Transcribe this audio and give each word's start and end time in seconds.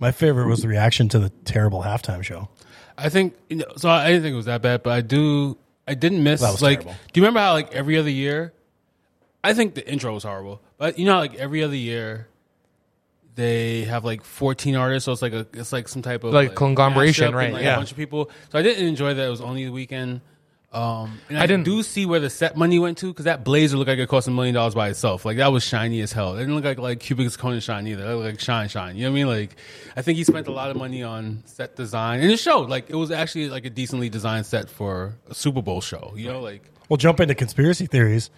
My 0.00 0.12
favorite 0.12 0.46
was 0.48 0.62
the 0.62 0.68
reaction 0.68 1.08
to 1.10 1.18
the 1.18 1.30
terrible 1.44 1.82
halftime 1.82 2.22
show. 2.22 2.48
I 2.96 3.08
think 3.08 3.34
you 3.48 3.56
know, 3.56 3.66
so. 3.76 3.88
I 3.88 4.08
didn't 4.08 4.22
think 4.22 4.32
it 4.34 4.36
was 4.36 4.46
that 4.46 4.62
bad, 4.62 4.82
but 4.82 4.92
I 4.92 5.00
do. 5.00 5.56
I 5.86 5.94
didn't 5.94 6.22
miss 6.22 6.40
That 6.40 6.52
was 6.52 6.62
like. 6.62 6.80
terrible. 6.80 7.00
Do 7.12 7.20
you 7.20 7.24
remember 7.24 7.40
how 7.40 7.52
like 7.52 7.72
every 7.74 7.96
other 7.96 8.10
year? 8.10 8.52
I 9.42 9.54
think 9.54 9.74
the 9.74 9.88
intro 9.88 10.12
was 10.12 10.24
horrible, 10.24 10.60
but 10.78 10.98
you 10.98 11.04
know, 11.06 11.14
how, 11.14 11.20
like 11.20 11.36
every 11.36 11.62
other 11.62 11.76
year, 11.76 12.28
they 13.36 13.84
have 13.84 14.04
like 14.04 14.24
fourteen 14.24 14.74
artists, 14.74 15.04
so 15.06 15.12
it's 15.12 15.22
like 15.22 15.32
a 15.32 15.46
it's 15.54 15.72
like 15.72 15.86
some 15.88 16.02
type 16.02 16.24
of 16.24 16.32
Like 16.34 16.56
conglomeration, 16.56 17.24
mashup 17.24 17.28
and, 17.28 17.36
right, 17.36 17.52
like, 17.52 17.62
yeah. 17.62 17.74
a 17.74 17.76
bunch 17.76 17.92
of 17.92 17.96
people. 17.96 18.30
So 18.50 18.58
I 18.58 18.62
didn't 18.62 18.86
enjoy 18.86 19.14
that. 19.14 19.26
It 19.26 19.30
was 19.30 19.40
only 19.40 19.64
the 19.64 19.70
Weeknd. 19.70 20.20
Um, 20.70 21.18
and 21.30 21.38
I, 21.38 21.44
I 21.44 21.46
didn't- 21.46 21.64
do 21.64 21.82
see 21.82 22.04
where 22.04 22.20
the 22.20 22.28
set 22.28 22.54
money 22.56 22.78
went 22.78 22.98
to 22.98 23.06
because 23.06 23.24
that 23.24 23.42
blazer 23.42 23.76
looked 23.78 23.88
like 23.88 23.98
it 23.98 24.06
cost 24.08 24.28
a 24.28 24.30
million 24.30 24.54
dollars 24.54 24.74
by 24.74 24.90
itself. 24.90 25.24
Like 25.24 25.38
that 25.38 25.50
was 25.50 25.64
shiny 25.64 26.02
as 26.02 26.12
hell. 26.12 26.34
It 26.36 26.40
didn't 26.40 26.56
look 26.56 26.64
like 26.64 26.78
like 26.78 27.00
Cubic 27.00 27.32
Conan 27.38 27.60
shine 27.60 27.86
either. 27.86 28.04
It 28.04 28.14
looked 28.14 28.24
like 28.26 28.40
shine 28.40 28.68
shine. 28.68 28.96
You 28.96 29.04
know 29.04 29.10
what 29.10 29.12
I 29.12 29.24
mean? 29.24 29.26
Like 29.28 29.56
I 29.96 30.02
think 30.02 30.18
he 30.18 30.24
spent 30.24 30.46
a 30.46 30.52
lot 30.52 30.70
of 30.70 30.76
money 30.76 31.02
on 31.02 31.42
set 31.46 31.74
design, 31.74 32.20
and 32.20 32.30
it 32.30 32.38
showed. 32.38 32.68
Like 32.68 32.90
it 32.90 32.96
was 32.96 33.10
actually 33.10 33.48
like 33.48 33.64
a 33.64 33.70
decently 33.70 34.10
designed 34.10 34.44
set 34.44 34.68
for 34.68 35.14
a 35.30 35.34
Super 35.34 35.62
Bowl 35.62 35.80
show. 35.80 36.12
You 36.14 36.28
know, 36.32 36.40
like 36.40 36.62
We'll 36.90 36.98
jump 36.98 37.20
into 37.20 37.34
conspiracy 37.34 37.86
theories. 37.86 38.30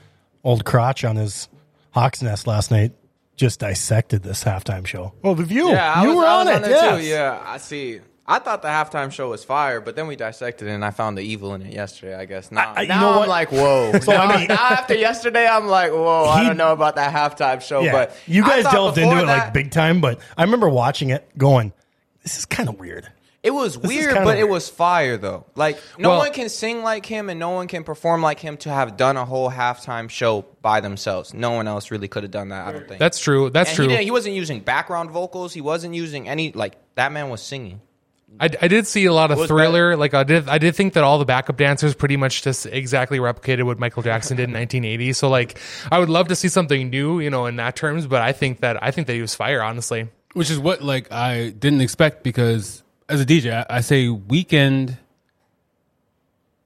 Old 0.44 0.64
crotch 0.64 1.04
on 1.04 1.16
his 1.16 1.48
Hawks 1.92 2.22
nest 2.22 2.46
last 2.46 2.70
night 2.70 2.92
just 3.36 3.58
dissected 3.60 4.22
this 4.22 4.44
halftime 4.44 4.86
show. 4.86 5.14
Oh, 5.24 5.34
the 5.34 5.44
view. 5.44 5.70
Yeah, 5.70 5.94
I 5.94 6.02
you 6.02 6.08
was, 6.10 6.16
were 6.18 6.24
I 6.26 6.40
on 6.40 6.46
was 6.46 6.56
it. 6.56 6.62
there 6.62 6.70
yes. 6.70 7.00
too. 7.00 7.06
Yeah, 7.08 7.42
I 7.44 7.56
see. 7.58 8.00
I 8.30 8.38
thought 8.38 8.62
the 8.62 8.68
halftime 8.68 9.10
show 9.12 9.28
was 9.30 9.42
fire, 9.44 9.80
but 9.80 9.96
then 9.96 10.06
we 10.06 10.14
dissected 10.16 10.68
it 10.68 10.70
and 10.70 10.84
I 10.84 10.90
found 10.90 11.18
the 11.18 11.22
evil 11.22 11.52
in 11.54 11.62
it 11.62 11.72
yesterday. 11.72 12.14
I 12.14 12.24
guess 12.24 12.50
now, 12.52 12.74
I- 12.76 12.82
you 12.82 12.88
now 12.88 13.00
know 13.00 13.10
I'm 13.10 13.16
what? 13.18 13.28
like, 13.28 13.50
whoa. 13.52 13.92
So, 14.02 14.12
now, 14.12 14.22
I 14.26 14.36
mean- 14.38 14.46
now 14.48 14.54
after 14.54 14.94
yesterday, 14.94 15.46
I'm 15.46 15.66
like, 15.66 15.90
whoa. 15.90 16.26
I 16.26 16.40
He- 16.42 16.46
don't 16.46 16.56
know 16.56 16.72
about 16.72 16.94
that 16.96 17.12
halftime 17.12 17.60
show, 17.60 17.80
Yeah, 17.80 17.92
but 17.92 18.16
you 18.26 18.42
guys 18.44 18.64
delved 18.64 18.96
into 18.98 19.10
before 19.10 19.24
it 19.24 19.26
like 19.26 19.52
big 19.52 19.70
time, 19.72 20.00
but 20.00 20.20
I 20.38 20.44
remember 20.44 20.68
watching 20.68 21.10
it 21.10 21.28
going, 21.36 21.72
this 22.22 22.38
is 22.38 22.44
kind 22.46 22.68
of 22.68 22.78
weird. 22.78 23.10
It 23.42 23.52
was 23.52 23.74
is 23.76 23.78
weird, 23.78 24.12
kinda 24.12 24.24
but 24.24 24.36
it 24.38 24.46
was 24.46 24.68
fire 24.68 25.16
though. 25.16 25.46
Like 25.54 25.78
no 25.96 26.10
Well- 26.10 26.18
one 26.18 26.32
can 26.32 26.50
sing 26.50 26.82
like 26.82 27.06
him, 27.06 27.30
and 27.30 27.40
no 27.40 27.48
one 27.50 27.68
can 27.68 27.84
perform 27.84 28.20
like 28.20 28.38
him 28.38 28.58
to 28.58 28.68
have 28.70 28.98
done 28.98 29.16
a 29.16 29.24
whole 29.24 29.50
halftime 29.50 30.10
show 30.10 30.44
by 30.60 30.80
themselves. 30.80 31.32
No 31.32 31.52
one 31.52 31.66
else 31.66 31.90
really 31.90 32.06
could 32.06 32.22
have 32.22 32.30
done 32.32 32.50
that. 32.50 32.66
I 32.68 32.72
don't 32.72 32.86
think 32.86 32.98
That's 33.00 33.18
true. 33.18 33.48
That's 33.48 33.70
And 33.70 33.76
true. 33.76 33.88
He, 33.88 34.04
he 34.04 34.10
wasn't 34.10 34.34
using 34.34 34.60
background 34.60 35.10
vocals. 35.10 35.54
He 35.54 35.62
wasn't 35.62 35.94
using 35.94 36.28
any 36.28 36.52
like 36.52 36.74
that. 36.96 37.12
Man 37.12 37.30
was 37.30 37.40
singing. 37.42 37.80
I, 38.38 38.48
I 38.62 38.68
did 38.68 38.86
see 38.86 39.04
a 39.06 39.12
lot 39.12 39.30
of 39.30 39.38
was 39.38 39.48
thriller. 39.48 39.96
Like 39.96 40.14
I 40.14 40.22
did, 40.24 40.48
I 40.48 40.58
did 40.58 40.76
think 40.76 40.94
that 40.94 41.04
all 41.04 41.18
the 41.18 41.24
backup 41.24 41.56
dancers 41.56 41.94
pretty 41.94 42.16
much 42.16 42.42
just 42.42 42.66
exactly 42.66 43.18
replicated 43.18 43.64
what 43.64 43.78
Michael 43.78 44.02
Jackson 44.02 44.36
did 44.36 44.44
in 44.44 44.54
1980. 44.54 45.12
So 45.14 45.28
like, 45.28 45.58
I 45.90 45.98
would 45.98 46.08
love 46.08 46.28
to 46.28 46.36
see 46.36 46.48
something 46.48 46.90
new, 46.90 47.20
you 47.20 47.30
know, 47.30 47.46
in 47.46 47.56
that 47.56 47.76
terms. 47.76 48.06
But 48.06 48.22
I 48.22 48.32
think 48.32 48.60
that 48.60 48.82
I 48.82 48.90
think 48.90 49.06
that 49.08 49.14
he 49.14 49.20
was 49.20 49.34
fire, 49.34 49.62
honestly. 49.62 50.08
which 50.34 50.50
is 50.50 50.58
what 50.58 50.82
like 50.82 51.10
I 51.12 51.50
didn't 51.50 51.80
expect 51.80 52.22
because 52.22 52.82
as 53.08 53.20
a 53.20 53.26
DJ, 53.26 53.52
I, 53.68 53.76
I 53.78 53.80
say 53.80 54.06
Weeknd 54.06 54.96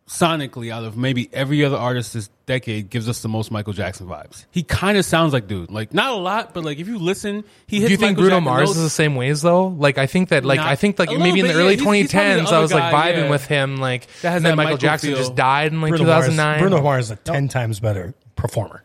sonically 0.06 0.70
out 0.70 0.84
of 0.84 0.96
maybe 0.96 1.30
every 1.32 1.64
other 1.64 1.76
artist 1.76 2.12
this 2.12 2.28
decade 2.46 2.90
gives 2.90 3.08
us 3.08 3.22
the 3.22 3.28
most 3.28 3.50
Michael 3.50 3.72
Jackson 3.72 4.06
vibes. 4.06 4.44
He 4.50 4.62
kind 4.62 4.98
of 4.98 5.04
sounds 5.04 5.32
like 5.32 5.46
dude, 5.46 5.70
like 5.70 5.94
not 5.94 6.10
a 6.12 6.16
lot, 6.16 6.52
but 6.52 6.62
like 6.64 6.78
if 6.78 6.88
you 6.88 6.98
listen, 6.98 7.44
he 7.66 7.76
hits 7.78 7.86
Do 7.88 7.92
you 7.92 7.96
think 7.96 8.18
Michael 8.18 8.22
Bruno 8.24 8.36
Jackson 8.36 8.44
Mars 8.44 8.68
notes. 8.68 8.76
is 8.78 8.82
the 8.84 8.90
same 8.90 9.16
ways 9.16 9.40
though? 9.42 9.68
Like 9.68 9.96
I 9.98 10.06
think 10.06 10.28
that 10.28 10.44
like 10.44 10.58
Not- 10.58 10.68
I 10.68 10.76
think 10.76 10.98
like 10.98 11.10
a 11.10 11.18
maybe 11.18 11.40
in 11.40 11.46
the 11.46 11.52
bit, 11.52 11.58
early 11.58 11.76
yeah. 11.76 11.82
He's- 11.82 12.02
he's 12.02 12.10
the 12.12 12.18
2010s 12.18 12.46
I 12.52 12.60
was 12.60 12.72
like 12.72 12.92
guy, 12.92 13.12
vibing 13.12 13.16
yeah. 13.24 13.30
with 13.30 13.46
him 13.46 13.76
like 13.78 14.06
That 14.22 14.30
has 14.30 14.36
and 14.36 14.44
then 14.46 14.50
that 14.52 14.56
Michael 14.56 14.64
Michael 14.72 14.78
Jackson 14.78 15.08
feel. 15.10 15.18
just 15.18 15.34
died 15.34 15.72
in 15.72 15.80
like 15.80 15.88
Bruno 15.90 16.04
Mars, 16.04 16.26
2009. 16.26 16.60
Bruno 16.60 16.82
Mars 16.82 17.04
is 17.06 17.10
a 17.12 17.16
10 17.16 17.48
times 17.48 17.80
better 17.80 18.14
performer. 18.36 18.84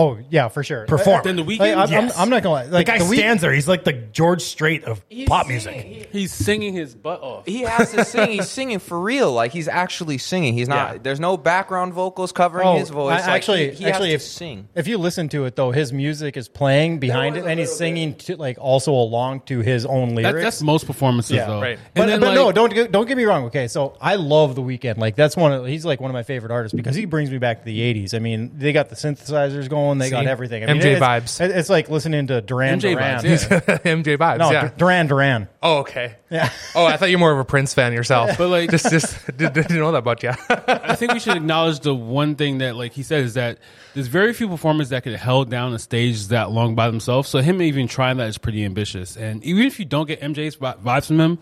Oh 0.00 0.16
yeah, 0.30 0.46
for 0.46 0.62
sure. 0.62 0.86
Performer. 0.86 1.24
Then 1.24 1.34
the 1.34 1.42
Like, 1.42 1.58
Weeknd, 1.60 1.76
I'm, 1.76 1.90
Yes. 1.90 2.16
I'm, 2.16 2.22
I'm 2.22 2.30
not 2.30 2.44
gonna 2.44 2.54
lie. 2.54 2.66
The 2.68 2.84
guy 2.84 2.98
the 2.98 3.04
week- 3.06 3.18
stands 3.18 3.42
there. 3.42 3.52
He's 3.52 3.66
like 3.66 3.82
the 3.82 3.92
George 3.92 4.42
Strait 4.42 4.84
of 4.84 5.02
pop 5.26 5.48
music. 5.48 6.08
he's 6.12 6.32
singing 6.32 6.72
his 6.72 6.94
butt 6.94 7.20
off. 7.20 7.46
He 7.46 7.62
has 7.62 7.90
to 7.90 8.04
sing. 8.04 8.30
He's 8.30 8.48
singing 8.48 8.78
for 8.78 9.00
real. 9.00 9.32
Like 9.32 9.50
he's 9.50 9.66
actually 9.66 10.18
singing. 10.18 10.54
He's 10.54 10.68
not. 10.68 10.92
Yeah. 10.92 10.98
There's 11.02 11.18
no 11.18 11.36
background 11.36 11.94
vocals 11.94 12.30
covering 12.30 12.66
Oh, 12.68 12.78
his 12.78 12.90
voice. 12.90 13.22
I- 13.22 13.26
Like, 13.26 13.28
actually, 13.28 13.70
he, 13.70 13.76
he 13.78 13.86
actually, 13.86 14.12
has 14.12 14.22
if 14.22 14.28
to 14.28 14.34
sing. 14.36 14.68
if 14.76 14.86
you 14.86 14.98
listen 14.98 15.28
to 15.30 15.46
it 15.46 15.56
though, 15.56 15.72
his 15.72 15.92
music 15.92 16.36
is 16.36 16.46
playing 16.48 17.00
behind 17.00 17.36
it, 17.36 17.44
and 17.44 17.58
he's 17.58 17.74
singing 17.74 18.14
to, 18.18 18.36
like 18.36 18.56
also 18.60 18.92
along 18.92 19.40
to 19.46 19.58
his 19.62 19.84
own 19.84 20.14
That, 20.14 20.22
lyrics. 20.22 20.44
that's 20.44 20.62
most 20.62 20.86
performances 20.86 21.32
Yeah, 21.36 21.46
though. 21.46 21.60
right. 21.60 21.78
But, 21.94 22.06
then, 22.06 22.20
but 22.20 22.34
no, 22.34 22.52
don't 22.52 22.72
get- 22.72 22.92
don't 22.92 23.08
get 23.08 23.16
me 23.16 23.24
wrong. 23.24 23.46
Okay, 23.46 23.66
so 23.66 23.96
I 24.00 24.14
love 24.14 24.54
the 24.54 24.62
Weeknd. 24.62 24.96
Like 24.98 25.16
that's 25.16 25.36
one. 25.36 25.52
Of, 25.52 25.66
he's 25.66 25.84
like 25.84 26.00
one 26.00 26.08
of 26.10 26.14
my 26.14 26.22
favorite 26.22 26.52
artists 26.52 26.76
because 26.76 26.94
he 26.94 27.04
brings 27.04 27.32
me 27.32 27.38
back 27.38 27.58
to 27.58 27.64
the 27.64 27.80
'80s. 27.80 28.14
I 28.14 28.20
mean, 28.20 28.52
they 28.54 28.72
got 28.72 28.90
the 28.90 28.94
synthesizers 28.94 29.68
going. 29.68 29.87
They 29.96 30.06
See? 30.06 30.10
got 30.10 30.26
everything. 30.26 30.62
I 30.64 30.74
mean, 30.74 30.82
MJ 30.82 30.96
it's, 30.96 31.00
vibes. 31.00 31.40
It's 31.40 31.70
like 31.70 31.88
listening 31.88 32.26
to 32.26 32.42
Duran 32.42 32.78
MJ 32.78 32.92
Duran. 32.92 33.20
vibes, 33.24 33.50
yeah. 33.50 33.78
MJ 33.94 34.18
vibes. 34.18 34.38
No, 34.38 34.50
yeah. 34.50 34.70
Duran 34.76 35.06
Duran. 35.06 35.48
oh, 35.62 35.78
okay. 35.78 36.16
Yeah. 36.28 36.50
Oh, 36.74 36.84
I 36.84 36.98
thought 36.98 37.08
you 37.08 37.16
were 37.16 37.20
more 37.20 37.32
of 37.32 37.38
a 37.38 37.44
Prince 37.46 37.72
fan 37.72 37.94
yourself. 37.94 38.36
But, 38.36 38.48
like- 38.48 38.70
just 38.70 38.90
just 38.90 39.24
did, 39.38 39.54
didn't 39.54 39.74
know 39.74 39.90
that 39.92 39.98
about 39.98 40.22
you. 40.22 40.32
I 40.50 40.94
think 40.94 41.14
we 41.14 41.20
should 41.20 41.38
acknowledge 41.38 41.80
the 41.80 41.94
one 41.94 42.34
thing 42.34 42.58
that, 42.58 42.76
like 42.76 42.92
he 42.92 43.02
said, 43.02 43.24
is 43.24 43.32
that 43.34 43.58
there's 43.94 44.08
very 44.08 44.34
few 44.34 44.48
performers 44.48 44.90
that 44.90 45.04
could 45.04 45.14
held 45.14 45.48
down 45.48 45.72
a 45.72 45.78
stage 45.78 46.26
that 46.26 46.50
long 46.50 46.74
by 46.74 46.88
themselves. 46.88 47.28
So 47.30 47.38
him 47.38 47.62
even 47.62 47.88
trying 47.88 48.18
that 48.18 48.28
is 48.28 48.36
pretty 48.36 48.64
ambitious. 48.64 49.16
And 49.16 49.42
even 49.44 49.64
if 49.64 49.78
you 49.78 49.86
don't 49.86 50.06
get 50.06 50.20
MJ's 50.20 50.56
vibes 50.56 51.06
from 51.06 51.20
him, 51.20 51.38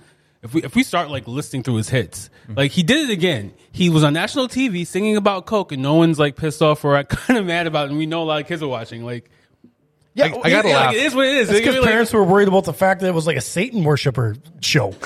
if 0.47 0.55
we 0.55 0.63
if 0.63 0.75
we 0.75 0.83
start 0.83 1.11
like 1.11 1.27
listing 1.27 1.63
through 1.63 1.77
his 1.77 1.89
hits, 1.89 2.31
like 2.49 2.71
he 2.71 2.83
did 2.83 3.11
it 3.11 3.13
again. 3.13 3.53
He 3.73 3.91
was 3.91 4.05
on 4.05 4.15
national 4.15 4.49
TV 4.49 4.87
singing 4.87 5.17
about 5.17 5.45
coke, 5.45 5.73
and 5.73 5.83
no 5.83 5.95
one's 5.95 6.19
like 6.19 6.37
pissed 6.37 6.63
off 6.63 6.85
or 6.85 7.03
kind 7.05 7.39
of 7.39 7.45
mad 7.45 7.67
about 7.67 7.87
it. 7.87 7.91
And 7.91 7.99
we 7.99 8.07
know 8.07 8.23
a 8.23 8.25
lot 8.25 8.41
of 8.41 8.47
kids 8.47 8.63
are 8.63 8.69
watching. 8.69 9.05
Like, 9.05 9.29
I, 10.19 10.25
I 10.25 10.51
gotta 10.51 10.69
yeah, 10.69 10.77
laugh. 10.77 10.87
like, 10.89 10.97
it 10.97 11.03
is 11.05 11.15
what 11.15 11.27
it 11.27 11.35
is. 11.37 11.41
It's 11.43 11.51
They 11.51 11.55
give 11.59 11.65
because 11.65 11.75
me, 11.75 11.81
like- 11.81 11.91
parents 11.91 12.13
were 12.13 12.25
worried 12.25 12.49
about 12.49 12.65
the 12.65 12.73
fact 12.73 13.01
that 13.03 13.09
it 13.09 13.15
was 13.15 13.27
like 13.27 13.37
a 13.37 13.41
Satan 13.43 13.85
worshiper 13.85 14.37
show. 14.61 14.95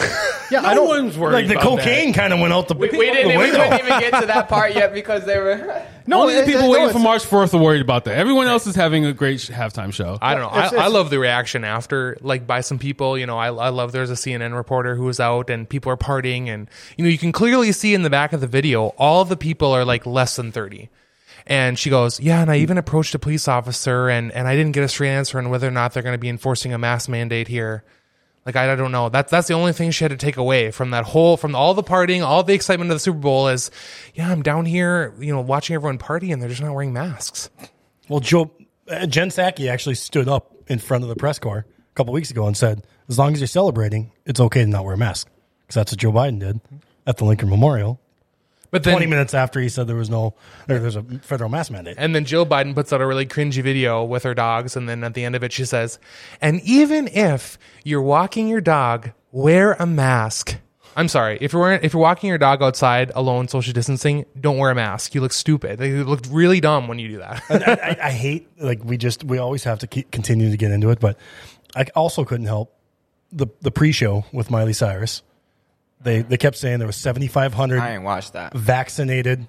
Yeah, 0.50 0.62
no 0.62 0.68
I 0.68 0.74
don't. 0.74 0.88
one's 0.88 1.16
worried. 1.16 1.32
like 1.34 1.46
the 1.46 1.52
about 1.60 1.78
cocaine 1.78 2.12
kind 2.12 2.32
of 2.32 2.40
went 2.40 2.52
out 2.52 2.66
the, 2.66 2.74
We, 2.74 2.88
we 2.90 2.96
the 3.06 3.12
didn't. 3.12 3.28
We 3.28 3.36
window. 3.36 3.62
couldn't 3.70 3.86
even 3.86 4.00
get 4.00 4.20
to 4.20 4.26
that 4.26 4.48
part 4.48 4.74
yet 4.74 4.92
because 4.92 5.24
they 5.24 5.38
were. 5.38 5.84
No, 6.08 6.22
Only 6.22 6.34
the 6.34 6.42
people 6.42 6.62
it- 6.62 6.64
no, 6.64 6.70
waiting 6.70 6.86
it's- 6.88 6.92
for 6.92 6.98
March 7.04 7.24
Fourth 7.24 7.54
are 7.54 7.58
worried 7.62 7.82
about 7.82 8.04
that. 8.06 8.16
Everyone 8.16 8.48
else 8.48 8.66
is 8.66 8.74
having 8.74 9.04
a 9.06 9.12
great 9.12 9.40
sh- 9.40 9.50
halftime 9.50 9.92
show. 9.92 10.18
I 10.20 10.34
don't 10.34 10.42
know. 10.52 10.58
It's- 10.58 10.72
I, 10.72 10.86
I 10.86 10.88
love 10.88 11.08
the 11.08 11.20
reaction 11.20 11.62
after, 11.62 12.16
like 12.20 12.48
by 12.48 12.62
some 12.62 12.80
people. 12.80 13.16
You 13.16 13.26
know, 13.26 13.38
I, 13.38 13.46
I 13.54 13.68
love. 13.68 13.92
There's 13.92 14.10
a 14.10 14.14
CNN 14.14 14.56
reporter 14.56 14.96
who 14.96 15.04
was 15.04 15.20
out, 15.20 15.50
and 15.50 15.68
people 15.68 15.92
are 15.92 15.96
partying, 15.96 16.48
and 16.48 16.68
you 16.96 17.04
know, 17.04 17.10
you 17.10 17.18
can 17.18 17.30
clearly 17.30 17.70
see 17.70 17.94
in 17.94 18.02
the 18.02 18.10
back 18.10 18.32
of 18.32 18.40
the 18.40 18.48
video, 18.48 18.86
all 18.98 19.24
the 19.24 19.36
people 19.36 19.70
are 19.70 19.84
like 19.84 20.04
less 20.04 20.34
than 20.34 20.50
thirty. 20.50 20.88
And 21.46 21.78
she 21.78 21.90
goes, 21.90 22.20
yeah, 22.20 22.42
and 22.42 22.50
I 22.50 22.58
even 22.58 22.78
approached 22.78 23.14
a 23.14 23.18
police 23.18 23.48
officer, 23.48 24.08
and 24.08 24.30
and 24.32 24.46
I 24.46 24.56
didn't 24.56 24.72
get 24.72 24.84
a 24.84 24.88
straight 24.88 25.10
answer 25.10 25.38
on 25.38 25.50
whether 25.50 25.66
or 25.66 25.72
not 25.72 25.92
they're 25.92 26.02
going 26.02 26.14
to 26.14 26.18
be 26.18 26.28
enforcing 26.28 26.72
a 26.72 26.78
mask 26.78 27.08
mandate 27.08 27.48
here. 27.48 27.84
Like 28.46 28.56
I, 28.56 28.72
I 28.72 28.76
don't 28.76 28.92
know. 28.92 29.08
That's 29.08 29.30
that's 29.30 29.48
the 29.48 29.54
only 29.54 29.72
thing 29.72 29.90
she 29.90 30.04
had 30.04 30.10
to 30.10 30.16
take 30.16 30.36
away 30.36 30.70
from 30.70 30.90
that 30.90 31.04
whole 31.04 31.36
from 31.36 31.54
all 31.54 31.74
the 31.74 31.82
partying, 31.82 32.24
all 32.24 32.42
the 32.42 32.54
excitement 32.54 32.90
of 32.90 32.96
the 32.96 33.00
Super 33.00 33.18
Bowl 33.18 33.48
is, 33.48 33.70
yeah, 34.14 34.30
I'm 34.30 34.42
down 34.42 34.64
here, 34.64 35.14
you 35.20 35.32
know, 35.32 35.40
watching 35.40 35.74
everyone 35.74 35.98
party, 35.98 36.32
and 36.32 36.40
they're 36.40 36.48
just 36.48 36.62
not 36.62 36.72
wearing 36.72 36.92
masks. 36.92 37.50
Well, 38.08 38.20
Joe, 38.20 38.50
uh, 38.88 39.06
Jen 39.06 39.28
Psaki 39.28 39.70
actually 39.70 39.94
stood 39.94 40.28
up 40.28 40.54
in 40.68 40.78
front 40.78 41.04
of 41.04 41.08
the 41.08 41.16
press 41.16 41.38
corps 41.38 41.66
a 41.68 41.94
couple 41.94 42.12
weeks 42.12 42.30
ago 42.30 42.46
and 42.46 42.56
said, 42.56 42.84
as 43.08 43.18
long 43.18 43.34
as 43.34 43.40
you're 43.40 43.46
celebrating, 43.46 44.12
it's 44.24 44.40
okay 44.40 44.62
to 44.62 44.66
not 44.66 44.84
wear 44.84 44.94
a 44.94 44.98
mask. 44.98 45.28
Because 45.62 45.74
that's 45.74 45.92
what 45.92 45.98
Joe 45.98 46.12
Biden 46.12 46.40
did 46.40 46.60
at 47.06 47.18
the 47.18 47.24
Lincoln 47.24 47.50
Memorial. 47.50 48.00
But 48.70 48.84
then 48.84 48.94
20 48.94 49.06
minutes 49.06 49.34
after 49.34 49.60
he 49.60 49.68
said 49.68 49.86
there 49.86 49.96
was 49.96 50.10
no, 50.10 50.34
there, 50.66 50.78
there's 50.78 50.96
a 50.96 51.02
federal 51.02 51.50
mask 51.50 51.72
mandate. 51.72 51.96
And 51.98 52.14
then 52.14 52.24
Jill 52.24 52.46
Biden 52.46 52.74
puts 52.74 52.92
out 52.92 53.00
a 53.00 53.06
really 53.06 53.26
cringy 53.26 53.62
video 53.62 54.04
with 54.04 54.22
her 54.22 54.34
dogs. 54.34 54.76
And 54.76 54.88
then 54.88 55.02
at 55.02 55.14
the 55.14 55.24
end 55.24 55.34
of 55.34 55.42
it, 55.42 55.52
she 55.52 55.64
says, 55.64 55.98
and 56.40 56.60
even 56.62 57.08
if 57.08 57.58
you're 57.84 58.02
walking 58.02 58.48
your 58.48 58.60
dog, 58.60 59.10
wear 59.32 59.72
a 59.72 59.86
mask. 59.86 60.56
I'm 60.96 61.08
sorry. 61.08 61.38
If 61.40 61.52
you're 61.52 61.62
wearing, 61.62 61.80
if 61.82 61.92
you're 61.92 62.02
walking 62.02 62.28
your 62.28 62.38
dog 62.38 62.62
outside 62.62 63.12
alone, 63.14 63.48
social 63.48 63.72
distancing, 63.72 64.26
don't 64.38 64.58
wear 64.58 64.70
a 64.70 64.74
mask. 64.74 65.14
You 65.14 65.20
look 65.20 65.32
stupid. 65.32 65.80
You 65.80 66.04
look 66.04 66.20
really 66.30 66.60
dumb 66.60 66.88
when 66.88 66.98
you 66.98 67.08
do 67.08 67.18
that. 67.18 67.42
I, 67.48 67.96
I 68.08 68.10
hate 68.10 68.48
like 68.60 68.84
we 68.84 68.96
just 68.96 69.22
we 69.22 69.38
always 69.38 69.64
have 69.64 69.78
to 69.80 69.86
keep 69.86 70.10
continue 70.10 70.50
to 70.50 70.56
get 70.56 70.72
into 70.72 70.90
it, 70.90 70.98
but 71.00 71.16
I 71.76 71.86
also 71.94 72.24
couldn't 72.24 72.46
help 72.46 72.76
the 73.30 73.46
the 73.60 73.70
pre-show 73.70 74.24
with 74.32 74.50
Miley 74.50 74.72
Cyrus. 74.72 75.22
They 76.00 76.22
they 76.22 76.36
kept 76.36 76.56
saying 76.56 76.78
there 76.78 76.86
was 76.86 76.96
seventy 76.96 77.26
five 77.26 77.54
hundred 77.54 77.80
I 77.80 77.94
ain't 77.94 78.04
watched 78.04 78.32
that. 78.32 78.54
vaccinated 78.54 79.46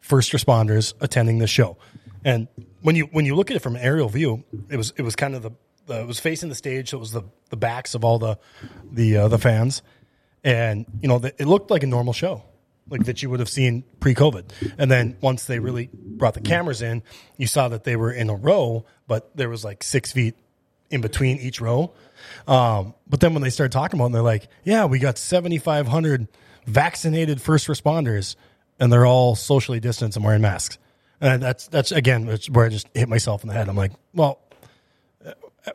first 0.00 0.32
responders 0.32 0.94
attending 1.00 1.38
the 1.38 1.46
show, 1.46 1.76
and 2.24 2.48
when 2.80 2.96
you 2.96 3.04
when 3.12 3.24
you 3.24 3.34
look 3.34 3.50
at 3.50 3.56
it 3.56 3.60
from 3.60 3.76
an 3.76 3.82
aerial 3.82 4.08
view, 4.08 4.44
it 4.68 4.76
was 4.76 4.92
it 4.96 5.02
was 5.02 5.14
kind 5.16 5.34
of 5.34 5.42
the, 5.42 5.52
the 5.86 6.00
it 6.00 6.06
was 6.06 6.18
facing 6.18 6.48
the 6.48 6.54
stage, 6.54 6.90
so 6.90 6.96
it 6.96 7.00
was 7.00 7.12
the 7.12 7.22
the 7.50 7.56
backs 7.56 7.94
of 7.94 8.04
all 8.04 8.18
the 8.18 8.38
the 8.90 9.16
uh, 9.16 9.28
the 9.28 9.38
fans, 9.38 9.82
and 10.42 10.86
you 11.00 11.08
know 11.08 11.18
the, 11.18 11.28
it 11.40 11.46
looked 11.46 11.70
like 11.70 11.82
a 11.82 11.86
normal 11.86 12.12
show 12.12 12.42
like 12.88 13.04
that 13.04 13.22
you 13.22 13.30
would 13.30 13.40
have 13.40 13.48
seen 13.48 13.84
pre-covid. 14.00 14.44
And 14.76 14.90
then 14.90 15.16
once 15.20 15.44
they 15.44 15.60
really 15.60 15.88
brought 15.92 16.34
the 16.34 16.40
cameras 16.40 16.82
in 16.82 17.02
you 17.36 17.46
saw 17.46 17.68
that 17.68 17.84
they 17.84 17.94
were 17.96 18.12
in 18.12 18.28
a 18.28 18.34
row 18.34 18.84
but 19.06 19.34
there 19.36 19.48
was 19.48 19.64
like 19.64 19.82
six 19.82 20.12
feet 20.12 20.34
in 20.90 21.00
between 21.00 21.38
each 21.38 21.60
row 21.60 21.94
um, 22.46 22.94
but 23.08 23.20
then 23.20 23.34
when 23.34 23.42
they 23.42 23.50
started 23.50 23.72
talking 23.72 23.98
about 23.98 24.10
it, 24.10 24.12
they're 24.12 24.22
like 24.22 24.48
yeah 24.64 24.84
we 24.84 24.98
got 24.98 25.18
7500 25.18 26.28
vaccinated 26.66 27.40
first 27.40 27.66
responders 27.68 28.36
and 28.78 28.92
they're 28.92 29.06
all 29.06 29.34
socially 29.34 29.80
distanced 29.80 30.16
and 30.16 30.24
wearing 30.24 30.42
masks 30.42 30.78
and 31.20 31.42
that's 31.42 31.68
that's 31.68 31.92
again 31.92 32.28
it's 32.28 32.48
where 32.48 32.66
i 32.66 32.68
just 32.68 32.88
hit 32.94 33.08
myself 33.08 33.42
in 33.42 33.48
the 33.48 33.54
head 33.54 33.68
i'm 33.68 33.76
like 33.76 33.92
well 34.14 34.38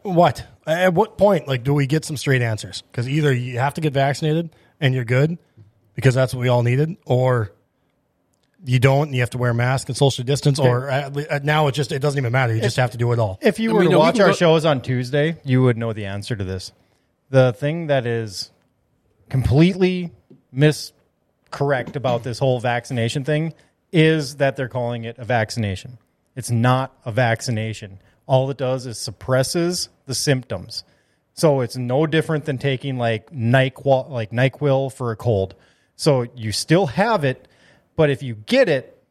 What? 0.04 0.46
At 0.66 0.94
what 0.94 1.18
point, 1.18 1.48
like, 1.48 1.64
do 1.64 1.74
we 1.74 1.88
get 1.88 2.04
some 2.04 2.18
straight 2.18 2.42
answers? 2.42 2.82
Because 2.92 3.08
either 3.08 3.34
you 3.34 3.60
have 3.60 3.74
to 3.76 3.82
get 3.82 3.94
vaccinated 3.94 4.50
and 4.82 4.94
you're 4.94 5.06
good, 5.06 5.38
because 5.96 6.14
that's 6.14 6.34
what 6.34 6.42
we 6.42 6.50
all 6.50 6.62
needed, 6.62 6.98
or 7.06 7.54
you 8.66 8.80
don't 8.80 9.08
and 9.08 9.16
you 9.16 9.22
have 9.22 9.30
to 9.32 9.38
wear 9.38 9.52
a 9.52 9.56
mask 9.56 9.88
and 9.90 9.96
social 9.98 10.24
distance, 10.24 10.60
or 10.60 10.90
at, 10.90 11.14
le- 11.14 11.24
at 11.24 11.44
now 11.46 11.68
it 11.68 11.74
just 11.74 11.92
it 11.92 12.00
doesn't 12.00 12.18
even 12.18 12.32
matter. 12.32 12.54
You 12.56 12.62
just 12.62 12.78
have 12.78 12.92
to 12.92 12.98
do 12.98 13.12
it 13.14 13.20
all. 13.20 13.38
If 13.42 13.60
you 13.60 13.72
I 13.72 13.74
were 13.74 13.80
mean, 13.82 13.90
to 13.90 13.94
no, 13.96 14.00
watch 14.00 14.16
can 14.16 14.24
our 14.24 14.28
go- 14.30 14.34
shows 14.36 14.66
on 14.66 14.82
Tuesday, 14.82 15.38
you 15.44 15.62
would 15.64 15.78
know 15.78 15.94
the 15.94 16.06
answer 16.06 16.36
to 16.36 16.44
this. 16.44 16.72
The 17.30 17.54
thing 17.54 17.88
that 17.88 18.06
is 18.06 18.52
completely 19.30 20.12
miscorrect 20.54 21.96
about 21.96 22.24
this 22.24 22.40
whole 22.40 22.60
vaccination 22.60 23.24
thing 23.24 23.54
is 23.92 24.38
that 24.38 24.56
they're 24.56 24.68
calling 24.70 25.04
it 25.04 25.18
a 25.18 25.26
vaccination. 25.26 25.98
It's 26.36 26.52
not 26.52 26.96
a 27.06 27.12
vaccination. 27.12 28.00
All 28.26 28.50
it 28.50 28.58
does 28.58 28.86
is 28.86 29.00
suppresses 29.00 29.90
the 30.06 30.16
symptoms. 30.16 30.84
So 31.34 31.62
it's 31.62 31.78
no 31.78 32.08
different 32.08 32.46
than 32.46 32.58
taking 32.58 32.98
like 32.98 33.32
NyQuil, 33.32 34.10
like 34.10 34.32
NyQuil 34.32 34.92
for 34.94 35.12
a 35.12 35.16
cold. 35.16 35.56
So 35.96 36.26
you 36.36 36.52
still 36.52 36.88
have 36.88 37.24
it, 37.24 37.48
but 37.98 38.10
if 38.10 38.24
you 38.24 38.36
get 38.36 38.70
it, 38.70 39.04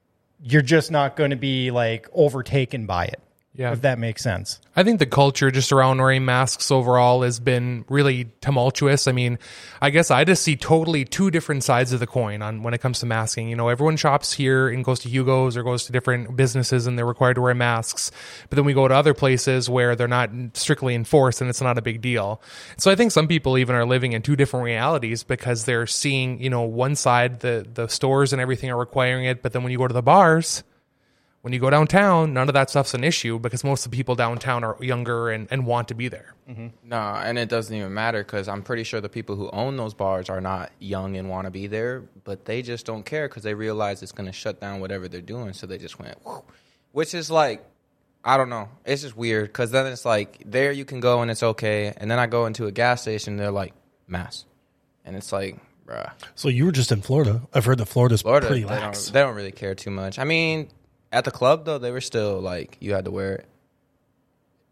you're 0.42 0.62
just 0.62 0.90
not 0.90 1.16
going 1.16 1.30
to 1.30 1.36
be 1.36 1.70
like 1.70 2.08
overtaken 2.14 2.86
by 2.86 3.04
it. 3.04 3.20
Yeah. 3.56 3.72
If 3.72 3.80
that 3.82 3.98
makes 3.98 4.22
sense. 4.22 4.60
I 4.74 4.82
think 4.82 4.98
the 4.98 5.06
culture 5.06 5.50
just 5.50 5.72
around 5.72 5.98
wearing 5.98 6.24
masks 6.26 6.70
overall 6.70 7.22
has 7.22 7.40
been 7.40 7.86
really 7.88 8.26
tumultuous. 8.42 9.08
I 9.08 9.12
mean, 9.12 9.38
I 9.80 9.88
guess 9.88 10.10
I 10.10 10.24
just 10.24 10.42
see 10.42 10.56
totally 10.56 11.06
two 11.06 11.30
different 11.30 11.64
sides 11.64 11.92
of 11.92 12.00
the 12.00 12.06
coin 12.06 12.42
on 12.42 12.62
when 12.62 12.74
it 12.74 12.82
comes 12.82 13.00
to 13.00 13.06
masking. 13.06 13.48
You 13.48 13.56
know, 13.56 13.68
everyone 13.68 13.96
shops 13.96 14.34
here 14.34 14.68
and 14.68 14.84
goes 14.84 15.00
to 15.00 15.08
Hugo's 15.08 15.56
or 15.56 15.62
goes 15.62 15.86
to 15.86 15.92
different 15.92 16.36
businesses 16.36 16.86
and 16.86 16.98
they're 16.98 17.06
required 17.06 17.34
to 17.34 17.40
wear 17.40 17.54
masks. 17.54 18.10
But 18.50 18.56
then 18.56 18.66
we 18.66 18.74
go 18.74 18.86
to 18.86 18.94
other 18.94 19.14
places 19.14 19.70
where 19.70 19.96
they're 19.96 20.06
not 20.06 20.30
strictly 20.52 20.94
enforced 20.94 21.40
and 21.40 21.48
it's 21.48 21.62
not 21.62 21.78
a 21.78 21.82
big 21.82 22.02
deal. 22.02 22.42
So 22.76 22.90
I 22.90 22.94
think 22.94 23.12
some 23.12 23.28
people 23.28 23.56
even 23.56 23.74
are 23.74 23.86
living 23.86 24.12
in 24.12 24.20
two 24.20 24.36
different 24.36 24.64
realities 24.64 25.24
because 25.24 25.64
they're 25.64 25.86
seeing, 25.86 26.42
you 26.42 26.50
know, 26.50 26.62
one 26.62 26.94
side 26.94 27.40
the 27.40 27.66
the 27.72 27.88
stores 27.88 28.32
and 28.32 28.42
everything 28.42 28.70
are 28.70 28.76
requiring 28.76 29.24
it, 29.24 29.42
but 29.42 29.52
then 29.52 29.62
when 29.62 29.72
you 29.72 29.78
go 29.78 29.88
to 29.88 29.94
the 29.94 30.02
bars, 30.02 30.62
when 31.46 31.52
you 31.52 31.60
go 31.60 31.70
downtown, 31.70 32.34
none 32.34 32.48
of 32.48 32.54
that 32.54 32.70
stuff's 32.70 32.92
an 32.92 33.04
issue 33.04 33.38
because 33.38 33.62
most 33.62 33.86
of 33.86 33.92
the 33.92 33.96
people 33.96 34.16
downtown 34.16 34.64
are 34.64 34.76
younger 34.80 35.30
and, 35.30 35.46
and 35.52 35.64
want 35.64 35.86
to 35.86 35.94
be 35.94 36.08
there. 36.08 36.34
Mm-hmm. 36.50 36.66
Nah, 36.82 37.20
and 37.20 37.38
it 37.38 37.48
doesn't 37.48 37.72
even 37.72 37.94
matter 37.94 38.24
because 38.24 38.48
I'm 38.48 38.64
pretty 38.64 38.82
sure 38.82 39.00
the 39.00 39.08
people 39.08 39.36
who 39.36 39.48
own 39.50 39.76
those 39.76 39.94
bars 39.94 40.28
are 40.28 40.40
not 40.40 40.72
young 40.80 41.16
and 41.16 41.30
want 41.30 41.44
to 41.44 41.52
be 41.52 41.68
there, 41.68 42.02
but 42.24 42.46
they 42.46 42.62
just 42.62 42.84
don't 42.84 43.04
care 43.06 43.28
because 43.28 43.44
they 43.44 43.54
realize 43.54 44.02
it's 44.02 44.10
going 44.10 44.26
to 44.26 44.32
shut 44.32 44.60
down 44.60 44.80
whatever 44.80 45.06
they're 45.06 45.20
doing. 45.20 45.52
So 45.52 45.68
they 45.68 45.78
just 45.78 46.00
went, 46.00 46.18
Whew. 46.24 46.42
which 46.90 47.14
is 47.14 47.30
like, 47.30 47.64
I 48.24 48.38
don't 48.38 48.48
know. 48.48 48.68
It's 48.84 49.02
just 49.02 49.16
weird 49.16 49.46
because 49.46 49.70
then 49.70 49.86
it's 49.86 50.04
like 50.04 50.42
there 50.44 50.72
you 50.72 50.84
can 50.84 50.98
go 50.98 51.22
and 51.22 51.30
it's 51.30 51.44
okay, 51.44 51.94
and 51.96 52.10
then 52.10 52.18
I 52.18 52.26
go 52.26 52.46
into 52.46 52.66
a 52.66 52.72
gas 52.72 53.02
station, 53.02 53.34
and 53.34 53.38
they're 53.40 53.52
like 53.52 53.72
mass, 54.08 54.46
and 55.04 55.14
it's 55.14 55.30
like, 55.30 55.60
bruh. 55.86 56.10
So 56.34 56.48
you 56.48 56.64
were 56.64 56.72
just 56.72 56.90
in 56.90 57.02
Florida. 57.02 57.42
I've 57.54 57.66
heard 57.66 57.78
that 57.78 57.86
Florida's 57.86 58.22
Florida, 58.22 58.48
pretty 58.48 58.62
they 58.62 58.68
lax. 58.70 59.04
don't, 59.04 59.14
they 59.14 59.20
don't 59.20 59.36
really 59.36 59.52
care 59.52 59.76
too 59.76 59.92
much. 59.92 60.18
I 60.18 60.24
mean, 60.24 60.70
at 61.12 61.24
the 61.24 61.30
club 61.30 61.64
though, 61.64 61.78
they 61.78 61.90
were 61.90 62.00
still 62.00 62.40
like 62.40 62.76
you 62.80 62.94
had 62.94 63.04
to 63.04 63.10
wear 63.10 63.34
it. 63.34 63.46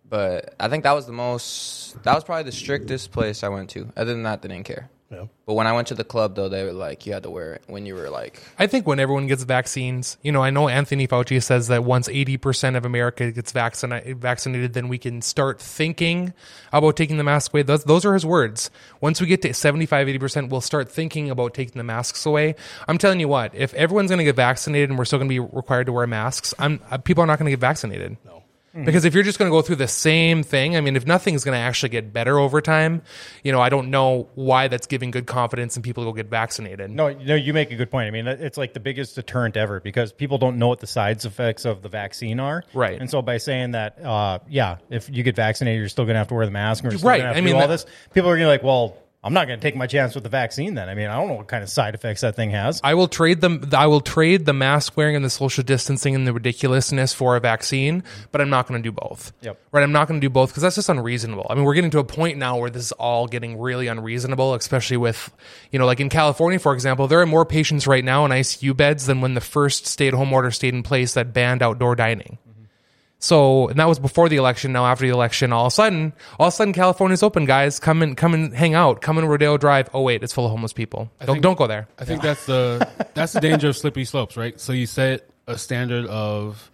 But 0.08 0.54
I 0.60 0.69
think 0.69 0.84
that 0.84 0.92
was 0.92 1.06
the 1.06 1.12
most. 1.12 2.02
That 2.04 2.14
was 2.14 2.25
probably 2.25 2.44
the 2.44 2.52
strictest 2.52 3.10
place 3.10 3.42
I 3.42 3.48
went 3.48 3.70
to. 3.70 3.90
Other 3.96 4.12
than 4.12 4.25
that, 4.25 4.42
they 4.42 4.48
didn't 4.48 4.66
care. 4.66 4.90
Yeah. 5.14 5.26
But 5.46 5.55
when 5.55 5.66
I 5.66 5.72
went 5.72 5.88
to 5.88 5.94
the 5.94 6.05
club 6.05 6.37
though, 6.37 6.49
they 6.49 6.64
were 6.64 6.72
like 6.72 7.06
you 7.06 7.12
had 7.12 7.22
to 7.25 7.31
wear 7.31 7.55
it 7.55 7.64
when 7.66 7.87
you 7.87 7.94
were 7.94 8.08
like. 8.11 8.43
I 8.58 8.66
think 8.66 8.87
when 8.87 8.99
everyone 8.99 9.26
gets 9.26 9.43
vaccines, 9.44 10.16
you 10.22 10.32
know, 10.32 10.43
I 10.43 10.50
know 10.50 10.69
Anthony 10.69 11.06
Fauci 11.06 11.43
says 11.43 11.69
that 11.69 11.84
once 11.84 12.08
80% 12.08 12.76
of 12.76 12.84
America 12.84 13.31
gets 13.31 13.52
vaccinated, 13.52 14.19
vaccinated, 14.19 14.72
then 14.72 14.88
we 14.88 14.99
can 14.99 15.20
start 15.22 15.61
thinking 15.61 16.32
about 16.72 16.96
taking 16.96 17.19
the 17.19 17.25
mask 17.25 17.52
away. 17.52 17.62
Those, 17.62 17.84
those 17.84 18.05
are 18.05 18.14
his 18.14 18.25
words. 18.25 18.70
Once 19.00 19.20
we 19.20 19.26
get 19.26 19.43
to 19.43 19.52
75, 19.52 20.06
80%, 20.06 20.49
we'll 20.49 20.61
start 20.61 20.90
thinking 20.90 21.31
about 21.31 21.55
taking 21.55 21.78
the 21.78 21.84
masks 21.84 22.25
away. 22.25 22.55
I'm 22.88 22.99
telling 22.99 23.20
you 23.20 23.28
what, 23.28 23.55
if 23.55 23.75
everyone's 23.75 24.11
going 24.11 24.19
to 24.19 24.25
get 24.25 24.37
vaccinated 24.37 24.90
and 24.90 24.99
we're 24.99 25.05
still 25.05 25.19
going 25.19 25.28
to 25.28 25.34
be 25.34 25.40
required 25.40 25.87
to 25.87 25.93
wear 25.93 26.06
masks, 26.06 26.55
I'm, 26.58 26.81
uh, 26.90 26.99
people 26.99 27.22
are 27.22 27.26
not 27.26 27.38
going 27.38 27.46
to 27.46 27.52
get 27.52 27.61
vaccinated. 27.61 28.16
No. 28.25 28.44
Because 28.85 29.05
if 29.05 29.15
you're 29.15 29.23
just 29.23 29.38
going 29.38 29.49
to 29.49 29.55
go 29.55 29.62
through 29.62 29.76
the 29.76 29.87
same 29.87 30.43
thing, 30.43 30.76
I 30.76 30.81
mean, 30.81 30.97
if 30.97 31.06
nothing's 31.06 31.44
going 31.44 31.55
to 31.55 31.61
actually 31.61 31.91
get 31.91 32.12
better 32.12 32.38
over 32.38 32.61
time, 32.61 33.03
you 33.44 33.53
know, 33.53 33.61
I 33.61 33.69
don't 33.69 33.91
know 33.91 34.29
why 34.35 34.67
that's 34.67 34.88
giving 34.88 35.12
good 35.12 35.26
confidence 35.26 35.76
in 35.76 35.82
people 35.82 36.03
to 36.05 36.11
go 36.11 36.12
get 36.12 36.26
vaccinated. 36.26 36.91
No, 36.91 37.12
no, 37.12 37.37
you 37.37 37.53
make 37.53 37.71
a 37.71 37.76
good 37.76 37.91
point. 37.91 38.09
I 38.09 38.11
mean, 38.11 38.26
it's 38.26 38.59
like 38.59 38.75
the 38.75 38.81
biggest 38.81 39.15
deterrent 39.15 39.56
ever 39.56 39.79
because 39.79 40.12
people 40.12 40.38
don't 40.38 40.59
know 40.59 40.67
what 40.69 40.81
the 40.81 40.88
side 40.88 41.25
effects 41.25 41.65
of 41.65 41.82
the 41.82 41.88
vaccine 41.88 42.41
are. 42.41 42.65
Right. 42.75 43.00
And 43.00 43.09
so 43.09 43.23
by 43.23 43.38
saying 43.38 43.73
that, 43.73 44.00
uh, 44.05 44.41
yeah, 44.49 44.79
if 44.91 45.09
you 45.09 45.23
get 45.23 45.37
vaccinated, 45.37 45.79
you're 45.79 45.88
still 45.88 46.05
going 46.05 46.15
to 46.15 46.19
have 46.19 46.29
to 46.29 46.35
wear 46.35 46.47
the 46.47 46.50
mask. 46.53 46.85
Or 46.85 46.88
you're 46.88 46.99
still 46.99 47.11
Right. 47.11 47.23
I 47.23 47.41
mean, 47.41 47.55
all 47.55 47.61
that- 47.61 47.69
this. 47.69 47.87
People 48.12 48.31
are 48.31 48.37
going 48.37 48.43
to 48.43 48.47
be 48.47 48.49
like, 48.49 48.62
well, 48.65 48.97
I'm 49.25 49.32
not 49.32 49.49
going 49.49 49.59
to 49.59 49.62
take 49.62 49.75
my 49.75 49.87
chance 49.87 50.15
with 50.15 50.23
the 50.23 50.29
vaccine 50.29 50.75
then. 50.75 50.91
I 50.91 50.94
mean, 50.94 51.06
I 51.06 51.17
don't 51.17 51.29
know 51.29 51.35
what 51.35 51.49
kind 51.49 51.62
of 51.62 51.71
side 51.71 51.94
effects 51.94 52.21
that 52.21 52.37
thing 52.37 52.50
has. 52.50 52.79
I 52.85 52.93
will 52.93 53.09
trade 53.09 53.41
them. 53.41 53.71
I 53.73 53.87
will 53.87 54.03
trade 54.03 54.44
the 54.44 54.53
mask 54.53 54.99
wearing 54.99 55.17
and 55.17 55.25
the 55.25 55.31
social 55.31 55.65
distancing 55.65 56.15
and 56.15 56.26
the 56.26 56.35
ridiculousness 56.35 57.15
for 57.15 57.35
a 57.35 57.41
vaccine, 57.41 58.05
but 58.32 58.43
I'm 58.43 58.50
not 58.50 58.69
going 58.69 58.82
to 58.82 58.87
do 58.87 58.93
both. 58.93 59.32
Yep. 59.41 59.59
Right. 59.73 59.82
I'm 59.82 59.93
not 59.93 60.09
going 60.09 60.21
to 60.21 60.25
do 60.25 60.31
both 60.31 60.50
because 60.50 60.62
that's 60.62 60.76
just 60.76 60.91
unreasonable. 60.91 61.47
I 61.49 61.55
mean, 61.55 61.65
we're 61.65 61.75
getting 61.75 61.91
to 61.93 62.00
a 62.00 62.05
point 62.05 62.37
now 62.37 62.59
where 62.59 62.69
this 62.69 62.85
is 62.85 62.93
all 62.93 63.26
getting 63.26 63.59
really 63.59 63.87
unreasonable, 63.87 64.53
especially 64.53 64.99
with, 64.99 65.32
you 65.73 65.79
know, 65.79 65.87
like 65.87 66.00
in 66.00 66.11
California, 66.11 66.59
for 66.59 66.75
example, 66.75 67.09
there 67.09 67.21
are 67.23 67.26
more 67.26 67.47
patients 67.47 67.87
right 67.87 68.05
now 68.05 68.26
in 68.26 68.31
ICU 68.31 68.76
beds 68.76 69.06
than 69.06 69.23
when 69.23 69.32
the 69.32 69.41
first 69.41 69.87
stay-at-home 69.87 70.35
order 70.35 70.50
stayed 70.50 70.75
in 70.75 70.82
place 70.82 71.15
that 71.15 71.32
banned 71.32 71.62
outdoor 71.62 71.97
dining. 71.97 72.37
So, 73.25 73.69
and 73.69 73.79
that 73.79 73.88
was 73.88 73.99
before 73.99 74.29
the 74.29 74.37
election. 74.37 74.73
Now, 74.73 74.85
after 74.85 75.06
the 75.06 75.11
election, 75.11 75.50
all 75.50 75.65
of 75.65 75.69
a 75.69 75.75
sudden, 75.75 76.12
all 76.38 76.49
of 76.49 76.53
a 76.53 76.56
sudden, 76.56 76.75
California's 76.75 77.23
open, 77.23 77.47
guys. 77.47 77.81
Come 77.81 78.03
and 78.03 78.17
come 78.19 78.35
and 78.35 78.53
hang 78.53 78.75
out. 78.75 79.00
Come 79.00 79.17
in 79.17 79.25
Rodeo 79.25 79.56
Drive. 79.56 79.88
Oh 79.94 80.03
wait, 80.03 80.23
it's 80.23 80.35
full 80.35 80.44
of 80.44 80.50
homeless 80.50 80.75
people. 80.75 81.11
Don't 81.21 81.37
think- 81.37 81.43
don't 81.43 81.56
go 81.56 81.67
there. 81.67 81.88
I 81.99 82.05
think 82.05 82.21
that's 82.21 82.44
the 82.44 82.87
that's 83.15 83.32
the 83.32 83.41
danger 83.41 83.69
of 83.69 83.76
slippery 83.79 84.05
slopes, 84.05 84.37
right? 84.37 84.61
So 84.61 84.75
you 84.75 84.85
set 84.87 85.26
a 85.47 85.56
standard 85.56 86.05
of 86.06 86.71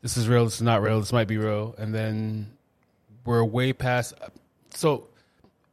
this 0.00 0.16
is 0.16 0.28
real, 0.28 0.44
this 0.44 0.56
is 0.56 0.62
not 0.62 0.82
real, 0.82 0.98
this 0.98 1.12
might 1.12 1.28
be 1.28 1.36
real, 1.38 1.76
and 1.78 1.94
then 1.94 2.50
we're 3.24 3.44
way 3.44 3.72
past. 3.72 4.14
So 4.70 5.06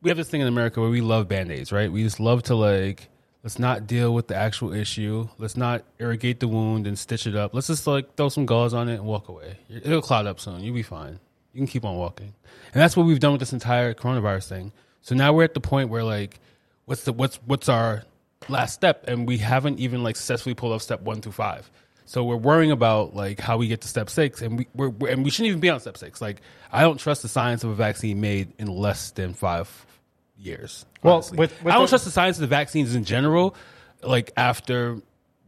we 0.03 0.11
have 0.11 0.17
this 0.17 0.29
thing 0.29 0.41
in 0.41 0.47
America 0.47 0.81
where 0.81 0.91
we 0.91 1.01
love 1.01 1.27
band 1.27 1.51
aids, 1.51 1.71
right? 1.71 1.91
We 1.91 2.03
just 2.03 2.19
love 2.19 2.43
to 2.43 2.53
like 2.55 3.09
let's 3.43 3.59
not 3.59 3.87
deal 3.87 4.13
with 4.13 4.27
the 4.27 4.35
actual 4.35 4.73
issue, 4.73 5.27
let's 5.37 5.57
not 5.57 5.83
irrigate 5.99 6.39
the 6.39 6.47
wound 6.47 6.87
and 6.87 6.97
stitch 6.97 7.27
it 7.27 7.35
up. 7.35 7.53
Let's 7.53 7.67
just 7.67 7.87
like 7.87 8.15
throw 8.15 8.29
some 8.29 8.45
gauze 8.45 8.73
on 8.73 8.89
it 8.89 8.95
and 8.95 9.05
walk 9.05 9.29
away. 9.29 9.57
It'll 9.69 10.01
cloud 10.01 10.27
up 10.27 10.39
soon. 10.39 10.63
You'll 10.63 10.75
be 10.75 10.83
fine. 10.83 11.19
You 11.53 11.59
can 11.59 11.67
keep 11.67 11.83
on 11.85 11.95
walking, 11.97 12.33
and 12.73 12.81
that's 12.81 12.95
what 12.95 13.05
we've 13.05 13.19
done 13.19 13.31
with 13.31 13.39
this 13.39 13.53
entire 13.53 13.93
coronavirus 13.93 14.47
thing. 14.47 14.71
So 15.01 15.15
now 15.15 15.33
we're 15.33 15.43
at 15.45 15.53
the 15.55 15.59
point 15.61 15.89
where 15.89 16.03
like 16.03 16.39
what's 16.85 17.03
the 17.03 17.13
what's 17.13 17.37
what's 17.45 17.69
our 17.69 18.03
last 18.47 18.73
step 18.73 19.05
and 19.07 19.27
we 19.27 19.37
haven't 19.37 19.79
even 19.79 20.01
like 20.03 20.15
successfully 20.15 20.55
pulled 20.55 20.73
off 20.73 20.81
step 20.81 21.01
one 21.01 21.21
through 21.21 21.33
five 21.33 21.69
so 22.05 22.23
we're 22.23 22.37
worrying 22.37 22.71
about 22.71 23.13
like 23.13 23.39
how 23.39 23.57
we 23.57 23.67
get 23.67 23.81
to 23.81 23.87
step 23.87 24.09
six 24.09 24.41
and 24.41 24.57
we 24.59 24.67
we're- 24.73 25.11
and 25.11 25.23
we 25.25 25.29
shouldn't 25.29 25.49
even 25.49 25.59
be 25.59 25.69
on 25.69 25.79
step 25.79 25.97
six 25.97 26.21
like 26.21 26.41
i 26.71 26.81
don't 26.81 26.97
trust 26.99 27.21
the 27.21 27.27
science 27.27 27.65
of 27.65 27.69
a 27.69 27.75
vaccine 27.75 28.21
made 28.21 28.51
in 28.57 28.67
less 28.67 29.11
than 29.11 29.33
five 29.33 29.85
years 30.39 30.85
Well, 31.03 31.15
honestly. 31.15 31.37
with- 31.37 31.63
with 31.63 31.73
i 31.73 31.75
don't 31.77 31.85
the- 31.85 31.89
trust 31.89 32.05
the 32.05 32.11
science 32.11 32.37
of 32.37 32.41
the 32.41 32.47
vaccines 32.47 32.95
in 32.95 33.03
general 33.03 33.55
like 34.03 34.31
after 34.37 35.01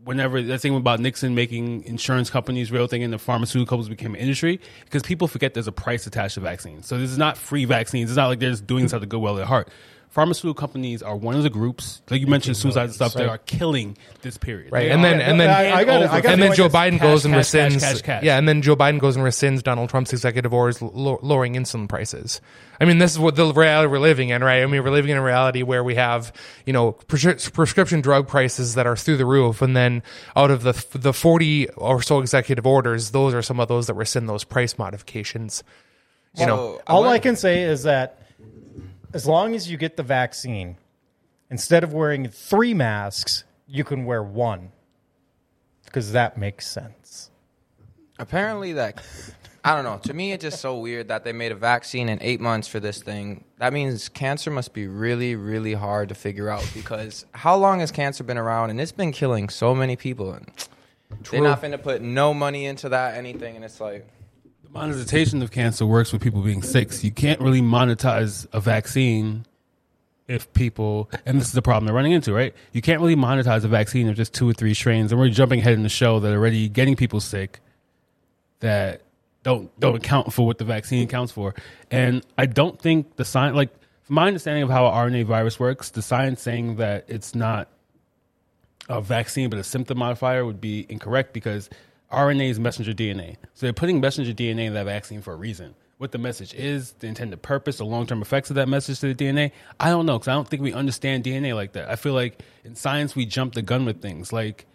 whenever 0.04 0.42
that 0.42 0.60
thing 0.60 0.76
about 0.76 1.00
nixon 1.00 1.36
making 1.36 1.84
insurance 1.86 2.30
companies 2.30 2.72
real 2.72 2.88
thing 2.88 3.04
and 3.04 3.14
the 3.14 3.18
pharmaceuticals 3.18 3.88
became 3.88 4.16
an 4.16 4.20
industry 4.20 4.60
because 4.84 5.04
people 5.04 5.28
forget 5.28 5.54
there's 5.54 5.68
a 5.68 5.72
price 5.72 6.08
attached 6.08 6.34
to 6.34 6.40
vaccines. 6.40 6.88
So 6.88 6.98
this 6.98 7.12
is 7.12 7.20
not 7.20 7.38
free 7.38 7.66
vaccines. 7.66 8.10
It's 8.10 8.18
not 8.18 8.28
like 8.28 8.40
they're 8.40 8.50
just 8.50 8.66
doing 8.66 8.84
this 8.84 8.94
out 8.94 8.98
of 8.98 9.02
the 9.02 9.08
goodwill 9.08 9.34
of 9.34 9.38
their 9.38 9.46
heart 9.46 9.70
pharmaceutical 10.12 10.54
companies 10.54 11.02
are 11.02 11.16
one 11.16 11.36
of 11.36 11.42
the 11.44 11.50
groups 11.50 12.02
like 12.10 12.20
you 12.22 12.28
mentioned 12.28 12.56
suicide 12.58 12.84
and 12.84 12.94
stuff 12.94 13.14
that 13.14 13.28
are 13.30 13.38
killing 13.40 13.98
this 14.22 14.38
period 14.38 14.72
Right, 14.72 14.88
They 14.88 14.92
and 14.92 15.04
then 15.04 15.20
and 15.22 15.40
then 15.40 15.50
I- 15.50 15.72
I 15.80 15.84
gotta- 15.86 16.12
I 16.12 16.20
gotta 16.22 16.34
and 16.34 16.42
then 16.42 16.54
Joe 16.54 16.68
Biden 16.70 16.92
cash, 17.00 17.02
goes 17.02 17.26
and 17.26 17.34
cash, 17.34 17.52
cash, 17.52 17.72
rescinds. 17.72 17.80
cash, 17.80 18.02
cash. 18.02 18.24
Yeah, 18.24 18.38
and 18.38 18.48
then 18.48 18.62
Joe 18.62 18.76
Biden 18.76 19.00
goes 19.00 19.16
and 19.16 19.26
rescinds 19.26 19.64
Donald 19.64 19.90
Trump's 19.90 20.12
executive 20.14 20.54
orders 20.54 20.82
lowering 20.82 21.54
insulin 21.56 21.88
prices. 21.88 22.42
I 22.80 22.86
mean, 22.86 22.98
this 22.98 23.12
is 23.12 23.20
what 23.20 23.36
the 23.36 23.54
reality 23.54 23.88
we're 23.90 24.00
living 24.00 24.30
in, 24.30 24.44
right? 24.44 24.62
I 24.64 24.66
mean, 24.66 24.84
we're 24.84 24.92
living 24.92 25.12
in 25.12 25.18
a 25.18 25.24
reality 25.24 25.64
where 25.64 25.84
we 25.84 25.96
have 25.96 26.34
you 26.66 26.74
know 26.74 26.92
prescri- 27.08 27.54
prescription 27.54 28.02
drug 28.02 28.28
prices 28.28 28.76
that 28.76 28.86
are 28.86 28.98
through 28.98 29.18
the 29.18 29.26
roof, 29.26 29.62
and 29.62 29.76
then 29.78 30.04
out 30.36 30.52
of 30.52 30.64
the 30.64 30.74
the 30.94 31.14
forty 31.14 31.70
or 31.70 32.02
so 32.02 32.20
executive 32.20 32.68
orders, 32.68 33.12
those 33.12 33.34
are 33.34 33.42
some 33.42 33.60
of 33.62 33.70
those 33.70 33.88
that 33.88 33.94
rescind 33.94 34.28
those 34.28 34.44
price 34.44 34.78
modifications. 34.78 35.64
You 36.38 36.46
know, 36.46 36.56
So, 36.78 36.82
All 36.88 37.04
I 37.06 37.10
went- 37.12 37.24
can 37.24 37.36
say 37.36 37.62
is 37.64 37.84
that 37.84 38.18
as 39.14 39.26
long 39.26 39.56
as 39.56 39.70
you 39.70 39.78
get 39.78 39.98
the 39.98 40.04
vaccine, 40.04 40.78
instead 41.50 41.84
of 41.84 41.94
wearing 41.94 42.28
three 42.28 42.74
masks, 42.74 43.44
you 43.68 43.84
can 43.84 44.06
wear 44.06 44.24
one 44.24 44.72
because 45.86 46.12
that 46.14 46.38
makes 46.38 46.68
sense. 46.68 47.30
apparently 48.18 48.74
that 48.74 49.02
I 49.64 49.76
don't 49.76 49.84
know. 49.84 50.00
To 50.04 50.14
me, 50.14 50.32
it's 50.32 50.42
just 50.42 50.60
so 50.60 50.80
weird 50.80 51.10
that 51.10 51.24
they 51.24 51.34
made 51.34 51.52
a 51.52 51.56
vaccine 51.56 52.10
in 52.10 52.18
eight 52.22 52.42
months 52.42 52.68
for 52.68 52.80
this 52.80 53.04
thing. 53.04 53.44
That 53.60 53.74
means 53.74 54.10
cancer 54.10 54.50
must 54.50 54.74
be 54.74 54.88
really, 54.88 55.36
really 55.36 55.74
hard 55.74 56.10
to 56.10 56.16
figure 56.16 56.50
out 56.50 56.68
because 56.74 57.26
how 57.34 57.56
long 57.58 57.80
has 57.80 57.92
cancer 57.92 58.24
been 58.24 58.40
around? 58.40 58.72
And 58.72 58.82
it's 58.82 58.92
been 58.92 59.12
killing 59.12 59.50
so 59.50 59.76
many 59.76 59.96
people. 59.96 60.34
And 60.34 60.48
they're 61.30 61.42
not 61.42 61.62
going 61.62 61.74
to 61.74 61.78
put 61.78 62.02
no 62.02 62.34
money 62.34 62.66
into 62.66 62.90
that 62.90 63.16
anything. 63.16 63.56
And 63.56 63.64
it's 63.64 63.80
like, 63.80 64.08
monetization 64.74 65.42
of 65.42 65.52
cancer 65.52 65.86
works 65.86 66.12
with 66.14 66.22
people 66.22 66.42
being 66.42 66.62
sick. 66.62 67.04
You 67.04 67.12
can't 67.12 67.40
really 67.40 67.62
monetize 67.62 68.48
a 68.54 68.60
vaccine 68.60 69.46
if 70.28 70.52
people, 70.54 71.10
and 71.26 71.40
this 71.40 71.48
is 71.48 71.54
the 71.54 71.62
problem 71.62 71.86
they're 71.86 71.96
running 71.96 72.14
into, 72.14 72.34
right? 72.34 72.56
You 72.72 72.82
can't 72.82 73.02
really 73.02 73.16
monetize 73.16 73.64
a 73.66 73.68
vaccine 73.68 74.08
of 74.08 74.16
just 74.16 74.34
two 74.34 74.50
or 74.50 74.54
three 74.54 74.74
strains, 74.74 75.12
and 75.12 75.20
we're 75.20 75.30
jumping 75.30 75.60
ahead 75.60 75.74
in 75.74 75.84
the 75.84 75.90
show 75.90 76.20
that 76.20 76.32
are 76.32 76.38
already 76.38 76.70
getting 76.70 76.96
people 76.96 77.20
sick 77.20 77.60
that 78.62 79.02
don't 79.44 79.78
don't 79.80 79.96
account 79.96 80.32
for 80.32 80.46
what 80.46 80.58
the 80.58 80.64
vaccine 80.64 81.04
accounts 81.04 81.32
for. 81.32 81.54
And 81.90 82.24
I 82.38 82.46
don't 82.46 82.80
think 82.80 83.16
the 83.18 83.26
science, 83.26 83.56
like 83.56 83.72
from 84.04 84.16
my 84.16 84.28
understanding 84.28 84.64
of 84.64 84.70
how 84.70 84.88
an 84.88 85.12
RNA 85.12 85.26
virus 85.26 85.60
works, 85.60 85.90
the 85.90 86.02
science 86.02 86.42
saying 86.42 86.78
that 86.78 87.06
it's 87.08 87.36
not 87.36 87.68
a 88.88 89.02
vaccine 89.02 89.50
but 89.50 89.60
a 89.60 89.64
symptom 89.64 89.98
modifier 89.98 90.46
would 90.46 90.62
be 90.62 90.86
incorrect 90.90 91.34
because 91.34 91.70
RNA 92.12 92.50
is 92.50 92.60
messenger 92.60 92.94
DNA. 92.94 93.38
So 93.54 93.66
they're 93.66 93.74
putting 93.74 94.02
messenger 94.02 94.34
DNA 94.34 94.66
in 94.66 94.74
that 94.74 94.86
vaccine 94.86 95.22
for 95.22 95.34
a 95.34 95.36
reason. 95.36 95.76
What 95.98 96.12
the 96.12 96.18
message 96.18 96.54
is, 96.56 96.94
the 96.94 97.08
intended 97.08 97.42
purpose, 97.42 97.78
the 97.78 97.86
long 97.86 98.08
term 98.08 98.22
effects 98.22 98.50
of 98.50 98.56
that 98.56 98.68
message 98.68 99.00
to 99.02 99.14
the 99.14 99.26
DNA, 99.26 99.52
I 99.80 99.90
don't 99.90 100.06
know 100.06 100.18
because 100.18 100.28
I 100.28 100.34
don't 100.34 100.48
think 100.48 100.64
we 100.64 100.74
understand 100.74 101.24
DNA 101.24 101.56
like 101.56 101.74
that. 101.74 101.90
I 101.90 101.96
feel 101.96 102.14
like 102.14 102.42
in 102.64 102.76
science 102.76 103.16
we 103.16 103.26
jump 103.26 103.54
the 103.54 103.62
gun 103.62 103.86
with 103.86 104.02
things. 104.02 104.34
Like 104.34 104.66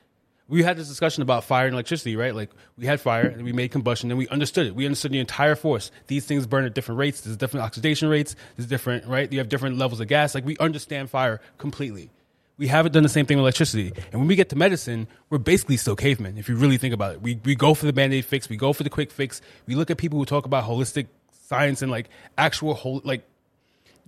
we 0.48 0.62
had 0.62 0.76
this 0.76 0.88
discussion 0.88 1.22
about 1.22 1.42
fire 1.42 1.66
and 1.66 1.74
electricity, 1.74 2.14
right? 2.14 2.34
Like 2.34 2.50
we 2.78 2.86
had 2.86 3.00
fire 3.00 3.26
and 3.26 3.42
we 3.42 3.52
made 3.52 3.72
combustion 3.72 4.10
and 4.10 4.18
we 4.18 4.28
understood 4.28 4.68
it. 4.68 4.74
We 4.76 4.86
understood 4.86 5.10
the 5.10 5.18
entire 5.18 5.56
force. 5.56 5.90
These 6.06 6.26
things 6.26 6.46
burn 6.46 6.64
at 6.64 6.74
different 6.74 7.00
rates. 7.00 7.22
There's 7.22 7.36
different 7.36 7.66
oxidation 7.66 8.08
rates. 8.08 8.36
There's 8.56 8.68
different, 8.68 9.06
right? 9.06 9.30
You 9.30 9.38
have 9.40 9.48
different 9.48 9.78
levels 9.78 9.98
of 9.98 10.06
gas. 10.06 10.34
Like 10.34 10.44
we 10.44 10.56
understand 10.58 11.10
fire 11.10 11.40
completely. 11.58 12.10
We 12.58 12.68
haven't 12.68 12.92
done 12.92 13.02
the 13.02 13.08
same 13.10 13.26
thing 13.26 13.36
with 13.36 13.42
electricity. 13.42 13.92
And 14.12 14.20
when 14.20 14.28
we 14.28 14.34
get 14.36 14.48
to 14.48 14.56
medicine, 14.56 15.08
we're 15.28 15.38
basically 15.38 15.76
still 15.76 15.94
cavemen, 15.96 16.38
if 16.38 16.48
you 16.48 16.56
really 16.56 16.78
think 16.78 16.94
about 16.94 17.12
it. 17.14 17.22
We, 17.22 17.38
we 17.44 17.54
go 17.54 17.74
for 17.74 17.84
the 17.84 17.92
band 17.92 18.14
aid 18.14 18.24
fix, 18.24 18.48
we 18.48 18.56
go 18.56 18.72
for 18.72 18.82
the 18.82 18.88
quick 18.90 19.10
fix. 19.10 19.42
We 19.66 19.74
look 19.74 19.90
at 19.90 19.98
people 19.98 20.18
who 20.18 20.24
talk 20.24 20.46
about 20.46 20.64
holistic 20.64 21.08
science 21.48 21.82
and 21.82 21.90
like 21.90 22.08
actual 22.38 22.72
whole, 22.74 23.02
like, 23.04 23.24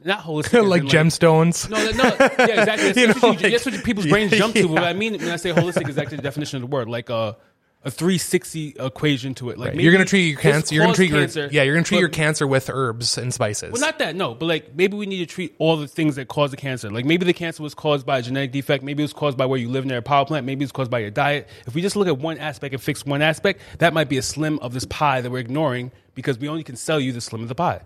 not 0.02 0.21
holistic. 0.21 0.67
like 0.69 0.83
in, 0.83 0.88
gemstones. 0.88 1.69
no, 1.69 1.76
no, 1.76 1.90
no, 1.90 2.05
yeah, 2.47 2.61
exactly. 2.61 2.93
That's, 2.93 2.97
You 2.97 3.07
that's, 3.09 3.23
know, 3.23 3.28
what, 3.28 3.38
you, 3.40 3.43
like- 3.45 3.52
that's 3.52 3.67
what 3.67 3.85
people's 3.85 4.07
brains 4.11 4.31
jump 4.33 4.55
to. 4.55 4.62
But 4.62 4.71
what 4.71 4.85
I 4.85 4.93
mean 4.95 5.12
when 5.19 5.28
I 5.31 5.37
say 5.37 5.50
holistic 5.52 5.88
is 5.88 5.99
actually 5.99 6.17
the 6.19 6.23
definition 6.23 6.57
of 6.57 6.62
the 6.62 6.75
word, 6.75 6.88
like 6.88 7.11
a 7.11 7.37
a 7.85 7.90
three 7.90 8.18
sixty 8.18 8.75
equation 8.78 9.35
to 9.35 9.50
it. 9.50 9.58
Like 9.58 9.73
maybe 9.73 9.85
you're 9.85 9.92
gonna 9.92 10.04
treat 10.04 10.28
your 10.28 10.40
cancer. 10.40 10.75
You're 10.75 10.82
gonna 10.82 10.90
caused 10.90 10.97
treat 10.97 11.11
your 11.11 11.20
cancer, 11.20 11.49
yeah. 11.52 11.62
You're 11.62 11.75
gonna 11.75 11.85
treat 11.85 11.99
but- 11.99 12.00
your 12.00 12.08
cancer 12.08 12.47
with 12.47 12.68
herbs 12.68 13.16
and 13.16 13.32
spices. 13.32 13.73
Well, 13.73 13.80
not 13.80 13.99
that, 14.00 14.16
no, 14.16 14.35
but 14.35 14.47
like 14.47 14.75
maybe 14.75 14.97
we 14.97 15.06
need 15.06 15.18
to 15.18 15.26
treat 15.26 15.54
all 15.58 15.76
the 15.76 15.87
things 15.87 16.16
that 16.16 16.28
cause 16.28 16.50
the 16.50 16.56
cancer. 16.56 16.90
Like 16.90 17.04
maybe 17.04 17.25
the 17.25 17.32
cancer 17.32 17.62
was 17.62 17.75
caused 17.75 18.04
by 18.04 18.18
a 18.18 18.23
genetic 18.23 18.52
defect. 18.52 18.82
Maybe 18.82 19.02
it 19.02 19.04
was 19.04 19.12
caused 19.12 19.38
by 19.38 19.47
where 19.47 19.58
you 19.58 19.68
live 19.68 19.87
near 19.87 19.99
a 19.99 20.02
power 20.02 20.25
plant. 20.25 20.44
Maybe 20.44 20.64
it's 20.64 20.73
caused 20.73 20.90
by 20.90 20.99
your 20.99 21.11
diet. 21.11 21.49
If 21.66 21.75
we 21.75 21.82
just 21.82 21.94
look 21.94 22.08
at 22.08 22.18
one 22.18 22.38
aspect 22.38 22.75
and 22.75 22.82
fix 22.82 23.06
one 23.06 23.23
aspect, 23.23 23.61
that 23.78 23.94
might 23.94 24.08
be 24.08 24.18
a 24.18 24.23
slim 24.23 24.58
of 24.58 24.75
this 24.75 24.85
pie 24.85 25.20
that 25.20 25.30
we're 25.30 25.38
ignoring 25.38 25.92
because 26.14 26.38
we 26.38 26.49
only 26.49 26.64
can 26.64 26.75
sell 26.75 26.99
you 26.99 27.12
the 27.12 27.20
slim 27.20 27.42
of 27.42 27.49
the 27.49 27.54
pie. 27.54 27.80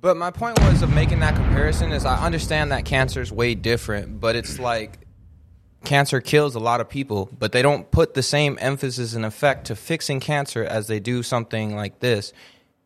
But 0.00 0.16
my 0.16 0.30
point 0.30 0.58
was 0.60 0.82
of 0.82 0.92
making 0.92 1.20
that 1.20 1.34
comparison 1.34 1.92
is 1.92 2.04
I 2.04 2.24
understand 2.24 2.70
that 2.72 2.84
cancer 2.84 3.20
is 3.20 3.32
way 3.32 3.54
different, 3.54 4.20
but 4.20 4.36
it's 4.36 4.58
like 4.58 4.98
cancer 5.88 6.20
kills 6.20 6.54
a 6.54 6.60
lot 6.60 6.80
of 6.80 6.88
people, 6.88 7.28
but 7.36 7.50
they 7.52 7.62
don't 7.62 7.90
put 7.90 8.14
the 8.14 8.22
same 8.22 8.56
emphasis 8.60 9.14
and 9.14 9.24
effect 9.26 9.66
to 9.66 9.74
fixing 9.74 10.20
cancer 10.20 10.62
as 10.62 10.86
they 10.86 11.00
do 11.00 11.22
something 11.22 11.74
like 11.74 11.98
this. 11.98 12.32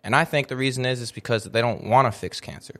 And 0.05 0.17
I 0.17 0.25
think 0.25 0.49
the 0.49 0.57
reason 0.57 0.87
is 0.87 1.01
is 1.01 1.13
because 1.13 1.45
they 1.45 1.61
don't 1.61 1.85
want 1.85 2.07
to 2.07 2.19
fix 2.19 2.41
cancer. 2.41 2.75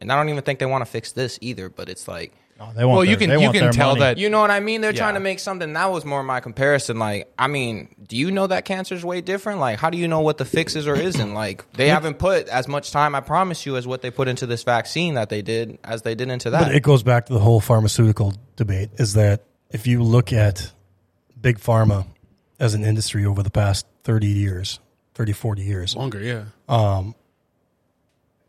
And 0.00 0.12
I 0.12 0.16
don't 0.16 0.28
even 0.28 0.42
think 0.42 0.58
they 0.58 0.66
want 0.66 0.82
to 0.84 0.90
fix 0.90 1.12
this 1.12 1.38
either, 1.40 1.68
but 1.68 1.88
it's 1.88 2.06
like 2.06 2.32
No, 2.58 2.72
they 2.72 2.84
want 2.84 2.96
well, 2.98 3.04
you 3.04 3.16
can 3.16 3.30
you 3.40 3.50
can 3.50 3.72
tell 3.72 3.90
money. 3.90 4.00
that 4.00 4.18
you 4.18 4.28
know 4.30 4.40
what 4.40 4.50
I 4.52 4.60
mean? 4.60 4.80
They're 4.80 4.92
Yeah. 4.92 4.98
trying 4.98 5.14
to 5.14 5.20
make 5.20 5.38
something 5.40 5.72
that 5.72 5.90
was 5.90 6.04
more 6.04 6.22
my 6.22 6.38
comparison. 6.40 6.98
Like, 7.00 7.32
I 7.38 7.46
mean, 7.48 7.88
do 8.06 8.16
you 8.16 8.30
know 8.30 8.46
that 8.46 8.64
cancer 8.64 8.94
is 8.94 9.04
way 9.04 9.20
different? 9.20 9.58
Like, 9.58 9.78
how 9.80 9.90
do 9.90 9.98
you 9.98 10.06
know 10.06 10.20
what 10.20 10.38
the 10.38 10.44
fix 10.44 10.76
is 10.76 10.86
or 10.86 10.94
isn't? 10.94 11.34
Like, 11.34 11.64
they 11.72 11.88
haven't 11.88 12.18
put 12.20 12.46
as 12.48 12.68
much 12.68 12.90
time, 12.92 13.14
I 13.16 13.20
promise 13.20 13.64
you, 13.66 13.76
as 13.76 13.86
what 13.88 14.02
they 14.02 14.10
put 14.10 14.28
into 14.28 14.46
this 14.46 14.62
vaccine 14.62 15.14
that 15.14 15.28
they 15.30 15.42
did 15.42 15.78
as 15.82 16.02
they 16.02 16.14
did 16.14 16.30
into 16.30 16.50
that. 16.50 16.62
But 16.66 16.74
it 16.76 16.82
goes 16.84 17.02
back 17.02 17.26
to 17.26 17.32
the 17.32 17.40
whole 17.40 17.60
pharmaceutical 17.60 18.34
debate 18.56 18.90
is 18.98 19.14
that 19.14 19.42
if 19.70 19.86
you 19.86 20.02
look 20.02 20.32
at 20.32 20.72
big 21.40 21.58
pharma 21.58 22.06
as 22.58 22.74
an 22.74 22.84
industry 22.84 23.24
over 23.24 23.42
the 23.42 23.50
past 23.50 23.86
30 24.04 24.26
years, 24.26 24.80
30, 25.14 25.32
40 25.32 25.62
years, 25.62 25.96
Longer, 25.96 26.20
yeah. 26.20 26.44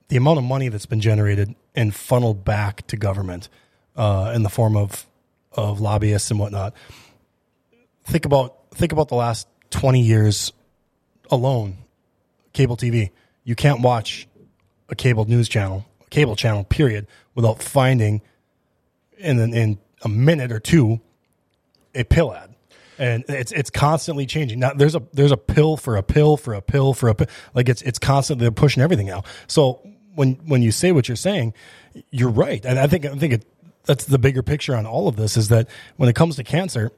the 0.07 0.17
amount 0.17 0.38
of 0.39 0.43
money 0.43 0.69
that's 0.69 0.85
been 0.85 1.01
generated 1.01 1.55
and 1.75 1.93
funneled 1.93 2.43
back 2.43 2.85
to 2.88 2.97
government 2.97 3.49
uh, 3.95 4.31
in 4.35 4.43
the 4.43 4.49
form 4.49 4.75
of 4.75 5.05
of 5.53 5.81
lobbyists 5.81 6.29
and 6.29 6.39
whatnot. 6.39 6.73
Think 8.05 8.25
about 8.25 8.71
think 8.71 8.91
about 8.91 9.09
the 9.09 9.15
last 9.15 9.47
twenty 9.69 10.01
years 10.01 10.53
alone. 11.29 11.77
Cable 12.53 12.77
TV. 12.77 13.11
You 13.43 13.55
can't 13.55 13.81
watch 13.81 14.27
a 14.89 14.95
cable 14.95 15.25
news 15.25 15.49
channel, 15.49 15.85
a 16.05 16.09
cable 16.09 16.35
channel, 16.35 16.63
period, 16.63 17.07
without 17.35 17.61
finding 17.61 18.21
in 19.17 19.39
in 19.53 19.77
a 20.01 20.09
minute 20.09 20.51
or 20.51 20.59
two 20.59 21.01
a 21.96 22.03
pill 22.03 22.34
ad. 22.34 22.55
And 22.98 23.24
it's 23.29 23.53
it's 23.53 23.69
constantly 23.69 24.25
changing. 24.25 24.60
Now 24.60 24.74
there's 24.74 24.96
a 24.96 25.01
there's 25.13 25.31
a 25.31 25.38
pill 25.38 25.77
for 25.77 25.96
a 25.96 26.03
pill 26.03 26.36
for 26.36 26.53
a 26.53 26.62
pill 26.62 26.93
for 26.93 27.08
a 27.08 27.15
pill. 27.15 27.27
Like 27.53 27.69
it's 27.69 27.81
it's 27.81 27.98
constantly 27.98 28.43
they're 28.43 28.51
pushing 28.51 28.84
everything 28.84 29.10
out. 29.10 29.25
So 29.48 29.79
when 30.15 30.34
when 30.46 30.62
you 30.62 30.72
say 30.72 30.91
what 30.91 31.08
you're 31.08 31.15
saying, 31.15 31.53
you're 32.12 32.29
right. 32.29 32.65
And 32.65 32.77
I 32.77 32.88
think 32.88 33.05
I 33.05 33.15
think 33.15 33.34
it, 33.34 33.46
that's 33.86 34.03
the 34.03 34.19
bigger 34.19 34.43
picture 34.43 34.75
on 34.75 34.86
all 34.86 35.08
of 35.08 35.15
this 35.15 35.38
is 35.38 35.48
that 35.48 35.69
when 35.96 36.10
it 36.10 36.15
comes 36.15 36.36
to 36.36 36.43
cancer, 36.43 36.91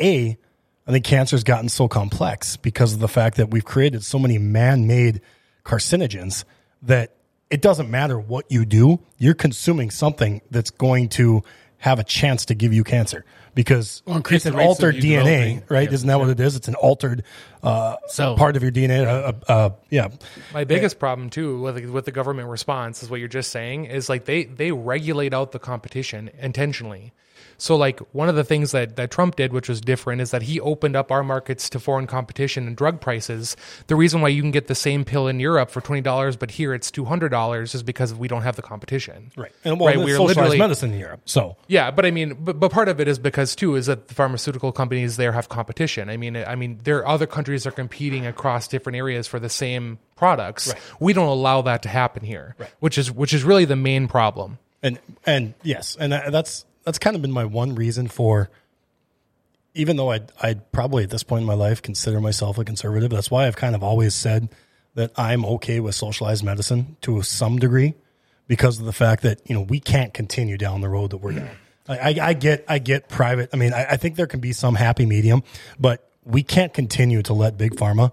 a 0.00 0.38
I 0.86 0.90
think 0.90 1.04
cancer's 1.04 1.44
gotten 1.44 1.68
so 1.68 1.86
complex 1.86 2.56
because 2.56 2.94
of 2.94 3.00
the 3.00 3.08
fact 3.08 3.36
that 3.36 3.50
we've 3.50 3.64
created 3.64 4.02
so 4.02 4.18
many 4.18 4.38
man-made 4.38 5.20
carcinogens 5.64 6.44
that 6.82 7.14
it 7.50 7.60
doesn't 7.60 7.90
matter 7.90 8.18
what 8.18 8.50
you 8.50 8.64
do, 8.64 9.00
you're 9.18 9.34
consuming 9.34 9.90
something 9.90 10.40
that's 10.50 10.70
going 10.70 11.10
to 11.10 11.44
have 11.76 11.98
a 11.98 12.04
chance 12.04 12.46
to 12.46 12.54
give 12.54 12.72
you 12.72 12.82
cancer 12.82 13.24
because 13.54 14.02
Or 14.06 14.16
increase 14.16 14.38
it's 14.40 14.46
an 14.46 14.52
the 14.52 14.58
rates 14.58 14.78
of 14.78 14.84
altered 14.84 14.94
DNA, 14.96 15.24
developing. 15.24 15.62
right? 15.68 15.82
Yep. 15.84 15.92
Isn't 15.92 16.08
that 16.08 16.18
what 16.20 16.28
it 16.30 16.40
is? 16.40 16.56
It's 16.56 16.68
an 16.68 16.74
altered 16.74 17.24
uh, 17.62 17.96
Cell. 18.08 18.36
part 18.36 18.56
of 18.56 18.62
your 18.62 18.72
DNA. 18.72 19.06
Uh, 19.06 19.32
uh, 19.48 19.52
uh, 19.52 19.70
yeah, 19.90 20.08
My 20.54 20.64
biggest 20.64 20.98
problem 20.98 21.30
too 21.30 21.60
with 21.60 21.84
with 21.90 22.04
the 22.04 22.12
government 22.12 22.48
response 22.48 23.02
is 23.02 23.10
what 23.10 23.20
you're 23.20 23.28
just 23.28 23.50
saying 23.50 23.86
is 23.86 24.08
like 24.08 24.24
they 24.24 24.44
they 24.44 24.72
regulate 24.72 25.34
out 25.34 25.52
the 25.52 25.58
competition 25.58 26.30
intentionally. 26.38 27.12
So 27.62 27.76
like 27.76 28.00
one 28.10 28.28
of 28.28 28.34
the 28.34 28.42
things 28.42 28.72
that 28.72 28.96
that 28.96 29.12
Trump 29.12 29.36
did, 29.36 29.52
which 29.52 29.68
was 29.68 29.80
different, 29.80 30.20
is 30.20 30.32
that 30.32 30.42
he 30.42 30.58
opened 30.58 30.96
up 30.96 31.12
our 31.12 31.22
markets 31.22 31.70
to 31.70 31.78
foreign 31.78 32.08
competition 32.08 32.66
and 32.66 32.76
drug 32.76 33.00
prices. 33.00 33.56
The 33.86 33.94
reason 33.94 34.20
why 34.20 34.30
you 34.30 34.42
can 34.42 34.50
get 34.50 34.66
the 34.66 34.74
same 34.74 35.04
pill 35.04 35.28
in 35.28 35.38
Europe 35.38 35.70
for 35.70 35.80
twenty 35.80 36.00
dollars, 36.00 36.34
but 36.34 36.50
here 36.50 36.74
it's 36.74 36.90
two 36.90 37.04
hundred 37.04 37.28
dollars, 37.28 37.72
is 37.76 37.84
because 37.84 38.12
we 38.12 38.26
don't 38.26 38.42
have 38.42 38.56
the 38.56 38.62
competition. 38.62 39.30
right. 39.36 39.52
And 39.64 39.78
well, 39.78 39.90
right, 39.90 39.96
we're 39.96 40.08
socialized 40.16 40.38
literally 40.38 40.58
medicine 40.58 40.92
in 40.92 40.98
Europe. 40.98 41.20
So 41.24 41.56
yeah, 41.68 41.92
but 41.92 42.04
I 42.04 42.10
mean, 42.10 42.34
but, 42.34 42.58
but 42.58 42.72
part 42.72 42.88
of 42.88 42.98
it 42.98 43.06
is 43.06 43.20
because 43.20 43.54
too 43.54 43.76
is 43.76 43.86
that 43.86 44.08
the 44.08 44.14
pharmaceutical 44.14 44.72
companies 44.72 45.16
there 45.16 45.30
have 45.30 45.48
competition. 45.48 46.10
I 46.10 46.16
mean, 46.16 46.36
I 46.36 46.56
mean, 46.56 46.80
there 46.82 46.98
are 46.98 47.06
other 47.06 47.28
countries 47.28 47.62
that 47.62 47.68
are 47.68 47.76
competing 47.76 48.26
across 48.26 48.66
different 48.66 48.96
areas 48.96 49.28
for 49.28 49.38
the 49.38 49.48
same 49.48 50.00
products. 50.16 50.66
Right. 50.66 50.82
We 50.98 51.12
don't 51.12 51.28
allow 51.28 51.62
that 51.62 51.84
to 51.84 51.88
happen 51.88 52.24
here, 52.24 52.56
which 52.80 52.98
is 52.98 53.12
which 53.12 53.32
is 53.32 53.44
really 53.44 53.66
the 53.66 53.76
main 53.76 54.08
problem. 54.08 54.58
and 54.82 54.98
and 55.24 55.54
yes, 55.62 55.96
and 55.98 56.12
uh, 56.12 56.30
that's 56.30 56.64
that's 56.84 56.98
kind 56.98 57.16
of 57.16 57.22
been 57.22 57.32
my 57.32 57.44
one 57.44 57.74
reason 57.74 58.08
for. 58.08 58.50
Even 59.74 59.96
though 59.96 60.10
I'd, 60.10 60.30
I'd 60.42 60.70
probably 60.70 61.02
at 61.02 61.08
this 61.08 61.22
point 61.22 61.40
in 61.42 61.46
my 61.46 61.54
life 61.54 61.80
consider 61.80 62.20
myself 62.20 62.58
a 62.58 62.64
conservative, 62.64 63.08
that's 63.10 63.30
why 63.30 63.46
I've 63.46 63.56
kind 63.56 63.74
of 63.74 63.82
always 63.82 64.14
said 64.14 64.50
that 64.96 65.12
I'm 65.16 65.46
okay 65.46 65.80
with 65.80 65.94
socialized 65.94 66.44
medicine 66.44 66.96
to 67.00 67.22
some 67.22 67.58
degree, 67.58 67.94
because 68.48 68.78
of 68.78 68.84
the 68.84 68.92
fact 68.92 69.22
that 69.22 69.40
you 69.48 69.54
know 69.54 69.62
we 69.62 69.80
can't 69.80 70.12
continue 70.12 70.58
down 70.58 70.82
the 70.82 70.90
road 70.90 71.10
that 71.10 71.16
we're 71.18 71.32
down. 71.32 71.48
I, 71.88 71.98
I, 71.98 72.16
I 72.28 72.32
get 72.34 72.64
I 72.68 72.78
get 72.80 73.08
private. 73.08 73.48
I 73.54 73.56
mean, 73.56 73.72
I, 73.72 73.92
I 73.92 73.96
think 73.96 74.16
there 74.16 74.26
can 74.26 74.40
be 74.40 74.52
some 74.52 74.74
happy 74.74 75.06
medium, 75.06 75.42
but 75.80 76.06
we 76.24 76.42
can't 76.42 76.74
continue 76.74 77.22
to 77.22 77.32
let 77.32 77.56
big 77.56 77.74
pharma 77.76 78.12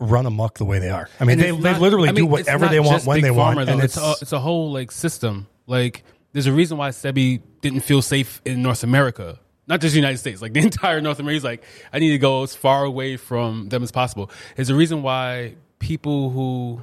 run 0.00 0.26
amok 0.26 0.58
the 0.58 0.64
way 0.64 0.80
they 0.80 0.90
are. 0.90 1.08
I 1.20 1.24
mean, 1.24 1.34
And 1.34 1.40
they, 1.40 1.50
they 1.52 1.72
not- 1.72 1.80
literally 1.80 2.08
I 2.08 2.12
mean, 2.12 2.24
do 2.24 2.26
whatever 2.26 2.66
they 2.66 2.80
want 2.80 3.04
when 3.06 3.20
they 3.20 3.30
want, 3.30 3.58
Pharma, 3.58 3.66
though. 3.66 3.72
and 3.74 3.82
it's 3.82 3.96
it's 3.96 4.04
a, 4.04 4.14
it's 4.22 4.32
a 4.32 4.40
whole 4.40 4.72
like 4.72 4.90
system. 4.90 5.46
Like 5.68 6.02
there's 6.32 6.46
a 6.46 6.52
reason 6.52 6.78
why 6.78 6.90
Sebi 6.90 7.40
didn't 7.60 7.80
feel 7.80 8.02
safe 8.02 8.40
in 8.44 8.62
North 8.62 8.84
America, 8.84 9.38
not 9.66 9.80
just 9.80 9.92
the 9.92 9.98
United 9.98 10.18
States. 10.18 10.40
Like 10.42 10.52
the 10.52 10.60
entire 10.70 11.00
North 11.00 11.18
America, 11.18 11.34
he's 11.34 11.44
like, 11.44 11.64
I 11.92 11.98
need 11.98 12.10
to 12.10 12.18
go 12.18 12.42
as 12.42 12.54
far 12.54 12.84
away 12.84 13.16
from 13.16 13.68
them 13.68 13.82
as 13.82 13.90
possible. 13.90 14.30
There's 14.56 14.70
a 14.70 14.74
reason 14.74 15.02
why 15.02 15.54
people 15.78 16.30
who 16.30 16.82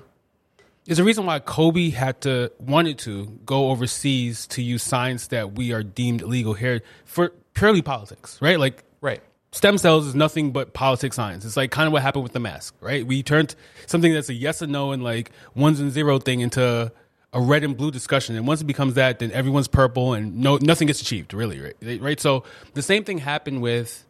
there's 0.86 1.00
a 1.00 1.04
reason 1.04 1.26
why 1.26 1.40
Kobe 1.40 1.90
had 1.90 2.22
to 2.22 2.52
wanted 2.60 3.00
to 3.00 3.26
go 3.46 3.70
overseas 3.72 4.46
to 4.48 4.62
use 4.62 4.84
science 4.84 5.28
that 5.28 5.54
we 5.54 5.74
are 5.74 5.82
deemed 5.84 6.22
illegal 6.22 6.54
here 6.54 6.82
for 7.06 7.30
purely 7.54 7.82
politics, 7.82 8.40
right? 8.42 8.60
Like 8.60 8.84
Right. 9.02 9.22
stem 9.52 9.78
cells 9.80 10.06
is 10.06 10.14
nothing 10.16 10.52
but 10.52 10.74
politics 10.74 11.16
science. 11.16 11.44
It's 11.46 11.58
like 11.58 11.72
kind 11.72 11.88
of 11.88 11.94
what 11.94 12.02
happened 12.04 12.24
with 12.24 12.34
the 12.34 12.40
mask, 12.40 12.76
right? 12.82 13.06
We 13.06 13.24
turned 13.24 13.56
something 13.88 14.14
that's 14.14 14.30
a 14.30 14.34
yes 14.34 14.62
and 14.62 14.72
no 14.72 14.92
and 14.92 15.04
like 15.04 15.32
ones 15.56 15.80
and 15.80 15.92
zero 15.92 16.20
thing 16.20 16.42
into 16.42 16.92
a 17.36 17.42
red 17.42 17.64
and 17.64 17.78
blue 17.78 17.92
discussion. 17.92 18.36
And 18.36 18.48
once 18.48 18.62
it 18.62 18.66
becomes 18.66 18.96
that, 18.96 19.20
then 19.20 19.32
everyone's 19.32 19.68
purple 19.68 20.14
and 20.14 20.38
no 20.38 20.58
nothing 20.58 20.88
gets 20.88 21.02
achieved, 21.02 21.34
really, 21.36 21.60
right? 21.60 22.02
Right. 22.02 22.20
So 22.20 22.46
the 22.74 22.82
same 22.82 23.04
thing 23.04 23.20
happened 23.20 23.62
with 23.62 24.04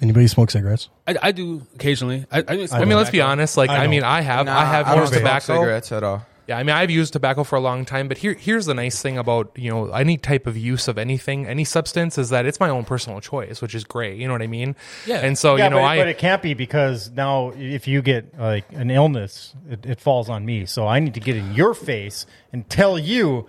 Anybody 0.00 0.26
smoke 0.26 0.50
cigarettes? 0.50 0.88
I, 1.06 1.16
I 1.22 1.32
do 1.32 1.64
occasionally. 1.76 2.26
I, 2.32 2.38
I, 2.40 2.68
I 2.72 2.84
mean, 2.86 2.96
let's 2.96 3.10
be 3.10 3.20
honest. 3.20 3.56
Like, 3.56 3.70
I 3.70 3.84
I, 3.84 3.86
mean. 3.86 4.02
I 4.02 4.20
have, 4.22 4.46
Nah, 4.46 4.58
I 4.58 4.64
have 4.64 4.86
I 4.88 4.94
don't 4.94 5.02
used 5.02 5.12
smoke 5.12 5.20
tobacco. 5.22 5.60
cigarettes 5.60 5.92
at 5.92 6.02
all. 6.02 6.26
Yeah, 6.48 6.58
I 6.58 6.64
mean, 6.64 6.74
I've 6.74 6.90
used 6.90 7.12
tobacco 7.12 7.44
for 7.44 7.56
a 7.56 7.60
long 7.60 7.84
time, 7.84 8.08
but 8.08 8.18
here, 8.18 8.34
here's 8.34 8.66
the 8.66 8.74
nice 8.74 9.00
thing 9.00 9.16
about 9.16 9.52
you 9.54 9.70
know 9.70 9.92
any 9.92 10.16
type 10.16 10.46
of 10.46 10.56
use 10.56 10.88
of 10.88 10.98
anything, 10.98 11.46
any 11.46 11.64
substance, 11.64 12.18
is 12.18 12.30
that 12.30 12.46
it's 12.46 12.58
my 12.58 12.68
own 12.68 12.84
personal 12.84 13.20
choice, 13.20 13.62
which 13.62 13.74
is 13.74 13.84
great. 13.84 14.18
You 14.18 14.26
know 14.26 14.34
what 14.34 14.42
I 14.42 14.48
mean? 14.48 14.74
Yeah. 15.06 15.18
And 15.18 15.38
so 15.38 15.56
yeah, 15.56 15.64
you 15.64 15.70
know, 15.70 15.76
but, 15.76 15.84
I 15.84 15.98
but 15.98 16.08
it 16.08 16.18
can't 16.18 16.42
be 16.42 16.54
because 16.54 17.10
now 17.10 17.52
if 17.56 17.86
you 17.86 18.02
get 18.02 18.38
like 18.38 18.64
an 18.72 18.90
illness, 18.90 19.54
it, 19.70 19.86
it 19.86 20.00
falls 20.00 20.28
on 20.28 20.44
me. 20.44 20.66
So 20.66 20.86
I 20.86 20.98
need 20.98 21.14
to 21.14 21.20
get 21.20 21.36
in 21.36 21.54
your 21.54 21.74
face 21.74 22.26
and 22.52 22.68
tell 22.68 22.98
you 22.98 23.46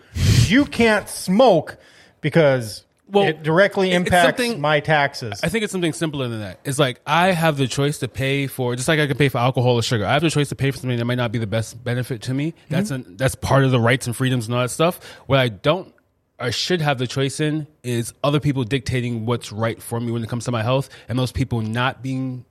you 0.48 0.66
can't 0.66 1.10
smoke 1.10 1.78
because 2.22 2.86
Well, 3.08 3.28
it 3.28 3.44
directly 3.44 3.92
impacts 3.92 4.58
my 4.58 4.80
taxes. 4.80 5.42
I 5.44 5.50
think 5.50 5.64
it's 5.64 5.72
something 5.72 5.94
simpler 5.94 6.28
than 6.30 6.40
that. 6.40 6.60
It's 6.64 6.80
like 6.80 7.02
I 7.06 7.32
have 7.32 7.58
the 7.58 7.68
choice 7.68 8.00
to 8.00 8.08
pay 8.08 8.48
for, 8.48 8.76
just 8.76 8.88
like 8.88 9.00
I 9.00 9.08
can 9.08 9.18
pay 9.18 9.30
for 9.30 9.38
alcohol 9.40 9.76
or 9.76 9.84
sugar. 9.84 10.06
I 10.06 10.14
have 10.14 10.22
the 10.22 10.30
choice 10.30 10.50
to 10.50 10.56
pay 10.56 10.72
for 10.72 10.78
something 10.78 10.98
that 10.98 11.06
might 11.06 11.16
not 11.16 11.32
be 11.32 11.38
the 11.38 11.48
best 11.48 11.84
benefit 11.84 12.24
to 12.24 12.34
me. 12.34 12.54
That's 12.70 12.92
mm-hmm. 12.92 13.10
an, 13.10 13.18
that's 13.18 13.36
part 13.36 13.66
of 13.66 13.72
the 13.72 13.80
rights 13.80 14.08
and 14.08 14.16
freedoms 14.16 14.48
and 14.48 14.56
all 14.56 14.62
that 14.62 14.70
stuff. 14.70 15.04
What 15.28 15.40
I 15.40 15.50
don't, 15.50 15.94
I 16.40 16.50
should 16.50 16.82
have 16.82 16.98
the 16.98 17.06
choice 17.06 17.40
in 17.40 17.68
is 17.84 18.14
other 18.24 18.40
people 18.40 18.64
dictating 18.64 19.26
what's 19.26 19.52
right 19.52 19.82
for 19.82 20.00
me 20.00 20.12
when 20.12 20.24
it 20.24 20.30
comes 20.30 20.46
to 20.46 20.52
my 20.52 20.64
health, 20.64 20.90
and 21.08 21.20
those 21.20 21.32
people 21.32 21.62
not 21.62 22.02
being 22.02 22.46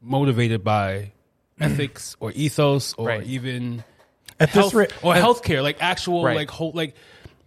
motivated 0.00 0.62
by 0.62 1.12
ethics 1.60 2.16
or 2.20 2.32
ethos 2.32 2.94
or 2.94 3.08
Right. 3.08 3.26
even 3.26 3.82
At 4.38 4.50
health 4.50 4.66
this 4.66 4.74
rate, 4.74 4.92
or 5.02 5.14
healthcare, 5.14 5.62
like 5.62 5.78
actual 5.80 6.22
Right. 6.24 6.36
like 6.36 6.50
whole 6.50 6.72
like 6.74 6.94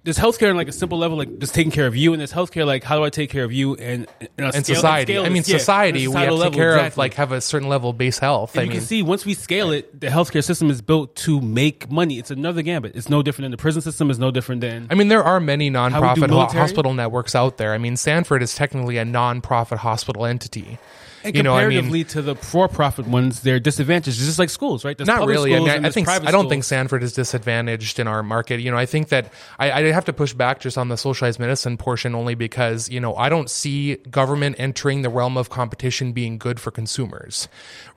there's 0.03 0.17
healthcare 0.17 0.49
on 0.49 0.57
like 0.57 0.67
a 0.67 0.73
simple 0.73 0.97
level, 0.97 1.17
like 1.17 1.39
just 1.39 1.55
taking 1.55 1.71
care 1.71 1.87
of 1.87 1.95
you, 1.95 2.11
and 2.11 2.19
there's 2.19 2.33
healthcare 2.33 2.65
like 2.65 2.83
how 2.83 2.97
do 2.97 3.05
I 3.05 3.09
take 3.09 3.29
care 3.29 3.45
of 3.45 3.53
you 3.53 3.75
and 3.75 4.05
and, 4.37 4.53
and 4.53 4.65
society. 4.65 5.17
I 5.17 5.29
mean, 5.29 5.43
society. 5.43 6.07
We 6.07 6.15
have 6.15 6.29
to 6.29 6.43
take 6.43 6.53
care 6.53 6.77
of 6.77 6.97
like 6.97 7.13
have 7.13 7.31
a 7.31 7.39
certain 7.39 7.69
level 7.69 7.91
of 7.91 7.97
base 7.97 8.19
health. 8.19 8.57
I 8.57 8.63
you 8.63 8.69
mean, 8.69 8.77
can 8.79 8.85
see 8.85 9.01
once 9.01 9.25
we 9.25 9.33
scale 9.33 9.71
it, 9.71 9.99
the 9.99 10.07
healthcare 10.07 10.43
system 10.43 10.69
is 10.69 10.81
built 10.81 11.15
to 11.17 11.39
make 11.39 11.89
money. 11.89 12.19
It's 12.19 12.31
another 12.31 12.61
gambit. 12.61 12.95
It's 12.95 13.09
no 13.09 13.21
different 13.21 13.45
than 13.45 13.51
the 13.51 13.57
prison 13.57 13.81
system. 13.81 14.11
Is 14.11 14.19
no 14.19 14.29
different 14.29 14.59
than 14.61 14.87
I 14.89 14.95
mean, 14.95 15.07
there 15.07 15.23
are 15.23 15.39
many 15.39 15.71
nonprofit 15.71 16.29
ho- 16.29 16.47
hospital 16.47 16.93
networks 16.93 17.33
out 17.33 17.57
there. 17.57 17.73
I 17.73 17.77
mean, 17.77 17.95
Sanford 17.95 18.43
is 18.43 18.55
technically 18.55 18.97
a 18.97 19.05
nonprofit 19.05 19.77
hospital 19.77 20.25
entity. 20.25 20.79
And 21.23 21.35
you 21.35 21.43
know, 21.43 21.53
I 21.53 21.61
comparatively 21.61 21.99
mean, 21.99 22.07
to 22.07 22.21
the 22.21 22.35
for-profit 22.35 23.07
ones, 23.07 23.41
they're 23.41 23.59
disadvantaged. 23.59 24.17
It's 24.17 24.25
just 24.25 24.39
like 24.39 24.49
schools, 24.49 24.83
right? 24.83 24.97
There's 24.97 25.07
not 25.07 25.27
really. 25.27 25.55
I 25.55 25.59
mean, 25.59 25.69
I, 25.69 25.87
I 25.87 25.91
think 25.91 26.07
I 26.07 26.31
don't 26.31 26.49
think. 26.49 26.63
Sanford 26.63 27.03
is 27.03 27.13
disadvantaged 27.13 27.99
in 27.99 28.07
our 28.07 28.23
market. 28.23 28.59
You 28.59 28.71
know, 28.71 28.77
I 28.77 28.85
think 28.85 29.09
that 29.09 29.31
I, 29.59 29.71
I 29.71 29.91
have 29.91 30.05
to 30.05 30.13
push 30.13 30.33
back 30.33 30.59
just 30.59 30.77
on 30.77 30.89
the 30.89 30.97
socialized 30.97 31.39
medicine 31.39 31.77
portion 31.77 32.15
only 32.15 32.35
because 32.35 32.89
you 32.89 32.99
know 32.99 33.15
I 33.15 33.29
don't 33.29 33.49
see 33.49 33.95
government 33.95 34.57
entering 34.59 35.01
the 35.01 35.09
realm 35.09 35.37
of 35.37 35.49
competition 35.49 36.13
being 36.13 36.37
good 36.37 36.59
for 36.59 36.71
consumers, 36.71 37.47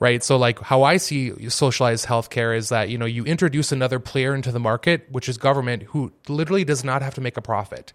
right? 0.00 0.22
So 0.22 0.36
like 0.36 0.60
how 0.60 0.82
I 0.82 0.96
see 0.96 1.48
socialized 1.48 2.06
healthcare 2.06 2.56
is 2.56 2.68
that 2.68 2.88
you 2.88 2.98
know 2.98 3.06
you 3.06 3.24
introduce 3.24 3.72
another 3.72 3.98
player 3.98 4.34
into 4.34 4.52
the 4.52 4.60
market, 4.60 5.06
which 5.10 5.28
is 5.28 5.38
government, 5.38 5.84
who 5.84 6.12
literally 6.28 6.64
does 6.64 6.84
not 6.84 7.02
have 7.02 7.14
to 7.14 7.20
make 7.20 7.36
a 7.36 7.42
profit 7.42 7.92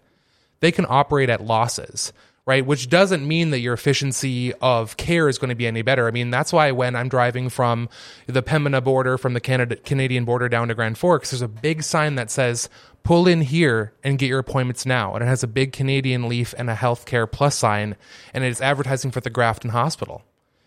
they 0.62 0.72
can 0.72 0.86
operate 0.88 1.28
at 1.28 1.44
losses, 1.44 2.12
right? 2.44 2.66
Which 2.66 2.88
doesn't 2.88 3.26
mean 3.26 3.50
that 3.50 3.60
your 3.60 3.74
efficiency 3.74 4.52
of 4.54 4.96
care 4.96 5.28
is 5.28 5.38
going 5.38 5.50
to 5.50 5.54
be 5.54 5.66
any 5.66 5.82
better. 5.82 6.08
I 6.08 6.10
mean, 6.10 6.30
that's 6.30 6.52
why 6.52 6.72
when 6.72 6.96
I'm 6.96 7.08
driving 7.08 7.48
from 7.48 7.88
the 8.26 8.42
Pembina 8.42 8.82
border, 8.82 9.16
from 9.16 9.34
the 9.34 9.40
Canada, 9.40 9.76
Canadian 9.76 10.24
border 10.24 10.48
down 10.48 10.68
to 10.68 10.74
Grand 10.74 10.98
Forks, 10.98 11.30
there's 11.30 11.42
a 11.42 11.48
big 11.48 11.82
sign 11.82 12.16
that 12.16 12.30
says, 12.30 12.68
pull 13.04 13.28
in 13.28 13.42
here 13.42 13.92
and 14.02 14.18
get 14.18 14.28
your 14.28 14.40
appointments 14.40 14.84
now. 14.84 15.14
And 15.14 15.22
it 15.22 15.28
has 15.28 15.42
a 15.42 15.48
big 15.48 15.72
Canadian 15.72 16.28
leaf 16.28 16.54
and 16.58 16.68
a 16.68 16.74
healthcare 16.74 17.30
plus 17.30 17.56
sign, 17.56 17.96
and 18.34 18.42
it's 18.42 18.60
advertising 18.60 19.10
for 19.10 19.20
the 19.20 19.30
Grafton 19.30 19.70
Hospital. 19.70 20.22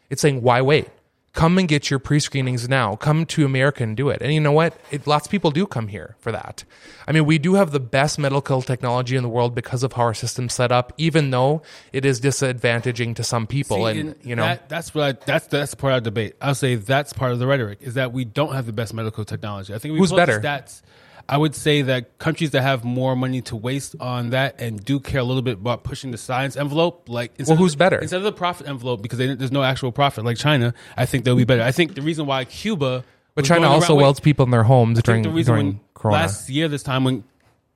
It's 0.10 0.22
saying, 0.22 0.41
why 0.41 0.62
wait? 0.62 0.89
Come 1.36 1.58
and 1.58 1.68
get 1.68 1.89
your 1.89 2.00
pre 2.00 2.20
screenings 2.22 2.68
now. 2.70 2.96
Come 2.96 3.25
to 3.27 3.46
America 3.46 3.84
and 3.84 3.96
do 3.96 4.08
it. 4.10 4.22
And 4.22 4.34
you 4.34 4.39
know 4.39 4.54
what? 4.54 4.74
It, 4.89 5.06
lots 5.06 5.27
of 5.27 5.32
people 5.32 5.51
do 5.51 5.68
come 5.68 5.89
here 5.89 6.15
for 6.18 6.32
that. 6.32 6.63
I 7.08 7.12
mean, 7.12 7.25
we 7.25 7.38
do 7.38 7.56
have 7.56 7.72
the 7.72 7.80
best 7.80 8.18
medical 8.18 8.62
technology 8.62 9.18
in 9.18 9.24
the 9.24 9.30
world 9.30 9.54
because 9.54 9.84
of 9.84 9.94
how 9.94 10.04
our 10.04 10.13
system's 10.13 10.54
set 10.54 10.72
up, 10.72 10.94
even 10.98 11.32
though 11.32 11.62
it 11.91 12.06
is 12.06 12.21
disadvantaging 12.21 13.17
to 13.17 13.24
some 13.24 13.48
people. 13.48 13.86
See, 13.86 14.00
and, 14.00 14.15
you 14.24 14.36
know, 14.36 14.43
that, 14.43 14.69
that's 14.69 14.95
what 14.95 15.04
I, 15.04 15.12
that's 15.26 15.48
that's 15.48 15.76
part 15.76 15.93
of 15.93 16.04
the 16.06 16.10
debate. 16.10 16.36
I'll 16.41 16.56
say 16.56 16.76
that's 16.76 17.12
part 17.12 17.34
of 17.34 17.39
the 17.39 17.48
rhetoric 17.48 17.80
is 17.82 17.95
that 17.95 18.13
we 18.13 18.24
don't 18.24 18.54
have 18.54 18.65
the 18.65 18.74
best 18.74 18.93
medical 18.93 19.26
technology. 19.26 19.74
I 19.74 19.78
think 19.78 19.91
we 19.91 20.00
Who's 20.00 20.13
better? 20.13 20.39
Stats. 20.39 20.82
I 21.27 21.38
would 21.38 21.55
say 21.55 21.81
that 21.81 22.19
countries 22.19 22.51
that 22.51 22.61
have 22.61 22.83
more 22.83 23.15
money 23.15 23.41
to 23.43 23.55
waste 23.55 23.95
on 23.99 24.29
that 24.29 24.59
and 24.61 24.83
do 24.83 24.99
care 24.99 25.21
a 25.21 25.23
little 25.23 25.41
bit 25.41 25.53
about 25.53 25.83
pushing 25.83 26.11
the 26.11 26.17
science 26.17 26.55
envelope, 26.55 27.09
like 27.09 27.31
instead 27.39 27.53
Well, 27.53 27.57
who's 27.63 27.73
the- 27.73 27.77
better? 27.79 27.97
instead 27.99 28.17
of 28.17 28.23
the 28.23 28.31
profit 28.31 28.67
envelope 28.67 29.01
because 29.01 29.17
they, 29.17 29.33
there's 29.33 29.51
no 29.51 29.63
actual 29.63 29.91
profit, 29.91 30.23
like 30.23 30.38
China. 30.38 30.73
I 30.95 31.05
think 31.05 31.25
they'll 31.25 31.35
be 31.35 31.43
better. 31.45 31.63
I 31.63 31.71
think 31.71 31.95
the 31.95 32.01
reason 32.03 32.25
why 32.27 32.45
Cuba, 32.45 33.03
but 33.33 33.43
China 33.45 33.67
also 33.69 33.93
around- 33.93 34.01
welds 34.03 34.19
people 34.19 34.45
in 34.45 34.51
their 34.51 34.63
homes 34.63 35.01
during, 35.01 35.23
think 35.23 35.33
the 35.33 35.35
reason 35.35 35.53
during 35.53 35.65
when 35.67 35.79
Corona. 35.95 36.17
last 36.19 36.49
year 36.49 36.67
this 36.67 36.83
time 36.83 37.03
when 37.03 37.23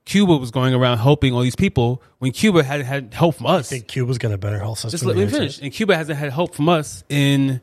Cuba 0.06 0.38
was 0.38 0.50
going 0.52 0.74
around 0.74 0.98
helping 1.00 1.34
all 1.34 1.42
these 1.42 1.56
people 1.56 2.02
when 2.20 2.32
Cuba 2.32 2.64
had 2.64 2.82
had 2.82 3.14
help 3.14 3.36
from 3.36 3.46
us. 3.48 3.72
I 3.72 3.76
think 3.76 3.88
Cuba's 3.88 4.18
got 4.18 4.32
a 4.32 4.38
better 4.38 4.58
health 4.60 4.80
system. 4.80 4.92
Just 4.92 5.06
let 5.06 5.16
me 5.18 5.26
finish. 5.28 5.60
And 5.62 5.72
Cuba 5.72 5.96
hasn't 5.96 6.18
had 6.18 6.32
help 6.32 6.56
from 6.56 6.68
us 6.70 7.04
in 7.10 7.62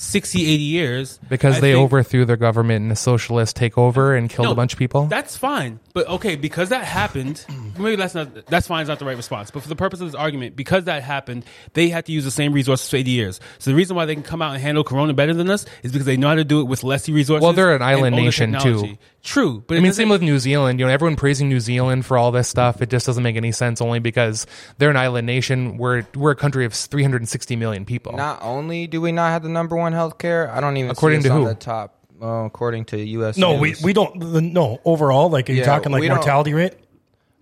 60, 0.00 0.40
80 0.40 0.62
years. 0.62 1.18
because 1.28 1.58
I 1.58 1.60
they 1.60 1.72
think 1.74 1.84
overthrew 1.84 2.24
their 2.24 2.38
government 2.38 2.86
in 2.86 2.90
a 2.90 2.96
socialist 2.96 3.54
takeover 3.54 4.16
and 4.16 4.30
killed 4.30 4.46
No, 4.46 4.52
a 4.52 4.54
bunch 4.54 4.72
of 4.72 4.78
people. 4.78 5.04
That's 5.06 5.36
fine. 5.36 5.78
But 5.92 6.08
okay, 6.08 6.36
because 6.36 6.70
that 6.70 6.84
happened, 6.84 7.44
maybe 7.78 7.96
that's 7.96 8.14
not 8.14 8.46
that's 8.46 8.66
fine, 8.66 8.80
it's 8.80 8.88
not 8.88 8.98
the 8.98 9.04
right 9.04 9.16
response. 9.16 9.50
But 9.50 9.62
for 9.62 9.68
the 9.68 9.76
purpose 9.76 10.00
of 10.00 10.06
this 10.06 10.14
argument, 10.14 10.56
because 10.56 10.84
that 10.84 11.02
happened, 11.02 11.44
they 11.74 11.90
had 11.90 12.06
to 12.06 12.12
use 12.12 12.24
the 12.24 12.30
same 12.30 12.54
resources 12.54 12.88
for 12.88 12.96
80 12.96 13.10
years. 13.10 13.40
So 13.58 13.70
the 13.70 13.76
reason 13.76 13.94
why 13.94 14.06
they 14.06 14.14
can 14.14 14.22
come 14.22 14.40
out 14.40 14.54
and 14.54 14.62
handle 14.62 14.84
Corona 14.84 15.12
better 15.12 15.34
than 15.34 15.50
us 15.50 15.66
is 15.82 15.92
because 15.92 16.06
they 16.06 16.16
know 16.16 16.28
how 16.28 16.34
to 16.36 16.44
do 16.44 16.60
it 16.60 16.64
with 16.64 16.82
less 16.82 17.06
resources. 17.06 17.42
Well, 17.42 17.52
they're 17.52 17.74
an 17.76 17.82
island 17.82 18.16
nation, 18.16 18.58
too. 18.58 18.96
Technology. 19.22 19.50
True. 19.56 19.64
But 19.66 19.76
I 19.76 19.80
mean, 19.80 19.92
same 19.92 20.08
with 20.08 20.22
New 20.22 20.38
Zealand. 20.38 20.80
You 20.80 20.86
know, 20.86 20.92
everyone 20.92 21.16
praising 21.16 21.48
New 21.48 21.60
Zealand 21.60 22.06
for 22.06 22.16
all 22.18 22.30
this 22.32 22.48
stuff. 22.48 22.80
It 22.82 22.90
just 22.90 23.06
doesn't 23.06 23.22
make 23.22 23.36
any 23.36 23.52
sense. 23.52 23.80
Only 23.80 23.98
because 23.98 24.46
they're 24.78 24.90
an 24.90 24.96
island 24.96 25.26
nation. 25.26 25.76
We're 25.76 26.04
we're 26.14 26.32
a 26.32 26.36
country 26.36 26.64
of 26.64 26.72
360 26.74 27.56
million 27.56 27.84
people. 27.84 28.12
Not 28.12 28.40
only 28.42 28.86
do 28.86 29.00
we 29.00 29.12
not 29.12 29.30
have 29.30 29.42
the 29.42 29.48
number 29.48 29.76
one 29.76 29.92
health 29.92 30.18
care, 30.18 30.50
I 30.50 30.60
don't 30.60 30.76
even 30.76 30.90
According 30.90 31.22
see 31.22 31.28
us 31.28 31.32
to 31.32 31.36
on 31.36 31.42
who? 31.42 31.48
the 31.48 31.54
top. 31.54 31.96
Uh, 32.22 32.44
according 32.44 32.84
to 32.84 32.98
U.S. 32.98 33.38
No, 33.38 33.56
we, 33.58 33.68
News. 33.70 33.82
we 33.82 33.92
don't. 33.94 34.20
The, 34.20 34.42
no, 34.42 34.78
overall, 34.84 35.30
like, 35.30 35.48
are 35.48 35.52
you 35.52 35.60
Yeah, 35.60 35.64
talking 35.64 35.90
like 35.90 36.02
we 36.02 36.08
don't- 36.08 36.18
mortality 36.18 36.52
rate? 36.52 36.74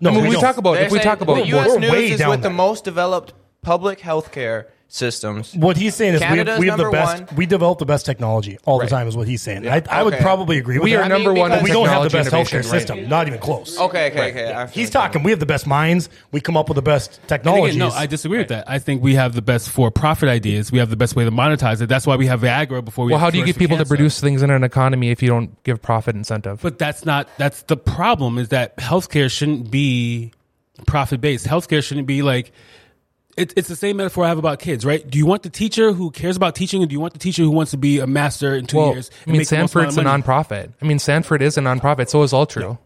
No, 0.01 0.11
I 0.11 0.15
mean, 0.15 0.27
we, 0.27 0.31
don't. 0.31 0.41
talk 0.41 0.57
about 0.59 0.75
They're 0.75 0.85
if 0.85 0.93
we 0.93 1.01
talk 1.01 1.21
about 1.21 1.35
the 1.35 1.47
U.S. 1.49 1.67
we're 1.71 1.81
News 1.81 2.13
is 2.13 2.19
down 2.21 2.31
with 2.31 2.43
the 2.43 2.51
most 2.51 2.85
developed 2.85 3.33
public 3.63 3.99
healthcare 3.99 4.67
systems. 4.91 5.55
What 5.55 5.77
he's 5.77 5.95
saying 5.95 6.15
is 6.15 6.21
we 6.21 6.25
have, 6.27 6.37
Canada's 6.37 6.59
we 6.61 6.69
have 6.69 6.79
the 6.79 6.85
number 6.85 6.97
best. 6.99 7.25
one. 7.27 7.37
We 7.37 7.45
develop 7.45 7.79
the 7.79 7.85
best 7.85 8.07
technology 8.07 8.59
all 8.65 8.79
Right. 8.79 8.89
the 8.89 8.95
time. 8.97 9.07
Is 9.07 9.17
what 9.19 9.29
he's 9.29 9.43
saying. 9.43 9.69
I, 9.69 9.83
I 9.91 10.03
would 10.03 10.15
Okay. 10.15 10.23
probably 10.23 10.57
agree 10.57 10.79
with 10.79 10.85
we 10.85 10.93
that. 10.95 11.05
are 11.05 11.09
number 11.09 11.31
mean, 11.35 11.41
one. 11.41 11.51
because- 11.51 11.61
in 11.61 11.65
we 11.65 11.71
don't 11.73 11.89
have 11.89 12.03
the 12.05 12.09
technology 12.09 12.29
best 12.31 12.53
healthcare 12.53 12.73
right? 12.73 12.81
system. 12.81 13.09
Not 13.09 13.27
even 13.29 13.39
close. 13.39 13.79
Okay, 13.79 14.11
okay, 14.11 14.31
okay. 14.31 14.53
I 14.55 14.67
feel 14.67 14.75
He's 14.81 14.89
you. 14.89 14.93
talking. 14.93 15.23
We 15.23 15.31
have 15.31 15.41
the 15.41 15.47
best 15.47 15.67
minds. 15.67 16.09
We 16.33 16.41
come 16.41 16.57
up 16.57 16.69
with 16.71 16.77
the 16.77 16.83
best 16.83 17.19
And 17.21 17.29
technologies. 17.29 17.77
again, 17.77 17.89
no, 17.91 17.95
I 17.95 18.07
disagree 18.07 18.39
with 18.39 18.49
that. 18.49 18.65
I 18.69 18.79
think 18.79 19.03
we 19.03 19.15
have 19.15 19.35
the 19.35 19.43
best 19.43 19.69
for-profit 19.69 20.29
ideas. 20.29 20.73
We 20.73 20.79
have 20.79 20.89
the 20.89 20.97
best 20.97 21.15
way 21.15 21.25
to 21.25 21.31
monetize 21.31 21.83
it. 21.83 21.89
That's 21.89 22.07
why 22.07 22.17
we 22.17 22.27
have 22.27 22.41
Viagra 22.41 22.83
before 22.83 23.05
we. 23.05 23.13
Well, 23.13 23.19
have 23.21 23.27
how 23.27 23.31
do 23.31 23.37
you 23.39 23.45
cures 23.45 23.49
get 23.49 23.55
for 23.55 23.59
people 23.59 23.77
to 23.77 23.83
cancer. 23.85 23.95
produce 23.95 24.21
things 24.21 24.43
in 24.43 24.51
an 24.51 24.65
economy 24.65 25.11
if 25.11 25.23
you 25.23 25.29
don't 25.29 25.63
give 25.65 25.83
profit 25.83 26.17
incentive? 26.17 26.61
But 26.63 26.79
that's 26.79 27.05
not. 27.05 27.29
That's 27.37 27.61
the 27.63 27.77
problem. 27.77 28.39
Is 28.39 28.49
that 28.49 28.75
healthcare 28.79 29.31
shouldn't 29.31 29.71
be 29.71 30.33
profit 30.87 31.21
based. 31.21 31.47
Healthcare 31.47 31.85
shouldn't 31.85 32.07
be 32.07 32.23
like. 32.23 32.53
It, 33.39 33.55
it's 33.57 33.69
the 33.69 33.77
same 33.77 33.97
metaphor 33.97 34.25
I 34.25 34.29
have 34.29 34.39
about 34.39 34.59
kids, 34.59 34.85
right? 34.85 35.09
Do 35.09 35.17
you 35.17 35.27
want 35.27 35.43
the 35.45 35.51
teacher 35.51 35.93
who 35.93 36.11
cares 36.11 36.37
about 36.37 36.55
teaching, 36.55 36.83
or 36.83 36.87
do 36.87 36.93
you 36.93 37.01
want 37.01 37.13
the 37.13 37.19
teacher 37.19 37.43
who 37.43 37.51
wants 37.51 37.71
to 37.71 37.77
be 37.77 38.01
a 38.01 38.07
master 38.07 38.55
in 38.55 38.67
two 38.67 38.77
well, 38.79 38.93
years? 38.93 39.11
I 39.27 39.31
mean, 39.31 39.39
make 39.39 39.49
the 39.49 39.59
most 39.59 39.75
amount 39.75 39.93
Sanford's 39.93 39.97
a 39.97 40.03
nonprofit. 40.03 40.73
I 40.83 40.85
mean, 40.85 40.99
Sanford 40.99 41.41
is 41.43 41.57
a 41.57 41.61
nonprofit. 41.61 42.09
So 42.09 42.23
is 42.23 42.33
Altru. 42.33 42.61
No, 42.61 42.79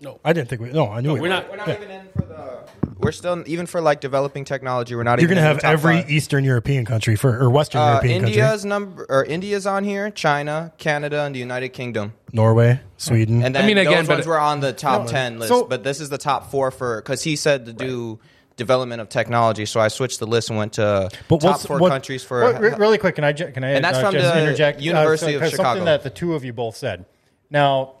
no. 0.00 0.20
I 0.24 0.32
didn't 0.32 0.48
think 0.48 0.62
we. 0.62 0.70
No, 0.70 0.88
I 0.88 1.00
knew 1.00 1.14
we 1.14 1.20
We're 1.20 1.28
not. 1.28 1.50
We're 1.50 1.56
not 1.56 1.68
even 1.68 1.90
in 1.90 2.08
for 2.14 2.22
the. 2.22 2.60
We're 2.98 3.12
still 3.12 3.42
even 3.46 3.64
for 3.66 3.80
like 3.80 4.00
developing 4.00 4.44
technology. 4.44 4.94
We're 4.94 5.02
not. 5.04 5.20
You're 5.20 5.28
going 5.28 5.36
to 5.36 5.42
have 5.42 5.60
every 5.60 6.02
five. 6.02 6.10
Eastern 6.10 6.44
European 6.44 6.84
country 6.84 7.16
for 7.16 7.38
or 7.38 7.48
Western 7.50 7.80
Uh, 7.80 7.86
European 7.92 8.24
India's 8.24 8.48
country. 8.62 8.68
number 8.68 9.06
or 9.08 9.24
India's 9.24 9.66
on 9.66 9.84
here. 9.84 10.10
China, 10.10 10.72
Canada, 10.78 11.22
and 11.24 11.34
the 11.34 11.38
United 11.38 11.70
Kingdom. 11.70 12.12
Norway, 12.32 12.80
Sweden. 12.96 13.42
And 13.42 13.54
then 13.54 13.64
I 13.64 13.66
mean, 13.66 13.78
again, 13.78 14.00
those 14.00 14.06
but- 14.06 14.14
ones 14.14 14.26
were 14.26 14.38
on 14.38 14.60
the 14.60 14.72
top 14.72 15.06
ten 15.06 15.38
list, 15.38 15.48
So- 15.48 15.64
but 15.64 15.82
this 15.82 16.00
is 16.00 16.08
the 16.10 16.18
top 16.18 16.50
four 16.50 16.70
for 16.70 17.00
because 17.00 17.22
he 17.22 17.36
said 17.36 17.66
to 17.66 17.72
do 17.72 18.18
development 18.60 19.00
of 19.00 19.08
technology. 19.08 19.66
So 19.66 19.80
I 19.80 19.88
switched 19.88 20.20
the 20.20 20.26
list 20.26 20.50
and 20.50 20.58
went 20.58 20.74
to 20.74 21.08
But 21.28 21.40
top 21.40 21.42
what's- 21.50 21.66
four 21.66 21.78
what- 21.78 21.88
countries 21.90 22.22
for. 22.22 22.42
Well, 22.42 22.60
re- 22.60 22.74
really 22.76 22.98
quick, 22.98 23.16
can 23.16 23.24
I 23.24 23.32
can 23.32 23.64
I 23.64 23.70
And 23.70 23.84
that's 23.84 23.98
uh, 23.98 24.02
from 24.02 24.12
just 24.14 24.32
the 24.34 24.40
interject? 24.40 24.80
University 24.80 25.34
of 25.34 25.40
'cause 25.40 25.50
Chicago. 25.50 25.68
Something 25.70 25.84
that 25.86 26.02
the 26.04 26.10
two 26.10 26.34
of 26.34 26.44
you 26.44 26.52
both 26.52 26.76
said. 26.76 27.06
Now, 27.50 27.94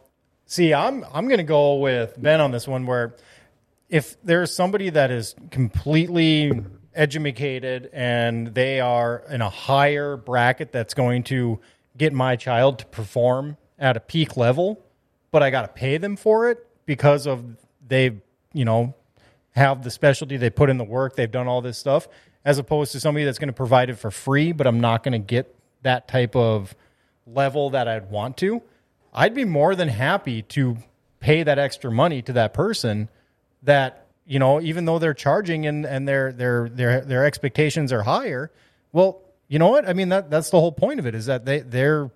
see, 0.46 0.72
I'm 0.72 1.04
I'm 1.12 1.26
going 1.26 1.38
to 1.38 1.44
go 1.58 1.76
with 1.76 2.14
Ben 2.22 2.40
on 2.40 2.52
this 2.52 2.68
one. 2.68 2.86
Where 2.86 3.16
if 3.88 4.16
there's 4.22 4.54
somebody 4.54 4.90
that 4.90 5.10
is 5.10 5.34
completely 5.50 6.52
educated 6.94 7.88
and 7.92 8.54
they 8.54 8.80
are 8.80 9.22
in 9.30 9.40
a 9.40 9.48
higher 9.48 10.16
bracket 10.16 10.72
that's 10.72 10.94
going 10.94 11.22
to 11.24 11.58
get 11.96 12.12
my 12.12 12.36
child 12.36 12.78
to 12.80 12.86
perform 12.86 13.56
at 13.78 13.96
a 13.96 14.00
peak 14.00 14.36
level, 14.36 14.80
but 15.30 15.42
I 15.42 15.50
got 15.50 15.62
to 15.62 15.68
pay 15.68 15.96
them 15.98 16.16
for 16.16 16.50
it 16.50 16.66
because 16.86 17.26
of 17.26 17.44
they, 17.86 18.12
you 18.52 18.64
know, 18.64 18.94
have 19.52 19.82
the 19.82 19.90
specialty, 19.90 20.36
they 20.36 20.50
put 20.50 20.70
in 20.70 20.78
the 20.78 20.84
work, 20.84 21.16
they've 21.16 21.30
done 21.30 21.46
all 21.48 21.60
this 21.60 21.78
stuff. 21.78 22.08
as 22.42 22.58
opposed 22.58 22.92
to 22.92 23.00
somebody 23.00 23.24
that's 23.24 23.38
going 23.38 23.48
to 23.48 23.52
provide 23.52 23.90
it 23.90 23.96
for 23.96 24.10
free, 24.10 24.50
but 24.52 24.66
I'm 24.66 24.80
not 24.80 25.02
going 25.02 25.12
to 25.12 25.18
get 25.18 25.54
that 25.82 26.08
type 26.08 26.34
of 26.34 26.74
level 27.26 27.68
that 27.70 27.86
I'd 27.86 28.10
want 28.10 28.38
to, 28.38 28.62
I'd 29.12 29.34
be 29.34 29.44
more 29.44 29.74
than 29.74 29.88
happy 29.88 30.40
to 30.42 30.78
pay 31.18 31.42
that 31.42 31.58
extra 31.58 31.90
money 31.90 32.22
to 32.22 32.32
that 32.32 32.54
person 32.54 33.10
that, 33.62 34.06
you 34.24 34.38
know, 34.38 34.60
even 34.60 34.86
though 34.86 34.98
they're 34.98 35.12
charging 35.12 35.66
and, 35.66 35.84
and 35.84 36.08
their 36.08 36.32
their 36.32 36.68
their 36.68 37.00
their 37.02 37.26
expectations 37.26 37.92
are 37.92 38.04
higher, 38.04 38.50
well, 38.92 39.20
you 39.48 39.58
know 39.58 39.68
what? 39.68 39.86
I 39.86 39.92
mean 39.92 40.08
that 40.08 40.30
that's 40.30 40.48
the 40.48 40.60
whole 40.60 40.72
point 40.72 40.98
of 40.98 41.06
it 41.06 41.14
is 41.14 41.26
that 41.26 41.44
they 41.44 41.60
they're 41.60 42.10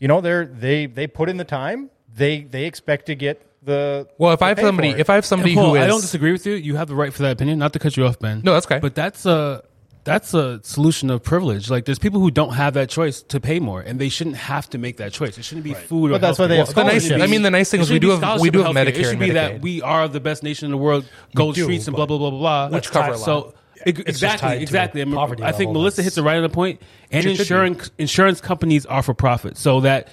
you 0.00 0.08
know, 0.08 0.20
they're 0.20 0.46
they 0.46 0.86
they 0.86 1.06
put 1.06 1.28
in 1.28 1.36
the 1.36 1.44
time, 1.44 1.90
they 2.12 2.40
they 2.40 2.64
expect 2.64 3.06
to 3.06 3.14
get 3.14 3.46
the 3.62 4.08
Well, 4.18 4.32
if 4.32 4.42
I 4.42 4.48
have 4.48 4.60
somebody, 4.60 4.88
it. 4.90 5.00
if 5.00 5.10
I 5.10 5.14
have 5.14 5.24
somebody 5.26 5.54
Paul, 5.54 5.70
who 5.70 5.74
is, 5.76 5.82
I 5.82 5.86
don't 5.86 6.00
disagree 6.00 6.32
with 6.32 6.46
you. 6.46 6.54
You 6.54 6.76
have 6.76 6.88
the 6.88 6.94
right 6.94 7.12
for 7.12 7.22
that 7.22 7.32
opinion. 7.32 7.58
Not 7.58 7.72
to 7.74 7.78
cut 7.78 7.96
you 7.96 8.06
off, 8.06 8.18
Ben. 8.18 8.42
No, 8.44 8.52
that's 8.54 8.66
okay. 8.66 8.78
But 8.78 8.94
that's 8.94 9.26
a 9.26 9.62
that's 10.04 10.32
a 10.32 10.60
solution 10.62 11.10
of 11.10 11.22
privilege. 11.22 11.68
Like 11.70 11.84
there's 11.84 11.98
people 11.98 12.20
who 12.20 12.30
don't 12.30 12.54
have 12.54 12.74
that 12.74 12.88
choice 12.88 13.22
to 13.24 13.38
pay 13.40 13.60
more, 13.60 13.80
and 13.80 14.00
they 14.00 14.08
shouldn't 14.08 14.36
have 14.36 14.68
to 14.70 14.78
make 14.78 14.96
that 14.96 15.12
choice. 15.12 15.36
It 15.36 15.44
shouldn't 15.44 15.64
be 15.64 15.74
food 15.74 16.10
or. 16.10 16.14
But 16.14 16.20
that's 16.22 16.38
why 16.38 16.46
they 16.46 16.56
healthcare. 16.56 16.66
have 16.66 16.74
the 16.74 16.84
nice, 16.84 17.04
scholarships. 17.04 17.22
I 17.22 17.26
mean, 17.30 17.42
the 17.42 17.50
nice 17.50 17.70
thing 17.70 17.80
is 17.80 17.90
we 17.90 17.98
do 17.98 18.10
have 18.10 18.40
we 18.40 18.50
do 18.50 18.62
have 18.62 18.74
healthcare. 18.74 18.86
Medicare 18.86 18.96
It 18.98 19.04
should 19.04 19.18
be 19.18 19.28
Medicaid. 19.28 19.34
that 19.34 19.60
we 19.60 19.82
are 19.82 20.08
the 20.08 20.20
best 20.20 20.42
nation 20.42 20.66
in 20.66 20.70
the 20.70 20.78
world, 20.78 21.08
gold 21.34 21.54
do, 21.54 21.64
streets 21.64 21.86
and 21.86 21.94
blah 21.94 22.06
blah 22.06 22.18
blah 22.18 22.30
blah 22.30 22.68
blah. 22.68 22.76
Which 22.76 22.90
cover 22.90 23.12
a 23.12 23.16
lot. 23.18 23.24
So 23.24 23.54
exactly, 23.84 24.62
exactly. 24.62 25.00
a 25.00 25.04
I, 25.04 25.06
mean, 25.06 25.42
I 25.42 25.52
think 25.52 25.72
Melissa 25.72 26.02
hits 26.02 26.16
it 26.18 26.22
right 26.22 26.36
on 26.36 26.42
the 26.42 26.48
point. 26.48 26.80
And 27.10 27.24
It 27.24 27.28
should 27.28 27.36
be. 27.36 27.40
insurance 27.42 27.90
insurance 27.98 28.40
companies 28.40 28.86
are 28.86 29.02
for 29.02 29.14
profit, 29.14 29.56
so 29.56 29.80
that 29.80 30.08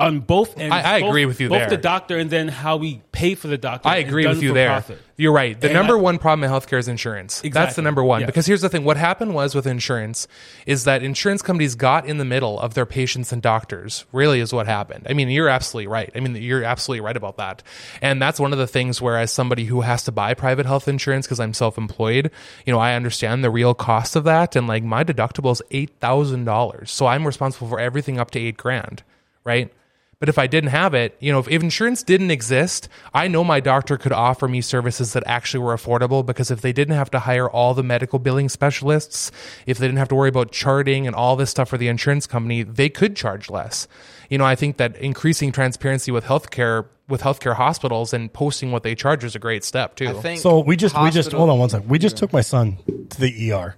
on 0.00 0.20
both 0.20 0.56
ends, 0.56 0.72
I- 0.72 0.96
I 0.96 1.00
both- 1.00 1.08
agree 1.08 1.26
with 1.26 1.40
you 1.40 1.48
Both 1.48 1.58
there. 1.58 1.70
the 1.70 1.76
doctor 1.76 2.16
and 2.18 2.30
then 2.30 2.46
how 2.46 2.76
we 2.76 3.02
pay 3.10 3.34
for 3.34 3.48
the 3.48 3.58
doctor. 3.58 3.88
I 3.88 3.96
agree 3.96 4.28
with 4.28 4.40
you 4.40 4.52
there. 4.54 4.68
profit. 4.68 5.02
You're 5.16 5.32
right. 5.32 5.60
The 5.60 5.66
And 5.66 5.74
number 5.74 5.98
I- 5.98 6.00
one 6.00 6.18
problem 6.18 6.44
in 6.44 6.50
healthcare 6.56 6.78
is 6.78 6.86
insurance. 6.86 7.42
That's 7.52 7.74
the 7.74 7.82
number 7.82 8.04
one. 8.04 8.20
Yes. 8.20 8.28
Because 8.28 8.46
here's 8.46 8.60
the 8.60 8.68
thing: 8.68 8.84
what 8.84 8.96
happened 8.96 9.34
was 9.34 9.56
with 9.56 9.66
insurance 9.66 10.28
is 10.66 10.84
that 10.84 11.02
insurance 11.02 11.42
companies 11.42 11.74
got 11.74 12.06
in 12.06 12.18
the 12.18 12.24
middle 12.24 12.60
of 12.60 12.74
their 12.74 12.86
patients 12.86 13.32
and 13.32 13.42
doctors. 13.42 14.04
Really, 14.12 14.38
is 14.38 14.52
what 14.52 14.68
happened. 14.68 15.08
I 15.10 15.14
mean, 15.14 15.28
you're 15.30 15.48
absolutely 15.48 15.88
right. 15.88 16.12
I 16.14 16.20
mean, 16.20 16.36
you're 16.36 16.62
absolutely 16.62 17.00
right 17.00 17.16
about 17.16 17.36
that. 17.38 17.64
And 18.00 18.22
that's 18.22 18.38
one 18.38 18.52
of 18.52 18.60
the 18.60 18.68
things 18.68 19.02
where, 19.02 19.16
as 19.18 19.32
somebody 19.32 19.64
who 19.64 19.80
has 19.80 20.04
to 20.04 20.12
buy 20.12 20.32
private 20.34 20.66
health 20.66 20.86
insurance 20.86 21.26
because 21.26 21.40
I'm 21.40 21.52
self-employed, 21.54 22.30
you 22.64 22.72
know, 22.72 22.78
I 22.78 22.94
understand 22.94 23.42
the 23.42 23.50
real 23.50 23.74
cost 23.74 24.14
of 24.14 24.22
that. 24.22 24.54
And 24.54 24.68
like 24.68 24.84
my 24.84 25.02
deductible 25.02 25.50
is 25.50 25.60
eight 25.72 25.90
thousand 25.98 26.44
dollars, 26.44 26.92
so 26.92 27.06
I'm 27.08 27.26
responsible 27.26 27.66
for 27.68 27.80
everything 27.80 28.20
up 28.20 28.30
to 28.30 28.38
eight 28.38 28.56
grand, 28.56 29.02
right? 29.42 29.72
But 30.20 30.28
if 30.28 30.36
I 30.36 30.48
didn't 30.48 30.70
have 30.70 30.94
it, 30.94 31.16
you 31.20 31.30
know, 31.30 31.38
if, 31.38 31.48
if 31.48 31.62
insurance 31.62 32.02
didn't 32.02 32.32
exist, 32.32 32.88
I 33.14 33.28
know 33.28 33.44
my 33.44 33.60
doctor 33.60 33.96
could 33.96 34.10
offer 34.10 34.48
me 34.48 34.60
services 34.60 35.12
that 35.12 35.22
actually 35.26 35.60
were 35.60 35.76
affordable 35.76 36.26
because 36.26 36.50
if 36.50 36.60
they 36.60 36.72
didn't 36.72 36.96
have 36.96 37.10
to 37.12 37.20
hire 37.20 37.48
all 37.48 37.72
the 37.72 37.84
medical 37.84 38.18
billing 38.18 38.48
specialists, 38.48 39.30
if 39.64 39.78
they 39.78 39.86
didn't 39.86 39.98
have 39.98 40.08
to 40.08 40.16
worry 40.16 40.28
about 40.28 40.50
charting 40.50 41.06
and 41.06 41.14
all 41.14 41.36
this 41.36 41.50
stuff 41.50 41.68
for 41.68 41.78
the 41.78 41.86
insurance 41.86 42.26
company, 42.26 42.64
they 42.64 42.88
could 42.88 43.14
charge 43.14 43.48
less. 43.48 43.86
You 44.28 44.38
know, 44.38 44.44
I 44.44 44.56
think 44.56 44.76
that 44.78 44.96
increasing 44.96 45.52
transparency 45.52 46.10
with 46.10 46.24
healthcare 46.24 46.86
with 47.08 47.22
healthcare 47.22 47.54
hospitals 47.54 48.12
and 48.12 48.30
posting 48.32 48.70
what 48.70 48.82
they 48.82 48.94
charge 48.94 49.24
is 49.24 49.34
a 49.34 49.38
great 49.38 49.64
step 49.64 49.94
too. 49.94 50.10
I 50.10 50.12
think 50.14 50.40
So 50.40 50.58
we 50.58 50.76
just 50.76 51.00
we 51.00 51.10
just 51.10 51.30
hold 51.32 51.48
on 51.48 51.60
one 51.60 51.70
second. 51.70 51.88
We 51.88 51.98
just 51.98 52.16
took 52.16 52.32
my 52.32 52.42
son 52.42 52.78
to 53.10 53.20
the 53.20 53.52
ER, 53.52 53.76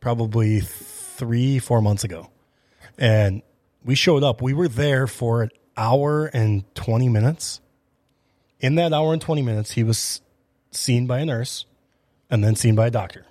probably 0.00 0.60
three 0.60 1.60
four 1.60 1.80
months 1.80 2.02
ago, 2.02 2.28
and 2.98 3.42
we 3.84 3.94
showed 3.94 4.24
up. 4.24 4.42
We 4.42 4.52
were 4.52 4.68
there 4.68 5.06
for 5.06 5.42
an 5.44 5.50
hour 5.76 6.26
and 6.26 6.64
twenty 6.74 7.08
minutes. 7.08 7.60
In 8.60 8.74
that 8.74 8.92
hour 8.92 9.12
and 9.12 9.22
twenty 9.22 9.42
minutes, 9.42 9.72
he 9.72 9.82
was 9.82 10.20
seen 10.70 11.06
by 11.06 11.20
a 11.20 11.24
nurse, 11.24 11.64
and 12.30 12.44
then 12.44 12.54
seen 12.56 12.74
by 12.74 12.88
a 12.88 12.90
doctor. 12.90 13.26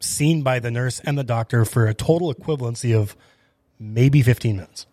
Seen 0.00 0.42
by 0.42 0.58
the 0.58 0.70
nurse 0.70 1.00
and 1.00 1.16
the 1.16 1.24
doctor 1.24 1.64
for 1.64 1.86
a 1.86 1.94
total 1.94 2.34
equivalency 2.34 2.94
of 2.96 3.16
maybe 3.78 4.22
fifteen 4.22 4.56
minutes. 4.56 4.86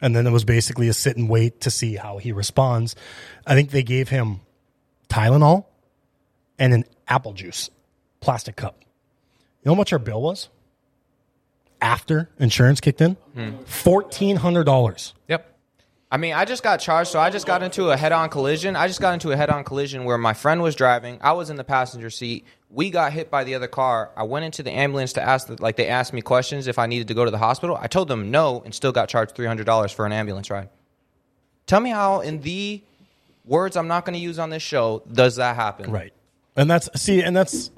And 0.00 0.14
then 0.14 0.26
it 0.26 0.30
was 0.30 0.44
basically 0.44 0.88
a 0.88 0.92
sit 0.92 1.16
and 1.16 1.28
wait 1.28 1.60
to 1.62 1.70
see 1.70 1.96
how 1.96 2.18
he 2.18 2.30
responds. 2.30 2.94
I 3.46 3.54
think 3.54 3.70
they 3.70 3.82
gave 3.82 4.10
him 4.10 4.40
Tylenol 5.08 5.64
and 6.58 6.74
an 6.74 6.84
apple 7.08 7.32
juice 7.32 7.70
plastic 8.20 8.56
cup. 8.56 8.76
You 9.62 9.70
know 9.70 9.74
how 9.74 9.78
much 9.78 9.92
our 9.92 9.98
bill 9.98 10.20
was 10.20 10.48
after 11.80 12.28
insurance 12.38 12.80
kicked 12.80 13.00
in? 13.00 13.16
Hmm. 13.34 14.36
Hundred 14.36 14.64
dollars. 14.64 15.14
yep. 15.28 15.55
I 16.16 16.18
mean, 16.18 16.32
I 16.32 16.46
just 16.46 16.62
got 16.62 16.78
charged, 16.78 17.10
so 17.10 17.20
I 17.20 17.28
just 17.28 17.46
got 17.46 17.62
into 17.62 17.90
a 17.90 17.96
head-on 17.96 18.30
collision. 18.30 18.74
I 18.74 18.88
just 18.88 19.02
got 19.02 19.12
into 19.12 19.32
a 19.32 19.36
head-on 19.36 19.64
collision 19.64 20.06
where 20.06 20.16
my 20.16 20.32
friend 20.32 20.62
was 20.62 20.74
driving. 20.74 21.18
I 21.20 21.32
was 21.32 21.50
in 21.50 21.56
the 21.56 21.62
passenger 21.62 22.08
seat. 22.08 22.46
We 22.70 22.88
got 22.88 23.12
hit 23.12 23.30
by 23.30 23.44
the 23.44 23.54
other 23.54 23.66
car. 23.66 24.12
I 24.16 24.22
went 24.22 24.46
into 24.46 24.62
the 24.62 24.70
ambulance 24.70 25.12
to 25.12 25.22
ask, 25.22 25.46
the, 25.46 25.60
like, 25.62 25.76
they 25.76 25.88
asked 25.88 26.14
me 26.14 26.22
questions 26.22 26.68
if 26.68 26.78
I 26.78 26.86
needed 26.86 27.08
to 27.08 27.14
go 27.14 27.26
to 27.26 27.30
the 27.30 27.36
hospital. 27.36 27.76
I 27.78 27.86
told 27.86 28.08
them 28.08 28.30
no, 28.30 28.62
and 28.64 28.74
still 28.74 28.92
got 28.92 29.10
charged 29.10 29.34
three 29.34 29.44
hundred 29.44 29.66
dollars 29.66 29.92
for 29.92 30.06
an 30.06 30.12
ambulance 30.12 30.48
ride. 30.48 30.70
Tell 31.66 31.80
me 31.80 31.90
how, 31.90 32.20
in 32.20 32.40
the 32.40 32.82
words 33.44 33.76
I'm 33.76 33.86
not 33.86 34.06
going 34.06 34.14
to 34.14 34.18
use 34.18 34.38
on 34.38 34.48
this 34.48 34.62
show, 34.62 35.02
does 35.12 35.36
that 35.36 35.54
happen? 35.54 35.90
Right. 35.92 36.14
And 36.56 36.70
that's 36.70 36.88
see, 36.98 37.22
and 37.22 37.36
that's 37.36 37.70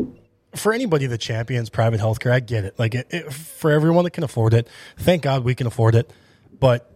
for 0.54 0.72
anybody 0.72 1.06
that 1.06 1.18
champions 1.18 1.70
private 1.70 1.98
healthcare. 1.98 2.30
I 2.30 2.38
get 2.38 2.64
it. 2.64 2.78
Like 2.78 2.94
it, 2.94 3.08
it, 3.10 3.32
for 3.32 3.72
everyone 3.72 4.04
that 4.04 4.12
can 4.12 4.22
afford 4.22 4.54
it. 4.54 4.68
Thank 4.96 5.22
God 5.22 5.42
we 5.42 5.56
can 5.56 5.66
afford 5.66 5.96
it. 5.96 6.08
But 6.60 6.88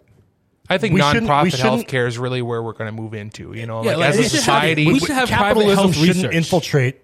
I 0.73 0.79
think 0.79 0.95
We 0.95 1.01
nonprofit 1.01 1.51
shouldn't- 1.57 1.87
healthcare 1.89 2.07
is 2.09 2.19
really 2.19 2.43
where 2.43 2.63
we're 2.63 2.73
going 2.73 2.95
to 2.95 3.01
move 3.03 3.15
into. 3.15 3.53
You 3.55 3.67
know, 3.67 3.83
Yeah, 3.85 3.91
like, 3.93 3.99
like, 3.99 4.09
as 4.11 4.15
a 4.19 4.23
should 4.25 4.33
have- 4.33 4.41
society, 4.41 4.87
we 4.87 4.99
should 4.99 5.11
have 5.11 5.29
private 5.29 5.45
capitalism 5.45 5.77
health 5.85 5.95
shouldn't 5.97 6.17
research. 6.17 6.35
infiltrate 6.35 7.01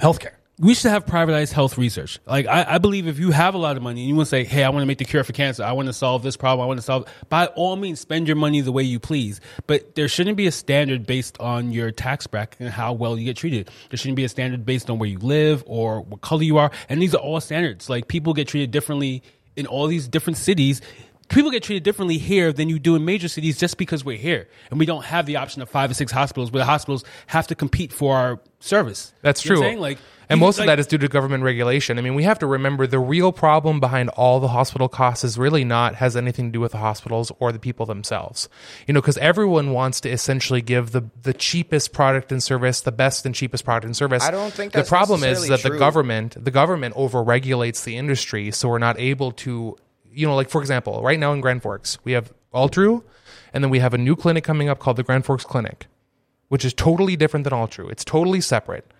healthcare. 0.00 0.32
we 0.58 0.74
should 0.74 0.90
have 0.90 1.06
privatized 1.06 1.52
health 1.52 1.78
research. 1.78 2.18
Like 2.26 2.46
I, 2.46 2.74
I 2.74 2.78
believe 2.78 3.06
if 3.08 3.18
you 3.18 3.30
have 3.30 3.54
a 3.54 3.58
lot 3.58 3.78
of 3.78 3.82
money 3.82 4.00
and 4.02 4.08
you 4.10 4.14
want 4.14 4.26
to 4.26 4.30
say, 4.30 4.44
"Hey, 4.44 4.62
I 4.62 4.68
want 4.68 4.82
to 4.82 4.86
make 4.86 4.98
the 4.98 5.06
cure 5.06 5.24
for 5.24 5.32
cancer. 5.32 5.62
I 5.64 5.72
want 5.72 5.86
to 5.86 5.92
solve 5.94 6.22
this 6.22 6.36
problem. 6.36 6.62
I 6.64 6.66
want 6.68 6.78
to 6.78 6.82
solve." 6.82 7.06
By 7.30 7.46
all 7.46 7.76
means, 7.76 7.98
spend 7.98 8.26
your 8.28 8.36
money 8.36 8.60
the 8.60 8.70
way 8.72 8.82
you 8.82 8.98
please. 9.00 9.40
But 9.66 9.94
there 9.94 10.06
shouldn't 10.06 10.36
be 10.36 10.46
a 10.46 10.52
standard 10.52 11.06
based 11.06 11.38
on 11.40 11.72
your 11.72 11.90
tax 11.92 12.26
bracket 12.26 12.60
and 12.60 12.68
how 12.68 12.92
well 12.92 13.18
you 13.18 13.24
get 13.24 13.38
treated. 13.38 13.70
There 13.88 13.96
shouldn't 13.96 14.16
be 14.16 14.24
a 14.24 14.28
standard 14.28 14.66
based 14.66 14.90
on 14.90 14.98
where 14.98 15.08
you 15.08 15.18
live 15.18 15.64
or 15.66 16.02
what 16.02 16.20
color 16.20 16.42
you 16.42 16.58
are. 16.58 16.70
And 16.90 17.00
these 17.00 17.14
are 17.14 17.18
all 17.22 17.40
standards. 17.40 17.88
Like 17.88 18.06
people 18.08 18.34
get 18.34 18.46
treated 18.48 18.70
differently 18.70 19.22
in 19.56 19.66
all 19.66 19.86
these 19.86 20.08
different 20.08 20.36
cities. 20.36 20.82
People 21.30 21.52
get 21.52 21.62
treated 21.62 21.84
differently 21.84 22.18
here 22.18 22.52
than 22.52 22.68
you 22.68 22.78
do 22.78 22.96
in 22.96 23.04
major 23.04 23.28
cities 23.28 23.56
just 23.58 23.78
because 23.78 24.04
we're 24.04 24.16
here 24.16 24.48
and 24.70 24.78
we 24.80 24.86
don't 24.86 25.04
have 25.04 25.26
the 25.26 25.36
option 25.36 25.62
of 25.62 25.68
five 25.70 25.90
or 25.90 25.94
six 25.94 26.10
hospitals 26.10 26.50
where 26.50 26.58
the 26.58 26.66
hospitals 26.66 27.04
have 27.28 27.46
to 27.46 27.54
compete 27.54 27.92
for 27.92 28.16
our 28.16 28.40
service. 28.58 29.12
That's 29.22 29.44
You 29.44 29.50
true. 29.50 29.58
saying? 29.60 29.78
Like, 29.80 29.98
and 30.28 30.38
even, 30.38 30.46
most 30.46 30.58
of 30.58 30.66
that 30.66 30.78
is 30.78 30.86
due 30.86 30.98
to 30.98 31.08
government 31.08 31.42
regulation. 31.42 31.98
I 31.98 32.02
mean, 32.02 32.14
we 32.14 32.22
have 32.22 32.38
to 32.40 32.46
remember 32.46 32.86
the 32.86 32.98
real 32.98 33.32
problem 33.32 33.80
behind 33.80 34.10
all 34.10 34.38
the 34.38 34.48
hospital 34.48 34.88
costs 34.88 35.24
is 35.24 35.38
really 35.38 35.64
not 35.64 35.96
has 35.96 36.16
anything 36.16 36.46
to 36.46 36.52
do 36.52 36.60
with 36.60 36.72
the 36.72 36.78
hospitals 36.78 37.32
or 37.38 37.52
the 37.52 37.58
people 37.58 37.86
themselves. 37.86 38.48
You 38.86 38.94
know, 38.94 39.00
because 39.00 39.18
everyone 39.18 39.72
wants 39.72 40.00
to 40.02 40.10
essentially 40.10 40.62
give 40.62 40.92
the 40.92 41.04
the 41.22 41.32
cheapest 41.32 41.92
product 41.92 42.30
and 42.30 42.42
service, 42.42 42.80
the 42.80 42.92
best 42.92 43.26
and 43.26 43.34
cheapest 43.34 43.64
product 43.64 43.86
and 43.86 43.96
service. 43.96 44.22
I 44.22 44.30
don't 44.30 44.52
think 44.52 44.72
the 44.72 44.84
problem 44.84 45.24
is 45.24 45.40
necessarily 45.40 45.62
that 45.62 45.72
the 45.72 45.78
government 45.78 46.44
the 46.44 46.50
government 46.50 46.94
overregulates 46.94 47.84
the 47.84 47.96
industry, 47.96 48.50
so 48.50 48.68
we're 48.68 48.78
not 48.78 48.98
able 48.98 49.32
to. 49.32 49.76
You 50.12 50.26
know, 50.26 50.34
like 50.34 50.50
for 50.50 50.60
example, 50.60 51.02
right 51.02 51.18
now 51.18 51.32
in 51.32 51.40
Grand 51.40 51.62
Forks, 51.62 51.98
we 52.04 52.12
have 52.12 52.32
Altru, 52.52 53.02
and 53.52 53.62
then 53.62 53.70
we 53.70 53.78
have 53.78 53.94
a 53.94 53.98
new 53.98 54.16
clinic 54.16 54.44
coming 54.44 54.68
up 54.68 54.78
called 54.78 54.96
the 54.96 55.02
Grand 55.02 55.24
Forks 55.24 55.44
Clinic, 55.44 55.86
which 56.48 56.64
is 56.64 56.74
totally 56.74 57.16
different 57.16 57.44
than 57.44 57.52
Altru. 57.52 57.90
It's 57.90 58.04
totally 58.04 58.40
separate 58.40 58.90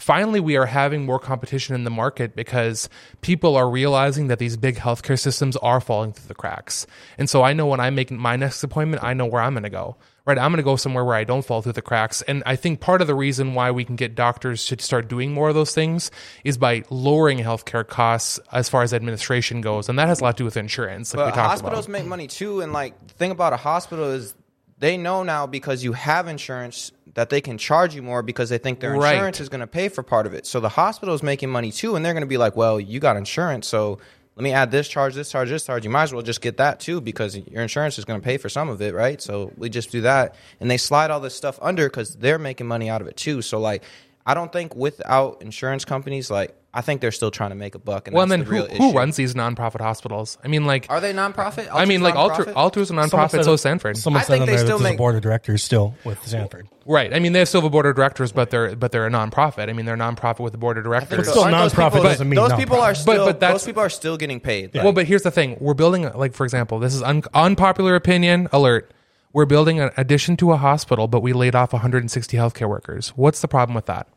finally 0.00 0.40
we 0.40 0.56
are 0.56 0.66
having 0.66 1.04
more 1.04 1.18
competition 1.18 1.74
in 1.74 1.84
the 1.84 1.90
market 1.90 2.34
because 2.34 2.88
people 3.20 3.54
are 3.54 3.68
realizing 3.68 4.28
that 4.28 4.38
these 4.38 4.56
big 4.56 4.76
healthcare 4.76 5.18
systems 5.18 5.56
are 5.58 5.80
falling 5.80 6.12
through 6.12 6.28
the 6.28 6.34
cracks. 6.34 6.86
And 7.18 7.28
so 7.28 7.42
I 7.42 7.52
know 7.52 7.66
when 7.66 7.80
I 7.80 7.90
make 7.90 8.10
my 8.10 8.36
next 8.36 8.64
appointment, 8.64 9.04
I 9.04 9.12
know 9.12 9.26
where 9.26 9.42
I'm 9.42 9.52
going 9.52 9.64
to 9.64 9.70
go. 9.70 9.96
Right? 10.30 10.38
I'm 10.42 10.50
going 10.52 10.58
to 10.58 10.62
go 10.62 10.76
somewhere 10.76 11.04
where 11.04 11.16
I 11.16 11.24
don't 11.24 11.44
fall 11.44 11.60
through 11.62 11.72
the 11.72 11.82
cracks. 11.82 12.22
And 12.22 12.42
I 12.46 12.56
think 12.56 12.80
part 12.80 13.00
of 13.00 13.06
the 13.06 13.14
reason 13.14 13.54
why 13.54 13.70
we 13.70 13.84
can 13.84 13.96
get 13.96 14.14
doctors 14.14 14.64
to 14.66 14.80
start 14.80 15.08
doing 15.08 15.32
more 15.32 15.48
of 15.48 15.54
those 15.54 15.74
things 15.74 16.10
is 16.44 16.56
by 16.56 16.84
lowering 16.90 17.38
healthcare 17.38 17.86
costs 17.86 18.38
as 18.52 18.68
far 18.68 18.82
as 18.82 18.94
administration 18.94 19.60
goes. 19.60 19.88
And 19.88 19.98
that 19.98 20.08
has 20.08 20.20
a 20.20 20.24
lot 20.24 20.36
to 20.36 20.42
do 20.42 20.44
with 20.44 20.56
insurance, 20.56 21.14
like 21.14 21.34
But 21.34 21.40
hospitals 21.40 21.86
about. 21.86 21.92
make 21.92 22.06
money 22.06 22.26
too, 22.28 22.60
and 22.60 22.72
like 22.72 22.94
the 23.08 23.14
thing 23.14 23.30
about 23.32 23.52
a 23.52 23.56
hospital 23.56 24.06
is 24.10 24.34
they 24.78 24.96
know 24.96 25.22
now 25.22 25.46
because 25.46 25.84
you 25.84 25.92
have 25.92 26.26
insurance 26.28 26.92
that 27.14 27.28
they 27.28 27.40
can 27.40 27.58
charge 27.58 27.94
you 27.94 28.02
more 28.02 28.22
because 28.22 28.48
they 28.50 28.58
think 28.58 28.80
their 28.80 28.92
Right. 28.94 29.14
insurance 29.14 29.40
is 29.40 29.48
going 29.48 29.60
to 29.60 29.66
pay 29.66 29.88
for 29.88 30.02
part 30.02 30.26
of 30.26 30.32
it. 30.32 30.46
So 30.46 30.60
the 30.60 30.68
hospital 30.68 31.14
is 31.14 31.22
making 31.24 31.50
money 31.50 31.72
too, 31.72 31.96
and 31.96 32.04
they're 32.04 32.14
going 32.14 32.22
to 32.22 32.26
be 32.28 32.38
like, 32.38 32.54
"Well, 32.56 32.78
you 32.78 33.00
got 33.00 33.16
insurance, 33.16 33.66
so 33.66 33.98
let 34.40 34.44
me 34.44 34.52
add 34.52 34.70
this 34.70 34.88
charge, 34.88 35.14
this 35.14 35.30
charge, 35.30 35.50
this 35.50 35.66
charge. 35.66 35.84
You 35.84 35.90
might 35.90 36.04
as 36.04 36.14
well 36.14 36.22
just 36.22 36.40
get 36.40 36.56
that 36.56 36.80
too 36.80 37.02
because 37.02 37.36
your 37.36 37.60
insurance 37.60 37.98
is 37.98 38.06
going 38.06 38.18
to 38.18 38.24
pay 38.24 38.38
for 38.38 38.48
some 38.48 38.70
of 38.70 38.80
it, 38.80 38.94
right? 38.94 39.20
So 39.20 39.52
we 39.58 39.68
just 39.68 39.92
do 39.92 40.00
that, 40.00 40.34
and 40.60 40.70
they 40.70 40.78
slide 40.78 41.10
all 41.10 41.20
this 41.20 41.34
stuff 41.34 41.58
under 41.60 41.90
because 41.90 42.16
they're 42.16 42.38
making 42.38 42.66
money 42.66 42.88
out 42.88 43.02
of 43.02 43.06
it 43.06 43.16
too. 43.18 43.42
So 43.42 43.60
like." 43.60 43.84
I 44.26 44.34
don't 44.34 44.52
think 44.52 44.76
without 44.76 45.42
insurance 45.42 45.84
companies, 45.84 46.30
like 46.30 46.54
I 46.72 46.82
think 46.82 47.00
they're 47.00 47.10
still 47.10 47.32
trying 47.32 47.50
to 47.50 47.56
make 47.56 47.74
a 47.74 47.80
buck. 47.80 48.06
And 48.06 48.14
Well, 48.14 48.22
and 48.22 48.30
that's 48.30 48.40
then 48.42 48.46
the 48.46 48.52
real 48.52 48.66
who, 48.66 48.92
who 48.92 48.96
runs 48.96 49.16
these 49.16 49.34
nonprofit 49.34 49.80
hospitals? 49.80 50.38
I 50.44 50.46
mean, 50.48 50.66
like, 50.66 50.86
Are 50.88 51.00
they 51.00 51.12
nonprofit? 51.12 51.68
I 51.72 51.84
mean, 51.84 52.00
like 52.00 52.14
Altru, 52.14 52.52
Altru's 52.52 52.82
a 52.82 52.86
Someone 52.86 53.08
nonprofit, 53.08 53.30
said- 53.30 53.44
so 53.44 53.54
is 53.54 53.60
Sanford. 53.60 53.96
Someone 53.96 54.20
I 54.20 54.24
said 54.24 54.32
think 54.34 54.40
on 54.42 54.46
they 54.46 54.52
there 54.52 54.58
still 54.66 54.78
there's 54.78 54.86
a 54.88 54.90
make- 54.92 54.98
board 54.98 55.16
of 55.16 55.22
directors 55.22 55.64
still 55.64 55.96
with 56.04 56.24
Sanford. 56.24 56.68
Right. 56.86 57.12
I 57.12 57.18
mean, 57.18 57.32
they 57.32 57.40
have 57.40 57.48
silver 57.48 57.70
board 57.70 57.86
of 57.86 57.96
directors, 57.96 58.30
but 58.30 58.50
they're 58.50 58.76
but 58.76 58.92
they're 58.92 59.06
a 59.06 59.10
nonprofit. 59.10 59.68
I 59.68 59.72
mean, 59.72 59.84
they're 59.84 59.96
a 59.96 59.98
nonprofit 59.98 60.40
with 60.40 60.52
the 60.52 60.58
board 60.58 60.78
of 60.78 60.84
directors. 60.84 61.28
still 61.28 61.42
those 61.44 61.52
nonprofit 61.72 61.90
people- 61.94 62.02
doesn't 62.04 62.28
mean 62.28 62.36
those 62.36 62.52
people 62.54 62.80
are 62.80 62.94
still. 62.94 63.26
but 63.26 63.40
that's- 63.40 63.62
those 63.62 63.66
people 63.66 63.82
are 63.82 63.90
still 63.90 64.16
getting 64.16 64.38
paid. 64.38 64.70
Well, 64.74 64.92
but 64.92 65.06
here's 65.06 65.22
the 65.22 65.30
thing: 65.32 65.56
we're 65.60 65.74
building, 65.74 66.08
like 66.14 66.34
for 66.34 66.44
example, 66.44 66.78
this 66.78 66.94
is 66.94 67.02
un- 67.02 67.22
unpopular 67.34 67.96
opinion 67.96 68.48
alert. 68.52 68.92
We're 69.32 69.46
building 69.46 69.78
an 69.80 69.90
addition 69.96 70.36
to 70.38 70.52
a 70.52 70.56
hospital, 70.56 71.06
but 71.06 71.20
we 71.22 71.32
laid 71.32 71.54
off 71.54 71.72
160 71.72 72.36
healthcare 72.36 72.68
workers. 72.68 73.10
What's 73.10 73.40
the 73.40 73.48
problem 73.48 73.74
with 73.74 73.86
that? 73.86 74.08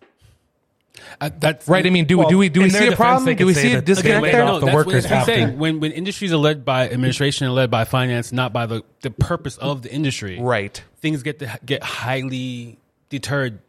Uh, 1.20 1.30
that's 1.40 1.68
Right? 1.68 1.86
I 1.86 1.90
mean, 1.90 2.06
do 2.06 2.18
Well, 2.20 2.30
do 2.30 2.38
we 2.38 2.50
do 2.50 2.60
we 2.62 2.68
in 2.68 2.72
their 2.72 2.82
see 2.82 2.88
a 2.88 2.90
defense, 2.92 2.98
problem? 3.00 3.26
they 3.26 3.36
Do 3.36 3.46
we 3.48 3.54
see 3.56 3.72
a 3.74 3.76
that 3.78 3.86
disconnect 3.86 4.24
there? 4.26 4.44
off 4.44 4.60
the 4.60 4.68
that's 4.68 4.76
what 4.76 4.86
workers 4.88 5.12
I'm 5.12 5.26
saying. 5.26 5.58
When 5.58 5.80
when 5.80 5.92
industries 5.92 6.32
are 6.32 6.38
led 6.38 6.64
by 6.66 6.90
administration 6.90 7.46
and 7.46 7.56
led 7.56 7.72
by 7.72 7.84
finance, 7.84 8.32
not 8.32 8.54
by 8.54 8.68
the, 8.68 8.84
the 9.02 9.10
purpose 9.12 9.58
of 9.58 9.82
the 9.82 9.92
industry, 9.92 10.40
Right. 10.40 10.82
Things 11.02 11.24
get 11.24 11.40
to 11.40 11.60
get 11.66 11.84
highly 11.84 12.78
deterred. 13.10 13.60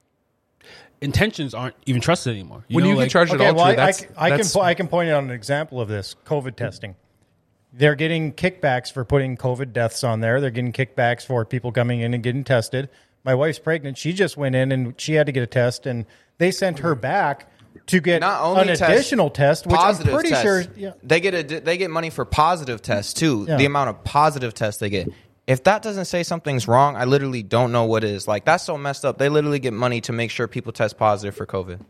Intentions 1.01 1.55
aren't 1.55 1.75
even 1.87 2.01
trusted 2.01 2.33
anymore. 2.35 2.65
When 2.69 2.85
know, 2.85 2.91
you 2.91 2.97
like- 2.97 3.07
get 3.07 3.13
charged 3.13 3.33
at 3.35 3.41
Okay, 3.41 3.49
all, 3.49 3.55
well, 3.57 3.65
I, 3.65 3.71
I, 3.71 3.75
that's, 3.77 3.99
c- 4.01 4.07
I 4.17 4.29
can 4.29 4.31
that's- 4.39 4.53
po- 4.55 4.61
I 4.61 4.75
can 4.75 4.89
point 4.89 5.11
out 5.11 5.23
an 5.25 5.31
example 5.31 5.81
of 5.81 5.89
this 5.89 6.17
COVID 6.27 6.57
testing. 6.57 6.95
They're 7.77 7.97
getting 7.97 8.33
kickbacks 8.33 8.93
for 8.93 9.05
putting 9.05 9.37
COVID 9.37 9.73
deaths 9.73 10.05
on 10.05 10.21
there. 10.21 10.41
They're 10.41 10.51
getting 10.51 10.73
kickbacks 10.73 11.27
for 11.27 11.45
people 11.45 11.73
coming 11.73 12.01
in 12.01 12.15
and 12.15 12.23
getting 12.23 12.45
tested. 12.45 12.89
My 13.25 13.35
wife's 13.35 13.59
pregnant. 13.59 13.99
She 13.99 14.13
just 14.13 14.37
went 14.37 14.55
in 14.55 14.71
and 14.71 14.95
she 15.01 15.15
had 15.15 15.27
to 15.27 15.33
get 15.33 15.43
a 15.43 15.47
test, 15.47 15.87
and 15.87 16.07
they 16.39 16.51
sent 16.51 16.81
her 16.81 16.95
back 16.95 17.51
to 17.87 18.01
get 18.01 18.21
not 18.21 18.43
only 18.43 18.63
an 18.63 18.77
test, 18.77 18.83
additional 18.83 19.31
test, 19.31 19.67
which 19.67 19.77
I'm 19.79 19.97
pretty 19.97 20.29
tests. 20.29 20.43
sure. 20.45 20.63
Yeah, 20.77 20.93
they 21.03 21.21
get 21.21 21.35
a 21.35 21.61
they 21.61 21.77
get 21.77 21.91
money 21.91 22.11
for 22.11 22.25
positive 22.25 22.81
tests 22.83 23.13
too. 23.13 23.47
Yeah. 23.49 23.57
The 23.57 23.65
amount 23.65 23.91
of 23.91 24.05
positive 24.05 24.55
tests 24.55 24.79
they 24.81 24.91
get. 24.91 25.09
If 25.47 25.65
that 25.65 25.83
doesn't 25.83 26.07
say 26.07 26.23
something's 26.23 26.67
wrong, 26.67 26.97
I 26.97 27.05
literally 27.05 27.43
don't 27.43 27.71
know 27.71 27.85
what 27.85 28.03
is. 28.03 28.27
Like 28.27 28.47
that's 28.47 28.65
so 28.65 28.79
messed 28.79 29.05
up. 29.05 29.19
They 29.19 29.29
literally 29.29 29.59
get 29.59 29.75
money 29.75 30.01
to 30.03 30.13
make 30.13 30.31
sure 30.31 30.49
people 30.49 30.73
test 30.73 30.97
positive 30.97 31.37
for 31.37 31.45
COVID. 31.45 31.81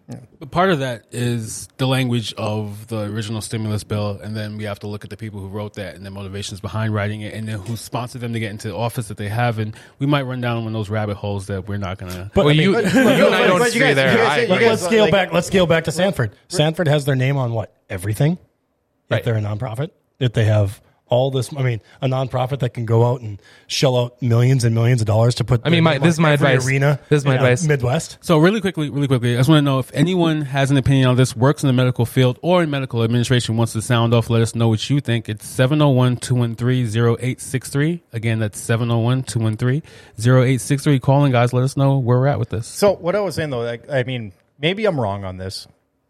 But 0.40 0.50
part 0.50 0.70
of 0.70 0.80
that 0.80 1.04
is 1.12 1.68
the 1.76 1.86
language 1.86 2.34
of 2.34 2.88
the 2.88 3.02
original 3.02 3.40
stimulus 3.40 3.84
bill, 3.84 4.18
and 4.20 4.34
then 4.34 4.56
we 4.56 4.64
have 4.64 4.80
to 4.80 4.88
look 4.88 5.04
at 5.04 5.10
the 5.10 5.16
people 5.16 5.38
who 5.38 5.46
wrote 5.46 5.74
that 5.74 5.94
and 5.94 6.04
their 6.04 6.10
motivations 6.10 6.60
behind 6.60 6.92
writing 6.92 7.20
it, 7.20 7.32
and 7.32 7.46
then 7.46 7.60
who 7.60 7.76
sponsored 7.76 8.22
them 8.22 8.32
to 8.32 8.40
get 8.40 8.50
into 8.50 8.66
the 8.68 8.76
office 8.76 9.06
that 9.06 9.18
they 9.18 9.28
have. 9.28 9.60
And 9.60 9.76
we 10.00 10.06
might 10.06 10.22
run 10.22 10.40
down 10.40 10.56
one 10.64 10.66
of 10.66 10.72
those 10.72 10.90
rabbit 10.90 11.16
holes 11.16 11.46
that 11.46 11.68
we're 11.68 11.78
not 11.78 11.98
gonna. 11.98 12.32
But 12.34 12.46
well, 12.46 12.54
I 12.54 12.56
mean, 12.56 12.62
you, 12.62 12.72
but- 12.72 12.92
you 12.92 13.00
and 13.26 13.34
I 13.36 13.46
don't 13.46 13.60
but 13.60 13.68
agree 13.74 13.92
there. 13.92 14.10
you 14.10 14.18
guys 14.18 14.42
you 14.42 14.48
guys- 14.48 14.62
let's 14.66 14.82
scale 14.84 15.02
like- 15.04 15.12
back. 15.12 15.32
Let's 15.32 15.46
scale 15.46 15.66
back 15.66 15.84
to 15.84 15.92
Sanford. 15.92 16.34
Sanford 16.48 16.88
has 16.88 17.04
their 17.04 17.14
name 17.14 17.36
on 17.36 17.52
what 17.52 17.72
everything. 17.88 18.32
If 18.32 19.10
Right. 19.12 19.22
they're 19.24 19.36
a 19.36 19.40
nonprofit, 19.40 19.90
if 20.18 20.32
they 20.32 20.46
have 20.46 20.80
all 21.14 21.30
this, 21.30 21.54
I 21.56 21.62
mean, 21.62 21.80
a 22.02 22.08
nonprofit 22.08 22.58
that 22.60 22.74
can 22.74 22.84
go 22.84 23.04
out 23.04 23.20
and 23.20 23.40
shell 23.66 23.96
out 23.96 24.20
millions 24.20 24.64
and 24.64 24.74
millions 24.74 25.00
of 25.00 25.06
dollars 25.06 25.36
to 25.36 25.44
put. 25.44 25.62
I 25.64 25.70
mean, 25.70 25.84
my- 25.84 25.98
this 25.98 26.14
is 26.14 26.20
my 26.20 26.32
advice. 26.32 26.66
Arena. 26.66 26.98
This 27.08 27.22
is 27.22 27.24
my 27.24 27.34
in, 27.34 27.40
uh, 27.40 27.44
advice. 27.44 27.66
Midwest. 27.66 28.18
So 28.20 28.38
really 28.38 28.60
quickly, 28.60 28.90
really 28.90 29.08
quickly, 29.08 29.34
I 29.34 29.38
just 29.38 29.48
want 29.48 29.58
to 29.58 29.62
know 29.62 29.78
if 29.78 29.90
anyone 29.94 30.42
has 30.42 30.70
an 30.70 30.76
opinion 30.76 31.08
on 31.08 31.16
this, 31.16 31.36
works 31.36 31.62
in 31.62 31.68
the 31.68 31.72
medical 31.72 32.04
field 32.04 32.38
or 32.42 32.62
in 32.62 32.70
medical 32.70 33.02
administration, 33.02 33.56
wants 33.56 33.72
to 33.74 33.82
sound 33.82 34.12
off, 34.12 34.28
let 34.28 34.42
us 34.42 34.54
know 34.54 34.68
what 34.68 34.90
you 34.90 35.00
think. 35.00 35.28
It's 35.28 35.46
701-213-0863. 35.46 38.00
Again, 38.12 38.40
that's 38.40 38.60
701-213-0863. 38.60 41.00
Calling 41.00 41.32
guys, 41.32 41.52
let 41.52 41.64
us 41.64 41.76
know 41.76 41.98
where 41.98 42.18
we're 42.18 42.26
at 42.26 42.38
with 42.38 42.50
this. 42.50 42.66
So 42.66 42.94
what 42.94 43.16
I 43.16 43.20
was 43.20 43.34
saying 43.36 43.50
though, 43.50 43.60
like, 43.60 43.90
I 43.90 44.02
mean, 44.04 44.32
maybe 44.58 44.84
I'm 44.84 45.00
wrong 45.00 45.24
on 45.24 45.36
this 45.36 45.66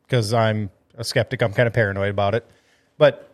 because 0.06 0.32
I'm 0.32 0.70
a 0.96 1.04
skeptic. 1.04 1.42
I'm 1.42 1.52
kind 1.52 1.66
of 1.66 1.72
paranoid 1.72 2.10
about 2.10 2.34
it. 2.34 2.46
But 2.98 3.33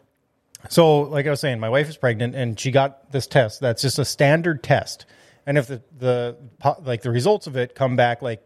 so, 0.69 1.01
like 1.03 1.27
I 1.27 1.31
was 1.31 1.41
saying, 1.41 1.61
my 1.61 1.69
wife 1.69 1.89
is 1.89 1.97
pregnant 1.97 2.35
and 2.35 2.59
she 2.59 2.71
got 2.71 3.11
this 3.13 3.27
test. 3.27 3.61
That's 3.61 3.83
just 3.83 3.99
a 3.99 4.05
standard 4.05 4.63
test. 4.63 5.07
And 5.47 5.57
if 5.59 5.67
the, 5.67 5.83
the 5.99 6.37
like 6.83 7.03
the 7.03 7.11
results 7.11 7.47
of 7.47 7.57
it 7.57 7.75
come 7.75 7.97
back 7.97 8.23
like 8.23 8.43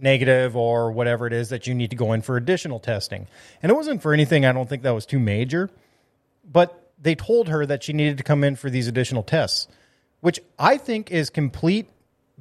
negative 0.00 0.56
or 0.56 0.92
whatever 0.92 1.26
it 1.26 1.32
is 1.32 1.50
that 1.50 1.66
you 1.66 1.74
need 1.74 1.90
to 1.90 1.96
go 1.96 2.12
in 2.12 2.22
for 2.22 2.36
additional 2.36 2.80
testing. 2.80 3.26
And 3.62 3.70
it 3.70 3.74
wasn't 3.74 4.02
for 4.02 4.12
anything 4.12 4.44
I 4.44 4.52
don't 4.52 4.68
think 4.68 4.82
that 4.82 4.94
was 4.94 5.06
too 5.06 5.18
major, 5.18 5.70
but 6.44 6.92
they 6.98 7.14
told 7.14 7.48
her 7.48 7.66
that 7.66 7.82
she 7.82 7.92
needed 7.92 8.18
to 8.18 8.24
come 8.24 8.42
in 8.44 8.56
for 8.56 8.70
these 8.70 8.88
additional 8.88 9.22
tests, 9.22 9.68
which 10.20 10.40
I 10.58 10.78
think 10.78 11.10
is 11.10 11.30
complete 11.30 11.88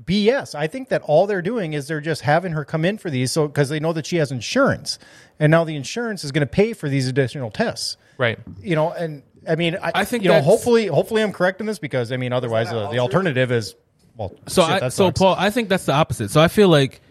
BS. 0.04 0.56
I 0.56 0.68
think 0.68 0.90
that 0.90 1.02
all 1.04 1.28
they're 1.28 1.42
doing 1.42 1.74
is 1.74 1.88
they're 1.88 2.02
just 2.02 2.22
having 2.22 2.54
her 2.54 2.64
come 2.64 2.86
in 2.86 2.98
for 2.98 3.10
these 3.10 3.32
so 3.32 3.48
because 3.48 3.70
they 3.70 3.80
know 3.80 3.94
that 3.94 4.06
she 4.06 4.18
has 4.18 4.32
insurance. 4.32 4.98
And 5.40 5.52
now 5.52 5.64
the 5.64 5.76
insurance 5.76 6.24
is 6.24 6.32
going 6.32 6.48
to 6.48 6.52
pay 6.52 6.74
for 6.74 6.88
these 6.88 7.08
additional 7.08 7.52
tests. 7.52 7.98
Right. 8.20 8.38
You 8.62 8.76
know, 8.76 8.92
and 8.92 9.24
I 9.48 9.56
mean 9.56 9.78
I, 9.82 9.92
I 9.96 10.06
think 10.06 10.24
you 10.24 10.30
know 10.30 10.42
hopefully 10.42 10.88
hopefully 10.88 11.24
I'm 11.24 11.32
correct 11.32 11.62
in 11.62 11.66
this 11.66 11.80
because 11.80 12.12
I 12.12 12.18
mean 12.18 12.34
otherwise 12.34 12.68
uh, 12.68 12.92
the 12.92 13.00
alternative 13.00 13.50
is 13.52 13.76
well 14.18 14.36
So, 14.48 14.68
shit, 14.68 14.84
I, 14.84 14.90
so. 14.90 15.12
Paul, 15.12 15.36
I 15.40 15.50
think 15.50 15.70
that's 15.70 15.86
the 15.86 15.94
opposite. 15.94 16.30
So 16.30 16.42
I 16.42 16.50
feel 16.50 16.68
like 16.68 17.02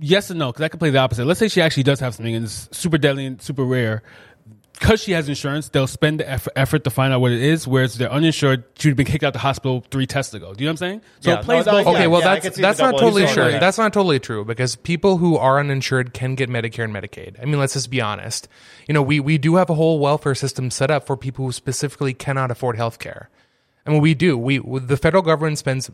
yes 0.00 0.30
and 0.30 0.40
no 0.40 0.50
because 0.50 0.64
I 0.64 0.68
could 0.68 0.80
play 0.80 0.90
the 0.90 0.98
opposite. 0.98 1.24
Let's 1.24 1.38
say 1.38 1.46
she 1.46 1.62
actually 1.62 1.84
does 1.84 2.00
have 2.00 2.16
something 2.16 2.34
and 2.34 2.46
it's 2.46 2.68
super 2.72 2.98
deadly 2.98 3.26
and 3.26 3.40
super 3.40 3.64
rare. 3.64 4.02
Because 4.78 5.00
she 5.00 5.12
has 5.12 5.28
insurance, 5.28 5.68
they'll 5.68 5.86
spend 5.86 6.18
the 6.20 6.28
effort, 6.28 6.52
effort 6.56 6.84
to 6.84 6.90
find 6.90 7.12
out 7.14 7.20
what 7.20 7.30
it 7.30 7.40
is. 7.40 7.66
Whereas 7.66 7.96
they're 7.96 8.10
uninsured, 8.10 8.64
she'd 8.76 8.88
have 8.88 8.96
been 8.96 9.06
kicked 9.06 9.22
out 9.24 9.28
of 9.28 9.32
the 9.34 9.38
hospital 9.38 9.84
three 9.90 10.06
tests 10.06 10.34
ago. 10.34 10.52
Do 10.52 10.62
you 10.62 10.66
know 10.68 10.72
what 10.72 10.82
I'm 10.82 10.88
saying? 10.88 11.02
So 11.20 11.30
Yeah, 11.30 11.38
it 11.38 11.44
plays 11.44 11.64
no, 11.66 11.72
no, 11.72 11.78
both. 11.78 11.86
yeah, 11.86 11.92
Okay, 11.98 12.06
well 12.08 12.20
I 12.20 12.24
that's 12.40 12.56
could 12.56 12.62
that's 12.64 12.78
not 12.80 12.90
totally 12.98 13.22
edged 13.22 13.34
true. 13.34 13.42
sword. 13.44 13.52
Yeah. 13.54 13.58
That's 13.60 13.78
not 13.78 13.92
totally 13.92 14.18
true 14.18 14.44
because 14.44 14.74
people 14.76 15.18
who 15.18 15.36
are 15.36 15.60
uninsured 15.60 16.12
can 16.12 16.34
get 16.34 16.50
Medicare 16.50 16.84
and 16.84 16.92
Medicaid. 16.94 17.40
I 17.40 17.44
mean, 17.44 17.58
let's 17.60 17.74
just 17.74 17.88
be 17.90 18.00
honest. 18.00 18.48
You 18.88 18.94
know, 18.94 19.02
we 19.02 19.20
we 19.20 19.38
do 19.38 19.54
have 19.54 19.70
a 19.70 19.74
whole 19.74 20.00
welfare 20.00 20.34
system 20.34 20.70
set 20.72 20.90
up 20.90 21.06
for 21.06 21.16
people 21.16 21.44
who 21.46 21.52
specifically 21.52 22.12
cannot 22.12 22.50
afford 22.50 22.76
health 22.76 22.98
care. 22.98 23.30
I 23.86 23.90
mean, 23.90 24.02
we 24.02 24.14
do. 24.14 24.36
We 24.36 24.58
the 24.58 24.96
federal 24.96 25.22
government 25.22 25.58
spends 25.58 25.88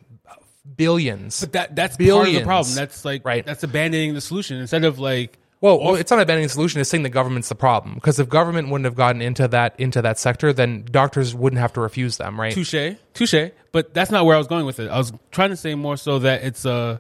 billions. 0.77 1.41
But 1.41 1.53
that 1.53 1.77
that's 1.77 1.97
part 1.97 2.29
of 2.29 2.35
the 2.35 2.43
problem. 2.45 2.75
That's 2.75 3.05
like 3.05 3.25
Right. 3.25 3.45
that's 3.45 3.63
abandoning 3.63 4.15
the 4.15 4.21
solution 4.21 4.59
instead 4.59 4.85
of 4.85 4.99
like 4.99 5.39
Well, 5.61 5.79
well, 5.79 5.95
it's 5.95 6.11
not 6.11 6.21
abandoning 6.21 6.47
the 6.47 6.53
solution. 6.53 6.81
It's 6.81 6.89
saying 6.89 7.03
the 7.03 7.11
government's 7.11 7.51
the 7.51 7.55
problem. 7.55 7.95
Because 7.95 8.19
if 8.19 8.31
government 8.31 8.71
wouldn't 8.71 8.87
have 8.87 8.95
gotten 8.95 9.21
into 9.21 9.47
that 9.49 9.79
into 9.79 10.01
that 10.01 10.19
sector, 10.19 10.53
then 10.53 10.87
doctors 10.91 11.35
wouldn't 11.35 11.61
have 11.61 11.73
to 11.75 11.81
refuse 11.81 12.17
them, 12.17 12.41
right? 12.41 12.53
touche, 12.53 12.97
touche. 13.13 13.51
But 13.73 13.93
that's 13.93 14.11
not 14.11 14.25
where 14.25 14.35
I 14.35 14.39
was 14.39 14.47
going 14.47 14.65
with 14.65 14.81
it. 14.81 14.89
I 14.89 14.97
was 14.97 15.13
trying 15.31 15.51
to 15.51 15.57
say 15.57 15.75
more 15.75 15.99
so 15.99 16.19
that 16.21 16.43
it's 16.45 16.65
uh, 16.65 16.99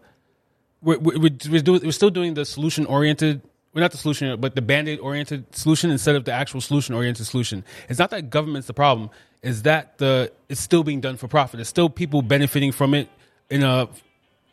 we're 0.82 0.98
we're, 0.98 1.18
we're, 1.18 1.38
we're, 1.50 1.62
we're 1.64 1.92
still 1.92 2.10
doing 2.10 2.34
the 2.34 2.44
solution 2.44 2.84
oriented. 2.84 3.40
We're 3.72 3.80
not 3.80 3.92
the 3.92 3.98
solution, 3.98 4.38
but 4.40 4.56
the 4.56 4.62
band 4.62 4.88
aid 4.88 4.98
oriented 4.98 5.54
solution 5.54 5.90
instead 5.90 6.16
of 6.16 6.24
the 6.24 6.32
actual 6.32 6.60
solution 6.60 6.94
oriented 6.94 7.24
solution. 7.26 7.64
It's 7.88 7.98
not 8.00 8.10
that 8.10 8.28
government's 8.28 8.66
the 8.66 8.74
problem. 8.74 9.10
Is 9.42 9.62
that 9.62 9.96
the 9.96 10.32
it's 10.50 10.60
still 10.60 10.84
being 10.84 11.00
done 11.00 11.16
for 11.16 11.28
profit? 11.28 11.60
It's 11.60 11.70
still 11.70 11.88
people 11.88 12.20
benefiting 12.20 12.72
from 12.72 12.92
it 12.92 13.08
in 13.48 13.62
a. 13.62 13.88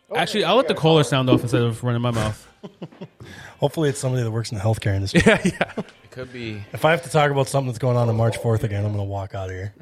Oh, 0.10 0.16
Actually, 0.16 0.46
I'll 0.46 0.56
let 0.56 0.68
the 0.70 0.74
caller 0.74 1.04
sound 1.04 1.30
off 1.30 1.42
instead 1.42 1.62
of 1.64 1.84
running 1.84 2.02
my 2.02 2.12
mouth. 2.12 2.48
Hopefully, 3.60 3.90
it's 3.90 4.00
somebody 4.00 4.24
that 4.24 4.32
works 4.32 4.52
in 4.52 4.58
the 4.58 4.64
healthcare 4.64 4.96
industry. 4.96 5.22
yeah, 5.26 5.42
yeah. 5.44 5.74
It 5.78 6.12
could 6.12 6.32
be. 6.32 6.64
If 6.72 6.86
I 6.86 6.92
have 6.92 7.04
to 7.04 7.10
talk 7.10 7.30
about 7.30 7.48
something 7.50 7.68
that's 7.68 7.80
going 7.80 7.98
on 7.98 8.08
on 8.08 8.16
March 8.16 8.38
4th 8.40 8.64
again, 8.64 8.86
I'm 8.86 8.94
going 8.94 9.04
to 9.06 9.10
walk 9.12 9.36
out 9.36 9.50
of 9.50 9.56
here. 9.56 9.74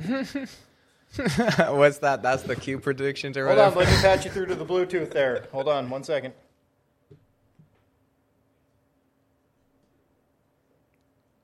What's 1.69 1.99
that? 1.99 2.23
That's 2.23 2.43
the 2.43 2.55
Q 2.55 2.79
predictions 2.79 3.37
or 3.37 3.45
Hold 3.47 3.59
on, 3.59 3.73
whatever. 3.75 3.91
let 3.91 3.95
me 3.95 4.01
patch 4.01 4.25
you 4.25 4.31
through 4.35 4.47
to 4.47 4.55
the 4.55 4.65
Bluetooth 4.65 5.11
there. 5.11 5.47
Hold 5.51 5.67
on 5.69 5.89
one 5.89 6.03
second. 6.03 6.33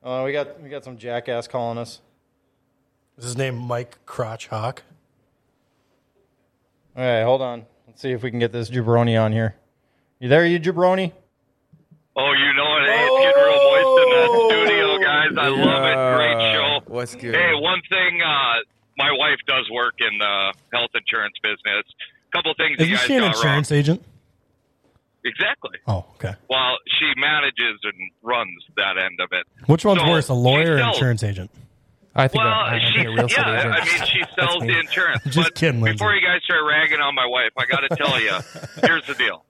Oh, 0.02 0.24
we 0.24 0.32
got 0.32 0.60
we 0.60 0.68
got 0.68 0.84
some 0.84 0.98
jackass 0.98 1.46
calling 1.46 1.78
us. 1.78 2.00
Is 3.16 3.24
his 3.24 3.36
name 3.36 3.56
Mike 3.56 3.98
Crotch 4.04 4.48
Hawk? 4.48 4.82
All 6.96 7.04
right, 7.04 7.22
hold 7.22 7.40
on. 7.40 7.66
Let's 7.92 8.00
see 8.00 8.12
if 8.12 8.22
we 8.22 8.30
can 8.30 8.38
get 8.38 8.52
this 8.52 8.70
jabroni 8.70 9.20
on 9.22 9.32
here. 9.32 9.54
You 10.18 10.30
there, 10.30 10.46
you 10.46 10.58
jabroni? 10.58 11.12
Oh, 12.16 12.32
you 12.32 12.52
know 12.54 12.76
it. 12.78 12.88
Hey, 12.88 13.04
it's 13.04 13.20
getting 13.20 13.42
real 13.44 13.60
moist 13.68 14.00
in 14.00 14.08
that 14.16 14.30
studio, 14.48 14.98
guys. 15.04 15.28
I 15.36 15.48
love 15.48 15.84
it. 15.84 16.16
Great 16.16 16.52
show. 16.54 16.80
What's 16.90 17.14
good? 17.16 17.34
Hey, 17.34 17.50
one 17.52 17.82
thing. 17.90 18.22
Uh, 18.22 18.64
my 18.96 19.10
wife 19.12 19.36
does 19.46 19.68
work 19.70 19.92
in 20.00 20.16
the 20.16 20.54
health 20.72 20.88
insurance 20.94 21.34
business. 21.42 21.84
A 21.84 22.32
couple 22.34 22.54
things 22.56 22.76
you 22.78 22.84
Isn't 22.86 22.96
guys 22.96 23.04
she 23.04 23.14
an 23.16 23.20
got 23.20 23.36
insurance 23.36 23.70
wrong. 23.70 23.78
agent? 23.78 24.04
Exactly. 25.26 25.76
Oh, 25.86 26.06
okay. 26.14 26.34
Well, 26.48 26.78
she 26.98 27.12
manages 27.20 27.78
and 27.84 28.10
runs 28.22 28.64
that 28.78 28.96
end 28.96 29.20
of 29.20 29.28
it. 29.32 29.44
Which 29.66 29.84
one's 29.84 30.00
So, 30.00 30.08
worse, 30.08 30.28
a 30.30 30.34
lawyer 30.34 30.76
or 30.76 30.78
an 30.78 30.88
insurance 30.88 31.22
agent? 31.22 31.50
I 32.14 32.28
think, 32.28 32.44
Well, 32.44 32.52
a, 32.52 32.76
I 32.76 32.78
she, 32.92 33.00
a 33.00 33.10
real 33.10 33.26
estate 33.26 33.40
yeah, 33.40 33.58
agent. 33.58 33.74
I 33.74 33.84
mean, 33.84 34.06
she 34.06 34.22
sells 34.36 34.60
the 34.62 34.78
insurance. 34.78 35.22
Just 35.24 35.36
but 35.48 35.54
kidding, 35.54 35.80
Lindsay. 35.80 35.96
before 35.96 36.14
you 36.14 36.20
guys 36.20 36.40
start 36.44 36.60
ragging 36.68 37.00
on 37.00 37.14
my 37.14 37.26
wife, 37.26 37.52
I 37.56 37.64
got 37.64 37.80
to 37.88 37.96
tell 37.96 38.20
you, 38.20 38.36
here's 38.86 39.06
the 39.06 39.14
deal. 39.14 39.44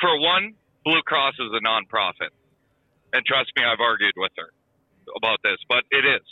For 0.00 0.18
one, 0.18 0.54
Blue 0.84 1.02
Cross 1.02 1.34
is 1.40 1.50
a 1.52 1.60
nonprofit, 1.60 2.32
and 3.12 3.24
trust 3.26 3.52
me, 3.56 3.62
I've 3.64 3.80
argued 3.80 4.14
with 4.16 4.32
her 4.38 4.50
about 5.16 5.38
this, 5.44 5.58
but 5.68 5.84
it 5.90 6.04
is. 6.04 6.24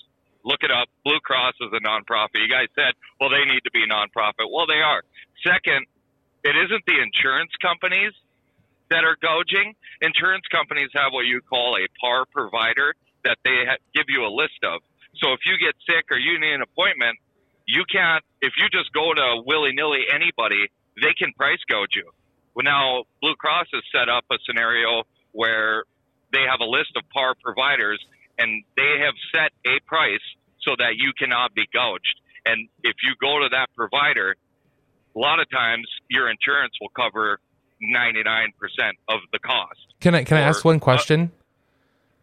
Look 0.43 0.63
it 0.63 0.71
up. 0.71 0.89
Blue 1.05 1.21
Cross 1.21 1.55
is 1.61 1.69
a 1.73 1.81
nonprofit. 1.87 2.41
You 2.41 2.49
guys 2.49 2.69
said, 2.75 2.95
well, 3.21 3.29
they 3.29 3.45
need 3.45 3.61
to 3.65 3.71
be 3.73 3.85
nonprofit. 3.87 4.49
Well, 4.51 4.67
they 4.67 4.81
are. 4.81 5.03
Second, 5.45 5.85
it 6.45 6.57
isn't 6.57 6.83
the 6.87 6.97
insurance 6.97 7.53
companies 7.61 8.13
that 8.89 9.05
are 9.05 9.17
gouging, 9.21 9.75
insurance 10.01 10.45
companies 10.51 10.89
have 10.95 11.13
what 11.13 11.27
you 11.27 11.41
call 11.43 11.77
a 11.77 11.87
par 12.01 12.25
provider 12.33 12.95
that 13.25 13.37
they 13.45 13.69
ha- 13.69 13.77
give 13.95 14.07
you 14.09 14.25
a 14.25 14.33
list 14.33 14.59
of. 14.65 14.81
So 15.17 15.33
if 15.33 15.41
you 15.45 15.59
get 15.59 15.75
sick 15.89 16.07
or 16.11 16.19
you 16.19 16.39
need 16.39 16.55
an 16.55 16.63
appointment, 16.63 17.19
you 17.67 17.85
can't, 17.91 18.25
if 18.41 18.53
you 18.59 18.69
just 18.71 18.93
go 18.93 19.13
to 19.15 19.43
willy 19.47 19.73
nilly 19.73 20.05
anybody, 20.13 20.69
they 21.01 21.15
can 21.19 21.33
price 21.35 21.61
gouge 21.69 21.95
you. 21.95 22.11
Well, 22.55 22.65
now 22.65 23.05
Blue 23.21 23.35
Cross 23.37 23.67
has 23.73 23.83
set 23.95 24.09
up 24.09 24.25
a 24.31 24.37
scenario 24.47 25.05
where 25.33 25.85
they 26.33 26.43
have 26.49 26.61
a 26.61 26.65
list 26.65 26.93
of 26.97 27.03
par 27.11 27.35
providers 27.43 28.01
and 28.39 28.65
they 28.77 28.99
have 29.05 29.15
set 29.35 29.53
a 29.67 29.79
price 29.87 30.25
so 30.63 30.75
that 30.79 30.97
you 30.97 31.13
cannot 31.19 31.55
be 31.55 31.67
gouged. 31.73 32.21
And 32.45 32.69
if 32.83 32.97
you 33.03 33.15
go 33.21 33.41
to 33.41 33.49
that 33.51 33.69
provider, 33.77 34.37
a 35.15 35.19
lot 35.19 35.41
of 35.41 35.51
times 35.51 35.87
your 36.09 36.31
insurance 36.31 36.75
will 36.81 36.91
cover 36.91 37.39
99% 37.83 38.49
of 39.09 39.21
the 39.33 39.39
cost. 39.39 39.79
Can 40.01 40.15
I 40.15 40.25
can 40.25 40.37
I 40.37 40.41
ask 40.41 40.65
one 40.65 40.81
question? 40.81 41.33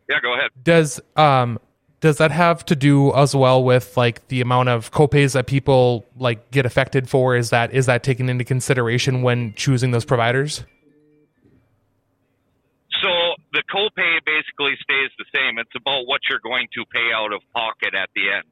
Yeah, 0.10 0.20
go 0.22 0.34
ahead. 0.34 0.52
does 0.64 1.02
um 1.16 1.60
does 2.00 2.18
that 2.18 2.32
have 2.32 2.64
to 2.66 2.76
do 2.76 3.14
as 3.16 3.36
well 3.36 3.64
with 3.64 3.98
like 3.98 4.28
the 4.28 4.42
amount 4.42 4.70
of 4.70 4.92
copays 4.92 5.34
that 5.34 5.48
people 5.48 6.06
like 6.18 6.52
get 6.52 6.66
affected 6.66 7.10
for 7.10 7.36
is 7.36 7.50
that 7.50 7.74
is 7.74 7.88
that 7.88 8.04
taken 8.04 8.30
into 8.30 8.44
consideration 8.44 9.22
when 9.22 9.54
choosing 9.56 9.92
those 9.92 10.06
providers 10.06 10.64
So 13.02 13.10
the 13.54 13.64
copay 13.70 14.18
basically 14.26 14.74
stays 14.82 15.12
the 15.18 15.26
same. 15.34 15.60
It's 15.60 15.76
about 15.76 16.08
what 16.08 16.22
you're 16.30 16.42
going 16.42 16.68
to 16.74 16.86
pay 16.86 17.12
out 17.14 17.32
of 17.32 17.42
pocket 17.54 17.94
at 17.94 18.10
the 18.16 18.32
end. 18.32 18.50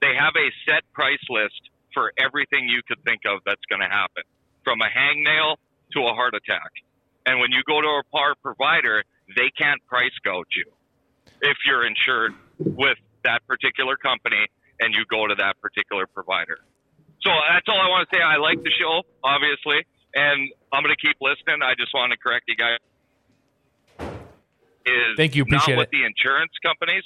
They 0.00 0.14
have 0.14 0.34
a 0.36 0.48
set 0.66 0.82
price 0.92 1.22
list 1.28 1.70
for 1.94 2.12
everything 2.18 2.68
you 2.68 2.82
could 2.86 3.02
think 3.04 3.22
of 3.26 3.40
that's 3.44 3.64
going 3.68 3.82
to 3.82 3.88
happen, 3.88 4.22
from 4.64 4.80
a 4.80 4.88
hangnail 4.88 5.56
to 5.92 6.00
a 6.06 6.14
heart 6.14 6.34
attack. 6.34 6.70
And 7.26 7.38
when 7.38 7.50
you 7.50 7.62
go 7.66 7.80
to 7.80 7.86
a 7.86 8.02
par 8.10 8.34
provider, 8.42 9.04
they 9.36 9.50
can't 9.50 9.84
price 9.86 10.14
gouge 10.24 10.54
you 10.56 10.70
if 11.42 11.56
you're 11.66 11.86
insured 11.86 12.34
with 12.64 12.98
that 13.24 13.46
particular 13.46 13.96
company 13.96 14.46
and 14.80 14.94
you 14.94 15.04
go 15.10 15.26
to 15.26 15.34
that 15.36 15.60
particular 15.60 16.06
provider. 16.06 16.58
So 17.22 17.30
that's 17.30 17.66
all 17.68 17.78
I 17.78 17.88
want 17.88 18.08
to 18.10 18.16
say. 18.16 18.22
I 18.22 18.36
like 18.36 18.62
the 18.62 18.72
show, 18.74 19.02
obviously, 19.22 19.86
and 20.14 20.50
I'm 20.72 20.82
going 20.82 20.94
to 20.94 21.00
keep 21.00 21.16
listening. 21.20 21.62
I 21.62 21.74
just 21.78 21.94
want 21.94 22.10
to 22.12 22.18
correct 22.18 22.44
you 22.48 22.56
guys. 22.56 22.78
Is 24.84 25.14
Thank 25.16 25.36
you, 25.36 25.42
appreciate 25.42 25.76
not 25.76 25.86
with 25.86 25.94
it. 25.94 25.98
the 25.98 26.04
insurance 26.04 26.50
companies. 26.64 27.04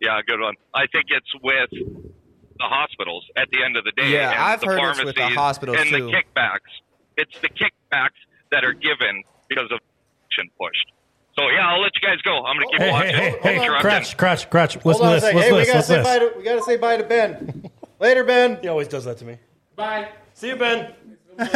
Yeah, 0.00 0.20
good 0.26 0.40
one. 0.40 0.54
I 0.74 0.84
think 0.92 1.06
it's 1.08 1.32
with 1.42 1.70
the 1.72 2.68
hospitals 2.68 3.24
at 3.36 3.48
the 3.50 3.64
end 3.64 3.76
of 3.78 3.84
the 3.84 3.92
day. 3.92 4.12
Yeah, 4.12 4.30
and 4.30 4.40
I've 4.40 4.60
the 4.60 4.66
heard 4.66 4.90
it's 4.90 4.98
with 5.02 5.14
the 5.14 5.20
pharmacies 5.20 5.36
hospitals, 5.36 5.78
and 5.80 5.88
too. 5.88 6.06
the 6.06 6.12
kickbacks. 6.12 6.72
It's 7.16 7.38
the 7.40 7.48
kickbacks 7.48 8.20
that 8.50 8.64
are 8.64 8.74
given 8.74 9.24
because 9.48 9.72
of 9.72 9.80
action 10.26 10.50
pushed. 10.60 10.92
So 11.36 11.48
yeah, 11.48 11.68
I'll 11.68 11.80
let 11.82 11.92
you 12.00 12.06
guys 12.08 12.20
go. 12.22 12.44
I'm 12.44 12.56
going 12.56 12.68
to 12.68 12.72
keep 12.72 12.80
Hey, 12.80 12.90
watching. 12.92 13.14
hey, 13.14 13.30
hey, 13.30 13.38
hey, 13.42 13.56
Interrupting. 13.64 13.90
Crutch, 13.90 14.16
Crutch, 14.16 14.50
Crutch. 14.50 14.76
Listen 14.84 14.90
Hold 14.90 15.02
on 15.02 15.08
to 15.10 15.10
a 15.10 15.14
this. 15.14 15.22
second. 15.24 15.36
Listen 15.36 15.42
Hey, 15.42 15.48
to 15.48 15.54
we 15.54 15.58
this. 15.60 15.68
gotta 15.68 15.78
Listen 15.78 15.94
say 15.94 15.98
to 15.98 16.04
bye 16.04 16.18
to 16.18 16.38
we 16.38 16.44
gotta 16.44 16.62
say 16.62 16.76
bye 16.76 16.96
to 16.96 17.04
Ben. 17.04 17.70
Later, 18.00 18.24
Ben. 18.24 18.58
He 18.62 18.68
always 18.68 18.88
does 18.88 19.04
that 19.04 19.18
to 19.18 19.24
me. 19.24 19.38
bye 19.76 20.08
See 20.34 20.48
you, 20.48 20.56
Ben. 20.56 20.92
i'll 21.38 21.48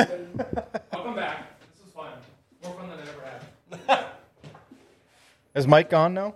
come 1.05 1.15
back 1.15 1.47
this 1.71 1.87
is 1.87 1.93
fun 1.93 2.11
more 2.65 2.75
fun 2.75 2.89
than 2.89 2.99
i 2.99 3.03
ever 3.03 3.85
had 3.87 4.07
Is 5.55 5.67
Mike 5.69 5.89
gone 5.91 6.15
now? 6.15 6.35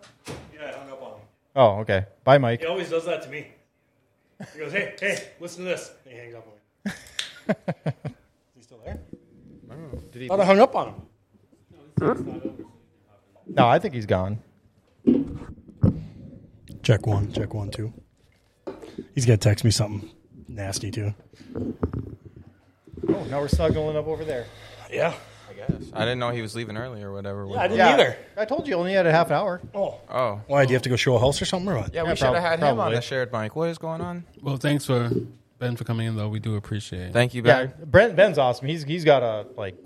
Yeah, 0.54 0.68
I 0.74 0.78
hung 0.78 0.90
up 0.90 1.02
on 1.02 1.10
him. 1.12 1.18
Oh, 1.56 1.68
okay. 1.80 2.04
Bye, 2.24 2.38
Mike. 2.38 2.60
He 2.60 2.66
always 2.66 2.88
does 2.90 3.04
that 3.06 3.22
to 3.22 3.28
me. 3.28 3.48
He 4.52 4.58
goes, 4.60 4.72
"Hey, 4.72 4.94
hey, 5.00 5.28
listen 5.40 5.64
to 5.64 5.70
this." 5.70 5.92
And 6.04 6.14
he 6.14 6.18
hangs 6.20 6.34
up 6.36 6.46
on 6.46 6.52
me. 6.84 6.92
Is 8.04 8.04
he 8.56 8.62
still 8.62 8.78
there? 8.84 8.98
I 9.70 9.74
don't 9.74 10.12
he? 10.14 10.28
Thought 10.28 10.40
I 10.40 10.44
hung 10.44 10.60
up 10.60 10.74
on 10.76 10.88
him. 10.88 10.94
No, 12.00 12.16
I 13.58 13.78
think 13.78 13.94
he's 13.94 14.06
gone. 14.06 14.38
Check 16.82 17.06
one. 17.06 17.32
Check 17.32 17.54
one, 17.54 17.70
two. 17.70 17.92
He's 19.14 19.24
gonna 19.26 19.36
text 19.36 19.64
me 19.64 19.70
something 19.70 20.10
nasty 20.48 20.90
too. 20.90 21.14
Oh, 23.08 23.24
now 23.30 23.40
we're 23.40 23.48
snuggling 23.48 23.96
up 23.96 24.06
over 24.06 24.24
there. 24.24 24.46
Yeah. 24.90 25.14
I 25.50 25.54
guess. 25.54 25.82
I 25.92 26.00
didn't 26.00 26.18
know 26.18 26.30
he 26.30 26.40
was 26.42 26.54
leaving 26.56 26.76
early 26.76 27.02
or 27.02 27.12
whatever. 27.12 27.46
Yeah, 27.50 27.60
I 27.60 27.68
didn't 27.68 27.80
either. 27.86 28.16
I 28.36 28.44
told 28.44 28.66
you 28.66 28.74
only 28.74 28.94
had 28.94 29.06
a 29.06 29.12
half 29.12 29.28
an 29.28 29.34
hour. 29.34 29.60
Oh. 29.74 30.00
Oh. 30.08 30.40
Why? 30.46 30.64
Do 30.64 30.70
you 30.72 30.76
have 30.76 30.82
to 30.82 30.88
go 30.88 30.96
show 30.96 31.16
a 31.16 31.18
house 31.20 31.40
or 31.42 31.44
something 31.44 31.70
or 31.70 31.76
what? 31.76 31.94
Yeah, 31.94 32.02
we 32.02 32.08
Yeah, 32.10 32.14
should 32.14 32.24
have 32.26 32.34
prob- 32.34 32.44
had 32.44 32.58
him 32.58 32.68
on 32.68 32.74
probably. 32.76 32.94
the 32.96 33.00
shared 33.02 33.32
mic. 33.32 33.54
What 33.54 33.68
is 33.68 33.78
going 33.78 34.00
on? 34.00 34.24
Well, 34.40 34.56
thanks 34.56 34.86
for 34.86 35.10
Ben 35.58 35.76
for 35.76 35.84
coming 35.84 36.06
in, 36.06 36.16
though. 36.16 36.28
We 36.28 36.40
do 36.40 36.56
appreciate 36.56 37.08
it. 37.08 37.12
Thank 37.12 37.34
you, 37.34 37.42
Yeah, 37.44 37.66
Ben. 37.66 37.72
Brent 37.90 38.16
Ben's 38.16 38.38
awesome. 38.38 38.66
He's 38.66 38.82
he's 38.84 39.04
got 39.04 39.22
a 39.22 39.46
like 39.56 39.76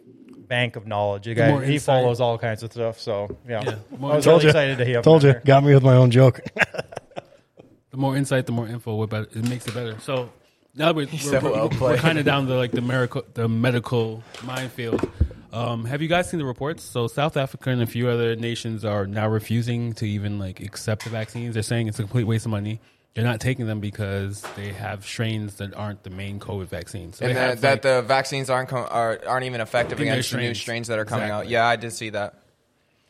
bank 0.49 0.77
of 0.77 0.87
knowledge. 0.87 1.25
The 1.25 1.35
more 1.35 1.61
guy, 1.61 1.67
he 1.67 1.75
insight. 1.75 2.03
follows 2.03 2.21
all 2.21 2.39
kinds 2.39 2.63
of 2.63 2.73
stuff. 2.73 3.01
So 3.01 3.37
yeah, 3.49 3.63
Yeah, 3.65 3.71
I 3.93 3.97
more 3.99 4.15
was 4.17 4.25
Told 4.25 4.43
really 4.43 4.45
you. 4.45 4.51
excited 4.51 4.79
to 4.79 4.85
hear. 4.85 4.97
him 4.99 5.03
Told 5.03 5.23
you. 5.23 5.33
there. 5.33 5.43
Got 5.45 5.65
me 5.65 5.75
with 5.75 5.83
my 5.83 5.95
own 5.95 6.11
joke. 6.11 6.41
the 7.91 7.97
more 7.97 8.17
insight, 8.17 8.47
the 8.47 8.53
more 8.53 8.67
info, 8.69 8.95
what 8.95 9.11
better, 9.11 9.29
it 9.33 9.49
makes 9.49 9.67
it 9.67 9.75
better. 9.75 9.99
So 10.01 10.31
now 10.75 10.93
we're, 10.93 11.07
we're, 11.07 11.19
So 11.19 11.41
we're, 11.41 11.53
well 11.53 11.69
we're 11.69 11.77
played. 11.79 11.99
kind 12.01 12.19
of 12.19 12.25
down 12.25 12.47
the 12.47 12.55
like 12.55 12.73
the 12.73 12.81
medical 12.81 13.23
the 13.35 13.49
medical 13.49 14.23
minefield. 14.45 15.09
Um, 15.53 15.85
have 15.87 16.03
you 16.03 16.09
guys 16.09 16.29
seen 16.29 16.39
the 16.39 16.45
reports? 16.45 16.83
So 16.83 17.07
South 17.07 17.37
Africa 17.37 17.71
and 17.71 17.81
a 17.81 17.87
few 17.87 18.09
other 18.09 18.37
nations 18.37 18.85
are 18.85 19.07
now 19.07 19.27
refusing 19.29 19.95
to 19.95 20.07
even 20.07 20.39
like 20.39 20.61
accept 20.61 21.05
the 21.05 21.11
vaccines. 21.11 21.55
They're 21.55 21.63
saying 21.63 21.89
it's 21.89 21.99
a 21.99 22.03
complete 22.03 22.25
waste 22.25 22.45
of 22.45 22.51
money. 22.51 22.81
They're 23.17 23.25
not 23.25 23.41
taking 23.41 23.67
them 23.67 23.81
because 23.81 24.43
they 24.57 24.73
have 24.75 25.05
strains 25.07 25.57
that 25.57 25.75
aren't 25.75 26.03
the 26.03 26.11
main 26.11 26.39
COVID 26.39 26.67
vaccine. 26.69 27.13
So 27.15 27.25
And 27.25 27.31
they 27.31 27.41
that, 27.41 27.49
have, 27.49 27.61
that 27.63 27.71
like, 27.73 27.83
the 27.83 28.03
vaccines 28.03 28.51
aren't 28.51 28.69
com- 28.69 28.87
are, 28.91 29.19
aren't 29.27 29.47
even 29.47 29.61
effective 29.63 29.99
against 29.99 30.31
the 30.31 30.37
new 30.37 30.43
strains. 30.55 30.61
strains 30.61 30.89
that 30.89 30.99
are 30.99 31.07
coming 31.07 31.31
out. 31.31 31.49
Yeah, 31.49 31.67
I 31.67 31.77
did 31.77 31.93
see 31.93 32.11
that. 32.11 32.35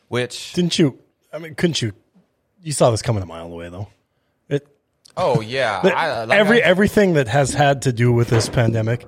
Which 0.07 0.53
Didn't 0.53 0.79
you? 0.79 0.97
I 1.33 1.39
mean, 1.39 1.55
couldn't 1.55 1.81
you? 1.81 1.91
You 2.63 2.71
saw 2.71 2.89
this 2.89 3.01
coming 3.01 3.21
a 3.21 3.25
mile 3.25 3.47
away, 3.47 3.67
though. 3.69 3.89
It, 4.49 4.65
oh 5.17 5.41
yeah, 5.41 5.81
I, 5.83 6.23
like 6.23 6.39
every 6.39 6.63
I- 6.63 6.65
everything 6.65 7.13
that 7.15 7.27
has 7.27 7.53
had 7.53 7.81
to 7.81 7.91
do 7.93 8.11
with 8.13 8.29
this 8.29 8.47
pandemic 8.49 9.05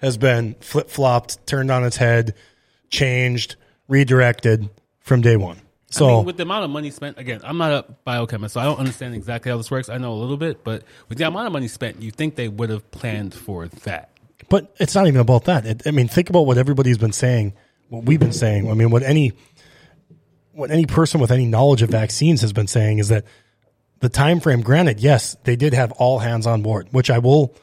has 0.00 0.16
been 0.16 0.54
flip 0.60 0.88
flopped, 0.88 1.46
turned 1.46 1.70
on 1.70 1.84
its 1.84 1.98
head, 1.98 2.34
changed, 2.88 3.56
redirected 3.86 4.70
from 5.00 5.20
day 5.20 5.36
one. 5.36 5.60
So 5.90 6.06
I 6.06 6.16
mean, 6.16 6.24
with 6.26 6.36
the 6.36 6.42
amount 6.42 6.64
of 6.64 6.70
money 6.70 6.90
spent, 6.90 7.18
again, 7.18 7.40
I'm 7.44 7.56
not 7.56 7.72
a 7.72 7.92
biochemist, 8.04 8.54
so 8.54 8.60
I 8.60 8.64
don't 8.64 8.78
understand 8.78 9.14
exactly 9.14 9.50
how 9.50 9.56
this 9.56 9.70
works. 9.70 9.88
I 9.88 9.96
know 9.96 10.12
a 10.12 10.20
little 10.20 10.36
bit, 10.36 10.62
but 10.62 10.82
with 11.08 11.18
the 11.18 11.26
amount 11.26 11.46
of 11.46 11.52
money 11.52 11.68
spent, 11.68 12.02
you 12.02 12.10
think 12.10 12.34
they 12.34 12.48
would 12.48 12.68
have 12.68 12.90
planned 12.90 13.32
for 13.34 13.68
that. 13.68 14.10
But 14.50 14.74
it's 14.78 14.94
not 14.94 15.06
even 15.06 15.20
about 15.20 15.44
that. 15.44 15.64
It, 15.64 15.86
I 15.86 15.90
mean, 15.90 16.08
think 16.08 16.28
about 16.28 16.42
what 16.42 16.58
everybody's 16.58 16.98
been 16.98 17.12
saying, 17.12 17.54
what 17.88 18.04
we've 18.04 18.20
been 18.20 18.32
saying. 18.32 18.70
I 18.70 18.74
mean, 18.74 18.90
what 18.90 19.02
any 19.02 19.32
what 20.52 20.70
any 20.70 20.86
person 20.86 21.20
with 21.20 21.30
any 21.30 21.46
knowledge 21.46 21.82
of 21.82 21.90
vaccines 21.90 22.42
has 22.42 22.52
been 22.52 22.66
saying 22.66 22.98
is 22.98 23.08
that 23.08 23.24
the 24.00 24.08
time 24.08 24.40
frame. 24.40 24.60
Granted, 24.60 25.00
yes, 25.00 25.36
they 25.44 25.56
did 25.56 25.72
have 25.72 25.92
all 25.92 26.18
hands 26.18 26.46
on 26.46 26.62
board, 26.62 26.88
which 26.90 27.10
I 27.10 27.18
will 27.18 27.54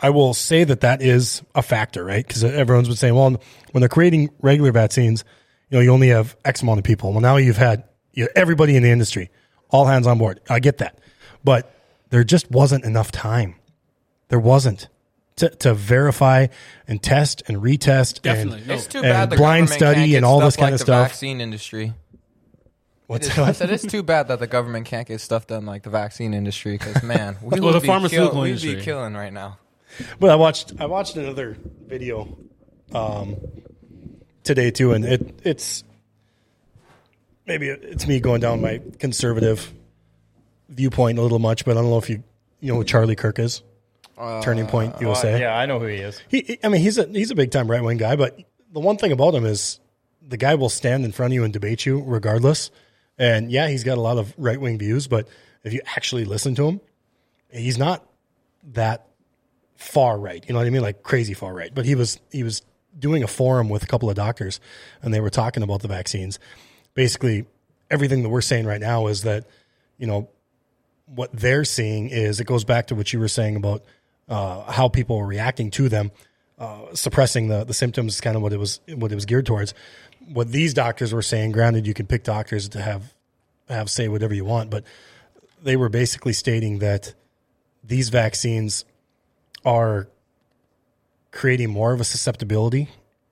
I 0.00 0.10
will 0.10 0.34
say 0.34 0.64
that 0.64 0.82
that 0.82 1.02
is 1.02 1.42
a 1.54 1.62
factor, 1.62 2.04
right? 2.04 2.26
Because 2.26 2.44
everyone's 2.44 2.88
been 2.88 2.96
saying, 2.96 3.14
well, 3.14 3.40
when 3.72 3.80
they're 3.80 3.88
creating 3.88 4.30
regular 4.42 4.72
vaccines, 4.72 5.24
you 5.70 5.78
know, 5.78 5.82
you 5.82 5.90
only 5.92 6.08
have 6.08 6.36
X 6.44 6.62
amount 6.62 6.78
of 6.78 6.84
people. 6.84 7.12
Well, 7.12 7.20
now 7.20 7.36
you've 7.36 7.56
had 7.56 7.84
you 8.12 8.24
know, 8.24 8.28
everybody 8.36 8.76
in 8.76 8.82
the 8.82 8.90
industry, 8.90 9.30
all 9.70 9.86
hands 9.86 10.06
on 10.06 10.18
board. 10.18 10.40
I 10.48 10.60
get 10.60 10.78
that, 10.78 10.98
but 11.44 11.72
there 12.10 12.24
just 12.24 12.50
wasn't 12.50 12.84
enough 12.84 13.10
time. 13.12 13.56
There 14.28 14.38
wasn't 14.40 14.88
to, 15.36 15.50
to 15.50 15.74
verify 15.74 16.46
and 16.88 17.02
test 17.02 17.42
and 17.46 17.58
retest. 17.58 18.22
Definitely. 18.22 18.58
and, 18.60 18.68
No. 18.68 18.74
it's 18.74 18.86
too 18.86 18.98
and 18.98 19.04
bad 19.06 19.30
the 19.30 19.36
blind 19.36 19.66
government 19.66 19.70
study 19.78 19.94
can't 20.00 20.10
get 20.10 20.16
and 20.18 20.24
all 20.24 20.38
stuff 20.38 20.46
this 20.48 20.56
kind 20.56 20.64
like 20.66 20.72
of 20.74 20.78
the 20.80 20.84
stuff. 20.84 21.08
Vaccine 21.08 21.40
industry. 21.40 21.92
What's 23.06 23.38
I 23.38 23.52
said 23.52 23.70
it's 23.70 23.86
too 23.86 24.02
bad 24.02 24.28
that 24.28 24.40
the 24.40 24.48
government 24.48 24.86
can't 24.86 25.06
get 25.06 25.20
stuff 25.20 25.46
done 25.46 25.64
like 25.64 25.84
the 25.84 25.90
vaccine 25.90 26.34
industry 26.34 26.72
because 26.76 27.02
man, 27.04 27.36
we 27.42 27.50
Well, 27.60 27.66
would 27.66 27.74
the 27.74 27.80
be 27.80 27.86
pharmaceutical 27.86 28.32
kill- 28.32 28.40
we'd 28.42 28.60
be 28.62 28.82
killing 28.82 29.14
right 29.14 29.32
now. 29.32 29.58
But 30.18 30.30
I 30.30 30.34
watched 30.34 30.72
I 30.80 30.86
watched 30.86 31.16
another 31.16 31.56
video 31.86 32.36
um, 32.92 33.36
today 34.46 34.70
too, 34.70 34.92
and 34.92 35.04
it 35.04 35.40
it's 35.44 35.84
maybe 37.46 37.68
it's 37.68 38.06
me 38.06 38.20
going 38.20 38.40
down 38.40 38.60
my 38.60 38.80
conservative 38.98 39.72
viewpoint 40.68 41.18
a 41.18 41.22
little 41.22 41.38
much, 41.38 41.64
but 41.64 41.76
I 41.76 41.80
don't 41.80 41.90
know 41.90 41.98
if 41.98 42.08
you 42.08 42.22
you 42.60 42.72
know 42.72 42.78
who 42.78 42.84
Charlie 42.84 43.16
Kirk 43.16 43.38
is. 43.38 43.62
Turning 44.42 44.66
Point 44.66 44.94
uh, 44.94 45.00
USA. 45.00 45.38
yeah, 45.38 45.54
I 45.54 45.66
know 45.66 45.78
who 45.78 45.86
he 45.86 45.96
is. 45.96 46.22
He, 46.28 46.58
I 46.64 46.70
mean, 46.70 46.80
he's 46.80 46.96
a 46.96 47.06
he's 47.06 47.30
a 47.30 47.34
big 47.34 47.50
time 47.50 47.70
right 47.70 47.82
wing 47.82 47.98
guy, 47.98 48.16
but 48.16 48.40
the 48.72 48.80
one 48.80 48.96
thing 48.96 49.12
about 49.12 49.34
him 49.34 49.44
is 49.44 49.78
the 50.26 50.38
guy 50.38 50.54
will 50.54 50.70
stand 50.70 51.04
in 51.04 51.12
front 51.12 51.32
of 51.32 51.34
you 51.34 51.44
and 51.44 51.52
debate 51.52 51.84
you 51.84 52.02
regardless. 52.02 52.70
And 53.18 53.50
yeah, 53.50 53.68
he's 53.68 53.84
got 53.84 53.98
a 53.98 54.00
lot 54.00 54.16
of 54.16 54.34
right 54.38 54.58
wing 54.58 54.78
views, 54.78 55.06
but 55.06 55.28
if 55.64 55.74
you 55.74 55.82
actually 55.96 56.24
listen 56.24 56.54
to 56.54 56.66
him, 56.66 56.80
he's 57.50 57.76
not 57.76 58.06
that 58.72 59.06
far 59.76 60.18
right. 60.18 60.42
You 60.46 60.54
know 60.54 60.60
what 60.60 60.66
I 60.66 60.70
mean? 60.70 60.82
Like 60.82 61.02
crazy 61.02 61.34
far 61.34 61.52
right. 61.52 61.74
But 61.74 61.84
he 61.84 61.94
was 61.94 62.18
he 62.32 62.42
was 62.42 62.62
doing 62.98 63.22
a 63.22 63.26
forum 63.26 63.68
with 63.68 63.82
a 63.82 63.86
couple 63.86 64.08
of 64.08 64.16
doctors, 64.16 64.60
and 65.02 65.12
they 65.12 65.20
were 65.20 65.30
talking 65.30 65.62
about 65.62 65.82
the 65.82 65.88
vaccines. 65.88 66.38
Basically, 66.94 67.46
everything 67.90 68.22
that 68.22 68.28
we're 68.28 68.40
saying 68.40 68.66
right 68.66 68.80
now 68.80 69.06
is 69.06 69.22
that 69.22 69.44
you 69.98 70.06
know 70.06 70.28
what 71.06 71.30
they're 71.32 71.64
seeing 71.64 72.08
is 72.08 72.40
it 72.40 72.46
goes 72.46 72.64
back 72.64 72.88
to 72.88 72.94
what 72.94 73.12
you 73.12 73.20
were 73.20 73.28
saying 73.28 73.56
about 73.56 73.84
uh, 74.28 74.70
how 74.70 74.88
people 74.88 75.16
are 75.18 75.26
reacting 75.26 75.70
to 75.70 75.88
them, 75.88 76.10
uh, 76.58 76.94
suppressing 76.94 77.48
the 77.48 77.64
the 77.64 77.74
symptoms. 77.74 78.14
is 78.14 78.20
Kind 78.20 78.36
of 78.36 78.42
what 78.42 78.52
it 78.52 78.58
was 78.58 78.80
what 78.88 79.12
it 79.12 79.14
was 79.14 79.26
geared 79.26 79.46
towards. 79.46 79.74
what 80.28 80.50
these 80.50 80.74
doctors 80.74 81.12
were 81.12 81.22
saying. 81.22 81.52
Granted, 81.52 81.86
you 81.86 81.94
can 81.94 82.06
pick 82.06 82.24
doctors 82.24 82.68
to 82.70 82.80
have 82.80 83.14
have 83.68 83.90
say 83.90 84.08
whatever 84.08 84.34
you 84.34 84.44
want, 84.44 84.70
but 84.70 84.84
they 85.62 85.76
were 85.76 85.88
basically 85.88 86.32
stating 86.32 86.78
that 86.80 87.14
these 87.82 88.08
vaccines 88.08 88.84
are 89.64 90.08
creating 91.36 91.70
more 91.70 91.92
of 91.92 92.00
a 92.00 92.04
susceptibility 92.04 92.88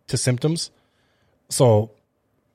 to 0.08 0.16
symptoms. 0.16 0.70
So, 1.48 1.90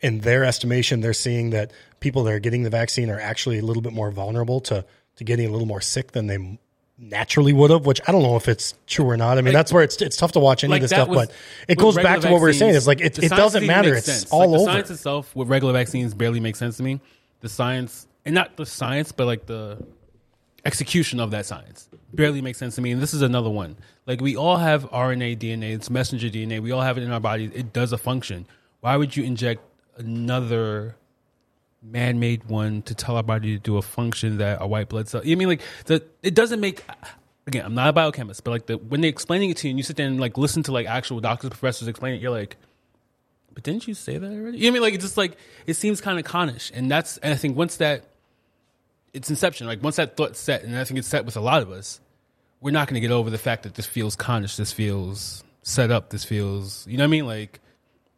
in 0.02 0.20
their 0.22 0.46
estimation, 0.46 1.02
they're 1.02 1.14
seeing 1.14 1.50
that 1.50 1.72
people 2.00 2.24
that 2.24 2.34
are 2.34 2.40
getting 2.40 2.64
the 2.64 2.70
vaccine 2.70 3.10
are 3.10 3.20
actually 3.20 3.60
a 3.60 3.62
little 3.64 3.82
bit 3.82 3.92
more 3.94 4.12
vulnerable 4.12 4.62
to 4.62 4.86
to 5.18 5.24
getting 5.26 5.48
a 5.48 5.52
little 5.52 5.68
more 5.68 5.82
sick 5.82 6.14
than 6.14 6.28
they 6.28 6.58
naturally 6.98 7.52
would 7.52 7.72
have. 7.72 7.86
Which 7.86 8.00
I 8.08 8.12
don't 8.12 8.24
know 8.24 8.36
if 8.38 8.48
it's 8.48 8.74
true 8.88 9.06
or 9.10 9.18
not. 9.18 9.38
I 9.38 9.42
mean, 9.42 9.54
that's 9.54 9.74
where 9.74 9.84
it's 9.84 10.02
it's 10.02 10.16
tough 10.18 10.32
to 10.34 10.40
watch 10.40 10.64
any 10.64 10.72
Like 10.72 10.80
of 10.84 10.90
this 10.90 10.92
stuff, 10.98 11.10
was- 11.10 11.28
but 11.28 11.36
it 11.68 11.78
goes 11.78 11.96
back 11.96 12.22
to 12.22 12.28
what 12.32 12.36
we 12.42 12.48
were 12.48 12.54
saying. 12.54 12.76
It's 12.76 12.88
like 12.88 13.02
it, 13.02 13.18
it 13.20 13.30
doesn't 13.30 13.66
matter. 13.66 13.96
It's 13.96 14.06
sense. 14.06 14.32
all 14.32 14.42
Like, 14.42 14.50
The 14.52 14.58
over. 14.62 14.72
science 14.72 14.90
itself 14.92 15.36
with 15.36 15.48
regular 15.50 15.74
vaccines 15.74 16.14
barely 16.14 16.40
makes 16.40 16.60
sense 16.60 16.78
to 16.78 16.84
me. 16.84 17.02
The 17.42 17.50
science, 17.50 18.06
and 18.26 18.36
not 18.36 18.56
the 18.58 18.66
science, 18.66 19.12
but 19.12 19.26
like 19.26 19.46
the 19.48 19.78
execution 20.66 21.20
of 21.20 21.32
that 21.32 21.46
science 21.46 21.90
barely 22.14 22.42
makes 22.42 22.58
sense 22.58 22.76
to 22.76 22.82
me. 22.82 22.92
And 22.92 23.02
this 23.02 23.14
is 23.14 23.22
another 23.22 23.50
one. 23.50 23.78
Like 24.06 24.22
we 24.22 24.36
all 24.36 24.58
have 24.58 24.90
RNA, 24.92 25.38
DNA, 25.38 25.74
it's 25.74 25.90
messenger 25.90 26.28
DNA. 26.30 26.62
We 26.62 26.72
all 26.72 26.82
have 26.82 26.98
it 26.98 27.04
in 27.04 27.12
our 27.12 27.20
bodies. 27.20 27.52
It 27.54 27.74
does 27.74 27.92
a 27.92 27.98
function. 27.98 28.46
Why 28.82 28.96
would 28.96 29.16
you 29.16 29.24
inject 29.24 29.62
another 29.98 30.96
man-made 31.82 32.46
one 32.46 32.82
to 32.84 32.94
tell 32.94 33.16
our 33.16 33.24
body 33.24 33.56
to 33.56 33.60
do 33.60 33.78
a 33.78 33.82
function 33.82 34.38
that 34.38 34.62
a 34.62 34.68
white 34.68 34.90
blood 34.90 35.08
cell? 35.08 35.26
You 35.26 35.38
mean 35.38 35.48
like 35.48 35.62
the 35.86 36.04
it 36.24 36.36
doesn't 36.36 36.60
make. 36.60 36.84
Again, 37.48 37.66
I'm 37.66 37.74
not 37.74 37.88
a 37.88 37.94
biochemist, 37.94 38.44
but 38.44 38.52
like 38.52 38.66
the 38.68 38.78
when 38.78 39.02
they're 39.02 39.10
explaining 39.10 39.50
it 39.50 39.58
to 39.58 39.68
you, 39.68 39.72
and 39.72 39.80
you 39.80 39.84
sit 39.84 39.96
there 39.96 40.08
and 40.08 40.20
like 40.20 40.38
listen 40.38 40.64
to 40.64 40.72
like 40.72 40.88
actual 40.88 41.20
doctors, 41.20 41.50
professors 41.50 41.88
explain 41.88 42.14
it, 42.14 42.22
you're 42.22 42.32
like, 42.32 42.58
but 43.54 43.64
didn't 43.64 43.88
you 43.88 43.94
say 43.94 44.18
that 44.18 44.32
already? 44.32 44.60
You 44.60 44.66
know 44.66 44.70
I 44.70 44.74
mean? 44.74 44.82
Like 44.84 44.94
it's 44.94 45.04
just 45.04 45.18
like 45.18 45.38
it 45.66 45.74
seems 45.74 46.00
kind 46.00 46.20
of 46.20 46.26
connish, 46.26 46.72
and 46.74 46.92
that's 46.92 47.18
and 47.18 47.34
I 47.34 47.38
think 47.38 47.58
once 47.58 47.78
that 47.78 48.09
it's 49.14 49.30
inception, 49.30 49.68
like 49.68 49.84
once 49.84 49.98
that 49.98 50.18
thought's 50.18 50.40
set, 50.40 50.64
and 50.64 50.78
I 50.78 50.84
think 50.84 51.00
it's 51.00 51.08
set 51.08 51.26
with 51.26 51.38
a 51.38 51.42
lot 51.42 51.62
of 51.62 51.72
us, 51.72 52.00
we're 52.62 52.72
not 52.72 52.88
going 52.88 52.96
to 52.96 53.00
get 53.00 53.12
over 53.12 53.30
the 53.30 53.38
fact 53.38 53.64
that 53.64 53.76
this 53.76 53.86
feels 53.86 54.16
connish, 54.16 54.58
this 54.58 54.72
feels 54.72 55.44
set 55.64 55.92
up, 55.92 56.10
this 56.10 56.24
feels 56.24 56.86
you 56.88 56.98
know 56.98 57.04
what 57.04 57.08
I 57.08 57.12
mean? 57.12 57.26
Like 57.26 57.60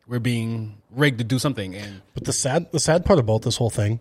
we're 0.07 0.19
being 0.19 0.77
rigged 0.91 1.19
to 1.19 1.23
do 1.23 1.39
something, 1.39 1.75
and 1.75 2.01
But 2.13 2.25
the 2.25 2.33
sad 2.33 2.71
the 2.71 2.79
sad 2.79 3.05
part 3.05 3.19
about 3.19 3.43
this 3.43 3.57
whole 3.57 3.69
thing 3.69 3.99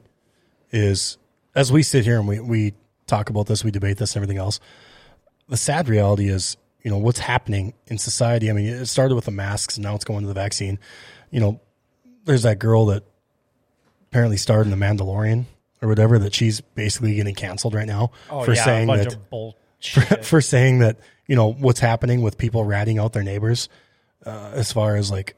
is 0.72 1.18
as 1.54 1.72
we 1.72 1.82
sit 1.82 2.04
here 2.04 2.18
and 2.18 2.28
we, 2.28 2.40
we 2.40 2.74
talk 3.06 3.30
about 3.30 3.46
this, 3.46 3.64
we 3.64 3.70
debate 3.70 3.98
this 3.98 4.14
and 4.14 4.22
everything 4.22 4.38
else, 4.38 4.60
the 5.48 5.56
sad 5.56 5.88
reality 5.88 6.28
is, 6.28 6.56
you 6.82 6.90
know, 6.90 6.98
what's 6.98 7.18
happening 7.18 7.74
in 7.88 7.98
society. 7.98 8.48
I 8.48 8.52
mean, 8.52 8.66
it 8.66 8.86
started 8.86 9.14
with 9.16 9.24
the 9.24 9.32
masks 9.32 9.76
and 9.76 9.84
now 9.84 9.94
it's 9.94 10.04
going 10.04 10.22
to 10.22 10.28
the 10.28 10.34
vaccine. 10.34 10.78
You 11.30 11.40
know, 11.40 11.60
there's 12.24 12.44
that 12.44 12.58
girl 12.58 12.86
that 12.86 13.02
apparently 14.08 14.36
starred 14.36 14.66
in 14.66 14.70
The 14.70 14.76
Mandalorian 14.76 15.46
or 15.82 15.88
whatever 15.88 16.18
that 16.18 16.34
she's 16.34 16.60
basically 16.60 17.14
getting 17.14 17.34
canceled 17.34 17.74
right 17.74 17.86
now 17.86 18.10
Oh, 18.30 18.44
for 18.44 18.52
yeah, 18.54 18.64
saying 18.64 18.88
a 18.88 18.92
bunch 18.92 19.04
that 19.04 19.14
of 19.14 19.30
bullshit. 19.30 20.24
for 20.24 20.40
saying 20.40 20.80
that, 20.80 20.98
you 21.26 21.36
know, 21.36 21.52
what's 21.52 21.80
happening 21.80 22.22
with 22.22 22.38
people 22.38 22.64
ratting 22.64 22.98
out 22.98 23.12
their 23.12 23.22
neighbors 23.22 23.68
uh, 24.26 24.50
as 24.54 24.72
far 24.72 24.96
as 24.96 25.10
like 25.10 25.36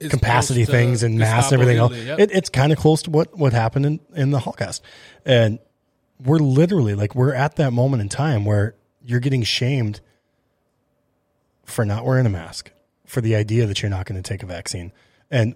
it's 0.00 0.12
capacity 0.12 0.64
close 0.64 0.74
to 0.74 0.82
things 0.82 1.02
and 1.02 1.18
mass 1.18 1.52
and 1.52 1.60
Gestapo 1.60 1.62
everything 1.62 1.78
else. 1.78 1.96
Yep. 1.96 2.18
It, 2.18 2.30
it's 2.32 2.48
kind 2.48 2.72
of 2.72 2.78
close 2.78 3.02
to 3.02 3.10
what, 3.10 3.36
what 3.36 3.52
happened 3.52 3.86
in, 3.86 4.00
in 4.14 4.30
the 4.30 4.38
Holocaust. 4.38 4.82
And 5.24 5.58
we're 6.24 6.38
literally 6.38 6.94
like, 6.94 7.14
we're 7.14 7.34
at 7.34 7.56
that 7.56 7.72
moment 7.72 8.02
in 8.02 8.08
time 8.08 8.44
where 8.44 8.74
you're 9.04 9.20
getting 9.20 9.42
shamed 9.42 10.00
for 11.64 11.84
not 11.84 12.04
wearing 12.04 12.26
a 12.26 12.30
mask, 12.30 12.70
for 13.06 13.20
the 13.20 13.34
idea 13.34 13.66
that 13.66 13.82
you're 13.82 13.90
not 13.90 14.06
going 14.06 14.20
to 14.20 14.28
take 14.28 14.42
a 14.42 14.46
vaccine. 14.46 14.92
And 15.30 15.54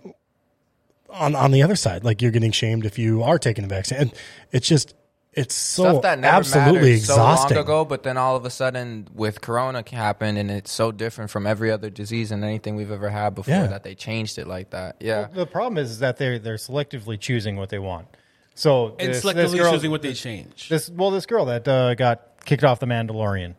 on, 1.10 1.34
on 1.34 1.50
the 1.50 1.62
other 1.62 1.76
side, 1.76 2.04
like 2.04 2.20
you're 2.22 2.30
getting 2.30 2.52
shamed 2.52 2.84
if 2.86 2.98
you 2.98 3.22
are 3.22 3.38
taking 3.38 3.64
a 3.64 3.68
vaccine. 3.68 3.98
And 3.98 4.12
it's 4.52 4.66
just, 4.68 4.94
it's 5.32 5.54
so 5.54 5.84
Stuff 5.84 6.02
that 6.02 6.18
never 6.18 6.36
absolutely 6.36 6.92
exhausting. 6.92 7.48
so 7.50 7.54
long 7.54 7.64
ago, 7.64 7.84
but 7.84 8.02
then 8.02 8.16
all 8.16 8.34
of 8.34 8.44
a 8.44 8.50
sudden 8.50 9.06
with 9.14 9.40
Corona 9.40 9.84
happened, 9.88 10.36
and 10.38 10.50
it's 10.50 10.72
so 10.72 10.90
different 10.90 11.30
from 11.30 11.46
every 11.46 11.70
other 11.70 11.90
disease 11.90 12.32
and 12.32 12.42
anything 12.42 12.74
we've 12.76 12.90
ever 12.90 13.08
had 13.10 13.34
before 13.34 13.54
Yeah. 13.54 13.66
that 13.68 13.84
they 13.84 13.94
changed 13.94 14.38
it 14.38 14.48
like 14.48 14.70
that. 14.70 14.96
Yeah, 15.00 15.28
the 15.32 15.46
problem 15.46 15.78
is 15.78 16.00
that 16.00 16.16
they're 16.16 16.38
they're 16.40 16.56
selectively 16.56 17.20
choosing 17.20 17.56
what 17.56 17.68
they 17.68 17.78
want. 17.78 18.08
So 18.54 18.96
and 18.98 19.10
this, 19.14 19.22
selectively 19.24 19.34
this 19.34 19.54
girl, 19.54 19.72
choosing 19.72 19.90
what 19.92 20.02
they 20.02 20.14
change. 20.14 20.68
this 20.70 20.90
well, 20.90 21.10
this 21.12 21.26
girl 21.26 21.44
that 21.44 21.68
uh, 21.68 21.94
got 21.94 22.44
kicked 22.44 22.64
off 22.64 22.80
the 22.80 22.86
Mandalorian, 22.86 23.54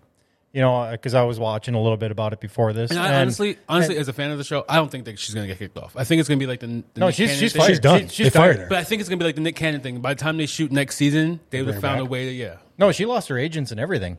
you 0.54 0.62
know, 0.62 0.89
because 0.91 1.14
I 1.14 1.24
was 1.24 1.39
watching 1.39 1.76
a 1.76 1.82
little 1.82 1.97
bit 1.97 2.12
about 2.12 2.34
it 2.34 2.39
before 2.39 2.74
this. 2.74 2.89
And 2.91 3.00
I, 3.00 3.22
honestly, 3.22 3.58
honestly, 3.68 3.97
as 3.97 4.08
a 4.08 4.14
fan 4.14 4.32
of 4.32 4.38
the 4.38 4.43
show, 4.43 4.66
I 4.68 4.76
don't 4.78 4.89
think 4.89 5.06
that 5.06 5.20
she's 5.20 5.36
going 5.36 5.47
to 5.47 5.54
get 5.54 5.60
kicked 5.60 5.78
off. 5.78 5.95
I 5.95 6.04
think 6.04 6.20
it's 6.20 6.28
going 6.30 6.39
to 6.39 6.43
be 6.43 6.47
like 6.47 6.60
the, 6.60 6.68
the 6.93 7.00
no, 7.00 7.06
Nick 7.08 7.16
she's 7.16 7.28
Cannon 7.30 7.39
she's 7.39 7.54
thing. 7.54 7.60
fired. 7.62 7.70
She's 7.70 7.80
done. 7.80 8.00
She- 8.08 8.24
They 8.24 8.30
she's 8.30 8.34
fired 8.34 8.56
fired. 8.56 8.60
her. 8.64 8.70
But 8.70 8.78
I 8.80 8.84
think 8.84 9.00
it's 9.02 9.10
going 9.10 9.20
to 9.20 9.24
be 9.24 9.28
like 9.28 9.36
the 9.36 9.41
Nick 9.41 9.56
Cannon 9.56 9.82
thing. 9.82 10.00
By 10.02 10.14
the 10.16 10.20
time 10.20 10.38
they 10.38 10.45
shoot 10.47 10.72
next 10.72 10.95
season, 10.95 11.39
they 11.52 11.62
would 11.62 11.74
have 11.74 11.82
found 11.82 11.97
back? 12.00 12.08
a 12.08 12.10
way 12.10 12.26
to 12.26 12.32
yeah. 12.32 12.58
No, 12.78 12.91
she 12.91 13.06
lost 13.06 13.28
her 13.28 13.38
agents 13.38 13.72
and 13.72 13.80
everything. 13.80 14.18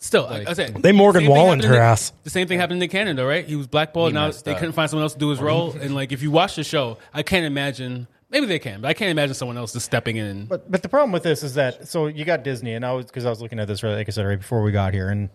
Still, 0.00 0.24
like, 0.26 0.46
I 0.48 0.52
said, 0.52 0.76
They 0.80 0.92
Morgan 0.92 1.24
the 1.24 1.26
same 1.26 1.34
thing 1.34 1.36
Wallened 1.36 1.48
happened 1.48 1.62
to 1.62 1.68
her 1.68 1.74
Nick- 1.74 1.80
ass. 1.82 2.12
The 2.22 2.30
same 2.30 2.46
thing 2.46 2.60
happened 2.60 2.76
to 2.78 2.84
Nick 2.84 2.92
Cannon, 2.92 3.16
though, 3.16 3.26
right? 3.26 3.44
He 3.44 3.56
was 3.56 3.66
blackballed. 3.66 4.10
He 4.10 4.14
Now 4.14 4.30
they 4.30 4.52
up. 4.52 4.58
couldn't 4.58 4.74
find 4.74 4.88
someone 4.88 5.02
else 5.02 5.14
to 5.14 5.18
do 5.18 5.30
his 5.30 5.40
role. 5.40 5.72
And 5.72 5.92
like, 5.94 6.12
if 6.12 6.22
you 6.22 6.30
watch 6.30 6.54
the 6.54 6.62
show, 6.62 6.98
I 7.12 7.24
can't 7.24 7.44
imagine. 7.46 8.06
Maybe 8.30 8.46
they 8.46 8.58
can, 8.60 8.82
but 8.82 8.88
I 8.88 8.94
can't 8.94 9.10
imagine 9.10 9.34
someone 9.34 9.56
else 9.56 9.72
just 9.72 9.86
stepping 9.86 10.16
in. 10.16 10.44
But 10.44 10.70
but 10.70 10.82
the 10.82 10.88
problem 10.88 11.10
with 11.12 11.22
this 11.24 11.42
is 11.42 11.54
that 11.54 11.88
so 11.88 12.06
you 12.08 12.24
got 12.26 12.44
Disney, 12.44 12.74
and 12.74 12.84
I 12.84 12.92
was 12.92 13.06
because 13.06 13.24
I 13.24 13.30
was 13.30 13.40
looking 13.40 13.58
at 13.58 13.66
this 13.66 13.82
right, 13.82 13.94
like 13.94 14.06
I 14.06 14.10
said 14.10 14.24
right 14.26 14.38
before 14.38 14.62
we 14.62 14.70
got 14.70 14.92
here, 14.92 15.08
and 15.08 15.30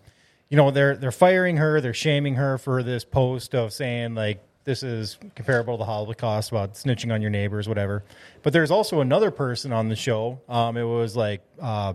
you 0.48 0.56
know 0.56 0.70
they're 0.70 0.96
they're 0.96 1.12
firing 1.12 1.56
her, 1.56 1.80
they're 1.80 1.94
shaming 1.94 2.34
her 2.36 2.58
for 2.58 2.82
this 2.82 3.04
post 3.04 3.54
of 3.54 3.72
saying 3.72 4.14
like 4.14 4.42
this 4.64 4.82
is 4.82 5.18
comparable 5.34 5.74
to 5.74 5.78
the 5.78 5.84
Holocaust 5.84 6.50
about 6.50 6.74
snitching 6.74 7.12
on 7.12 7.20
your 7.20 7.30
neighbors, 7.30 7.68
whatever. 7.68 8.02
But 8.42 8.52
there's 8.52 8.70
also 8.70 9.00
another 9.00 9.30
person 9.30 9.72
on 9.72 9.88
the 9.88 9.96
show. 9.96 10.40
Um, 10.48 10.76
it 10.76 10.84
was 10.84 11.16
like 11.16 11.42
uh, 11.60 11.94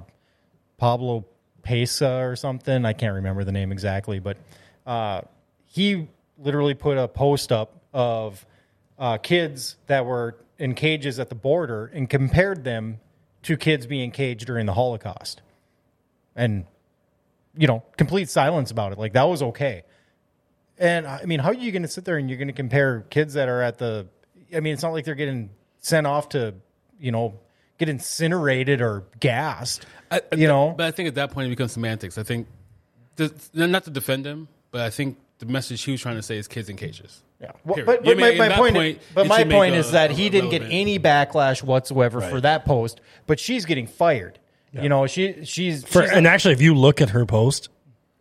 Pablo 0.78 1.26
Pesa 1.64 2.30
or 2.30 2.36
something. 2.36 2.86
I 2.86 2.94
can't 2.94 3.16
remember 3.16 3.44
the 3.44 3.52
name 3.52 3.72
exactly, 3.72 4.20
but 4.20 4.38
uh, 4.86 5.22
he 5.66 6.08
literally 6.38 6.74
put 6.74 6.98
a 6.98 7.08
post 7.08 7.52
up 7.52 7.82
of 7.94 8.46
uh, 8.98 9.18
kids 9.18 9.78
that 9.88 10.06
were 10.06 10.38
in 10.58 10.76
cages 10.76 11.20
at 11.20 11.30
the 11.30 11.36
border 11.36 11.90
and 11.94 12.10
compared 12.10 12.64
them 12.64 13.00
to 13.44 13.58
kids 13.58 13.88
being 13.88 14.12
caged 14.12 14.46
during 14.46 14.66
the 14.66 14.74
Holocaust. 14.74 15.42
And, 16.36 16.66
you 17.60 17.68
know, 17.68 17.84
complete 17.98 18.30
silence 18.30 18.72
about 18.72 18.94
it. 18.94 18.98
Like, 18.98 19.14
that 19.14 19.24
was 19.28 19.44
okay. 19.44 19.84
And 20.78 21.06
I 21.06 21.26
mean, 21.26 21.40
how 21.42 21.50
are 21.50 21.54
you 21.54 21.72
going 21.74 21.82
to 21.82 21.90
sit 21.90 22.06
there 22.06 22.18
and 22.18 22.30
you're 22.30 22.38
going 22.38 22.48
to 22.48 22.54
compare 22.54 23.02
kids 23.10 23.34
that 23.34 23.50
are 23.50 23.62
at 23.62 23.78
the, 23.78 24.08
I 24.56 24.62
mean, 24.62 24.74
it's 24.74 24.82
not 24.82 24.94
like 24.94 25.04
they're 25.04 25.14
getting 25.16 25.50
sent 25.82 26.08
off 26.08 26.30
to, 26.30 26.54
you 27.02 27.12
know, 27.12 27.38
get 27.78 27.90
incinerated 27.90 28.82
or 28.82 29.04
gassed. 29.20 29.86
I- 30.10 30.22
you 30.36 30.48
know? 30.48 30.74
but 30.78 30.86
I 30.86 30.92
think 30.92 31.10
at 31.10 31.16
that 31.16 31.32
point 31.32 31.48
it 31.48 31.50
becomes 31.50 31.74
semantics. 31.74 32.18
I 32.18 32.24
think, 32.24 32.48
the, 33.18 33.34
not 33.54 33.84
to 33.84 33.90
defend 33.90 34.26
him, 34.26 34.48
but 34.72 34.80
I 34.82 34.90
think 34.90 35.18
the 35.40 35.46
message 35.46 35.82
he 35.84 35.92
was 35.92 36.00
trying 36.02 36.16
to 36.16 36.22
say 36.24 36.38
is 36.38 36.48
kids 36.48 36.70
in 36.70 36.78
cages. 36.78 37.22
Yeah. 37.42 37.52
Well, 37.66 37.84
but 37.86 38.06
You 38.06 38.16
but 38.16 38.18
know 38.18 38.24
what 38.24 38.24
I 38.24 38.24
my, 38.24 38.30
mean? 38.30 38.38
my 38.38 38.56
point, 38.58 38.76
point, 38.76 39.00
but 39.14 39.28
my 39.28 39.44
point 39.44 39.76
a- 39.76 39.80
is 39.80 39.92
that 39.92 40.12
a- 40.12 40.14
he 40.14 40.28
a 40.28 40.30
didn't 40.30 40.50
get 40.52 40.62
any 40.64 40.98
backlash 40.98 41.62
whatsoever 41.62 42.22
for 42.22 42.40
that 42.42 42.64
post, 42.64 43.02
but 43.28 43.38
she's 43.40 43.66
getting 43.66 43.88
fired. 43.88 44.40
You 44.72 44.90
know, 44.90 45.08
she 45.08 45.46
she's, 45.46 45.84
For, 45.84 46.04
she's 46.04 46.12
and 46.12 46.28
actually, 46.28 46.54
if 46.54 46.62
you 46.62 46.76
look 46.76 47.02
at 47.02 47.10
her 47.12 47.26
post, 47.26 47.70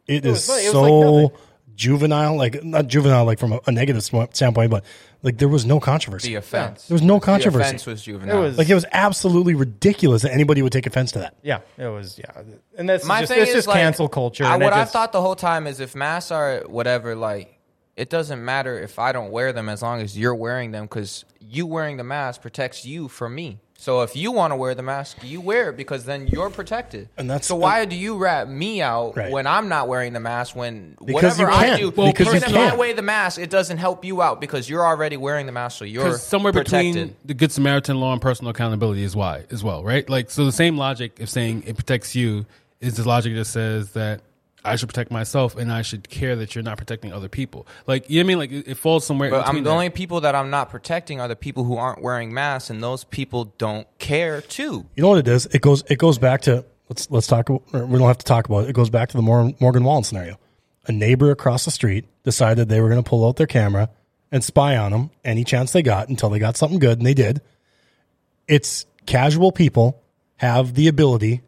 it 0.06 0.24
is 0.24 0.32
was 0.32 0.48
like- 0.48 0.62
it 0.62 0.66
was 0.66 0.72
so 0.72 0.98
like 1.10 1.32
juvenile. 1.74 2.36
Like 2.36 2.64
not 2.64 2.86
juvenile, 2.88 3.24
like 3.24 3.38
from 3.38 3.52
a, 3.52 3.60
a 3.66 3.72
negative 3.72 4.02
standpoint, 4.02 4.70
but 4.70 4.84
like 5.22 5.38
there 5.38 5.48
was 5.48 5.66
no 5.66 5.78
controversy. 5.80 6.28
the 6.28 6.34
offense. 6.36 6.86
There 6.88 6.94
was 6.94 7.02
no 7.02 7.20
controversy. 7.20 7.26
The 7.26 7.64
controversy. 7.64 7.68
offense 7.68 7.86
was 7.86 8.02
juvenile. 8.02 8.38
It 8.38 8.40
was- 8.40 8.58
Like 8.58 8.68
it 8.68 8.74
was 8.74 8.86
absolutely 8.92 9.54
ridiculous 9.54 10.22
that 10.22 10.32
anybody 10.32 10.62
would 10.62 10.72
take 10.72 10.86
offense 10.86 11.12
to 11.12 11.18
that. 11.20 11.34
yeah, 11.42 11.60
it 11.76 11.86
was 11.88 12.18
yeah, 12.18 12.42
and 12.76 12.88
that's 12.88 13.04
My 13.04 13.20
just 13.20 13.32
thing 13.32 13.40
it's 13.42 13.50
is 13.50 13.54
just 13.56 13.68
like, 13.68 13.76
cancel 13.78 14.08
culture. 14.08 14.44
I, 14.44 14.56
what 14.56 14.72
it 14.72 14.72
I 14.76 14.80
just- 14.82 14.92
thought 14.92 15.12
the 15.12 15.20
whole 15.22 15.36
time 15.36 15.66
is 15.66 15.80
if 15.80 15.94
masks 15.94 16.30
are 16.30 16.60
whatever, 16.66 17.14
like 17.14 17.58
it 17.96 18.10
doesn't 18.10 18.44
matter 18.44 18.78
if 18.78 18.98
I 18.98 19.10
don't 19.12 19.30
wear 19.32 19.52
them 19.52 19.68
as 19.68 19.82
long 19.82 20.00
as 20.00 20.16
you're 20.16 20.34
wearing 20.34 20.70
them 20.70 20.84
because 20.84 21.24
you 21.40 21.66
wearing 21.66 21.96
the 21.96 22.04
mask 22.04 22.40
protects 22.42 22.84
you 22.86 23.08
from 23.08 23.34
me. 23.34 23.58
So 23.80 24.02
if 24.02 24.16
you 24.16 24.32
want 24.32 24.50
to 24.50 24.56
wear 24.56 24.74
the 24.74 24.82
mask, 24.82 25.18
you 25.22 25.40
wear 25.40 25.70
it 25.70 25.76
because 25.76 26.04
then 26.04 26.26
you're 26.26 26.50
protected. 26.50 27.08
And 27.16 27.30
that's- 27.30 27.46
so 27.46 27.54
why 27.54 27.84
do 27.84 27.94
you 27.94 28.16
rat 28.16 28.48
me 28.50 28.82
out 28.82 29.16
Right. 29.16 29.30
when 29.30 29.46
I'm 29.46 29.68
not 29.68 29.86
wearing 29.86 30.14
the 30.14 30.18
mask? 30.20 30.56
When 30.56 30.96
Because 30.98 31.38
whatever 31.38 31.42
you 31.42 31.48
I 31.56 31.64
can't. 31.66 31.80
do, 31.80 31.90
Well, 31.96 32.08
because 32.08 32.26
you 32.26 32.32
because 32.32 32.50
if 32.50 32.56
I 32.56 32.66
can't. 32.70 32.78
wear 32.78 32.92
the 32.92 33.02
mask, 33.02 33.38
it 33.40 33.50
doesn't 33.50 33.78
help 33.78 34.04
you 34.04 34.20
out 34.20 34.40
because 34.40 34.68
you're 34.68 34.84
already 34.84 35.16
wearing 35.16 35.46
the 35.46 35.52
mask, 35.52 35.78
so 35.78 35.84
you're 35.84 36.18
somewhere 36.18 36.52
protected. 36.52 36.92
between 36.94 37.16
the 37.24 37.34
Good 37.34 37.52
Samaritan 37.52 38.00
law 38.00 38.12
and 38.12 38.20
personal 38.20 38.50
accountability 38.50 39.04
is 39.04 39.14
why 39.14 39.44
as 39.52 39.62
well, 39.62 39.84
right? 39.84 40.10
Like, 40.10 40.28
so 40.32 40.44
the 40.44 40.50
same 40.52 40.76
logic 40.76 41.20
of 41.20 41.30
saying 41.30 41.62
it 41.64 41.76
protects 41.76 42.16
you 42.16 42.46
is 42.80 42.94
the 42.96 43.06
logic 43.08 43.36
that 43.36 43.44
says 43.44 43.90
that 43.90 44.22
I 44.68 44.76
should 44.76 44.88
protect 44.88 45.10
myself 45.10 45.56
and 45.56 45.72
I 45.72 45.82
should 45.82 46.08
care 46.08 46.36
that 46.36 46.54
you're 46.54 46.64
not 46.64 46.78
protecting 46.78 47.12
other 47.12 47.28
people. 47.28 47.66
Like, 47.86 48.08
you 48.08 48.16
know 48.16 48.20
what 48.20 48.24
I 48.24 48.28
mean? 48.28 48.38
Like, 48.38 48.52
it, 48.52 48.70
it 48.72 48.74
falls 48.76 49.06
somewhere. 49.06 49.30
But 49.30 49.46
I'm 49.46 49.56
the 49.56 49.62
there. 49.62 49.72
only 49.72 49.90
people 49.90 50.20
that 50.22 50.34
I'm 50.34 50.50
not 50.50 50.70
protecting 50.70 51.20
are 51.20 51.28
the 51.28 51.36
people 51.36 51.64
who 51.64 51.76
aren't 51.76 52.02
wearing 52.02 52.32
masks, 52.32 52.70
and 52.70 52.82
those 52.82 53.04
people 53.04 53.52
don't 53.58 53.86
care 53.98 54.40
too. 54.40 54.86
You 54.94 55.02
know 55.02 55.10
what 55.10 55.18
it 55.18 55.28
is? 55.28 55.46
It 55.46 55.62
goes 55.62 55.82
it 55.88 55.98
goes 55.98 56.18
back 56.18 56.42
to 56.42 56.64
let's 56.88 57.10
let's 57.10 57.26
talk. 57.26 57.50
Or 57.50 57.60
we 57.72 57.98
don't 57.98 58.08
have 58.08 58.18
to 58.18 58.24
talk 58.24 58.46
about 58.46 58.64
it. 58.64 58.70
It 58.70 58.74
goes 58.74 58.90
back 58.90 59.08
to 59.10 59.16
the 59.16 59.22
Morgan 59.22 59.84
Wallen 59.84 60.04
scenario. 60.04 60.38
A 60.86 60.92
neighbor 60.92 61.30
across 61.30 61.64
the 61.64 61.70
street 61.70 62.06
decided 62.24 62.68
they 62.68 62.80
were 62.80 62.88
going 62.88 63.02
to 63.02 63.08
pull 63.08 63.26
out 63.26 63.36
their 63.36 63.46
camera 63.46 63.90
and 64.32 64.42
spy 64.42 64.76
on 64.76 64.92
them 64.92 65.10
any 65.24 65.44
chance 65.44 65.72
they 65.72 65.82
got 65.82 66.08
until 66.08 66.30
they 66.30 66.38
got 66.38 66.56
something 66.56 66.78
good, 66.78 66.98
and 66.98 67.06
they 67.06 67.14
did. 67.14 67.40
It's 68.46 68.86
casual 69.06 69.52
people 69.52 70.02
have 70.36 70.74
the 70.74 70.88
ability 70.88 71.42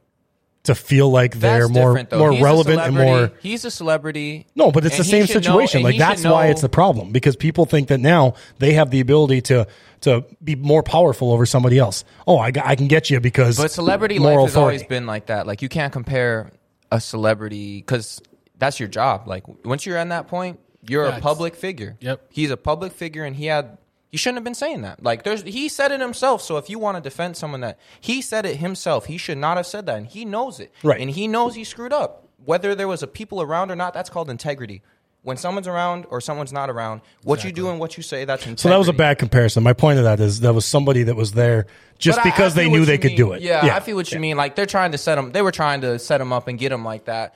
to 0.65 0.75
feel 0.75 1.11
like 1.11 1.37
they're 1.39 1.61
That's 1.69 1.71
more 1.71 2.03
though. 2.03 2.19
more 2.19 2.33
He's 2.33 2.43
relevant 2.43 2.81
and 2.81 2.95
more. 2.95 3.33
He's 3.41 3.65
a 3.65 3.71
celebrity. 3.71 4.47
No, 4.55 4.71
but 4.71 4.85
it's 4.85 4.97
the 4.99 5.05
same 5.05 5.25
should 5.27 5.37
know- 5.37 5.41
situation. 5.41 5.83
like 5.83 5.97
that's 5.99 6.23
why 6.25 6.47
know- 6.47 6.51
it's 6.51 6.61
the 6.61 6.69
problem 6.69 7.13
because 7.13 7.35
people 7.37 7.65
think 7.65 7.89
that 7.89 7.99
now 7.99 8.35
they 8.59 8.75
have 8.75 8.91
the 8.91 9.01
ability 9.01 9.41
to 9.43 9.67
to 10.03 10.25
be 10.43 10.57
more 10.57 10.83
powerful 10.83 11.33
over 11.33 11.45
somebody 11.47 11.79
else. 11.79 12.05
Oh, 12.27 12.39
I, 12.39 12.53
I 12.65 12.75
can 12.75 12.89
get 12.89 13.11
you 13.11 13.21
because 13.21 13.57
But 13.59 13.71
celebrity 13.71 14.19
moral 14.19 14.37
life 14.37 14.45
has 14.49 14.53
authority. 14.53 14.77
always 14.79 14.89
been 14.89 15.07
like 15.07 15.27
that. 15.27 15.47
Like 15.47 15.63
you 15.63 15.69
can't 15.69 15.93
compare 15.93 16.51
a 16.91 17.01
celebrity 17.01 17.79
because 17.79 18.21
that's 18.59 18.79
your 18.81 18.89
job. 18.89 19.29
Like 19.29 19.45
once 19.65 19.85
you're 19.87 19.97
at 19.99 20.09
that 20.11 20.29
point, 20.29 20.59
you're 20.89 21.05
a 21.05 21.21
public 21.21 21.55
figure. 21.55 21.97
Yep. 22.01 22.27
He's 22.31 22.51
a 22.51 22.57
public 22.57 22.93
figure, 22.93 23.25
and 23.25 23.35
he 23.37 23.47
had. 23.47 23.79
You 24.11 24.19
shouldn't 24.19 24.39
have 24.39 24.45
been 24.45 24.55
saying 24.55 24.83
that. 24.83 25.03
Like 25.03 25.23
there's, 25.23 25.43
he 25.43 25.69
said 25.69 25.93
it 25.93 26.01
himself. 26.01 26.43
So 26.43 26.57
if 26.57 26.69
you 26.69 26.79
want 26.79 26.97
to 26.97 27.01
defend 27.01 27.37
someone 27.37 27.61
that 27.61 27.79
he 28.01 28.21
said 28.21 28.45
it 28.45 28.57
himself, 28.57 29.07
he 29.07 29.17
should 29.17 29.39
not 29.39 29.57
have 29.57 29.67
said 29.67 29.87
that, 29.87 29.99
and 29.99 30.07
he 30.07 30.25
knows 30.25 30.59
it. 30.59 30.73
Right. 30.83 31.01
And 31.01 31.11
he 31.11 31.29
knows 31.29 31.55
he 31.55 31.65
screwed 31.65 31.93
up. 31.93 32.27
Whether 32.45 32.75
there 32.75 32.89
was 32.89 33.03
a 33.03 33.07
people 33.07 33.41
around 33.41 33.71
or 33.71 33.77
not, 33.77 33.95
that's 33.95 34.11
called 34.11 34.31
integrity. 34.31 34.83
When 35.23 35.37
someone's 35.37 35.69
around 35.69 36.07
or 36.09 36.23
someone's 36.23 36.53
not 36.53 36.71
around, 36.71 37.03
what 37.25 37.45
you 37.45 37.53
do 37.53 37.69
and 37.69 37.79
what 37.79 37.99
you 37.99 38.03
say, 38.03 38.25
that's 38.25 38.41
integrity. 38.43 38.63
So 38.63 38.69
that 38.71 38.79
was 38.79 38.89
a 38.89 38.95
bad 38.95 39.19
comparison. 39.19 39.63
My 39.63 39.75
point 39.75 39.99
of 39.99 40.05
that 40.05 40.19
is 40.19 40.41
that 40.41 40.55
was 40.55 40.65
somebody 40.65 41.03
that 41.03 41.15
was 41.15 41.33
there 41.33 41.67
just 41.99 42.17
But 42.17 42.25
because 42.25 42.55
I 42.55 42.63
they 42.63 42.71
knew 42.71 42.87
they 42.87 42.95
you 42.95 42.99
could 42.99 43.17
do 43.17 43.33
it. 43.33 43.43
Yeah, 43.43 43.77
I 43.77 43.81
feel 43.81 43.97
what 43.97 44.11
you 44.11 44.19
mean. 44.19 44.39
Like 44.39 44.57
they're 44.57 44.65
trying 44.65 44.93
to 44.93 44.99
set 44.99 45.19
him. 45.19 45.33
They 45.33 45.43
were 45.43 45.53
trying 45.53 45.83
to 45.83 45.99
set 45.99 46.23
him 46.23 46.33
up 46.33 46.49
and 46.49 46.59
get 46.59 46.73
him 46.73 46.87
like 46.87 47.05
that. 47.05 47.35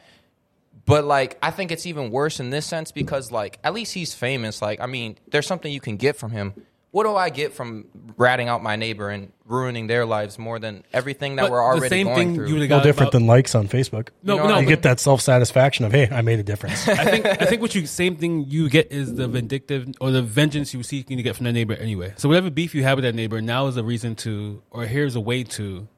But 0.86 1.04
like, 1.04 1.38
I 1.42 1.50
think 1.50 1.72
it's 1.72 1.86
even 1.86 2.10
worse 2.10 2.40
in 2.40 2.50
this 2.50 2.66
sense 2.66 2.92
because 2.92 3.32
like, 3.32 3.58
at 3.64 3.72
least 3.74 3.94
he's 3.94 4.14
famous. 4.14 4.60
Like, 4.60 4.80
I 4.80 4.86
mean, 4.86 5.16
there's 5.30 5.46
something 5.46 5.72
you 5.72 5.80
can 5.80 5.96
get 5.96 6.16
from 6.16 6.30
him. 6.30 6.52
What 6.90 7.04
do 7.04 7.16
I 7.16 7.28
get 7.28 7.52
from 7.52 7.86
ratting 8.16 8.46
out 8.48 8.62
my 8.62 8.76
neighbor 8.76 9.08
and 9.10 9.32
ruining 9.46 9.88
their 9.88 10.06
lives 10.06 10.38
more 10.38 10.60
than 10.60 10.84
everything 10.92 11.34
that 11.36 11.42
But 11.42 11.50
we're 11.50 11.60
already 11.60 11.80
the 11.80 11.88
same 11.88 12.06
going 12.06 12.16
thing 12.18 12.34
through? 12.36 12.46
you 12.46 12.54
would 12.54 12.60
No 12.70 12.76
got 12.76 12.84
different 12.84 13.08
about- 13.08 13.18
than 13.18 13.26
likes 13.26 13.56
on 13.56 13.66
Facebook. 13.66 14.10
No, 14.22 14.34
You 14.36 14.42
know, 14.42 14.48
no, 14.50 14.58
you 14.60 14.66
but- 14.66 14.68
get 14.68 14.82
that 14.82 15.00
self 15.00 15.20
satisfaction 15.20 15.84
of 15.86 15.90
hey, 15.90 16.06
I 16.08 16.20
made 16.22 16.38
a 16.38 16.44
difference. 16.44 16.86
I 16.88 17.04
think 17.06 17.26
I 17.26 17.46
think 17.46 17.62
what 17.62 17.74
you 17.74 17.86
same 17.86 18.14
thing 18.14 18.44
you 18.48 18.68
get 18.68 18.92
is 18.92 19.12
the 19.14 19.26
vindictive 19.26 19.88
or 20.00 20.12
the 20.12 20.22
vengeance 20.22 20.72
you 20.72 20.78
were 20.78 20.84
seeking 20.84 21.16
to 21.16 21.24
get 21.24 21.34
from 21.34 21.44
that 21.46 21.52
neighbor 21.52 21.74
anyway. 21.74 22.12
So 22.16 22.28
whatever 22.28 22.48
beef 22.48 22.76
you 22.76 22.84
have 22.84 22.98
with 22.98 23.04
that 23.04 23.14
neighbor, 23.16 23.40
now 23.40 23.66
is 23.66 23.76
a 23.76 23.82
reason 23.82 24.14
to, 24.16 24.62
or 24.70 24.86
here's 24.86 25.16
a 25.16 25.20
way 25.20 25.42
to. 25.44 25.88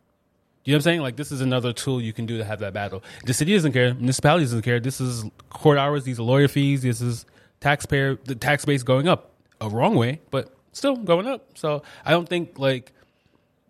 You 0.66 0.72
know 0.72 0.78
what 0.78 0.80
I'm 0.80 0.82
saying? 0.82 1.00
Like 1.02 1.16
this 1.16 1.30
is 1.30 1.40
another 1.40 1.72
tool 1.72 2.02
you 2.02 2.12
can 2.12 2.26
do 2.26 2.38
to 2.38 2.44
have 2.44 2.58
that 2.58 2.72
battle. 2.72 3.02
The 3.24 3.32
city 3.32 3.54
doesn't 3.54 3.72
care. 3.72 3.94
Municipality 3.94 4.46
doesn't 4.46 4.62
care. 4.62 4.80
This 4.80 5.00
is 5.00 5.24
court 5.48 5.78
hours. 5.78 6.02
These 6.02 6.18
are 6.18 6.24
lawyer 6.24 6.48
fees. 6.48 6.82
This 6.82 7.00
is 7.00 7.24
taxpayer. 7.60 8.16
The 8.16 8.34
tax 8.34 8.64
base 8.64 8.82
going 8.82 9.06
up 9.06 9.30
a 9.60 9.68
wrong 9.68 9.94
way, 9.94 10.20
but 10.32 10.52
still 10.72 10.96
going 10.96 11.28
up. 11.28 11.56
So 11.56 11.84
I 12.04 12.10
don't 12.10 12.28
think 12.28 12.58
like 12.58 12.92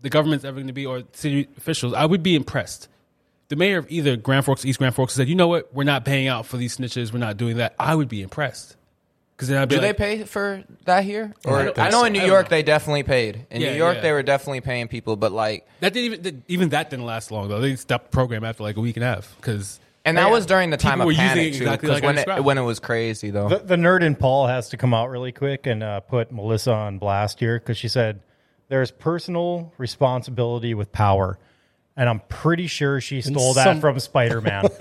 the 0.01 0.09
government's 0.09 0.47
ever 0.47 0.55
going 0.55 0.69
to 0.69 0.73
be 0.73 0.87
or 0.87 1.03
city 1.13 1.49
officials. 1.59 1.93
I 1.93 2.07
would 2.07 2.23
be 2.23 2.35
impressed. 2.35 2.89
The 3.49 3.57
mayor 3.57 3.77
of 3.77 3.91
either 3.91 4.17
Grand 4.17 4.47
Forks, 4.47 4.65
East 4.65 4.79
Grand 4.79 4.95
Forks 4.95 5.13
said, 5.13 5.29
"You 5.29 5.35
know 5.35 5.49
what? 5.49 5.75
We're 5.75 5.85
not 5.85 6.07
paying 6.07 6.29
out 6.29 6.47
for 6.47 6.57
these 6.57 6.79
snitches. 6.79 7.13
We're 7.13 7.19
not 7.19 7.37
doing 7.37 7.59
that." 7.59 7.75
I 7.79 7.95
would 7.95 8.09
be 8.09 8.23
impressed 8.23 8.76
because 9.37 9.49
then 9.49 9.59
I'd 9.59 9.69
be 9.69 9.75
do 9.77 9.83
like, 9.83 9.97
they 9.99 10.17
pay 10.19 10.25
for 10.25 10.65
that 10.87 11.05
here? 11.05 11.35
Or 11.45 11.65
don't 11.67 11.79
I, 11.79 11.91
know 11.91 12.01
so. 12.01 12.05
in 12.07 12.13
New 12.15 12.25
York 12.25 12.49
they 12.49 12.63
definitely 12.63 13.03
paid. 13.03 13.47
In 13.51 13.61
Yeah, 13.61 13.73
New 13.73 13.77
York 13.77 13.97
yeah. 13.97 14.01
they 14.03 14.13
were 14.13 14.23
definitely 14.23 14.63
paying 14.63 14.89
people, 14.89 15.17
but 15.17 15.33
like, 15.33 15.67
That 15.81 15.93
didn't 15.93 16.05
even 16.07 16.23
that- 16.23 16.35
even 16.49 16.69
that 16.71 16.91
didn't 16.91 17.05
last 17.07 17.31
long 17.31 17.49
though. 17.49 17.61
They 17.61 17.77
stopped 17.77 18.11
the 18.11 18.15
program 18.15 18.45
after 18.45 18.63
like 18.63 18.77
a 18.77 18.81
week 18.81 18.97
and 18.97 19.05
a 19.05 19.09
half 19.09 19.35
because 19.37 19.79
and 20.05 20.17
that 20.19 20.31
was 20.31 20.47
during 20.47 20.71
the 20.71 20.77
time 20.77 20.99
People 20.99 21.03
of 21.03 21.07
were 21.07 21.13
using 21.13 21.27
panic 21.29 21.47
it 21.47 21.51
too, 21.59 21.65
exactly 21.65 21.89
'cause 21.89 21.95
like 22.01 22.03
when 22.05 22.19
it 22.39 22.45
when 22.45 22.59
it 22.59 22.63
was 22.63 22.79
crazy 22.81 23.31
though. 23.31 23.49
The, 23.49 23.59
the 23.59 23.77
nerd 23.77 24.03
in 24.03 24.15
Paul 24.15 24.47
has 24.47 24.69
to 24.71 24.77
come 24.77 24.95
out 24.95 25.11
really 25.11 25.33
quick 25.33 25.67
and 25.67 25.83
uh, 25.83 26.01
put 26.01 26.31
Melissa 26.33 26.73
on 26.73 26.99
blast 26.99 27.41
here 27.41 27.59
because 27.59 27.77
she 27.77 27.89
said 27.89 28.21
there's 28.69 28.91
personal 28.91 29.73
responsibility 29.79 30.75
with 30.75 30.93
power. 30.93 31.39
And 31.99 32.11
I'm 32.11 32.21
pretty 32.29 32.67
sure 32.67 33.01
she 33.01 33.23
stole 33.23 33.55
that 33.55 33.65
some- 33.65 33.81
from 33.81 33.99
Spider 34.01 34.43
Man. 34.43 34.65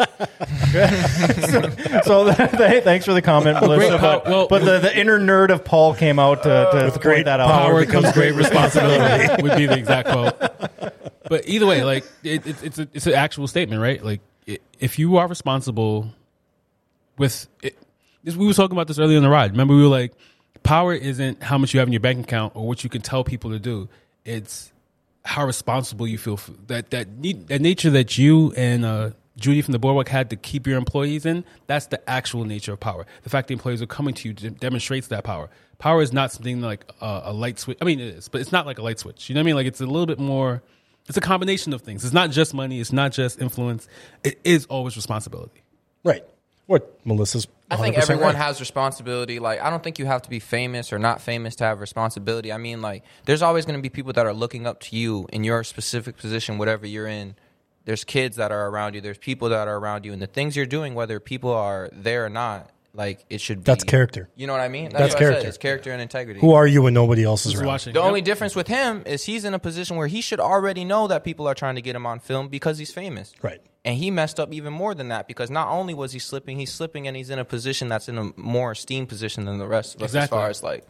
so, 2.03 2.25
th- 2.33 2.83
thanks 2.83 3.05
for 3.05 3.13
the 3.13 3.21
comment, 3.23 3.57
oh, 3.61 3.67
Melissa. 3.67 3.97
pow- 3.97 4.19
But, 4.19 4.25
well- 4.27 4.47
but 4.49 4.65
the, 4.65 4.79
the 4.79 4.97
inner 4.99 5.19
nerd 5.19 5.49
of 5.49 5.63
Paul 5.63 5.95
came 5.95 6.19
out 6.19 6.43
to, 6.43 6.89
to 6.93 6.99
point 6.99 7.25
that 7.25 7.39
out. 7.39 7.47
power 7.49 7.85
comes 7.85 8.11
great 8.11 8.33
responsibility 8.33 9.41
would 9.41 9.55
be 9.57 9.65
the 9.65 9.77
exact 9.77 10.09
quote. 10.09 10.37
But 11.27 11.47
either 11.47 11.65
way, 11.65 11.83
like 11.83 12.05
it, 12.23 12.45
it, 12.45 12.63
it's 12.63 12.79
a, 12.79 12.87
it's 12.93 13.07
an 13.07 13.13
actual 13.13 13.47
statement, 13.47 13.81
right? 13.81 14.03
Like 14.03 14.21
i 14.47 14.59
if 14.79 14.99
you 14.99 15.15
are 15.17 15.27
responsible 15.27 16.09
with 17.17 17.47
it, 17.63 17.77
this, 18.23 18.35
we 18.35 18.45
were 18.45 18.53
talking 18.53 18.75
about 18.75 18.87
this 18.87 18.99
earlier 18.99 19.17
in 19.17 19.23
the 19.23 19.29
ride. 19.29 19.51
Remember, 19.51 19.73
we 19.73 19.81
were 19.81 19.87
like, 19.87 20.13
power 20.63 20.93
isn't 20.93 21.41
how 21.41 21.57
much 21.57 21.73
you 21.73 21.79
have 21.79 21.87
in 21.87 21.93
your 21.93 22.01
bank 22.01 22.19
account 22.25 22.55
or 22.55 22.67
what 22.67 22.83
you 22.83 22.89
can 22.89 23.01
tell 23.01 23.23
people 23.23 23.51
to 23.51 23.59
do. 23.59 23.87
It's 24.25 24.71
how 25.25 25.45
responsible 25.45 26.07
you 26.07 26.17
feel 26.17 26.39
that 26.67 26.91
that 26.91 27.07
that 27.47 27.61
nature 27.61 27.89
that 27.89 28.17
you 28.17 28.53
and 28.55 28.85
uh, 28.85 29.09
Judy 29.37 29.61
from 29.61 29.73
the 29.73 29.79
boardwalk 29.79 30.07
had 30.07 30.29
to 30.29 30.35
keep 30.35 30.65
your 30.67 30.77
employees 30.77 31.25
in. 31.25 31.43
That's 31.67 31.87
the 31.87 32.09
actual 32.09 32.45
nature 32.45 32.73
of 32.73 32.79
power. 32.79 33.05
The 33.23 33.29
fact 33.29 33.47
the 33.47 33.53
employees 33.53 33.81
are 33.81 33.87
coming 33.87 34.13
to 34.15 34.29
you 34.29 34.33
demonstrates 34.33 35.07
that 35.07 35.23
power. 35.23 35.49
Power 35.77 36.01
is 36.01 36.13
not 36.13 36.31
something 36.31 36.61
like 36.61 36.85
a, 37.01 37.23
a 37.25 37.33
light 37.33 37.59
switch. 37.59 37.77
I 37.81 37.85
mean, 37.85 37.99
it 37.99 38.15
is, 38.15 38.29
but 38.29 38.39
it's 38.39 38.51
not 38.51 38.65
like 38.65 38.77
a 38.77 38.81
light 38.81 38.99
switch. 38.99 39.27
You 39.27 39.35
know 39.35 39.39
what 39.39 39.43
I 39.43 39.45
mean? 39.47 39.55
Like 39.55 39.67
it's 39.67 39.81
a 39.81 39.85
little 39.85 40.05
bit 40.05 40.19
more. 40.19 40.61
It's 41.07 41.17
a 41.17 41.21
combination 41.21 41.73
of 41.73 41.81
things. 41.81 42.05
It's 42.05 42.13
not 42.13 42.31
just 42.31 42.53
money. 42.53 42.79
It's 42.79 42.93
not 42.93 43.11
just 43.11 43.41
influence. 43.41 43.87
It 44.23 44.39
is 44.43 44.65
always 44.67 44.95
responsibility. 44.95 45.63
right. 46.03 46.23
What 46.67 47.05
Melissa's 47.05 47.47
I 47.69 47.77
think 47.77 47.97
everyone 47.97 48.25
right. 48.25 48.35
has 48.35 48.59
responsibility. 48.59 49.39
Like, 49.39 49.59
I 49.61 49.69
don't 49.69 49.83
think 49.83 49.97
you 49.99 50.05
have 50.05 50.21
to 50.23 50.29
be 50.29 50.39
famous 50.39 50.93
or 50.93 50.99
not 50.99 51.19
famous 51.21 51.55
to 51.57 51.63
have 51.63 51.79
responsibility. 51.79 52.51
I 52.53 52.57
mean, 52.57 52.81
like, 52.81 53.03
there's 53.25 53.41
always 53.41 53.65
going 53.65 53.77
to 53.77 53.81
be 53.81 53.89
people 53.89 54.13
that 54.13 54.25
are 54.25 54.33
looking 54.33 54.67
up 54.67 54.79
to 54.81 54.95
you 54.95 55.27
in 55.33 55.43
your 55.43 55.63
specific 55.63 56.17
position, 56.17 56.57
whatever 56.57 56.85
you're 56.85 57.07
in. 57.07 57.35
There's 57.85 58.03
kids 58.03 58.37
that 58.37 58.51
are 58.51 58.67
around 58.69 58.95
you. 58.95 59.01
There's 59.01 59.17
people 59.17 59.49
that 59.49 59.67
are 59.67 59.77
around 59.77 60.05
you, 60.05 60.13
and 60.13 60.21
the 60.21 60.27
things 60.27 60.55
you're 60.55 60.65
doing, 60.65 60.95
whether 60.95 61.19
people 61.19 61.51
are 61.51 61.89
there 61.91 62.25
or 62.25 62.29
not, 62.29 62.69
like 62.95 63.25
it 63.29 63.41
should 63.41 63.59
be. 63.59 63.63
That's 63.63 63.83
character. 63.83 64.29
You 64.35 64.47
know 64.47 64.53
what 64.53 64.61
I 64.61 64.69
mean? 64.69 64.89
That's 64.89 64.93
what 64.93 65.03
I 65.03 65.09
said. 65.09 65.19
character. 65.19 65.47
It's 65.49 65.57
character 65.57 65.91
and 65.91 66.01
integrity. 66.01 66.39
Who 66.39 66.53
are 66.53 66.65
you 66.65 66.81
when 66.83 66.93
nobody 66.93 67.23
else 67.23 67.45
is 67.45 67.51
Who's 67.53 67.61
around? 67.61 67.67
watching? 67.67 67.93
The 67.93 67.99
Yep. 67.99 68.07
only 68.07 68.21
difference 68.21 68.55
with 68.55 68.67
him 68.67 69.03
is 69.05 69.25
he's 69.25 69.43
in 69.45 69.53
a 69.53 69.59
position 69.59 69.97
where 69.97 70.07
he 70.07 70.21
should 70.21 70.39
already 70.39 70.83
know 70.85 71.07
that 71.07 71.23
people 71.23 71.47
are 71.47 71.53
trying 71.53 71.75
to 71.75 71.81
get 71.81 71.95
him 71.95 72.05
on 72.07 72.19
film 72.19 72.47
because 72.47 72.77
he's 72.79 72.91
famous. 72.91 73.33
Right. 73.41 73.59
And 73.85 73.95
he 73.97 74.09
messed 74.09 74.39
up 74.39 74.51
even 74.51 74.73
more 74.73 74.95
than 74.95 75.09
that 75.09 75.27
because 75.27 75.51
not 75.51 75.67
only 75.67 75.93
was 75.93 76.11
he 76.11 76.17
slipping, 76.17 76.57
he's 76.57 76.73
slipping 76.73 77.07
and 77.07 77.15
he's 77.15 77.29
in 77.29 77.37
a 77.37 77.45
position 77.45 77.87
that's 77.87 78.09
in 78.09 78.17
a 78.17 78.31
more 78.35 78.71
esteemed 78.71 79.07
position 79.07 79.45
than 79.45 79.59
the 79.59 79.67
rest 79.67 79.95
of 79.95 80.01
us 80.01 80.15
as 80.15 80.27
far 80.27 80.49
as 80.49 80.63
like 80.63 80.83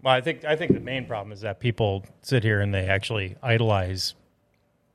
Well, 0.00 0.14
I 0.14 0.20
think 0.20 0.44
I 0.44 0.54
think 0.54 0.72
the 0.72 0.80
main 0.80 1.06
problem 1.06 1.32
is 1.32 1.40
that 1.40 1.58
people 1.58 2.06
sit 2.22 2.44
here 2.44 2.60
and 2.60 2.72
they 2.72 2.86
actually 2.86 3.34
idolize 3.42 4.14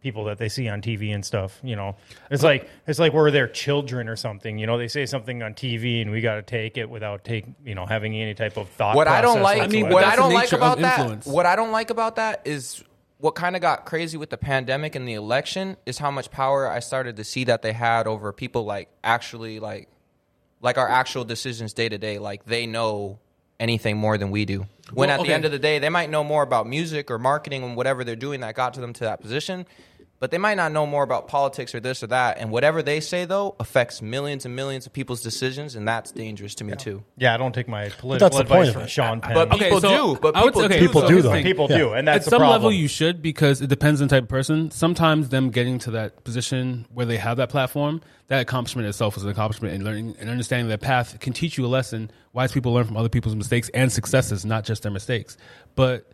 people 0.01 0.23
that 0.25 0.37
they 0.37 0.47
see 0.47 0.69
on 0.69 0.81
TV 0.81 1.13
and 1.13 1.25
stuff. 1.25 1.59
You 1.63 1.75
know, 1.75 1.97
it's 2.31 2.43
like 2.43 2.69
it's 2.87 2.97
like 2.97 3.11
we're 3.11 3.29
their 3.29 3.49
children 3.49 4.07
or 4.07 4.15
something. 4.15 4.57
You 4.57 4.65
know, 4.65 4.77
they 4.77 4.87
say 4.87 5.05
something 5.05 5.43
on 5.43 5.53
TV 5.53 6.01
and 6.01 6.11
we 6.11 6.21
got 6.21 6.35
to 6.35 6.41
take 6.41 6.77
it 6.77 6.89
without 6.89 7.25
take 7.25 7.45
you 7.65 7.75
know 7.75 7.85
having 7.85 8.15
any 8.15 8.33
type 8.33 8.55
of 8.55 8.69
thought. 8.69 8.95
what 8.95 9.09
I 9.09 9.19
don't 9.19 9.41
process 9.41 9.59
like 9.59 9.61
I 9.63 9.67
mean, 9.67 9.89
what 9.89 10.05
I 10.05 10.15
don't 10.15 10.33
like 10.33 10.53
about 10.53 10.79
that 10.79 11.25
what 11.25 11.45
I 11.45 11.57
don't 11.57 11.71
like 11.71 11.89
about 11.89 12.15
that 12.15 12.41
is 12.45 12.83
what 13.21 13.35
kind 13.35 13.55
of 13.55 13.61
got 13.61 13.85
crazy 13.85 14.17
with 14.17 14.31
the 14.31 14.37
pandemic 14.37 14.95
and 14.95 15.07
the 15.07 15.13
election 15.13 15.77
is 15.85 15.99
how 15.99 16.09
much 16.09 16.31
power 16.31 16.67
I 16.67 16.79
started 16.79 17.17
to 17.17 17.23
see 17.23 17.43
that 17.45 17.61
they 17.61 17.71
had 17.71 18.07
over 18.07 18.33
people 18.33 18.65
like 18.65 18.89
actually 19.03 19.59
like 19.59 19.87
like 20.59 20.77
our 20.77 20.89
actual 20.89 21.23
decisions 21.23 21.73
day 21.73 21.87
to 21.87 21.99
day 21.99 22.17
like 22.17 22.45
they 22.45 22.65
know 22.65 23.19
anything 23.59 23.95
more 23.95 24.17
than 24.17 24.31
we 24.31 24.45
do. 24.45 24.65
When 24.91 25.07
Well, 25.07 25.11
at 25.11 25.19
okay. 25.19 25.29
the 25.29 25.33
end 25.35 25.45
of 25.45 25.51
the 25.51 25.59
day 25.59 25.77
they 25.77 25.89
might 25.89 26.09
know 26.09 26.23
more 26.23 26.41
about 26.41 26.67
music 26.67 27.11
or 27.11 27.19
marketing 27.19 27.63
and 27.63 27.75
whatever 27.77 28.03
they're 28.03 28.15
doing 28.15 28.41
that 28.41 28.55
got 28.55 28.73
to 28.73 28.81
them 28.81 28.91
to 28.93 29.03
that 29.03 29.21
position. 29.21 29.67
But 30.21 30.29
they 30.29 30.37
might 30.37 30.53
not 30.53 30.71
know 30.71 30.85
more 30.85 31.01
about 31.01 31.27
politics 31.27 31.73
or 31.73 31.79
this 31.79 32.03
or 32.03 32.07
that. 32.07 32.37
And 32.37 32.51
whatever 32.51 32.83
they 32.83 32.99
say, 32.99 33.25
though, 33.25 33.55
affects 33.59 34.03
millions 34.03 34.45
and 34.45 34.55
millions 34.55 34.85
of 34.85 34.93
people's 34.93 35.23
decisions. 35.23 35.75
And 35.75 35.87
that's 35.87 36.11
dangerous 36.11 36.53
to 36.55 36.63
me, 36.63 36.75
too. 36.75 37.03
yeah, 37.17 37.33
I 37.33 37.37
don't 37.37 37.53
take 37.55 37.67
my 37.67 37.89
political 37.89 38.29
that's 38.29 38.35
the 38.35 38.41
advice 38.43 38.67
point 38.67 38.73
from. 38.81 38.87
Sean 38.87 39.19
Penn. 39.19 39.33
But 39.33 39.51
Okay, 39.51 39.63
people 39.65 39.81
so 39.81 40.13
do. 40.13 40.19
But 40.21 40.35
I 40.35 40.43
would- 40.43 40.53
people 40.53 40.65
okay, 40.65 40.79
do. 40.79 40.85
People 40.87 41.01
so 41.01 41.07
do, 41.07 41.21
though. 41.23 41.41
people 41.41 41.67
Yeah. 41.71 41.77
do, 41.79 41.93
and 41.93 42.07
that's 42.07 42.27
At 42.27 42.29
some 42.29 42.37
problem. 42.39 42.51
level, 42.61 42.71
you 42.71 42.87
should 42.87 43.23
because 43.23 43.61
it 43.61 43.67
depends 43.67 43.99
on 43.99 44.09
the 44.09 44.15
type 44.15 44.23
of 44.23 44.29
person. 44.29 44.69
Sometimes 44.69 45.29
them 45.29 45.49
getting 45.49 45.79
to 45.79 45.91
that 45.91 46.23
position 46.23 46.85
where 46.93 47.07
they 47.07 47.17
have 47.17 47.37
that 47.37 47.49
platform, 47.49 47.99
that 48.27 48.41
accomplishment 48.41 48.87
itself 48.87 49.17
is 49.17 49.23
an 49.23 49.29
accomplishment, 49.31 49.73
and 49.73 49.83
learning 49.83 50.15
and 50.19 50.29
understanding 50.29 50.67
their 50.67 50.77
path 50.77 51.19
can 51.19 51.33
teach 51.33 51.57
you 51.57 51.65
a 51.65 51.67
lesson. 51.67 52.11
Wise 52.33 52.51
people 52.51 52.71
learn 52.73 52.85
from 52.85 52.95
other 52.95 53.09
people's 53.09 53.35
mistakes 53.35 53.69
and 53.73 53.91
successes, 53.91 54.45
not 54.45 54.65
just 54.65 54.83
their 54.83 54.91
mistakes. 54.91 55.35
But 55.73 56.11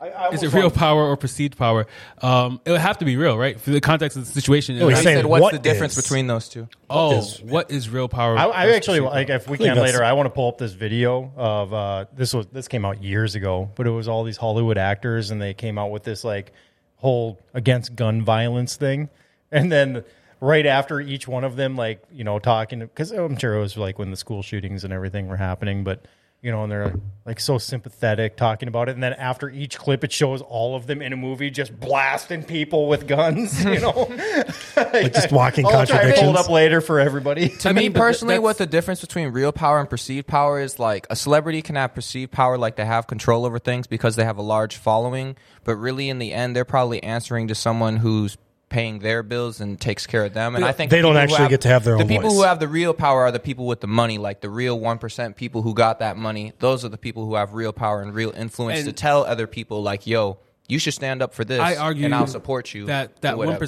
I, 0.00 0.08
I 0.08 0.28
is 0.30 0.42
it 0.42 0.52
real 0.54 0.70
power 0.70 1.02
or 1.04 1.16
perceived 1.16 1.58
power? 1.58 1.86
Um, 2.22 2.60
it 2.64 2.70
would 2.70 2.80
have 2.80 2.98
to 2.98 3.04
be 3.04 3.16
real, 3.16 3.36
right? 3.36 3.60
For 3.60 3.70
the 3.70 3.80
context 3.80 4.16
of 4.16 4.24
the 4.24 4.32
situation. 4.32 4.78
No, 4.78 4.88
he's 4.88 4.98
I 4.98 5.02
saying 5.02 5.18
said, 5.18 5.26
what's 5.26 5.42
what 5.42 5.52
the 5.52 5.58
difference 5.58 5.96
is- 5.96 6.02
between 6.02 6.26
those 6.26 6.48
two? 6.48 6.68
oh, 6.88 7.18
is- 7.18 7.42
what 7.42 7.70
is 7.70 7.90
real 7.90 8.08
power? 8.08 8.36
I, 8.36 8.46
I 8.46 8.66
versus 8.66 8.76
actually 8.76 9.00
perceived 9.00 9.14
like 9.14 9.26
power? 9.28 9.36
if 9.36 9.48
we 9.48 9.58
can 9.58 9.66
that's- 9.66 9.84
later. 9.92 10.02
I 10.02 10.14
want 10.14 10.26
to 10.26 10.30
pull 10.30 10.48
up 10.48 10.58
this 10.58 10.72
video 10.72 11.32
of 11.36 11.74
uh, 11.74 12.06
this 12.16 12.32
was 12.32 12.46
this 12.46 12.66
came 12.66 12.84
out 12.84 13.02
years 13.02 13.34
ago, 13.34 13.70
but 13.74 13.86
it 13.86 13.90
was 13.90 14.08
all 14.08 14.24
these 14.24 14.38
Hollywood 14.38 14.78
actors, 14.78 15.30
and 15.30 15.40
they 15.40 15.52
came 15.54 15.76
out 15.78 15.90
with 15.90 16.04
this 16.04 16.24
like 16.24 16.52
whole 16.96 17.38
against 17.52 17.94
gun 17.94 18.22
violence 18.22 18.76
thing, 18.76 19.10
and 19.52 19.70
then 19.70 20.04
right 20.40 20.64
after 20.64 21.00
each 21.00 21.28
one 21.28 21.44
of 21.44 21.56
them, 21.56 21.76
like 21.76 22.02
you 22.10 22.24
know, 22.24 22.38
talking 22.38 22.78
because 22.80 23.10
I'm 23.10 23.36
sure 23.36 23.54
it 23.54 23.60
was 23.60 23.76
like 23.76 23.98
when 23.98 24.10
the 24.10 24.16
school 24.16 24.42
shootings 24.42 24.82
and 24.84 24.92
everything 24.94 25.28
were 25.28 25.36
happening, 25.36 25.84
but 25.84 26.06
you 26.42 26.50
know, 26.50 26.62
and 26.62 26.72
they're 26.72 26.94
like 27.26 27.38
so 27.38 27.58
sympathetic 27.58 28.36
talking 28.36 28.66
about 28.66 28.88
it. 28.88 28.92
And 28.92 29.02
then 29.02 29.12
after 29.12 29.50
each 29.50 29.78
clip, 29.78 30.02
it 30.04 30.12
shows 30.12 30.40
all 30.40 30.74
of 30.74 30.86
them 30.86 31.02
in 31.02 31.12
a 31.12 31.16
movie 31.16 31.50
just 31.50 31.78
blasting 31.78 32.42
people 32.42 32.88
with 32.88 33.06
guns. 33.06 33.62
You 33.62 33.80
know, 33.80 34.08
like 34.76 35.12
just 35.12 35.30
walking 35.32 35.66
I'll 35.66 35.72
try 35.72 35.80
and 35.80 35.88
contradictions. 35.88 36.20
hold 36.22 36.36
up 36.36 36.48
later 36.48 36.80
for 36.80 36.98
everybody. 36.98 37.50
To 37.50 37.68
I 37.68 37.72
me 37.72 37.80
mean, 37.82 37.92
personally, 37.92 38.38
what 38.38 38.58
the 38.58 38.66
difference 38.66 39.00
between 39.00 39.28
real 39.28 39.52
power 39.52 39.80
and 39.80 39.88
perceived 39.90 40.26
power 40.26 40.60
is 40.60 40.78
like 40.78 41.06
a 41.10 41.16
celebrity 41.16 41.60
can 41.62 41.76
have 41.76 41.94
perceived 41.94 42.32
power, 42.32 42.56
like 42.56 42.76
they 42.76 42.86
have 42.86 43.06
control 43.06 43.44
over 43.44 43.58
things 43.58 43.86
because 43.86 44.16
they 44.16 44.24
have 44.24 44.38
a 44.38 44.42
large 44.42 44.76
following, 44.76 45.36
but 45.64 45.76
really 45.76 46.08
in 46.08 46.18
the 46.18 46.32
end, 46.32 46.56
they're 46.56 46.64
probably 46.64 47.02
answering 47.02 47.48
to 47.48 47.54
someone 47.54 47.98
who's 47.98 48.38
paying 48.70 49.00
their 49.00 49.22
bills 49.22 49.60
and 49.60 49.78
takes 49.78 50.06
care 50.06 50.24
of 50.24 50.32
them. 50.32 50.56
And 50.56 50.64
I 50.64 50.72
think 50.72 50.90
They 50.90 50.98
the 50.98 51.02
don't 51.02 51.14
people 51.14 51.26
who 51.28 51.34
actually 51.34 51.48
get 51.50 51.60
to 51.62 51.68
have 51.68 51.84
their 51.84 51.96
the 51.96 52.02
own 52.02 52.06
The 52.08 52.14
people 52.14 52.30
voice. 52.30 52.38
who 52.38 52.44
have 52.44 52.58
the 52.60 52.68
real 52.68 52.94
power 52.94 53.22
are 53.24 53.32
the 53.32 53.38
people 53.40 53.66
with 53.66 53.80
the 53.80 53.86
money, 53.86 54.16
like 54.16 54.40
the 54.40 54.48
real 54.48 54.80
one 54.80 54.96
percent 54.98 55.36
people 55.36 55.60
who 55.60 55.74
got 55.74 55.98
that 55.98 56.16
money. 56.16 56.52
Those 56.60 56.84
are 56.84 56.88
the 56.88 56.96
people 56.96 57.26
who 57.26 57.34
have 57.34 57.52
real 57.52 57.72
power 57.72 58.00
and 58.00 58.14
real 58.14 58.32
influence 58.34 58.78
And- 58.80 58.86
to 58.88 58.92
tell 58.94 59.24
other 59.24 59.46
people, 59.46 59.82
like, 59.82 60.06
"Yo, 60.06 60.38
you 60.68 60.78
should 60.78 60.94
stand 60.94 61.20
up 61.20 61.34
for 61.34 61.44
this." 61.44 61.60
I 61.60 61.76
argue 61.76 62.06
and 62.06 62.14
I'll 62.14 62.26
support 62.26 62.72
you. 62.72 62.86
That 62.86 63.20
that 63.20 63.36
one 63.36 63.58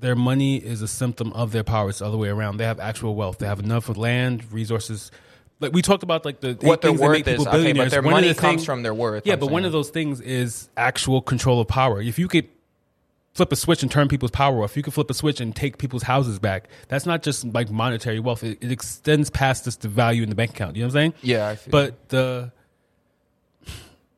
their 0.00 0.14
money 0.14 0.56
is 0.56 0.82
a 0.82 0.88
symptom 0.88 1.32
of 1.32 1.52
their 1.52 1.64
power. 1.64 1.88
It's 1.88 2.00
the 2.00 2.06
other 2.06 2.18
way 2.18 2.28
around. 2.28 2.58
They 2.58 2.64
have 2.64 2.78
actual 2.78 3.14
wealth. 3.14 3.38
They 3.38 3.46
have 3.46 3.60
enough 3.60 3.88
of 3.88 3.96
land, 3.96 4.52
resources. 4.52 5.10
Like 5.60 5.72
we 5.72 5.80
talked 5.80 6.02
about, 6.02 6.24
like 6.26 6.40
the 6.40 6.58
What 6.60 6.82
their 6.82 6.90
things 6.90 7.00
that 7.00 7.06
worth 7.06 7.12
make 7.16 7.24
people 7.24 7.42
is, 7.44 7.46
okay, 7.46 7.50
but 7.50 7.52
billionaires. 7.56 7.90
their 7.92 8.02
One 8.02 8.12
of 8.12 8.16
money 8.16 8.28
the 8.28 8.34
comes 8.34 8.50
things- 8.56 8.64
from 8.66 8.82
their 8.82 8.92
worth, 8.92 9.26
Yeah, 9.26 9.34
I'm 9.34 9.38
but 9.40 9.50
one 9.50 9.64
of 9.64 9.72
those 9.72 9.88
things 9.88 10.20
is 10.20 10.68
actual 10.76 11.22
control 11.22 11.60
of 11.60 11.68
power. 11.68 12.02
If 12.02 12.18
you 12.18 12.28
could 12.28 12.48
flip 13.34 13.52
a 13.52 13.56
switch 13.56 13.82
and 13.82 13.90
turn 13.90 14.08
people's 14.08 14.30
power 14.30 14.62
off, 14.62 14.76
you 14.76 14.82
can 14.82 14.92
flip 14.92 15.10
a 15.10 15.14
switch 15.14 15.40
and 15.40 15.54
take 15.54 15.78
people's 15.78 16.04
houses 16.04 16.38
back. 16.38 16.68
That's 16.88 17.04
not 17.04 17.22
just 17.22 17.44
like 17.52 17.70
monetary 17.70 18.20
wealth. 18.20 18.44
It, 18.44 18.58
it 18.60 18.70
extends 18.72 19.28
past 19.28 19.64
just 19.64 19.82
the 19.82 19.88
value 19.88 20.22
in 20.22 20.28
the 20.28 20.34
bank 20.34 20.52
account. 20.52 20.76
You 20.76 20.82
know 20.82 20.86
what 20.86 20.96
I'm 20.96 21.12
saying? 21.12 21.14
Yeah, 21.22 21.48
I 21.48 21.56
feel 21.56 21.70
but 21.70 22.08
the 22.08 22.52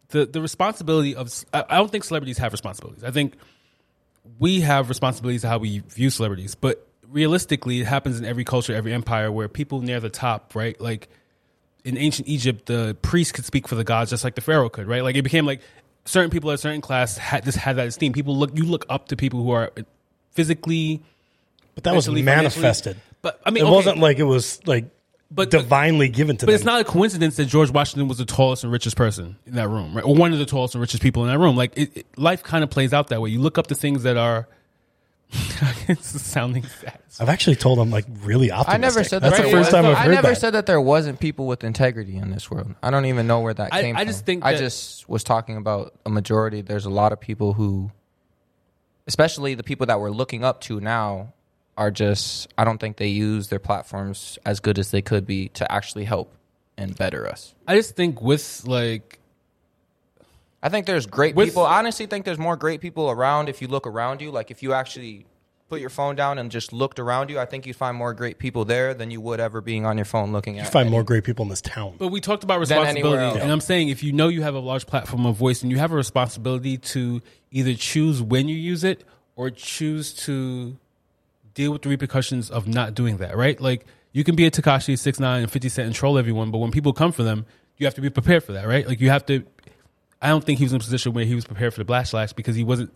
the 0.08 0.26
the 0.26 0.40
responsibility 0.40 1.16
of 1.16 1.32
I 1.52 1.64
I 1.68 1.76
don't 1.78 1.90
think 1.90 2.04
celebrities 2.04 2.38
have 2.38 2.52
responsibilities. 2.52 3.04
I 3.04 3.10
think 3.10 3.34
we 4.38 4.60
have 4.60 4.88
responsibilities 4.88 5.42
to 5.42 5.48
how 5.48 5.58
we 5.58 5.78
view 5.80 6.10
celebrities, 6.10 6.54
but 6.54 6.86
realistically, 7.08 7.80
it 7.80 7.86
happens 7.86 8.18
in 8.18 8.24
every 8.24 8.44
culture, 8.44 8.74
every 8.74 8.92
empire, 8.92 9.30
where 9.32 9.48
people 9.48 9.80
near 9.80 10.00
the 10.00 10.10
top, 10.10 10.54
right? 10.54 10.78
Like 10.80 11.08
in 11.84 11.96
ancient 11.96 12.26
Egypt, 12.26 12.66
the 12.66 12.96
priest 13.00 13.34
could 13.34 13.44
speak 13.44 13.68
for 13.68 13.76
the 13.76 13.84
gods 13.84 14.10
just 14.10 14.24
like 14.24 14.34
the 14.34 14.40
pharaoh 14.40 14.68
could, 14.68 14.88
right? 14.88 15.04
Like 15.04 15.14
it 15.16 15.22
became 15.22 15.46
like 15.46 15.60
certain 16.06 16.30
people 16.30 16.50
at 16.50 16.54
a 16.54 16.58
certain 16.58 16.80
class 16.80 17.16
had 17.18 17.44
just 17.44 17.58
had 17.58 17.76
that 17.76 17.86
esteem. 17.88 18.12
People 18.12 18.36
look, 18.36 18.56
you 18.56 18.64
look 18.64 18.86
up 18.88 19.08
to 19.08 19.16
people 19.16 19.42
who 19.42 19.50
are 19.50 19.70
physically, 20.32 21.02
But 21.74 21.84
that 21.84 21.94
was 21.94 22.08
manifested. 22.08 22.96
But 23.22 23.40
I 23.44 23.50
mean, 23.50 23.64
it 23.64 23.66
okay, 23.66 23.74
wasn't 23.76 23.98
like 23.98 24.18
it 24.18 24.24
was 24.24 24.60
like 24.66 24.86
but 25.30 25.50
divinely 25.50 26.08
given 26.08 26.36
to 26.36 26.46
But 26.46 26.52
them. 26.52 26.54
it's 26.54 26.64
not 26.64 26.80
a 26.80 26.84
coincidence 26.84 27.36
that 27.36 27.46
George 27.46 27.70
Washington 27.70 28.06
was 28.08 28.18
the 28.18 28.24
tallest 28.24 28.62
and 28.62 28.72
richest 28.72 28.96
person 28.96 29.36
in 29.46 29.54
that 29.56 29.68
room, 29.68 29.94
right? 29.94 30.04
Or 30.04 30.14
one 30.14 30.32
of 30.32 30.38
the 30.38 30.46
tallest 30.46 30.74
and 30.74 30.80
richest 30.80 31.02
people 31.02 31.24
in 31.24 31.28
that 31.30 31.38
room. 31.38 31.56
Like 31.56 31.76
it, 31.76 31.96
it- 31.96 32.06
life 32.16 32.42
kind 32.42 32.62
of 32.62 32.70
plays 32.70 32.92
out 32.92 33.08
that 33.08 33.20
way. 33.20 33.30
You 33.30 33.40
look 33.40 33.58
up 33.58 33.66
to 33.68 33.74
things 33.74 34.04
that 34.04 34.16
are. 34.16 34.46
It's 35.88 36.20
sounding 36.22 36.64
sad. 36.64 36.98
I've 37.18 37.28
actually 37.28 37.56
told 37.56 37.78
them 37.78 37.90
like 37.90 38.04
really 38.22 38.50
optimistic. 38.50 38.74
I 38.74 38.78
never 38.78 39.04
said 39.04 39.22
that. 39.22 39.30
That's 39.30 39.36
the 39.42 39.42
there 39.48 39.52
first 39.52 39.70
time 39.70 39.86
I've 39.86 39.96
heard 39.98 40.10
I 40.10 40.14
never 40.14 40.28
that. 40.28 40.38
said 40.38 40.50
that 40.50 40.66
there 40.66 40.80
wasn't 40.80 41.18
people 41.20 41.46
with 41.46 41.64
integrity 41.64 42.16
in 42.16 42.30
this 42.30 42.50
world. 42.50 42.74
I 42.82 42.90
don't 42.90 43.06
even 43.06 43.26
know 43.26 43.40
where 43.40 43.54
that 43.54 43.72
I- 43.72 43.82
came 43.82 43.96
I 43.96 44.00
from. 44.00 44.08
just 44.08 44.24
think 44.26 44.44
I 44.44 44.52
that- 44.52 44.58
just 44.58 45.08
was 45.08 45.24
talking 45.24 45.56
about 45.56 45.94
a 46.04 46.10
majority. 46.10 46.60
There's 46.60 46.84
a 46.86 46.90
lot 46.90 47.12
of 47.12 47.20
people 47.20 47.54
who, 47.54 47.90
especially 49.06 49.54
the 49.54 49.62
people 49.62 49.86
that 49.86 50.00
we're 50.00 50.10
looking 50.10 50.44
up 50.44 50.60
to 50.62 50.80
now, 50.80 51.32
are 51.76 51.90
just. 51.90 52.48
I 52.56 52.64
don't 52.64 52.78
think 52.78 52.96
they 52.96 53.08
use 53.08 53.48
their 53.48 53.58
platforms 53.58 54.38
as 54.46 54.60
good 54.60 54.78
as 54.78 54.90
they 54.90 55.02
could 55.02 55.26
be 55.26 55.48
to 55.50 55.70
actually 55.70 56.04
help 56.04 56.32
and 56.78 56.96
better 56.96 57.26
us. 57.28 57.54
I 57.66 57.74
just 57.76 57.96
think 57.96 58.20
with 58.22 58.62
like 58.66 59.18
I 60.66 60.68
think 60.68 60.84
there's 60.86 61.06
great 61.06 61.36
With- 61.36 61.50
people. 61.50 61.64
I 61.64 61.78
honestly 61.78 62.06
think 62.06 62.24
there's 62.24 62.40
more 62.40 62.56
great 62.56 62.80
people 62.80 63.08
around 63.08 63.48
if 63.48 63.62
you 63.62 63.68
look 63.68 63.86
around 63.86 64.20
you. 64.20 64.32
Like 64.32 64.50
if 64.50 64.64
you 64.64 64.72
actually 64.72 65.24
put 65.68 65.80
your 65.80 65.90
phone 65.90 66.16
down 66.16 66.38
and 66.38 66.50
just 66.50 66.72
looked 66.72 66.98
around 66.98 67.30
you, 67.30 67.38
I 67.38 67.44
think 67.44 67.66
you'd 67.66 67.76
find 67.76 67.96
more 67.96 68.12
great 68.12 68.38
people 68.40 68.64
there 68.64 68.92
than 68.92 69.12
you 69.12 69.20
would 69.20 69.38
ever 69.38 69.60
being 69.60 69.86
on 69.86 69.96
your 69.96 70.04
phone 70.04 70.32
looking 70.32 70.58
at. 70.58 70.64
You 70.64 70.70
find 70.72 70.86
any- 70.88 70.90
more 70.90 71.04
great 71.04 71.22
people 71.22 71.44
in 71.44 71.50
this 71.50 71.60
town. 71.60 71.94
But 71.98 72.08
we 72.08 72.20
talked 72.20 72.42
about 72.42 72.54
anywhere 72.54 72.80
responsibility, 72.80 73.22
else. 73.22 73.38
and 73.38 73.52
I'm 73.52 73.60
saying 73.60 73.90
if 73.90 74.02
you 74.02 74.12
know 74.12 74.26
you 74.26 74.42
have 74.42 74.56
a 74.56 74.58
large 74.58 74.86
platform 74.88 75.24
of 75.24 75.36
voice 75.36 75.62
and 75.62 75.70
you 75.70 75.78
have 75.78 75.92
a 75.92 75.94
responsibility 75.94 76.78
to 76.78 77.22
either 77.52 77.74
choose 77.74 78.20
when 78.20 78.48
you 78.48 78.56
use 78.56 78.82
it 78.82 79.04
or 79.36 79.50
choose 79.50 80.12
to 80.24 80.76
deal 81.54 81.70
with 81.70 81.82
the 81.82 81.88
repercussions 81.88 82.50
of 82.50 82.66
not 82.66 82.92
doing 82.92 83.18
that, 83.18 83.36
right? 83.36 83.60
Like 83.60 83.86
you 84.10 84.24
can 84.24 84.34
be 84.34 84.46
a 84.46 84.50
Tekashi 84.50 84.98
six 84.98 85.20
nine 85.20 85.42
and 85.44 85.52
fifty 85.52 85.68
cent 85.68 85.86
and 85.86 85.94
troll 85.94 86.18
everyone, 86.18 86.50
but 86.50 86.58
when 86.58 86.72
people 86.72 86.92
come 86.92 87.12
for 87.12 87.22
them, 87.22 87.46
you 87.76 87.86
have 87.86 87.94
to 87.94 88.00
be 88.00 88.10
prepared 88.10 88.42
for 88.42 88.50
that, 88.54 88.66
right? 88.66 88.84
Like 88.84 89.00
you 89.00 89.10
have 89.10 89.24
to. 89.26 89.44
I 90.20 90.28
don't 90.28 90.42
think 90.44 90.58
he 90.58 90.64
was 90.64 90.72
in 90.72 90.76
a 90.76 90.80
position 90.80 91.12
where 91.12 91.24
he 91.24 91.34
was 91.34 91.44
prepared 91.44 91.74
for 91.74 91.82
the 91.84 91.92
backlash 91.92 92.34
because 92.34 92.56
he 92.56 92.64
wasn't 92.64 92.92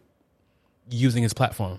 using 0.91 1.23
his 1.23 1.33
platform. 1.35 1.79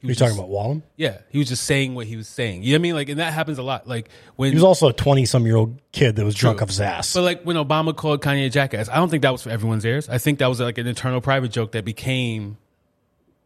He 0.00 0.06
Are 0.06 0.08
you 0.08 0.08
was 0.10 0.18
talking 0.18 0.30
just- 0.30 0.38
about 0.40 0.48
Wallen? 0.48 0.82
Yeah, 0.96 1.18
he 1.30 1.38
was 1.38 1.48
just 1.48 1.62
saying 1.64 1.94
what 1.94 2.06
he 2.08 2.16
was 2.16 2.26
saying. 2.26 2.62
You 2.64 2.72
know 2.72 2.74
what 2.76 2.80
I 2.80 2.82
mean? 2.82 2.94
Like, 2.94 3.08
and 3.10 3.20
that 3.20 3.32
happens 3.32 3.58
a 3.58 3.62
lot. 3.62 3.86
Like 3.86 4.08
when 4.36 4.50
He 4.50 4.54
was 4.56 4.64
also 4.64 4.88
a 4.88 4.92
twenty-some-year-old 4.92 5.80
kid 5.92 6.16
that 6.16 6.24
was 6.24 6.34
drunk 6.34 6.60
off 6.60 6.68
his 6.68 6.80
ass. 6.80 7.14
But 7.14 7.22
like 7.22 7.42
when 7.44 7.56
Obama 7.56 7.94
called 7.94 8.20
Kanye 8.22 8.46
a 8.46 8.50
jackass, 8.50 8.88
I 8.88 8.96
don't 8.96 9.10
think 9.10 9.22
that 9.22 9.30
was 9.30 9.42
for 9.42 9.50
everyone's 9.50 9.84
ears. 9.84 10.08
I 10.08 10.18
think 10.18 10.40
that 10.40 10.48
was 10.48 10.58
like 10.58 10.78
an 10.78 10.86
internal 10.88 11.20
private 11.20 11.52
joke 11.52 11.72
that 11.72 11.84
became 11.84 12.56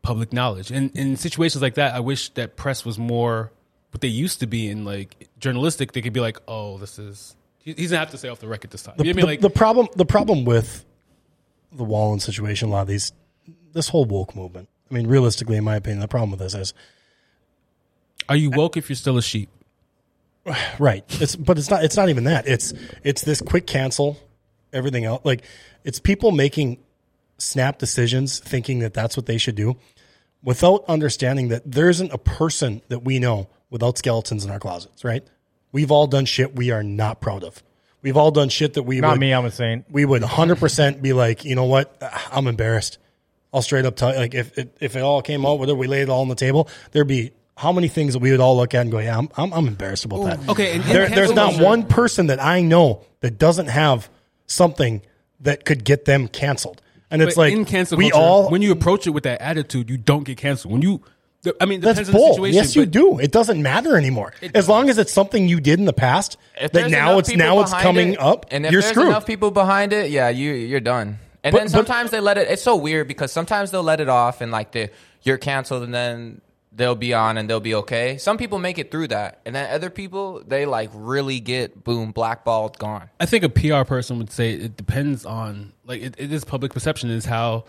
public 0.03 0.33
knowledge. 0.33 0.71
And 0.71 0.97
in 0.97 1.17
situations 1.17 1.61
like 1.61 1.75
that, 1.75 1.95
I 1.95 2.01
wish 2.01 2.31
that 2.31 2.57
press 2.57 2.85
was 2.85 2.99
more 2.99 3.53
what 3.91 4.01
they 4.01 4.09
used 4.09 4.41
to 4.41 4.47
be 4.47 4.69
in 4.71 4.85
like 4.85 5.29
journalistic. 5.39 5.93
They 5.93 6.01
could 6.01 6.13
be 6.15 6.21
like, 6.21 6.39
oh, 6.49 6.79
this 6.79 6.99
is 6.99 7.37
he- 7.59 7.75
he's 7.75 7.91
gonna 7.91 7.99
have 8.01 8.13
to 8.13 8.19
say 8.19 8.29
off 8.31 8.39
the 8.41 8.49
record 8.49 8.71
this 8.71 8.83
time. 8.83 8.95
the, 8.97 9.05
you 9.05 9.13
know 9.13 9.17
what 9.17 9.19
I 9.19 9.21
the- 9.23 9.27
mean? 9.27 9.33
Like 9.35 9.41
the 9.43 9.51
problem, 9.51 9.89
the 9.97 10.07
problem 10.07 10.45
with 10.47 10.85
the 11.77 11.85
Wallen 11.85 12.21
situation, 12.21 12.69
a 12.69 12.73
lot 12.73 12.83
of 12.83 12.89
these, 12.89 13.13
this 13.73 13.89
whole 13.89 14.05
woke 14.05 14.35
movement. 14.35 14.69
I 14.91 14.95
mean, 14.95 15.07
realistically, 15.07 15.57
in 15.57 15.65
my 15.65 15.77
opinion, 15.77 16.01
the 16.01 16.09
problem 16.09 16.31
with 16.31 16.41
this 16.41 16.55
is 16.55 16.75
are 18.29 18.37
you 18.37 18.51
woke 18.51 18.77
if 18.77 18.89
you're 18.89 18.97
still 18.97 19.19
a 19.19 19.23
sheep? 19.23 19.49
Right. 20.79 21.05
It's 21.21 21.35
but 21.35 21.59
it's 21.59 21.71
not 21.71 21.83
it's 21.83 21.97
not 21.97 22.09
even 22.09 22.25
that. 22.25 22.47
It's 22.47 22.73
it's 23.03 23.23
this 23.23 23.41
quick 23.41 23.67
cancel 23.67 24.17
everything 24.73 25.05
else. 25.05 25.25
Like 25.25 25.43
it's 25.83 25.99
people 25.99 26.31
making 26.31 26.79
snap 27.39 27.79
decisions 27.79 28.39
thinking 28.39 28.79
that 28.81 28.95
that's 28.95 29.17
what 29.17 29.27
they 29.27 29.39
should 29.39 29.57
do 29.57 29.77
without 30.45 30.85
understanding 30.87 31.49
that 31.49 31.69
there 31.71 31.89
isn't 31.89 32.13
a 32.13 32.19
person 32.19 32.81
that 32.89 33.01
we 33.01 33.19
know 33.19 33.49
without 33.71 33.99
skeletons 33.99 34.45
in 34.45 34.51
our 34.51 34.61
closets, 34.61 35.05
right? 35.05 35.27
We've 35.73 35.91
all 35.91 36.07
done 36.07 36.25
shit 36.25 36.55
we 36.55 36.71
are 36.71 36.83
not 36.83 37.21
proud 37.21 37.43
of. 37.43 37.63
We've 38.07 38.17
all 38.17 38.31
done 38.31 38.51
shit 38.51 38.75
that 38.75 38.85
we 38.85 39.01
Not 39.01 39.15
would, 39.15 39.21
me. 39.21 39.35
I'm 39.35 39.45
a 39.45 39.51
saint. 39.51 39.85
we 39.91 40.05
would 40.05 40.23
100% 40.23 41.03
be 41.03 41.13
like, 41.13 41.45
you 41.45 41.57
know 41.57 41.65
what? 41.65 42.01
I'm 42.31 42.47
embarrassed. 42.47 42.99
I'll 43.53 43.63
straight 43.63 43.85
up 43.85 43.97
tell 43.97 44.13
you, 44.13 44.19
like, 44.21 44.33
if 44.33 44.57
it, 44.57 44.77
if 44.81 44.95
it 44.95 45.01
all 45.03 45.23
came 45.23 45.45
out, 45.45 45.59
whether 45.59 45.75
we 45.75 45.89
laid 45.89 46.03
it 46.03 46.09
all 46.09 46.21
on 46.21 46.29
the 46.29 46.37
table, 46.37 46.69
there'd 46.93 47.09
be 47.09 47.33
how 47.57 47.73
many 47.73 47.89
things 47.89 48.13
that 48.13 48.21
we 48.21 48.31
would 48.31 48.39
all 48.39 48.57
look 48.57 48.75
at 48.75 48.83
and 48.83 48.93
go, 48.93 49.01
yeah, 49.01 49.19
I'm, 49.19 49.29
I'm, 49.37 49.53
I'm 49.53 49.67
embarrassed 49.67 50.05
about 50.05 50.23
that. 50.25 50.49
Okay, 50.51 50.75
and 50.77 50.83
in 50.83 50.89
there, 50.89 51.09
there's 51.09 51.31
cancel 51.31 51.35
not 51.35 51.51
culture- 51.51 51.65
one 51.65 51.83
person 51.89 52.29
that 52.29 52.41
I 52.41 52.61
know 52.61 53.05
that 53.23 53.39
doesn't 53.39 53.67
have 53.67 54.09
something 54.47 55.03
that 55.41 55.65
could 55.65 55.83
get 55.85 56.05
them 56.05 56.29
canceled. 56.29 56.81
And 57.11 57.21
it's 57.23 57.35
But 57.35 57.41
like, 57.41 57.53
in 57.55 57.65
cancel 57.65 57.99
we 57.99 58.11
culture, 58.11 58.25
all, 58.25 58.51
when 58.51 58.63
you 58.63 58.71
approach 58.71 59.09
it 59.09 59.11
with 59.11 59.25
that 59.25 59.41
attitude, 59.41 59.91
you 59.91 59.97
don't 59.97 60.23
get 60.25 60.39
canceled. 60.39 60.73
When 60.73 60.83
you, 60.83 61.03
I 61.61 61.65
mean, 61.67 61.79
it 61.81 61.83
that's 61.83 61.99
depends 61.99 62.09
on 62.09 62.13
the 62.13 62.19
bull. 62.19 62.35
situation. 62.35 62.55
Yes, 62.55 62.77
you 62.77 62.87
do. 62.87 63.19
It 63.19 63.33
doesn't 63.33 63.63
matter 63.63 63.97
anymore. 63.97 64.33
as 64.55 64.69
long 64.69 64.89
as 64.91 64.99
it's 64.99 65.13
something 65.13 65.49
you 65.49 65.61
did 65.61 65.79
in 65.79 65.85
the 65.85 65.93
past 65.93 66.37
that 66.61 66.91
now 66.91 67.19
it's 67.19 67.31
now 67.35 67.61
it's 67.61 67.73
coming 67.73 68.15
it, 68.15 68.21
up, 68.21 68.47
and 68.51 68.67
if 68.67 68.73
you're 68.73 68.81
there's 68.81 68.93
screwed. 68.93 69.09
enough 69.09 69.27
people 69.27 69.51
behind 69.51 69.93
it, 69.93 70.11
yeah, 70.11 70.29
you 70.29 70.53
you're 70.53 70.81
done. 70.81 71.19
And 71.45 71.53
But- 71.53 71.59
then 71.59 71.67
but- 71.67 71.71
sometimes 71.73 72.11
they 72.11 72.21
let 72.21 72.39
it. 72.39 72.49
It's 72.49 72.63
so 72.63 72.75
weird 72.77 73.07
because 73.09 73.31
sometimes 73.33 73.71
they'll 73.71 73.83
let 73.83 74.01
it 74.01 74.09
off 74.09 74.41
and 74.41 74.51
like 74.51 74.73
they 74.73 74.91
you're 75.23 75.39
canceled, 75.39 75.83
and 75.83 75.93
then 75.95 76.41
they'll 76.73 76.95
be 76.95 77.15
on 77.15 77.39
and 77.39 77.49
they'll 77.49 77.59
be 77.59 77.75
okay. 77.75 78.19
Some 78.19 78.37
people 78.37 78.59
make 78.59 78.79
it 78.79 78.91
through 78.91 79.09
that, 79.09 79.41
and 79.47 79.55
then 79.55 79.71
other 79.73 79.89
people 79.91 80.43
they 80.47 80.67
like 80.67 80.91
really 80.93 81.41
get 81.41 81.85
boom 81.85 82.13
blackballed, 82.13 82.79
gone. 82.79 83.09
I 83.19 83.27
think 83.27 83.45
a 83.45 83.49
PR 83.49 83.85
person 83.85 84.19
would 84.19 84.31
say 84.31 84.53
it 84.53 84.77
depends 84.77 85.25
on 85.25 85.73
like 85.87 86.03
it, 86.03 86.15
it 86.19 86.33
is 86.33 86.45
public 86.45 86.73
perception 86.73 87.11
is 87.11 87.25
how 87.25 87.65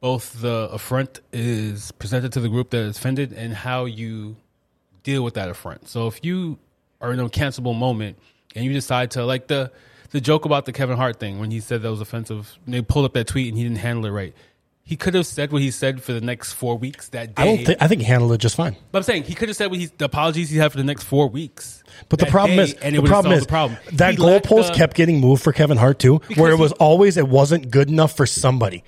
both 0.00 0.40
the 0.40 0.68
affront 0.72 1.20
is 1.32 1.92
presented 1.92 2.32
to 2.32 2.40
the 2.40 2.48
group 2.48 2.70
that 2.70 2.78
is 2.78 2.96
offended 2.98 3.32
and 3.32 3.52
how 3.54 3.84
you 3.84 4.36
deal 5.02 5.22
with 5.22 5.34
that 5.34 5.48
affront. 5.48 5.88
So 5.88 6.06
if 6.06 6.24
you 6.24 6.58
are 7.00 7.12
in 7.12 7.20
a 7.20 7.28
cancelable 7.28 7.76
moment 7.78 8.18
and 8.54 8.64
you 8.64 8.72
decide 8.72 9.10
to 9.12 9.24
like 9.24 9.46
the 9.46 9.70
the 10.10 10.20
joke 10.20 10.44
about 10.44 10.64
the 10.64 10.72
Kevin 10.72 10.96
Hart 10.96 11.20
thing 11.20 11.38
when 11.38 11.50
he 11.52 11.60
said 11.60 11.82
that 11.82 11.90
was 11.90 12.00
offensive, 12.00 12.58
and 12.64 12.74
they 12.74 12.82
pulled 12.82 13.04
up 13.04 13.12
that 13.12 13.28
tweet 13.28 13.48
and 13.48 13.56
he 13.56 13.62
didn't 13.62 13.78
handle 13.78 14.04
it 14.06 14.10
right. 14.10 14.34
He 14.82 14.96
could 14.96 15.14
have 15.14 15.26
said 15.26 15.52
what 15.52 15.62
he 15.62 15.70
said 15.70 16.02
for 16.02 16.12
the 16.12 16.20
next 16.20 16.54
four 16.54 16.76
weeks 16.76 17.10
that 17.10 17.36
day. 17.36 17.42
I 17.42 17.44
don't 17.44 17.64
think, 17.64 17.80
I 17.80 17.86
think 17.86 18.00
he 18.00 18.06
handled 18.08 18.32
it 18.32 18.38
just 18.38 18.56
fine. 18.56 18.74
But 18.90 18.98
I'm 18.98 19.02
saying 19.04 19.22
he 19.22 19.34
could 19.34 19.48
have 19.48 19.56
said 19.56 19.70
what 19.70 19.78
he 19.78 19.86
the 19.86 20.06
apologies 20.06 20.50
he 20.50 20.56
had 20.56 20.72
for 20.72 20.78
the 20.78 20.84
next 20.84 21.04
four 21.04 21.28
weeks. 21.28 21.84
But 22.08 22.18
the 22.18 22.26
problem 22.26 22.56
day, 22.56 22.62
is, 22.64 22.74
and 22.74 22.96
it 22.96 23.00
the 23.02 23.06
problem 23.06 23.34
is 23.34 23.42
the 23.42 23.48
problem. 23.48 23.78
that 23.92 24.14
He 24.14 24.20
goalpost 24.20 24.74
kept 24.74 24.96
getting 24.96 25.20
moved 25.20 25.44
for 25.44 25.52
Kevin 25.52 25.76
Hart 25.76 26.00
too, 26.00 26.16
where 26.34 26.50
it 26.50 26.56
he- 26.56 26.62
was 26.62 26.72
always 26.72 27.16
it 27.16 27.28
wasn't 27.28 27.70
good 27.70 27.88
enough 27.88 28.16
for 28.16 28.26
somebody. 28.26 28.82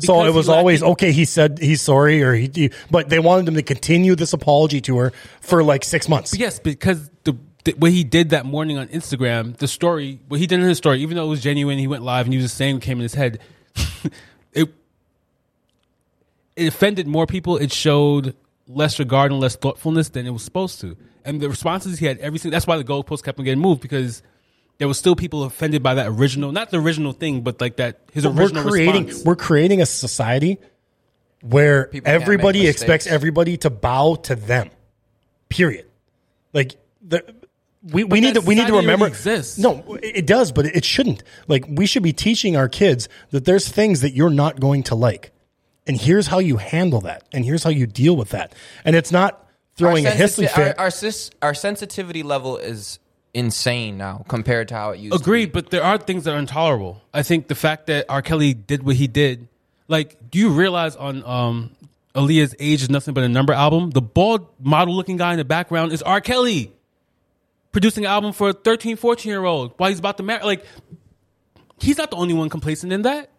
So 0.00 0.24
it 0.24 0.32
was 0.34 0.48
always 0.48 0.80
the- 0.80 0.86
okay. 0.88 1.12
He 1.12 1.24
said 1.24 1.58
he's 1.58 1.80
sorry, 1.82 2.22
or 2.22 2.34
he, 2.34 2.50
he- 2.54 2.70
but 2.90 3.08
they 3.08 3.18
wanted 3.18 3.48
him 3.48 3.54
to 3.54 3.62
continue 3.62 4.14
this 4.14 4.32
apology 4.32 4.80
tour 4.80 5.12
for 5.40 5.62
like 5.62 5.84
six 5.84 6.08
months. 6.08 6.36
Yes, 6.36 6.58
because 6.58 7.10
the 7.24 7.36
th- 7.64 7.76
what 7.78 7.90
he 7.90 8.04
did 8.04 8.30
that 8.30 8.46
morning 8.46 8.78
on 8.78 8.88
Instagram, 8.88 9.56
the 9.56 9.68
story, 9.68 10.20
what 10.28 10.40
he 10.40 10.46
did 10.46 10.60
in 10.60 10.66
his 10.66 10.78
story, 10.78 11.00
even 11.02 11.16
though 11.16 11.24
it 11.26 11.28
was 11.28 11.42
genuine, 11.42 11.78
he 11.78 11.86
went 11.86 12.02
live 12.02 12.26
and 12.26 12.32
he 12.32 12.38
was 12.38 12.46
just 12.46 12.56
saying 12.56 12.76
what 12.76 12.82
came 12.82 12.98
in 12.98 13.02
his 13.02 13.14
head. 13.14 13.38
it 14.52 14.68
it 16.56 16.66
offended 16.68 17.06
more 17.06 17.26
people. 17.26 17.56
It 17.56 17.72
showed 17.72 18.34
less 18.66 18.98
regard 18.98 19.30
and 19.32 19.40
less 19.40 19.56
thoughtfulness 19.56 20.10
than 20.10 20.26
it 20.26 20.30
was 20.30 20.42
supposed 20.42 20.80
to. 20.80 20.96
And 21.24 21.40
the 21.40 21.48
responses 21.48 21.98
he 21.98 22.06
had, 22.06 22.18
every 22.18 22.38
single, 22.38 22.54
that's 22.56 22.66
why 22.66 22.76
the 22.76 22.84
goalpost 22.84 23.22
kept 23.22 23.38
on 23.38 23.44
getting 23.44 23.60
moved 23.60 23.80
because 23.80 24.22
there 24.78 24.88
was 24.88 24.98
still 24.98 25.16
people 25.16 25.44
offended 25.44 25.82
by 25.82 25.94
that 25.94 26.08
original, 26.08 26.52
not 26.52 26.70
the 26.70 26.78
original 26.78 27.12
thing, 27.12 27.42
but 27.42 27.60
like 27.60 27.76
that 27.76 28.00
his 28.12 28.26
we're 28.26 28.42
original 28.42 28.64
creating 28.64 29.06
response. 29.06 29.24
we're 29.24 29.36
creating 29.36 29.82
a 29.82 29.86
society 29.86 30.58
where 31.42 31.86
People 31.86 32.10
everybody 32.10 32.66
expects 32.66 33.06
everybody 33.06 33.56
to 33.58 33.70
bow 33.70 34.16
to 34.16 34.34
them. 34.34 34.70
Period. 35.48 35.86
Like 36.52 36.76
the 37.02 37.22
we, 37.82 38.04
we 38.04 38.20
need 38.20 38.34
to 38.34 38.40
we 38.40 38.54
need 38.54 38.66
to 38.66 38.76
remember 38.76 39.06
exists. 39.06 39.58
No, 39.58 39.98
it 40.02 40.26
does, 40.26 40.52
but 40.52 40.66
it 40.66 40.84
shouldn't. 40.84 41.22
Like 41.46 41.64
we 41.68 41.86
should 41.86 42.02
be 42.02 42.12
teaching 42.12 42.56
our 42.56 42.68
kids 42.68 43.08
that 43.30 43.44
there's 43.44 43.68
things 43.68 44.00
that 44.00 44.14
you're 44.14 44.30
not 44.30 44.60
going 44.60 44.84
to 44.84 44.94
like. 44.94 45.32
And 45.86 45.96
here's 45.96 46.26
how 46.26 46.38
you 46.38 46.58
handle 46.58 47.00
that. 47.02 47.26
And 47.32 47.44
here's 47.44 47.64
how 47.64 47.70
you 47.70 47.86
deal 47.86 48.14
with 48.14 48.30
that. 48.30 48.54
And 48.84 48.94
it's 48.94 49.10
not 49.10 49.48
throwing 49.74 50.06
a 50.06 50.10
our, 50.10 50.16
hissy 50.16 50.48
fit. 50.48 50.76
our, 50.78 50.84
our, 50.84 50.90
sis- 50.90 51.30
our 51.40 51.54
sensitivity 51.54 52.22
level 52.22 52.58
is 52.58 52.98
insane 53.34 53.98
now 53.98 54.24
compared 54.28 54.68
to 54.68 54.74
how 54.74 54.90
it 54.90 55.00
used 55.00 55.14
Agreed, 55.14 55.46
to 55.46 55.48
be. 55.48 55.52
but 55.52 55.70
there 55.70 55.82
are 55.82 55.98
things 55.98 56.24
that 56.24 56.34
are 56.34 56.38
intolerable. 56.38 57.02
I 57.12 57.22
think 57.22 57.48
the 57.48 57.54
fact 57.54 57.86
that 57.86 58.06
R. 58.08 58.22
Kelly 58.22 58.54
did 58.54 58.82
what 58.82 58.96
he 58.96 59.06
did, 59.06 59.48
like, 59.86 60.30
do 60.30 60.38
you 60.38 60.50
realize 60.50 60.96
on 60.96 61.24
um, 61.24 61.70
Aaliyah's 62.14 62.54
Age 62.58 62.82
is 62.82 62.90
Nothing 62.90 63.14
But 63.14 63.24
a 63.24 63.28
Number 63.28 63.52
album, 63.52 63.90
the 63.90 64.02
bald 64.02 64.46
model 64.60 64.94
looking 64.94 65.16
guy 65.16 65.32
in 65.32 65.38
the 65.38 65.44
background 65.44 65.92
is 65.92 66.02
R. 66.02 66.20
Kelly 66.20 66.72
producing 67.72 68.04
an 68.04 68.10
album 68.10 68.32
for 68.32 68.50
a 68.50 68.52
13, 68.52 68.96
14 68.96 69.30
year 69.30 69.44
old 69.44 69.72
while 69.76 69.90
he's 69.90 69.98
about 69.98 70.16
to 70.16 70.22
marry. 70.22 70.42
Like, 70.44 70.64
he's 71.78 71.98
not 71.98 72.10
the 72.10 72.16
only 72.16 72.34
one 72.34 72.48
complacent 72.48 72.92
in 72.92 73.02
that. 73.02 73.30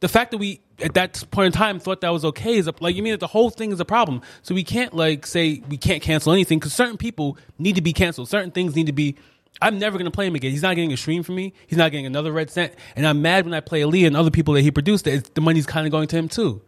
The 0.00 0.08
fact 0.08 0.30
that 0.30 0.38
we 0.38 0.60
at 0.80 0.94
that 0.94 1.24
point 1.32 1.46
in 1.46 1.52
time 1.52 1.80
thought 1.80 2.02
that 2.02 2.10
was 2.10 2.24
okay 2.24 2.56
is 2.56 2.68
a, 2.68 2.74
like 2.78 2.94
you 2.94 3.02
mean 3.02 3.12
that 3.12 3.18
the 3.18 3.26
whole 3.26 3.50
thing 3.50 3.72
is 3.72 3.80
a 3.80 3.84
problem. 3.84 4.22
So 4.42 4.54
we 4.54 4.62
can't 4.62 4.94
like 4.94 5.26
say 5.26 5.60
we 5.68 5.76
can't 5.76 6.00
cancel 6.02 6.32
anything 6.32 6.60
because 6.60 6.72
certain 6.72 6.96
people 6.96 7.36
need 7.58 7.74
to 7.74 7.82
be 7.82 7.92
canceled. 7.92 8.28
Certain 8.28 8.52
things 8.52 8.76
need 8.76 8.86
to 8.86 8.92
be. 8.92 9.16
I'm 9.60 9.78
never 9.78 9.98
gonna 9.98 10.10
play 10.10 10.26
him 10.26 10.34
again. 10.34 10.50
He's 10.50 10.62
not 10.62 10.74
getting 10.76 10.92
a 10.92 10.96
stream 10.96 11.22
from 11.22 11.34
me. 11.34 11.52
He's 11.66 11.78
not 11.78 11.90
getting 11.90 12.06
another 12.06 12.32
red 12.32 12.50
cent. 12.50 12.74
And 12.96 13.06
I'm 13.06 13.22
mad 13.22 13.44
when 13.44 13.54
I 13.54 13.60
play 13.60 13.82
Aaliyah 13.82 14.06
and 14.06 14.16
other 14.16 14.30
people 14.30 14.54
that 14.54 14.62
he 14.62 14.70
produced 14.70 15.04
that 15.04 15.14
it's, 15.14 15.28
the 15.30 15.40
money's 15.40 15.66
kind 15.66 15.86
of 15.86 15.90
going 15.90 16.08
to 16.08 16.16
him 16.16 16.28
too, 16.28 16.62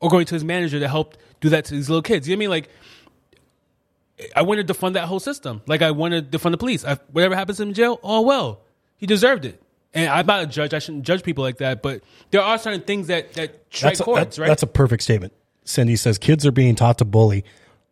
or 0.00 0.10
going 0.10 0.26
to 0.26 0.34
his 0.34 0.44
manager 0.44 0.80
to 0.80 0.88
help 0.88 1.16
do 1.40 1.48
that 1.50 1.64
to 1.66 1.74
these 1.74 1.88
little 1.88 2.02
kids. 2.02 2.28
You 2.28 2.36
know 2.36 2.38
what 2.38 2.44
I 2.44 2.46
mean? 2.46 2.50
Like. 2.50 2.70
I 4.34 4.40
want 4.40 4.66
to 4.66 4.74
defund 4.74 4.94
that 4.94 5.04
whole 5.08 5.20
system. 5.20 5.60
Like 5.66 5.82
I 5.82 5.90
want 5.90 6.14
to 6.14 6.22
defund 6.22 6.52
the 6.52 6.56
police. 6.56 6.86
I, 6.86 6.94
whatever 7.12 7.36
happens 7.36 7.58
to 7.58 7.64
him 7.64 7.68
in 7.68 7.74
jail, 7.74 8.00
oh 8.02 8.22
well, 8.22 8.62
he 8.96 9.04
deserved 9.04 9.44
it. 9.44 9.62
And 9.92 10.08
I'm 10.08 10.24
not 10.24 10.42
a 10.42 10.46
judge. 10.46 10.72
I 10.72 10.78
shouldn't 10.78 11.04
judge 11.04 11.22
people 11.22 11.44
like 11.44 11.58
that. 11.58 11.82
But 11.82 12.02
there 12.30 12.40
are 12.40 12.56
certain 12.56 12.80
things 12.80 13.08
that 13.08 13.34
that 13.34 13.64
strike 13.70 13.90
that's, 13.92 14.00
a, 14.00 14.04
chords, 14.04 14.18
that's, 14.18 14.38
right? 14.38 14.46
that's 14.46 14.62
a 14.62 14.66
perfect 14.66 15.02
statement. 15.02 15.34
Cindy 15.64 15.96
says 15.96 16.16
kids 16.16 16.46
are 16.46 16.52
being 16.52 16.74
taught 16.76 16.96
to 16.98 17.04
bully 17.04 17.44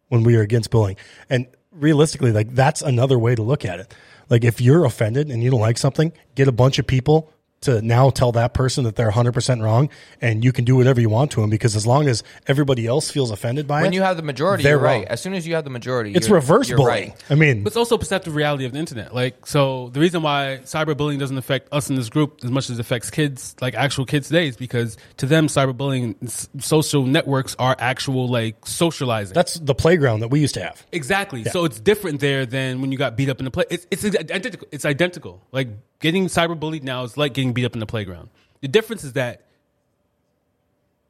when 0.08 0.22
we 0.22 0.36
are 0.36 0.40
against 0.40 0.70
bullying. 0.70 0.96
And 1.28 1.46
realistically, 1.72 2.32
like 2.32 2.54
that's 2.54 2.80
another 2.80 3.18
way 3.18 3.34
to 3.34 3.42
look 3.42 3.64
at 3.66 3.80
it. 3.80 3.94
Like 4.30 4.44
if 4.44 4.60
you're 4.60 4.84
offended 4.84 5.30
and 5.30 5.42
you 5.42 5.50
don't 5.50 5.60
like 5.60 5.78
something, 5.78 6.12
get 6.34 6.48
a 6.48 6.52
bunch 6.52 6.78
of 6.78 6.86
people 6.86 7.32
to 7.64 7.82
now 7.82 8.10
tell 8.10 8.32
that 8.32 8.54
person 8.54 8.84
that 8.84 8.96
they're 8.96 9.10
100% 9.10 9.62
wrong 9.62 9.90
and 10.20 10.42
you 10.44 10.52
can 10.52 10.64
do 10.64 10.76
whatever 10.76 11.00
you 11.00 11.08
want 11.08 11.30
to 11.32 11.40
them 11.40 11.50
because 11.50 11.76
as 11.76 11.86
long 11.86 12.08
as 12.08 12.22
everybody 12.46 12.86
else 12.86 13.10
feels 13.10 13.30
offended 13.30 13.66
by 13.66 13.80
it. 13.80 13.82
when 13.82 13.92
you 13.92 14.02
have 14.02 14.16
the 14.16 14.22
majority, 14.22 14.62
they're 14.62 14.72
you're 14.72 14.80
right. 14.80 14.94
wrong. 14.98 15.04
As 15.08 15.20
soon 15.20 15.34
as 15.34 15.46
you 15.46 15.54
have 15.54 15.64
the 15.64 15.70
majority, 15.70 16.12
It's 16.12 16.28
you're, 16.28 16.36
reverse 16.36 16.68
you're 16.68 16.78
bullying. 16.78 17.10
right. 17.10 17.24
I 17.30 17.34
mean, 17.34 17.62
But 17.62 17.68
it's 17.68 17.76
also 17.76 17.98
perceptive 17.98 18.34
reality 18.34 18.64
of 18.64 18.72
the 18.72 18.78
internet. 18.78 19.14
Like, 19.14 19.46
so 19.46 19.90
the 19.92 20.00
reason 20.00 20.22
why 20.22 20.60
cyberbullying 20.64 21.18
doesn't 21.18 21.38
affect 21.38 21.68
us 21.72 21.90
in 21.90 21.96
this 21.96 22.08
group 22.08 22.40
as 22.44 22.50
much 22.50 22.70
as 22.70 22.78
it 22.78 22.80
affects 22.80 23.10
kids, 23.10 23.54
like 23.60 23.74
actual 23.74 24.06
kids 24.06 24.28
today, 24.28 24.48
is 24.48 24.56
because 24.56 24.96
to 25.18 25.26
them, 25.26 25.46
cyberbullying, 25.48 26.14
social 26.62 27.04
networks 27.06 27.56
are 27.58 27.76
actual 27.78 28.28
like 28.28 28.66
socializing. 28.66 29.34
that's 29.34 29.54
the 29.54 29.74
playground 29.74 30.20
that 30.20 30.28
we 30.28 30.40
used 30.40 30.54
to 30.54 30.62
have. 30.62 30.86
Exactly. 30.92 31.44
So 31.44 31.64
it's 31.64 31.80
different 31.80 32.20
there 32.20 32.46
than 32.46 32.80
when 32.80 32.92
you 32.92 32.98
got 32.98 33.16
beat 33.16 33.28
up 33.28 33.38
in 33.38 33.44
the 33.44 33.50
play. 33.50 33.64
It's 33.70 33.86
it's 33.90 34.04
identical. 34.04 34.68
It's 34.72 34.84
identical. 34.84 35.42
Like 35.52 35.68
getting 36.04 36.26
cyberbullied 36.26 36.82
now 36.82 37.02
is 37.02 37.16
like 37.16 37.32
getting 37.32 37.54
beat 37.54 37.64
up 37.64 37.72
in 37.72 37.80
the 37.80 37.86
playground. 37.86 38.28
The 38.60 38.68
difference 38.68 39.04
is 39.04 39.14
that 39.14 39.46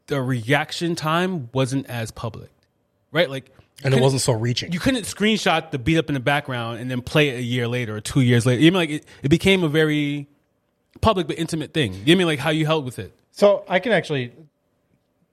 the 0.06 0.22
reaction 0.22 0.94
time 0.94 1.50
wasn't 1.52 1.86
as 1.86 2.12
public, 2.12 2.48
right? 3.10 3.28
Like, 3.28 3.50
And 3.82 3.92
it 3.92 4.00
wasn't 4.00 4.22
so 4.22 4.34
reaching. 4.34 4.70
You 4.70 4.78
couldn't 4.78 5.02
screenshot 5.02 5.72
the 5.72 5.80
beat 5.80 5.98
up 5.98 6.06
in 6.06 6.14
the 6.14 6.20
background 6.20 6.78
and 6.78 6.88
then 6.88 7.02
play 7.02 7.30
it 7.30 7.38
a 7.40 7.42
year 7.42 7.66
later 7.66 7.96
or 7.96 8.00
two 8.00 8.20
years 8.20 8.46
later. 8.46 8.62
You 8.62 8.70
know, 8.70 8.78
like 8.78 8.90
it, 8.90 9.04
it 9.24 9.30
became 9.30 9.64
a 9.64 9.68
very 9.68 10.28
public 11.00 11.26
but 11.26 11.40
intimate 11.40 11.74
thing. 11.74 11.94
You 11.94 11.98
know, 11.98 12.12
I 12.12 12.14
mean 12.18 12.26
like 12.28 12.38
how 12.38 12.50
you 12.50 12.64
held 12.64 12.84
with 12.84 13.00
it. 13.00 13.12
So 13.32 13.64
I 13.68 13.80
can 13.80 13.90
actually, 13.90 14.32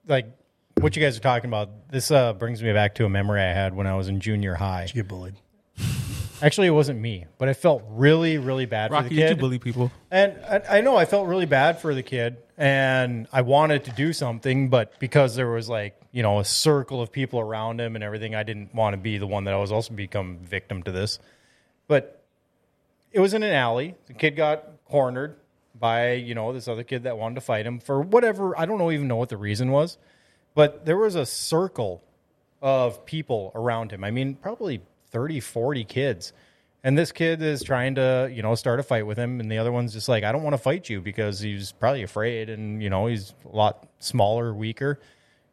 like, 0.08 0.26
what 0.80 0.96
you 0.96 1.04
guys 1.04 1.16
are 1.18 1.22
talking 1.22 1.52
about. 1.52 1.70
This 1.92 2.10
uh, 2.10 2.34
brings 2.34 2.64
me 2.64 2.74
back 2.74 2.96
to 2.96 3.06
a 3.06 3.10
memory 3.10 3.42
I 3.42 3.54
had 3.54 3.76
when 3.76 3.86
I 3.86 3.94
was 3.94 4.08
in 4.08 4.22
junior 4.22 4.56
high. 4.56 4.86
You 4.88 4.94
get 5.04 5.08
bullied. 5.08 5.36
Actually, 6.42 6.68
it 6.68 6.72
wasn't 6.72 7.00
me, 7.00 7.26
but 7.38 7.48
I 7.50 7.54
felt 7.54 7.84
really, 7.90 8.38
really 8.38 8.66
bad 8.66 8.92
for 8.92 9.04
the 9.04 9.10
did 9.10 9.18
you 9.18 9.28
kid. 9.28 9.40
bully 9.40 9.60
people? 9.60 9.92
And 10.10 10.36
I, 10.44 10.78
I 10.78 10.82
know 10.82 10.98
I 10.98 11.06
felt 11.06 11.28
really 11.28 11.46
bad 11.46 11.80
for 11.80 11.94
the 11.94 12.04
kid, 12.04 12.38
and 12.58 13.28
I 13.32 13.42
wanted 13.42 13.86
to 13.86 13.92
do 13.92 14.12
something, 14.14 14.70
but 14.70 14.98
because 15.00 15.36
there 15.36 15.50
was 15.50 15.70
like 15.70 16.00
you 16.12 16.24
know 16.24 16.40
a 16.40 16.46
circle 16.46 17.02
of 17.02 17.12
people 17.12 17.40
around 17.40 17.80
him 17.80 17.96
and 17.96 18.04
everything, 18.04 18.34
I 18.36 18.44
didn't 18.44 18.74
want 18.74 18.94
to 18.94 18.98
be 18.98 19.18
the 19.18 19.28
one 19.28 19.44
that 19.44 19.54
I 19.54 19.58
was 19.58 19.72
also 19.72 19.94
become 19.94 20.38
victim 20.40 20.84
to 20.84 20.92
this. 20.92 21.20
But 21.88 22.24
it 23.12 23.20
was 23.20 23.34
in 23.34 23.44
an 23.44 23.54
alley. 23.54 23.96
The 24.08 24.14
kid 24.14 24.36
got 24.36 24.68
cornered 24.86 25.36
by 25.80 26.14
you 26.14 26.36
know 26.36 26.54
this 26.54 26.68
other 26.68 26.84
kid 26.84 27.04
that 27.04 27.18
wanted 27.18 27.36
to 27.36 27.42
fight 27.42 27.66
him 27.66 27.80
for 27.80 28.02
whatever 28.02 28.58
I 28.60 28.66
don't 28.66 28.78
know 28.78 28.92
even 28.92 29.08
know 29.08 29.16
what 29.16 29.30
the 29.30 29.38
reason 29.38 29.72
was, 29.72 29.98
but 30.56 30.86
there 30.86 30.98
was 30.98 31.16
a 31.16 31.26
circle 31.26 32.04
of 32.62 33.06
people 33.06 33.52
around 33.56 33.92
him. 33.92 34.04
I 34.04 34.12
mean, 34.12 34.36
probably 34.36 34.82
30, 35.12 35.40
40 35.40 35.84
kids. 35.84 36.34
And 36.84 36.98
this 36.98 37.12
kid 37.12 37.42
is 37.44 37.62
trying 37.64 37.96
to, 37.96 38.30
you 38.34 38.42
know, 38.42 38.56
start 38.56 38.80
a 38.80 38.84
fight 38.84 39.06
with 39.06 39.18
him. 39.18 39.40
And 39.40 39.52
the 39.52 39.60
other 39.60 39.72
one's 39.72 39.94
just 39.94 40.10
like, 40.10 40.24
I 40.24 40.32
don't 40.32 40.42
want 40.42 40.54
to 40.56 40.58
fight 40.62 40.90
you 40.90 41.00
because 41.00 41.40
he's 41.40 41.72
probably 41.74 42.02
afraid 42.04 42.50
and, 42.50 42.82
you 42.82 42.90
know, 42.90 43.06
he's 43.06 43.34
a 43.52 43.56
lot 43.56 43.88
smaller, 44.00 44.52
weaker. 44.54 45.00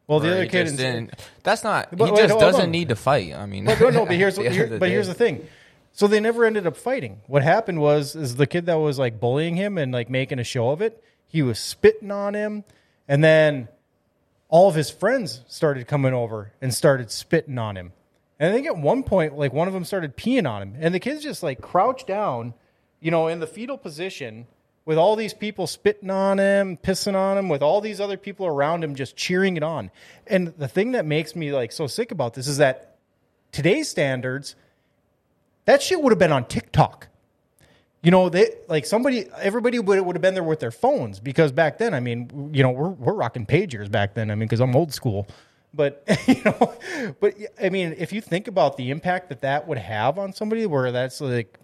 Well, 0.07 0.19
the 0.19 0.31
other 0.31 0.47
kid 0.47 0.65
just 0.65 0.77
didn't- 0.77 1.13
That's 1.43 1.63
not. 1.63 1.89
But 1.95 2.05
he 2.05 2.11
wait, 2.13 2.21
just 2.21 2.31
hold 2.31 2.41
doesn't 2.41 2.61
on. 2.61 2.71
need 2.71 2.89
to 2.89 2.95
fight. 2.95 3.35
I 3.35 3.45
mean, 3.45 3.65
But 3.65 3.79
no, 3.79 3.89
no, 3.91 4.05
but 4.07 4.15
here's, 4.15 4.39
at 4.39 4.41
the 4.41 4.45
end 4.47 4.55
here- 4.55 4.79
but 4.79 4.89
here's 4.89 5.05
the 5.07 5.13
thing. 5.13 5.47
So 5.91 6.07
they 6.07 6.19
never 6.19 6.45
ended 6.45 6.65
up 6.65 6.75
fighting. 6.77 7.21
What 7.27 7.43
happened 7.43 7.79
was 7.79 8.15
is 8.15 8.35
the 8.37 8.47
kid 8.47 8.65
that 8.65 8.75
was 8.79 8.97
like 8.97 9.19
bullying 9.19 9.55
him 9.55 9.77
and 9.77 9.91
like 9.91 10.09
making 10.09 10.39
a 10.39 10.43
show 10.43 10.69
of 10.71 10.81
it, 10.81 11.03
he 11.27 11.43
was 11.43 11.59
spitting 11.59 12.09
on 12.09 12.33
him 12.33 12.63
and 13.07 13.23
then 13.23 13.67
all 14.47 14.67
of 14.67 14.73
his 14.73 14.89
friends 14.89 15.41
started 15.47 15.85
coming 15.87 16.13
over 16.13 16.53
and 16.59 16.73
started 16.73 17.11
spitting 17.11 17.59
on 17.59 17.75
him. 17.77 17.91
And 18.39 18.51
I 18.51 18.55
think 18.55 18.67
at 18.67 18.77
one 18.77 19.03
point 19.03 19.37
like 19.37 19.53
one 19.53 19.67
of 19.67 19.73
them 19.73 19.83
started 19.83 20.15
peeing 20.15 20.49
on 20.49 20.61
him 20.61 20.75
and 20.79 20.93
the 20.93 20.99
kid's 20.99 21.21
just 21.21 21.43
like 21.43 21.61
crouched 21.61 22.07
down, 22.07 22.53
you 22.99 23.11
know, 23.11 23.27
in 23.27 23.39
the 23.39 23.47
fetal 23.47 23.77
position 23.77 24.47
with 24.85 24.97
all 24.97 25.15
these 25.15 25.35
people 25.35 25.67
spitting 25.67 26.09
on 26.09 26.39
him, 26.39 26.75
pissing 26.77 27.13
on 27.13 27.37
him, 27.37 27.47
with 27.47 27.61
all 27.61 27.79
these 27.79 28.01
other 28.01 28.17
people 28.17 28.47
around 28.47 28.83
him 28.83 28.95
just 28.95 29.15
cheering 29.15 29.55
it 29.55 29.61
on. 29.61 29.91
And 30.25 30.47
the 30.57 30.67
thing 30.67 30.93
that 30.93 31.05
makes 31.05 31.35
me 31.35 31.51
like 31.51 31.71
so 31.71 31.85
sick 31.85 32.11
about 32.11 32.33
this 32.33 32.47
is 32.47 32.57
that 32.57 32.95
today's 33.51 33.87
standards, 33.87 34.55
that 35.65 35.83
shit 35.83 36.01
would 36.01 36.11
have 36.11 36.17
been 36.17 36.31
on 36.31 36.45
TikTok. 36.45 37.07
You 38.01 38.11
know, 38.11 38.29
they 38.29 38.55
like 38.67 38.85
somebody, 38.85 39.27
everybody 39.37 39.77
would 39.77 39.99
would 39.99 40.15
have 40.15 40.21
been 40.21 40.33
there 40.33 40.41
with 40.41 40.59
their 40.59 40.71
phones 40.71 41.19
because 41.19 41.51
back 41.51 41.77
then, 41.77 41.93
I 41.93 41.99
mean, 41.99 42.49
you 42.53 42.63
know, 42.63 42.71
we're 42.71 42.89
we're 42.89 43.13
rocking 43.13 43.45
pagers 43.45 43.91
back 43.91 44.15
then. 44.15 44.31
I 44.31 44.35
mean, 44.35 44.47
because 44.47 44.61
I'm 44.61 44.75
old 44.75 44.93
school, 44.93 45.27
but 45.73 46.03
you 46.27 46.41
know, 46.43 46.73
but 47.19 47.35
I 47.61 47.69
mean, 47.69 47.95
if 47.97 48.11
you 48.13 48.21
think 48.21 48.47
about 48.47 48.77
the 48.77 48.91
impact 48.91 49.29
that 49.29 49.41
that 49.41 49.67
would 49.67 49.77
have 49.77 50.17
on 50.17 50.33
somebody, 50.33 50.65
where 50.65 50.91
that's 50.91 51.21
like, 51.21 51.58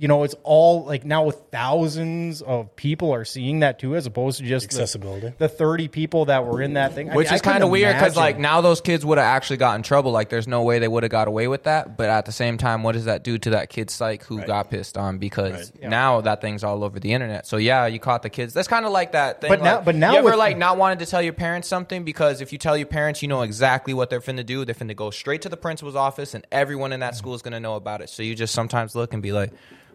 you 0.00 0.06
know, 0.06 0.22
it's 0.22 0.36
all 0.44 0.84
like 0.84 1.04
now 1.04 1.24
with 1.24 1.40
thousands 1.50 2.40
of 2.42 2.74
people 2.76 3.12
are 3.12 3.24
seeing 3.24 3.60
that 3.60 3.78
too, 3.78 3.96
as 3.96 4.06
opposed 4.06 4.38
to 4.38 4.44
just 4.46 4.68
the- 4.70 4.74
Accessibility. 4.76 5.32
The, 5.38 5.48
thirty 5.48 5.88
people 5.88 6.26
that 6.26 6.46
were 6.46 6.62
in 6.62 6.74
that 6.74 6.92
thing, 6.92 7.10
I 7.10 7.14
Which 7.16 7.26
mean, 7.26 7.32
I 7.32 7.36
is 7.36 7.42
kind 7.42 7.64
of 7.64 7.70
weird 7.70 7.94
because, 7.96 8.16
like, 8.16 8.38
now 8.38 8.60
those 8.60 8.80
kids 8.80 9.04
would 9.04 9.18
have 9.18 9.26
actually 9.26 9.56
got 9.56 9.74
in 9.76 9.82
trouble. 9.82 10.12
Like, 10.12 10.28
there's 10.28 10.46
no 10.46 10.62
way 10.62 10.78
they 10.78 10.86
would 10.88 11.02
have 11.02 11.10
got 11.10 11.26
away 11.28 11.48
with 11.48 11.64
that. 11.64 11.96
But 11.96 12.08
at 12.10 12.26
the 12.26 12.32
same 12.32 12.58
time, 12.58 12.82
what 12.82 12.92
does 12.92 13.06
that 13.06 13.24
do 13.24 13.38
to 13.38 13.50
that 13.50 13.70
kid's 13.70 13.92
psyche 13.92 14.24
who 14.26 14.42
got 14.44 14.70
pissed 14.70 14.96
on? 14.96 15.18
Because 15.18 15.72
now 15.82 16.20
that 16.20 16.40
thing's 16.40 16.62
all 16.62 16.84
over 16.84 17.00
the 17.00 17.12
internet. 17.12 17.46
So 17.46 17.56
yeah, 17.56 17.86
you 17.86 17.98
caught 17.98 18.22
the 18.22 18.30
kids. 18.30 18.54
That's 18.54 18.68
kind 18.68 18.86
of 18.86 18.92
like 18.92 19.12
that 19.12 19.40
thing. 19.40 19.48
But 19.50 19.62
now- 19.62 19.76
like, 19.76 19.84
but 19.84 19.94
now 19.96 20.12
you 20.12 20.18
ever 20.18 20.26
with- 20.30 20.36
like 20.36 20.56
not 20.56 20.76
wanted 20.78 21.00
to 21.00 21.06
tell 21.06 21.22
your 21.22 21.32
parents 21.32 21.66
something 21.66 22.04
because 22.04 22.40
if 22.40 22.52
you 22.52 22.58
tell 22.58 22.76
your 22.76 22.86
parents, 22.86 23.20
you 23.22 23.28
know 23.28 23.42
exactly 23.42 23.94
what 23.94 24.10
they're 24.10 24.20
finna 24.20 24.46
do. 24.46 24.64
They're 24.64 24.74
finna 24.76 24.94
go 24.94 25.10
straight 25.10 25.42
to 25.42 25.48
the 25.48 25.56
principal's 25.56 25.96
office, 25.96 26.34
and 26.34 26.46
everyone 26.52 26.92
in 26.92 27.00
that 27.00 27.16
school 27.16 27.34
is 27.34 27.42
gonna 27.42 27.58
know 27.60 27.74
about 27.74 28.00
it. 28.00 28.10
So 28.10 28.22
you 28.22 28.34
just 28.36 28.54
sometimes 28.54 28.94
look 28.94 29.12
and 29.12 29.22
be 29.22 29.32
like, 29.32 29.50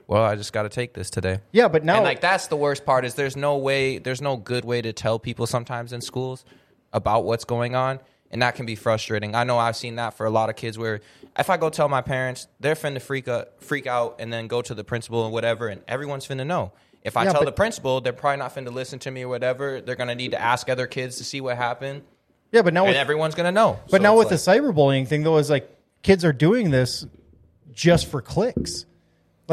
"Well, 0.08 0.24
I 0.24 0.36
just 0.36 0.54
got 0.54 0.64
to 0.64 0.70
take 0.70 0.93
this 0.93 1.10
today." 1.10 1.39
yeah, 1.51 1.68
but 1.68 1.84
now 1.84 1.95
and 1.95 2.04
like 2.04 2.22
that's 2.22 2.47
the 2.47 2.56
worst 2.56 2.86
part 2.86 3.06
is 3.06 3.16
there's 3.16 3.36
no 3.36 3.58
way 3.58 3.97
there's 3.97 4.22
no 4.22 4.38
good 4.38 4.66
way 4.66 4.82
to 4.82 4.93
tell 4.93 5.20
people 5.20 5.47
sometimes 5.47 5.93
in 5.93 6.01
schools 6.01 6.43
about 6.91 7.24
what's 7.26 7.45
going 7.45 7.76
on 7.76 7.99
and 8.32 8.41
that 8.41 8.56
can 8.56 8.66
be 8.66 8.76
frustrating. 8.76 9.36
I 9.36 9.43
know 9.43 9.58
I've 9.60 9.76
seen 9.76 9.95
that 9.97 10.16
for 10.16 10.26
a 10.26 10.30
lot 10.30 10.49
of 10.49 10.56
kids 10.56 10.78
where 10.78 11.01
if 11.38 11.49
I 11.49 11.58
go 11.58 11.70
tell 11.70 11.88
my 11.89 12.01
parents, 12.01 12.47
they're 12.60 12.76
finna 12.76 13.01
freak 13.01 13.28
out, 13.28 13.49
freak 13.62 13.86
out, 13.88 14.16
and 14.20 14.32
then 14.34 14.47
go 14.47 14.62
to 14.62 14.74
the 14.74 14.84
principal 14.84 15.24
and 15.26 15.34
whatever, 15.34 15.68
and 15.68 15.82
everyone's 15.88 16.28
finna 16.28 16.45
know. 16.45 16.72
If 17.04 17.16
I 17.18 17.26
Yeah, 17.26 17.34
tell 17.34 17.41
but- 17.41 17.45
the 17.45 17.51
principal, 17.51 18.01
they're 18.01 18.14
probably 18.14 18.38
not 18.38 18.56
finna 18.56 18.72
listen 18.74 18.97
to 18.99 19.12
me 19.12 19.24
or 19.24 19.28
whatever. 19.28 19.82
They're 19.82 19.95
gonna 19.95 20.16
need 20.16 20.32
to 20.32 20.41
ask 20.41 20.68
other 20.70 20.88
kids 20.88 21.18
to 21.18 21.24
see 21.24 21.41
what 21.41 21.58
happened, 21.58 22.01
Yeah, 22.51 22.62
but 22.64 22.74
now 22.74 22.82
and 22.86 22.89
with, 22.89 22.97
everyone's 22.97 23.36
gonna 23.36 23.51
know. 23.51 23.80
but 23.89 23.97
So 23.97 24.04
now 24.04 24.16
with 24.18 24.32
like- 24.32 24.39
the 24.39 24.51
cyberbullying 24.51 25.08
thing 25.08 25.22
though, 25.24 25.38
is 25.38 25.49
like 25.51 25.70
kids 26.01 26.24
are 26.26 26.34
doing 26.34 26.72
this 26.72 27.06
just 27.72 28.08
for 28.08 28.22
clicks. 28.22 28.86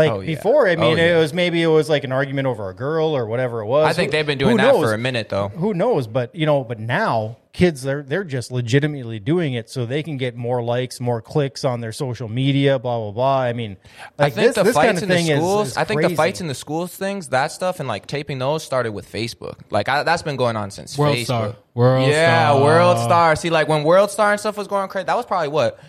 Like 0.00 0.10
Oh, 0.12 0.20
yeah. 0.20 0.34
before, 0.34 0.68
I 0.68 0.76
mean, 0.76 0.94
Oh, 0.94 0.96
yeah. 0.96 1.16
it 1.16 1.20
was 1.20 1.32
maybe 1.34 1.62
it 1.62 1.66
was 1.66 1.88
like 1.88 2.04
an 2.04 2.12
argument 2.12 2.46
over 2.46 2.68
a 2.68 2.74
girl 2.74 3.14
or 3.16 3.26
whatever 3.26 3.60
it 3.60 3.66
was. 3.66 3.86
I 3.86 3.92
think 3.92 4.10
Who- 4.10 4.16
they've 4.18 4.26
been 4.26 4.38
who 4.38 4.44
doing 4.46 4.56
that 4.58 4.72
knows? 4.74 4.82
for 4.84 4.94
a 4.94 4.98
minute 4.98 5.28
though. 5.28 5.48
who 5.48 5.74
knows 5.74 6.06
but 6.06 6.34
you 6.34 6.46
know 6.46 6.64
but 6.64 6.78
now 6.78 7.36
kids 7.52 7.82
they're 7.82 8.02
they're 8.04 8.22
just 8.22 8.52
legitimately 8.52 9.18
doing 9.18 9.54
it 9.54 9.68
so 9.68 9.84
they 9.84 10.02
can 10.04 10.16
get 10.16 10.36
more 10.36 10.62
likes 10.62 11.00
more 11.00 11.20
clicks 11.20 11.64
on 11.64 11.80
their 11.80 11.90
social 11.90 12.28
media 12.28 12.78
blah 12.78 12.96
blah 13.00 13.10
blah 13.10 13.40
i 13.40 13.52
mean 13.52 13.76
like 14.20 14.32
I 14.32 14.36
think 14.36 14.46
this, 14.46 14.54
the 14.54 14.62
this 14.62 14.74
fights 14.76 14.86
kind 14.86 14.96
of 14.98 15.02
in 15.02 15.08
the 15.08 15.14
thing 15.16 15.26
is- 15.26 15.38
schools. 15.40 15.68
is 15.68 15.76
I 15.76 15.82
think 15.84 16.02
the 16.02 16.14
fights 16.14 16.40
in 16.40 16.46
the 16.46 16.54
schools 16.54 16.94
things, 16.94 17.28
that 17.30 17.50
stuff, 17.50 17.80
and 17.80 17.88
like 17.88 18.06
taping 18.06 18.38
those 18.38 18.62
started 18.62 18.92
with 18.92 19.10
Facebook. 19.10 19.56
Like 19.70 19.88
I, 19.88 20.04
that's 20.04 20.22
been 20.22 20.36
going 20.36 20.56
on 20.56 20.70
since 20.70 20.96
World 20.96 21.16
Facebook. 21.16 21.24
Star. 21.24 21.56
World 21.74 22.08
yeah, 22.08 22.50
Star. 22.50 22.62
World 22.62 22.98
Star. 22.98 23.36
See, 23.36 23.50
like 23.50 23.66
when 23.68 23.82
World 23.82 24.10
Star 24.12 24.30
and 24.30 24.38
stuff 24.40 24.56
was 24.56 24.68
going 24.68 24.88
crazy, 24.88 25.06
that 25.06 25.16
was 25.16 25.26
probably 25.26 25.48
what 25.48 25.80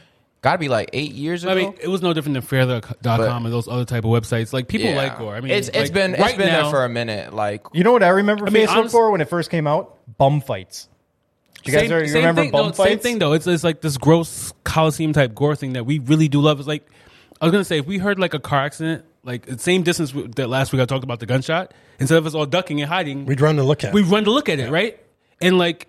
got 0.41 0.53
to 0.53 0.57
be 0.57 0.69
like 0.69 0.89
eight 0.93 1.11
years 1.13 1.43
ago. 1.43 1.51
I 1.51 1.55
mean, 1.55 1.73
it 1.81 1.87
was 1.87 2.01
no 2.01 2.13
different 2.13 2.33
than 2.33 2.41
Fair.com 2.43 3.45
and 3.45 3.53
those 3.53 3.67
other 3.67 3.85
type 3.85 4.03
of 4.05 4.09
websites. 4.11 4.53
Like 4.53 4.67
people 4.67 4.89
Yeah. 4.89 4.95
like 4.95 5.17
gore. 5.17 5.35
I 5.35 5.41
mean, 5.41 5.51
it's 5.51 5.67
it's 5.69 5.77
like, 5.77 5.93
been 5.93 6.11
right 6.13 6.29
it's 6.29 6.37
been 6.37 6.47
now, 6.47 6.63
there 6.63 6.71
for 6.71 6.85
a 6.85 6.89
minute. 6.89 7.33
Like 7.33 7.61
you 7.73 7.83
know 7.83 7.91
what 7.91 8.03
i 8.03 8.09
remember 8.09 8.49
mean, 8.49 8.67
facebook 8.67 8.75
honest- 8.77 8.91
for 8.91 9.11
when 9.11 9.21
it 9.21 9.29
first 9.29 9.49
came 9.51 9.67
out 9.67 9.97
bum 10.17 10.41
fights 10.41 10.87
you 11.63 11.71
guys 11.73 11.81
same, 11.89 11.91
are, 11.93 12.03
you 12.03 12.13
remember 12.15 12.41
thing, 12.41 12.51
bum 12.51 12.67
no, 12.67 12.73
fights 12.73 12.89
Same 12.89 12.99
thing 12.99 13.19
though. 13.19 13.33
It's, 13.33 13.45
it's 13.45 13.63
like 13.63 13.81
this 13.81 13.97
gross 13.97 14.51
Coliseum 14.63 15.13
type 15.13 15.35
gore 15.35 15.55
thing 15.55 15.73
that 15.73 15.85
we 15.85 15.99
really 15.99 16.27
do 16.27 16.41
love. 16.41 16.57
It's 16.59 16.67
like 16.67 16.87
I 17.39 17.45
was 17.45 17.51
gonna 17.51 17.63
say 17.65 17.77
if 17.77 17.85
we 17.85 17.99
heard 17.99 18.17
like 18.17 18.33
a 18.33 18.39
car 18.39 18.61
accident, 18.63 19.05
like 19.23 19.45
the 19.45 19.59
same 19.59 19.83
distance 19.83 20.09
w- 20.11 20.27
that 20.37 20.49
last 20.49 20.71
week 20.73 20.81
I 20.81 20.85
talked 20.85 21.03
about 21.03 21.19
the 21.19 21.27
gunshot, 21.27 21.73
instead 21.99 22.17
of 22.17 22.25
us 22.25 22.33
all 22.33 22.47
ducking 22.47 22.81
and 22.81 22.89
hiding, 22.89 23.25
We'd 23.27 23.41
run 23.41 23.57
to 23.57 23.63
look 23.63 23.83
at. 23.83 23.89
It. 23.89 23.93
we 23.93 24.01
run 24.01 24.23
to 24.23 24.31
look 24.31 24.49
at 24.49 24.59
it, 24.59 24.71
right? 24.71 24.97
And 25.39 25.59
like 25.59 25.87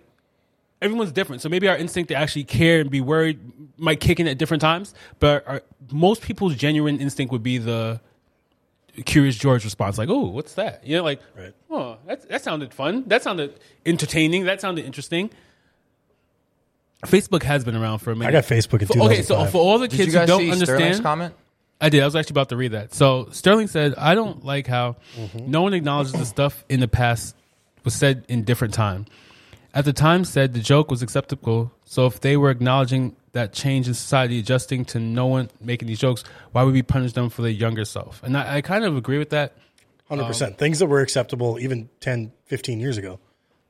everyone's 0.83 1.13
different, 1.13 1.41
so 1.43 1.49
maybe 1.49 1.69
our 1.69 1.77
instinct 1.77 2.09
to 2.09 2.15
actually 2.15 2.45
care 2.45 2.81
and 2.81 2.91
be 2.91 3.01
worried 3.01 3.39
might 3.79 4.01
kick 4.01 4.21
in 4.21 4.27
at 4.27 4.37
different 4.39 4.61
times. 4.61 4.95
But 5.19 5.47
our, 5.49 5.63
most 5.91 6.23
people's 6.23 6.55
genuine 6.57 7.01
instinct 7.01 7.33
would 7.33 7.43
be 7.43 7.59
the 7.59 8.01
Curious 9.07 9.37
George 9.37 9.65
response, 9.65 9.97
like, 9.97 10.11
"Oh, 10.11 10.27
what's 10.27 10.55
that?" 10.55 10.87
You 10.87 10.97
know, 10.99 11.03
like, 11.03 11.21
Right. 11.35 11.55
"Oh, 11.71 11.97
that 12.07 12.29
that 12.29 12.43
sounded 12.43 12.75
fun. 12.75 13.05
That 13.07 13.23
sounded 13.23 13.59
entertaining. 13.87 14.45
That 14.45 14.61
sounded 14.61 14.85
interesting." 14.85 15.31
Facebook 17.07 17.43
has 17.43 17.65
been 17.65 17.75
around 17.75 17.99
for 17.99 18.13
a 18.13 18.17
minute. 18.17 18.29
I 18.29 18.33
got 18.33 18.45
Facebook 18.45 18.81
in 18.81 18.87
For- 18.89 19.01
Okay, 19.05 19.23
so 19.23 19.45
for 19.47 19.59
all 19.59 19.79
the 19.79 19.89
did 19.89 19.97
kids 19.97 20.13
you 20.15 20.21
who 20.21 20.27
don't 20.27 20.41
see 20.41 20.53
Sterling's 20.53 20.69
understand, 20.71 21.03
comment? 21.03 21.35
I 21.81 21.89
did. 21.89 22.01
I 22.01 22.05
was 22.05 22.15
actually 22.15 22.35
about 22.35 22.51
to 22.51 22.57
read 22.57 22.73
that. 22.73 22.95
So 22.95 23.29
Sterling 23.33 23.67
said, 23.67 23.95
"I 23.97 24.15
don't 24.15 24.45
like 24.45 24.67
how 24.67 24.97
Mm-hmm. 25.19 25.51
no 25.51 25.63
one 25.63 25.75
acknowledges 25.75 26.13
the 26.13 26.25
stuff 26.27 26.65
in 26.69 26.79
the 26.81 26.87
past 26.89 27.35
was 27.85 27.95
said 27.95 28.25
in 28.29 28.45
different 28.45 28.73
time. 28.75 29.07
At 29.75 29.85
the 29.87 29.93
time, 29.93 30.25
said 30.25 30.53
the 30.53 30.61
joke 30.61 30.91
was 30.91 31.03
acceptable. 31.03 31.73
So 31.85 32.07
if 32.07 32.21
they 32.21 32.37
were 32.37 32.51
acknowledging 32.51 33.17
that 33.33 33.53
change 33.53 33.89
in 33.89 33.95
society, 33.95 34.39
adjusting 34.39 34.85
to 34.87 35.01
no 35.01 35.27
one 35.27 35.51
making 35.61 35.89
these 35.89 35.99
jokes, 35.99 36.25
why 36.53 36.63
would 36.63 36.75
we 36.75 36.83
punish 36.83 37.13
them 37.15 37.31
for 37.31 37.43
their 37.43 37.51
younger 37.51 37.85
self? 37.85 38.23
And 38.23 38.37
I, 38.37 38.57
I 38.57 38.61
kind 38.61 38.85
of 38.85 38.97
agree 38.97 39.19
with 39.19 39.31
that. 39.31 39.55
Hundred 40.09 40.27
percent. 40.27 40.59
Things 40.59 40.79
that 40.81 40.87
were 40.87 41.01
acceptable 41.01 41.59
even 41.59 41.89
10, 42.01 42.33
15 42.45 42.81
years 42.81 42.99
ago 42.99 43.19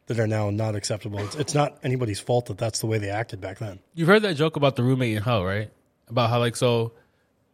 that 0.07 0.19
are 0.19 0.27
now 0.27 0.51
not 0.51 0.75
acceptable. 0.75 1.21
It's, 1.21 1.37
it's 1.37 1.55
not 1.55 1.79
anybody's 1.85 2.19
fault 2.19 2.47
that 2.47 2.59
that's 2.59 2.81
the 2.81 2.87
way 2.87 2.99
they 2.99 3.11
acted 3.11 3.41
back 3.41 3.59
then. 3.59 3.79
You've 3.95 4.09
heard 4.09 4.23
that 4.23 4.35
joke 4.35 4.57
about 4.57 4.75
the 4.75 4.83
roommate 4.83 5.17
in 5.17 5.23
hell, 5.23 5.45
right? 5.45 5.71
About 6.09 6.31
how 6.31 6.41
like 6.41 6.57
so, 6.57 6.93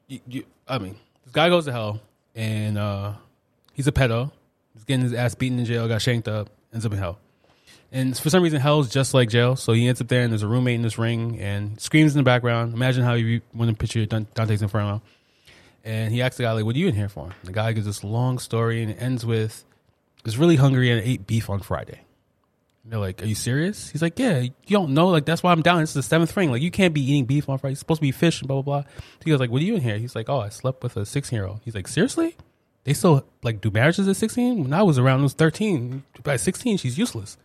you, 0.07 0.21
you, 0.27 0.45
I 0.67 0.79
mean, 0.79 0.97
this 1.25 1.35
guy 1.35 1.51
goes 1.51 1.67
to 1.67 1.73
hell 1.73 2.01
and 2.35 2.79
uh, 2.79 3.13
he's 3.75 3.87
a 3.87 3.93
pedo. 3.93 4.33
He's 4.73 4.85
getting 4.85 5.03
his 5.03 5.13
ass 5.13 5.35
beaten 5.35 5.59
in 5.59 5.67
jail, 5.67 5.87
got 5.87 6.01
shanked 6.01 6.29
up, 6.29 6.49
ends 6.73 6.87
up 6.87 6.93
in 6.93 6.99
hell. 6.99 7.19
And 7.91 8.17
for 8.19 8.29
some 8.29 8.43
reason, 8.43 8.61
hell 8.61 8.81
is 8.81 8.91
just 8.91 9.15
like 9.15 9.31
jail. 9.31 9.57
So 9.57 9.73
he 9.73 9.89
ends 9.89 10.01
up 10.01 10.09
there, 10.09 10.23
and 10.23 10.31
there's 10.31 10.43
a 10.43 10.49
roommate 10.49 10.75
in 10.75 10.83
this 10.83 10.99
ring, 10.99 11.39
and 11.41 11.81
screams 11.81 12.15
in 12.15 12.19
the 12.19 12.25
background. 12.25 12.75
Imagine 12.75 13.03
how 13.03 13.15
you 13.15 13.41
want 13.55 13.71
to 13.71 13.77
picture 13.77 14.05
Dan- 14.05 14.27
Dante's 14.35 14.61
Inferno. 14.63 15.01
And 15.85 16.13
he 16.13 16.21
asks 16.21 16.37
the 16.37 16.43
guy, 16.43 16.53
like, 16.53 16.65
what 16.65 16.77
are 16.77 16.79
you 16.79 16.89
in 16.89 16.95
here 16.95 17.09
for? 17.09 17.31
The 17.45 17.53
guy 17.53 17.73
gives 17.73 17.87
this 17.87 18.05
long 18.05 18.39
story, 18.39 18.83
and 18.83 18.91
it 18.91 19.01
ends 19.01 19.25
with, 19.25 19.65
"Was 20.25 20.37
really 20.37 20.57
hungry 20.57 20.91
and 20.91 21.01
ate 21.01 21.27
beef 21.27 21.49
on 21.49 21.61
Friday." 21.61 22.01
And 22.85 22.93
they're 22.93 23.01
like, 23.01 23.23
"Are 23.23 23.27
you 23.27 23.35
serious?" 23.35 23.89
He's 23.89 24.03
like, 24.03 24.19
"Yeah, 24.19 24.41
you 24.41 24.51
don't 24.69 24.93
know. 24.93 25.09
Like 25.09 25.25
that's 25.25 25.43
why 25.43 25.53
I'm 25.53 25.63
down. 25.63 25.81
This 25.81 25.91
is 25.91 25.95
the 25.95 26.03
seventh 26.03 26.37
ring. 26.37 26.51
Like 26.51 26.61
you 26.61 26.71
can't 26.71 26.93
be 26.93 27.01
eating 27.01 27.25
beef 27.25 27.49
on 27.49 27.59
Friday. 27.59 27.73
It's 27.73 27.81
supposed 27.81 28.01
to 28.01 28.07
be 28.07 28.13
fish 28.13 28.41
and 28.43 28.49
blah 28.49 28.61
blah 28.61 28.83
blah." 28.83 28.91
He 29.25 29.31
goes 29.31 29.41
like, 29.41 29.51
"What 29.51 29.63
are 29.63 29.65
you 29.65 29.77
in 29.77 29.81
here?" 29.81 29.97
He's 29.97 30.15
like, 30.15 30.29
"Oh, 30.29 30.41
I 30.41 30.51
slept 30.51 30.83
with 30.83 30.97
a 30.97 31.07
16 31.07 31.37
year 31.37 31.47
old." 31.47 31.61
He's 31.65 31.75
like, 31.75 31.89
"Seriously? 31.89 32.37
They 32.85 32.93
still 32.93 33.25
like 33.43 33.61
do 33.63 33.71
marriages 33.71 34.09
at 34.09 34.17
16? 34.17 34.63
When 34.65 34.73
I 34.75 34.83
was 34.83 34.99
around, 34.99 35.21
I 35.21 35.23
was 35.23 35.35
13. 35.35 36.05
By 36.23 36.37
16, 36.37 36.77
she's 36.79 36.99
useless, 36.99 37.37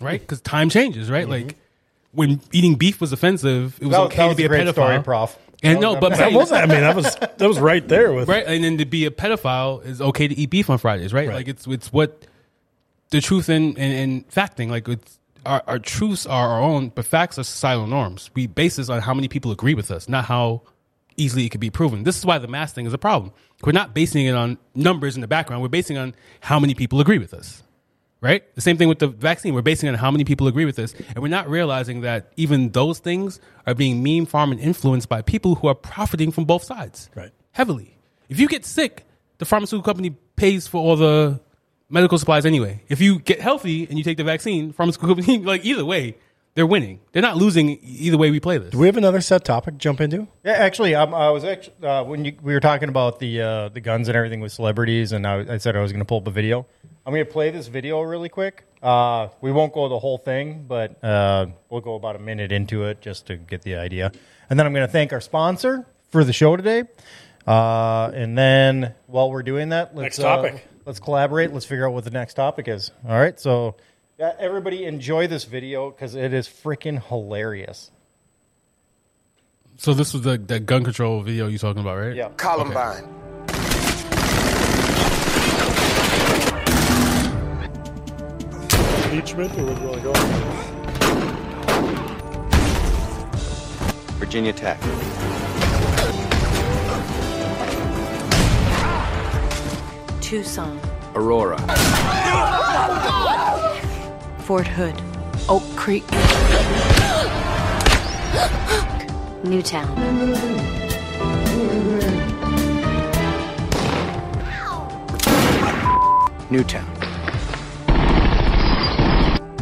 right? 0.00 0.20
Because 0.20 0.40
time 0.40 0.70
changes, 0.70 1.10
right? 1.10 1.26
Mm-hmm. 1.26 1.46
Like 1.46 1.56
when 2.12 2.40
eating 2.52 2.76
beef 2.76 3.00
was 3.00 3.12
offensive, 3.12 3.78
it 3.80 3.86
was 3.86 3.92
that, 3.92 4.00
okay 4.02 4.16
that 4.16 4.28
to 4.30 4.36
be 4.36 4.42
a 4.44 4.46
a 4.46 4.48
great 4.48 4.66
pedophile. 4.66 4.72
story 4.72 5.02
prof 5.02 5.38
And 5.62 5.80
no, 5.80 5.96
but 5.96 6.10
That 6.16 6.32
was, 6.32 6.52
I 6.52 6.66
mean, 6.66 6.80
that 6.80 6.94
was 6.94 7.14
that 7.16 7.40
was 7.40 7.58
right 7.58 7.86
there 7.86 8.12
with 8.12 8.28
right? 8.28 8.44
And 8.46 8.62
then 8.62 8.78
to 8.78 8.84
be 8.84 9.06
a 9.06 9.10
pedophile 9.10 9.84
is 9.84 10.00
okay 10.00 10.28
to 10.28 10.34
eat 10.34 10.50
beef 10.50 10.68
on 10.70 10.78
Fridays, 10.78 11.12
right? 11.12 11.28
Right. 11.28 11.34
Like 11.36 11.48
it's 11.48 11.66
it's 11.66 11.92
what 11.92 12.26
the 13.10 13.20
truth 13.20 13.48
and 13.48 13.78
and, 13.78 13.94
and 13.94 14.32
facting. 14.32 14.68
Like 14.70 14.88
it's 14.88 15.18
our, 15.46 15.62
our 15.66 15.78
truths 15.78 16.26
are 16.26 16.48
our 16.48 16.60
own, 16.60 16.88
but 16.88 17.04
facts 17.04 17.38
are 17.38 17.44
societal 17.44 17.86
norms. 17.86 18.30
We 18.34 18.46
base 18.46 18.76
this 18.76 18.88
on 18.88 19.00
how 19.00 19.14
many 19.14 19.28
people 19.28 19.50
agree 19.50 19.74
with 19.74 19.90
us, 19.90 20.08
not 20.08 20.24
how 20.24 20.62
easily 21.16 21.46
it 21.46 21.50
could 21.50 21.60
be 21.60 21.70
proven. 21.70 22.04
This 22.04 22.18
is 22.18 22.26
why 22.26 22.38
the 22.38 22.48
mass 22.48 22.72
thing 22.72 22.86
is 22.86 22.92
a 22.92 22.98
problem. 22.98 23.32
We're 23.62 23.72
not 23.72 23.94
basing 23.94 24.26
it 24.26 24.34
on 24.34 24.58
numbers 24.74 25.14
in 25.14 25.20
the 25.20 25.28
background. 25.28 25.62
We're 25.62 25.68
basing 25.68 25.96
on 25.96 26.14
how 26.40 26.58
many 26.58 26.74
people 26.74 27.00
agree 27.00 27.18
with 27.18 27.32
us. 27.32 27.62
Right? 28.24 28.42
The 28.54 28.62
same 28.62 28.78
thing 28.78 28.88
with 28.88 29.00
the 29.00 29.08
vaccine. 29.08 29.52
We're 29.52 29.60
basing 29.60 29.86
on 29.90 29.96
how 29.96 30.10
many 30.10 30.24
people 30.24 30.46
agree 30.46 30.64
with 30.64 30.76
this. 30.76 30.94
And 31.08 31.18
we're 31.18 31.28
not 31.28 31.46
realizing 31.46 32.00
that 32.00 32.32
even 32.38 32.70
those 32.70 32.98
things 32.98 33.38
are 33.66 33.74
being 33.74 34.02
meme 34.02 34.24
farmed 34.24 34.54
and 34.54 34.62
influenced 34.62 35.10
by 35.10 35.20
people 35.20 35.56
who 35.56 35.68
are 35.68 35.74
profiting 35.74 36.32
from 36.32 36.46
both 36.46 36.64
sides. 36.64 37.10
Right. 37.14 37.32
Heavily. 37.52 37.98
If 38.30 38.40
you 38.40 38.48
get 38.48 38.64
sick, 38.64 39.04
the 39.36 39.44
pharmaceutical 39.44 39.84
company 39.84 40.16
pays 40.36 40.66
for 40.66 40.78
all 40.78 40.96
the 40.96 41.38
medical 41.90 42.16
supplies 42.16 42.46
anyway. 42.46 42.82
If 42.88 43.02
you 43.02 43.18
get 43.18 43.42
healthy 43.42 43.86
and 43.86 43.98
you 43.98 44.04
take 44.04 44.16
the 44.16 44.24
vaccine, 44.24 44.72
pharmaceutical 44.72 45.14
company, 45.14 45.38
like 45.44 45.62
either 45.66 45.84
way, 45.84 46.16
they're 46.54 46.66
winning. 46.66 47.00
They're 47.12 47.22
not 47.22 47.36
losing 47.36 47.78
either 47.82 48.16
way 48.16 48.30
we 48.30 48.38
play 48.38 48.58
this. 48.58 48.70
Do 48.70 48.78
we 48.78 48.86
have 48.86 48.96
another 48.96 49.20
set 49.20 49.44
topic 49.44 49.74
to 49.74 49.78
jump 49.78 50.00
into? 50.00 50.28
Yeah, 50.44 50.52
actually, 50.52 50.94
um, 50.94 51.12
I 51.12 51.30
was 51.30 51.44
actually 51.44 51.86
uh, 51.86 52.04
when 52.04 52.24
you, 52.24 52.36
we 52.42 52.54
were 52.54 52.60
talking 52.60 52.88
about 52.88 53.18
the 53.18 53.40
uh, 53.40 53.68
the 53.70 53.80
guns 53.80 54.08
and 54.08 54.16
everything 54.16 54.40
with 54.40 54.52
celebrities, 54.52 55.12
and 55.12 55.26
I, 55.26 55.54
I 55.54 55.58
said 55.58 55.76
I 55.76 55.80
was 55.80 55.90
going 55.90 56.00
to 56.00 56.04
pull 56.04 56.18
up 56.18 56.26
a 56.28 56.30
video. 56.30 56.66
I'm 57.04 57.12
going 57.12 57.26
to 57.26 57.30
play 57.30 57.50
this 57.50 57.66
video 57.66 58.00
really 58.02 58.28
quick. 58.28 58.64
Uh, 58.82 59.28
we 59.40 59.50
won't 59.50 59.72
go 59.72 59.88
the 59.88 59.98
whole 59.98 60.16
thing, 60.16 60.64
but 60.68 61.02
uh, 61.02 61.46
we'll 61.70 61.80
go 61.80 61.96
about 61.96 62.16
a 62.16 62.20
minute 62.20 62.52
into 62.52 62.84
it 62.84 63.00
just 63.00 63.26
to 63.26 63.36
get 63.36 63.62
the 63.62 63.76
idea, 63.76 64.12
and 64.48 64.58
then 64.58 64.66
I'm 64.66 64.72
going 64.72 64.86
to 64.86 64.92
thank 64.92 65.12
our 65.12 65.20
sponsor 65.20 65.86
for 66.10 66.22
the 66.22 66.32
show 66.32 66.56
today. 66.56 66.84
Uh, 67.46 68.10
and 68.14 68.38
then 68.38 68.94
while 69.06 69.30
we're 69.30 69.42
doing 69.42 69.70
that, 69.70 69.94
let's 69.94 70.18
Next 70.18 70.18
topic. 70.18 70.54
Uh, 70.54 70.58
let's 70.86 71.00
collaborate. 71.00 71.52
Let's 71.52 71.66
figure 71.66 71.86
out 71.86 71.92
what 71.92 72.04
the 72.04 72.10
next 72.10 72.34
topic 72.34 72.68
is. 72.68 72.92
All 73.08 73.18
right, 73.18 73.38
so. 73.40 73.74
Yeah, 74.16 74.32
everybody 74.38 74.84
enjoy 74.84 75.26
this 75.26 75.42
video 75.44 75.90
because 75.90 76.14
it 76.14 76.32
is 76.32 76.46
freaking 76.46 77.04
hilarious. 77.04 77.90
So 79.76 79.92
this 79.92 80.12
was 80.12 80.22
the, 80.22 80.38
the 80.38 80.60
gun 80.60 80.84
control 80.84 81.20
video 81.20 81.48
you 81.48 81.58
talking 81.58 81.82
about, 81.82 81.98
right? 81.98 82.14
Yeah. 82.14 82.28
Columbine. 82.36 83.02
Impeachment 89.10 89.58
or 89.58 89.64
where 89.64 89.74
do 89.74 89.80
you 89.80 89.88
want 89.88 89.98
to 89.98 90.04
go? 90.04 90.12
Virginia 94.18 94.52
Tech. 94.52 94.78
Tucson, 100.20 100.80
Aurora. 101.16 101.56
Oh, 101.68 103.53
Fort 104.44 104.66
Hood, 104.66 104.94
Oak 105.48 105.62
Creek, 105.74 106.04
Newtown. 109.42 109.88
Newtown. 116.50 116.84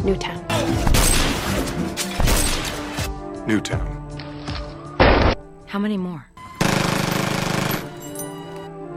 Newtown. 0.03 0.45
Newtown. 3.47 3.87
How 5.67 5.79
many 5.79 5.95
more? 5.95 6.25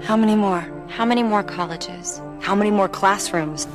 How 0.02 0.16
many 0.16 0.34
more? 0.34 0.66
How 0.88 1.04
many 1.04 1.22
more 1.22 1.44
colleges? 1.44 2.20
How 2.40 2.56
many 2.56 2.72
more 2.72 2.88
classrooms? 2.88 3.68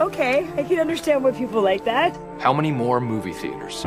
Okay, 0.00 0.48
I 0.56 0.62
can 0.64 0.78
understand 0.78 1.24
why 1.24 1.30
people 1.32 1.62
like 1.62 1.84
that. 1.84 2.16
How 2.40 2.52
many 2.52 2.70
more 2.72 3.00
movie 3.00 3.32
theaters? 3.32 3.84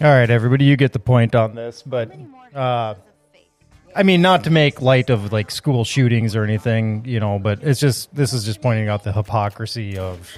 All 0.00 0.10
right, 0.10 0.28
everybody, 0.28 0.64
you 0.64 0.76
get 0.76 0.92
the 0.92 0.98
point 0.98 1.34
on 1.34 1.54
this, 1.54 1.82
but 1.82 2.12
uh, 2.54 2.94
I 3.96 4.02
mean, 4.02 4.20
not 4.22 4.44
to 4.44 4.50
make 4.50 4.82
light 4.82 5.08
of 5.08 5.32
like 5.32 5.50
school 5.50 5.84
shootings 5.84 6.34
or 6.36 6.44
anything, 6.44 7.04
you 7.06 7.20
know, 7.20 7.38
but 7.38 7.62
it's 7.62 7.80
just 7.80 8.14
this 8.14 8.32
is 8.32 8.44
just 8.44 8.60
pointing 8.60 8.88
out 8.88 9.04
the 9.04 9.12
hypocrisy 9.12 9.96
of, 9.96 10.30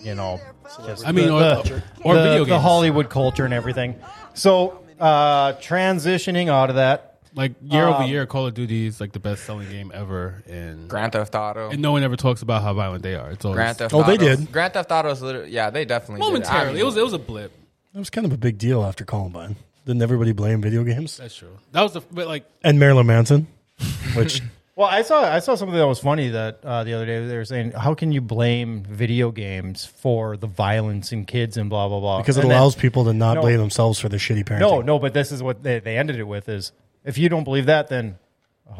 you 0.00 0.14
know, 0.14 0.40
just 0.86 1.06
I 1.06 1.12
mean, 1.12 1.26
the, 1.28 1.34
or- 1.34 1.62
the- 1.62 1.82
or 2.04 2.14
the- 2.16 2.22
video 2.22 2.44
the. 2.46 2.58
Hollywood 2.58 3.10
culture 3.10 3.44
and 3.44 3.54
everything. 3.54 3.96
So, 4.34 4.82
uh, 4.98 5.52
transitioning 5.54 6.48
out 6.48 6.70
of 6.70 6.76
that, 6.76 7.11
Like 7.34 7.52
year 7.62 7.86
over 7.86 8.02
Um, 8.02 8.10
year, 8.10 8.26
Call 8.26 8.46
of 8.46 8.54
Duty 8.54 8.86
is 8.86 9.00
like 9.00 9.12
the 9.12 9.18
best 9.18 9.44
selling 9.44 9.68
game 9.70 9.90
ever, 9.94 10.42
and 10.46 10.86
Grand 10.88 11.12
Theft 11.12 11.34
Auto. 11.34 11.70
and 11.70 11.80
no 11.80 11.92
one 11.92 12.02
ever 12.02 12.16
talks 12.16 12.42
about 12.42 12.62
how 12.62 12.74
violent 12.74 13.02
they 13.02 13.14
are. 13.14 13.30
It's 13.30 13.44
all 13.44 13.54
Grand 13.54 13.78
Theft 13.78 13.94
Oh, 13.94 14.00
Auto. 14.02 14.10
they 14.10 14.18
did. 14.18 14.52
Grand 14.52 14.74
Theft 14.74 14.92
Auto 14.92 15.10
is 15.10 15.22
literally 15.22 15.50
yeah, 15.50 15.70
they 15.70 15.84
definitely 15.86 16.20
did. 16.20 16.26
I 16.26 16.32
momentarily. 16.32 16.72
mean, 16.74 16.82
It 16.82 16.84
was 16.84 16.96
it 16.96 17.04
was 17.04 17.14
a 17.14 17.18
blip. 17.18 17.52
It 17.94 17.98
was 17.98 18.10
kind 18.10 18.26
of 18.26 18.32
a 18.32 18.36
big 18.36 18.58
deal 18.58 18.84
after 18.84 19.04
Columbine. 19.04 19.56
Didn't 19.86 20.02
everybody 20.02 20.32
blame 20.32 20.60
video 20.62 20.84
games 20.84 21.16
That's 21.16 21.34
true. 21.34 21.58
That 21.72 21.82
was 21.82 21.92
the 21.94 22.02
but 22.12 22.26
like 22.28 22.44
and 22.62 22.78
Marilyn 22.78 23.06
Manson? 23.06 23.46
Which 24.14 24.42
Well, 24.76 24.88
I 24.88 25.02
saw 25.02 25.22
I 25.22 25.38
saw 25.40 25.54
something 25.54 25.76
that 25.76 25.86
was 25.86 26.00
funny 26.00 26.28
that 26.30 26.60
uh, 26.64 26.84
the 26.84 26.92
other 26.94 27.04
day 27.06 27.26
they 27.26 27.36
were 27.36 27.44
saying, 27.46 27.72
how 27.72 27.94
can 27.94 28.12
you 28.12 28.20
blame 28.20 28.82
video 28.84 29.30
games 29.30 29.84
for 29.86 30.36
the 30.36 30.46
violence 30.46 31.12
in 31.12 31.24
kids 31.24 31.56
and 31.56 31.68
blah 31.70 31.88
blah 31.88 32.00
blah? 32.00 32.18
because 32.18 32.36
it 32.36 32.42
And 32.42 32.50
then- 32.50 32.58
allows 32.58 32.74
people 32.76 33.04
to 33.06 33.12
not 33.14 33.34
No. 33.36 33.40
blame 33.40 33.58
themselves 33.58 33.98
for 33.98 34.08
their 34.10 34.18
shitty 34.20 34.44
parenting. 34.44 34.60
No, 34.60 34.80
no, 34.82 34.98
but 34.98 35.14
this 35.14 35.32
is 35.32 35.42
what 35.42 35.62
they, 35.62 35.78
they 35.80 35.96
ended 35.98 36.18
it 36.18 36.24
with: 36.24 36.48
is 36.48 36.72
if 37.04 37.18
you 37.18 37.28
don't 37.28 37.44
believe 37.44 37.66
that, 37.66 37.88
then 37.88 38.18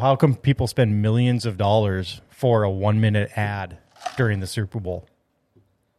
how 0.01 0.17
come 0.17 0.35
people 0.35 0.67
spend 0.67 1.03
millions 1.03 1.47
of 1.47 1.57
dollars 1.57 2.21
for 2.31 2.63
a 2.63 2.71
one 2.71 3.01
minute 3.01 3.31
ad 3.37 3.79
during 4.17 4.41
the 4.41 4.47
Super 4.47 4.81
Bowl? 4.81 5.09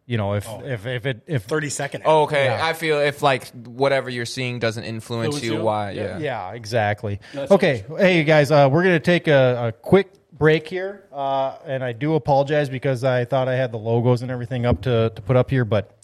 You 0.06 0.18
know, 0.18 0.34
if 0.34 0.46
if 0.66 0.86
if 0.86 1.06
it 1.06 1.22
if 1.28 1.44
thirty 1.44 1.70
second. 1.70 2.04
Oh, 2.06 2.24
okay. 2.24 2.46
Yeah. 2.46 2.66
I 2.66 2.74
feel 2.74 3.00
if 3.00 3.22
like 3.22 3.48
whatever 3.52 4.10
you're 4.10 4.26
seeing 4.26 4.60
doesn't 4.60 4.84
influence 4.84 5.36
Influence 5.36 5.46
you, 5.46 5.54
you? 5.60 5.64
why? 5.64 5.92
Yeah. 5.92 6.18
Yeah, 6.18 6.52
exactly. 6.52 7.22
Okay, 7.34 7.86
hey 7.98 8.26
guys, 8.26 8.52
uh, 8.52 8.68
we're 8.70 8.84
gonna 8.84 9.00
take 9.00 9.30
a, 9.30 9.68
a 9.68 9.72
quick 9.72 10.12
break 10.34 10.68
here, 10.68 11.06
uh, 11.14 11.56
and 11.66 11.82
I 11.84 11.94
do 11.94 12.16
apologize 12.16 12.68
because 12.68 13.06
I 13.06 13.24
thought 13.24 13.48
I 13.48 13.56
had 13.56 13.72
the 13.72 13.78
logos 13.78 14.24
and 14.24 14.30
everything 14.30 14.66
up 14.66 14.82
to 14.82 15.10
to 15.16 15.22
put 15.22 15.38
up 15.38 15.50
here, 15.50 15.64
but 15.64 15.98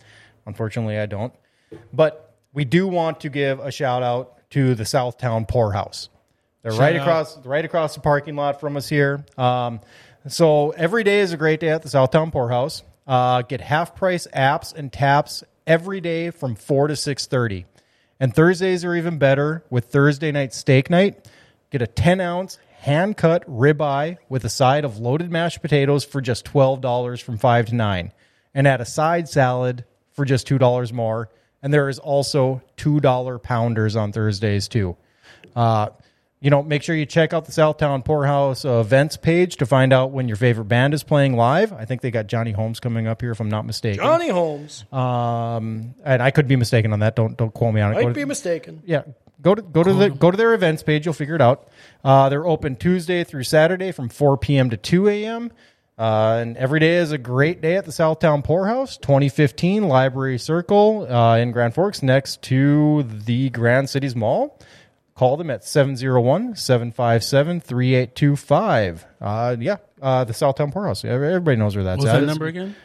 unfortunately 0.45 0.97
I 0.97 1.05
don't. 1.05 1.33
But 1.91 2.37
we 2.53 2.63
do 2.63 2.87
want 2.87 3.19
to 3.21 3.29
give 3.29 3.59
a 3.59 3.69
shout 3.69 4.01
out 4.01 4.38
to 4.51 4.75
the 4.75 4.83
Southtown 4.83 5.47
Pourhouse. 5.47 6.09
They're 6.61 6.73
right 6.73 6.95
out. 6.95 7.01
across 7.01 7.45
right 7.45 7.63
across 7.63 7.95
the 7.95 8.01
parking 8.01 8.35
lot 8.35 8.59
from 8.59 8.75
us 8.75 8.89
here. 8.89 9.25
Um, 9.37 9.79
so 10.27 10.71
every 10.71 11.03
day 11.03 11.19
is 11.19 11.31
a 11.31 11.37
great 11.37 11.59
day 11.59 11.69
at 11.69 11.83
the 11.83 11.89
Southtown 11.89 12.31
Pourhouse. 12.31 12.83
Uh, 13.07 13.41
get 13.43 13.61
half 13.61 13.95
price 13.95 14.27
apps 14.35 14.73
and 14.73 14.91
taps 14.91 15.43
every 15.65 16.01
day 16.01 16.31
from 16.31 16.55
four 16.55 16.87
to 16.87 16.95
six 16.95 17.25
thirty. 17.27 17.65
And 18.19 18.35
Thursdays 18.35 18.83
are 18.83 18.95
even 18.95 19.17
better 19.17 19.63
with 19.69 19.85
Thursday 19.85 20.31
night 20.31 20.53
steak 20.53 20.89
night. 20.89 21.25
Get 21.71 21.81
a 21.81 21.87
10 21.87 22.19
ounce 22.19 22.57
hand 22.79 23.15
cut 23.15 23.49
ribeye 23.49 24.17
with 24.27 24.43
a 24.43 24.49
side 24.49 24.83
of 24.83 24.99
loaded 24.99 25.31
mashed 25.31 25.61
potatoes 25.61 26.03
for 26.03 26.19
just 26.19 26.45
$12 26.45 27.21
from 27.21 27.37
5 27.37 27.65
to 27.67 27.75
9. 27.75 28.11
And 28.53 28.67
add 28.67 28.81
a 28.81 28.85
side 28.85 29.29
salad 29.29 29.85
for 30.11 30.25
just 30.25 30.47
$2 30.47 30.91
more. 30.91 31.29
And 31.61 31.73
there 31.73 31.89
is 31.89 31.99
also 31.99 32.61
$2 32.77 33.43
pounders 33.43 33.95
on 33.95 34.11
Thursdays 34.11 34.67
too. 34.67 34.95
Uh, 35.55 35.89
you 36.41 36.49
know, 36.49 36.63
make 36.63 36.83
sure 36.83 36.95
you 36.95 37.05
check 37.05 37.33
out 37.33 37.43
the 37.45 37.51
Southtown 37.51 38.05
Pourhouse 38.05 38.63
uh, 38.63 38.79
events 38.79 39.17
page 39.17 39.57
to 39.57 39.65
find 39.65 39.91
out 39.91 40.11
when 40.11 40.29
your 40.29 40.37
favorite 40.37 40.65
band 40.69 40.93
is 40.93 41.03
playing 41.03 41.35
live. 41.35 41.73
I 41.73 41.83
think 41.83 41.99
they 42.01 42.11
got 42.11 42.27
Johnny 42.27 42.53
Holmes 42.53 42.79
coming 42.79 43.07
up 43.07 43.19
here, 43.21 43.31
if 43.31 43.41
I'm 43.41 43.49
not 43.49 43.65
mistaken. 43.65 43.99
Johnny 44.05 44.29
Holmes 44.29 44.85
Um, 44.93 45.95
and 46.05 46.23
I 46.23 46.31
could 46.31 46.47
be 46.47 46.55
mistaken 46.55 46.93
on 46.93 46.99
that. 46.99 47.17
Don't 47.17 47.35
don't 47.35 47.53
quote 47.53 47.73
me 47.73 47.81
on 47.81 47.91
it. 47.91 48.01
Go 48.01 48.07
to- 48.07 48.13
be 48.13 48.23
mistaken. 48.23 48.81
yeah, 48.85 49.01
go 49.41 49.53
to 49.53 49.61
go 49.61 49.83
to 49.83 49.93
the 49.93 50.09
go 50.11 50.31
to 50.31 50.37
their 50.37 50.53
events 50.53 50.81
page. 50.81 51.03
You'll 51.05 51.13
figure 51.13 51.35
it 51.35 51.41
out. 51.41 51.67
Uh, 52.05 52.29
they're 52.29 52.47
open 52.47 52.77
Tuesday 52.77 53.25
through 53.25 53.43
Saturday 53.43 53.91
from 53.91 54.07
4 54.07 54.37
p.m. 54.37 54.69
to 54.69 54.77
2 54.77 55.09
a.m. 55.09 55.51
Uh, 55.99 56.37
and 56.41 56.55
every 56.55 56.79
day 56.79 56.95
is 56.95 57.11
a 57.11 57.17
great 57.17 57.61
day 57.61 57.75
at 57.75 57.83
the 57.83 57.91
Southtown 57.91 58.41
Pourhouse, 58.41 58.95
2015 59.01 59.83
Library 59.83 60.37
Circle 60.39 61.11
uh, 61.13 61.35
in 61.37 61.51
Grand 61.51 61.73
Forks, 61.73 62.01
next 62.01 62.41
to 62.43 63.03
the 63.03 63.49
Grand 63.49 63.89
Cities 63.89 64.15
Mall. 64.15 64.57
Call 65.15 65.35
them 65.35 65.49
at 65.49 65.65
701 65.65 66.55
757 66.55 67.59
3825. 67.59 69.05
Uh, 69.19 69.57
Yeah, 69.59 69.75
uh, 70.01 70.23
the 70.23 70.31
Southtown 70.31 70.71
Pourhouse. 70.71 71.03
Everybody 71.03 71.57
knows 71.57 71.75
where 71.75 71.83
that's 71.83 71.97
what 71.97 72.05
was 72.05 72.13
at. 72.13 72.19
that 72.21 72.25
number 72.25 72.45
again? 72.45 72.75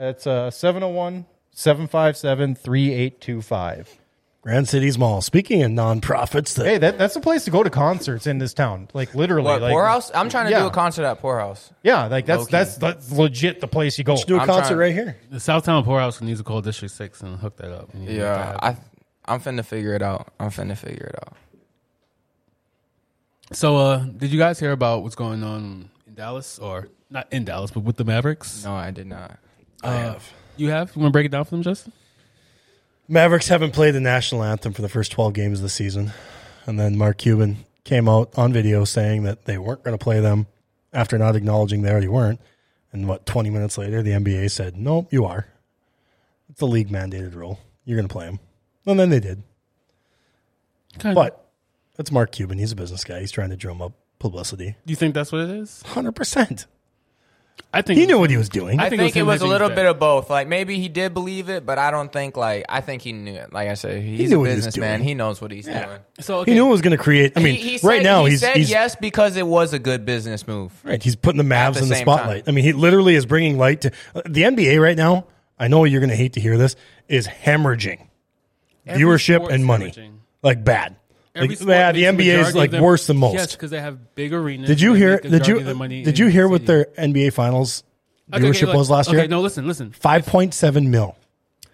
It's 0.00 0.26
uh, 0.26 0.50
701 0.50 1.26
757 1.50 2.54
3825. 2.54 3.98
Grand 4.44 4.68
Cities 4.68 4.98
Mall. 4.98 5.22
Speaking 5.22 5.62
of 5.62 5.70
nonprofits, 5.70 6.54
that 6.56 6.66
Hey, 6.66 6.76
that, 6.76 6.98
that's 6.98 7.14
the 7.14 7.20
place 7.20 7.44
to 7.46 7.50
go 7.50 7.62
to 7.62 7.70
concerts 7.70 8.26
in 8.26 8.36
this 8.38 8.52
town. 8.52 8.88
Like 8.92 9.14
literally, 9.14 9.46
What 9.46 9.62
like, 9.62 9.72
Pourhouse? 9.72 10.10
I'm 10.14 10.28
trying 10.28 10.44
to 10.44 10.50
Yeah. 10.50 10.60
do 10.60 10.66
a 10.66 10.70
concert 10.70 11.04
at 11.06 11.22
Pourhouse. 11.22 11.70
Yeah, 11.82 12.08
like 12.08 12.26
that's 12.26 12.40
Low-key. 12.40 12.52
that's 12.52 12.76
that's 12.76 13.10
legit 13.10 13.62
the 13.62 13.68
place 13.68 13.96
you 13.96 14.04
go. 14.04 14.12
let's 14.12 14.26
do 14.26 14.36
a 14.36 14.40
I'm 14.40 14.46
concert 14.46 14.74
trying- 14.74 14.78
right 14.80 14.92
here. 14.92 15.16
The 15.30 15.38
Southtown 15.38 15.82
Pourhouse 15.84 16.20
needs 16.20 16.40
to 16.40 16.44
call 16.44 16.60
District 16.60 16.92
Six 16.92 17.22
and 17.22 17.38
hook 17.38 17.56
that 17.56 17.72
up. 17.72 17.94
We 17.94 18.00
need 18.00 18.06
to 18.08 18.12
that 18.16 18.20
Yeah. 18.20 18.58
I 18.62 18.76
I'm 19.24 19.40
finna 19.40 19.64
figure 19.64 19.94
it 19.94 20.02
out. 20.02 20.30
I'm 20.38 20.50
finna 20.50 20.76
figure 20.76 21.06
it 21.06 21.14
out. 21.26 21.36
So, 23.52 23.78
uh, 23.78 23.98
did 24.04 24.30
you 24.30 24.38
guys 24.38 24.60
hear 24.60 24.72
about 24.72 25.02
what's 25.02 25.14
going 25.14 25.42
on 25.42 25.88
in 26.06 26.14
Dallas, 26.14 26.58
or 26.58 26.88
not 27.08 27.28
in 27.30 27.44
Dallas, 27.46 27.70
but 27.70 27.80
with 27.84 27.96
the 27.96 28.04
Mavericks? 28.04 28.62
No, 28.64 28.74
I 28.74 28.90
did 28.90 29.06
not. 29.06 29.38
I 29.82 29.92
have. 29.94 30.30
You 30.58 30.68
have? 30.70 30.92
You 30.94 31.00
want 31.00 31.12
to 31.12 31.12
break 31.12 31.26
it 31.26 31.32
down 31.32 31.44
for 31.44 31.52
them, 31.52 31.62
Justin? 31.62 31.92
Mavericks 33.08 33.48
haven't 33.48 33.72
played 33.72 33.94
the 33.94 34.00
national 34.00 34.42
anthem 34.42 34.72
for 34.72 34.82
the 34.82 34.88
first 34.88 35.12
12 35.12 35.34
games 35.34 35.58
of 35.58 35.62
the 35.62 35.68
season. 35.68 36.12
And 36.66 36.78
then 36.80 36.96
Mark 36.96 37.18
Cuban 37.18 37.64
came 37.84 38.08
out 38.08 38.32
on 38.36 38.52
video 38.52 38.84
saying 38.84 39.24
that 39.24 39.44
they 39.44 39.58
weren't 39.58 39.84
going 39.84 39.96
to 39.96 40.02
play 40.02 40.20
them 40.20 40.46
after 40.92 41.18
not 41.18 41.36
acknowledging 41.36 41.82
they 41.82 41.90
already 41.90 42.08
weren't. 42.08 42.40
And 42.92 43.08
what, 43.08 43.26
20 43.26 43.50
minutes 43.50 43.76
later, 43.76 44.02
the 44.02 44.12
NBA 44.12 44.50
said, 44.50 44.76
nope, 44.76 45.12
you 45.12 45.24
are. 45.24 45.46
It's 46.48 46.60
a 46.60 46.66
league 46.66 46.88
mandated 46.88 47.34
rule. 47.34 47.58
You're 47.84 47.96
going 47.96 48.08
to 48.08 48.12
play 48.12 48.26
them. 48.26 48.38
And 48.86 48.98
then 48.98 49.10
they 49.10 49.20
did. 49.20 49.42
Kind 50.98 51.14
But 51.14 51.50
that's 51.96 52.12
Mark 52.12 52.32
Cuban. 52.32 52.58
He's 52.58 52.72
a 52.72 52.76
business 52.76 53.04
guy. 53.04 53.20
He's 53.20 53.32
trying 53.32 53.50
to 53.50 53.56
drum 53.56 53.82
up 53.82 53.92
publicity. 54.18 54.76
Do 54.86 54.92
you 54.92 54.96
think 54.96 55.14
that's 55.14 55.32
what 55.32 55.42
it 55.42 55.50
is? 55.50 55.82
100%. 55.86 56.66
I 57.72 57.82
think 57.82 57.98
He 57.98 58.06
knew 58.06 58.20
what 58.20 58.30
he 58.30 58.36
was 58.36 58.48
doing. 58.48 58.78
I 58.78 58.88
think 58.88 59.00
think, 59.00 59.16
it 59.16 59.20
it 59.20 59.22
was 59.24 59.40
was, 59.40 59.42
a 59.42 59.46
little 59.46 59.68
bit 59.68 59.84
of 59.84 59.98
both. 59.98 60.30
Like 60.30 60.46
maybe 60.46 60.78
he 60.78 60.88
did 60.88 61.12
believe 61.12 61.48
it, 61.48 61.66
but 61.66 61.76
I 61.76 61.90
don't 61.90 62.12
think 62.12 62.36
like 62.36 62.64
I 62.68 62.80
think 62.80 63.02
he 63.02 63.12
knew 63.12 63.34
it. 63.34 63.52
Like 63.52 63.68
I 63.68 63.74
said, 63.74 64.00
he's 64.00 64.30
knew 64.30 64.36
a 64.36 64.38
what 64.40 64.50
he 64.50 64.54
was 64.54 64.66
businessman. 64.66 65.00
doing. 65.00 65.08
He 65.08 65.14
knows 65.14 65.40
what 65.40 65.50
he's 65.50 65.66
doing. 65.66 65.98
so. 66.20 66.38
Okay. 66.38 66.52
He 66.52 66.54
knew 66.56 66.66
it 66.66 66.70
was 66.70 66.82
going 66.82 66.96
to 66.96 67.02
create. 67.02 67.32
I 67.36 67.40
mean, 67.40 67.54
he, 67.56 67.70
he 67.70 67.78
said, 67.78 67.88
right 67.88 68.02
now 68.02 68.24
he 68.26 68.32
he's, 68.32 68.40
said 68.40 68.56
he's 68.56 68.70
yes 68.70 68.94
because 68.94 69.36
it 69.36 69.46
was 69.46 69.72
a 69.72 69.80
good 69.80 70.04
business 70.06 70.46
move. 70.46 70.72
Right, 70.84 71.02
he's 71.02 71.16
putting 71.16 71.38
the 71.38 71.54
Mavs 71.54 71.74
the 71.74 71.82
in 71.82 71.88
the 71.88 71.96
same 71.96 72.04
spotlight. 72.04 72.44
time. 72.44 72.52
I 72.52 72.54
mean, 72.54 72.64
he 72.64 72.72
literally 72.72 73.16
is 73.16 73.26
bringing 73.26 73.58
light 73.58 73.80
to 73.80 73.92
uh, 74.14 74.22
the 74.24 74.42
NBA 74.42 74.80
right 74.80 74.96
now. 74.96 75.26
I 75.58 75.66
know 75.66 75.82
you're 75.84 76.00
going 76.00 76.10
to 76.10 76.16
hate 76.16 76.34
to 76.34 76.40
hear 76.40 76.56
this. 76.56 76.76
Is 77.08 77.26
hemorrhaging 77.26 78.06
Every 78.86 79.02
viewership 79.02 79.36
sport's 79.36 79.54
and 79.54 79.64
money, 79.64 79.90
hemorrhaging. 79.90 80.12
like 80.42 80.62
bad. 80.64 80.94
Every 81.34 81.48
Like, 81.48 81.60
yeah, 81.66 81.92
the 81.92 82.04
NBA 82.04 82.38
is 82.48 82.54
like 82.54 82.70
them- 82.70 82.82
worse 82.82 83.06
than 83.08 83.16
most. 83.16 83.34
Yes, 83.34 83.52
because 83.56 83.70
they 83.70 83.80
have 83.80 84.14
big 84.14 84.32
arenas. 84.32 84.68
did 84.68 84.80
you 84.80 84.94
hear? 84.94 85.18
Did 85.18 85.46
you 85.46 85.74
money 85.74 86.02
did 86.02 86.18
you 86.18 86.28
hear 86.28 86.46
what 86.48 86.64
their 86.66 86.86
NBA 86.96 87.32
Finals 87.32 87.82
Okay, 88.32 88.42
viewership 88.44 88.56
okay, 88.56 88.66
look, 88.66 88.76
was 88.76 88.88
last 88.90 89.08
okay, 89.08 89.18
year? 89.18 89.28
no, 89.28 89.40
listen, 89.40 89.66
listen. 89.66 89.90
Five 89.92 90.26
point 90.26 90.54
seven 90.54 90.90
mil, 90.90 91.16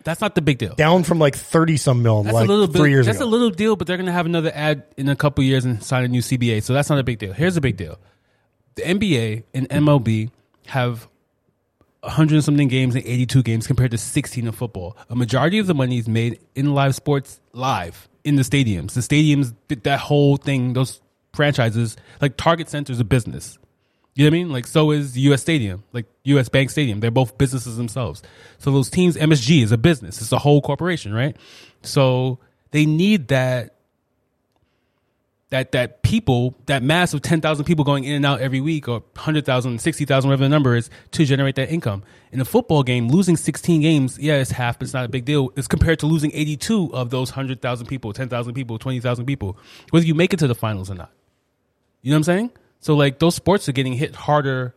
That's 0.03 0.21
not 0.21 0.35
the 0.35 0.41
big 0.43 0.59
deal. 0.59 0.75
down 0.75 1.05
from 1.05 1.19
like 1.19 1.37
thirty 1.37 1.77
some 1.77 2.03
mil 2.03 2.23
That's 2.23 2.35
like 2.35 2.47
a 2.49 2.51
little 2.51 2.67
bit. 2.67 2.79
three 2.79 2.91
years 2.91 3.07
that's 3.07 3.19
ago. 3.19 3.27
a 3.27 3.31
little 3.31 3.51
deal, 3.51 3.77
but 3.77 3.87
they're 3.87 3.99
going 3.99 4.07
to 4.07 4.13
have 4.13 4.27
another 4.27 4.51
ad 4.55 4.85
in 4.97 5.09
a 5.11 5.15
couple 5.17 5.45
years 5.45 5.65
and 5.67 5.83
sign 5.83 6.05
a 6.05 6.09
new 6.09 6.23
CBA. 6.23 6.63
So 6.63 6.73
that's 6.73 6.89
not 6.91 6.99
a 6.99 7.05
big 7.05 7.19
deal. 7.19 7.33
Here's 7.35 7.57
a 7.57 7.61
big 7.61 7.77
deal: 7.77 7.99
the 8.77 8.83
NBA 8.83 9.45
and 9.55 9.69
MLB 9.69 10.31
have 10.67 11.07
100 12.01 12.35
and 12.37 12.45
something 12.45 12.69
games 12.69 12.95
and 12.95 13.05
82 13.05 13.43
games 13.43 13.67
compared 13.67 13.91
to 13.91 13.99
16 13.99 14.47
in 14.47 14.53
football. 14.53 14.97
A 15.11 15.15
majority 15.15 15.59
of 15.59 15.67
the 15.67 15.75
money 15.75 15.99
is 15.99 16.09
made 16.09 16.41
in 16.55 16.75
live 16.75 16.95
sports, 16.95 17.41
live 17.53 18.09
in 18.25 18.37
the 18.37 18.43
stadiums. 18.43 18.93
The 18.93 19.01
stadiums, 19.01 19.55
that 19.69 20.01
whole 20.01 20.37
thing, 20.37 20.73
those 20.73 21.01
franchises, 21.33 21.97
like 22.21 22.37
Target 22.37 22.69
Center 22.69 22.93
is 22.93 23.01
a 23.01 23.05
business. 23.05 23.59
You 24.15 24.25
know 24.25 24.31
what 24.31 24.37
I 24.37 24.39
mean? 24.39 24.53
Like 24.53 24.67
so 24.67 24.91
is 24.91 25.17
US 25.17 25.41
Stadium, 25.41 25.85
like 25.93 26.07
US 26.25 26.49
Bank 26.49 26.71
Stadium. 26.71 27.01
They're 27.01 27.11
both 27.11 27.39
businesses 27.39 27.77
themselves. 27.77 28.23
So 28.59 28.71
those 28.71 28.91
teams, 28.91 29.17
MSG 29.17 29.63
is 29.63 29.73
a 29.73 29.79
business. 29.79 30.21
It's 30.21 30.33
a 30.33 30.39
whole 30.39 30.61
corporation, 30.61 31.15
right? 31.15 31.37
So 31.83 32.39
they 32.73 32.87
need 32.87 33.29
that 33.29 33.77
that 35.51 35.73
that 35.73 36.03
people, 36.03 36.57
that 36.67 36.83
mass 36.83 37.13
of 37.13 37.23
10,000 37.23 37.65
people 37.65 37.85
going 37.85 38.05
in 38.05 38.15
and 38.15 38.25
out 38.25 38.41
every 38.41 38.61
week 38.61 38.89
or 38.89 39.01
100,000, 39.15 39.81
60,000, 39.81 40.29
whatever 40.29 40.45
the 40.45 40.49
number 40.49 40.77
is 40.77 40.89
to 41.11 41.25
generate 41.25 41.57
that 41.57 41.71
income. 41.71 42.03
In 42.33 42.41
a 42.41 42.45
football 42.45 42.85
game, 42.85 43.09
losing 43.09 43.37
16 43.37 43.81
games, 43.81 44.19
yeah, 44.19 44.35
it's 44.35 44.53
half, 44.53 44.79
but 44.79 44.85
it's 44.85 44.95
not 44.95 45.05
a 45.05 45.09
big 45.09 45.25
deal. 45.25 45.51
It's 45.57 45.67
compared 45.67 45.99
to 46.01 46.07
losing 46.07 46.31
82 46.33 46.95
of 46.95 47.11
those 47.11 47.31
100,000 47.31 47.87
people, 47.87 48.13
10,000 48.13 48.55
people, 48.55 48.79
20,000 48.79 49.27
people, 49.27 49.59
whether 49.91 50.07
you 50.07 50.15
make 50.15 50.33
it 50.33 50.39
to 50.39 50.47
the 50.47 50.55
finals 50.55 50.91
or 50.91 50.95
not. 50.95 51.11
You 52.03 52.13
know 52.13 52.17
what 52.17 52.19
I'm 52.19 52.25
saying? 52.25 52.51
So 52.79 52.95
like 52.95 53.19
those 53.19 53.35
sports 53.35 53.69
are 53.69 53.73
getting 53.73 53.93
hit 53.93 54.15
harder 54.15 54.75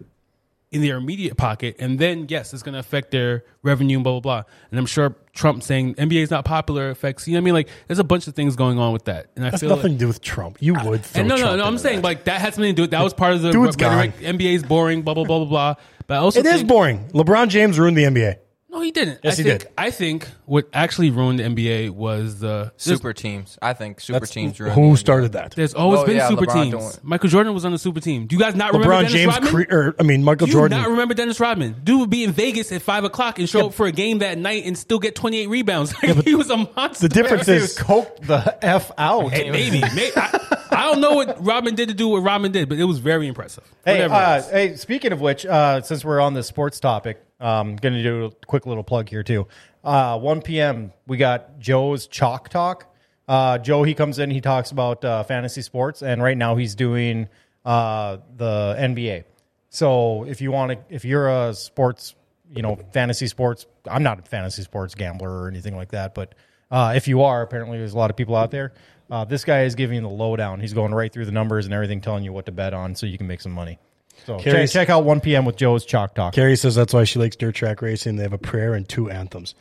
in 0.74 0.82
their 0.82 0.98
immediate 0.98 1.38
pocket, 1.38 1.76
and 1.80 2.00
then 2.00 2.26
yes, 2.30 2.54
it's 2.54 2.64
going 2.64 2.74
to 2.74 2.80
affect 2.80 3.12
their 3.12 3.44
revenue 3.62 3.98
and 3.98 4.04
blah 4.04 4.14
blah 4.14 4.20
blah. 4.20 4.44
And 4.72 4.80
I'm 4.80 4.86
sure 4.86 5.16
Trump 5.34 5.64
saying 5.64 5.96
NBA 5.96 6.24
is 6.24 6.32
not 6.32 6.46
popular 6.46 6.90
affects. 6.90 7.28
You 7.28 7.34
know 7.34 7.38
what 7.38 7.42
I 7.42 7.46
mean? 7.46 7.54
Like 7.54 7.70
there's 7.88 8.00
a 8.00 8.04
bunch 8.04 8.28
of 8.28 8.36
things 8.36 8.56
going 8.56 8.80
on 8.80 8.92
with 8.94 9.06
that, 9.06 9.28
and 9.36 9.46
I 9.46 9.52
That's 9.52 9.62
feel 9.62 9.70
nothing 9.70 9.84
like, 9.84 9.92
to 9.94 9.98
do 10.00 10.08
with 10.08 10.22
Trump. 10.22 10.58
You 10.60 10.74
would 10.74 11.02
and 11.16 11.28
no, 11.28 11.36
no, 11.36 11.42
Trump 11.42 11.58
no. 11.60 11.66
I'm 11.66 11.78
saying 11.78 11.98
that. 11.98 12.04
like 12.04 12.24
that 12.26 12.42
had 12.42 12.54
something 12.54 12.72
to 12.72 12.76
do 12.76 12.84
with 12.84 12.92
that 12.92 13.04
was 13.04 13.14
part 13.14 13.34
of 13.34 13.42
the 13.42 13.52
Dude's 13.52 13.78
rhetoric. 13.78 14.20
gone. 14.22 14.38
NBA 14.38 14.54
is 14.56 14.64
boring, 14.64 15.02
blah 15.04 15.14
blah 15.14 15.24
blah 15.26 15.40
blah 15.40 15.48
blah. 15.48 15.76
But 16.08 16.16
I 16.16 16.18
also 16.18 16.40
it 16.40 16.46
is 16.46 16.56
think- 16.58 16.68
boring. 16.68 17.08
LeBron 17.14 17.48
James 17.50 17.80
ruined 17.80 17.98
the 17.98 18.04
NBA. 18.04 18.38
No, 18.74 18.82
he 18.82 18.90
didn't. 18.92 19.20
Yes, 19.24 19.34
I 19.34 19.38
he 19.38 19.44
think, 19.50 19.60
did. 19.62 19.70
I 19.78 19.92
think 19.92 20.28
what 20.46 20.68
actually 20.74 21.12
ruined 21.12 21.38
the 21.40 21.44
NBA 21.44 21.92
was 21.92 22.40
the 22.40 22.74
Super 22.76 23.14
teams. 23.14 23.58
I 23.62 23.74
think 23.74 24.00
super 24.02 24.22
That's 24.22 24.32
teams. 24.32 24.60
ruined 24.60 24.74
who 24.76 24.92
the 24.92 24.98
started 24.98 25.34
that. 25.34 25.52
There's 25.56 25.76
always 25.76 26.00
Well, 26.00 26.08
been 26.08 26.16
yeah, 26.18 26.28
super 26.28 26.46
LeBron 26.48 26.54
teams. 26.64 26.72
don't- 26.96 27.04
Michael 27.04 27.30
Jordan 27.30 27.54
was 27.54 27.66
on 27.66 27.72
the 27.72 27.78
super 27.78 28.00
team. 28.00 28.26
Do 28.26 28.36
you 28.36 28.42
guys 28.42 28.56
not 28.56 28.74
remember 28.74 28.94
LeBron 28.96 28.98
Dennis 29.02 29.12
James, 29.14 29.34
Rodman? 29.36 29.52
cre- 29.68 29.74
or 29.76 29.96
I 30.00 30.04
mean 30.04 30.24
Michael 30.24 30.48
Do 30.48 30.52
you 30.52 30.58
Jordan. 30.58 30.80
not 30.80 30.90
remember 30.90 31.14
Dennis 31.14 31.40
Rodman? 31.40 31.76
Dude 31.84 32.00
would 32.00 32.10
be 32.10 32.24
in 32.24 32.32
Vegas 32.32 32.72
at 32.72 32.82
five 32.82 33.04
o'clock 33.04 33.38
and 33.38 33.48
show 33.48 33.68
up 33.68 33.74
for 33.76 33.86
a 33.86 33.92
game 33.92 34.20
that 34.20 34.40
night 34.40 34.66
and 34.66 34.76
still 34.78 34.98
get 35.00 35.14
28 35.16 35.48
rebounds. 35.48 35.94
Like, 36.04 36.24
he 36.26 36.34
was 36.36 36.50
a 36.50 36.58
monster. 36.58 37.08
the 37.08 37.14
difference 37.14 37.48
is 37.48 37.78
coked 37.78 38.26
the 38.26 38.58
f 38.66 38.92
out. 38.98 39.32
Hey, 39.32 39.52
maybe. 39.52 39.82
maybe 39.96 40.12
I, 40.18 40.58
I 40.72 40.92
don't 40.92 41.00
know 41.00 41.14
what 41.14 41.46
Rodman 41.46 41.76
did 41.76 41.90
to 41.90 41.94
do 41.96 42.08
what 42.08 42.24
Rodman 42.24 42.52
did, 42.52 42.68
but 42.70 42.80
it 42.80 42.84
was 42.86 42.98
very 43.00 43.28
impressive. 43.28 43.64
Hey, 43.86 44.02
uh, 44.02 44.42
hey, 44.42 44.76
speaking 44.76 45.12
of 45.12 45.22
which, 45.22 45.46
uh, 45.46 45.82
since 45.84 46.04
we're 46.04 46.20
on 46.20 46.34
the 46.34 46.42
sports 46.44 46.80
topic, 46.80 47.22
I'm 47.46 47.76
going 47.76 47.94
to 47.94 48.04
do 48.04 48.26
a 48.26 48.32
quick 48.46 48.66
little 48.66 48.84
plug 48.84 49.10
here 49.10 49.24
too. 49.24 49.48
Uh, 49.84 50.18
1 50.18 50.42
p.m. 50.42 50.94
we 51.08 51.18
got 51.18 51.60
Joe's 51.60 52.08
Chalk 52.08 52.50
Talk. 52.50 52.88
Uh, 53.28 53.58
Joe, 53.58 53.84
he 53.84 53.94
comes 53.94 54.20
in, 54.20 54.32
he 54.32 54.42
talks 54.42 54.72
about 54.72 55.04
uh, 55.04 55.24
fantasy 55.24 55.62
sports, 55.62 56.02
and 56.02 56.22
right 56.22 56.38
now 56.38 56.56
he's 56.56 56.76
doing 56.76 57.30
uh, 57.66 58.18
the 58.36 58.76
NBA. 58.78 59.24
So 59.70 60.24
if 60.26 60.42
you 60.42 60.52
want 60.52 60.72
to, 60.72 60.94
if 60.94 61.06
you're 61.06 61.30
a 61.30 61.54
sports, 61.54 62.16
you 62.54 62.62
know, 62.62 62.78
fantasy 62.94 63.28
sports, 63.28 63.66
I'm 63.90 64.04
not 64.04 64.20
a 64.20 64.22
fantasy 64.24 64.62
sports 64.62 64.94
gambler 64.96 65.44
or 65.44 65.48
anything 65.48 65.76
like 65.76 65.90
that, 65.92 66.14
but 66.14 66.36
uh, 66.70 66.94
if 66.96 67.08
you 67.08 67.24
are, 67.24 67.42
apparently 67.42 67.78
there's 67.78 67.94
a 67.94 67.98
lot 67.98 68.10
of 68.10 68.16
people 68.16 68.36
out 68.36 68.52
there. 68.52 68.74
Uh, 69.10 69.26
this 69.26 69.44
guy 69.46 69.64
is 69.64 69.76
giving 69.76 70.02
the 70.02 70.10
lowdown. 70.10 70.60
He's 70.60 70.74
going 70.74 70.94
right 70.94 71.12
through 71.12 71.26
the 71.26 71.32
numbers 71.32 71.66
and 71.66 71.74
everything, 71.74 72.02
telling 72.02 72.24
you 72.24 72.34
what 72.34 72.46
to 72.48 72.52
bet 72.52 72.74
on, 72.74 72.96
so 72.96 73.06
you 73.06 73.18
can 73.18 73.28
make 73.28 73.42
some 73.42 73.52
money. 73.52 73.80
So 74.26 74.40
check, 74.40 74.70
check 74.70 74.90
out 74.90 75.04
1 75.04 75.20
p.m. 75.22 75.46
with 75.46 75.56
Joe's 75.58 75.86
Chalk 75.86 76.16
Talk. 76.16 76.34
Carrie 76.34 76.56
says 76.56 76.76
that's 76.76 76.94
why 76.94 77.04
she 77.04 77.20
likes 77.20 77.36
dirt 77.36 77.56
track 77.56 77.82
racing. 77.82 78.16
They 78.16 78.24
have 78.24 78.34
a 78.34 78.38
prayer 78.38 78.74
and 78.74 78.88
two 78.88 79.10
anthems. 79.10 79.56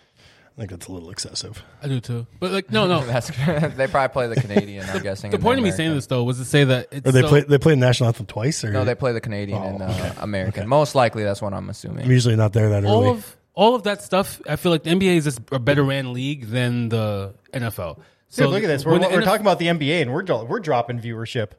I 0.55 0.59
think 0.61 0.71
that's 0.71 0.87
a 0.87 0.93
little 0.93 1.11
excessive. 1.11 1.63
I 1.83 1.89
do 1.89 1.99
too. 1.99 2.27
But 2.39 2.53
like, 2.53 2.71
no, 2.71 2.87
no. 2.87 3.01
That's 3.07 3.29
they 3.75 3.87
probably 3.87 4.13
play 4.13 4.27
the 4.27 4.37
Canadian. 4.39 4.85
I'm 4.89 5.03
guessing. 5.03 5.31
The 5.31 5.37
and 5.39 5.43
point 5.43 5.59
of 5.59 5.65
me 5.65 5.71
saying 5.71 5.95
this 5.95 6.07
though 6.07 6.25
was 6.25 6.37
to 6.39 6.45
say 6.45 6.65
that 6.65 6.89
it's 6.93 7.09
Or 7.09 7.13
they 7.13 7.23
so- 7.23 7.29
play 7.29 7.41
they 7.41 7.57
play 7.57 7.73
the 7.73 7.81
national 7.81 8.09
anthem 8.09 8.27
twice, 8.27 8.63
or 8.63 8.71
No, 8.71 8.85
they 8.85 8.95
play 8.95 9.13
the 9.13 9.21
Canadian 9.23 9.59
Oh, 9.63 9.67
and 9.67 9.83
uh, 9.83 9.87
okay. 9.87 10.13
American. 10.19 10.69
Most 10.69 10.95
likely, 10.95 11.25
that's 11.25 11.41
what 11.41 11.55
I'm 11.55 11.71
assuming. 11.71 12.05
I'm 12.05 12.11
usually 12.11 12.37
not 12.37 12.53
there 12.53 12.69
that 12.69 12.85
early. 12.85 12.93
all 12.93 13.09
of 13.09 13.37
all 13.55 13.75
of 13.75 13.85
that 13.85 14.03
stuff. 14.03 14.43
I 14.47 14.57
feel 14.57 14.73
like 14.73 14.83
the 14.83 14.91
NBA 14.91 15.17
is 15.17 15.25
just 15.25 15.41
a 15.53 15.59
better 15.59 15.83
ran 15.85 16.13
league 16.13 16.47
than 16.49 16.91
the 16.91 17.33
NFL. 17.55 18.01
Dude, 18.35 18.49
look 18.49 18.63
at 18.63 18.67
this. 18.67 18.85
We're, 18.85 18.93
we're 18.99 19.09
NF 19.09 19.25
talking 19.25 19.43
about 19.43 19.59
the 19.59 19.67
NBA, 19.67 20.03
and 20.03 20.13
we're 20.13 20.25
we're 20.45 20.61
dropping 20.61 21.01
viewership. 21.01 21.51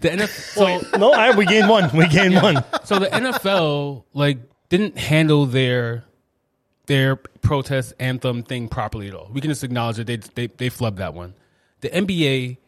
the 0.00 0.10
NFL. 0.10 0.84
So 0.92 0.98
no, 0.98 1.12
I, 1.12 1.36
we 1.36 1.44
gained 1.44 1.68
one. 1.68 1.90
We 1.96 2.06
gained 2.06 2.34
one. 2.36 2.64
so 2.84 2.98
the 2.98 3.06
NFL 3.06 4.04
like 4.12 4.38
didn't 4.68 4.96
handle 4.96 5.46
their 5.46 6.04
their 6.86 7.16
protest 7.16 7.94
anthem 7.98 8.42
thing 8.44 8.68
properly 8.68 9.08
at 9.08 9.14
all. 9.14 9.28
We 9.32 9.40
can 9.40 9.50
just 9.50 9.64
acknowledge 9.64 9.96
that 9.96 10.06
they 10.06 10.16
they 10.16 10.46
they 10.46 10.70
flubbed 10.70 10.96
that 10.96 11.14
one. 11.14 11.34
The 11.80 11.90
NBA 11.90 12.58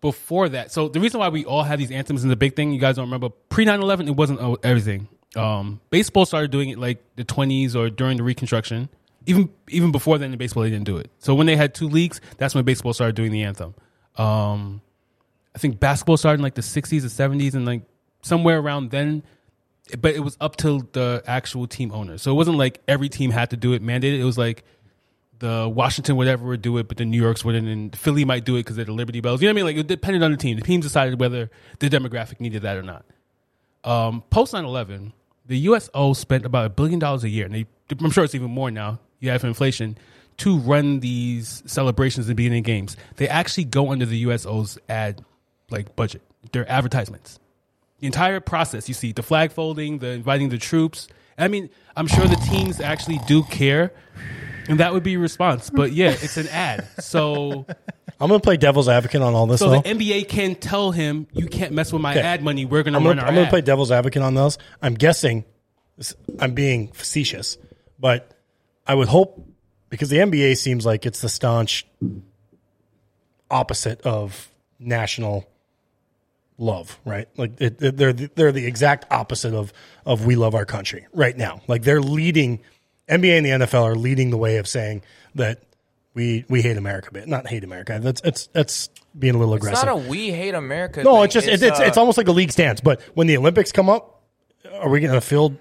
before 0.00 0.48
that. 0.48 0.72
So 0.72 0.88
the 0.88 1.00
reason 1.00 1.20
why 1.20 1.28
we 1.28 1.44
all 1.44 1.62
have 1.62 1.78
these 1.78 1.90
anthems 1.90 2.22
and 2.22 2.30
the 2.30 2.36
big 2.36 2.56
thing 2.56 2.72
you 2.72 2.80
guys 2.80 2.96
don't 2.96 3.06
remember 3.06 3.28
pre 3.48 3.64
9/11 3.64 4.08
it 4.08 4.16
wasn't 4.16 4.64
everything. 4.64 5.08
Um, 5.36 5.80
baseball 5.90 6.26
started 6.26 6.50
doing 6.50 6.70
it 6.70 6.78
like 6.78 7.02
the 7.16 7.24
20s 7.24 7.76
or 7.76 7.90
during 7.90 8.16
the 8.16 8.22
Reconstruction. 8.22 8.88
Even 9.28 9.50
even 9.68 9.92
before 9.92 10.18
then, 10.18 10.32
in 10.32 10.38
baseball 10.38 10.62
they 10.62 10.70
didn't 10.70 10.86
do 10.86 10.96
it. 10.96 11.10
So 11.18 11.34
when 11.34 11.46
they 11.46 11.56
had 11.56 11.74
two 11.74 11.88
leagues, 11.88 12.20
that's 12.36 12.54
when 12.54 12.64
baseball 12.64 12.92
started 12.92 13.14
doing 13.14 13.30
the 13.30 13.42
anthem. 13.42 13.74
Um, 14.16 14.80
I 15.54 15.58
think 15.58 15.78
basketball 15.78 16.16
started 16.16 16.40
in 16.40 16.42
like 16.42 16.54
the 16.54 16.62
60s 16.62 17.04
or 17.04 17.08
70s 17.08 17.54
and 17.54 17.64
like 17.66 17.82
somewhere 18.22 18.58
around 18.58 18.90
then 18.90 19.22
but 20.00 20.14
it 20.14 20.20
was 20.20 20.36
up 20.40 20.56
to 20.56 20.86
the 20.92 21.22
actual 21.26 21.66
team 21.66 21.92
owner. 21.92 22.18
So 22.18 22.30
it 22.30 22.34
wasn't 22.34 22.58
like 22.58 22.80
every 22.86 23.08
team 23.08 23.30
had 23.30 23.50
to 23.50 23.56
do 23.56 23.72
it 23.72 23.82
mandated. 23.82 24.18
It 24.18 24.24
was 24.24 24.38
like 24.38 24.64
the 25.38 25.70
Washington 25.72 26.16
whatever 26.16 26.46
would 26.46 26.62
do 26.62 26.76
it, 26.78 26.88
but 26.88 26.96
the 26.96 27.04
New 27.04 27.20
York's 27.20 27.44
wouldn't, 27.44 27.66
and 27.68 27.96
Philly 27.96 28.24
might 28.24 28.44
do 28.44 28.56
it 28.56 28.60
because 28.60 28.76
they're 28.76 28.84
the 28.84 28.92
Liberty 28.92 29.20
Bells. 29.20 29.40
You 29.40 29.48
know 29.48 29.52
what 29.52 29.60
I 29.60 29.64
mean? 29.64 29.76
Like 29.76 29.84
it 29.84 29.86
depended 29.86 30.22
on 30.22 30.32
the 30.32 30.36
team. 30.36 30.56
The 30.56 30.62
team 30.62 30.80
decided 30.80 31.20
whether 31.20 31.50
the 31.78 31.88
demographic 31.88 32.40
needed 32.40 32.62
that 32.62 32.76
or 32.76 32.82
not. 32.82 33.04
Um, 33.84 34.22
Post 34.30 34.52
9-11, 34.52 35.12
the 35.46 35.58
USO 35.58 36.12
spent 36.12 36.44
about 36.44 36.66
a 36.66 36.70
billion 36.70 36.98
dollars 36.98 37.24
a 37.24 37.28
year, 37.28 37.46
and 37.46 37.54
they, 37.54 37.66
I'm 38.00 38.10
sure 38.10 38.24
it's 38.24 38.34
even 38.34 38.50
more 38.50 38.70
now. 38.70 38.98
You 39.20 39.30
have 39.30 39.44
inflation 39.44 39.98
to 40.38 40.58
run 40.58 41.00
these 41.00 41.62
celebrations 41.66 42.28
and 42.28 42.36
beginning 42.36 42.62
games. 42.62 42.96
They 43.16 43.28
actually 43.28 43.64
go 43.64 43.90
under 43.90 44.06
the 44.06 44.18
USO's 44.18 44.78
ad 44.88 45.24
like 45.70 45.96
budget. 45.96 46.22
Their 46.52 46.70
advertisements 46.70 47.38
the 48.00 48.06
entire 48.06 48.38
process 48.38 48.86
you 48.88 48.94
see 48.94 49.10
the 49.10 49.22
flag 49.24 49.50
folding 49.50 49.98
the 49.98 50.06
inviting 50.10 50.50
the 50.50 50.56
troops 50.56 51.08
i 51.36 51.48
mean 51.48 51.68
i'm 51.96 52.06
sure 52.06 52.26
the 52.28 52.36
teams 52.36 52.80
actually 52.80 53.18
do 53.26 53.42
care 53.42 53.92
and 54.68 54.78
that 54.78 54.92
would 54.92 55.02
be 55.02 55.14
a 55.14 55.18
response 55.18 55.68
but 55.68 55.90
yeah 55.92 56.10
it's 56.10 56.36
an 56.36 56.46
ad 56.48 56.86
so 57.00 57.66
I'm 58.20 58.28
going 58.28 58.40
to 58.40 58.44
play 58.44 58.56
devil's 58.56 58.88
advocate 58.88 59.20
on 59.20 59.34
all 59.34 59.46
this. 59.48 59.58
so 59.58 59.70
though. 59.70 59.80
the 59.80 59.88
nba 59.94 60.28
can 60.28 60.54
tell 60.54 60.92
him 60.92 61.26
you 61.32 61.48
can't 61.48 61.72
mess 61.72 61.92
with 61.92 62.00
my 62.00 62.12
Okay. 62.12 62.20
ad 62.20 62.40
money 62.42 62.64
we're 62.64 62.84
gonna 62.84 62.98
I'm 62.98 63.04
run 63.04 63.16
gonna, 63.16 63.22
our 63.22 63.28
I'm 63.30 63.34
gonna 63.34 63.50
play 63.50 63.62
devil's 63.62 63.90
advocate 63.90 64.22
on 64.22 64.34
those. 64.34 64.58
I'm 64.80 64.94
guessing 64.94 65.44
I'm 66.38 66.54
being 66.54 66.92
facetious, 66.92 67.58
but 67.98 68.32
I 68.88 68.94
would 68.94 69.08
hope 69.08 69.46
because 69.90 70.08
the 70.08 70.16
NBA 70.18 70.56
seems 70.56 70.84
like 70.86 71.04
it's 71.06 71.20
the 71.20 71.28
staunch 71.28 71.86
opposite 73.50 74.00
of 74.02 74.48
national 74.78 75.48
love, 76.58 76.98
right? 77.04 77.28
Like 77.36 77.60
it, 77.60 77.80
it- 77.82 77.96
they're 77.96 78.12
the, 78.12 78.30
they're 78.34 78.52
the 78.52 78.66
exact 78.66 79.06
opposite 79.10 79.54
of 79.54 79.72
of 80.04 80.26
we 80.26 80.36
love 80.36 80.54
our 80.54 80.64
country 80.64 81.06
right 81.12 81.36
now. 81.36 81.60
Like 81.68 81.82
they're 81.82 82.00
leading 82.02 82.60
NBA 83.08 83.36
and 83.38 83.46
the 83.46 83.66
NFL 83.66 83.84
are 83.84 83.94
leading 83.94 84.30
the 84.30 84.36
way 84.36 84.56
of 84.58 84.66
saying 84.68 85.02
that 85.34 85.62
we 86.14 86.44
we 86.48 86.62
hate 86.62 86.76
America, 86.76 87.10
but 87.12 87.28
not 87.28 87.46
hate 87.46 87.64
America. 87.64 87.98
That's 88.02 88.20
it's 88.24 88.46
that's 88.48 88.88
being 89.18 89.34
a 89.34 89.38
little 89.38 89.54
It's 89.54 89.64
aggressive. 89.64 89.86
not 89.86 89.92
a 90.06 90.08
we 90.08 90.30
hate 90.30 90.54
America. 90.54 91.02
No, 91.02 91.16
thing. 91.16 91.24
it's 91.24 91.34
just 91.34 91.46
it's 91.48 91.62
it's, 91.62 91.80
uh, 91.80 91.84
it's 91.84 91.96
almost 91.96 92.18
like 92.18 92.28
a 92.28 92.32
league 92.32 92.52
stance. 92.52 92.80
But 92.80 93.00
when 93.14 93.26
the 93.26 93.36
Olympics 93.36 93.72
come 93.72 93.88
up, 93.88 94.22
are 94.74 94.88
we 94.88 95.00
going 95.00 95.12
to 95.14 95.20
field 95.20 95.56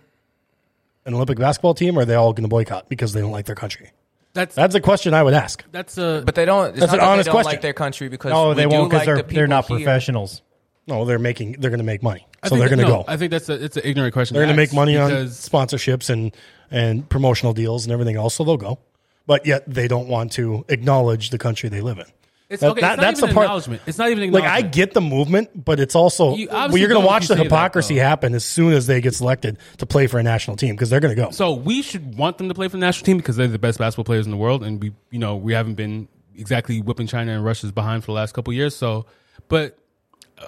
an 1.07 1.15
Olympic 1.15 1.39
basketball 1.39 1.73
team, 1.73 1.97
or 1.97 2.01
are 2.01 2.05
they 2.05 2.13
all 2.15 2.33
going 2.33 2.43
to 2.43 2.49
boycott 2.49 2.87
because 2.89 3.13
they 3.13 3.21
don't 3.21 3.31
like 3.31 3.45
their 3.47 3.55
country? 3.55 3.89
that's 4.33 4.53
That's 4.53 4.75
a 4.75 4.81
question 4.81 5.15
I 5.15 5.23
would 5.23 5.33
ask. 5.33 5.63
that's 5.71 5.97
a 5.97 6.21
But 6.23 6.35
they 6.35 6.45
don't. 6.45 6.69
It's 6.71 6.79
That's 6.81 6.91
not 6.91 6.99
an 6.99 7.05
that 7.05 7.11
honest 7.11 7.25
they 7.25 7.31
don't 7.31 7.33
question. 7.35 7.51
like 7.53 7.61
their 7.61 7.73
country 7.73 8.09
because 8.09 8.31
No, 8.31 8.53
they 8.53 8.67
won't 8.67 8.91
because 8.91 8.99
like 9.07 9.15
they're 9.15 9.23
the 9.23 9.33
they're 9.33 9.47
not 9.47 9.65
here. 9.65 9.77
professionals. 9.77 10.43
No, 10.85 11.05
they're 11.05 11.17
making 11.19 11.53
they're 11.59 11.71
going 11.71 11.79
to 11.79 11.83
make 11.85 12.03
money, 12.03 12.27
I 12.43 12.47
so 12.49 12.55
they're 12.55 12.69
going 12.69 12.79
to 12.79 12.85
no, 12.85 13.03
go. 13.03 13.05
i 13.09 13.17
think 13.17 13.31
that's 13.31 13.49
a 13.49 13.61
it's 13.61 13.75
an 13.75 13.83
ignorant 13.83 14.13
question 14.13 14.35
they're 14.35 14.45
going 14.45 14.55
to 14.55 14.61
make 14.61 14.73
money 14.73 14.95
on 14.95 15.11
sponsorships 15.27 16.09
and 16.09 16.33
and 16.71 17.09
promotional 17.09 17.51
deals 17.53 17.85
and 17.85 17.91
everything 17.91 18.15
else, 18.15 18.35
so 18.35 18.43
they'll 18.43 18.55
go. 18.57 18.77
But 19.25 19.45
yet 19.45 19.63
they 19.67 19.87
don't 19.89 20.07
want 20.07 20.31
to 20.33 20.63
acknowledge 20.69 21.29
the 21.31 21.37
country 21.37 21.67
they 21.69 21.81
live 21.81 21.97
in. 21.97 22.05
It's, 22.49 22.63
okay, 22.63 22.81
that- 22.81 22.93
it's 22.93 22.97
not 22.97 23.01
that's 23.01 23.19
the 23.21 23.27
part- 23.27 23.45
acknowledgement 23.45 23.81
it's 23.85 23.97
not 23.97 24.09
even 24.09 24.31
Like 24.31 24.43
I 24.43 24.61
get 24.61 24.93
the 24.93 25.01
movement, 25.01 25.65
but 25.65 25.79
it's 25.79 25.95
also 25.95 26.35
you 26.35 26.47
well, 26.49 26.77
you're 26.77 26.87
going 26.87 27.01
to 27.01 27.05
watch 27.07 27.23
the 27.23 27.33
say 27.33 27.35
that, 27.35 27.43
hypocrisy 27.43 27.97
happen 27.97 28.33
as 28.33 28.45
soon 28.45 28.73
as 28.73 28.87
they 28.87 29.01
get 29.01 29.13
selected 29.15 29.57
to 29.77 29.85
play 29.85 30.07
for 30.07 30.19
a 30.19 30.23
national 30.23 30.57
team 30.57 30.75
because 30.75 30.89
they're 30.89 30.99
going 30.99 31.15
to 31.15 31.21
go. 31.21 31.31
So 31.31 31.53
we 31.53 31.81
should 31.81 32.17
want 32.17 32.37
them 32.37 32.47
to 32.49 32.53
play 32.53 32.67
for 32.67 32.77
the 32.77 32.81
national 32.81 33.05
team 33.05 33.17
because 33.17 33.35
they're 33.35 33.47
the 33.47 33.59
best 33.59 33.79
basketball 33.79 34.05
players 34.05 34.25
in 34.25 34.31
the 34.31 34.37
world, 34.37 34.63
and 34.63 34.81
we, 34.81 34.93
you 35.11 35.19
know, 35.19 35.35
we 35.35 35.53
haven't 35.53 35.75
been 35.75 36.07
exactly 36.35 36.81
whipping 36.81 37.07
China 37.07 37.33
and 37.33 37.43
Russia's 37.43 37.71
behind 37.71 38.03
for 38.03 38.07
the 38.07 38.13
last 38.15 38.33
couple 38.33 38.51
of 38.51 38.55
years. 38.55 38.75
So, 38.75 39.05
but 39.49 39.77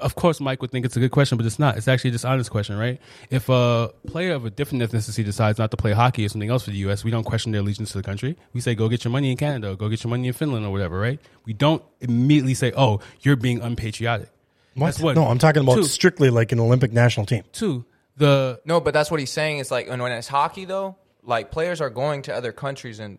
of 0.01 0.15
course, 0.15 0.39
Mike 0.39 0.61
would 0.61 0.71
think 0.71 0.85
it's 0.85 0.95
a 0.95 0.99
good 0.99 1.11
question, 1.11 1.37
but 1.37 1.45
it's 1.45 1.59
not. 1.59 1.77
It's 1.77 1.87
actually 1.87 2.09
a 2.09 2.13
dishonest 2.13 2.51
question, 2.51 2.77
right? 2.77 2.99
If 3.29 3.49
a 3.49 3.91
player 4.07 4.33
of 4.33 4.45
a 4.45 4.49
different 4.49 4.83
ethnicity 4.83 5.25
decides 5.25 5.57
not 5.57 5.71
to 5.71 5.77
play 5.77 5.93
hockey 5.93 6.25
or 6.25 6.29
something 6.29 6.49
else 6.49 6.63
for 6.63 6.71
the 6.71 6.77
U.S., 6.77 7.03
we 7.03 7.11
don't 7.11 7.23
question 7.23 7.51
their 7.51 7.61
allegiance 7.61 7.91
to 7.91 7.97
the 7.97 8.03
country. 8.03 8.37
We 8.53 8.61
say, 8.61 8.75
go 8.75 8.87
get 8.89 9.03
your 9.03 9.11
money 9.11 9.31
in 9.31 9.37
Canada, 9.37 9.71
or 9.71 9.75
go 9.75 9.89
get 9.89 10.03
your 10.03 10.09
money 10.09 10.27
in 10.27 10.33
Finland, 10.33 10.65
or 10.65 10.71
whatever, 10.71 10.99
right? 10.99 11.19
We 11.45 11.53
don't 11.53 11.83
immediately 11.99 12.53
say, 12.53 12.71
oh, 12.75 12.99
you're 13.21 13.35
being 13.35 13.61
unpatriotic. 13.61 14.29
That's 14.75 14.99
what. 14.99 15.15
No, 15.15 15.25
I'm 15.25 15.39
talking 15.39 15.61
about 15.63 15.75
Two. 15.75 15.83
strictly 15.83 16.29
like 16.29 16.51
an 16.51 16.59
Olympic 16.59 16.93
national 16.93 17.25
team. 17.25 17.43
Two, 17.51 17.85
the 18.17 18.61
No, 18.65 18.79
but 18.79 18.93
that's 18.93 19.11
what 19.11 19.19
he's 19.19 19.31
saying. 19.31 19.59
It's 19.59 19.71
like 19.71 19.89
when, 19.89 20.01
when 20.01 20.11
it's 20.11 20.27
hockey 20.27 20.65
though, 20.65 20.95
like 21.23 21.51
players 21.51 21.81
are 21.81 21.89
going 21.89 22.21
to 22.23 22.35
other 22.35 22.51
countries 22.51 22.99
and 22.99 23.17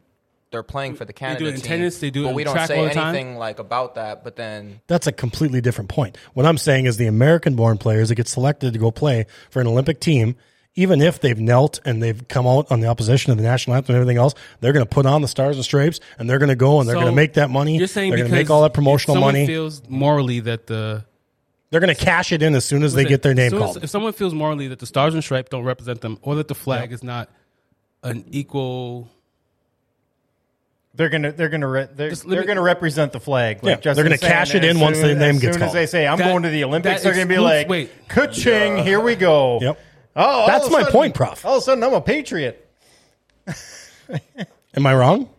they're 0.50 0.62
playing 0.62 0.94
for 0.96 1.04
the 1.04 1.12
Canada 1.12 1.38
they 1.38 1.44
do 1.44 1.48
it 1.50 1.54
in 1.54 1.60
team. 1.60 1.68
tennis, 1.68 1.98
they 2.00 2.10
do 2.10 2.22
it 2.22 2.24
but 2.24 2.30
in 2.30 2.34
we 2.36 2.44
don't 2.44 2.54
track 2.54 2.68
say 2.68 2.78
all 2.78 2.84
the 2.84 2.90
time. 2.90 3.14
anything 3.14 3.36
like 3.36 3.58
about 3.58 3.94
that. 3.94 4.24
But 4.24 4.36
then 4.36 4.80
That's 4.86 5.06
a 5.06 5.12
completely 5.12 5.60
different 5.60 5.90
point. 5.90 6.18
What 6.34 6.46
I'm 6.46 6.58
saying 6.58 6.86
is 6.86 6.96
the 6.96 7.06
American 7.06 7.54
born 7.56 7.78
players 7.78 8.08
that 8.08 8.16
get 8.16 8.28
selected 8.28 8.72
to 8.72 8.78
go 8.78 8.90
play 8.90 9.26
for 9.50 9.60
an 9.60 9.66
Olympic 9.68 10.00
team, 10.00 10.34
even 10.74 11.00
if 11.00 11.20
they've 11.20 11.38
knelt 11.38 11.80
and 11.84 12.02
they've 12.02 12.26
come 12.28 12.46
out 12.46 12.70
on 12.70 12.80
the 12.80 12.88
opposition 12.88 13.30
of 13.30 13.38
the 13.38 13.44
national 13.44 13.76
anthem 13.76 13.94
and 13.94 14.00
everything 14.02 14.18
else, 14.18 14.34
they're 14.60 14.72
going 14.72 14.84
to 14.84 14.90
put 14.90 15.06
on 15.06 15.22
the 15.22 15.28
stars 15.28 15.56
and 15.56 15.64
stripes 15.64 16.00
and 16.18 16.28
they're 16.28 16.38
going 16.38 16.48
to 16.48 16.56
go 16.56 16.80
and 16.80 16.88
they're 16.88 16.96
So, 16.96 17.00
going 17.02 17.12
to 17.12 17.16
make 17.16 17.34
that 17.34 17.50
money. 17.50 17.76
You're 17.78 17.86
saying 17.86 18.10
they're 18.10 18.18
going 18.18 18.30
because 18.30 18.38
to 18.38 18.42
make 18.44 18.50
all 18.50 18.62
that 18.62 18.68
if 18.70 18.74
promotional 18.74 19.16
someone 19.16 19.34
money. 19.34 19.46
feels 19.46 19.82
morally 19.88 20.40
that 20.40 20.66
the 20.66 21.04
They're 21.70 21.80
going 21.80 21.94
to 21.94 22.04
cash 22.04 22.32
it 22.32 22.42
in 22.42 22.54
as 22.56 22.64
soon 22.64 22.82
as 22.82 22.94
they 22.94 23.02
Listen, 23.02 23.08
get 23.10 23.22
their 23.22 23.34
name 23.34 23.46
as 23.46 23.50
soon 23.52 23.62
as- 23.62 23.72
called. 23.74 23.84
if 23.84 23.90
someone 23.90 24.12
feels 24.14 24.34
morally 24.34 24.66
that 24.68 24.78
the 24.80 24.86
stars 24.86 25.14
and 25.14 25.22
stripes 25.22 25.48
don't 25.50 25.64
represent 25.64 26.00
them, 26.00 26.18
or 26.22 26.34
that 26.36 26.48
the 26.48 26.54
flag 26.56 26.90
is 26.92 27.02
not 27.04 27.28
an 28.02 28.24
equal, 28.30 29.08
They're 31.00 31.08
gonna 31.08 31.32
they're 31.32 31.48
gonna 31.48 31.66
re- 31.66 31.88
they're, 31.94 32.10
Just 32.10 32.28
they're 32.28 32.42
me- 32.42 32.46
gonna 32.46 32.60
represent 32.60 33.12
the 33.12 33.20
flag. 33.20 33.60
Yeah, 33.62 33.70
Like 33.70 33.76
Justin's 33.80 33.96
they're 33.96 34.04
gonna 34.04 34.18
saying, 34.18 34.32
cash 34.32 34.54
it 34.54 34.64
as 34.64 34.70
in 34.76 34.80
once 34.80 34.98
soon- 34.98 35.08
the 35.08 35.14
name 35.14 35.36
as 35.36 35.40
gets 35.40 35.54
soon 35.56 35.60
called. 35.62 35.68
As 35.68 35.72
they 35.72 35.86
say, 35.86 36.06
"I'm 36.06 36.18
That- 36.18 36.24
going 36.28 36.42
to 36.42 36.50
the 36.50 36.64
Olympics," 36.64 36.96
that 36.96 37.04
they're 37.04 37.14
gonna 37.14 37.24
be 37.26 37.36
excludes- 37.36 37.54
like, 37.58 37.68
wait. 37.70 38.08
"Ka-ching, 38.08 38.76
here 38.84 39.00
we 39.00 39.14
go." 39.14 39.58
Yep. 39.62 39.78
Oh, 40.14 40.22
all 40.22 40.46
That's 40.46 40.66
of 40.66 40.70
a 40.70 40.72
my 40.74 40.80
sudden- 40.80 40.92
point, 40.92 41.14
Prof. 41.14 41.46
All 41.46 41.54
of 41.56 41.62
a 41.62 41.64
sudden, 41.64 41.82
I'm 41.82 41.94
a 41.94 42.02
patriot. 42.02 42.68
Am 44.74 44.84
I 44.86 44.94
wrong? 44.94 45.30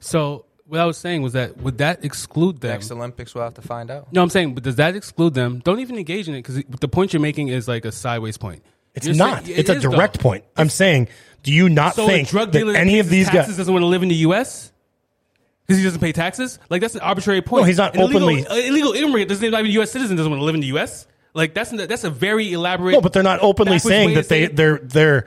so 0.00 0.46
what 0.66 0.80
I 0.80 0.86
was 0.86 0.96
saying 0.96 1.20
was 1.22 1.34
that 1.34 1.58
would 1.58 1.78
that 1.78 2.04
exclude 2.04 2.60
them? 2.60 2.70
Next 2.70 2.90
Olympics, 2.90 3.34
we'll 3.34 3.44
have 3.44 3.54
to 3.54 3.62
find 3.62 3.90
out. 3.90 4.12
No, 4.12 4.22
I'm 4.22 4.30
saying, 4.30 4.54
but 4.54 4.62
does 4.62 4.76
that 4.76 4.96
exclude 4.96 5.34
them? 5.34 5.60
Don't 5.62 5.80
even 5.80 5.98
engage 5.98 6.28
in 6.28 6.34
it 6.34 6.38
because 6.38 6.62
the 6.80 6.88
point 6.88 7.12
you're 7.12 7.20
making 7.20 7.48
is 7.48 7.68
like 7.68 7.84
a 7.84 7.92
sideways 7.92 8.38
point. 8.38 8.62
It's 8.94 9.06
You're 9.06 9.14
not. 9.16 9.44
saying- 9.44 9.58
it's 9.58 9.70
a 9.70 9.76
is, 9.76 9.82
though. 9.82 9.90
direct 9.90 10.18
point. 10.20 10.44
I'm 10.56 10.68
saying, 10.68 11.08
do 11.42 11.52
you 11.52 11.68
not 11.68 11.94
So 11.94 12.06
think 12.06 12.28
drug 12.28 12.52
that 12.52 12.58
dealer 12.58 12.72
that 12.72 12.80
any 12.80 12.98
of 12.98 13.08
these 13.08 13.28
guys? 13.30 13.56
doesn't 13.56 13.72
want 13.72 13.82
to 13.82 13.86
live 13.86 14.02
in 14.02 14.08
the 14.08 14.14
U.S. 14.16 14.72
because 15.66 15.78
he 15.78 15.84
doesn't 15.84 16.00
pay 16.00 16.12
taxes. 16.12 16.58
Like 16.68 16.80
that's 16.80 16.94
an 16.96 17.00
arbitrary 17.00 17.40
point. 17.42 17.62
No, 17.62 17.66
he's 17.66 17.76
not 17.78 17.94
An 17.94 18.02
openly- 18.02 18.40
an 18.40 18.46
illegal 18.50 18.92
immigrant 18.92 19.28
doesn't 19.28 19.44
even 19.44 19.64
a 19.66 19.68
U.S. 19.68 19.90
citizen 19.92 20.16
doesn't 20.16 20.30
want 20.30 20.40
to 20.40 20.44
live 20.44 20.54
in 20.54 20.60
the 20.60 20.66
U.S. 20.68 21.06
Like 21.34 21.54
that's 21.54 21.70
that's 21.70 22.04
a 22.04 22.10
very 22.10 22.52
elaborate. 22.52 22.92
No, 22.92 23.00
but 23.00 23.12
they're 23.12 23.22
not 23.22 23.38
openly 23.40 23.78
saying 23.78 24.14
that 24.14 24.28
they 24.28 24.46
say 24.46 24.52
they're 24.52 24.78
they're 24.82 25.26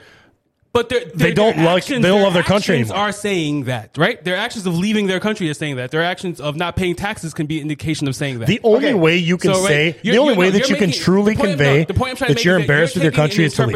But 0.74 0.88
they're, 0.88 1.04
They 1.14 1.32
don't 1.32 1.56
like- 1.56 1.84
actions- 1.84 2.02
they 2.02 2.08
don't 2.08 2.22
love 2.22 2.34
their 2.34 2.42
country 2.42 2.74
anymore. 2.74 2.96
Are 2.96 3.12
saying 3.12 3.64
that 3.64 3.96
right? 3.96 4.22
Their 4.24 4.36
actions 4.36 4.66
of 4.66 4.76
leaving 4.76 5.06
their 5.06 5.20
country 5.20 5.48
are 5.48 5.54
saying 5.54 5.76
that. 5.76 5.92
Their 5.92 6.02
actions 6.02 6.40
of 6.40 6.56
not 6.56 6.74
paying 6.74 6.96
taxes 6.96 7.32
can 7.32 7.46
be 7.46 7.58
an 7.58 7.62
indication 7.62 8.08
of 8.08 8.16
saying 8.16 8.40
that. 8.40 8.48
the 8.48 8.60
only 8.64 8.86
Okay. 8.88 8.94
way 8.94 9.16
you 9.16 9.38
can 9.38 9.54
So, 9.54 9.60
right, 9.62 9.68
say 9.68 9.96
the 10.02 10.18
only 10.18 10.32
you're- 10.34 10.36
way 10.36 10.46
no, 10.46 10.50
that 10.58 10.68
you're 10.68 10.78
can 10.78 10.88
making- 10.90 11.02
truly 11.04 11.34
the 11.34 11.38
point- 11.38 11.50
no, 11.50 11.56
convey 11.56 11.84
the 11.84 11.94
point 11.94 12.10
I'm 12.10 12.16
trying 12.16 12.28
to 12.28 12.34
that 12.34 12.38
make 12.40 12.44
you're 12.44 12.58
embarrassed 12.58 12.94
with 12.94 13.04
your 13.04 13.12
country 13.12 13.44
an 13.44 13.46
is 13.46 13.54
to 13.54 13.62
leave. 13.66 13.72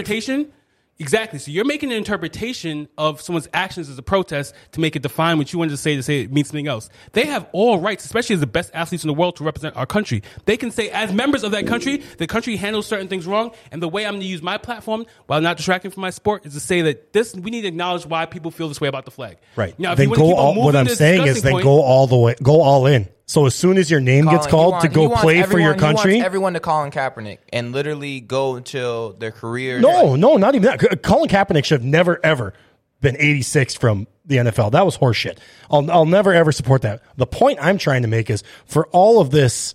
Exactly. 1.01 1.39
So 1.39 1.53
you're 1.53 1.65
making 1.65 1.93
an 1.93 1.97
interpretation 1.97 2.89
of 2.99 3.21
someone's 3.21 3.49
actions 3.55 3.89
as 3.89 3.97
a 3.99 4.03
protest 4.03 4.53
to 4.73 4.81
make 4.81 4.97
it 4.97 5.03
define 5.03 5.39
what 5.39 5.53
you 5.53 5.59
wanted 5.59 5.71
to 5.71 5.77
say 5.77 5.95
to 5.95 6.03
say 6.03 6.23
it 6.23 6.33
means 6.33 6.49
something 6.49 6.67
else. 6.67 6.91
They 7.13 7.25
have 7.27 7.47
all 7.53 7.79
rights, 7.79 8.05
especially 8.05 8.35
as 8.35 8.41
the 8.41 8.49
best 8.49 8.73
athletes 8.75 9.05
in 9.05 9.09
the 9.09 9.15
world, 9.15 9.37
to 9.37 9.45
represent 9.45 9.77
our 9.77 9.87
country. 9.87 10.25
They 10.45 10.57
can 10.57 10.73
say, 10.73 10.91
as 10.91 11.13
members 11.13 11.45
of 11.45 11.53
that 11.53 11.69
country, 11.69 12.03
the 12.19 12.27
country 12.27 12.57
handles 12.57 12.87
certain 12.87 13.07
things 13.07 13.27
wrong, 13.27 13.53
and 13.71 13.81
the 13.81 13.89
way 13.89 14.07
I'm 14.07 14.15
going 14.15 14.23
to 14.23 14.27
use 14.27 14.43
my 14.43 14.59
platform, 14.59 15.07
while 15.27 15.41
not 15.41 15.57
distracting 15.57 15.93
from 15.93 16.01
my 16.01 16.11
sport, 16.11 16.45
is 16.45 16.55
to 16.55 16.61
say 16.61 16.83
that 16.83 17.13
this 17.13 17.33
we 17.35 17.53
need 17.53 17.63
to 17.63 17.69
acknowledge 17.69 18.05
why 18.05 18.27
people 18.27 18.51
feel 18.51 18.67
this 18.67 18.81
way 18.81 18.89
about 18.89 19.05
the 19.05 19.13
flag. 19.13 19.39
Right. 19.55 19.79
Now, 19.79 19.93
if 19.93 19.99
then 19.99 20.05
you 20.07 20.11
want 20.11 20.19
to 20.19 20.23
go 20.23 20.29
keep 20.31 20.39
all, 20.39 20.65
what 20.65 20.75
I'm 20.75 20.89
saying 20.89 21.27
is 21.29 21.43
then 21.43 21.53
point- 21.53 21.65
go 21.65 21.81
all 21.81 22.09
the 22.09 22.17
way, 22.17 22.35
go 22.43 22.61
all 22.61 22.87
in. 22.87 23.09
So 23.29 23.45
as 23.45 23.55
soon 23.55 23.77
as 23.77 23.91
your 23.91 24.01
name 24.01 24.25
gets 24.25 24.47
called 24.47 24.77
he 24.83 24.89
to 24.89 24.95
go 24.95 25.11
play 25.11 25.43
for 25.43 25.59
your 25.61 25.75
everyone- 25.75 25.97
country, 25.97 26.21
everyone 26.23 26.55
to 26.55 26.61
Colin 26.61 26.91
Kaepernick 26.91 27.39
and 27.53 27.73
literally 27.73 28.21
go 28.21 28.57
until 28.57 29.13
their 29.13 29.31
career. 29.31 29.81
no, 29.81 30.17
no, 30.17 30.39
not 30.39 30.55
even 30.55 30.63
that. 30.79 31.03
Colin 31.03 31.29
Kaepernick 31.29 31.67
should 31.67 31.83
have 31.83 31.89
never 31.89 32.19
ever 32.25 32.55
been 33.03 33.17
86 33.19 33.75
from 33.75 34.07
the 34.25 34.39
NFL. 34.39 34.73
That 34.73 34.87
was 34.87 34.97
horseshit. 34.97 35.39
I'll 35.71 35.91
I'll 35.91 36.07
never 36.07 36.33
ever 36.33 36.53
support 36.53 36.83
that. 36.83 37.03
The 37.17 37.27
point 37.27 37.59
I'm 37.61 37.77
trying 37.77 38.03
to 38.03 38.09
make 38.09 38.31
is 38.31 38.43
for 38.65 38.87
all 38.89 39.21
of 39.21 39.31
this 39.31 39.75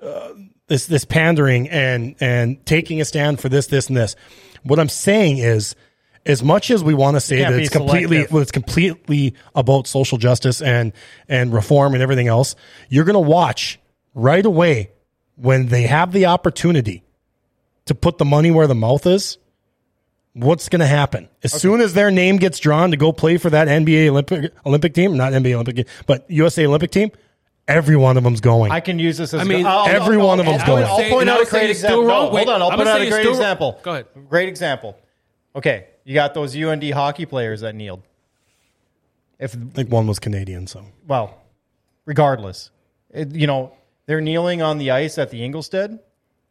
uh, 0.00 0.28
this 0.68 0.86
this 0.86 1.04
pandering 1.04 1.68
and 1.68 2.14
and 2.20 2.64
taking 2.66 3.00
a 3.00 3.04
stand 3.04 3.40
for 3.40 3.48
this 3.48 3.66
this 3.66 3.88
and 3.88 3.96
this. 3.96 4.14
What 4.62 4.78
I'm 4.78 4.88
saying 4.88 5.38
is 5.38 5.74
as 6.26 6.42
much 6.42 6.70
as 6.70 6.82
we 6.84 6.92
want 6.94 7.16
to 7.16 7.20
say 7.20 7.38
that 7.38 7.52
it's 7.54 7.70
completely 7.70 8.16
selective. 8.16 8.32
well, 8.32 8.42
it's 8.42 8.50
completely 8.52 9.34
about 9.54 9.86
social 9.86 10.18
justice 10.18 10.60
and 10.60 10.92
and 11.28 11.52
reform 11.52 11.94
and 11.94 12.02
everything 12.02 12.28
else, 12.28 12.56
you're 12.88 13.04
going 13.04 13.14
to 13.14 13.20
watch 13.30 13.78
right 14.14 14.44
away 14.44 14.90
when 15.36 15.66
they 15.68 15.82
have 15.82 16.12
the 16.12 16.26
opportunity 16.26 17.04
to 17.86 17.94
put 17.94 18.18
the 18.18 18.24
money 18.24 18.50
where 18.50 18.66
the 18.66 18.74
mouth 18.74 19.06
is. 19.06 19.38
What's 20.34 20.68
going 20.68 20.80
to 20.80 20.86
happen 20.86 21.30
as 21.42 21.52
soon 21.54 21.80
as 21.80 21.94
their 21.94 22.10
name 22.10 22.36
gets 22.36 22.58
drawn 22.58 22.90
to 22.90 22.98
go 22.98 23.10
play 23.10 23.38
for 23.38 23.48
that 23.48 23.68
NBA 23.68 24.08
Olympic 24.08 24.52
Olympic 24.66 24.92
team, 24.92 25.16
not 25.16 25.32
NBA 25.32 25.54
Olympic, 25.54 25.88
but 26.06 26.30
USA 26.30 26.66
Olympic 26.66 26.90
team? 26.90 27.10
Every 27.66 27.96
one 27.96 28.16
of 28.18 28.22
them's 28.22 28.42
going. 28.42 28.70
I 28.70 28.80
can 28.80 28.98
use 28.98 29.16
this 29.16 29.32
as 29.32 29.40
I 29.40 29.44
mean, 29.44 29.64
I'll- 29.66 29.78
I'll- 29.78 29.86
every 29.88 30.18
I'll- 30.18 30.26
one 30.26 30.38
of 30.38 30.44
them's 30.46 30.60
I'll- 30.60 30.66
going. 30.66 30.84
I'll 30.84 30.98
Say- 30.98 31.08
point 31.10 31.22
and 31.22 31.30
I 31.30 31.34
out 31.36 31.46
a 31.46 31.50
great 31.50 31.70
example. 31.70 32.04
No, 32.06 32.28
Wait, 32.28 32.46
hold 32.46 32.54
on, 32.54 32.62
I'll 32.62 32.68
I'm 32.70 32.78
put 32.78 32.86
out 32.86 33.00
a 33.00 33.08
great 33.08 33.20
still 33.22 33.32
wrong. 33.32 33.40
example. 33.40 33.78
Go 33.82 33.90
ahead. 33.92 34.06
Great 34.28 34.48
example. 34.50 34.94
Okay, 35.56 35.86
you 36.06 36.14
got 36.14 36.34
those 36.34 36.56
UND 36.56 36.88
hockey 36.92 37.26
players 37.26 37.62
that 37.62 37.74
kneeled. 37.74 38.00
If 39.40 39.56
I 39.56 39.58
think 39.74 39.90
one 39.90 40.06
was 40.06 40.20
Canadian, 40.20 40.68
so 40.68 40.86
well, 41.06 41.42
regardless, 42.06 42.70
it, 43.10 43.34
you 43.34 43.46
know 43.46 43.72
they're 44.06 44.20
kneeling 44.20 44.62
on 44.62 44.78
the 44.78 44.92
ice 44.92 45.18
at 45.18 45.30
the 45.30 45.40
Engelstad. 45.40 45.98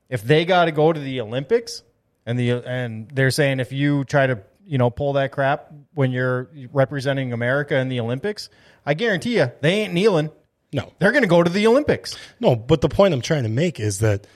If 0.09 0.21
they 0.23 0.45
got 0.45 0.65
to 0.65 0.71
go 0.71 0.93
to 0.93 0.99
the 0.99 1.21
Olympics, 1.21 1.81
and 2.25 2.37
the 2.37 2.51
and 2.51 3.09
they're 3.09 3.31
saying 3.31 3.61
if 3.61 3.71
you 3.71 4.03
try 4.03 4.27
to 4.27 4.39
you 4.67 4.77
know 4.77 4.89
pull 4.89 5.13
that 5.13 5.31
crap 5.31 5.71
when 5.93 6.11
you're 6.11 6.49
representing 6.73 7.31
America 7.31 7.77
in 7.77 7.87
the 7.87 8.01
Olympics, 8.01 8.49
I 8.85 8.93
guarantee 8.93 9.37
you 9.37 9.51
they 9.61 9.81
ain't 9.81 9.93
kneeling. 9.93 10.29
no, 10.73 10.91
They're 10.99 11.11
going 11.11 11.23
to 11.23 11.29
go 11.29 11.41
to 11.41 11.49
the 11.49 11.65
Olympics. 11.65 12.15
No, 12.41 12.57
but 12.57 12.81
the 12.81 12.89
point 12.89 13.13
I'm 13.13 13.21
trying 13.21 13.43
to 13.43 13.49
make 13.49 13.79
is 13.79 13.99
that, 13.99 14.27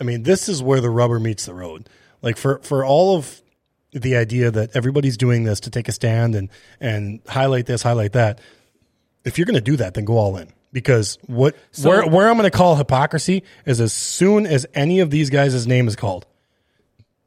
I 0.00 0.04
mean, 0.04 0.22
this 0.22 0.48
is 0.48 0.62
where 0.62 0.80
the 0.80 0.90
rubber 0.90 1.20
meets 1.20 1.44
the 1.44 1.54
road. 1.54 1.88
Like 2.22 2.38
for 2.38 2.58
for 2.60 2.84
all 2.84 3.16
of 3.16 3.42
the 3.92 4.16
idea 4.16 4.50
that 4.50 4.74
everybody's 4.74 5.16
doing 5.16 5.44
this 5.44 5.60
to 5.60 5.70
take 5.70 5.88
a 5.88 5.92
stand 5.92 6.34
and 6.34 6.48
and 6.80 7.20
highlight 7.28 7.66
this, 7.66 7.82
highlight 7.82 8.12
that. 8.12 8.40
If 9.24 9.38
you're 9.38 9.46
going 9.46 9.54
to 9.54 9.60
do 9.60 9.76
that, 9.76 9.94
then 9.94 10.04
go 10.04 10.18
all 10.18 10.36
in. 10.36 10.52
Because 10.72 11.18
what 11.26 11.56
So- 11.72 11.88
where 11.88 12.06
where 12.06 12.28
I'm 12.28 12.36
going 12.36 12.50
to 12.50 12.56
call 12.56 12.76
hypocrisy 12.76 13.42
is 13.64 13.80
as 13.80 13.92
soon 13.92 14.46
as 14.46 14.66
any 14.74 15.00
of 15.00 15.10
these 15.10 15.30
guys' 15.30 15.66
name 15.66 15.88
is 15.88 15.96
called, 15.96 16.26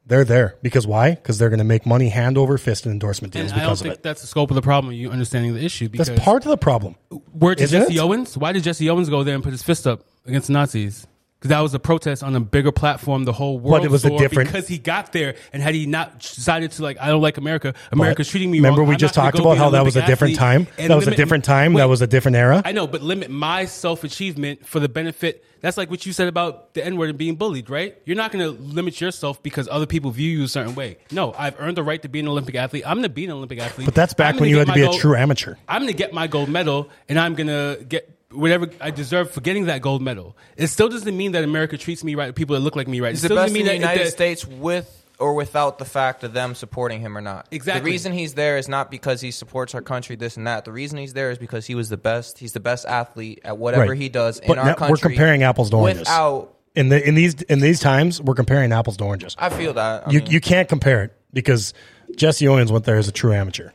they're 0.06 0.24
there. 0.24 0.56
Because 0.62 0.86
why? 0.86 1.10
Because 1.10 1.38
they're 1.38 1.48
going 1.50 1.58
to 1.58 1.64
make 1.64 1.84
money 1.86 2.08
hand 2.08 2.38
over 2.38 2.58
fist 2.58 2.86
in 2.86 2.92
endorsement 2.92 3.32
deals 3.32 3.50
And 3.50 3.60
I 3.60 3.64
don't 3.64 3.68
because 3.70 3.80
of 3.80 3.84
think 3.86 3.94
it. 3.96 4.02
that's 4.02 4.20
the 4.20 4.26
scope 4.26 4.50
of 4.50 4.54
the 4.54 4.62
problem. 4.62 4.92
You 4.92 5.10
understanding 5.10 5.54
the 5.54 5.64
issue 5.64 5.88
because 5.88 6.08
That's 6.08 6.20
part 6.20 6.44
of 6.44 6.50
the 6.50 6.56
problem. 6.56 6.94
Where 7.32 7.52
Isn't 7.54 7.80
Jesse 7.82 7.96
it? 7.96 8.00
Owens? 8.00 8.36
Why 8.36 8.52
did 8.52 8.62
Jesse 8.62 8.88
Owens 8.88 9.08
go 9.08 9.24
there 9.24 9.34
and 9.34 9.42
put 9.44 9.52
his 9.52 9.62
fist 9.62 9.86
up 9.86 10.04
against 10.26 10.46
the 10.48 10.52
Nazis? 10.52 11.06
Because 11.40 11.48
that 11.48 11.60
was 11.60 11.72
a 11.72 11.78
protest 11.78 12.22
on 12.22 12.36
a 12.36 12.40
bigger 12.40 12.70
platform. 12.70 13.24
The 13.24 13.32
whole 13.32 13.58
world. 13.58 13.82
it 13.82 13.90
was 13.90 14.04
a 14.04 14.10
different- 14.10 14.50
because 14.50 14.68
he 14.68 14.76
got 14.76 15.12
there, 15.12 15.36
and 15.54 15.62
had 15.62 15.74
he 15.74 15.86
not 15.86 16.20
decided 16.20 16.72
to 16.72 16.82
like, 16.82 17.00
I 17.00 17.08
don't 17.08 17.22
like 17.22 17.38
America. 17.38 17.72
America's 17.90 18.28
treating 18.28 18.50
me. 18.50 18.58
Remember, 18.58 18.80
wrong. 18.80 18.88
we 18.88 18.94
I'm 18.96 18.98
just 18.98 19.14
talked 19.14 19.38
about 19.38 19.56
how 19.56 19.70
that 19.70 19.82
was 19.82 19.96
a 19.96 20.04
different 20.04 20.36
time. 20.36 20.66
That 20.76 20.94
was 20.94 21.06
a 21.08 21.14
different 21.14 21.44
time. 21.44 21.72
That 21.74 21.88
was 21.88 22.02
a 22.02 22.06
different 22.06 22.36
era. 22.36 22.60
I 22.62 22.72
know, 22.72 22.86
but 22.86 23.00
limit 23.00 23.30
my 23.30 23.64
self 23.64 24.04
achievement 24.04 24.66
for 24.66 24.80
the 24.80 24.88
benefit. 24.88 25.44
That's 25.62 25.76
like 25.76 25.90
what 25.90 26.04
you 26.06 26.12
said 26.12 26.28
about 26.28 26.74
the 26.74 26.84
N 26.84 26.96
word 26.96 27.10
and 27.10 27.18
being 27.18 27.36
bullied, 27.36 27.68
right? 27.70 27.96
You're 28.04 28.16
not 28.16 28.32
going 28.32 28.44
to 28.44 28.62
limit 28.62 29.00
yourself 29.00 29.42
because 29.42 29.68
other 29.70 29.86
people 29.86 30.10
view 30.10 30.38
you 30.38 30.44
a 30.44 30.48
certain 30.48 30.74
way. 30.74 30.98
No, 31.10 31.34
I've 31.36 31.58
earned 31.58 31.76
the 31.76 31.82
right 31.82 32.00
to 32.02 32.08
be 32.08 32.20
an 32.20 32.28
Olympic 32.28 32.54
athlete. 32.54 32.84
I'm 32.86 32.96
going 32.96 33.02
to 33.04 33.08
be 33.08 33.24
an 33.24 33.30
Olympic 33.30 33.60
athlete. 33.60 33.86
But 33.86 33.94
that's 33.94 34.14
back 34.14 34.38
when 34.40 34.48
you 34.50 34.58
had 34.58 34.66
to 34.68 34.72
be 34.72 34.82
a 34.82 34.92
true 34.92 35.16
amateur. 35.16 35.56
I'm 35.68 35.82
going 35.82 35.92
to 35.92 35.96
get 35.96 36.12
my 36.12 36.26
gold 36.26 36.48
medal, 36.48 36.88
and 37.08 37.18
I'm 37.18 37.34
going 37.34 37.46
to 37.48 37.82
get 37.84 38.19
whatever 38.32 38.68
I 38.80 38.90
deserve 38.90 39.30
for 39.30 39.40
getting 39.40 39.66
that 39.66 39.82
gold 39.82 40.02
medal. 40.02 40.36
It 40.56 40.68
still 40.68 40.88
doesn't 40.88 41.16
mean 41.16 41.32
that 41.32 41.44
America 41.44 41.76
treats 41.78 42.04
me 42.04 42.14
right. 42.14 42.34
People 42.34 42.54
that 42.54 42.60
look 42.60 42.76
like 42.76 42.88
me 42.88 43.00
right. 43.00 43.10
He's 43.10 43.20
it 43.20 43.22
the 43.22 43.26
still 43.28 43.36
best 43.36 43.52
doesn't 43.54 43.56
in 43.56 43.66
mean 43.66 43.80
the 43.80 43.86
that, 43.86 43.92
United 43.94 44.06
that- 44.06 44.12
States 44.12 44.46
with 44.46 44.96
or 45.18 45.34
without 45.34 45.78
the 45.78 45.84
fact 45.84 46.24
of 46.24 46.32
them 46.32 46.54
supporting 46.54 47.00
him 47.00 47.16
or 47.16 47.20
not. 47.20 47.46
Exactly. 47.50 47.80
The 47.90 47.92
reason 47.92 48.12
he's 48.12 48.32
there 48.34 48.56
is 48.56 48.68
not 48.68 48.90
because 48.90 49.20
he 49.20 49.30
supports 49.30 49.74
our 49.74 49.82
country, 49.82 50.16
this 50.16 50.36
and 50.38 50.46
that. 50.46 50.64
The 50.64 50.72
reason 50.72 50.98
he's 50.98 51.12
there 51.12 51.30
is 51.30 51.36
because 51.38 51.66
he 51.66 51.74
was 51.74 51.90
the 51.90 51.98
best. 51.98 52.38
He's 52.38 52.52
the 52.52 52.60
best 52.60 52.86
athlete 52.86 53.40
at 53.44 53.58
whatever 53.58 53.90
Right. 53.90 54.00
he 54.00 54.08
does 54.08 54.38
in 54.38 54.46
But 54.48 54.56
our 54.58 54.64
now 54.64 54.74
country. 54.74 54.92
we're 54.92 54.96
comparing 55.10 55.42
apples 55.42 55.68
to 55.70 55.76
oranges. 55.76 56.00
Without, 56.00 56.54
in 56.74 56.88
the 56.88 57.06
in 57.06 57.14
these 57.16 57.34
in 57.42 57.58
these 57.60 57.80
times, 57.80 58.22
we're 58.22 58.34
comparing 58.34 58.72
apples 58.72 58.96
to 58.98 59.04
oranges. 59.04 59.36
I 59.38 59.50
feel 59.50 59.74
that. 59.74 60.06
I 60.06 60.10
you 60.10 60.20
mean, 60.20 60.30
you 60.30 60.40
can't 60.40 60.68
compare 60.68 61.02
it 61.04 61.12
because 61.34 61.74
Jesse 62.16 62.48
Owens 62.48 62.72
went 62.72 62.84
there 62.86 62.96
as 62.96 63.06
a 63.08 63.12
true 63.12 63.34
amateur, 63.34 63.70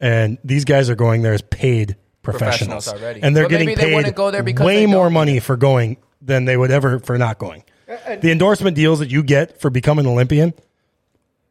and 0.00 0.38
these 0.44 0.64
guys 0.64 0.88
are 0.90 0.94
going 0.94 1.22
there 1.22 1.32
as 1.32 1.42
paid 1.42 1.96
professionals, 2.22 2.84
Professionals 2.84 2.88
already. 2.88 3.22
and 3.22 3.36
they're 3.36 3.44
But 3.44 3.50
getting 3.50 3.66
maybe 3.66 3.80
they 3.80 4.02
paid 4.02 4.14
go 4.14 4.30
there 4.30 4.42
because 4.42 4.66
way 4.66 4.84
they 4.84 4.92
more 4.92 5.08
money 5.10 5.40
for 5.40 5.56
going 5.56 5.96
than 6.20 6.44
they 6.44 6.56
would 6.56 6.70
ever 6.70 6.98
for 6.98 7.16
not 7.18 7.38
going. 7.38 7.62
Uh, 7.88 8.16
The 8.16 8.30
endorsement 8.30 8.76
deals 8.76 8.98
that 8.98 9.10
you 9.10 9.22
get 9.22 9.60
for 9.60 9.70
becoming 9.70 10.04
an 10.06 10.12
Olympian 10.12 10.52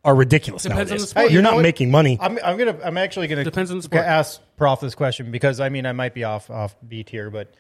are 0.04 0.14
ridiculous 0.16 0.64
Depends 0.64 0.80
on 0.92 0.98
nowadays. 0.98 1.02
the 1.02 1.08
sport. 1.08 1.24
Hey, 1.26 1.30
you 1.30 1.34
You're 1.36 1.42
know 1.42 1.50
not 1.50 1.56
what? 1.58 1.62
making 1.64 1.92
money. 1.92 2.18
I'm, 2.22 2.38
I'm 2.44 2.58
gonna. 2.58 2.78
I'm 2.84 2.98
actually 2.98 3.28
gonna 3.28 3.44
Depends 3.44 3.72
on 3.72 3.78
the 3.78 3.84
sport. 3.84 4.04
ask 4.06 4.40
Prof 4.56 4.80
this 4.80 4.96
question 4.96 5.32
because 5.32 5.60
I 5.60 5.70
mean 5.70 5.86
I 5.86 5.92
might 5.94 6.14
be 6.14 6.24
off 6.24 6.50
off 6.50 6.76
beat 6.88 7.10
here, 7.10 7.30
but 7.30 7.54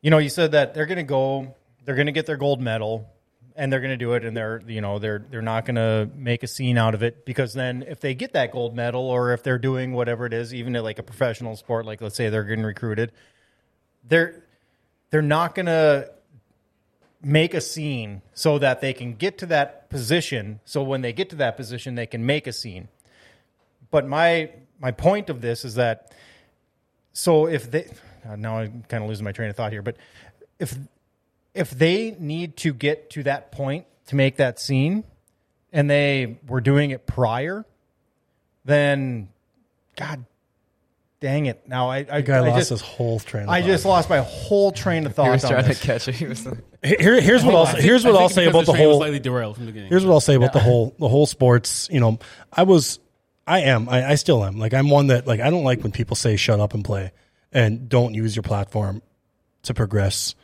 you 0.00 0.10
know 0.10 0.18
you 0.18 0.28
said 0.28 0.52
that 0.52 0.74
they're 0.74 0.86
gonna 0.86 1.02
go, 1.04 1.54
they're 1.84 1.94
gonna 1.94 2.12
get 2.12 2.26
their 2.26 2.36
gold 2.36 2.60
medal, 2.60 3.08
and 3.56 3.72
they're 3.72 3.80
gonna 3.80 3.96
do 3.96 4.12
it, 4.14 4.24
and 4.24 4.36
they're 4.36 4.62
you 4.66 4.80
know 4.80 4.98
they're 4.98 5.24
they're 5.30 5.42
not 5.42 5.64
gonna 5.64 6.08
make 6.14 6.42
a 6.42 6.46
scene 6.46 6.76
out 6.76 6.94
of 6.94 7.02
it 7.02 7.24
because 7.24 7.54
then 7.54 7.84
if 7.86 8.00
they 8.00 8.14
get 8.14 8.32
that 8.32 8.52
gold 8.52 8.74
medal 8.74 9.02
or 9.02 9.32
if 9.32 9.42
they're 9.42 9.58
doing 9.58 9.92
whatever 9.92 10.26
it 10.26 10.32
is, 10.32 10.52
even 10.52 10.74
at 10.76 10.82
like 10.82 10.98
a 10.98 11.02
professional 11.02 11.56
sport, 11.56 11.86
like 11.86 12.00
let's 12.00 12.16
say 12.16 12.28
they're 12.28 12.44
getting 12.44 12.64
recruited, 12.64 13.12
they're 14.06 14.44
they're 15.10 15.22
not 15.22 15.54
gonna 15.54 16.06
make 17.22 17.54
a 17.54 17.60
scene 17.60 18.22
so 18.34 18.58
that 18.58 18.80
they 18.80 18.92
can 18.92 19.14
get 19.14 19.38
to 19.38 19.46
that 19.46 19.88
position. 19.88 20.60
So 20.64 20.82
when 20.82 21.00
they 21.00 21.12
get 21.12 21.30
to 21.30 21.36
that 21.36 21.56
position, 21.56 21.94
they 21.94 22.06
can 22.06 22.26
make 22.26 22.46
a 22.46 22.52
scene. 22.52 22.88
But 23.90 24.06
my 24.06 24.50
my 24.80 24.90
point 24.90 25.30
of 25.30 25.40
this 25.40 25.64
is 25.64 25.76
that 25.76 26.12
so 27.12 27.46
if 27.46 27.70
they 27.70 27.90
now 28.36 28.58
I'm 28.58 28.84
kind 28.88 29.02
of 29.02 29.08
losing 29.08 29.24
my 29.24 29.32
train 29.32 29.50
of 29.50 29.56
thought 29.56 29.72
here, 29.72 29.82
but 29.82 29.96
if 30.58 30.76
if 31.54 31.70
they 31.70 32.16
need 32.18 32.56
to 32.58 32.72
get 32.74 33.10
to 33.10 33.22
that 33.24 33.52
point 33.52 33.86
to 34.06 34.16
make 34.16 34.36
that 34.36 34.58
scene, 34.58 35.04
and 35.72 35.88
they 35.88 36.38
were 36.48 36.60
doing 36.60 36.90
it 36.90 37.06
prior, 37.06 37.64
then 38.64 39.28
God 39.96 40.24
dang 41.20 41.46
it! 41.46 41.62
Now 41.66 41.88
I, 41.90 41.98
I, 41.98 42.02
The 42.02 42.22
guy 42.22 42.36
I 42.36 42.40
lost 42.40 42.58
just, 42.58 42.70
his 42.70 42.80
whole 42.82 43.18
train. 43.18 43.44
Of 43.44 43.48
I 43.50 43.60
thought. 43.60 43.66
just 43.66 43.84
lost 43.84 44.10
my 44.10 44.18
whole 44.18 44.72
train 44.72 45.06
of 45.06 45.14
thought. 45.14 45.24
He 45.26 45.30
was 45.32 45.42
trying 45.42 45.64
this. 45.66 45.80
to 45.80 45.86
catch 45.86 46.08
it. 46.08 46.14
He 46.16 46.26
was 46.26 46.44
like, 46.46 46.58
Here, 46.84 47.20
here's 47.20 47.44
what 47.44 47.54
I 47.54 47.58
I'll 47.58 47.66
think- 47.66 47.80
here's 47.80 48.04
what 48.04 48.14
I'll 48.16 48.28
say 48.28 48.46
about 48.46 48.66
the 48.66 48.72
train 48.72 48.84
whole. 48.84 48.98
slightly 48.98 49.20
derailed 49.20 49.56
from 49.56 49.66
the 49.66 49.72
beginning. 49.72 49.90
Here's 49.90 50.04
what 50.04 50.12
I'll 50.12 50.20
say 50.20 50.34
about 50.34 50.52
the 50.52 50.60
whole 50.60 50.94
the 50.98 51.08
whole 51.08 51.26
sports. 51.26 51.88
You 51.90 52.00
know, 52.00 52.18
I 52.52 52.64
was, 52.64 52.98
I 53.46 53.60
am, 53.60 53.88
I, 53.88 54.10
I 54.10 54.14
still 54.16 54.44
am. 54.44 54.58
Like 54.58 54.74
I'm 54.74 54.90
one 54.90 55.06
that 55.06 55.26
like 55.26 55.40
I 55.40 55.50
don't 55.50 55.64
like 55.64 55.82
when 55.82 55.92
people 55.92 56.14
say 56.16 56.36
shut 56.36 56.60
up 56.60 56.74
and 56.74 56.84
play 56.84 57.12
and 57.52 57.88
don't 57.88 58.12
use 58.14 58.36
your 58.36 58.42
platform 58.42 59.00
to 59.62 59.72
progress. 59.74 60.34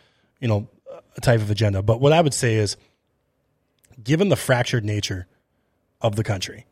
You 0.40 0.48
know, 0.48 0.68
a 0.79 0.79
type 1.20 1.40
of 1.40 1.50
agenda. 1.50 1.82
But 1.82 2.00
what 2.00 2.12
I 2.12 2.20
would 2.20 2.34
say 2.34 2.54
is, 2.54 2.76
given 4.02 4.28
the 4.28 4.36
fractured 4.36 4.84
nature 4.84 5.26
of 6.00 6.16
the 6.16 6.24
country, 6.24 6.66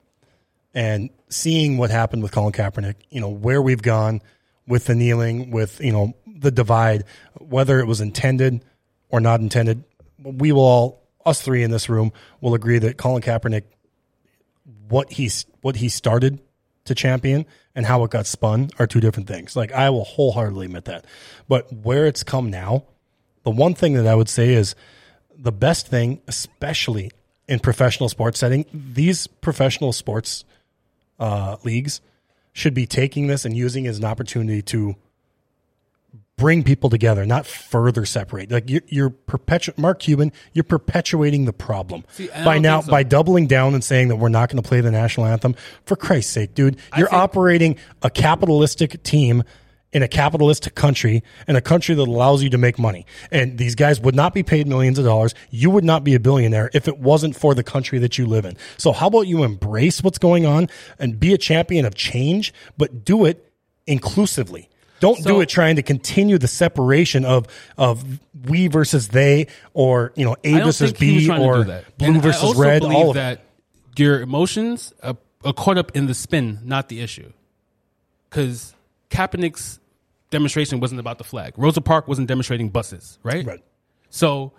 and 0.75 1.11
seeing 1.29 1.79
what 1.79 1.91
happened 1.91 2.23
with 2.23 2.33
Colin 2.33 2.53
Kaepernick, 2.53 2.97
you 3.11 3.21
know 3.21 3.29
where 3.29 3.61
we've 3.61 3.83
gone 3.83 4.23
with 4.67 4.85
the 4.85 4.95
kneeling, 4.95 5.51
with 5.51 5.81
you 5.81 5.93
know 5.93 6.15
the 6.27 6.51
divide, 6.51 7.05
whether 7.39 7.81
it 7.81 7.87
was 7.87 8.01
intended 8.01 8.65
or 9.09 9.21
not 9.21 9.41
intended, 9.41 9.85
we 10.23 10.53
will 10.53 10.63
all, 10.63 11.09
us 11.25 11.41
three 11.41 11.63
in 11.63 11.71
this 11.71 11.89
room, 11.89 12.13
will 12.41 12.55
agree 12.55 12.79
that 12.79 12.97
Colin 12.97 13.23
Kaepernick, 13.23 13.65
what 14.89 15.13
he's 15.13 15.47
what 15.61 15.77
he 15.77 15.89
started 15.89 16.39
to 16.85 16.95
champion 16.95 17.47
and 17.75 17.87
how 17.87 18.03
it 18.05 18.11
got 18.11 18.27
spun 18.27 18.71
are 18.79 18.87
two 18.87 19.01
different 19.01 19.29
things. 19.29 19.55
Like 19.57 19.73
I 19.73 19.91
will 19.91 20.05
wholeheartedly 20.05 20.67
admit 20.67 20.87
that, 20.87 21.05
but 21.49 21.73
where 21.73 22.07
it's 22.07 22.23
come 22.23 22.51
now, 22.51 22.85
the 23.45 23.51
one 23.51 23.75
thing 23.75 23.95
that 23.95 24.07
I 24.07 24.15
would 24.15 24.29
say 24.29 24.53
is 24.53 24.75
the 25.37 25.53
best 25.53 25.87
thing, 25.87 26.21
especially 26.27 27.11
in 27.47 27.61
professional 27.61 28.09
sports 28.09 28.39
setting, 28.39 28.67
these 28.73 29.27
professional 29.27 29.93
sports 29.93 30.45
uh, 31.19 31.57
leagues 31.65 32.01
should 32.53 32.75
be 32.75 32.87
taking 32.87 33.27
this 33.27 33.45
and 33.45 33.57
using 33.57 33.85
it 33.85 33.91
as 33.91 33.99
an 33.99 34.05
opportunity 34.05 34.63
to 34.63 34.97
bring 36.37 36.63
people 36.63 36.89
together, 36.89 37.27
not 37.27 37.47
further 37.47 38.07
separate. 38.07 38.51
Like 38.51 38.71
you're, 38.71 38.83
you're 38.87 39.11
perpetu- 39.11 39.77
Mark 39.77 39.99
Cuban, 39.99 40.33
you're 40.53 40.65
perpetuating 40.65 41.45
the 41.45 41.53
problem 41.53 42.05
See, 42.13 42.29
by 42.45 42.59
now 42.59 42.81
so. 42.81 42.91
by 42.91 43.03
doubling 43.03 43.49
down 43.49 43.75
and 43.75 43.83
saying 43.83 44.09
that 44.09 44.17
we're 44.17 44.29
not 44.29 44.49
going 44.49 44.63
to 44.63 44.67
play 44.67 44.81
the 44.81 44.93
national 44.93 45.27
anthem. 45.27 45.57
For 45.85 45.97
Christ's 45.97 46.33
sake, 46.33 46.55
dude, 46.55 46.79
you're 46.97 47.09
think- 47.09 47.21
operating 47.21 47.77
a 48.03 48.11
capitalistic 48.11 49.03
team 49.03 49.43
in 49.93 50.03
a 50.03 50.09
capitalist 50.09 50.75
country, 50.75 51.23
in 51.47 51.57
a 51.57 51.61
country 51.61 51.95
that 51.95 52.07
allows 52.07 52.43
you 52.43 52.51
to 52.51 52.59
make 52.59 52.79
money. 52.79 53.07
And 53.31 53.57
these 53.59 53.75
guys 53.75 54.01
would 54.01 54.15
not 54.15 54.35
be 54.35 54.43
paid 54.43 54.67
millions 54.67 54.99
of 54.99 55.05
dollars. 55.05 55.35
You 55.51 55.71
would 55.71 55.85
not 55.85 56.05
be 56.05 56.15
a 56.15 56.21
billionaire 56.21 56.71
if 56.75 56.89
it 56.89 56.99
wasn't 56.99 57.37
for 57.37 57.55
the 57.55 57.63
country 57.63 57.99
that 58.01 58.19
you 58.19 58.27
live 58.27 58.45
in. 58.45 58.57
So 58.77 58.93
how 58.93 59.07
about 59.07 59.23
you 59.23 59.45
embrace 59.45 60.03
what's 60.03 60.19
going 60.19 60.45
on 60.45 60.69
and 60.99 61.19
be 61.19 61.33
a 61.33 61.39
champion 61.39 61.87
of 61.87 61.95
change, 61.95 62.53
but 62.77 63.05
do 63.05 63.25
it 63.25 63.51
inclusively. 63.87 64.69
Don't 65.01 65.23
do 65.25 65.41
it 65.41 65.49
trying 65.49 65.77
to 65.77 65.83
continue 65.83 66.39
the 66.39 66.49
separation 66.49 67.25
of 67.25 67.47
of 67.77 68.05
we 68.47 68.67
versus 68.67 69.09
they, 69.09 69.47
or 69.73 70.13
you 70.17 70.25
know 70.25 70.37
A 70.43 70.59
versus 70.61 70.91
think 70.91 70.99
he 70.99 71.29
was 71.29 71.39
B, 71.39 71.45
or 71.45 71.57
to 71.59 71.63
do 71.63 71.69
that. 71.69 71.99
blue 71.99 72.09
And 72.09 72.23
versus 72.23 72.43
I 72.43 72.47
also 72.47 72.61
red. 72.61 72.81
Believe 72.81 72.97
All 72.97 73.11
of 73.11 73.17
it. 73.17 73.21
that 73.21 73.45
your 73.97 74.21
emotions 74.21 74.93
are, 75.03 75.17
are 75.45 75.53
caught 75.53 75.79
up 75.79 75.97
in 75.97 76.07
the 76.07 76.15
spin, 76.15 76.59
not 76.65 76.89
the 76.89 77.01
issue. 77.01 77.33
Because 78.29 78.75
Kaepernick's 79.11 79.81
demonstration 80.31 80.81
wasn't 80.81 81.01
about 81.01 81.19
the 81.19 81.25
flag. 81.25 81.55
Rosa 81.57 81.81
Parks 81.81 82.09
wasn't 82.09 82.29
demonstrating 82.29 82.69
buses, 82.69 83.19
right? 83.23 83.47
Right. 83.47 83.63
So 84.11 84.53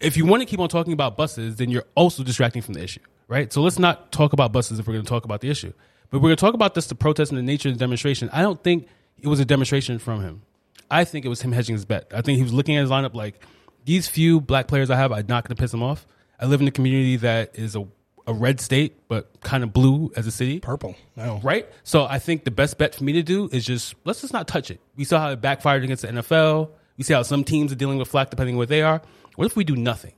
if 0.00 0.16
you 0.16 0.26
want 0.26 0.42
to 0.42 0.46
keep 0.46 0.60
on 0.60 0.68
talking 0.68 0.92
about 0.92 1.16
buses, 1.16 1.56
then 1.56 1.70
you're 1.70 1.86
also 1.94 2.22
distracting 2.22 2.62
from 2.62 2.74
the 2.74 2.82
issue, 2.82 3.00
right? 3.28 3.52
So 3.52 3.62
let's 3.62 3.78
not 3.78 4.12
talk 4.12 4.32
about 4.32 4.52
buses 4.52 4.78
if 4.78 4.86
we're 4.86 4.94
going 4.94 5.04
to 5.04 5.08
talk 5.08 5.24
about 5.24 5.40
the 5.40 5.50
issue. 5.50 5.72
But 6.10 6.18
we're 6.18 6.28
going 6.28 6.36
to 6.36 6.40
talk 6.40 6.54
about 6.54 6.74
this, 6.74 6.86
the 6.86 6.94
protest 6.94 7.30
and 7.30 7.38
the 7.38 7.42
nature 7.42 7.68
of 7.68 7.74
the 7.74 7.78
demonstration. 7.78 8.28
I 8.32 8.42
don't 8.42 8.62
think 8.62 8.88
it 9.20 9.28
was 9.28 9.40
a 9.40 9.44
demonstration 9.44 9.98
from 9.98 10.22
him. 10.22 10.42
I 10.90 11.04
think 11.04 11.24
it 11.24 11.28
was 11.28 11.40
him 11.40 11.52
hedging 11.52 11.74
his 11.74 11.84
bet. 11.84 12.10
I 12.12 12.20
think 12.20 12.36
he 12.36 12.42
was 12.42 12.52
looking 12.52 12.76
at 12.76 12.80
his 12.80 12.90
lineup 12.90 13.14
like, 13.14 13.40
these 13.84 14.08
few 14.08 14.40
black 14.40 14.68
players 14.68 14.90
I 14.90 14.96
have, 14.96 15.10
I'm 15.12 15.26
not 15.26 15.44
going 15.44 15.56
to 15.56 15.60
piss 15.60 15.70
them 15.70 15.82
off. 15.82 16.06
I 16.38 16.46
live 16.46 16.60
in 16.60 16.68
a 16.68 16.70
community 16.70 17.16
that 17.16 17.58
is 17.58 17.76
a, 17.76 17.86
a 18.26 18.32
red 18.32 18.60
state, 18.60 19.08
but 19.08 19.40
kind 19.40 19.62
of 19.64 19.72
blue 19.72 20.12
as 20.16 20.26
a 20.26 20.30
city 20.30 20.60
purple. 20.60 20.96
No. 21.16 21.40
right? 21.42 21.68
So 21.82 22.04
I 22.04 22.18
think 22.18 22.44
the 22.44 22.50
best 22.50 22.78
bet 22.78 22.94
for 22.94 23.04
me 23.04 23.12
to 23.14 23.22
do 23.22 23.48
is 23.52 23.64
just 23.64 23.94
let's 24.04 24.20
just 24.20 24.32
not 24.32 24.48
touch 24.48 24.70
it. 24.70 24.80
We 24.96 25.04
saw 25.04 25.20
how 25.20 25.30
it 25.30 25.40
backfired 25.40 25.84
against 25.84 26.02
the 26.02 26.08
NFL. 26.08 26.70
We 26.96 27.04
see 27.04 27.14
how 27.14 27.22
some 27.22 27.44
teams 27.44 27.72
are 27.72 27.76
dealing 27.76 27.98
with 27.98 28.08
flack 28.08 28.30
depending 28.30 28.56
on 28.56 28.58
what 28.58 28.68
they 28.68 28.82
are. 28.82 29.02
What 29.36 29.46
if 29.46 29.56
we 29.56 29.64
do 29.64 29.76
nothing? 29.76 30.12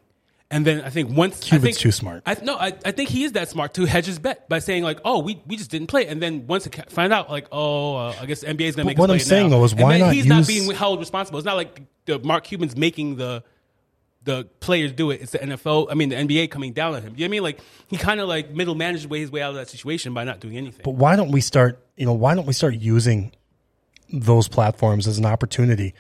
And 0.53 0.67
then 0.67 0.83
I 0.83 0.91
think 0.91 1.17
once 1.17 1.51
I 1.51 1.57
think, 1.57 1.79
too 1.79 1.91
smart. 1.91 2.25
I 2.27 2.37
no, 2.43 2.57
I, 2.57 2.75
I 2.85 2.91
think 2.91 3.09
he 3.09 3.25
is 3.25 3.33
that 3.33 3.49
smart 3.49 3.73
to 3.75 3.87
hedge 3.87 4.05
his 4.05 4.19
bet 4.19 4.51
by 4.51 4.59
saying 4.59 4.83
like, 4.83 5.01
oh, 5.03 5.21
we, 5.21 5.43
we 5.47 5.57
just 5.57 5.71
didn't 5.71 5.87
play. 5.87 6.07
And 6.07 6.21
then 6.21 6.47
once 6.47 6.67
it 6.67 6.91
find 6.91 7.11
out 7.11 7.31
like, 7.31 7.47
oh, 7.51 7.97
uh, 7.97 8.15
I 8.21 8.27
guess 8.27 8.43
the 8.43 8.49
NBA 8.49 8.61
is 8.61 8.77
going 8.77 8.85
to 8.85 8.91
make. 8.91 8.99
what 8.99 9.11
I'm 9.11 9.19
saying, 9.19 9.49
now. 9.49 9.57
though, 9.57 9.65
is 9.65 9.75
why 9.75 9.97
not 9.97 10.13
He's 10.13 10.27
not 10.27 10.47
being 10.47 10.71
held 10.73 11.01
responsible. 11.01 11.39
It's 11.39 11.47
not 11.47 11.57
like 11.57 11.81
the 12.05 12.19
Mark 12.19 12.45
Cuban's 12.45 12.77
making 12.77 13.17
the 13.17 13.43
the 14.25 14.45
players 14.61 14.93
do 14.93 15.11
it. 15.11 15.23
It's 15.23 15.33
the 15.33 15.39
NFL. 15.39 15.89
I 15.91 15.95
mean, 15.95 16.09
the 16.11 16.17
NBA 16.17 16.51
coming 16.51 16.73
down 16.73 16.95
on 16.95 17.03
him. 17.03 17.15
You 17.17 17.21
know 17.21 17.25
what 17.25 17.25
I 17.25 17.29
mean? 17.29 17.43
Like 17.43 17.61
he 17.89 17.97
kind 17.97 18.21
of 18.21 18.29
like 18.29 18.51
middle 18.53 18.75
managed 18.75 19.07
way 19.07 19.21
his 19.21 19.31
way 19.31 19.43
out 19.43 19.51
of 19.51 19.57
that 19.57 19.69
situation 19.69 20.15
by 20.15 20.25
not 20.25 20.41
doing 20.41 20.57
anything. 20.57 20.83
But 20.85 20.95
why 20.95 21.17
don't 21.17 21.31
we 21.31 21.41
start? 21.41 21.85
You 21.97 22.07
know, 22.07 22.13
why 22.13 22.35
don't 22.35 22.47
we 22.47 22.53
start 22.53 22.75
using 22.75 23.33
those 24.13 24.49
platforms 24.49 25.07
as 25.07 25.19
an 25.19 25.27
opportunity 25.27 25.95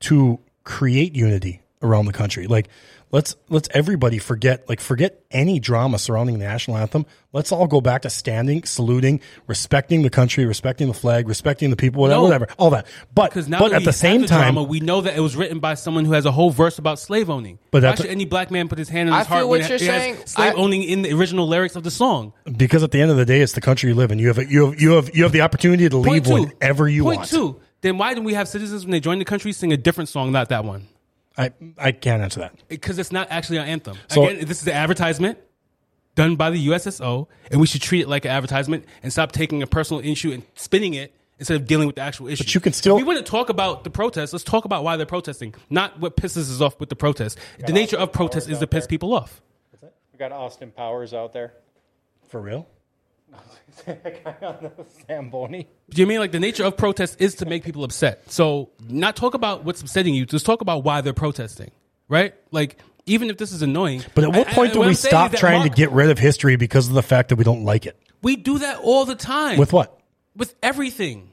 to 0.00 0.38
create 0.64 1.14
unity 1.14 1.62
around 1.82 2.06
the 2.06 2.12
country? 2.12 2.46
Like, 2.46 2.68
let's 3.12 3.36
let's 3.48 3.68
everybody 3.72 4.18
forget 4.18 4.68
like 4.68 4.80
forget 4.80 5.22
any 5.30 5.58
drama 5.60 5.98
surrounding 5.98 6.38
the 6.38 6.44
national 6.44 6.76
anthem. 6.76 7.06
Let's 7.32 7.52
all 7.52 7.68
go 7.68 7.80
back 7.80 8.02
to 8.02 8.10
standing, 8.10 8.64
saluting, 8.64 9.20
respecting 9.46 10.02
the 10.02 10.10
country, 10.10 10.44
respecting 10.46 10.88
the 10.88 10.94
flag, 10.94 11.28
respecting 11.28 11.70
the 11.70 11.76
people, 11.76 12.00
whatever, 12.02 12.18
No. 12.18 12.24
whatever, 12.24 12.48
all 12.58 12.70
that. 12.70 12.86
But 13.14 13.30
Because 13.30 13.48
now 13.48 13.60
but 13.60 13.72
at 13.72 13.84
the 13.84 13.92
same 13.92 14.22
the 14.22 14.26
time, 14.26 14.54
drama, 14.54 14.64
we 14.64 14.80
know 14.80 15.00
that 15.02 15.16
it 15.16 15.20
was 15.20 15.36
written 15.36 15.60
by 15.60 15.74
someone 15.74 16.04
who 16.04 16.12
has 16.12 16.26
a 16.26 16.32
whole 16.32 16.50
verse 16.50 16.78
about 16.78 16.98
slave 16.98 17.30
owning. 17.30 17.58
But 17.70 17.78
Why 17.78 17.80
that's- 17.90 18.00
should 18.02 18.10
any 18.10 18.24
black 18.24 18.50
man 18.50 18.68
put 18.68 18.78
his 18.78 18.88
hand 18.88 19.08
on 19.08 19.14
I 19.14 19.18
his 19.20 19.26
heart 19.28 19.40
feel 19.42 19.48
when 19.50 19.60
what 19.60 19.70
it 19.70 19.80
you're 19.80 19.92
has 19.92 20.02
saying. 20.02 20.16
slave 20.26 20.52
I- 20.54 20.56
owning 20.56 20.82
in 20.82 21.02
the 21.02 21.12
original 21.12 21.46
lyrics 21.46 21.76
of 21.76 21.84
the 21.84 21.90
song? 21.92 22.32
because 22.56 22.82
at 22.82 22.90
the 22.90 23.00
end 23.00 23.12
of 23.12 23.16
the 23.16 23.24
day, 23.24 23.40
it's 23.40 23.52
the 23.52 23.60
country 23.60 23.90
you 23.90 23.94
live 23.94 24.10
in. 24.10 24.18
You 24.18 24.26
have 24.28 24.38
a, 24.38 24.46
you 24.50 24.66
have 24.66 24.80
you 24.80 24.90
have 24.92 25.14
you 25.16 25.22
have 25.22 25.32
the 25.32 25.42
opportunity 25.42 25.88
to 25.88 25.96
leave 25.96 26.24
Point 26.24 26.26
two. 26.26 26.52
whenever 26.58 26.88
you 26.88 27.04
Point 27.04 27.18
want. 27.18 27.28
two. 27.30 27.60
Then 27.82 27.96
why 27.96 28.14
do 28.14 28.22
we 28.22 28.34
have 28.34 28.48
citizens 28.48 28.84
when 28.84 28.90
they 28.90 29.00
join 29.00 29.18
the 29.20 29.24
country 29.24 29.52
sing 29.52 29.72
a 29.72 29.76
different 29.76 30.08
song, 30.10 30.32
not 30.32 30.48
that 30.50 30.64
one? 30.64 30.88
I 31.38 31.50
I 31.78 31.92
can't 31.92 32.22
answer 32.22 32.40
that. 32.40 32.54
Because 32.68 32.98
it's 32.98 33.12
not 33.12 33.28
actually 33.30 33.58
our 33.58 33.64
anthem. 33.64 33.96
So- 34.08 34.26
Again, 34.26 34.46
this 34.46 34.60
is 34.62 34.66
an 34.66 34.74
advertisement 34.74 35.38
done 36.16 36.36
by 36.36 36.50
the 36.50 36.58
USSO, 36.68 37.28
and 37.50 37.60
we 37.60 37.66
should 37.66 37.82
treat 37.82 38.00
it 38.02 38.08
like 38.08 38.24
an 38.24 38.30
advertisement 38.32 38.84
and 39.02 39.12
stop 39.12 39.32
taking 39.32 39.62
a 39.62 39.66
personal 39.66 40.04
issue 40.04 40.32
and 40.32 40.42
spinning 40.54 40.94
it 40.94 41.14
instead 41.38 41.58
of 41.58 41.66
dealing 41.66 41.86
with 41.86 41.96
the 41.96 42.02
actual 42.02 42.26
issue. 42.28 42.44
But 42.44 42.54
you 42.54 42.60
can 42.60 42.72
still- 42.72 42.96
If 42.96 43.02
we 43.02 43.06
want 43.06 43.24
to 43.24 43.30
talk 43.30 43.48
about 43.48 43.84
the 43.84 43.90
protest, 43.90 44.32
let's 44.32 44.44
talk 44.44 44.64
about 44.66 44.84
why 44.84 44.96
they're 44.96 45.06
protesting, 45.06 45.54
not 45.70 45.98
what 46.00 46.16
pisses 46.16 46.50
us 46.52 46.60
off 46.60 46.78
with 46.80 46.88
the 46.90 46.96
protest. 46.96 47.38
The 47.64 47.72
nature 47.72 47.96
of 47.96 48.12
protest 48.12 48.48
is 48.50 48.58
to 48.58 48.66
piss 48.66 48.86
people 48.86 49.14
off. 49.14 49.40
We 49.80 50.18
got 50.18 50.32
Austin 50.32 50.70
Powers 50.72 51.14
out 51.14 51.32
there. 51.32 51.54
For 52.28 52.40
real? 52.40 52.66
Zamboni. 55.06 55.68
Do 55.90 56.00
you 56.00 56.06
mean 56.06 56.18
like 56.20 56.32
the 56.32 56.40
nature 56.40 56.64
of 56.64 56.76
protest 56.76 57.20
is 57.20 57.36
to 57.36 57.46
make 57.46 57.64
people 57.64 57.84
upset? 57.84 58.30
So 58.30 58.70
not 58.88 59.16
talk 59.16 59.34
about 59.34 59.64
what's 59.64 59.80
upsetting 59.80 60.14
you. 60.14 60.26
Just 60.26 60.46
talk 60.46 60.60
about 60.60 60.84
why 60.84 61.00
they're 61.00 61.12
protesting, 61.12 61.70
right? 62.08 62.34
Like 62.50 62.78
even 63.06 63.30
if 63.30 63.38
this 63.38 63.52
is 63.52 63.62
annoying. 63.62 64.04
But 64.14 64.24
at 64.24 64.30
what 64.30 64.48
I- 64.48 64.50
I- 64.50 64.54
point 64.54 64.72
do 64.72 64.80
what 64.80 64.86
we 64.86 64.90
I'm 64.90 64.96
stop 64.96 65.32
trying 65.32 65.60
Mark- 65.60 65.70
to 65.70 65.76
get 65.76 65.90
rid 65.92 66.10
of 66.10 66.18
history 66.18 66.56
because 66.56 66.88
of 66.88 66.94
the 66.94 67.02
fact 67.02 67.30
that 67.30 67.36
we 67.36 67.44
don't 67.44 67.64
like 67.64 67.86
it? 67.86 67.96
We 68.22 68.36
do 68.36 68.58
that 68.58 68.78
all 68.80 69.04
the 69.04 69.14
time. 69.14 69.58
With 69.58 69.72
what? 69.72 69.98
With 70.36 70.54
everything. 70.62 71.28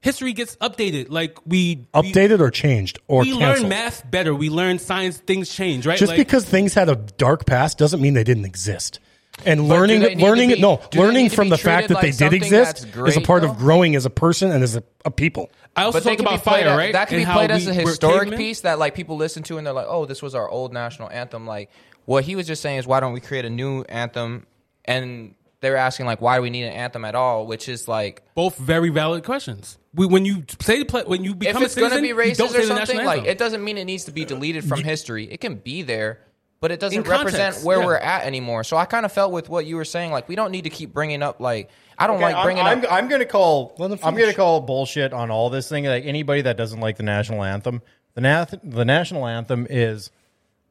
History 0.00 0.34
gets 0.34 0.56
updated. 0.56 1.06
Like 1.10 1.38
we 1.46 1.86
we- 1.94 2.12
Updated 2.12 2.40
or 2.40 2.50
changed 2.50 2.98
or 3.08 3.22
we 3.22 3.32
learn 3.32 3.68
math 3.68 4.08
better. 4.10 4.34
We 4.34 4.50
learn 4.50 4.78
science. 4.78 5.16
Things 5.16 5.48
change, 5.48 5.86
right? 5.86 5.98
Just 5.98 6.10
Like, 6.10 6.18
because 6.18 6.44
things 6.44 6.74
had 6.74 6.88
a 6.90 6.96
dark 6.96 7.46
past 7.46 7.78
doesn't 7.78 8.02
mean 8.02 8.12
they 8.14 8.24
didn't 8.24 8.44
exist. 8.44 9.00
And 9.46 9.60
But 9.60 9.74
learning, 9.74 10.00
do 10.00 10.06
they 10.06 10.14
need 10.14 10.20
to 10.20 10.26
learning, 10.26 10.48
be- 10.50 10.60
no, 10.60 10.80
learning 10.94 11.28
from 11.30 11.48
the 11.48 11.58
fact 11.58 11.88
that 11.88 11.94
like 11.94 12.02
they 12.02 12.10
did 12.12 12.32
exist 12.32 12.86
that's 12.94 13.08
is 13.08 13.16
a 13.16 13.20
part 13.20 13.42
though? 13.42 13.50
of 13.50 13.58
growing 13.58 13.94
as 13.96 14.06
a 14.06 14.10
person 14.10 14.50
and 14.50 14.62
as 14.62 14.76
a, 14.76 14.82
a 15.04 15.10
people. 15.10 15.50
I 15.76 15.82
also 15.84 15.98
But 15.98 16.04
they 16.04 16.16
talk 16.16 16.20
about 16.20 16.44
fire, 16.44 16.68
a- 16.68 16.76
right? 16.76 16.92
That 16.92 17.08
can 17.08 17.18
And 17.18 17.26
be 17.26 17.32
played 17.32 17.50
as 17.50 17.66
we 17.66 17.72
a 17.72 17.74
historic 17.74 18.36
piece 18.36 18.60
that 18.62 18.78
like 18.78 18.94
people 18.94 19.16
listen 19.16 19.42
to 19.44 19.58
and 19.58 19.66
they're 19.66 19.74
like, 19.74 19.86
"Oh, 19.88 20.06
this 20.06 20.22
was 20.22 20.34
our 20.34 20.48
old 20.48 20.72
national 20.72 21.10
anthem." 21.10 21.46
Like 21.46 21.70
what 22.06 22.24
he 22.24 22.36
was 22.36 22.46
just 22.46 22.62
saying 22.62 22.78
is, 22.78 22.86
why 22.86 23.00
don't 23.00 23.12
we 23.12 23.20
create 23.20 23.44
a 23.44 23.50
new 23.50 23.82
anthem? 23.88 24.46
And 24.84 25.34
they're 25.60 25.76
asking 25.78 26.04
like, 26.04 26.20
why 26.20 26.36
do 26.36 26.42
we 26.42 26.50
need 26.50 26.64
an 26.64 26.74
anthem 26.74 27.04
at 27.06 27.14
all? 27.14 27.46
Which 27.46 27.68
is 27.70 27.88
like, 27.88 28.22
Both 28.34 28.58
very 28.58 28.90
valid 28.90 29.24
questions. 29.24 29.78
We, 29.94 30.04
when 30.06 30.26
you 30.26 30.44
say 30.60 30.78
the 30.80 30.84
play, 30.84 31.04
when 31.04 31.24
you 31.24 31.32
if 31.32 31.38
become 31.38 31.62
it's 31.62 31.72
a 31.72 31.80
citizen, 31.80 32.02
going 32.02 32.08
to 32.10 32.14
be 32.14 32.34
don't 32.34 32.48
racist 32.50 32.52
say 32.52 32.58
or 32.58 32.66
the 32.66 32.74
national 32.74 32.86
something, 32.86 33.06
like 33.06 33.18
anthem. 33.20 33.30
it 33.32 33.38
doesn't 33.38 33.64
mean 33.64 33.78
it 33.78 33.84
needs 33.86 34.04
to 34.04 34.12
be 34.12 34.24
deleted 34.26 34.64
from 34.64 34.82
history. 34.82 35.24
It 35.32 35.40
can 35.40 35.54
be 35.54 35.80
there, 35.82 36.20
but 36.64 36.72
it 36.72 36.80
doesn't 36.80 36.96
In 37.00 37.04
context, 37.04 37.34
represent 37.36 37.66
where 37.66 37.80
yeah. 37.80 37.84
we're 37.84 37.96
at 37.98 38.24
anymore. 38.24 38.64
So 38.64 38.78
I 38.78 38.86
kind 38.86 39.04
of 39.04 39.12
felt 39.12 39.32
with 39.32 39.50
what 39.50 39.66
you 39.66 39.76
were 39.76 39.84
saying, 39.84 40.12
like 40.12 40.30
we 40.30 40.34
don't 40.34 40.50
need 40.50 40.64
to 40.64 40.70
keep 40.70 40.94
bringing 40.94 41.22
up 41.22 41.38
like 41.38 41.68
I 41.98 42.06
don't 42.06 42.16
Okay, 42.16 42.24
like 42.24 42.36
I'm, 42.36 42.42
bringing 42.46 42.64
I'm, 42.64 42.78
up. 42.78 42.90
I'm 42.90 43.08
going 43.08 43.18
to 43.20 43.26
call. 43.26 43.74
Let 43.76 43.90
him 43.90 43.98
I'm 44.02 44.14
going 44.14 44.30
to 44.30 44.34
call 44.34 44.62
bullshit 44.62 45.12
on 45.12 45.30
all 45.30 45.50
this 45.50 45.68
thing. 45.68 45.84
Like 45.84 46.06
anybody 46.06 46.40
that 46.40 46.56
doesn't 46.56 46.80
like 46.80 46.96
the 46.96 47.02
national 47.02 47.44
anthem, 47.44 47.82
the 48.14 48.22
nath- 48.22 48.54
the 48.64 48.86
national 48.86 49.26
anthem 49.26 49.66
is 49.68 50.10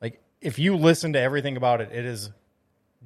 like 0.02 0.20
if 0.42 0.58
you 0.58 0.78
listen 0.78 1.14
to 1.14 1.20
everything 1.20 1.58
about 1.58 1.80
it, 1.80 1.92
it 1.92 2.06
is 2.06 2.32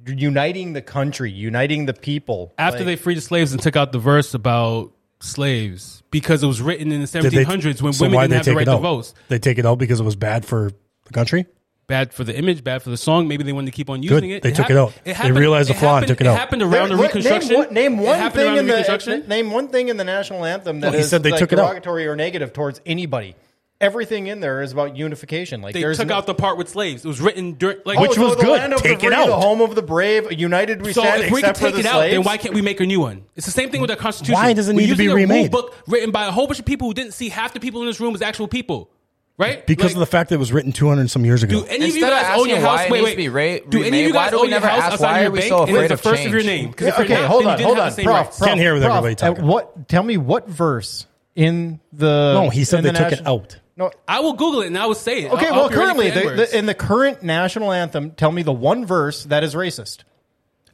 uniting 0.06 0.72
the 0.72 0.80
country, 0.80 1.30
uniting 1.30 1.84
the 1.84 1.92
people. 1.92 2.54
After 2.56 2.78
Like, 2.78 2.86
they 2.86 2.96
freed 2.96 3.18
the 3.18 3.20
slaves 3.20 3.52
and 3.52 3.60
took 3.60 3.76
out 3.76 3.92
the 3.92 3.98
verse 3.98 4.32
about 4.32 4.92
slaves 5.20 6.02
because 6.10 6.42
it 6.42 6.46
was 6.46 6.62
written 6.62 6.90
in 6.90 7.02
the 7.02 7.06
Did 7.06 7.32
they- 7.32 7.44
1700s 7.44 7.82
when 7.82 7.92
so 7.92 8.06
women 8.06 8.16
why'd 8.16 8.30
didn't 8.30 8.36
have 8.36 8.44
the 8.46 8.50
take 8.52 8.56
right 8.56 8.62
it 8.62 8.70
to 8.70 8.76
out? 8.78 8.80
vote. 8.80 9.12
They 9.28 9.38
take 9.38 9.58
it 9.58 9.66
out 9.66 9.78
because 9.78 10.00
it 10.00 10.04
was 10.04 10.16
bad 10.16 10.46
for 10.46 10.70
the 11.04 11.12
country. 11.12 11.44
Bad 11.88 12.12
for 12.12 12.22
the 12.22 12.36
image, 12.36 12.62
bad 12.62 12.82
for 12.82 12.90
the 12.90 12.98
song. 12.98 13.28
Maybe 13.28 13.44
they 13.44 13.52
wanted 13.54 13.70
to 13.72 13.76
keep 13.76 13.88
on 13.88 14.02
Good. 14.02 14.10
using 14.10 14.30
it. 14.30 14.42
They 14.42 14.50
took 14.50 14.66
hap- 14.66 14.70
it 14.70 14.76
out. 14.76 14.92
They 15.04 15.32
realized 15.32 15.70
the 15.70 15.74
flaw 15.74 15.96
and 15.96 16.06
took 16.06 16.20
it 16.20 16.26
out. 16.26 16.36
happened 16.38 16.60
around 16.62 16.90
the 16.90 16.96
Reconstruction. 16.96 17.48
Name, 17.48 17.58
one- 17.64 17.72
name 17.74 17.96
one 17.98 18.30
thing 18.30 18.56
in 18.58 18.66
the 18.66 18.72
Reconstruction. 18.74 19.24
name 19.26 19.50
one 19.50 19.68
thing 19.68 19.88
in 19.88 19.96
the 19.96 20.04
national 20.04 20.44
anthem 20.44 20.80
that 20.80 20.88
Well, 20.88 20.92
he 20.98 21.00
is, 21.00 21.08
said 21.08 21.22
they 21.22 21.30
like, 21.30 21.38
took 21.38 21.50
it 21.54 21.58
out. 21.58 21.62
derogatory 21.68 22.06
or 22.06 22.14
negative 22.14 22.52
towards 22.52 22.82
anybody. 22.84 23.36
Everything 23.80 24.26
in 24.26 24.40
there 24.40 24.60
is 24.60 24.72
about 24.72 24.98
unification. 24.98 25.62
Like 25.62 25.72
They 25.72 25.80
took 25.80 26.08
no- 26.08 26.16
out 26.16 26.26
the 26.26 26.34
part 26.34 26.58
with 26.58 26.68
slaves. 26.68 27.06
It 27.06 27.08
was 27.08 27.22
written 27.22 27.52
during 27.52 27.78
like 27.86 27.98
Which 28.00 28.18
Oh, 28.18 28.22
was 28.28 28.36
the 28.36 28.42
good. 28.42 28.58
land 28.58 28.74
of 28.74 28.82
Take 28.82 28.98
the 28.98 29.06
it 29.06 29.08
free, 29.08 29.16
out. 29.16 29.28
The 29.28 29.36
home 29.36 29.62
of 29.62 29.74
the 29.74 29.80
brave, 29.82 30.30
united 30.30 30.82
we 30.82 30.92
So 30.92 31.00
stand, 31.00 31.22
if 31.22 31.30
we 31.30 31.40
can 31.40 31.50
except 31.52 31.58
for 31.58 31.64
take 31.68 31.74
the 31.76 31.80
it 31.80 31.86
out, 31.86 32.00
slaves. 32.00 32.12
then 32.16 32.22
why 32.22 32.36
can't 32.36 32.54
we 32.54 32.60
make 32.60 32.80
a 32.80 32.86
new 32.86 33.00
one? 33.00 33.22
It's 33.34 33.46
the 33.46 33.52
same 33.52 33.70
thing 33.70 33.80
with 33.80 33.88
the 33.88 33.96
Constitution. 33.96 34.34
Why 34.34 34.52
does 34.52 34.68
it 34.68 34.74
We're 34.74 34.80
need 34.82 34.88
to 34.90 34.96
be 34.96 35.04
using 35.04 35.10
a 35.12 35.26
rule 35.26 35.34
remade? 35.36 35.50
book 35.52 35.74
written 35.86 36.10
by 36.10 36.26
a 36.26 36.32
whole 36.32 36.46
bunch 36.48 36.58
of 36.58 36.66
people 36.66 36.86
who 36.88 36.92
didn't 36.92 37.14
see 37.14 37.30
half 37.30 37.54
the 37.54 37.60
people 37.60 37.80
in 37.80 37.86
this 37.86 37.98
room 37.98 38.14
as 38.14 38.20
actual 38.20 38.46
people, 38.48 38.90
right? 39.38 39.66
Because 39.66 39.86
Like, 39.86 39.94
of 39.94 40.00
the 40.00 40.06
fact 40.06 40.28
that 40.30 40.34
it 40.34 40.38
was 40.38 40.52
written 40.52 40.72
200 40.72 41.00
and 41.00 41.10
some 41.10 41.24
years 41.24 41.42
ago. 41.42 41.60
Do 41.60 41.66
any 41.66 41.88
of 41.88 41.96
you 41.96 42.02
guys 42.02 42.38
own 42.38 42.48
your 42.48 42.58
house? 42.58 42.64
why 42.78 42.84
it 42.86 42.90
wait, 42.90 43.04
wait. 43.04 43.10
to 43.12 43.16
be 43.16 43.28
ra- 43.30 43.58
do 43.68 43.82
any 43.82 44.00
of 44.02 44.06
you 44.08 44.12
guys 44.12 44.30
do 44.32 44.36
own 44.38 44.42
your 44.44 44.50
never 44.50 44.66
house 44.68 44.82
ask 44.82 44.92
outside 44.94 45.06
why 45.12 45.18
are 45.18 45.22
your 45.22 45.30
we 45.30 45.38
bank? 45.38 45.48
so 45.48 45.62
and 45.62 45.68
it's 45.70 45.76
afraid 45.76 45.88
the 45.88 45.94
of 45.94 46.00
first 46.02 46.24
of 46.26 46.30
your 46.32 46.40
change? 46.42 46.62
name. 46.64 46.72
'Cause 46.74 46.88
if 46.88 46.98
Yeah, 46.98 47.04
okay, 47.04 47.14
not, 47.14 47.24
hold 47.30 47.44
then 47.44 47.46
you 47.46 47.52
on, 47.52 47.62
hold 47.62 47.78
on, 47.78 47.92
prof, 47.94 48.06
rights. 48.06 48.38
prof, 48.38 48.48
Can't 48.48 48.60
hear 48.60 48.74
with 48.74 48.82
prof, 48.82 48.96
everybody 48.96 49.14
talking. 49.14 49.46
what? 49.46 49.88
Tell 49.88 50.02
me 50.02 50.16
what 50.18 50.48
verse 50.48 51.06
in 51.36 51.80
the? 51.92 52.32
No, 52.34 52.50
he 52.50 52.64
said 52.64 52.80
in 52.80 52.84
they 52.84 52.90
the 52.92 52.98
took 52.98 53.12
it 53.20 53.26
out. 53.26 53.56
No. 53.76 53.92
I 54.08 54.20
will 54.20 54.32
Google 54.32 54.62
it 54.62 54.66
and 54.66 54.76
I 54.76 54.86
will 54.86 54.94
say 54.96 55.20
it. 55.22 55.32
Okay, 55.32 55.46
I'll- 55.46 55.54
I'll 55.54 55.60
well, 55.60 55.68
be 55.68 55.76
ready 55.76 56.10
for 56.10 56.10
currently, 56.10 56.30
the 56.36 56.46
the, 56.46 56.58
in 56.58 56.66
the 56.66 56.74
current 56.74 57.22
national 57.22 57.70
anthem, 57.72 58.10
tell 58.10 58.32
me 58.32 58.42
the 58.42 58.52
one 58.52 58.84
verse 58.84 59.22
that 59.24 59.44
is 59.44 59.54
racist. 59.54 59.98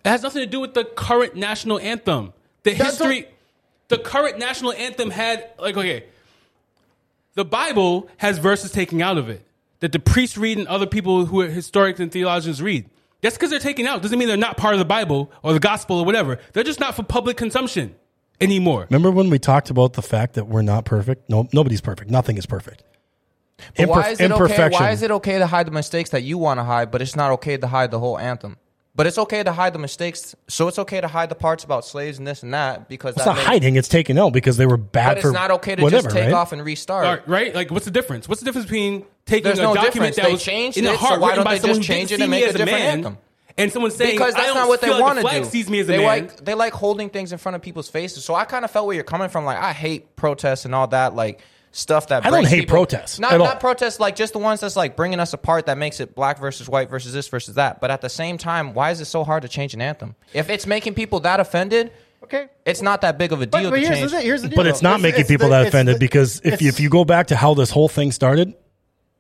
It 0.05 0.09
has 0.09 0.23
nothing 0.23 0.41
to 0.41 0.47
do 0.47 0.59
with 0.61 0.73
the 0.75 0.85
current 0.85 1.35
national 1.37 1.79
anthem. 1.81 2.33
The 2.63 2.71
history, 2.73 3.27
the 3.89 3.99
current 3.99 4.39
national 4.39 4.73
anthem 4.73 5.11
had 5.11 5.51
like 5.59 5.77
okay. 5.77 6.05
The 7.35 7.45
Bible 7.45 8.09
has 8.19 8.39
verses 8.39 8.71
taken 8.71 9.03
out 9.03 9.19
of 9.19 9.29
it 9.29 9.45
that 9.81 9.93
the 9.93 9.99
priests 9.99 10.39
read 10.39 10.57
and 10.57 10.69
other 10.69 10.87
people 10.87 11.27
who 11.27 11.41
are 11.41 11.49
historians 11.49 12.01
and 12.01 12.11
theologians 12.11 12.63
read. 12.63 12.89
Just 13.23 13.37
because 13.37 13.51
they're 13.51 13.59
taken 13.59 13.87
out 13.87 14.03
doesn't 14.03 14.19
mean 14.19 14.29
they're 14.29 14.37
not 14.37 14.57
part 14.57 14.75
of 14.75 14.79
the 14.79 14.85
Bible 14.85 15.33
or 15.43 15.53
the 15.53 15.61
gospel 15.61 15.99
or 15.99 16.05
whatever. 16.05 16.39
They're 16.53 16.63
just 16.63 16.79
not 16.79 16.95
for 16.95 17.03
public 17.03 17.37
consumption 17.37 17.97
anymore. 18.41 18.87
Remember 18.91 19.11
when 19.11 19.31
we 19.31 19.39
talked 19.39 19.71
about 19.71 19.95
the 19.95 20.03
fact 20.03 20.35
that 20.35 20.47
we're 20.47 20.63
not 20.63 20.85
perfect? 20.85 21.29
No, 21.29 21.49
nobody's 21.53 21.81
perfect. 21.81 22.11
Nothing 22.11 22.37
is 22.37 22.47
perfect. 22.47 22.83
But 23.77 23.89
why 23.89 24.11
is 24.11 24.21
it 24.21 24.31
okay? 24.31 24.69
Why 24.69 24.91
is 24.91 25.03
it 25.03 25.11
okay 25.11 25.39
to 25.39 25.47
hide 25.47 25.67
the 25.67 25.73
mistakes 25.73 26.11
that 26.11 26.23
you 26.23 26.39
want 26.39 26.59
to 26.59 26.65
hide, 26.65 26.91
but 26.91 27.03
it's 27.03 27.17
not 27.17 27.31
okay 27.33 27.57
to 27.57 27.67
hide 27.67 27.91
the 27.91 27.99
whole 27.99 28.19
anthem? 28.19 28.57
But 28.97 29.09
it's 29.09 29.19
okay 29.19 29.43
to 29.43 29.51
hide 29.53 29.73
the 29.73 29.81
mistakes, 29.81 30.37
so 30.47 30.69
it's 30.69 30.79
okay 30.79 31.01
to 31.01 31.09
hide 31.09 31.29
the 31.29 31.35
parts 31.35 31.65
about 31.65 31.85
slaves 31.85 32.19
and 32.19 32.27
this 32.27 32.45
and 32.45 32.55
that 32.55 32.89
because 32.89 33.17
It's 33.17 33.25
that 33.25 33.31
not 33.31 33.37
makes- 33.39 33.47
hiding. 33.49 33.75
It's 33.77 33.89
taken 33.89 34.17
out 34.19 34.33
because 34.33 34.57
they 34.57 34.67
were 34.67 34.77
bad 34.77 35.17
But 35.17 35.23
for 35.23 35.29
it's 35.31 35.35
not 35.35 35.51
okay 35.51 35.75
to 35.75 35.83
whatever, 35.83 36.03
just 36.05 36.15
take 36.15 36.25
right? 36.27 36.33
off 36.33 36.53
and 36.53 36.65
restart. 36.65 37.05
Right, 37.05 37.29
right? 37.29 37.55
Like, 37.57 37.73
what's 37.73 37.87
the 37.87 37.91
difference? 37.91 38.29
What's 38.29 38.41
the 38.41 38.45
difference 38.45 38.67
between 38.67 39.05
taking 39.27 39.45
There's 39.45 39.59
a 39.59 39.63
no 39.63 39.75
document 39.75 40.15
difference. 40.15 40.17
that 40.17 40.27
They 40.27 40.33
was 40.33 40.43
changed 40.45 40.79
in 40.79 40.85
the 40.85 40.93
it, 40.93 41.01
so 41.01 41.07
heart 41.07 41.21
why 41.21 41.31
written 41.31 41.39
don't 41.39 41.45
by 41.45 41.55
they 41.55 41.61
someone 41.61 41.77
just 41.81 41.89
who 41.89 41.95
change 41.95 42.09
didn't 42.11 42.21
it 42.21 42.25
and 42.25 42.31
me 42.31 42.37
make 42.39 42.45
a 42.45 42.49
as 42.51 42.55
a 42.55 42.59
different 42.59 42.79
man, 42.79 42.93
anthem? 42.99 43.19
and 43.59 43.73
someone 43.73 43.91
saying 43.91 44.13
because 44.13 44.35
I 44.35 44.39
that's 44.39 44.47
don't 44.47 44.57
not 44.59 44.69
what 44.69 44.81
they 44.81 44.87
feel 44.87 44.95
like 44.97 45.03
want 45.03 45.15
the 45.17 45.23
to 45.23 45.29
flag 45.29 45.43
do. 45.43 45.49
Sees 45.49 45.69
me 45.71 45.81
as 45.81 45.89
a 45.89 45.93
they 45.93 45.99
man. 45.99 46.07
like 46.07 46.45
they 46.45 46.55
like 46.55 46.73
holding 46.73 47.11
things 47.11 47.33
in 47.33 47.39
front 47.39 47.57
of 47.57 47.63
people's 47.63 47.89
faces. 47.89 48.25
So 48.25 48.37
I 48.37 48.45
kind 48.45 48.65
of 48.65 48.71
felt 48.71 48.87
where 48.87 48.95
you're 48.95 49.03
coming 49.03 49.29
from. 49.29 49.45
Like 49.45 49.59
I 49.59 49.73
hate 49.73 50.15
protests 50.15 50.65
and 50.67 50.73
all 50.75 50.87
that. 50.89 51.17
Like 51.17 51.41
stuff 51.77 52.09
that 52.09 52.25
I 52.25 52.31
don't 52.31 52.47
hate 52.47 52.61
people- 52.61 52.77
protests 52.77 53.19
Not 53.19 53.37
not 53.39 53.61
protests. 53.61 53.99
Like 54.01 54.17
just 54.17 54.33
the 54.33 54.39
ones 54.39 54.61
that's 54.61 54.77
like 54.77 54.97
bringing 54.97 55.21
us 55.21 55.33
apart. 55.33 55.67
That 55.67 55.77
makes 55.77 56.01
it 56.01 56.15
black 56.15 56.39
versus 56.39 56.69
white 56.69 56.89
versus 56.89 57.13
this 57.13 57.29
versus 57.29 57.57
that. 57.57 57.81
But 57.81 57.91
at 57.91 58.01
the 58.01 58.09
same 58.09 58.39
time, 58.39 58.75
why 58.75 58.91
is 58.93 59.01
it 59.01 59.07
so 59.07 59.25
hard 59.25 59.43
to 59.43 59.49
change 59.49 59.75
an 59.75 59.83
anthem? 59.83 60.15
If 60.33 60.49
it's 60.51 60.67
making 60.67 60.95
people 60.95 61.21
that 61.21 61.41
offended, 61.41 61.93
Okay. 62.23 62.47
it's 62.65 62.81
not 62.81 63.01
that 63.03 63.19
big 63.19 63.33
of 63.33 63.43
a 63.43 63.47
deal 63.47 63.71
but 63.71 63.77
to 63.77 63.83
here's, 63.83 63.99
change. 63.99 64.11
the, 64.13 64.21
here's 64.21 64.43
the 64.43 64.49
deal. 64.49 64.57
But 64.57 64.67
it's 64.67 64.81
though. 64.81 64.91
not 64.91 65.01
making 65.01 65.25
people 65.27 65.49
the- 65.49 65.57
that 65.59 65.67
offended 65.69 65.97
the- 65.97 65.99
because 66.01 66.41
if 66.45 66.63
you, 66.63 66.69
if 66.69 66.81
you 66.81 66.89
go 66.89 67.05
back 67.05 67.27
to 67.29 67.37
how 67.37 67.55
this 67.55 67.71
whole 67.71 67.89
thing 67.89 68.13
started 68.13 68.55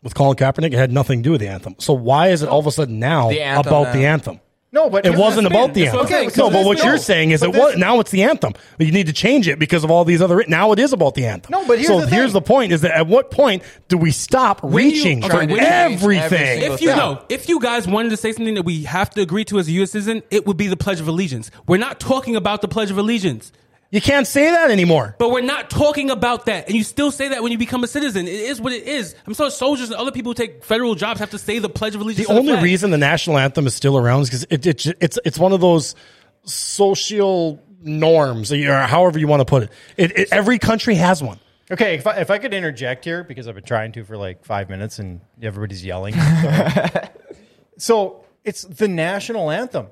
with 0.02 0.14
Colin 0.14 0.36
Kaepernick, 0.36 0.66
it 0.66 0.74
had 0.74 0.92
nothing 0.92 1.20
to 1.22 1.22
do 1.24 1.30
with 1.32 1.40
the 1.40 1.48
anthem. 1.48 1.74
So 1.78 1.92
why 1.92 2.28
is 2.28 2.42
it 2.42 2.48
all 2.48 2.60
of 2.60 2.66
a 2.66 2.72
sudden 2.72 2.98
now 3.00 3.30
The 3.30 3.40
anthem 3.42 3.66
about 3.72 3.86
now. 3.88 3.92
the 3.92 4.06
anthem? 4.06 4.40
No, 4.74 4.90
but 4.90 5.06
It 5.06 5.16
wasn't 5.16 5.46
about 5.46 5.72
the 5.72 5.86
anthem. 5.86 6.00
I'm 6.00 6.30
no, 6.36 6.50
but 6.50 6.64
what 6.66 6.76
this- 6.78 6.84
you're 6.84 6.94
no, 6.94 6.98
saying 6.98 7.30
is 7.30 7.40
but 7.40 7.50
it 7.50 7.52
this- 7.52 7.62
was 7.62 7.76
now 7.76 8.00
it's 8.00 8.10
the 8.10 8.24
anthem. 8.24 8.54
You 8.80 8.90
need 8.90 9.06
to 9.06 9.12
change 9.12 9.46
it 9.46 9.60
because 9.60 9.84
of 9.84 9.90
all 9.92 10.04
these 10.04 10.20
other. 10.20 10.44
Now 10.48 10.72
it 10.72 10.80
is 10.80 10.92
about 10.92 11.14
the 11.14 11.26
anthem. 11.26 11.52
No, 11.52 11.64
but 11.64 11.78
here's 11.78 11.86
so 11.86 12.00
the 12.00 12.08
here's 12.08 12.26
thing. 12.26 12.32
the 12.32 12.40
point: 12.42 12.72
is 12.72 12.80
that 12.80 12.90
at 12.90 13.06
what 13.06 13.30
point 13.30 13.62
do 13.88 13.96
we 13.96 14.10
stop 14.10 14.64
When 14.64 14.74
reaching 14.74 15.18
okay, 15.24 15.28
for 15.30 15.36
when 15.46 15.60
everything? 15.60 16.62
every 16.64 16.74
If 16.74 16.82
you 16.82 16.88
know, 16.88 17.22
if 17.28 17.48
you 17.48 17.60
guys 17.60 17.86
wanted 17.86 18.08
to 18.10 18.16
say 18.16 18.32
something 18.32 18.54
that 18.54 18.64
we 18.64 18.82
have 18.82 19.10
to 19.10 19.20
agree 19.22 19.44
to 19.44 19.60
as 19.60 19.68
a 19.68 19.72
U.S. 19.72 19.92
citizen, 19.92 20.22
it 20.32 20.44
would 20.46 20.56
be 20.56 20.66
the 20.66 20.76
Pledge 20.76 20.98
of 20.98 21.06
Allegiance. 21.06 21.52
We're 21.68 21.76
not 21.76 22.00
talking 22.00 22.34
about 22.34 22.60
the 22.60 22.66
Pledge 22.68 22.90
of 22.90 22.98
Allegiance. 22.98 23.52
You 23.94 24.00
can't 24.00 24.26
say 24.26 24.50
that 24.50 24.72
anymore. 24.72 25.14
But 25.20 25.30
we're 25.30 25.40
not 25.40 25.70
talking 25.70 26.10
about 26.10 26.46
that. 26.46 26.66
And 26.66 26.76
you 26.76 26.82
still 26.82 27.12
say 27.12 27.28
that 27.28 27.44
when 27.44 27.52
you 27.52 27.58
become 27.58 27.84
a 27.84 27.86
citizen. 27.86 28.26
It 28.26 28.34
is 28.34 28.60
what 28.60 28.72
it 28.72 28.88
is. 28.88 29.14
I'm 29.24 29.34
sorry, 29.34 29.52
soldiers 29.52 29.88
and 29.88 29.94
other 29.94 30.10
people 30.10 30.30
who 30.30 30.34
take 30.34 30.64
federal 30.64 30.96
jobs 30.96 31.20
have 31.20 31.30
to 31.30 31.38
say 31.38 31.60
the 31.60 31.68
Pledge 31.68 31.94
of 31.94 32.00
Allegiance. 32.00 32.26
The 32.26 32.34
only 32.34 32.54
flag. 32.54 32.64
reason 32.64 32.90
the 32.90 32.98
national 32.98 33.38
anthem 33.38 33.68
is 33.68 33.74
still 33.76 33.96
around 33.96 34.22
is 34.22 34.30
because 34.30 34.46
it, 34.50 34.66
it, 34.66 34.96
it's 35.00 35.18
it's 35.24 35.38
one 35.38 35.52
of 35.52 35.60
those 35.60 35.94
social 36.42 37.62
norms, 37.82 38.52
or 38.52 38.80
however 38.80 39.20
you 39.20 39.28
want 39.28 39.42
to 39.42 39.44
put 39.44 39.62
it. 39.62 39.72
It, 39.96 40.18
it. 40.18 40.28
Every 40.32 40.58
country 40.58 40.96
has 40.96 41.22
one. 41.22 41.38
Okay, 41.70 41.94
if 41.94 42.06
I, 42.08 42.16
if 42.16 42.32
I 42.32 42.38
could 42.38 42.52
interject 42.52 43.04
here 43.04 43.22
because 43.22 43.46
I've 43.46 43.54
been 43.54 43.62
trying 43.62 43.92
to 43.92 44.04
for 44.04 44.16
like 44.16 44.44
five 44.44 44.68
minutes 44.68 44.98
and 44.98 45.20
everybody's 45.40 45.84
yelling. 45.84 46.14
so 47.78 48.24
it's 48.42 48.62
the 48.62 48.88
national 48.88 49.52
anthem. 49.52 49.86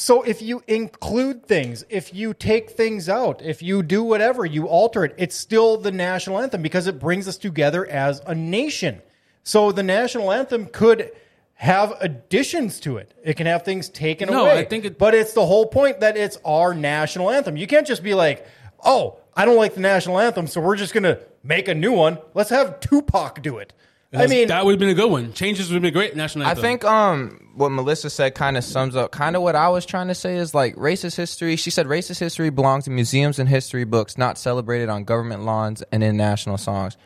So 0.00 0.22
if 0.22 0.40
you 0.40 0.62
include 0.66 1.44
things, 1.44 1.84
if 1.90 2.14
you 2.14 2.32
take 2.32 2.70
things 2.70 3.06
out, 3.06 3.42
if 3.42 3.60
you 3.62 3.82
do 3.82 4.02
whatever, 4.02 4.46
you 4.46 4.66
alter 4.66 5.04
it, 5.04 5.14
it's 5.18 5.36
still 5.36 5.76
the 5.76 5.92
national 5.92 6.38
anthem 6.38 6.62
because 6.62 6.86
it 6.86 6.98
brings 6.98 7.28
us 7.28 7.36
together 7.36 7.84
as 7.84 8.22
a 8.26 8.34
nation. 8.34 9.02
So 9.42 9.72
the 9.72 9.82
national 9.82 10.32
anthem 10.32 10.68
could 10.72 11.12
have 11.52 11.92
additions 12.00 12.80
to 12.80 12.96
it. 12.96 13.12
It 13.22 13.34
can 13.36 13.44
have 13.46 13.62
things 13.62 13.90
taken 13.90 14.30
No, 14.30 14.44
away. 14.46 14.60
I 14.60 14.64
think 14.64 14.86
it- 14.86 14.96
but 14.96 15.14
it's 15.14 15.34
the 15.34 15.44
whole 15.44 15.66
point 15.66 16.00
that 16.00 16.16
it's 16.16 16.38
our 16.46 16.72
national 16.72 17.28
anthem. 17.28 17.58
You 17.58 17.66
can't 17.66 17.86
just 17.86 18.02
be 18.02 18.14
like, 18.14 18.46
"Oh, 18.82 19.18
I 19.36 19.44
don't 19.44 19.58
like 19.58 19.74
the 19.74 19.80
national 19.82 20.18
anthem, 20.18 20.46
so 20.46 20.62
we're 20.62 20.76
just 20.76 20.94
going 20.94 21.02
to 21.04 21.18
make 21.44 21.68
a 21.68 21.74
new 21.74 21.92
one. 21.92 22.16
Let's 22.32 22.48
have 22.48 22.80
Tupac 22.80 23.42
do 23.42 23.58
it." 23.58 23.74
I 24.12 24.26
mean, 24.26 24.48
that 24.48 24.64
would 24.64 24.72
have 24.72 24.80
been 24.80 24.88
a 24.88 24.94
good 24.94 25.10
one. 25.10 25.32
Changes 25.32 25.68
would 25.70 25.74
have 25.76 25.82
been 25.82 25.92
great. 25.92 26.16
National 26.16 26.46
I 26.46 26.54
think 26.54 26.84
um 26.84 27.48
what 27.54 27.70
Melissa 27.70 28.10
said 28.10 28.34
kind 28.34 28.56
of 28.56 28.64
sums 28.64 28.96
up 28.96 29.12
kind 29.12 29.36
of 29.36 29.42
what 29.42 29.54
I 29.54 29.68
was 29.68 29.86
trying 29.86 30.08
to 30.08 30.14
say 30.14 30.36
is 30.36 30.52
like 30.54 30.74
racist 30.76 31.16
history. 31.16 31.56
She 31.56 31.70
said 31.70 31.86
racist 31.86 32.18
history 32.18 32.50
belongs 32.50 32.88
in 32.88 32.94
museums 32.94 33.38
and 33.38 33.48
history 33.48 33.84
books, 33.84 34.18
not 34.18 34.38
celebrated 34.38 34.88
on 34.88 35.04
government 35.04 35.44
lawns 35.44 35.82
and 35.92 36.02
in 36.02 36.16
national 36.16 36.58
songs. 36.58 36.96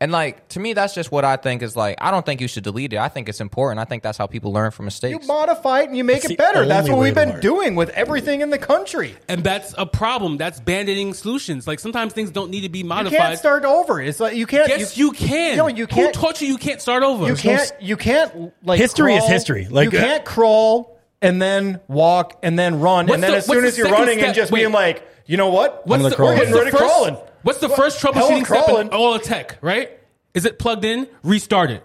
And 0.00 0.12
like 0.12 0.46
to 0.50 0.60
me, 0.60 0.74
that's 0.74 0.94
just 0.94 1.10
what 1.10 1.24
I 1.24 1.36
think 1.36 1.60
is 1.60 1.74
like. 1.74 1.96
I 2.00 2.12
don't 2.12 2.24
think 2.24 2.40
you 2.40 2.46
should 2.46 2.62
delete 2.62 2.92
it. 2.92 2.98
I 2.98 3.08
think 3.08 3.28
it's 3.28 3.40
important. 3.40 3.80
I 3.80 3.84
think 3.84 4.04
that's 4.04 4.16
how 4.16 4.28
people 4.28 4.52
learn 4.52 4.70
from 4.70 4.84
mistakes. 4.84 5.20
you 5.22 5.26
modify 5.26 5.80
it 5.80 5.88
and 5.88 5.96
you 5.96 6.04
make 6.04 6.18
It's 6.18 6.26
it 6.26 6.28
the 6.28 6.34
better. 6.36 6.64
That's 6.66 6.88
only 6.88 6.90
what 6.92 6.98
way 7.00 7.04
we've 7.08 7.14
to 7.14 7.20
been 7.20 7.30
learn. 7.30 7.40
doing 7.40 7.74
with 7.74 7.88
everything 7.90 8.40
in 8.40 8.50
the 8.50 8.58
country. 8.58 9.16
and 9.28 9.42
that's 9.42 9.74
a 9.76 9.86
problem. 9.86 10.36
That's 10.36 10.60
band-aiding 10.60 11.14
solutions. 11.14 11.66
Like 11.66 11.80
sometimes 11.80 12.12
things 12.12 12.30
don't 12.30 12.50
need 12.50 12.60
to 12.60 12.68
be 12.68 12.84
modified. 12.84 13.12
You 13.12 13.18
modified. 13.18 13.28
can't 13.30 13.38
start 13.40 13.64
over. 13.64 14.00
It's 14.00 14.20
like 14.20 14.36
you 14.36 14.46
can't. 14.46 14.68
yes, 14.68 14.96
you, 14.96 15.10
can. 15.10 15.56
No, 15.56 15.66
you 15.66 15.88
can't. 15.88 16.14
Who 16.14 16.22
taught 16.22 16.40
you 16.40 16.46
you 16.46 16.58
can't 16.58 16.80
start 16.80 17.02
over? 17.02 17.26
You 17.26 17.34
can't. 17.34 17.72
You 17.80 17.96
can't. 17.96 18.52
Like 18.62 18.78
History 18.78 19.14
is 19.14 19.20
crawl. 19.22 19.30
history. 19.32 19.66
Like, 19.68 19.92
you 19.92 19.98
uh, 19.98 20.02
can't 20.02 20.24
crawl 20.24 20.96
and 21.20 21.42
then 21.42 21.80
walk 21.88 22.38
and 22.44 22.56
then 22.56 22.78
run 22.78 23.06
What's 23.06 23.14
and 23.14 23.22
then 23.24 23.32
the- 23.32 23.36
as 23.38 23.46
soon 23.46 23.56
what's 23.56 23.68
as 23.68 23.78
you're 23.78 23.86
second 23.88 24.00
running 24.00 24.18
and 24.20 24.26
step? 24.26 24.36
just 24.36 24.52
Wait. 24.52 24.60
being 24.60 24.72
like, 24.72 25.02
you 25.26 25.36
know 25.36 25.50
what? 25.50 25.84
What's 25.88 26.02
gonna 26.02 26.10
the, 26.10 26.14
crawl. 26.16 26.28
what's 26.28 26.38
Getting 26.40 26.52
the 26.54 26.58
ready 26.60 26.70
to 26.70 26.76
first, 26.78 26.88
crawling. 26.92 27.16
What's 27.42 27.58
the 27.60 27.68
What? 27.68 27.76
first 27.76 28.00
troubleshooting 28.02 28.46
step 28.46 28.68
in 28.80 28.88
all 28.90 29.14
of 29.14 29.22
tech? 29.22 29.58
Right? 29.60 29.90
Is 30.34 30.44
it 30.44 30.58
plugged 30.58 30.84
in? 30.84 31.06
Restart 31.22 31.70
it. 31.70 31.84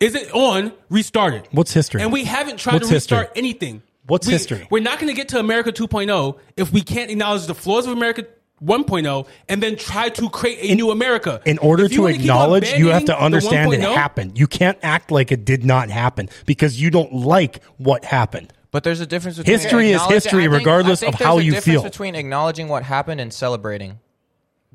Is 0.00 0.14
it 0.14 0.32
on? 0.32 0.72
Restart 0.90 1.34
it. 1.34 1.48
What's 1.50 1.72
history? 1.72 2.02
And 2.02 2.12
we 2.12 2.24
haven't 2.24 2.58
tried 2.58 2.74
What's 2.74 2.88
to 2.88 2.94
restart 2.94 3.26
history? 3.28 3.38
anything. 3.38 3.82
What's 4.06 4.26
We- 4.26 4.32
history? 4.32 4.66
We're 4.70 4.82
not 4.82 4.98
going 4.98 5.08
to 5.08 5.16
get 5.16 5.28
to 5.30 5.38
America 5.40 5.72
2.0 5.72 6.36
if 6.56 6.72
we 6.72 6.80
can't 6.82 7.10
acknowledge 7.10 7.46
the 7.46 7.54
flaws 7.54 7.86
of 7.86 7.92
America 7.92 8.24
1.0 8.64 9.26
and 9.48 9.62
then 9.62 9.76
try 9.76 10.08
to 10.08 10.28
create 10.30 10.70
a 10.70 10.74
new 10.74 10.90
America. 10.90 11.40
In 11.44 11.58
order 11.58 11.88
to 11.88 12.00
wanna 12.02 12.14
keep 12.14 12.20
on 12.22 12.24
acknowledge, 12.24 12.72
you 12.72 12.88
have 12.88 13.04
to 13.06 13.18
understand 13.20 13.72
it 13.74 13.84
oh 13.84 13.94
happened. 13.94 14.38
You 14.38 14.46
can't 14.46 14.78
act 14.82 15.10
like 15.10 15.30
it 15.30 15.44
did 15.44 15.64
not 15.64 15.90
happen 15.90 16.28
because 16.46 16.80
you 16.80 16.90
don't 16.90 17.12
like 17.12 17.62
what 17.76 18.04
happened. 18.04 18.52
But 18.70 18.82
there's 18.84 19.00
a 19.00 19.06
difference 19.06 19.38
between 19.38 19.58
History 19.58 19.90
is 19.90 19.94
acknowledging- 19.96 20.14
history 20.16 20.40
I 20.40 20.46
think- 20.46 20.58
regardless 20.58 21.02
I 21.02 21.06
think 21.06 21.20
of 21.20 21.26
how 21.26 21.34
there's 21.34 21.42
a 21.42 21.46
you 21.46 21.52
difference 21.52 21.74
feel. 21.74 21.82
Between 21.84 22.14
acknowledging 22.16 22.68
what 22.68 22.82
happened 22.82 23.20
and 23.20 23.32
celebrating. 23.32 23.98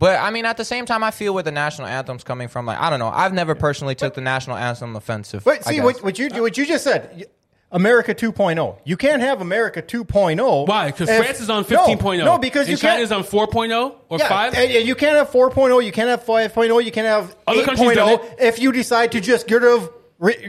But 0.04 0.20
I 0.20 0.32
mean, 0.32 0.44
at 0.44 0.58
the 0.58 0.66
same 0.66 0.86
time, 0.86 1.02
I 1.02 1.12
feel 1.12 1.34
where 1.34 1.44
the 1.44 1.52
national 1.54 1.88
anthem's 1.88 2.26
coming 2.26 2.50
from. 2.50 2.66
Like, 2.66 2.78
I 2.78 2.90
don't 2.90 3.00
know. 3.00 3.08
I've 3.08 3.32
never 3.32 3.56
personally 3.56 3.96
took 3.96 4.16
the 4.16 4.20
national 4.20 4.58
anthem 4.58 4.98
offensive. 4.98 5.46
But 5.46 5.64
see 5.64 5.80
what, 5.80 6.04
what 6.04 6.20
you 6.20 6.28
what 6.42 6.58
you 6.58 6.66
just 6.66 6.84
said. 6.84 7.28
America 7.72 8.14
2.0. 8.14 8.80
You 8.84 8.98
can't 8.98 9.22
have 9.22 9.40
America 9.40 9.82
2.0. 9.82 10.68
Why? 10.68 10.92
Because 10.92 11.08
France 11.08 11.40
is 11.40 11.50
on 11.50 11.64
15.0. 11.64 12.18
No, 12.18 12.24
oh. 12.24 12.26
no 12.26 12.38
because 12.38 12.68
you 12.68 12.76
China 12.76 12.96
can't. 12.96 13.04
is 13.04 13.12
on 13.14 13.24
4.0 13.24 13.96
or 14.10 14.20
yeah, 14.20 14.28
5. 14.28 14.54
and- 14.56 14.72
and 14.74 14.86
you 14.86 14.94
can't 14.94 15.16
have 15.16 15.30
4.0. 15.32 15.86
You 15.86 15.92
can't 15.94 16.10
have 16.10 16.26
5.0. 16.26 16.84
You 16.84 16.92
can't 16.92 17.08
have 17.08 17.34
Other 17.48 17.64
countries 17.64 17.96
done 17.96 18.18
8.0 18.18 18.42
if 18.42 18.60
you 18.60 18.74
decide 18.74 19.14
to 19.14 19.22
just 19.22 19.48
get 19.48 19.62
rid 19.62 19.72
of 19.72 19.90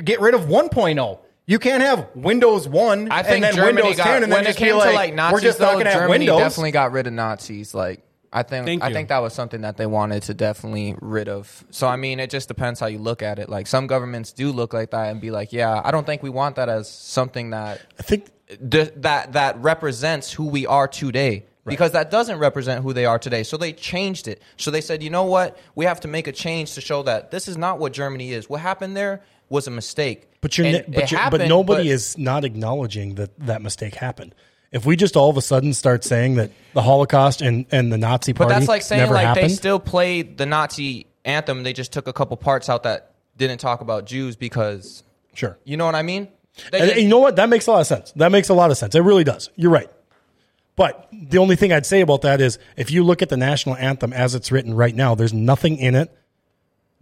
get 0.04 0.20
rid 0.20 0.34
of 0.34 0.46
1.0. 0.46 1.18
You 1.46 1.58
can't 1.60 1.82
have 1.82 2.08
Windows 2.16 2.66
1 2.66 3.08
I 3.12 3.22
think 3.22 3.36
and 3.36 3.44
then 3.44 3.54
Germany 3.54 3.82
Windows 3.82 3.98
got 3.98 4.04
10 4.04 4.22
and 4.24 4.32
when 4.32 4.42
then 4.42 4.42
it 4.42 4.46
just 4.46 4.58
be 4.58 4.72
like, 4.72 4.88
to 4.88 4.94
like 4.94 5.14
Nazis. 5.14 5.32
we're 5.32 5.40
just 5.40 5.58
though, 5.60 5.66
not 5.66 5.72
going 5.74 5.84
to 5.84 5.90
have 5.92 6.00
Germany 6.00 6.26
Windows. 6.26 6.38
definitely 6.40 6.72
got 6.72 6.90
rid 6.90 7.06
of 7.06 7.12
Nazis. 7.12 7.72
Like 7.72 8.02
I 8.34 8.42
think 8.42 8.66
Thank 8.66 8.82
I 8.82 8.88
you. 8.88 8.94
think 8.94 9.08
that 9.10 9.20
was 9.22 9.32
something 9.32 9.60
that 9.60 9.76
they 9.76 9.86
wanted 9.86 10.24
to 10.24 10.34
definitely 10.34 10.96
rid 11.00 11.28
of. 11.28 11.64
So 11.70 11.86
I 11.86 11.96
mean, 11.96 12.18
it 12.18 12.30
just 12.30 12.48
depends 12.48 12.80
how 12.80 12.86
you 12.86 12.98
look 12.98 13.22
at 13.22 13.38
it. 13.38 13.48
Like 13.48 13.66
some 13.68 13.86
governments 13.86 14.32
do 14.32 14.50
look 14.50 14.74
like 14.74 14.90
that 14.90 15.10
and 15.10 15.20
be 15.20 15.30
like, 15.30 15.52
yeah, 15.52 15.80
I 15.84 15.92
don't 15.92 16.04
think 16.04 16.22
we 16.22 16.30
want 16.30 16.56
that 16.56 16.68
as 16.68 16.90
something 16.90 17.50
that 17.50 17.80
I 17.98 18.02
think 18.02 18.26
th- 18.70 18.92
that 18.96 19.32
that 19.34 19.56
represents 19.62 20.32
who 20.32 20.46
we 20.46 20.66
are 20.66 20.88
today. 20.88 21.46
Because 21.66 21.92
that 21.92 22.10
doesn't 22.10 22.38
represent 22.40 22.82
who 22.82 22.92
they 22.92 23.06
are 23.06 23.18
today. 23.18 23.42
So 23.42 23.56
they 23.56 23.72
changed 23.72 24.28
it. 24.28 24.42
So 24.58 24.70
they 24.70 24.82
said, 24.82 25.02
you 25.02 25.08
know 25.08 25.22
what? 25.24 25.56
We 25.74 25.86
have 25.86 25.98
to 26.00 26.08
make 26.08 26.26
a 26.26 26.32
change 26.32 26.74
to 26.74 26.82
show 26.82 27.02
that 27.04 27.30
this 27.30 27.48
is 27.48 27.56
not 27.56 27.78
what 27.78 27.94
Germany 27.94 28.32
is. 28.34 28.50
What 28.50 28.60
happened 28.60 28.94
there 28.94 29.22
was 29.48 29.66
a 29.66 29.70
mistake. 29.70 30.28
But 30.42 30.58
you're, 30.58 30.66
And 30.66 30.84
ne- 30.86 30.94
but, 31.00 31.10
you're, 31.10 31.30
but 31.30 31.48
nobody 31.48 31.84
but- 31.84 31.94
is 31.94 32.18
not 32.18 32.44
acknowledging 32.44 33.14
that 33.14 33.30
that 33.46 33.62
mistake 33.62 33.94
happened. 33.94 34.34
If 34.74 34.84
we 34.84 34.96
just 34.96 35.16
all 35.16 35.30
of 35.30 35.36
a 35.36 35.40
sudden 35.40 35.72
start 35.72 36.02
saying 36.02 36.34
that 36.34 36.50
the 36.72 36.82
Holocaust 36.82 37.42
and, 37.42 37.64
and 37.70 37.92
the 37.92 37.96
Nazi 37.96 38.32
party, 38.32 38.48
But 38.48 38.58
that's 38.58 38.68
like 38.68 38.82
saying 38.82 39.08
like 39.08 39.24
happened, 39.24 39.50
they 39.50 39.54
still 39.54 39.78
played 39.78 40.36
the 40.36 40.46
Nazi 40.46 41.06
anthem. 41.24 41.62
They 41.62 41.72
just 41.72 41.92
took 41.92 42.08
a 42.08 42.12
couple 42.12 42.36
parts 42.36 42.68
out 42.68 42.82
that 42.82 43.14
didn't 43.36 43.58
talk 43.58 43.82
about 43.82 44.04
Jews 44.04 44.34
because 44.34 45.04
sure. 45.32 45.56
you 45.62 45.76
know 45.76 45.86
what 45.86 45.94
I 45.94 46.02
mean. 46.02 46.26
They 46.72 46.80
And, 46.80 46.90
and 46.90 47.00
you 47.02 47.08
know 47.08 47.20
what? 47.20 47.36
That 47.36 47.48
makes 47.48 47.68
a 47.68 47.70
lot 47.70 47.82
of 47.82 47.86
sense. 47.86 48.10
That 48.16 48.32
makes 48.32 48.48
a 48.48 48.54
lot 48.54 48.72
of 48.72 48.76
sense. 48.76 48.96
It 48.96 49.00
really 49.02 49.22
does. 49.22 49.48
You're 49.54 49.70
right. 49.70 49.88
But 50.74 51.08
the 51.12 51.38
only 51.38 51.54
thing 51.54 51.72
I'd 51.72 51.86
say 51.86 52.00
about 52.00 52.22
that 52.22 52.40
is 52.40 52.58
if 52.76 52.90
you 52.90 53.04
look 53.04 53.22
at 53.22 53.28
the 53.28 53.36
national 53.36 53.76
anthem 53.76 54.12
as 54.12 54.34
it's 54.34 54.50
written 54.50 54.74
right 54.74 54.94
now, 54.94 55.14
there's 55.14 55.32
nothing 55.32 55.76
in 55.76 55.94
it. 55.94 56.12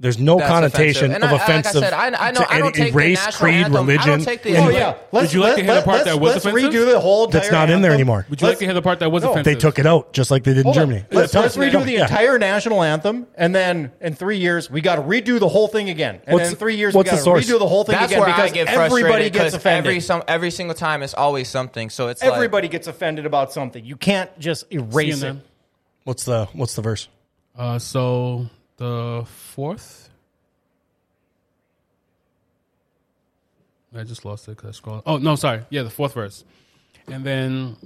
There's 0.02 0.18
no 0.18 0.36
That's 0.36 0.50
connotation 0.50 1.12
offensive. 1.12 1.14
And 1.14 1.24
of 1.24 1.30
I- 1.30 1.32
like 1.32 1.40
I 1.40 1.44
offensive 1.44 1.80
said, 1.82 1.92
I- 1.92 2.06
I 2.06 2.30
know- 2.32 2.40
to 2.40 2.52
I 2.52 2.58
don't 2.58 2.76
any 2.76 2.86
take 2.86 2.94
race, 2.94 3.24
national 3.24 3.38
creed, 3.50 3.54
anthem- 3.54 3.72
I 3.72 3.76
don't 3.76 3.86
religion. 3.86 4.24
take 4.24 4.42
the- 4.42 4.56
Oh 4.56 4.68
yeah, 4.68 4.94
let's, 5.12 5.32
you 5.32 5.38
like 5.40 5.50
let, 5.50 5.54
to 5.58 5.62
hear 5.62 5.66
the 5.70 5.74
let, 5.76 5.84
part 5.84 5.94
let's, 5.98 6.04
that 6.10 6.20
was 6.20 6.32
let's 6.34 6.44
offensive? 6.44 6.70
redo 6.72 6.90
the 6.92 6.98
whole. 7.00 7.28
That's 7.28 7.46
entire 7.46 7.66
not 7.68 7.70
in 7.72 7.82
there 7.82 7.92
anymore. 7.92 8.26
Would 8.28 8.40
you 8.40 8.44
like 8.46 8.50
Let's- 8.50 8.58
to 8.58 8.64
hear 8.64 8.74
the 8.74 8.82
part 8.82 8.98
that 8.98 9.12
was 9.12 9.22
No. 9.22 9.30
offensive? 9.30 9.54
They 9.54 9.60
took 9.60 9.78
it 9.78 9.86
out 9.86 10.12
just 10.12 10.32
like 10.32 10.42
they 10.42 10.50
did 10.54 10.58
in 10.58 10.64
Hold 10.64 10.76
on. 10.76 10.82
Germany. 10.88 11.04
Let's, 11.12 11.30
Tell- 11.32 11.42
let's 11.42 11.56
redo 11.56 11.70
tell- 11.70 11.84
the 11.84 11.92
yeah. 11.92 12.02
entire 12.02 12.36
national 12.38 12.82
anthem, 12.82 13.28
and 13.36 13.54
then 13.54 13.92
in 14.00 14.14
three 14.16 14.38
years 14.38 14.68
we 14.68 14.80
got 14.80 14.96
to 14.96 15.02
redo 15.02 15.38
the 15.38 15.48
whole 15.48 15.68
thing 15.68 15.88
again. 15.88 16.20
And 16.26 16.34
What's- 16.34 16.46
then 16.46 16.52
in 16.54 16.58
three 16.58 16.74
years 16.76 16.94
we 16.96 17.04
got 17.04 17.22
to 17.22 17.30
redo 17.30 17.58
the 17.60 17.68
whole 17.68 17.84
thing 17.84 17.94
That's 17.94 18.10
again 18.10 18.20
where 18.20 18.28
I 18.30 18.32
because 18.34 18.52
get 18.52 18.66
everybody 18.66 18.90
frustrated 19.02 19.32
gets 19.32 19.44
because 19.44 19.54
offended. 19.54 19.86
every 19.86 20.00
some 20.00 20.22
every 20.26 20.50
single 20.50 20.74
time 20.74 21.04
it's 21.04 21.14
always 21.14 21.46
something. 21.48 21.90
So 21.90 22.08
it's 22.08 22.24
everybody 22.24 22.66
gets 22.66 22.88
offended 22.88 23.24
about 23.24 23.52
something. 23.52 23.84
You 23.84 23.94
can't 23.96 24.36
just 24.40 24.64
erase 24.72 25.22
it. 25.22 25.36
What's 26.02 26.24
the 26.24 26.46
what's 26.54 26.74
the 26.74 26.82
verse? 26.82 27.06
Uh, 27.56 27.78
so 27.78 28.46
the 28.82 29.24
fourth. 29.26 30.10
I 33.96 34.02
just 34.02 34.24
lost 34.24 34.48
it 34.48 34.56
because 34.56 34.70
I 34.70 34.72
scrolled. 34.72 35.04
Oh 35.06 35.18
no, 35.18 35.36
sorry. 35.36 35.62
Yeah, 35.70 35.84
the 35.84 35.90
fourth 35.90 36.14
verse, 36.14 36.44
and 37.06 37.22
then 37.22 37.76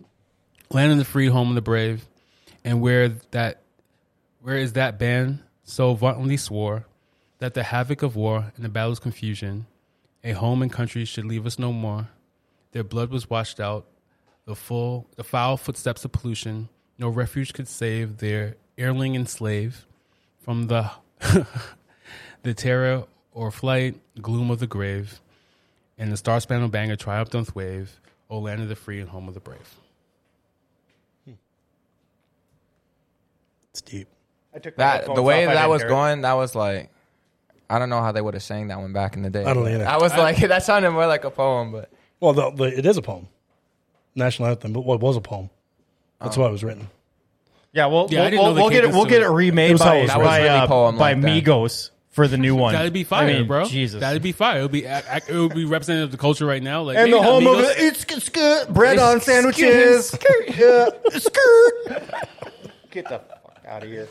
land 0.70 0.92
of 0.92 0.98
the 0.98 1.04
free, 1.04 1.26
home 1.26 1.50
of 1.50 1.54
the 1.54 1.60
brave, 1.60 2.06
and 2.64 2.80
where 2.80 3.10
that, 3.32 3.60
where 4.40 4.56
is 4.56 4.72
that 4.72 4.98
band 4.98 5.40
so 5.64 5.92
vauntly 5.92 6.38
swore 6.38 6.86
that 7.40 7.52
the 7.52 7.64
havoc 7.64 8.02
of 8.02 8.16
war 8.16 8.50
and 8.56 8.64
the 8.64 8.70
battle's 8.70 9.00
confusion, 9.00 9.66
a 10.24 10.32
home 10.32 10.62
and 10.62 10.72
country 10.72 11.04
should 11.04 11.26
leave 11.26 11.44
us 11.44 11.58
no 11.58 11.74
more. 11.74 12.08
Their 12.72 12.84
blood 12.84 13.10
was 13.10 13.28
washed 13.28 13.60
out, 13.60 13.84
the 14.46 14.54
full, 14.54 15.10
the 15.16 15.24
foul 15.24 15.58
footsteps 15.58 16.06
of 16.06 16.12
pollution. 16.12 16.70
No 16.96 17.10
refuge 17.10 17.52
could 17.52 17.68
save 17.68 18.16
their 18.16 18.56
erling 18.78 19.14
and 19.14 19.28
slave 19.28 19.85
from 20.46 20.68
the 20.68 20.88
the 22.42 22.54
terror 22.54 23.04
or 23.32 23.50
flight, 23.50 23.96
gloom 24.22 24.50
of 24.50 24.60
the 24.60 24.66
grave, 24.68 25.20
and 25.98 26.12
the 26.12 26.16
star 26.16 26.40
spangled 26.40 26.70
banger 26.70 26.96
triumphant 26.96 27.54
wave. 27.54 28.00
O 28.28 28.38
land 28.38 28.60
of 28.60 28.68
the 28.68 28.74
free 28.74 29.00
and 29.00 29.08
home 29.08 29.28
of 29.28 29.34
the 29.34 29.40
brave. 29.40 29.74
It's 33.70 33.80
deep. 33.82 34.08
I 34.54 34.58
took 34.58 34.74
that 34.76 35.04
the 35.14 35.22
way 35.22 35.44
off, 35.46 35.52
I 35.52 35.54
that 35.54 35.68
was 35.68 35.82
hear 35.82 35.86
it. 35.86 35.90
going, 35.90 36.20
that 36.22 36.32
was 36.32 36.56
like, 36.56 36.90
I 37.70 37.78
don't 37.78 37.88
know 37.88 38.00
how 38.00 38.10
they 38.10 38.20
would 38.20 38.34
have 38.34 38.42
sang 38.42 38.68
that 38.68 38.80
one 38.80 38.92
back 38.92 39.14
in 39.14 39.22
the 39.22 39.30
day. 39.30 39.44
I 39.44 39.54
don't 39.54 39.68
either. 39.68 39.86
I 39.86 39.98
was 39.98 40.12
like, 40.16 40.38
that 40.48 40.64
sounded 40.64 40.90
more 40.90 41.06
like 41.06 41.24
a 41.24 41.30
poem, 41.30 41.70
but 41.70 41.90
Well, 42.18 42.32
the, 42.32 42.50
the, 42.50 42.64
it 42.64 42.86
is 42.86 42.96
a 42.96 43.02
poem, 43.02 43.28
national 44.16 44.48
anthem, 44.48 44.72
but 44.72 44.80
what 44.80 44.98
was 44.98 45.16
a 45.16 45.20
poem? 45.20 45.50
That's 46.20 46.36
oh. 46.36 46.40
why 46.40 46.48
it 46.48 46.52
was 46.52 46.64
written. 46.64 46.88
Yeah, 47.76 47.86
well, 47.86 48.08
Yeah, 48.10 48.20
I 48.20 48.22
we'll, 48.22 48.30
didn't 48.30 48.42
we'll, 48.44 48.54
they 48.54 48.60
we'll 48.62 48.70
get 48.70 48.84
it. 48.84 48.90
We'll 48.90 49.04
get 49.04 49.22
it 49.22 49.28
remade 49.28 49.70
It 49.70 49.74
was 49.74 49.80
by 49.82 49.96
it 49.96 50.08
by, 50.08 50.14
written. 50.14 50.18
That 50.18 50.18
was 50.18 50.38
really 50.38 50.48
uh, 50.48 50.66
poem 50.66 50.96
by 50.98 51.12
like 51.12 51.22
that. 51.22 51.44
Migos 51.44 51.90
for 52.10 52.26
the 52.26 52.38
new 52.38 52.54
one. 52.56 52.72
That'd 52.72 52.92
be 52.94 53.04
fire, 53.04 53.28
I 53.28 53.32
mean, 53.34 53.46
bro. 53.46 53.66
Jesus. 53.66 54.00
That'd 54.00 54.22
be 54.22 54.32
fire. 54.32 54.60
It 54.60 54.62
would 54.62 54.72
be 54.72 54.84
it 54.86 55.28
would 55.30 55.54
be 55.54 55.66
representative 55.66 56.06
of 56.08 56.10
the 56.12 56.16
culture 56.16 56.46
right 56.46 56.62
now. 56.62 56.82
Like 56.82 56.96
and 56.96 57.10
maybe 57.10 57.18
the 57.18 57.22
not 57.22 57.30
home 57.30 57.46
of 57.46 57.56
Migos. 57.56 57.70
it, 57.72 57.78
it's, 57.78 58.04
it's 58.04 58.28
good. 58.30 58.72
Bread 58.72 58.94
It's 58.94 59.02
on 59.02 59.20
sandwiches. 59.20 60.18
Yeah, 60.56 60.88
skirt. 61.10 62.28
Get 62.90 63.04
the 63.08 63.18
fuck 63.18 63.60
out 63.68 63.82
of 63.82 63.88
here. 63.90 64.08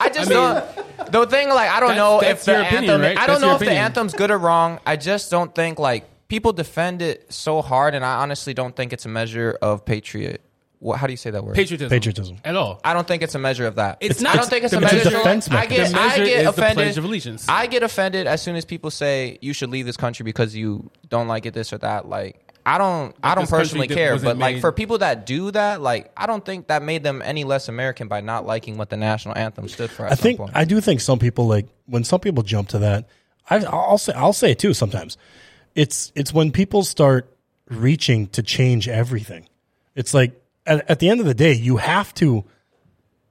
I 0.00 0.08
just 0.08 0.30
I 0.30 0.34
mean- 0.34 0.62
don't. 0.96 1.12
The 1.12 1.26
thing, 1.26 1.48
like, 1.50 1.70
I 1.70 1.78
don't 1.78 1.90
That's- 1.90 1.96
know 1.96 2.20
that's 2.20 2.40
if 2.40 2.44
the 2.46 2.52
your 2.52 2.60
opinion, 2.62 2.90
anthem. 2.90 3.00
right? 3.02 3.18
I 3.18 3.26
don't 3.28 3.40
know 3.40 3.46
your 3.48 3.54
if 3.54 3.60
the 3.60 3.66
opinion. 3.66 3.84
anthem's 3.84 4.14
good 4.14 4.30
or 4.32 4.38
wrong. 4.38 4.80
I 4.84 4.96
just 4.96 5.30
don't 5.30 5.54
think 5.54 5.78
like 5.78 6.04
people 6.28 6.52
defend 6.52 7.00
it 7.02 7.32
so 7.32 7.62
hard, 7.62 7.94
and 7.94 8.04
I 8.04 8.16
honestly 8.16 8.52
don't 8.54 8.74
think 8.74 8.92
it's 8.92 9.04
a 9.06 9.08
measure 9.08 9.56
of 9.62 9.84
patriot. 9.84 10.42
What, 10.78 10.98
how 10.98 11.06
do 11.06 11.12
you 11.12 11.16
say 11.16 11.30
that 11.30 11.42
word? 11.44 11.54
patriotism. 11.54 11.88
Patriotism. 11.90 12.36
at 12.44 12.54
all. 12.54 12.80
I 12.84 12.92
don't 12.92 13.06
think 13.08 13.22
it's 13.22 13.34
a 13.34 13.38
measure 13.38 13.66
of 13.66 13.76
that. 13.76 13.96
It's 14.00 14.20
I 14.20 14.24
not. 14.24 14.34
I 14.34 14.36
don't 14.38 14.50
think 14.50 14.64
it's 14.64 14.72
a 14.74 14.78
It's 14.82 14.92
a 14.92 14.96
measure. 14.96 15.10
defense 15.10 15.48
I 15.48 15.66
get, 15.66 15.92
mechanism. 15.92 15.94
The 15.94 16.00
I 16.00 16.16
get 16.18 16.40
is 16.40 16.46
offended. 16.48 16.74
Pledge 16.76 16.98
of 16.98 17.04
Allegiance. 17.04 17.48
I 17.48 17.66
get 17.66 17.82
offended 17.82 18.26
as 18.26 18.42
soon 18.42 18.56
as 18.56 18.64
people 18.64 18.90
say 18.90 19.38
you 19.40 19.52
should 19.52 19.70
leave 19.70 19.86
this 19.86 19.96
country 19.96 20.24
because 20.24 20.54
you 20.54 20.90
don't 21.08 21.28
like 21.28 21.46
it, 21.46 21.54
this 21.54 21.72
or 21.72 21.78
that. 21.78 22.08
Like 22.08 22.42
I 22.66 22.78
don't, 22.78 23.14
I 23.22 23.34
don't 23.36 23.48
personally 23.48 23.88
care. 23.88 24.12
wasn't 24.12 24.30
But 24.30 24.38
like 24.38 24.60
for 24.60 24.70
people 24.72 24.98
that 24.98 25.24
do 25.24 25.50
that, 25.52 25.80
like 25.80 26.12
I 26.16 26.26
don't 26.26 26.44
think 26.44 26.66
that 26.68 26.82
made 26.82 27.02
them 27.02 27.22
any 27.24 27.44
less 27.44 27.68
American 27.68 28.08
by 28.08 28.20
not 28.20 28.44
liking 28.44 28.76
what 28.76 28.90
the 28.90 28.96
national 28.96 29.36
anthem 29.36 29.68
stood 29.68 29.90
for. 29.90 30.04
At 30.04 30.12
I 30.12 30.14
some 30.16 30.22
think 30.22 30.38
point. 30.38 30.50
I 30.54 30.64
do 30.64 30.80
think 30.80 31.00
some 31.00 31.18
people 31.18 31.46
like 31.46 31.66
when 31.86 32.04
some 32.04 32.20
people 32.20 32.42
jump 32.42 32.68
to 32.70 32.80
that. 32.80 33.08
I, 33.48 33.64
I'll 33.64 33.98
say 33.98 34.12
I'll 34.14 34.32
say 34.32 34.50
it 34.50 34.58
too. 34.58 34.74
Sometimes 34.74 35.16
it's 35.74 36.12
it's 36.14 36.34
when 36.34 36.50
people 36.52 36.82
start 36.82 37.32
reaching 37.68 38.26
to 38.28 38.42
change 38.42 38.88
everything. 38.88 39.48
It's 39.94 40.12
like 40.12 40.38
at, 40.66 40.90
at 40.90 40.98
the 40.98 41.08
end 41.08 41.20
of 41.20 41.26
the 41.26 41.34
day, 41.34 41.52
you 41.52 41.78
have 41.78 42.12
to 42.14 42.44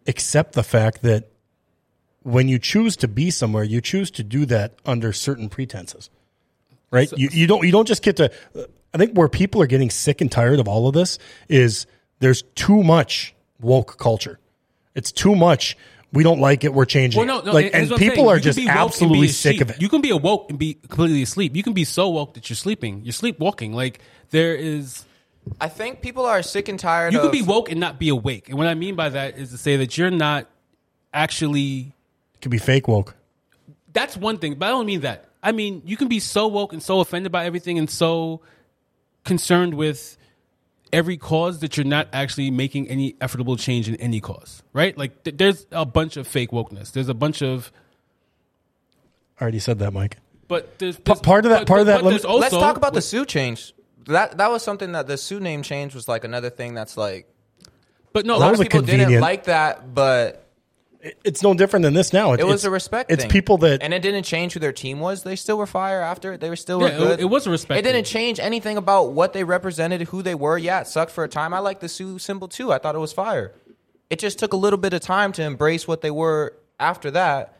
accept 0.08 0.54
the 0.54 0.64
fact 0.64 1.02
that 1.02 1.32
when 2.24 2.48
you 2.48 2.58
choose 2.58 2.98
to 2.98 3.08
be 3.08 3.30
somewhere, 3.30 3.64
you 3.64 3.82
choose 3.82 4.10
to 4.12 4.24
do 4.24 4.46
that 4.48 4.74
under 4.86 5.14
certain 5.14 5.50
pretenses, 5.50 6.10
right? 6.90 7.12
you 7.16 7.30
you 7.32 7.46
don't 7.46 7.66
you 7.66 7.72
don't 7.72 7.88
just 7.88 8.02
get 8.02 8.18
to. 8.18 8.32
I 8.94 8.98
think 8.98 9.14
where 9.14 9.30
people 9.30 9.62
are 9.62 9.68
getting 9.68 9.90
sick 9.90 10.22
and 10.22 10.32
tired 10.32 10.60
of 10.60 10.68
all 10.68 10.88
of 10.88 10.94
this 10.94 11.20
is 11.50 11.86
there's 12.20 12.42
too 12.56 12.82
much 12.82 13.36
woke 13.60 13.98
culture. 13.98 14.40
It's 14.96 15.12
too 15.12 15.36
much. 15.36 15.78
We 16.14 16.24
don't 16.24 16.40
like 16.40 16.64
it. 16.64 16.74
We're 16.74 16.86
changing. 16.86 17.20
Well, 17.20 17.28
no, 17.28 17.40
it. 17.40 17.46
no, 17.46 17.52
like, 17.52 17.72
and 17.74 17.92
people 17.98 18.30
are 18.30 18.40
just 18.40 18.58
be 18.58 18.64
woke 18.66 18.70
and 18.70 18.76
be 18.76 18.80
absolutely 18.80 19.28
sick 19.28 19.62
of 19.62 19.70
it. 19.70 19.82
You 19.82 19.90
can 19.90 20.02
be 20.02 20.12
awoke 20.12 20.50
and 20.50 20.58
be 20.58 20.76
completely 20.76 21.22
asleep. 21.22 21.56
You 21.56 21.64
can 21.64 21.74
be 21.74 21.84
so 21.84 22.10
woke 22.10 22.36
that 22.36 22.50
you're 22.50 22.56
sleeping. 22.56 23.02
You're 23.04 23.14
sleepwalking. 23.14 23.74
Like 23.74 24.00
there 24.30 24.56
is. 24.56 25.06
I 25.62 25.68
think 25.70 26.02
people 26.02 26.26
are 26.26 26.42
sick 26.42 26.68
and 26.70 26.80
tired. 26.80 27.14
You 27.14 27.20
of, 27.20 27.26
can 27.26 27.32
be 27.32 27.42
woke 27.42 27.70
and 27.70 27.80
not 27.80 28.00
be 28.00 28.10
awake. 28.10 28.50
And 28.50 28.58
what 28.58 28.68
I 28.68 28.74
mean 28.74 28.96
by 28.96 29.10
that 29.10 29.38
is 29.38 29.52
to 29.52 29.58
say 29.58 29.78
that 29.78 29.98
you're 29.98 30.12
not 30.12 30.48
actually. 31.14 31.94
It 32.36 32.42
could 32.42 32.52
be 32.52 32.58
fake 32.58 32.88
woke. 32.88 33.16
That's 33.94 34.18
one 34.18 34.38
thing, 34.40 34.56
but 34.56 34.66
I 34.66 34.70
don't 34.70 34.86
mean 34.86 35.02
that. 35.02 35.30
I 35.42 35.52
mean 35.52 35.82
you 35.86 35.98
can 35.98 36.08
be 36.08 36.20
so 36.20 36.48
woke 36.48 36.74
and 36.74 36.82
so 36.84 37.00
offended 37.00 37.32
by 37.32 37.46
everything 37.46 37.78
and 37.78 37.90
so 37.90 38.42
concerned 39.24 39.76
with 39.76 40.18
every 40.92 41.18
cause 41.18 41.60
that 41.60 41.78
you're 41.78 41.86
not 41.86 42.08
actually 42.14 42.50
making 42.52 42.88
any 42.90 43.16
effortable 43.22 43.56
change 43.58 43.88
in 43.90 43.96
any 43.98 44.20
cause, 44.20 44.64
right? 44.74 44.98
Like 44.98 45.24
th- 45.24 45.38
there's 45.38 45.66
a 45.72 45.86
bunch 45.86 46.18
of 46.18 46.28
fake 46.28 46.52
wokeness. 46.52 46.92
There's 46.92 47.10
a 47.10 47.14
bunch 47.14 47.42
of, 47.42 47.72
I 49.40 49.44
already 49.44 49.60
said 49.60 49.80
that, 49.80 49.92
Mike. 49.92 50.18
but 50.48 50.78
there's, 50.80 50.98
Pa- 50.98 51.14
there's- 51.16 51.22
part 51.22 51.46
of 51.46 51.52
that- 51.52 51.60
but- 51.62 51.68
part 51.68 51.80
of 51.82 51.88
that 51.88 51.96
but 51.98 52.04
lim- 52.06 52.12
there's 52.14 52.26
also, 52.26 52.40
Let's 52.42 52.54
talk 52.54 52.78
about 52.78 52.94
the 52.94 53.02
Sioux 53.02 53.26
change. 53.26 53.74
That 54.08 54.38
that 54.38 54.52
was 54.52 54.64
something 54.64 54.92
that 54.94 55.08
the 55.08 55.18
Sioux 55.18 55.40
name 55.40 55.64
change 55.64 55.96
was 55.96 56.08
like 56.08 56.24
another 56.24 56.50
thing 56.50 56.74
that's 56.74 56.96
like 56.98 57.28
But 58.14 58.26
no, 58.26 58.36
a 58.36 58.38
lot 58.38 58.54
of 58.54 58.60
people 58.60 58.82
didn't 58.82 59.00
convenient- 59.00 59.22
like 59.22 59.46
that, 59.46 59.94
but 59.94 60.42
It- 61.02 61.20
It's 61.24 61.44
no 61.44 61.54
different 61.54 61.84
than 61.84 61.94
this 61.94 62.14
now. 62.14 62.34
It, 62.34 62.40
it 62.40 62.48
was 62.48 62.66
a 62.66 62.72
respect. 62.72 63.12
It's 63.12 63.24
thing. 63.24 63.30
people 63.32 63.58
that 63.60 63.84
and 63.84 63.94
it 63.94 64.02
didn't 64.02 64.24
change 64.24 64.54
who 64.54 64.60
their 64.60 64.72
team 64.74 65.00
was. 65.00 65.22
They 65.24 65.36
still 65.36 65.58
were 65.58 65.68
fire 65.68 66.02
after 66.02 66.34
it. 66.34 66.42
They 66.42 66.50
were 66.50 66.56
still 66.56 66.80
Yeah, 66.82 66.86
were 66.88 66.94
it- 66.94 66.98
good. 66.98 67.20
it 67.22 67.26
was 67.26 67.46
a 67.46 67.52
respect 67.52 67.78
It 67.80 67.84
didn't 67.84 68.06
thing. 68.06 68.14
change 68.14 68.40
anything 68.40 68.78
about 68.78 69.12
what 69.14 69.34
they 69.34 69.44
represented, 69.44 70.02
who 70.04 70.22
they 70.24 70.34
were. 70.36 70.58
Yeah, 70.58 70.82
it 70.82 70.88
sucked 70.88 71.12
for 71.12 71.24
a 71.24 71.28
time. 71.28 71.54
I 71.54 71.60
like 71.60 71.80
the 71.80 71.90
Sioux 71.90 72.18
symbol 72.20 72.48
too. 72.48 72.72
I 72.74 72.80
thought 72.80 72.96
it 72.96 73.00
was 73.00 73.14
fire. 73.14 73.54
It 74.10 74.20
just 74.20 74.40
took 74.40 74.54
a 74.54 74.58
little 74.58 74.78
bit 74.78 74.94
of 74.94 75.02
time 75.02 75.32
to 75.34 75.44
embrace 75.44 75.88
what 75.88 76.02
they 76.02 76.12
were 76.12 76.54
after 76.80 77.12
that. 77.12 77.55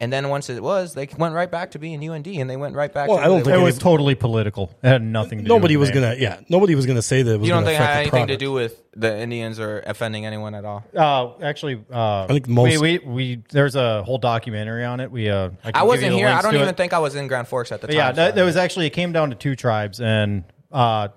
And 0.00 0.12
then 0.12 0.28
once 0.28 0.48
it 0.48 0.62
was, 0.62 0.94
they 0.94 1.08
went 1.18 1.34
right 1.34 1.50
back 1.50 1.72
to 1.72 1.80
being 1.80 2.08
UND, 2.08 2.28
and 2.28 2.48
they 2.48 2.56
went 2.56 2.76
right 2.76 2.92
back. 2.92 3.08
Well, 3.08 3.16
to 3.18 3.22
I 3.24 3.26
don't 3.26 3.38
who 3.38 3.44
think 3.46 3.54
It 3.56 3.58
were. 3.58 3.64
was 3.64 3.78
totally 3.78 4.14
political. 4.14 4.70
It 4.80 4.86
had 4.86 5.02
nothing 5.02 5.38
to 5.38 5.44
do 5.44 5.48
Nobody 5.48 5.76
with 5.76 5.88
was 5.88 5.94
the 5.96 6.00
gonna. 6.02 6.14
Yeah, 6.20 6.38
nobody 6.48 6.76
was 6.76 6.86
gonna 6.86 7.02
say 7.02 7.22
that. 7.22 7.32
It 7.34 7.38
was 7.40 7.48
You 7.48 7.52
don't 7.52 7.64
gonna 7.64 7.76
think 7.76 7.80
it 7.80 7.84
had 7.84 7.90
affect 8.02 8.10
the 8.12 8.16
anything 8.16 8.26
to 8.28 8.32
product. 8.34 8.40
do 8.40 8.52
with 8.52 8.82
the 8.94 9.18
Indians 9.18 9.58
or 9.58 9.80
offending 9.80 10.24
anyone 10.24 10.54
at 10.54 10.64
all? 10.64 10.84
Uh, 10.96 11.42
actually, 11.42 11.82
uh, 11.92 12.24
I 12.24 12.26
think 12.28 12.46
most- 12.46 12.80
we, 12.80 12.98
we 13.00 13.08
we 13.08 13.42
there's 13.50 13.74
a 13.74 14.04
whole 14.04 14.18
documentary 14.18 14.84
on 14.84 15.00
it. 15.00 15.10
We 15.10 15.28
uh, 15.30 15.48
can 15.48 15.58
I 15.64 15.80
give 15.80 15.88
wasn't 15.88 16.12
the 16.12 16.16
here. 16.18 16.26
I 16.28 16.30
links 16.30 16.42
don't 16.44 16.52
to 16.52 16.58
even 16.58 16.68
it. 16.68 16.76
think 16.76 16.92
I 16.92 17.00
was 17.00 17.16
in 17.16 17.26
Grand 17.26 17.48
Forks 17.48 17.72
at 17.72 17.80
the 17.80 17.88
But 17.88 17.94
time. 17.94 17.98
yeah, 17.98 18.10
so 18.12 18.16
that, 18.16 18.28
I 18.28 18.30
there 18.36 18.44
was 18.44 18.56
actually 18.56 18.86
it 18.86 18.90
came 18.90 19.10
down 19.12 19.30
to 19.30 19.34
two 19.36 19.56
tribes, 19.56 20.00
and 20.00 20.44
uh, 20.70 21.08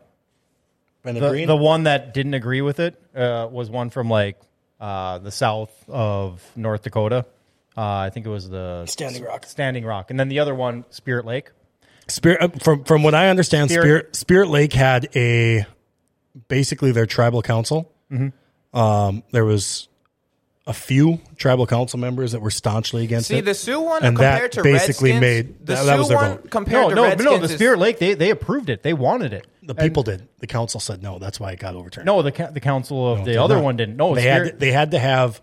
Bennett 1.03 1.21
the, 1.21 1.29
Green? 1.29 1.47
the 1.47 1.55
one 1.55 1.83
that 1.83 2.15
didn't 2.15 2.33
agree 2.33 2.61
with 2.61 2.79
it 2.79 2.99
uh, 3.15 3.47
was 3.51 3.69
one 3.69 3.91
from 3.91 4.09
like 4.09 4.37
uh, 4.79 5.19
the 5.19 5.29
south 5.31 5.71
of 5.87 6.41
North 6.55 6.81
Dakota. 6.81 7.27
Uh, 7.77 7.81
I 7.81 8.09
think 8.09 8.25
it 8.25 8.29
was 8.29 8.49
the 8.49 8.85
Standing 8.85 9.23
Rock. 9.23 9.45
Standing 9.45 9.85
Rock, 9.85 10.11
and 10.11 10.19
then 10.19 10.27
the 10.29 10.39
other 10.39 10.53
one, 10.53 10.83
Spirit 10.89 11.25
Lake. 11.25 11.51
Spirit 12.07 12.41
uh, 12.41 12.47
from 12.59 12.83
from 12.83 13.03
what 13.03 13.15
I 13.15 13.29
understand, 13.29 13.69
Spirit- 13.69 13.85
Spirit 13.85 14.15
Spirit 14.15 14.47
Lake 14.49 14.73
had 14.73 15.07
a 15.15 15.65
basically 16.47 16.91
their 16.91 17.05
tribal 17.05 17.41
council. 17.41 17.91
Mm-hmm. 18.11 18.77
Um, 18.77 19.23
there 19.31 19.45
was 19.45 19.87
a 20.67 20.73
few 20.73 21.19
tribal 21.37 21.65
council 21.65 21.97
members 21.99 22.33
that 22.33 22.41
were 22.41 22.51
staunchly 22.51 23.03
against 23.03 23.29
See 23.29 23.37
it. 23.37 23.45
the 23.45 23.53
Sioux 23.55 23.79
one 23.81 24.03
and 24.03 24.15
compared 24.15 24.51
that 24.51 24.51
to 24.53 24.63
basically 24.63 25.11
Redskins, 25.11 25.21
made 25.21 25.65
the 25.65 25.73
that, 25.75 25.83
that 25.85 25.97
was 25.97 26.07
Sioux 26.07 26.13
their 26.15 26.17
one 26.29 26.37
vote. 26.37 26.49
compared 26.51 26.83
No, 26.83 26.89
to 26.89 26.95
no, 26.95 27.01
but 27.03 27.07
Redskins 27.09 27.25
no. 27.31 27.37
The 27.39 27.43
is- 27.45 27.51
Spirit 27.53 27.79
Lake, 27.79 27.99
they 27.99 28.13
they 28.13 28.29
approved 28.29 28.69
it. 28.69 28.83
They 28.83 28.93
wanted 28.93 29.33
it. 29.33 29.47
The 29.63 29.75
people 29.75 30.03
did. 30.03 30.27
The 30.39 30.47
council 30.47 30.79
said 30.79 31.01
no. 31.01 31.19
That's 31.19 31.39
why 31.39 31.51
it 31.51 31.59
got 31.59 31.75
overturned. 31.75 32.05
No, 32.05 32.21
the 32.21 32.31
ca- 32.31 32.51
the 32.51 32.59
council 32.59 33.11
of 33.13 33.19
No, 33.19 33.25
the 33.25 33.41
other 33.41 33.55
not. 33.55 33.63
one 33.63 33.77
didn't. 33.77 33.95
No, 33.97 34.13
they 34.15 34.21
Spirit, 34.21 34.45
had 34.51 34.59
they 34.59 34.71
had 34.71 34.91
to 34.91 34.99
have 34.99 35.41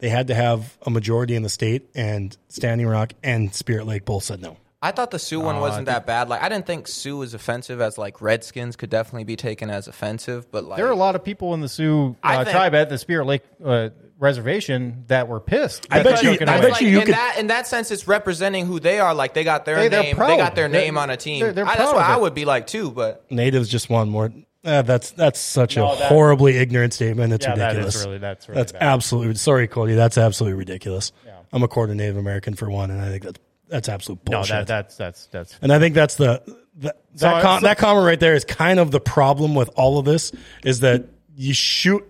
they 0.00 0.08
had 0.08 0.26
to 0.28 0.34
have 0.34 0.76
a 0.86 0.90
majority 0.90 1.34
in 1.34 1.42
the 1.42 1.48
state, 1.48 1.88
and 1.94 2.36
Standing 2.48 2.86
Rock 2.86 3.12
and 3.22 3.54
Spirit 3.54 3.86
Lake 3.86 4.04
both 4.04 4.24
said 4.24 4.40
no. 4.42 4.56
I 4.82 4.92
thought 4.92 5.10
the 5.10 5.18
Sioux 5.18 5.40
one 5.40 5.60
wasn't 5.60 5.86
that 5.86 6.06
bad. 6.06 6.30
Like 6.30 6.42
I 6.42 6.48
didn't 6.48 6.64
think 6.66 6.88
Sioux 6.88 7.18
was 7.18 7.34
offensive 7.34 7.82
as 7.82 7.98
like 7.98 8.22
Redskins 8.22 8.76
could 8.76 8.88
definitely 8.88 9.24
be 9.24 9.36
taken 9.36 9.68
as 9.68 9.88
offensive, 9.88 10.50
but 10.50 10.64
like 10.64 10.78
there 10.78 10.86
are 10.86 10.90
a 10.92 10.96
lot 10.96 11.14
of 11.16 11.22
people 11.22 11.52
in 11.52 11.60
the 11.60 11.68
Sioux 11.68 12.16
I 12.22 12.36
uh, 12.36 12.44
think- 12.44 12.56
tribe 12.56 12.74
at 12.74 12.88
the 12.88 12.96
Spirit 12.96 13.26
Lake 13.26 13.42
uh, 13.62 13.90
reservation 14.18 15.04
that 15.08 15.28
were 15.28 15.38
pissed. 15.40 15.86
I 15.90 15.98
that 15.98 16.04
bet 16.04 16.20
they 16.20 16.26
you- 16.28 16.32
took 16.32 16.42
it 16.42 16.48
I 16.48 16.54
away. 16.54 16.62
bet 16.62 16.72
like, 16.72 16.80
you 16.80 16.88
you 16.88 17.00
in 17.00 17.04
could- 17.06 17.14
that 17.14 17.36
in 17.38 17.48
that 17.48 17.66
sense, 17.66 17.90
it's 17.90 18.08
representing 18.08 18.64
who 18.64 18.80
they 18.80 19.00
are. 19.00 19.12
Like 19.14 19.34
they 19.34 19.44
got 19.44 19.66
their 19.66 19.76
Hey, 19.76 19.88
they're 19.88 20.02
name, 20.02 20.16
they 20.16 20.18
proud. 20.18 20.38
got 20.38 20.54
their 20.54 20.68
They're- 20.68 20.80
name 20.80 20.96
on 20.96 21.10
a 21.10 21.16
team. 21.18 21.40
they're- 21.40 21.52
they're 21.52 21.64
I, 21.66 21.76
that's 21.76 21.90
proud 21.90 21.96
what 21.96 22.04
of 22.04 22.10
I 22.10 22.14
it. 22.16 22.20
would 22.22 22.34
be 22.34 22.44
like 22.46 22.66
too. 22.66 22.90
But 22.90 23.30
Natives 23.30 23.68
just 23.68 23.90
won 23.90 24.08
more. 24.08 24.32
Uh, 24.62 24.82
that's 24.82 25.10
that's 25.12 25.40
such 25.40 25.76
No, 25.76 25.92
a 25.92 25.96
that- 25.96 26.08
horribly 26.08 26.56
ignorant 26.58 26.92
statement. 26.92 27.32
It's 27.32 27.46
Yeah, 27.46 27.54
that 27.56 27.70
is 27.72 27.76
ridiculous. 27.76 28.04
really- 28.04 28.18
that's 28.18 28.48
really 28.48 28.60
that's 28.60 28.72
bad. 28.72 28.82
absolutely 28.82 29.34
sorry, 29.36 29.66
Cody. 29.68 29.94
That's 29.94 30.18
absolutely 30.18 30.58
ridiculous. 30.58 31.12
I'm 31.52 31.62
a 31.64 31.68
quarter 31.68 31.94
Native 31.94 32.16
American 32.16 32.54
for 32.54 32.70
one, 32.70 32.90
and 32.90 33.00
I 33.00 33.08
think 33.08 33.22
that's 33.24 33.38
that's 33.68 33.88
absolute 33.88 34.20
no, 34.28 34.38
bullshit. 34.38 34.50
that, 34.50 34.66
that's 34.66 34.96
that's 34.96 35.26
that's 35.26 35.58
and 35.62 35.72
I 35.72 35.78
think 35.78 35.94
that's 35.94 36.16
the, 36.16 36.42
the 36.76 36.88
that 36.88 36.96
So- 37.16 37.40
com- 37.40 37.60
so- 37.60 37.66
that 37.66 37.78
comment 37.78 38.04
right 38.06 38.20
there 38.20 38.34
is 38.34 38.44
kind 38.44 38.78
of 38.78 38.90
the 38.90 39.00
problem 39.00 39.54
with 39.54 39.70
all 39.76 39.98
of 39.98 40.04
this 40.04 40.30
is 40.64 40.80
that 40.80 41.04
you 41.36 41.54
shoot 41.54 42.04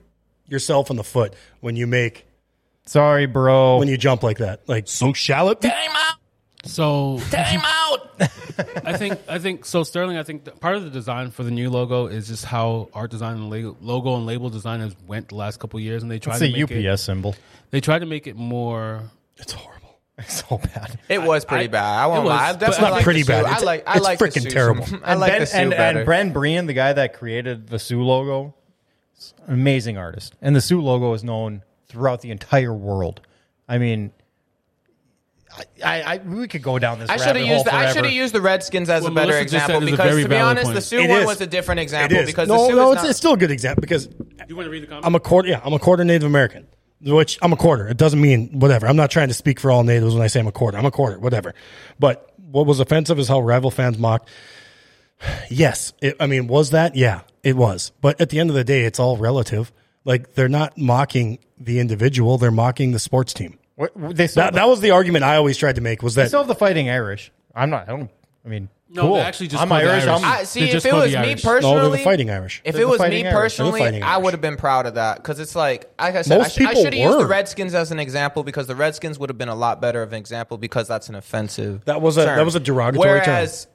yourself 0.49 0.91
in 0.91 0.97
the 0.97 1.05
foot 1.05 1.35
when 1.61 1.77
you 1.77 1.87
make 1.87 2.27
sorry, 2.87 3.27
bro. 3.27 3.79
when 3.79 3.87
you 3.89 3.97
jump 3.97 4.23
like 4.25 4.39
that. 4.39 4.69
Like 4.69 4.89
so 4.89 5.13
shall 5.13 5.51
it 5.51 5.61
be? 5.61 5.69
time 5.69 5.91
out, 5.95 6.17
So 6.65 7.19
time 7.31 7.61
out. 7.65 8.11
I 8.85 8.97
think 8.99 9.19
I 9.29 9.39
think 9.39 9.65
so. 9.65 9.83
Sterling, 9.83 10.19
I 10.19 10.23
think 10.23 10.61
part 10.61 10.77
of 10.77 10.85
the 10.85 10.91
design 10.91 11.31
for 11.31 11.43
the 11.43 11.51
new 11.51 11.71
logo 11.71 12.07
is 12.07 12.29
just 12.29 12.45
how 12.45 12.89
art 12.93 13.11
design 13.11 13.37
and 13.37 13.51
la- 13.51 13.75
logo 13.81 14.15
and 14.17 14.27
label 14.27 14.51
design 14.51 14.81
has 14.81 14.95
went 15.07 15.29
the 15.31 15.37
last 15.37 15.59
couple 15.59 15.79
of 15.79 15.85
years, 15.85 16.03
and 16.03 16.11
they 16.11 16.19
tried 16.19 16.35
it's 16.35 16.41
to 16.43 16.49
a 16.49 16.67
make 16.67 16.89
UPS 16.91 17.01
it. 17.01 17.05
symbol. 17.05 17.35
They 17.71 17.81
tried 17.81 18.01
to 18.01 18.07
make 18.07 18.27
it 18.27 18.37
more. 18.37 19.03
It's 19.39 19.53
horrible. 19.53 19.99
It's 20.19 20.45
so 20.47 20.59
bad. 20.59 20.99
It 21.09 21.23
was 21.23 21.47
pretty 21.47 21.65
I- 21.65 21.69
bad. 21.69 21.99
I 22.03 22.07
won't 22.09 22.25
was, 22.25 22.31
lie. 22.31 22.49
I 22.49 22.53
but- 22.53 22.61
definitely 22.61 22.73
It's 22.75 22.81
not 22.83 22.93
like 22.93 23.05
pretty 23.05 23.23
the 23.23 23.27
Sioux. 23.27 23.33
bad. 23.33 23.45
I 23.45 23.49
It's- 23.49 23.65
like. 23.65 23.83
I 23.89 23.95
it's 23.97 24.05
like 24.05 24.19
freaking 24.19 24.43
Sioux 24.43 24.51
terrible. 24.51 24.85
I 25.05 25.13
and 25.13 25.21
like 25.21 25.33
ben, 25.33 25.41
the 25.41 25.47
Sioux 25.47 25.59
and, 25.59 25.71
better. 25.71 26.01
and 26.01 26.09
Bren 26.09 26.33
Brien, 26.35 26.67
the 26.67 26.75
guy 26.75 26.93
that 26.93 27.15
created 27.15 27.69
the 27.69 27.79
Sioux 27.79 28.03
logo, 28.03 28.55
an 29.47 29.55
amazing 29.55 29.97
artist, 29.97 30.35
and 30.43 30.55
the 30.55 30.61
Sioux 30.61 30.83
logo 30.83 31.15
is 31.15 31.25
known 31.25 31.63
throughout 31.89 32.21
the 32.21 32.31
entire 32.31 32.75
world. 32.75 33.23
I 33.67 33.79
mean, 33.79 34.13
I, 35.57 35.65
I, 35.85 36.03
I 36.03 36.17
we 36.19 36.47
could 36.49 36.63
go 36.63 36.79
down 36.79 36.99
this. 37.01 37.11
I 37.11 37.17
should 37.17 37.37
have 37.37 37.47
used 37.47 37.67
the, 37.67 37.75
I 37.75 37.93
should 37.93 38.05
have 38.05 38.15
used 38.15 38.35
the 38.35 38.41
Redskins 38.41 38.89
as 38.89 39.03
What 39.03 39.13
a 39.13 39.15
better 39.15 39.33
Melissa 39.33 39.45
just 39.45 39.55
example 39.55 39.81
said 39.81 39.83
is 39.83 39.89
a 39.89 39.97
because 39.97 40.23
to 40.23 40.29
be 40.29 40.37
honest, 40.37 40.65
point. 40.65 40.75
the 40.77 40.81
Sioux 40.81 40.99
It 41.01 41.09
one 41.09 41.21
is. 41.21 41.27
was 41.27 41.41
a 41.41 41.47
different 41.47 41.81
example 41.81 42.19
is. 42.19 42.27
because 42.27 42.49
no, 42.49 42.55
the 42.55 42.67
Sioux 42.69 42.77
no, 42.77 42.91
is 42.91 42.95
it's, 42.95 43.03
not, 43.03 43.11
it's 43.11 43.19
still 43.19 43.33
a 43.33 43.37
good 43.37 43.51
example 43.51 43.81
because 43.81 44.09
You 44.49 44.57
want 44.57 44.67
to 44.67 44.71
read 44.71 44.83
the 44.83 44.87
comment? 44.87 45.07
I'm 45.07 45.15
a 45.15 45.21
quarter. 45.21 45.49
Yeah, 45.49 45.61
I'm 45.65 45.73
a 45.73 45.79
quarter 45.79 46.05
Native 46.05 46.27
American, 46.27 46.67
which 47.01 47.39
I'm 47.43 47.53
a 47.53 47.57
quarter. 47.57 47.89
It 47.89 47.97
doesn't 47.97 48.21
mean 48.21 48.61
whatever. 48.61 48.87
I'm 48.87 48.97
not 48.97 49.11
trying 49.11 49.29
to 49.29 49.35
speak 49.35 49.59
for 49.59 49.71
all 49.71 49.83
natives 49.83 50.15
when 50.15 50.23
I 50.23 50.29
say 50.29 50.41
I'm 50.41 50.47
a 50.47 50.53
quarter. 50.53 50.79
I'm 50.79 50.87
a 50.87 50.91
quarter, 50.91 51.19
whatever. 51.19 51.55
But 51.99 52.33
what 52.37 52.67
was 52.67 52.81
offensive 52.81 53.19
is 53.19 53.29
how 53.29 53.41
rival 53.41 53.71
fans 53.71 53.99
mocked. 53.99 54.29
Yes, 55.51 55.93
it, 56.01 56.17
I 56.19 56.27
mean, 56.27 56.47
was 56.47 56.71
that? 56.71 56.97
Yeah, 56.97 57.23
it 57.43 57.57
was. 57.57 57.93
But 58.01 58.21
at 58.21 58.31
the 58.31 58.39
end 58.39 58.51
of 58.51 58.57
the 58.57 58.65
day, 58.65 58.85
it's 58.85 58.99
all 58.99 59.17
relative. 59.17 59.71
Like 60.05 60.33
they're 60.35 60.49
not 60.49 60.79
mocking 60.79 61.39
the 61.59 61.79
individual; 61.79 62.39
they're 62.39 62.51
mocking 62.51 62.93
the 62.93 62.99
sports 62.99 63.35
team. 63.35 63.59
What- 63.95 64.17
They 64.17 64.27
still, 64.27 64.45
That 64.45 64.55
that 64.55 64.69
was 64.69 64.81
the 64.81 64.91
argument 64.91 65.25
I 65.25 65.37
always 65.37 65.57
tried 65.57 65.77
to 65.77 65.81
make. 65.81 66.03
Was 66.03 66.15
they 66.15 66.23
that 66.23 66.29
still 66.29 66.41
have 66.41 66.49
the 66.49 66.55
Fighting 66.55 66.91
Irish. 66.91 67.33
I'm 67.55 67.71
not. 67.71 67.89
I 67.89 67.93
don't. 67.97 68.11
I 68.45 68.49
mean, 68.49 68.69
No, 68.89 69.03
cool. 69.03 69.15
they 69.15 69.21
actually 69.21 69.49
just 69.49 69.63
I'm 69.63 69.69
called 69.69 69.83
the 69.83 69.91
Irish. 69.91 70.05
Irish. 70.07 70.23
I'm, 70.23 70.31
I 70.31 70.45
see. 70.45 70.61
They 70.61 70.67
If 70.67 70.73
just 70.73 70.87
it 70.87 70.91
call 70.91 71.01
was 71.01 71.13
the 71.13 71.19
me 71.19 71.29
Irish. 71.31 71.45
no? 71.45 71.51
personally, 71.51 71.81
They're 71.81 71.91
the 71.91 71.99
Fighting 72.05 72.31
Irish. 72.31 72.63
If 72.65 72.73
They're 72.75 72.83
it 72.83 72.85
the 72.85 72.91
was 72.91 72.99
me 73.01 73.05
Fighting 73.05 73.27
Irish. 73.27 73.33
They're 73.33 73.33
the 73.33 73.41
personally, 73.43 73.81
Fighting 73.81 74.03
I 74.03 74.13
Irish. 74.15 74.25
would 74.25 74.33
have 74.35 74.41
been 74.41 74.57
proud 74.57 74.87
of 74.87 74.95
that 74.95 75.17
because 75.17 75.41
it's 75.41 75.55
like, 75.55 75.91
like 76.01 76.15
I 76.17 76.23
said, 76.23 76.39
Most 76.39 76.47
I, 76.47 76.49
sh- 76.49 76.57
I 76.57 76.69
people 76.69 76.83
should 76.85 76.95
have 76.95 77.03
used 77.03 77.15
the 77.19 77.23
were. 77.23 77.27
Redskins 77.27 77.75
as 77.75 77.91
an 77.91 77.99
example 77.99 78.43
because 78.45 78.67
the 78.67 78.77
Redskins 78.77 79.19
would 79.19 79.29
have 79.31 79.39
been 79.39 79.49
a 79.49 79.55
lot 79.55 79.81
better 79.81 80.03
of 80.03 80.13
an 80.13 80.19
example 80.19 80.57
because 80.59 80.87
that's 80.89 81.09
an 81.09 81.15
offensive. 81.15 81.85
That 81.87 82.01
was 82.03 82.17
a- 82.17 82.25
term. 82.27 82.37
that 82.37 82.45
was 82.45 82.55
a 82.55 82.61
derogatory 82.61 83.21
term. 83.21 83.35
Whereas 83.35 83.67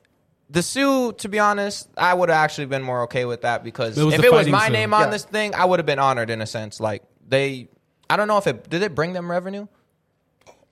the 0.49 0.61
Sioux, 0.63 1.13
to 1.13 1.29
be 1.29 1.39
honest, 1.39 1.87
I 1.97 2.13
would 2.13 2.29
have 2.29 2.37
actually 2.43 2.65
been 2.67 2.81
more 2.83 3.03
okay 3.03 3.25
with 3.25 3.41
that 3.41 3.63
because 3.63 3.97
It 3.97 4.03
was 4.03 4.13
if 4.15 4.21
the 4.21 4.27
it 4.27 4.31
was 4.31 4.39
Fighting 4.41 4.51
my 4.53 4.67
Sioux. 4.67 4.73
name 4.73 4.93
on 4.93 5.01
Yeah. 5.01 5.09
this 5.09 5.25
thing, 5.25 5.53
I 5.55 5.65
would 5.65 5.79
have 5.79 5.85
been 5.87 5.99
honored 5.99 6.29
in 6.29 6.41
a 6.41 6.47
sense. 6.47 6.79
Like 6.79 7.03
they, 7.27 7.67
I 8.09 8.17
don't 8.17 8.27
know 8.27 8.37
if 8.37 8.47
it 8.47 8.69
did 8.69 8.81
it 8.83 8.93
bring 8.95 9.13
them 9.13 9.29
revenue 9.29 9.67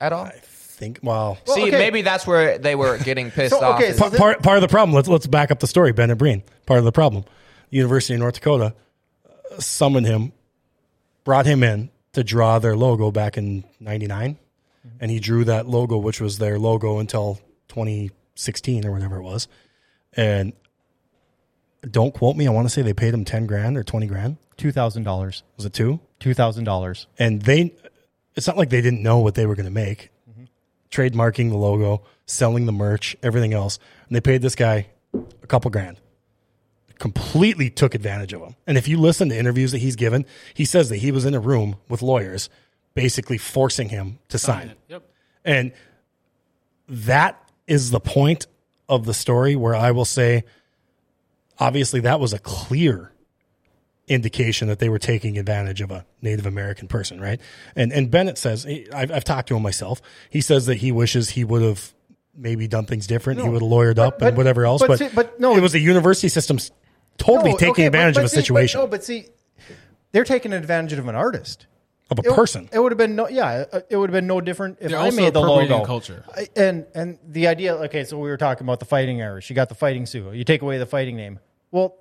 at 0.00 0.12
all. 0.12 0.24
I 0.24 0.32
think? 0.42 0.98
Well, 1.02 1.38
Well, 1.46 1.56
See, 1.56 1.62
okay. 1.68 1.78
maybe 1.78 2.02
that's 2.02 2.26
where 2.26 2.58
they 2.58 2.74
were 2.74 2.98
getting 2.98 3.30
pissed 3.30 3.50
So, 3.58 3.60
off. 3.64 3.76
okay, 3.80 3.90
is- 3.90 3.96
so 3.96 4.08
part, 4.10 4.16
part, 4.18 4.42
part 4.42 4.56
of 4.58 4.62
the 4.62 4.68
problem. 4.68 4.94
Let's 4.94 5.08
let's 5.08 5.26
back 5.26 5.50
up 5.50 5.60
the 5.60 5.66
story. 5.66 5.92
Bennett 5.92 6.18
Brien. 6.18 6.42
Part 6.66 6.78
of 6.78 6.84
the 6.84 6.92
problem. 6.92 7.24
University 7.70 8.14
of 8.14 8.20
North 8.20 8.34
Dakota 8.34 8.74
uh, 9.26 9.60
summoned 9.60 10.06
him, 10.06 10.32
brought 11.24 11.46
him 11.46 11.62
in 11.62 11.90
to 12.12 12.22
draw 12.24 12.58
their 12.58 12.76
logo 12.76 13.10
back 13.10 13.36
in 13.38 13.64
'99, 13.80 14.38
and 15.00 15.10
he 15.10 15.18
drew 15.20 15.44
that 15.44 15.66
logo, 15.66 15.96
which 15.98 16.20
was 16.20 16.38
their 16.38 16.58
logo 16.58 16.98
until 16.98 17.38
2016 17.68 18.84
or 18.86 18.92
whatever 18.92 19.16
it 19.16 19.22
was. 19.22 19.48
And 20.16 20.52
don't 21.88 22.14
quote 22.14 22.36
me. 22.36 22.46
I 22.46 22.50
want 22.50 22.66
to 22.66 22.72
say 22.72 22.82
they 22.82 22.94
paid 22.94 23.12
him 23.14 23.24
10 23.24 23.46
grand 23.46 23.76
or 23.76 23.82
20 23.82 24.06
grand. 24.06 24.36
two 24.56 24.72
thousand 24.72 25.02
dollars. 25.04 25.42
Was 25.56 25.66
it 25.66 25.72
two? 25.72 26.00
Two 26.20 26.34
thousand 26.34 26.64
dollars. 26.64 27.06
and 27.18 27.42
they 27.42 27.74
it's 28.34 28.46
not 28.46 28.56
like 28.56 28.70
they 28.70 28.80
didn't 28.80 29.02
know 29.02 29.18
what 29.18 29.34
they 29.34 29.46
were 29.46 29.54
going 29.54 29.64
to 29.66 29.70
make. 29.70 30.10
Trademarking 30.90 31.50
the 31.50 31.56
logo 31.56 32.02
selling 32.26 32.66
the 32.66 32.72
merch 32.72 33.16
everything 33.22 33.52
else. 33.52 33.78
And 34.08 34.16
they 34.16 34.20
paid 34.20 34.42
this 34.42 34.54
guy 34.54 34.86
a 35.42 35.46
couple 35.46 35.70
grand. 35.70 36.00
Completely 36.98 37.68
took 37.68 37.94
advantage 37.94 38.32
of 38.32 38.40
him. 38.40 38.54
And 38.66 38.78
if 38.78 38.86
you 38.88 38.96
listen 38.98 39.28
to 39.28 39.36
interviews 39.36 39.72
that 39.72 39.78
he's 39.78 39.96
given 39.96 40.24
he 40.54 40.64
says 40.64 40.88
that 40.90 40.98
he 40.98 41.10
was 41.10 41.24
in 41.24 41.34
a 41.34 41.40
room 41.40 41.76
with 41.88 42.00
lawyers 42.02 42.48
basically 42.94 43.38
forcing 43.38 43.88
him 43.88 44.18
to 44.28 44.38
sign 44.38 44.74
Yep. 44.88 45.02
and 45.44 45.72
that 46.88 47.40
is 47.66 47.90
the 47.90 47.98
point 48.00 48.46
of 48.88 49.04
the 49.04 49.14
story 49.14 49.56
where 49.56 49.74
I 49.74 49.90
will 49.90 50.04
say, 50.04 50.44
obviously, 51.58 52.00
that 52.00 52.20
was 52.20 52.32
a 52.32 52.38
clear 52.38 53.10
indication 54.06 54.68
that 54.68 54.78
they 54.78 54.88
were 54.88 54.98
taking 54.98 55.38
advantage 55.38 55.80
of 55.80 55.90
a 55.90 56.04
Native 56.20 56.44
American 56.46 56.88
person, 56.88 57.20
right? 57.20 57.40
And 57.74 57.92
and 57.92 58.10
Bennett 58.10 58.36
says, 58.38 58.66
I've, 58.94 59.10
I've 59.10 59.24
talked 59.24 59.48
to 59.48 59.56
him 59.56 59.62
myself. 59.62 60.02
He 60.30 60.40
says 60.40 60.66
that 60.66 60.76
he 60.76 60.92
wishes 60.92 61.30
he 61.30 61.44
would 61.44 61.62
have 61.62 61.92
maybe 62.36 62.66
done 62.68 62.84
things 62.86 63.06
different. 63.06 63.40
he 63.40 63.48
would 63.48 63.62
have 63.62 63.70
lawyered 63.70 63.98
up 63.98 64.18
but- 64.18 64.28
and 64.28 64.36
whatever 64.36 64.66
else. 64.66 64.82
but 64.82 64.88
But, 64.88 64.98
see- 64.98 65.08
but 65.14 65.40
no- 65.40 65.56
it 65.56 65.60
was 65.60 65.72
the 65.72 65.78
university 65.80 66.28
system's 66.28 66.70
totally 67.16 67.52
No, 67.52 67.56
taking 67.56 67.70
okay, 67.72 67.86
advantage 67.86 68.16
but 68.16 68.20
of 68.20 68.24
a 68.26 68.28
see- 68.28 68.36
but- 68.36 68.42
situation 68.42 68.80
no, 68.80 68.86
but 68.88 69.04
see, 69.04 69.26
they're 70.12 70.24
taking 70.24 70.52
advantage 70.52 70.98
of 70.98 71.08
an 71.08 71.14
artist. 71.14 71.66
of 72.10 72.18
a 72.18 72.22
It- 72.28 72.34
person. 72.34 72.68
It 72.70 72.78
would 72.80 72.92
have 72.92 72.98
been 72.98 73.16
no, 73.16 73.28
yeah, 73.28 73.64
uh, 73.72 73.80
it 73.88 73.96
would 73.96 74.10
have 74.10 74.14
been 74.14 74.26
no 74.26 74.38
different 74.42 74.76
if 74.82 74.90
They're 74.90 74.98
I 75.00 75.10
made 75.10 75.32
the 75.32 75.40
appropriating 75.40 75.70
logo. 75.72 75.86
culture. 75.86 76.24
I- 76.36 76.48
and 76.54 76.84
and 76.94 77.18
the 77.26 77.46
idea, 77.46 77.74
okay, 77.86 78.04
so 78.04 78.18
we 78.18 78.28
were 78.28 78.36
talking 78.36 78.66
about 78.66 78.78
the 78.78 78.84
fighting 78.84 79.22
Irish. 79.22 79.48
You 79.48 79.56
got 79.56 79.70
the 79.70 79.74
fighting 79.74 80.04
Sioux. 80.04 80.30
You 80.32 80.44
take 80.44 80.60
away 80.60 80.76
the 80.76 80.84
fighting 80.84 81.16
name. 81.16 81.38
Well, 81.70 81.96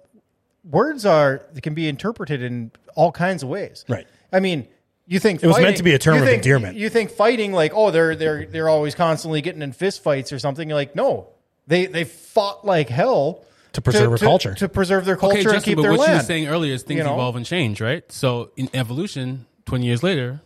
words 0.64 1.06
are 1.06 1.42
they 1.54 1.62
can 1.62 1.74
be 1.74 1.88
interpreted 1.88 2.42
in 2.42 2.72
all 2.96 3.12
kinds 3.12 3.44
of 3.44 3.50
ways. 3.50 3.86
Right. 3.88 4.08
I 4.32 4.40
mean, 4.40 4.68
you 5.06 5.20
think 5.20 5.44
It 5.44 5.48
was 5.48 5.60
meant 5.60 5.78
to 5.78 5.84
be 5.84 5.94
a 5.94 6.00
term 6.00 6.16
you 6.16 6.22
of 6.24 6.28
think- 6.28 6.44
endearment. 6.44 6.78
You 6.78 6.90
think 6.90 7.12
fighting 7.12 7.52
like 7.52 7.74
oh 7.76 7.92
they're 7.92 8.16
they're 8.16 8.46
they're 8.46 8.70
always 8.70 8.96
constantly 8.96 9.42
getting 9.42 9.62
in 9.62 9.74
fist 9.74 10.02
fights 10.04 10.32
or 10.32 10.40
something. 10.40 10.68
You're 10.70 10.78
like 10.78 10.96
no, 10.96 11.28
they 11.68 11.86
they 11.88 12.04
fought 12.06 12.66
like 12.66 12.90
hell 12.90 13.44
To 13.74 13.82
preserve 13.82 14.12
our 14.12 14.18
culture. 14.18 14.54
to 14.56 14.70
preserve 14.70 15.04
their 15.06 15.18
culture 15.18 15.38
Okay, 15.40 15.42
and 15.46 15.54
Justin, 15.56 15.72
keep 15.72 15.76
but 15.78 15.82
their 15.84 15.92
what 15.92 16.00
you 16.00 16.06
land. 16.08 16.18
were 16.20 16.24
saying 16.26 16.48
earlier 16.48 16.74
is 16.74 16.84
things 16.84 17.00
You 17.00 17.04
know? 17.04 17.14
evolve 17.16 17.36
and 17.36 17.46
change, 17.46 17.82
right? 17.82 18.10
So 18.12 18.52
in 18.56 18.70
evolution, 18.74 19.46
20 19.66 19.86
years 19.86 20.04
later, 20.04 20.42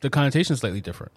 the 0.00 0.10
connotation 0.10 0.54
is 0.54 0.60
slightly 0.60 0.80
different. 0.80 1.12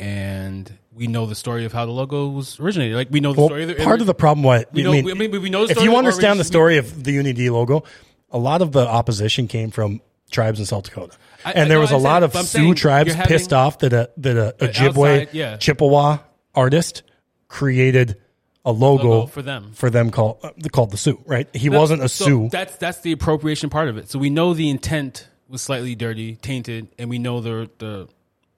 And 0.00 0.68
and 0.68 0.78
we 0.94 1.06
know 1.06 1.26
the 1.26 1.34
story 1.34 1.64
of 1.64 1.72
how 1.72 1.86
the 1.86 1.92
logo 1.92 2.28
was 2.28 2.60
originated. 2.60 2.96
Like 2.96 3.08
we 3.10 3.20
know 3.20 3.32
the 3.32 3.40
Well, 3.40 3.48
story. 3.48 3.74
part 3.76 4.00
of 4.00 4.06
the 4.06 4.14
problem, 4.14 4.44
what 4.44 4.72
We 4.72 4.82
know- 4.82 4.92
mean, 4.92 5.10
I 5.10 5.14
mean, 5.14 5.30
we 5.42 5.50
know 5.50 5.66
the 5.66 5.72
if 5.72 5.82
you 5.82 5.96
understand 5.96 6.38
the 6.38 6.44
story 6.44 6.76
of 6.78 7.04
the 7.04 7.18
UND 7.18 7.38
logo, 7.50 7.84
a 8.30 8.38
lot 8.38 8.62
of 8.62 8.72
the 8.72 8.86
opposition 8.86 9.46
came 9.48 9.70
from 9.70 10.00
tribes 10.30 10.58
in 10.60 10.66
South 10.66 10.84
Dakota, 10.84 11.14
I- 11.44 11.52
and 11.52 11.64
I 11.64 11.68
there 11.68 11.80
was 11.80 11.90
a 11.92 11.96
lot 11.98 12.22
of 12.22 12.34
Sioux 12.46 12.74
tribes 12.74 13.14
having- 13.14 13.28
pissed 13.28 13.52
off 13.52 13.78
that 13.80 13.92
a 13.92 14.10
that 14.18 14.36
a 14.36 14.54
Ojibwe 14.66 14.88
outside, 14.88 15.28
yeah. 15.32 15.56
Chippewa 15.56 16.18
artist 16.54 17.02
created 17.48 18.16
a 18.64 18.70
logo, 18.72 19.08
Logo 19.08 19.26
for 19.26 19.42
them. 19.42 19.72
for 19.74 19.90
them 19.90 20.10
called 20.10 20.38
uh, 20.42 20.50
called 20.70 20.90
the 20.90 20.96
Sioux. 20.96 21.18
Right? 21.26 21.48
He 21.54 21.68
That- 21.68 21.78
wasn't 21.78 22.02
a 22.02 22.08
so 22.08 22.24
Sioux. 22.24 22.48
That's 22.50 22.76
that's 22.76 23.00
the 23.00 23.12
appropriation 23.12 23.70
part 23.70 23.88
of 23.88 23.96
it. 23.96 24.08
So 24.10 24.18
we 24.18 24.30
know 24.30 24.54
the 24.54 24.70
intent 24.70 25.26
was 25.48 25.62
slightly 25.62 25.94
dirty, 25.94 26.36
tainted, 26.36 26.88
and 26.98 27.10
we 27.10 27.18
know 27.18 27.40
the 27.40 27.68
the 27.78 28.08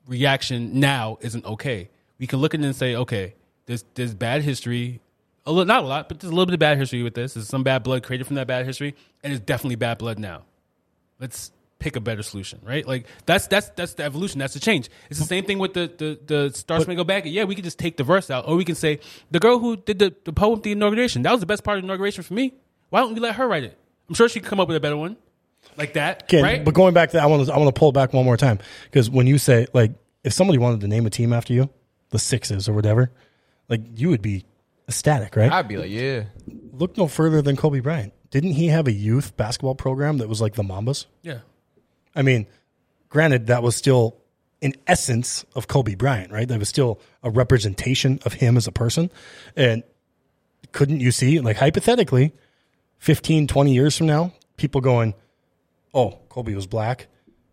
reaction 0.06 0.78
now 0.80 1.18
isn't 1.22 1.44
okay. 1.44 1.88
We 2.18 2.26
can 2.26 2.38
look 2.38 2.54
at 2.54 2.60
it 2.60 2.64
and 2.64 2.76
say, 2.76 2.94
okay, 2.96 3.34
there's 3.66 3.84
there's 3.94 4.14
bad 4.14 4.42
history. 4.42 5.00
A 5.46 5.52
little, 5.52 5.66
not 5.66 5.84
a 5.84 5.86
lot, 5.86 6.08
but 6.08 6.20
there's 6.20 6.30
a 6.30 6.34
little 6.34 6.46
bit 6.46 6.54
of 6.54 6.60
bad 6.60 6.78
history 6.78 7.02
with 7.02 7.14
this. 7.14 7.34
There's 7.34 7.48
some 7.48 7.62
bad 7.62 7.82
blood 7.82 8.02
created 8.02 8.26
from 8.26 8.36
that 8.36 8.46
bad 8.46 8.64
history, 8.64 8.94
and 9.22 9.32
it's 9.32 9.44
definitely 9.44 9.76
bad 9.76 9.98
blood 9.98 10.18
now. 10.18 10.44
Let's 11.20 11.52
pick 11.78 11.96
a 11.96 12.00
better 12.00 12.22
solution, 12.22 12.60
right? 12.64 12.86
Like 12.86 13.06
that's 13.26 13.46
that's 13.46 13.68
that's 13.70 13.92
the 13.94 14.04
evolution. 14.04 14.38
That's 14.38 14.54
the 14.54 14.60
change. 14.60 14.88
It's 15.10 15.18
the 15.20 15.26
same 15.26 15.44
thing 15.44 15.58
with 15.58 15.74
the 15.74 15.92
the 15.98 16.18
the 16.24 16.50
Star 16.54 16.80
Spangled 16.80 17.06
Banner. 17.06 17.26
Yeah, 17.26 17.44
we 17.44 17.54
could 17.54 17.64
just 17.64 17.78
take 17.78 17.98
the 17.98 18.04
verse 18.04 18.30
out, 18.30 18.48
or 18.48 18.56
we 18.56 18.64
can 18.64 18.74
say 18.74 19.00
the 19.30 19.38
girl 19.38 19.58
who 19.58 19.76
did 19.76 19.98
the 19.98 20.14
the 20.24 20.32
poem 20.32 20.60
the 20.62 20.72
inauguration. 20.72 21.22
That 21.22 21.32
was 21.32 21.40
the 21.40 21.46
best 21.46 21.62
part 21.62 21.76
of 21.76 21.82
the 21.82 21.86
inauguration 21.86 22.22
for 22.24 22.32
me. 22.32 22.54
Why 22.88 23.00
don't 23.00 23.12
we 23.14 23.20
let 23.20 23.34
her 23.34 23.46
write 23.46 23.64
it? 23.64 23.76
I'm 24.08 24.14
sure 24.14 24.28
she 24.30 24.40
can 24.40 24.48
come 24.48 24.60
up 24.60 24.68
with 24.68 24.76
a 24.76 24.80
better 24.80 24.96
one, 24.96 25.16
like 25.76 25.94
that, 25.94 26.24
Okay, 26.24 26.42
right? 26.42 26.64
but 26.64 26.74
going 26.74 26.94
back 26.94 27.10
to 27.10 27.16
that, 27.16 27.22
I 27.22 27.26
want 27.26 27.46
to 27.46 27.52
I 27.52 27.58
want 27.58 27.74
to 27.74 27.78
pull 27.78 27.90
it 27.90 27.94
back 27.94 28.12
one 28.14 28.24
more 28.24 28.36
time 28.36 28.58
because 28.84 29.10
when 29.10 29.26
you 29.26 29.36
say 29.36 29.66
like 29.74 29.92
if 30.22 30.32
somebody 30.32 30.58
wanted 30.58 30.80
to 30.80 30.88
name 30.88 31.04
a 31.04 31.10
team 31.10 31.32
after 31.34 31.52
you, 31.52 31.68
the 32.14 32.18
Sixes 32.20 32.68
or 32.68 32.72
whatever, 32.72 33.10
like 33.68 33.80
you 33.96 34.08
would 34.08 34.22
be 34.22 34.44
ecstatic, 34.88 35.34
right? 35.34 35.50
I'd 35.50 35.66
be 35.66 35.76
like, 35.76 35.90
yeah. 35.90 36.24
Look 36.72 36.96
no 36.96 37.08
further 37.08 37.42
than 37.42 37.56
Kobe 37.56 37.80
Bryant. 37.80 38.12
Didn't 38.30 38.52
he 38.52 38.68
have 38.68 38.86
a 38.86 38.92
youth 38.92 39.36
basketball 39.36 39.74
program 39.74 40.18
that 40.18 40.28
was 40.28 40.40
like 40.40 40.54
the 40.54 40.62
Mambas? 40.62 41.06
yeah. 41.22 41.40
I 42.16 42.22
mean, 42.22 42.46
granted, 43.08 43.48
that 43.48 43.64
was 43.64 43.74
still 43.74 44.16
an 44.62 44.74
essence 44.86 45.44
of 45.56 45.66
Kobe 45.66 45.96
Bryant, 45.96 46.30
right? 46.30 46.46
That 46.46 46.60
was 46.60 46.68
still 46.68 47.00
a 47.24 47.30
representation 47.30 48.20
of 48.24 48.34
him 48.34 48.56
as 48.56 48.68
a 48.68 48.72
person. 48.72 49.10
And 49.56 49.82
couldn't 50.70 51.00
you 51.00 51.10
see, 51.10 51.40
like, 51.40 51.56
hypothetically, 51.56 52.32
15, 52.98 53.48
20 53.48 53.74
years 53.74 53.96
from 53.98 54.06
now, 54.06 54.32
people 54.56 54.80
going, 54.80 55.14
oh, 55.92 56.20
Kobe 56.28 56.54
was 56.54 56.68
black, 56.68 57.08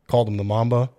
called 0.05 0.27
him 0.27 0.37
the 0.37 0.43
Mamba. 0.43 0.91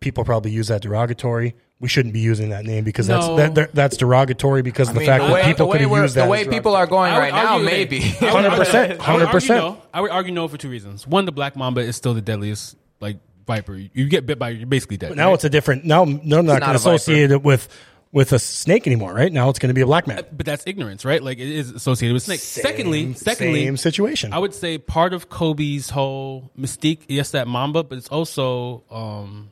People 0.00 0.24
probably 0.24 0.50
use 0.50 0.66
that 0.66 0.82
derogatory. 0.82 1.54
We 1.80 1.88
shouldn't 1.88 2.14
be 2.14 2.20
using 2.20 2.48
that 2.50 2.64
name 2.64 2.84
because 2.84 3.08
No. 3.08 3.36
that's 3.36 3.54
that, 3.54 3.74
that's 3.74 3.96
derogatory 3.96 4.62
because 4.62 4.88
of 4.88 4.94
the 4.94 5.00
I 5.00 5.02
mean, 5.02 5.06
fact 5.08 5.24
the 5.24 5.30
that 5.34 5.44
people 5.44 5.66
could 5.66 5.72
way, 5.74 5.82
have 5.82 5.90
we're, 5.90 6.08
the 6.08 6.26
way 6.26 6.46
people 6.48 6.76
are 6.76 6.86
going 6.86 7.12
right 7.12 7.32
now, 7.34 7.58
maybe. 7.58 8.00
100%, 8.00 8.22
argue- 8.22 8.96
I 9.02 9.12
would 9.14 9.22
argue 9.22 9.48
100%. 9.50 9.76
I 9.92 10.00
would 10.00 10.10
argue 10.10 10.32
no 10.32 10.48
for 10.48 10.56
two 10.56 10.70
reasons. 10.70 11.06
One, 11.06 11.24
the 11.26 11.32
black 11.32 11.56
mamba 11.56 11.80
is 11.82 11.96
still 11.96 12.14
the 12.14 12.22
deadliest 12.22 12.76
like 13.00 13.18
viper. 13.46 13.74
You 13.74 14.08
get 14.08 14.24
bit 14.24 14.38
by, 14.38 14.50
you're 14.50 14.66
basically 14.66 14.96
dead. 14.96 15.08
But 15.10 15.16
now 15.18 15.26
right? 15.28 15.34
it's 15.34 15.44
a 15.44 15.50
different. 15.50 15.84
Now, 15.84 16.04
no, 16.04 16.38
I'm 16.38 16.46
not 16.46 16.60
not 16.60 16.60
going 16.60 16.70
to 16.70 16.76
associate 16.76 17.30
it 17.32 17.42
with 17.42 17.68
with 18.12 18.32
a 18.32 18.38
snake 18.38 18.86
anymore. 18.86 19.12
Right 19.12 19.32
now, 19.32 19.50
it's 19.50 19.58
going 19.58 19.68
to 19.70 19.74
be 19.74 19.80
a 19.80 19.86
black 19.86 20.06
man. 20.06 20.24
but 20.32 20.46
that's 20.46 20.64
ignorance, 20.68 21.04
right? 21.04 21.20
Like 21.22 21.38
it 21.38 21.48
is 21.48 21.70
associated 21.72 22.14
with 22.14 22.22
snakes. 22.22 22.44
secondly, 22.44 23.02
Same- 23.06 23.14
secondly, 23.16 23.64
same 23.64 23.76
situation. 23.76 24.32
I 24.32 24.38
would 24.38 24.54
say 24.54 24.78
part 24.78 25.12
of 25.12 25.28
Kobe's 25.28 25.90
whole 25.90 26.52
mystique, 26.56 27.00
yes, 27.08 27.32
that 27.32 27.48
Mamba, 27.48 27.82
but 27.82 27.98
it's 27.98 28.08
also 28.08 28.84
um, 28.90 29.50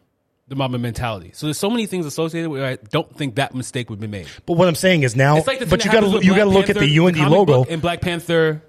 the 0.52 0.56
Mamba 0.56 0.78
mentality. 0.78 1.30
So 1.34 1.46
there's 1.46 1.58
so 1.58 1.70
many 1.70 1.86
things 1.86 2.04
associated 2.04 2.50
with. 2.50 2.60
it, 2.60 2.64
I 2.82 2.86
don't 2.90 3.16
think 3.16 3.36
that 3.36 3.54
mistake 3.54 3.88
would 3.88 4.00
be 4.00 4.06
made. 4.06 4.28
But 4.44 4.58
what 4.58 4.68
I'm 4.68 4.74
saying 4.74 5.02
is 5.02 5.16
now, 5.16 5.38
It's 5.38 5.46
like 5.46 5.66
but 5.68 5.82
you 5.84 5.90
got 5.90 6.00
to 6.00 6.24
you 6.24 6.34
got 6.36 6.44
to 6.44 6.50
look 6.50 6.68
at 6.68 6.76
the 6.76 6.98
UND 6.98 7.16
logo. 7.30 7.64
and 7.64 7.80
Black 7.80 8.02
Panther, 8.02 8.62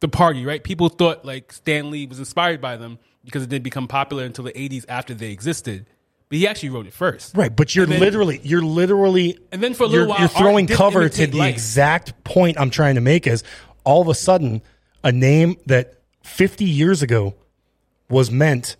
the 0.00 0.08
party, 0.08 0.44
right? 0.44 0.62
People 0.62 0.88
thought 0.88 1.24
like 1.24 1.52
Stan 1.52 1.90
Lee 1.92 2.06
was 2.06 2.18
inspired 2.18 2.60
by 2.60 2.76
them 2.76 2.98
because 3.24 3.44
it 3.44 3.48
didn't 3.48 3.62
become 3.62 3.86
popular 3.86 4.24
until 4.24 4.42
the 4.44 4.52
80s 4.52 4.84
after 4.88 5.14
they 5.14 5.30
existed. 5.30 5.86
But 6.28 6.38
he 6.38 6.48
actually 6.48 6.70
wrote 6.70 6.86
it 6.86 6.92
first. 6.92 7.36
Right, 7.36 7.54
but 7.54 7.74
you're 7.76 7.86
then- 7.86 8.00
literally 8.00 8.40
you're 8.42 8.62
literally 8.62 9.38
And 9.52 9.62
then 9.62 9.74
for 9.74 9.84
a 9.84 9.86
little 9.86 10.00
you're, 10.00 10.08
while, 10.08 10.18
you're 10.18 10.28
throwing 10.28 10.66
cover 10.66 11.08
to 11.08 11.26
the 11.28 11.38
life. 11.38 11.54
exact 11.54 12.24
point 12.24 12.58
I'm 12.58 12.70
trying 12.70 12.96
to 12.96 13.00
make 13.00 13.26
is 13.28 13.44
all 13.84 14.02
of 14.02 14.08
a 14.08 14.14
sudden 14.14 14.60
a 15.04 15.12
name 15.12 15.56
that 15.66 15.94
50 16.24 16.64
years 16.64 17.02
ago 17.02 17.34
was 18.08 18.30
meant 18.30 18.76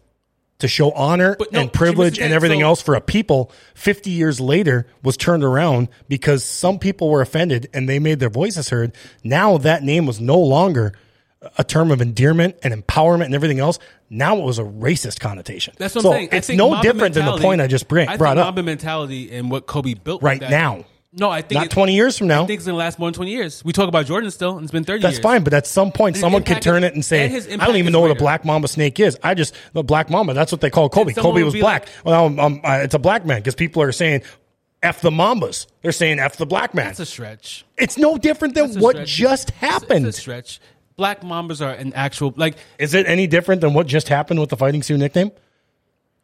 to 0.62 0.68
show 0.68 0.90
honor 0.92 1.36
no, 1.52 1.60
and 1.60 1.72
privilege 1.72 2.18
and 2.18 2.32
everything 2.32 2.60
So- 2.60 2.66
else 2.66 2.82
for 2.82 2.94
a 2.94 3.00
people 3.00 3.52
50 3.74 4.10
years 4.10 4.40
later 4.40 4.86
was 5.02 5.16
turned 5.16 5.44
around 5.44 5.88
because 6.08 6.42
some 6.44 6.78
people 6.78 7.10
were 7.10 7.20
offended 7.20 7.68
and 7.74 7.88
they 7.88 7.98
made 7.98 8.18
their 8.18 8.30
voices 8.30 8.70
heard 8.70 8.92
now 9.22 9.58
that 9.58 9.82
name 9.82 10.06
was 10.06 10.20
no 10.20 10.38
longer 10.38 10.94
a 11.58 11.64
term 11.64 11.90
of 11.90 12.00
endearment 12.00 12.56
and 12.62 12.72
empowerment 12.72 13.26
and 13.26 13.34
everything 13.34 13.58
else 13.58 13.78
now 14.08 14.36
it 14.38 14.44
was 14.44 14.58
a 14.58 14.64
racist 14.64 15.18
connotation 15.20 15.74
That's 15.76 15.94
what 15.94 16.02
so 16.02 16.12
I'm 16.12 16.16
saying. 16.16 16.28
It's 16.32 16.48
no 16.50 16.80
different 16.80 17.14
than 17.14 17.26
the 17.26 17.38
point 17.38 17.60
i 17.60 17.66
just 17.66 17.88
bring, 17.88 18.08
I 18.08 18.16
brought 18.16 18.38
up 18.38 18.46
Mamba 18.46 18.62
mentality 18.62 19.32
and 19.32 19.50
what 19.50 19.66
Kobe 19.66 19.94
built 19.94 20.22
Right 20.22 20.40
now. 20.40 20.84
No, 21.14 21.28
I 21.30 21.42
think 21.42 21.58
Not 21.58 21.66
it- 21.66 21.70
20 21.72 21.94
years 21.94 22.16
from 22.16 22.26
now. 22.28 22.44
I 22.44 22.46
think 22.46 22.58
it's 22.58 22.66
gonna 22.66 22.78
last 22.78 22.98
more 22.98 23.06
than 23.08 23.14
twenty 23.14 23.32
years. 23.32 23.62
We 23.64 23.72
talk 23.74 23.86
about 23.86 24.06
Jordan 24.06 24.30
still, 24.30 24.56
and 24.56 24.62
it's 24.64 24.72
been 24.72 24.84
thirty. 24.84 25.02
That's 25.02 25.16
years. 25.16 25.22
fine, 25.22 25.44
but 25.44 25.52
at 25.52 25.66
some 25.66 25.92
point, 25.92 26.16
His 26.16 26.20
someone 26.22 26.42
could 26.42 26.62
turn 26.62 26.84
is- 26.84 26.90
it 26.90 26.94
and 26.94 27.04
say, 27.04 27.26
and 27.50 27.60
"I 27.60 27.66
don't 27.66 27.76
even 27.76 27.92
know 27.92 28.00
what 28.00 28.10
a 28.10 28.14
black 28.14 28.44
mamba 28.46 28.66
snake 28.68 28.98
is. 28.98 29.18
I 29.22 29.34
just 29.34 29.54
the 29.74 29.82
black 29.82 30.08
mamba. 30.08 30.32
That's 30.32 30.50
what 30.52 30.62
they 30.62 30.70
call 30.70 30.88
Kobe. 30.88 31.12
Kobe 31.12 31.42
was 31.42 31.54
black. 31.54 31.82
like- 31.82 31.88
well, 32.06 32.24
um, 32.26 32.40
um, 32.40 32.60
uh, 32.64 32.80
it's 32.82 32.94
a 32.94 32.98
black 32.98 33.26
man 33.26 33.38
because 33.38 33.54
people 33.54 33.82
are 33.82 33.92
saying." 33.92 34.22
F 34.84 35.00
the 35.00 35.10
Mambas. 35.12 35.66
They're 35.82 35.92
saying 35.92 36.18
F 36.18 36.38
the 36.38 36.44
black 36.46 36.74
man. 36.74 36.86
That's 36.86 36.98
a 36.98 37.06
stretch. 37.06 37.64
it's 37.78 37.96
no 37.96 38.18
different 38.18 38.54
than 38.56 38.80
what 38.80 38.96
stretch. 38.96 39.08
just 39.10 39.48
It's- 39.50 39.60
happened. 39.70 40.06
It's 40.08 40.18
a 40.18 40.20
stretch. 40.20 40.60
Black 40.96 41.20
Mambas 41.20 41.64
are 41.64 41.70
an 41.70 41.92
actual 41.94 42.34
like. 42.36 42.56
Is 42.80 42.92
it 42.92 43.06
any 43.06 43.28
different 43.28 43.60
than 43.60 43.74
what 43.74 43.86
just 43.86 44.08
happened 44.08 44.40
with 44.40 44.48
the 44.48 44.56
Fighting 44.56 44.82
Sioux 44.82 44.98
nickname? 44.98 45.30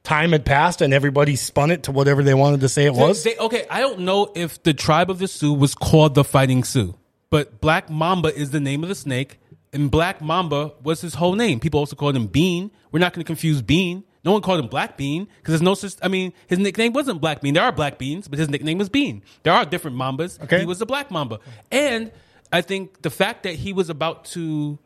Time 0.04 0.32
had 0.32 0.44
passed 0.46 0.80
and 0.80 0.94
everybody 0.94 1.36
spun 1.36 1.70
it 1.70 1.82
to 1.84 1.92
whatever 1.92 2.22
they 2.22 2.32
wanted 2.34 2.60
to 2.60 2.68
say 2.68 2.86
it 2.86 2.94
was. 2.94 3.22
They- 3.24 3.36
okay, 3.36 3.66
I 3.70 3.80
don't 3.80 4.00
know 4.00 4.32
if 4.34 4.62
the 4.62 4.72
tribe 4.72 5.10
of 5.10 5.18
the 5.18 5.28
Sioux 5.28 5.52
was 5.52 5.74
called 5.74 6.14
the 6.14 6.24
Fighting 6.24 6.64
Sioux, 6.64 6.94
but 7.30 7.60
Black 7.60 7.90
Mamba 7.90 8.34
is 8.34 8.50
the 8.50 8.60
name 8.60 8.82
of 8.82 8.88
the 8.88 8.94
snake, 8.94 9.38
and 9.72 9.90
Black 9.90 10.22
Mamba 10.22 10.72
was 10.82 11.02
his 11.02 11.14
whole 11.14 11.34
name. 11.34 11.60
People 11.60 11.80
also 11.80 11.94
called 11.94 12.16
him 12.16 12.26
Bean. 12.26 12.70
We're 12.90 13.00
not 13.00 13.12
going 13.12 13.22
to 13.22 13.26
confuse 13.26 13.60
Bean. 13.60 14.02
No 14.24 14.32
one 14.32 14.40
called 14.40 14.60
him 14.60 14.68
Black 14.68 14.96
Bean 14.96 15.24
because 15.38 15.52
there's 15.52 15.62
no. 15.62 15.74
such- 15.74 15.94
I 16.02 16.08
mean, 16.08 16.32
his 16.46 16.58
nickname 16.58 16.92
wasn't 16.94 17.20
Black 17.20 17.40
Bean. 17.42 17.52
There 17.54 17.62
are 17.62 17.72
Black 17.72 17.98
Beans, 17.98 18.28
but 18.28 18.38
his 18.38 18.48
nickname 18.48 18.78
was 18.78 18.88
Bean. 18.88 19.22
There 19.42 19.52
are 19.52 19.66
different 19.66 19.96
Mambas. 19.96 20.42
Okay. 20.42 20.60
He 20.60 20.64
was 20.66 20.78
the 20.78 20.86
Black 20.86 21.10
Mamba, 21.10 21.38
and 21.70 22.10
I 22.50 22.62
think 22.62 23.02
the 23.02 23.10
fact 23.10 23.42
that 23.42 23.56
he 23.56 23.74
was 23.74 23.90
about 23.90 24.24
to 24.26 24.78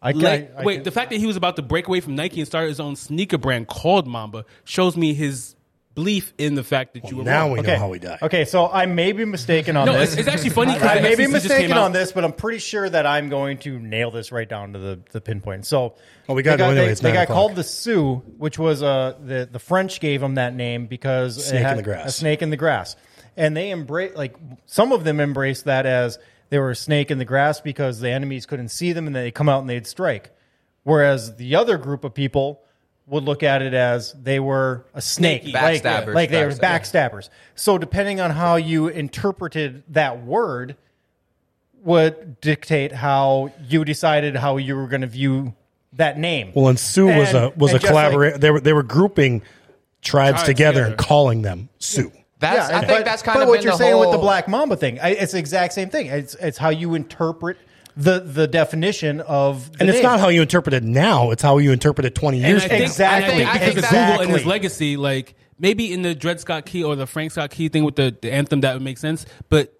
I, 0.00 0.12
like, 0.12 0.54
I- 0.56 0.60
I 0.60 0.64
wait, 0.64 0.74
can- 0.76 0.82
the 0.84 0.90
fact 0.92 1.10
that 1.10 1.18
he 1.18 1.26
was 1.26 1.36
about 1.36 1.56
to 1.56 1.62
break 1.62 1.88
away 1.88 2.00
from 2.00 2.14
Nike 2.14 2.40
and 2.40 2.46
start 2.46 2.68
his 2.68 2.80
own 2.80 2.96
sneaker 2.96 3.38
brand 3.38 3.66
called 3.68 4.06
Mamba 4.06 4.44
shows 4.64 4.96
me 4.96 5.12
his 5.14 5.54
belief 5.94 6.32
in 6.38 6.54
the 6.54 6.62
fact 6.62 6.94
that 6.94 7.10
you 7.10 7.16
were 7.16 7.24
now 7.24 7.40
wrong. 7.42 7.50
we 7.54 7.58
okay. 7.58 7.72
know 7.72 7.78
how 7.80 7.90
he 7.92 7.98
died. 7.98 8.18
Okay, 8.22 8.44
so 8.44 8.68
I 8.68 8.86
may 8.86 9.10
be 9.10 9.24
mistaken 9.24 9.76
on 9.76 9.86
No, 9.86 9.94
this. 9.94 10.12
it's, 10.12 10.20
it's 10.20 10.28
actually 10.28 10.50
funny. 10.50 10.74
'cause 10.74 10.82
I 10.84 10.96
the 10.98 11.02
may 11.02 11.16
be 11.16 11.26
mistaken 11.26 11.72
on 11.76 11.90
this, 11.90 12.12
but 12.12 12.22
I'm 12.24 12.32
pretty 12.32 12.60
sure 12.60 12.88
that 12.88 13.04
I'm 13.04 13.28
going 13.28 13.58
to 13.58 13.80
nail 13.80 14.12
this 14.12 14.30
right 14.30 14.48
down 14.48 14.74
to 14.74 14.78
the, 14.78 15.00
the 15.10 15.20
pinpoint. 15.20 15.66
So, 15.66 15.94
Well, 16.28 16.36
we 16.36 16.44
gotta 16.44 16.56
they 16.58 16.62
go 16.62 16.64
got, 16.74 16.76
anyway. 16.78 16.94
They, 16.94 17.00
they 17.00 17.12
got 17.12 17.26
called 17.26 17.56
the 17.56 17.64
Sioux, 17.64 18.22
which 18.36 18.60
was 18.60 18.80
uh, 18.84 19.14
the 19.24 19.48
the 19.50 19.58
French 19.58 19.98
gave 19.98 20.20
them 20.20 20.36
that 20.36 20.54
name 20.54 20.86
because 20.86 21.36
it 21.38 21.40
Snake 21.42 21.66
in 21.66 21.76
the 21.78 21.82
grass. 21.82 22.06
a 22.06 22.12
snake 22.12 22.42
in 22.42 22.50
the 22.50 22.56
grass, 22.56 22.94
and 23.36 23.56
they 23.56 23.70
embrace 23.70 24.14
like 24.14 24.36
some 24.66 24.92
of 24.92 25.02
them 25.02 25.18
embrace 25.18 25.62
that 25.62 25.84
as 25.84 26.20
they 26.50 26.58
were 26.58 26.70
a 26.70 26.76
snake 26.76 27.10
in 27.10 27.18
the 27.18 27.24
grass 27.24 27.60
because 27.60 28.00
the 28.00 28.10
enemies 28.10 28.46
couldn't 28.46 28.68
see 28.68 28.92
them 28.92 29.06
and 29.06 29.14
they'd 29.14 29.32
come 29.34 29.48
out 29.48 29.60
and 29.60 29.68
they'd 29.70 29.86
strike, 29.86 30.30
whereas 30.84 31.36
the 31.36 31.54
other 31.56 31.76
group 31.78 32.04
of 32.04 32.14
people 32.14 32.60
would 33.06 33.24
look 33.24 33.42
at 33.42 33.62
it 33.62 33.72
as 33.74 34.12
they 34.12 34.38
were 34.38 34.84
a 34.94 35.00
snake, 35.00 35.42
Snaky. 35.42 35.52
like, 35.54 35.82
Backstabbers. 35.82 36.14
like 36.14 36.30
they 36.30 36.44
were 36.44 36.50
Backstab- 36.52 37.10
backstabbers. 37.10 37.28
So 37.54 37.78
depending 37.78 38.20
on 38.20 38.30
how 38.32 38.56
you 38.56 38.88
interpreted 38.88 39.82
that 39.88 40.22
word, 40.24 40.76
would 41.84 42.40
dictate 42.40 42.92
how 42.92 43.52
you 43.68 43.84
decided 43.84 44.36
how 44.36 44.56
you 44.56 44.76
were 44.76 44.88
going 44.88 45.00
to 45.02 45.06
view 45.06 45.54
that 45.94 46.18
name. 46.18 46.52
Well, 46.54 46.68
and 46.68 46.78
Sioux 46.78 47.06
was 47.06 47.28
And- 47.32 47.36
a 47.44 47.52
was 47.56 47.70
a 47.70 47.74
and 47.74 47.80
just 47.80 47.90
collaborate. 47.90 48.40
they 48.40 48.50
were 48.50 48.60
they 48.60 48.72
were 48.72 48.82
grouping 48.82 49.40
tribes 50.02 50.38
Tribes 50.38 50.42
together, 50.44 50.72
together. 50.80 50.86
and 50.90 50.98
calling 50.98 51.42
them 51.42 51.68
Sioux. 51.78 52.12
That's, 52.40 52.70
I 52.70 52.78
think 52.80 52.88
but- 52.88 53.04
that's 53.04 53.22
kind 53.22 53.36
but 53.36 53.42
of 53.42 53.48
what 53.48 53.54
been 53.56 53.62
you're 53.64 53.72
the 53.72 53.78
saying 53.78 53.92
whole, 53.94 54.00
with 54.02 54.12
the 54.12 54.18
Black 54.18 54.46
Mamba 54.48 54.76
thing. 54.76 55.00
I, 55.00 55.10
it's 55.10 55.32
the 55.32 55.38
exact 55.38 55.72
same 55.74 55.90
thing. 55.90 56.06
It's 56.06 56.34
it's 56.36 56.56
how 56.58 56.68
you 56.70 56.94
interpret 56.94 57.56
the 57.96 58.20
the 58.20 58.46
definition 58.46 59.20
of 59.22 59.72
the 59.72 59.80
And 59.80 59.88
it's 59.88 59.96
name. 59.96 60.02
not 60.04 60.20
how 60.20 60.28
you 60.28 60.40
interpret 60.42 60.72
it 60.74 60.84
now; 60.84 61.30
it's 61.32 61.42
how 61.42 61.58
you 61.58 61.72
interpret 61.72 62.04
it 62.06 62.14
twenty 62.14 62.38
And 62.38 62.46
years 62.46 62.62
I 62.64 62.68
from 62.68 62.76
think, 62.76 62.80
now. 62.80 62.84
Exactly. 62.86 63.44
I 63.44 63.58
think, 63.58 63.74
because 63.74 63.90
think 63.90 64.02
of 64.02 64.08
Google 64.10 64.22
and 64.22 64.30
his 64.36 64.46
legacy, 64.46 64.96
like 64.96 65.34
maybe 65.58 65.92
in 65.92 66.02
the 66.02 66.14
Dred 66.14 66.38
Scott 66.38 66.64
Key 66.64 66.84
or 66.84 66.94
the 66.94 67.06
Frank 67.08 67.32
Scott 67.32 67.50
Key 67.50 67.68
thing 67.68 67.82
with 67.82 67.96
the, 67.96 68.16
the 68.20 68.32
anthem, 68.32 68.60
that 68.60 68.74
would 68.74 68.82
make 68.82 68.98
sense. 68.98 69.26
But 69.48 69.74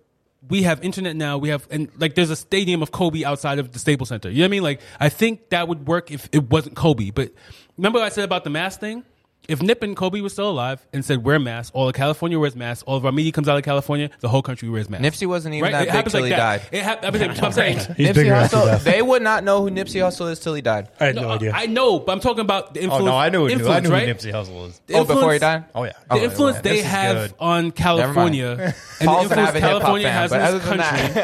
we 0.48 0.62
have 0.64 0.82
internet 0.82 1.14
now. 1.14 1.39
We 1.39 1.51
have 1.51 1.64
and 1.70 1.89
like 1.98 2.16
there's 2.16 2.30
a 2.30 2.36
stadium 2.36 2.82
of 2.82 2.90
Kobe 2.90 3.22
outside 3.22 3.60
of 3.60 3.70
the 3.70 3.78
Staples 3.78 4.09
Center. 4.09 4.30
You 4.30 4.39
know 4.39 4.43
what 4.43 4.47
I 4.47 4.51
mean? 4.51 4.62
Like 4.64 4.80
I 4.98 5.10
think 5.10 5.51
that 5.51 5.68
would 5.68 5.86
work 5.86 6.10
if 6.10 6.28
it 6.32 6.51
wasn't 6.51 6.74
Kobe. 6.74 7.10
But 7.10 7.30
remember 7.76 8.01
what 8.01 8.06
I 8.06 8.09
said 8.09 8.24
about 8.24 8.43
the 8.43 8.51
mask 8.51 8.80
thing? 8.80 9.05
If 9.47 9.62
Nip 9.62 9.82
and 9.82 9.97
Kobe 9.97 10.20
were 10.20 10.28
still 10.28 10.51
alive 10.51 10.86
and 10.93 11.02
said 11.02 11.24
wear 11.24 11.39
masks, 11.39 11.70
all 11.74 11.89
of 11.89 11.94
California 11.94 12.39
wears 12.39 12.55
masks, 12.55 12.82
all 12.82 12.97
of 12.98 13.06
our 13.06 13.12
media 13.12 13.32
comes 13.32 13.48
out 13.48 13.56
of 13.56 13.65
California, 13.65 14.10
the 14.20 14.28
whole 14.28 14.43
country 14.43 14.69
wears 14.69 14.90
masks. 14.90 15.06
Nipsey 15.06 15.27
wasn't 15.27 15.55
even 15.55 15.62
Right? 15.65 15.73
that 15.73 15.82
It 15.85 15.86
big 15.86 15.94
happens 15.94 16.12
till 16.12 16.20
like 16.20 16.28
he 16.32 16.36
that. 16.36 16.60
died. 16.60 16.69
It 16.70 16.82
hap- 16.82 17.02
I 17.05 17.10
mean, 17.10 17.31
I'm 17.31 17.52
saying. 17.52 17.78
He's 17.97 18.09
Nipsey 18.09 18.15
bigger 18.15 18.35
after 18.35 18.56
Hussle, 18.59 18.65
death. 18.66 18.85
they 18.85 19.01
would 19.01 19.23
not 19.23 19.44
know 19.44 19.62
who 19.62 19.70
Nipsey 19.70 20.02
Hussle 20.02 20.31
is 20.31 20.39
till 20.40 20.52
he 20.52 20.60
died. 20.60 20.89
I 21.01 21.06
had 21.06 21.15
no, 21.16 21.23
No, 21.23 21.28
idea. 21.31 21.52
I 21.55 21.65
know, 21.65 21.98
but 21.98 22.12
I'm 22.12 22.20
talking 22.20 22.43
about 22.43 22.74
the 22.74 22.81
Oh 22.81 22.82
influence. 22.82 23.05
no, 23.06 23.16
I 23.16 23.31
knew, 23.31 23.48
who- 23.48 23.69
I 23.70 23.81
knew 23.81 23.89
right? 23.89 24.06
who 24.06 24.15
Nipsey 24.15 24.32
Hussle 24.35 24.69
is. 24.69 24.82
The 24.86 24.94
Oh, 24.97 25.05
before 25.05 25.15
he 25.32 25.36
influence- 25.36 25.40
died? 25.40 25.65
Oh 25.74 25.85
yeah. 25.85 25.93
The 25.93 25.98
oh, 26.10 26.16
Okay, 26.16 26.24
influence 26.27 26.55
well, 26.56 26.62
they 26.65 26.70
this 26.70 26.81
is 26.81 26.86
have 26.86 27.16
good. 27.16 27.35
on 27.40 27.70
California 27.70 28.47
and 28.51 28.59
the 28.60 29.05
Paul's 29.06 29.31
an 29.32 29.39
influence 29.39 29.48
avid 29.48 29.62
hip 29.62 29.70
hop 29.73 29.81
California 29.81 30.06
fan, 30.09 30.15
has 30.15 30.31
but 30.31 30.40
in 30.40 30.47
other 30.47 30.59
this 30.59 30.69
than 30.69 30.78
country, 30.78 31.15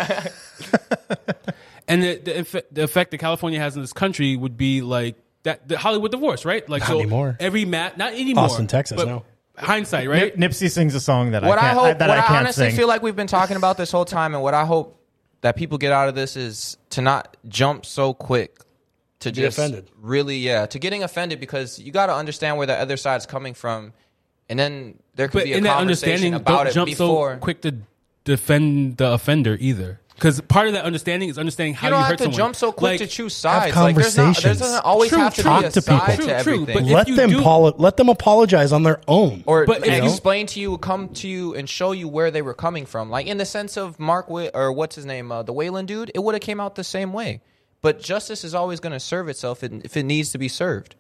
that, 0.89 1.55
and 1.89 2.03
the, 2.03 2.17
the, 2.17 2.39
effect, 2.41 2.75
the 2.75 2.83
effect 2.85 3.11
that 3.11 3.19
California 3.19 3.61
has 3.61 3.77
in 3.77 3.83
this 3.83 3.93
country 3.93 4.35
would 4.37 4.57
be 4.57 4.81
like 4.81 5.17
that 5.45 5.67
the 5.69 5.79
Hollywood 5.79 6.11
divorce, 6.11 6.45
right? 6.45 6.69
Like 6.69 6.81
Not 6.81 6.89
so 6.89 6.99
anymore. 7.01 7.37
every 7.41 7.65
mat, 7.65 7.97
not 7.97 8.13
anymore. 8.15 8.45
Austin, 8.45 8.67
Texas, 8.67 8.97
but 8.97 9.07
no. 9.09 9.25
Hindsight, 9.57 10.09
right? 10.09 10.37
Nip- 10.37 10.51
Nipsey 10.53 10.69
sings 10.71 10.95
a 10.97 11.01
song 11.01 11.31
that 11.31 11.45
what 11.45 11.59
I 11.59 11.61
I, 11.61 11.65
can't, 11.67 11.79
hope, 11.79 11.99
that 11.99 12.09
what 12.09 12.19
I 12.19 12.23
I, 12.23 12.27
can't 12.27 12.39
honestly 12.41 12.67
sing. 12.71 12.77
feel 12.77 12.89
like 12.89 13.03
we've 13.03 13.15
been 13.15 13.29
talking 13.29 13.57
about 13.57 13.77
this 13.77 13.93
whole 13.93 14.05
time, 14.05 14.35
and 14.35 14.43
what 14.43 14.53
I 14.55 14.65
hope 14.65 15.01
that 15.43 15.55
people 15.55 15.79
get 15.79 15.93
out 15.93 16.09
of 16.09 16.17
this 16.17 16.37
is 16.37 16.77
to 16.91 17.03
not 17.03 17.37
jump 17.49 17.87
so 17.87 18.13
quick 18.15 18.59
to 19.21 19.31
be 19.31 19.43
just 19.43 19.57
offended. 19.59 19.89
really, 20.01 20.39
yeah, 20.39 20.67
to 20.67 20.79
getting 20.81 21.05
offended 21.05 21.39
because 21.39 21.79
you 21.79 21.93
got 21.93 22.07
to 22.07 22.15
understand 22.15 22.57
where 22.59 22.67
the 22.67 22.75
other 22.77 22.97
side's 22.97 23.27
coming 23.27 23.55
from, 23.55 23.93
and 24.49 24.59
then 24.59 24.99
there 25.15 25.29
could 25.29 25.39
But 25.41 25.45
be 25.45 25.53
a 25.53 25.57
in 25.59 25.63
that 25.65 25.77
conversation 25.79 26.13
understanding, 26.13 26.35
about 26.35 26.59
don't 26.59 26.67
it 26.67 26.73
jump 26.75 26.87
before. 26.89 27.35
so 27.35 27.39
quick 27.39 27.61
to 27.63 27.77
defend 28.25 28.97
the 28.97 29.13
offender 29.13 29.57
either. 29.61 30.01
Because 30.15 30.41
part 30.43 30.69
of 30.69 30.75
that 30.75 30.85
understanding 30.85 31.29
is 31.29 31.39
understanding 31.39 31.75
how 31.75 31.89
do 31.89 31.97
you 31.97 32.01
hurt 32.03 32.05
people. 32.05 32.07
you, 32.07 32.07
don't 32.07 32.07
hurt 32.07 32.09
have 32.11 32.19
to 32.19 32.23
someone. 32.25 32.37
jump 32.37 32.57
so 32.57 32.71
quick 32.73 32.91
Like, 32.93 32.99
to 33.01 33.07
choose 33.09 33.35
sides. 33.35 33.75
Like 33.77 33.97
there's 33.97 34.17
not, 34.17 34.23
there 34.23 34.25
conversations. 34.27 34.59
doesn't 34.61 34.85
always 34.85 35.11
True, 35.11 35.19
have 35.19 35.35
to 35.35 35.43
true. 35.43 35.51
be 35.51 35.57
a 35.57 35.61
Talk 35.63 35.73
to 35.73 35.83
side 35.83 36.01
people. 36.11 36.15
to 36.15 36.17
True, 36.17 36.25
true, 36.25 36.33
everything. 36.55 36.75
but 36.75 36.83
if 36.85 36.93
let 36.93 37.09
you 37.09 37.17
them 37.17 37.31
do- 37.31 37.43
poli- 37.43 37.73
let 37.79 37.97
them 37.97 38.09
apologize 38.09 38.73
on 38.73 38.85
their 38.85 39.01
own. 39.09 39.43
or 39.47 39.67
But 39.67 39.85
if 39.87 39.93
you- 39.93 40.05
explain 40.09 40.47
to 40.47 40.61
you, 40.61 40.79
come 40.79 41.09
to 41.15 41.29
you, 41.29 41.55
and 41.57 41.69
show 41.69 41.91
you 41.91 42.07
where 42.07 42.31
they 42.31 42.43
were 42.43 42.55
coming 42.55 42.87
from. 42.87 43.11
Like 43.11 43.27
in 43.27 43.39
the 43.39 43.45
sense 43.47 43.77
of 43.77 43.99
Mark 43.99 44.27
Wi- 44.27 44.53
or 44.55 44.73
what's 44.73 44.95
his 44.95 45.05
name, 45.05 45.33
uh, 45.33 45.43
the 45.43 45.53
Wallen 45.53 45.85
dude, 45.85 46.13
it 46.15 46.21
would 46.23 46.35
have 46.35 46.43
came 46.43 46.61
out 46.61 46.77
the 46.77 46.85
same 46.85 47.13
way. 47.13 47.41
But 47.83 48.01
justice 48.01 48.45
is 48.45 48.55
always 48.55 48.79
going 48.81 48.93
to 48.93 49.01
serve 49.01 49.29
itself 49.29 49.65
if 49.65 49.73
it, 49.73 49.85
if 49.85 49.97
it 49.97 50.05
needs 50.05 50.31
to 50.31 50.39
be 50.39 50.49
served. 50.49 50.95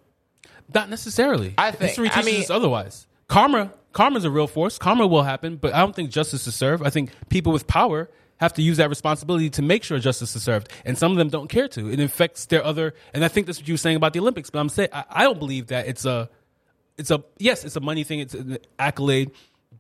Not 0.74 0.91
necessarily. 0.91 1.55
I 1.57 1.70
think- 1.70 1.82
history 1.91 2.09
I 2.09 2.15
teaches 2.20 2.27
mean- 2.27 2.41
us 2.43 2.51
otherwise. 2.51 3.07
Karma, 3.28 3.70
karma's 3.93 4.24
a 4.24 4.31
real 4.31 4.47
force. 4.49 4.77
Karma 4.77 5.07
will 5.07 5.23
happen, 5.23 5.57
but 5.57 5.73
I 5.73 5.78
don't 5.78 5.95
think 5.95 6.11
justice 6.11 6.47
is 6.49 6.55
served. 6.57 6.85
I 6.85 6.91
think 6.91 7.11
people 7.28 7.53
with 7.53 7.66
power 7.66 8.11
have 8.45 8.55
to 8.55 8.62
use 8.62 8.77
that 8.77 8.89
responsibility 8.89 9.51
to 9.51 9.62
make 9.62 9.83
sure 9.83 9.99
justice 9.99 10.35
is 10.37 10.43
served, 10.43 10.69
and 10.85 10.97
some 10.97 11.11
of 11.12 11.19
them 11.19 11.29
don't 11.29 11.49
care 11.49 11.69
to. 11.69 11.91
It 11.91 12.01
affects 12.01 12.47
their 12.47 12.65
other. 12.65 12.95
And 13.12 13.25
I 13.25 13.29
think 13.29 13.47
that's 13.47 13.59
what 13.59 13.69
you 13.69 13.75
were 13.75 13.79
saying 13.79 13.97
about 13.97 14.12
the 14.12 14.21
Olympics. 14.21 14.51
But 14.51 14.61
I'm 14.61 14.69
saying 14.69 14.91
I, 14.93 15.05
I 15.11 15.23
don't 15.25 15.39
believe 15.39 15.69
that 15.69 15.87
it's 15.87 16.05
a, 16.05 16.31
it's 16.97 17.11
a 17.11 17.25
yes, 17.39 17.65
it's 17.65 17.77
a 17.77 17.81
money 17.81 18.05
thing, 18.05 18.21
it's 18.21 18.35
an 18.35 18.59
accolade, 18.79 19.33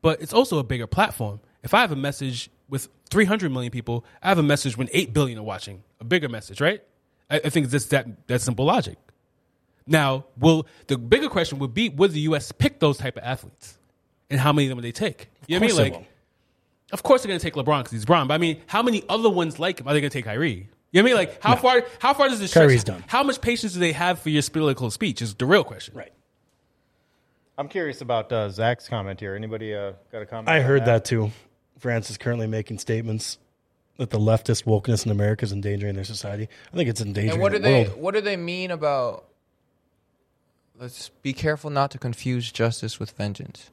but 0.02 0.20
it's 0.20 0.34
also 0.34 0.58
a 0.58 0.64
bigger 0.64 0.86
platform. 0.86 1.40
If 1.62 1.72
I 1.72 1.80
have 1.80 1.92
a 1.92 1.96
message 1.96 2.50
with 2.68 2.88
300 3.10 3.50
million 3.50 3.70
people, 3.70 4.04
I 4.22 4.28
have 4.28 4.38
a 4.38 4.42
message 4.42 4.76
when 4.76 4.88
8 4.92 5.12
billion 5.12 5.38
are 5.38 5.44
watching, 5.44 5.82
a 6.00 6.04
bigger 6.04 6.28
message, 6.28 6.60
right? 6.60 6.82
I, 7.30 7.36
I 7.36 7.48
think 7.48 7.64
it's 7.64 7.72
just 7.72 7.90
that 7.90 8.26
that 8.26 8.40
simple 8.40 8.64
logic. 8.64 8.98
Now, 9.86 10.24
will 10.38 10.66
the 10.86 10.96
bigger 10.96 11.28
question 11.28 11.58
would 11.58 11.74
be: 11.74 11.88
Would 11.90 12.12
the 12.12 12.20
U.S. 12.20 12.52
pick 12.52 12.80
those 12.80 12.96
type 12.98 13.16
of 13.16 13.22
athletes, 13.24 13.78
and 14.30 14.40
how 14.40 14.52
many 14.52 14.66
of 14.66 14.70
them 14.70 14.76
would 14.76 14.84
they 14.84 14.92
take? 14.92 15.28
You 15.46 15.58
know 15.58 15.66
what 15.66 15.74
I 15.74 15.82
mean? 15.82 15.92
Like. 15.92 16.08
Of 16.92 17.02
course 17.02 17.22
they're 17.22 17.28
going 17.28 17.40
to 17.40 17.44
take 17.44 17.54
LeBron 17.54 17.80
because 17.80 17.92
he's 17.92 18.04
LeBron. 18.04 18.28
But 18.28 18.34
I 18.34 18.38
mean, 18.38 18.60
how 18.66 18.82
many 18.82 19.02
other 19.08 19.30
ones 19.30 19.58
like 19.58 19.80
him 19.80 19.88
are 19.88 19.94
they 19.94 20.00
going 20.00 20.10
to 20.10 20.16
take 20.16 20.24
Kyrie? 20.24 20.68
You 20.92 21.02
know 21.02 21.08
what 21.10 21.18
I 21.18 21.24
mean? 21.24 21.28
Like, 21.32 21.42
how 21.42 21.56
far? 21.56 21.84
How 21.98 22.14
far 22.14 22.28
does 22.28 22.38
this? 22.38 22.54
Kyrie's 22.54 22.82
stretch? 22.82 22.98
done. 22.98 23.04
How 23.08 23.22
much 23.24 23.40
patience 23.40 23.72
do 23.72 23.80
they 23.80 23.92
have 23.92 24.20
for 24.20 24.30
your 24.30 24.42
political 24.44 24.90
speech? 24.90 25.20
Is 25.22 25.34
the 25.34 25.46
real 25.46 25.64
question. 25.64 25.94
Right. 25.96 26.12
I'm 27.58 27.68
curious 27.68 28.00
about 28.00 28.32
uh, 28.32 28.48
Zach's 28.50 28.88
comment 28.88 29.20
here. 29.20 29.34
Anybody 29.34 29.74
uh, 29.74 29.92
got 30.12 30.22
a 30.22 30.26
comment? 30.26 30.48
I 30.48 30.60
heard 30.60 30.84
that 30.86 31.04
too. 31.04 31.30
France 31.78 32.10
is 32.10 32.18
currently 32.18 32.46
making 32.46 32.78
statements 32.78 33.38
that 33.96 34.10
the 34.10 34.18
leftist 34.18 34.64
wokeness 34.64 35.04
in 35.04 35.12
America 35.12 35.44
is 35.44 35.52
endangering 35.52 35.94
their 35.94 36.04
society. 36.04 36.48
I 36.72 36.76
think 36.76 36.88
it's 36.88 37.00
endangering 37.00 37.32
And 37.34 37.40
what 37.42 37.52
do 37.52 37.58
the 37.58 37.64
they 37.64 37.84
world. 37.84 38.00
what 38.00 38.14
do 38.14 38.20
they 38.20 38.36
mean 38.36 38.70
about? 38.70 39.24
Let's 40.78 41.10
be 41.22 41.32
careful 41.32 41.70
not 41.70 41.92
to 41.92 41.98
confuse 41.98 42.50
justice 42.50 42.98
with 42.98 43.12
vengeance. 43.12 43.70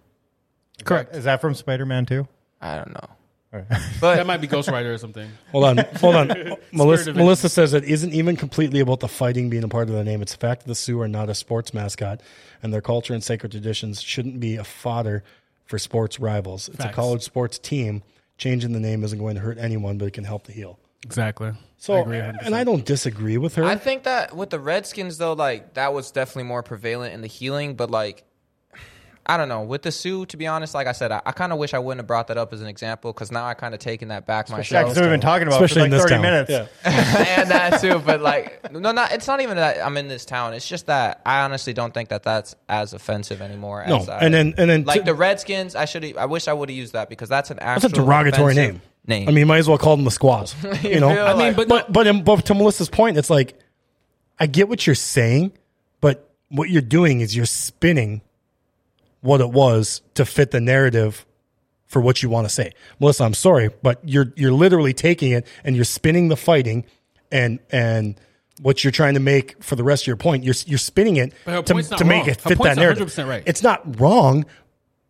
Correct. 0.84 1.16
Is 1.16 1.24
that 1.24 1.42
from 1.42 1.56
Spider 1.56 1.86
Man 1.86 2.06
too? 2.06 2.28
I 2.62 2.76
don't 2.76 2.94
know, 2.94 3.10
Right. 3.52 3.66
but 4.00 4.16
That 4.16 4.28
might 4.28 4.38
be 4.38 4.48
Ghost 4.48 4.70
Rider 4.70 4.94
or 4.94 4.98
something. 4.98 5.30
Hold 5.52 5.66
on, 5.66 5.78
hold 5.96 6.16
on. 6.16 6.56
Melissa, 6.72 7.14
Melissa 7.14 7.50
says 7.50 7.74
it 7.74 7.84
isn't 7.84 8.14
even 8.14 8.38
completely 8.38 8.80
about 8.80 9.02
the 9.02 9.08
fighting 9.10 9.50
being 9.50 9.64
a 9.64 9.68
part 9.68 9.90
of 9.90 9.96
the 9.96 10.04
name. 10.04 10.22
It's 10.22 10.32
the 10.34 10.40
fact 10.40 10.62
that 10.62 10.68
the 10.68 10.76
Sioux 10.76 11.02
are 11.02 11.08
not 11.08 11.30
a 11.30 11.36
sports 11.36 11.74
mascot, 11.74 12.22
and 12.64 12.74
their 12.74 12.82
culture 12.82 13.14
and 13.14 13.24
sacred 13.24 13.52
traditions 13.52 14.02
shouldn't 14.02 14.40
be 14.40 14.56
a 14.56 14.64
fodder 14.64 15.24
for 15.66 15.78
sports 15.78 16.20
rivals. 16.20 16.70
It's 16.70 16.84
a 16.86 16.90
college 16.90 17.24
sports 17.24 17.60
team. 17.60 18.04
Changing 18.38 18.72
the 18.74 18.80
name 18.80 19.04
isn't 19.04 19.20
going 19.20 19.36
to 19.36 19.42
hurt 19.42 19.58
anyone, 19.60 19.98
but 19.98 20.06
it 20.06 20.14
can 20.14 20.24
help 20.24 20.46
the 20.46 20.54
heal. 20.54 20.80
Exactly. 21.04 21.52
So, 21.78 21.96
I 21.96 22.00
agree 22.00 22.18
and 22.20 22.56
I 22.56 22.64
don't 22.64 22.86
disagree 22.86 23.38
with 23.38 23.56
her. 23.56 23.64
I 23.64 23.76
think 23.76 24.04
that 24.04 24.36
with 24.36 24.50
the 24.52 24.60
Redskins 24.60 25.18
though, 25.18 25.34
like 25.34 25.74
that 25.74 25.94
was 25.94 26.12
definitely 26.12 26.44
more 26.44 26.64
prevalent 26.64 27.14
in 27.14 27.22
the 27.22 27.28
healing. 27.28 27.76
But 27.76 27.90
like, 27.92 28.24
I 29.26 29.38
don't 29.38 29.50
know 29.50 29.62
with 29.62 29.84
the 29.84 29.92
Sioux. 29.92 30.26
To 30.26 30.36
be 30.38 30.48
honest, 30.48 30.74
like 30.74 30.88
I 30.88 30.92
said, 30.94 31.12
I, 31.12 31.22
I 31.26 31.32
kind 31.32 31.52
of 31.54 31.60
wish 31.60 31.74
I 31.74 31.80
wouldn't 31.80 32.00
have 32.00 32.08
brought 32.08 32.28
that 32.30 32.38
up 32.38 32.52
as 32.54 32.62
an 32.62 32.68
example 32.68 33.14
because 33.14 33.32
now 33.32 33.46
I 33.46 33.54
kind 33.54 33.74
of 33.74 33.80
taken 33.80 34.08
that 34.08 34.26
back 34.26 34.50
Yeah, 34.50 34.58
myself. 34.58 34.86
because 34.90 35.00
we've 35.02 35.10
been 35.12 35.22
talking 35.22 35.48
about 35.48 35.62
Especially 35.62 35.84
it 35.88 35.92
for 35.92 35.98
like 35.98 36.10
30 36.10 36.14
town. 36.16 36.22
minutes. 36.22 36.50
Yeah. 36.50 36.68
and 37.42 37.52
that 37.52 37.80
too. 37.82 38.00
But 38.00 38.22
like, 38.22 38.72
no, 38.72 38.92
not. 38.92 39.12
It's 39.12 39.28
not 39.28 39.40
even 39.42 39.58
that 39.58 39.86
I'm 39.86 39.96
in 39.98 40.08
this 40.08 40.26
town. 40.26 40.54
It's 40.54 40.68
just 40.68 40.88
that 40.88 41.22
I 41.26 41.42
honestly 41.44 41.74
don't 41.74 41.94
think 41.94 42.10
that 42.10 42.24
that's 42.24 42.56
as 42.68 42.94
offensive 42.94 43.42
anymore. 43.42 43.86
No, 43.88 43.98
as 43.98 44.10
I, 44.10 44.20
and 44.20 44.34
then 44.34 44.54
and 44.58 44.70
then 44.70 44.84
like 44.86 45.02
to- 45.02 45.06
the 45.06 45.14
Redskins, 45.14 45.76
I 45.76 45.86
should. 45.86 46.18
I 46.18 46.26
wish 46.26 46.48
I 46.48 46.54
would 46.54 46.70
have 46.70 46.78
used 46.78 46.94
that 46.94 47.08
because 47.10 47.30
that's 47.30 47.52
an 47.52 47.60
actual 47.60 47.90
That's 47.90 48.00
a 48.00 48.02
derogatory 48.04 48.56
name. 48.56 48.82
Name. 49.06 49.28
I 49.28 49.32
mean, 49.32 49.38
you 49.40 49.46
might 49.46 49.58
as 49.58 49.68
well 49.68 49.78
call 49.78 49.96
them 49.96 50.06
the 50.06 50.12
squaws. 50.12 50.56
You, 50.84 51.00
know, 51.00 51.10
I 51.10 51.32
mean, 51.34 51.40
like- 51.40 51.56
but- 51.56 51.68
but 51.68 51.94
but, 51.94 52.08
in, 52.08 52.24
but 52.24 52.46
to 52.48 52.54
Melissa's 52.56 52.90
point, 52.90 53.18
it's 53.18 53.30
like 53.30 53.54
I 54.40 54.48
get 54.48 54.68
what 54.68 54.86
you're 54.88 54.96
saying, 54.96 55.52
but 56.02 56.28
what 56.50 56.70
you're 56.70 56.82
doing 56.82 57.22
is 57.22 57.36
you're 57.36 57.46
spinning 57.46 58.22
what 59.22 59.42
it 59.42 59.50
was 59.52 60.02
to 60.16 60.26
fit 60.26 60.52
the 60.52 60.60
narrative 60.62 61.26
for 61.88 62.02
what 62.02 62.24
you 62.24 62.30
want 62.30 62.48
to 62.48 62.54
say. 62.54 62.72
Melissa, 63.00 63.24
I'm 63.24 63.34
sorry, 63.34 63.70
but 63.82 64.00
you're 64.04 64.32
you're 64.36 64.54
literally 64.54 64.94
taking 64.94 65.32
it 65.32 65.46
and 65.64 65.76
you're 65.76 65.86
spinning 65.86 66.28
the 66.30 66.38
fighting 66.38 66.86
and 67.32 67.60
and 67.72 68.20
what 68.62 68.84
you're 68.84 68.92
trying 68.92 69.16
to 69.16 69.20
make 69.20 69.62
for 69.64 69.76
the 69.76 69.84
rest 69.84 70.04
of 70.04 70.08
your 70.08 70.16
point, 70.16 70.44
you're 70.44 70.56
you're 70.66 70.78
spinning 70.78 71.18
it 71.18 71.34
to, 71.46 71.64
to 71.98 72.06
make 72.06 72.28
it 72.28 72.40
fit 72.42 72.58
that 72.60 72.78
narrative. 72.78 73.18
right. 73.28 73.44
It's 73.46 73.64
not 73.64 74.00
wrong, 74.00 74.46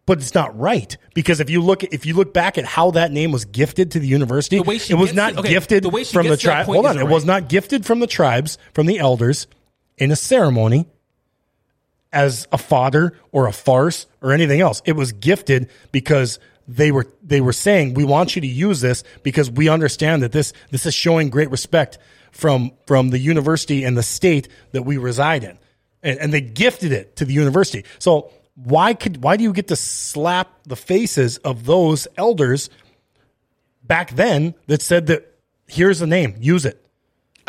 but 0.05 0.17
it's 0.19 0.33
not 0.33 0.57
right 0.57 0.97
because 1.13 1.39
if 1.39 1.49
you 1.49 1.61
look 1.61 1.83
if 1.83 2.05
you 2.05 2.15
look 2.15 2.33
back 2.33 2.57
at 2.57 2.65
how 2.65 2.91
that 2.91 3.11
name 3.11 3.31
was 3.31 3.45
gifted 3.45 3.91
to 3.91 3.99
the 3.99 4.07
university, 4.07 4.57
The 4.57 4.63
it 4.89 4.95
was 4.95 5.13
not 5.13 5.33
it- 5.33 5.39
okay, 5.39 5.49
gifted 5.49 5.83
the 5.83 5.89
from 5.89 6.23
the 6.25 6.29
gets 6.31 6.41
to 6.41 6.47
that 6.47 6.53
tribe. 6.53 6.65
Hold 6.65 6.85
on, 6.85 6.97
it 6.97 7.07
was 7.07 7.25
not 7.25 7.47
gifted 7.49 7.85
from 7.85 7.99
the 7.99 8.07
tribes, 8.07 8.57
from 8.73 8.87
the 8.87 8.99
elders, 8.99 9.47
in 9.97 10.11
a 10.11 10.15
ceremony 10.15 10.87
as 12.13 12.47
a 12.51 12.57
fodder 12.57 13.17
or 13.31 13.47
a 13.47 13.53
farce 13.53 14.07
or 14.21 14.31
anything 14.31 14.61
else. 14.61 14.81
It 14.85 14.93
was 14.93 15.11
gifted 15.11 15.69
because 15.91 16.39
they 16.67 16.91
were 16.91 17.07
they 17.23 17.41
were 17.41 17.53
saying 17.53 17.93
we 17.93 18.03
want 18.03 18.35
you 18.35 18.41
to 18.41 18.47
use 18.47 18.81
this 18.81 19.03
because 19.23 19.49
we 19.49 19.69
understand 19.69 20.23
that 20.23 20.31
this 20.31 20.53
this 20.69 20.85
is 20.85 20.93
showing 20.93 21.29
great 21.29 21.49
respect 21.49 21.97
from 22.31 22.71
from 22.85 23.09
the 23.09 23.19
university 23.19 23.83
and 23.83 23.97
the 23.97 24.03
state 24.03 24.47
that 24.71 24.83
we 24.83 24.97
reside 24.97 25.43
in. 25.43 25.57
And, 26.03 26.19
and 26.19 26.33
they 26.33 26.41
gifted 26.41 26.91
it 26.91 27.17
to 27.17 27.25
the 27.25 27.33
university. 27.33 27.85
So 27.99 28.31
why 28.55 28.93
could 28.93 29.23
why 29.23 29.37
do 29.37 29.43
you 29.43 29.53
get 29.53 29.67
to 29.69 29.75
slap 29.75 30.49
the 30.63 30.75
faces 30.75 31.37
of 31.39 31.65
those 31.65 32.07
elders 32.17 32.69
back 33.83 34.11
then 34.11 34.55
that 34.67 34.81
said 34.81 35.07
that 35.07 35.35
here's 35.67 35.99
the 35.99 36.07
name, 36.07 36.35
use 36.39 36.65
it. 36.65 36.77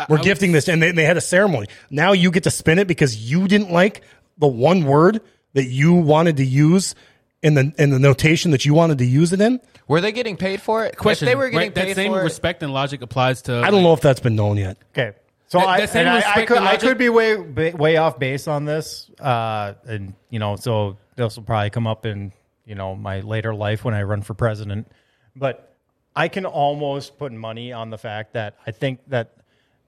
We're 0.09 0.17
gifting 0.17 0.51
this, 0.51 0.67
and 0.67 0.81
they, 0.81 0.91
they 0.91 1.05
had 1.05 1.17
a 1.17 1.21
ceremony. 1.21 1.67
Now 1.89 2.13
you 2.13 2.31
get 2.31 2.43
to 2.43 2.51
spin 2.51 2.79
it 2.79 2.87
because 2.87 3.31
you 3.31 3.47
didn't 3.47 3.71
like 3.71 4.01
the 4.37 4.47
one 4.47 4.85
word 4.85 5.21
that 5.53 5.65
you 5.65 5.93
wanted 5.93 6.37
to 6.37 6.45
use 6.45 6.95
in 7.41 7.53
the 7.55 7.73
in 7.77 7.89
the 7.89 7.99
notation 7.99 8.51
that 8.51 8.65
you 8.65 8.73
wanted 8.73 8.97
to 8.99 9.05
use 9.05 9.33
it 9.33 9.41
in. 9.41 9.59
Were 9.87 10.01
they 10.01 10.11
getting 10.11 10.37
paid 10.37 10.61
for 10.61 10.85
it? 10.85 10.97
Question. 10.97 11.27
If 11.27 11.31
they 11.31 11.35
were 11.35 11.49
getting 11.49 11.57
right, 11.67 11.75
that 11.75 11.85
paid 11.85 11.95
same 11.95 12.11
for 12.13 12.21
it, 12.21 12.23
respect 12.23 12.63
and 12.63 12.73
logic 12.73 13.01
applies 13.01 13.41
to. 13.43 13.55
I 13.57 13.69
don't 13.69 13.83
know 13.83 13.93
if 13.93 14.01
that's 14.01 14.21
been 14.21 14.35
known 14.35 14.57
yet. 14.57 14.77
Okay. 14.91 15.15
So 15.47 15.59
That- 15.59 15.67
I, 15.67 15.85
that 15.85 15.95
and 15.95 16.09
I, 16.09 16.41
I 16.41 16.45
could 16.45 16.57
I 16.57 16.77
could 16.77 16.97
be 16.97 17.09
way 17.09 17.35
way 17.35 17.97
off 17.97 18.17
base 18.17 18.47
on 18.47 18.65
this, 18.65 19.11
uh, 19.19 19.73
and 19.85 20.13
you 20.29 20.39
know, 20.39 20.55
so 20.55 20.97
this 21.15 21.35
will 21.35 21.43
probably 21.43 21.69
come 21.69 21.85
up 21.85 22.05
in 22.05 22.31
you 22.65 22.75
know 22.75 22.95
my 22.95 23.19
later 23.19 23.53
life 23.53 23.83
when 23.83 23.93
I 23.93 24.03
run 24.03 24.21
for 24.23 24.33
president. 24.33 24.87
But 25.35 25.75
I 26.15 26.27
can 26.27 26.45
almost 26.45 27.17
put 27.17 27.31
money 27.31 27.73
on 27.73 27.89
the 27.89 27.97
fact 27.97 28.33
that 28.33 28.55
I 28.65 28.71
think 28.71 28.99
that 29.07 29.35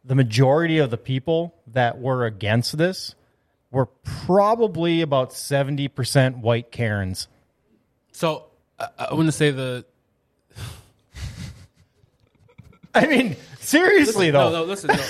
the 0.04 0.16
majority 0.16 0.80
of 0.80 0.92
the 0.92 0.98
people 0.98 1.56
that 1.68 2.00
were 2.00 2.26
against 2.26 2.78
this 2.78 3.16
were 3.76 3.88
probably 4.26 5.02
about 5.02 5.34
seventy 5.34 5.90
percent 5.90 6.38
white 6.38 6.72
Karens. 6.72 7.28
So 8.14 8.46
I, 8.80 8.88
I 9.10 9.14
want 9.14 9.28
to 9.28 9.34
say 9.34 9.52
the 9.52 9.86
I 12.96 13.06
mean, 13.08 13.36
seriously 13.60 14.32
though. 14.32 14.50
No, 14.50 14.60
no, 14.60 14.64
listen. 14.64 14.88
No. 14.88 15.04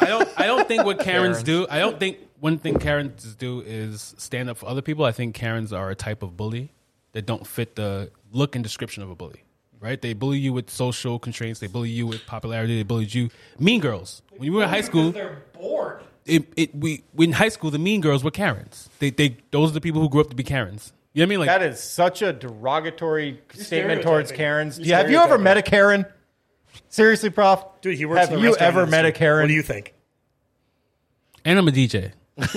I 0.00 0.06
don't. 0.06 0.40
I 0.40 0.46
don't 0.46 0.68
think 0.68 0.84
what 0.84 0.98
Karens 1.00 1.38
Karens. 1.38 1.42
do. 1.42 1.66
I 1.68 1.80
don't 1.80 1.98
think 1.98 2.18
one 2.38 2.58
thing 2.58 2.78
Karens 2.78 3.34
do 3.34 3.60
is 3.60 4.14
stand 4.18 4.48
up 4.48 4.58
for 4.58 4.66
other 4.66 4.82
people. 4.82 5.04
I 5.04 5.12
think 5.12 5.34
Karens 5.34 5.72
are 5.72 5.90
a 5.90 5.96
type 5.96 6.22
of 6.22 6.36
bully 6.36 6.70
that 7.12 7.26
don't 7.26 7.46
fit 7.46 7.74
the 7.74 8.10
look 8.30 8.54
and 8.54 8.62
description 8.62 9.02
of 9.02 9.10
a 9.10 9.16
bully. 9.16 9.42
Right? 9.80 10.00
They 10.00 10.12
bully 10.12 10.38
you 10.38 10.52
with 10.52 10.70
social 10.70 11.18
constraints. 11.18 11.58
They 11.58 11.66
bully 11.66 11.90
you 11.90 12.06
with 12.06 12.24
popularity. 12.24 12.76
They 12.76 12.84
bully 12.84 13.06
you. 13.06 13.30
Mean 13.58 13.80
girls. 13.80 14.22
When 14.30 14.44
you 14.44 14.52
were 14.52 14.62
in 14.62 14.68
high 14.68 14.80
school, 14.82 15.10
They're 15.10 15.42
bored. 15.52 16.02
It, 16.26 16.44
it 16.56 16.74
we 16.74 17.04
in 17.18 17.32
high 17.32 17.48
school 17.48 17.70
the 17.70 17.78
mean 17.78 18.00
girls 18.00 18.22
were 18.24 18.30
Karens. 18.30 18.88
They 18.98 19.10
they 19.10 19.36
those 19.50 19.70
are 19.70 19.74
the 19.74 19.80
people 19.80 20.00
who 20.00 20.08
grew 20.08 20.20
up 20.20 20.30
to 20.30 20.36
be 20.36 20.44
Karens. 20.44 20.92
You 21.12 21.20
know 21.20 21.24
what 21.24 21.26
I 21.26 21.30
mean? 21.30 21.38
Like 21.40 21.46
That 21.48 21.62
is 21.62 21.80
such 21.82 22.22
a 22.22 22.32
derogatory 22.32 23.40
statement 23.54 24.02
towards. 24.02 24.32
Karens. 24.32 24.78
You're 24.78 24.88
Yeah, 24.88 24.98
have 24.98 25.10
you 25.10 25.18
ever 25.18 25.36
met 25.38 25.56
a 25.58 25.62
Karen? 25.62 26.06
Seriously, 26.88 27.28
Prof? 27.30 27.64
Dude, 27.82 27.96
he 27.98 28.06
works 28.06 28.20
Have 28.20 28.30
in 28.30 28.36
the 28.36 28.40
you 28.42 28.48
restaurant 28.48 28.76
ever 28.76 28.86
met 28.86 29.04
a. 29.04 29.12
Karen? 29.12 29.42
What 29.44 29.48
do 29.48 29.54
you 29.54 29.62
think? 29.62 29.94
and 31.44 31.58
I'm 31.58 31.68
a 31.68 31.70
DJ. 31.72 32.12
you 32.38 32.44
know 32.44 32.50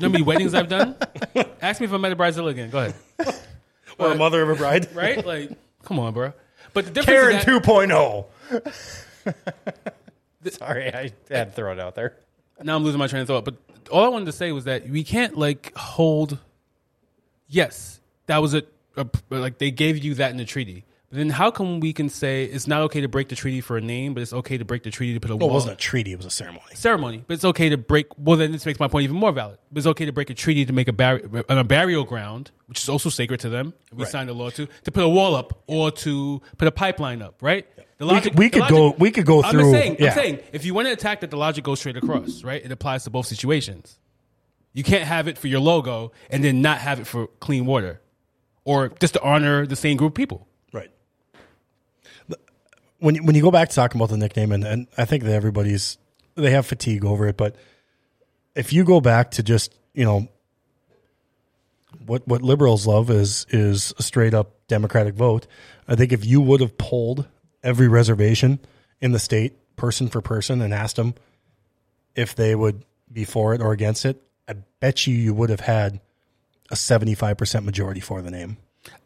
how 0.00 0.08
many 0.08 0.22
weddings 0.22 0.54
I've 0.54 0.68
done? 0.68 0.94
Ask 1.62 1.80
me 1.80 1.86
if 1.86 1.92
I 1.92 1.96
met 1.96 2.12
a 2.12 2.16
bridezilla 2.16 2.50
again. 2.50 2.70
Go 2.70 2.78
ahead. 2.78 2.94
Or 3.98 4.12
a 4.12 4.14
mother 4.14 4.40
of 4.42 4.48
a 4.50 4.54
bride? 4.54 4.94
Right? 4.94 5.26
Like, 5.26 5.50
come 5.82 5.98
on, 5.98 6.14
bro. 6.14 6.32
But 6.72 6.84
the 6.84 6.92
difference 6.92 7.18
Karen 7.18 7.36
is 7.38 7.44
that, 7.44 8.24
2.0. 9.24 10.52
Sorry, 10.52 10.94
I 10.94 11.10
had 11.28 11.46
to 11.46 11.50
throw 11.50 11.72
it 11.72 11.80
out 11.80 11.96
there. 11.96 12.16
Now 12.62 12.76
I'm 12.76 12.84
losing 12.84 12.98
my 12.98 13.06
train 13.06 13.22
of 13.22 13.28
thought. 13.28 13.44
But 13.44 13.56
all 13.90 14.04
I 14.04 14.08
wanted 14.08 14.26
to 14.26 14.32
say 14.32 14.52
was 14.52 14.64
that 14.64 14.88
we 14.88 15.04
can't 15.04 15.36
like 15.36 15.74
hold. 15.76 16.38
Yes, 17.48 18.00
that 18.26 18.38
was 18.38 18.54
a, 18.54 18.62
a 18.96 19.06
like 19.30 19.58
they 19.58 19.70
gave 19.70 19.98
you 19.98 20.14
that 20.14 20.30
in 20.30 20.36
the 20.36 20.44
treaty. 20.44 20.84
Then 21.10 21.30
how 21.30 21.50
come 21.50 21.80
we 21.80 21.94
can 21.94 22.10
say 22.10 22.44
it's 22.44 22.66
not 22.66 22.82
okay 22.82 23.00
to 23.00 23.08
break 23.08 23.28
the 23.30 23.34
treaty 23.34 23.62
for 23.62 23.78
a 23.78 23.80
name, 23.80 24.12
but 24.12 24.22
it's 24.22 24.34
okay 24.34 24.58
to 24.58 24.64
break 24.66 24.82
the 24.82 24.90
treaty 24.90 25.14
to 25.14 25.20
put 25.20 25.30
a 25.30 25.36
Well, 25.36 25.48
wall? 25.48 25.50
it 25.50 25.54
wasn't 25.54 25.72
a 25.72 25.76
treaty, 25.76 26.12
it 26.12 26.16
was 26.18 26.26
a 26.26 26.30
ceremony. 26.30 26.66
ceremony, 26.74 27.24
but 27.26 27.32
it's 27.32 27.46
okay 27.46 27.70
to 27.70 27.78
break. 27.78 28.08
Well, 28.18 28.36
then 28.36 28.52
this 28.52 28.66
makes 28.66 28.78
my 28.78 28.88
point 28.88 29.04
even 29.04 29.16
more 29.16 29.32
valid. 29.32 29.56
But 29.72 29.78
it's 29.78 29.86
okay 29.86 30.04
to 30.04 30.12
break 30.12 30.28
a 30.28 30.34
treaty 30.34 30.66
to 30.66 30.72
make 30.74 30.86
a, 30.86 30.92
bar- 30.92 31.22
a 31.48 31.64
burial 31.64 32.04
ground, 32.04 32.50
which 32.66 32.82
is 32.82 32.90
also 32.90 33.08
sacred 33.08 33.40
to 33.40 33.48
them. 33.48 33.72
We 33.90 34.02
Right. 34.04 34.12
signed 34.12 34.28
a 34.28 34.34
law 34.34 34.50
to 34.50 34.66
to 34.84 34.90
put 34.92 35.02
a 35.02 35.08
wall 35.08 35.34
up 35.34 35.62
or 35.66 35.90
to 35.92 36.42
put 36.58 36.68
a 36.68 36.72
pipeline 36.72 37.22
up. 37.22 37.36
Right? 37.40 37.66
The 37.96 38.06
We 38.06 38.20
could- 38.20 38.38
we 38.38 38.48
the 38.50 38.60
could 38.60 38.68
go- 38.68 38.94
we 38.98 39.10
could 39.10 39.24
go 39.24 39.40
through. 39.42 39.60
I'm 39.66 39.72
saying, 39.72 39.96
yeah. 39.98 40.08
I'm 40.08 40.14
saying 40.14 40.38
if 40.52 40.66
you 40.66 40.74
want 40.74 40.88
to 40.88 40.92
attack 40.92 41.20
that, 41.22 41.30
the 41.30 41.38
logic 41.38 41.64
goes 41.64 41.78
straight 41.80 41.96
across. 41.96 42.44
Right? 42.44 42.62
It 42.62 42.70
applies 42.70 43.04
to 43.04 43.10
both 43.10 43.26
situations. 43.26 43.98
You 44.74 44.84
can't 44.84 45.04
have 45.04 45.26
it 45.26 45.38
for 45.38 45.46
your 45.48 45.60
logo 45.60 46.12
and 46.28 46.44
then 46.44 46.60
not 46.60 46.78
have 46.78 47.00
it 47.00 47.06
for 47.06 47.28
clean 47.40 47.64
water, 47.64 48.02
or 48.66 48.90
just 49.00 49.14
to 49.14 49.22
honor 49.22 49.64
the 49.66 49.74
same 49.74 49.96
group 49.96 50.10
of 50.12 50.14
people. 50.14 50.46
When 52.98 53.14
you, 53.14 53.22
when 53.22 53.34
you 53.34 53.42
go 53.42 53.50
back 53.50 53.68
to 53.68 53.74
talking 53.74 54.00
about 54.00 54.10
the 54.10 54.16
nickname, 54.16 54.52
and, 54.52 54.64
and 54.64 54.86
I 54.96 55.04
think 55.04 55.24
that 55.24 55.32
everybody's 55.32 55.98
they 56.34 56.50
have 56.50 56.66
fatigue 56.66 57.04
over 57.04 57.26
it, 57.26 57.36
but 57.36 57.56
if 58.54 58.72
you 58.72 58.84
go 58.84 59.00
back 59.00 59.32
to 59.32 59.42
just 59.42 59.74
you 59.94 60.04
know 60.04 60.28
what 62.06 62.26
what 62.26 62.42
liberals 62.42 62.86
love 62.86 63.10
is 63.10 63.46
is 63.50 63.94
a 63.98 64.02
straight 64.02 64.34
up 64.34 64.54
Democratic 64.68 65.14
vote. 65.14 65.46
I 65.86 65.94
think 65.94 66.12
if 66.12 66.24
you 66.24 66.40
would 66.40 66.60
have 66.60 66.76
polled 66.76 67.26
every 67.62 67.88
reservation 67.88 68.58
in 69.00 69.12
the 69.12 69.18
state, 69.18 69.76
person 69.76 70.08
for 70.08 70.20
person, 70.20 70.60
and 70.60 70.74
asked 70.74 70.96
them 70.96 71.14
if 72.14 72.34
they 72.34 72.54
would 72.54 72.84
be 73.10 73.24
for 73.24 73.54
it 73.54 73.62
or 73.62 73.72
against 73.72 74.04
it, 74.04 74.22
I 74.46 74.54
bet 74.80 75.06
you 75.06 75.14
you 75.14 75.32
would 75.32 75.50
have 75.50 75.60
had 75.60 76.00
a 76.70 76.76
seventy 76.76 77.14
five 77.14 77.38
percent 77.38 77.64
majority 77.64 78.00
for 78.00 78.20
the 78.20 78.30
name 78.30 78.58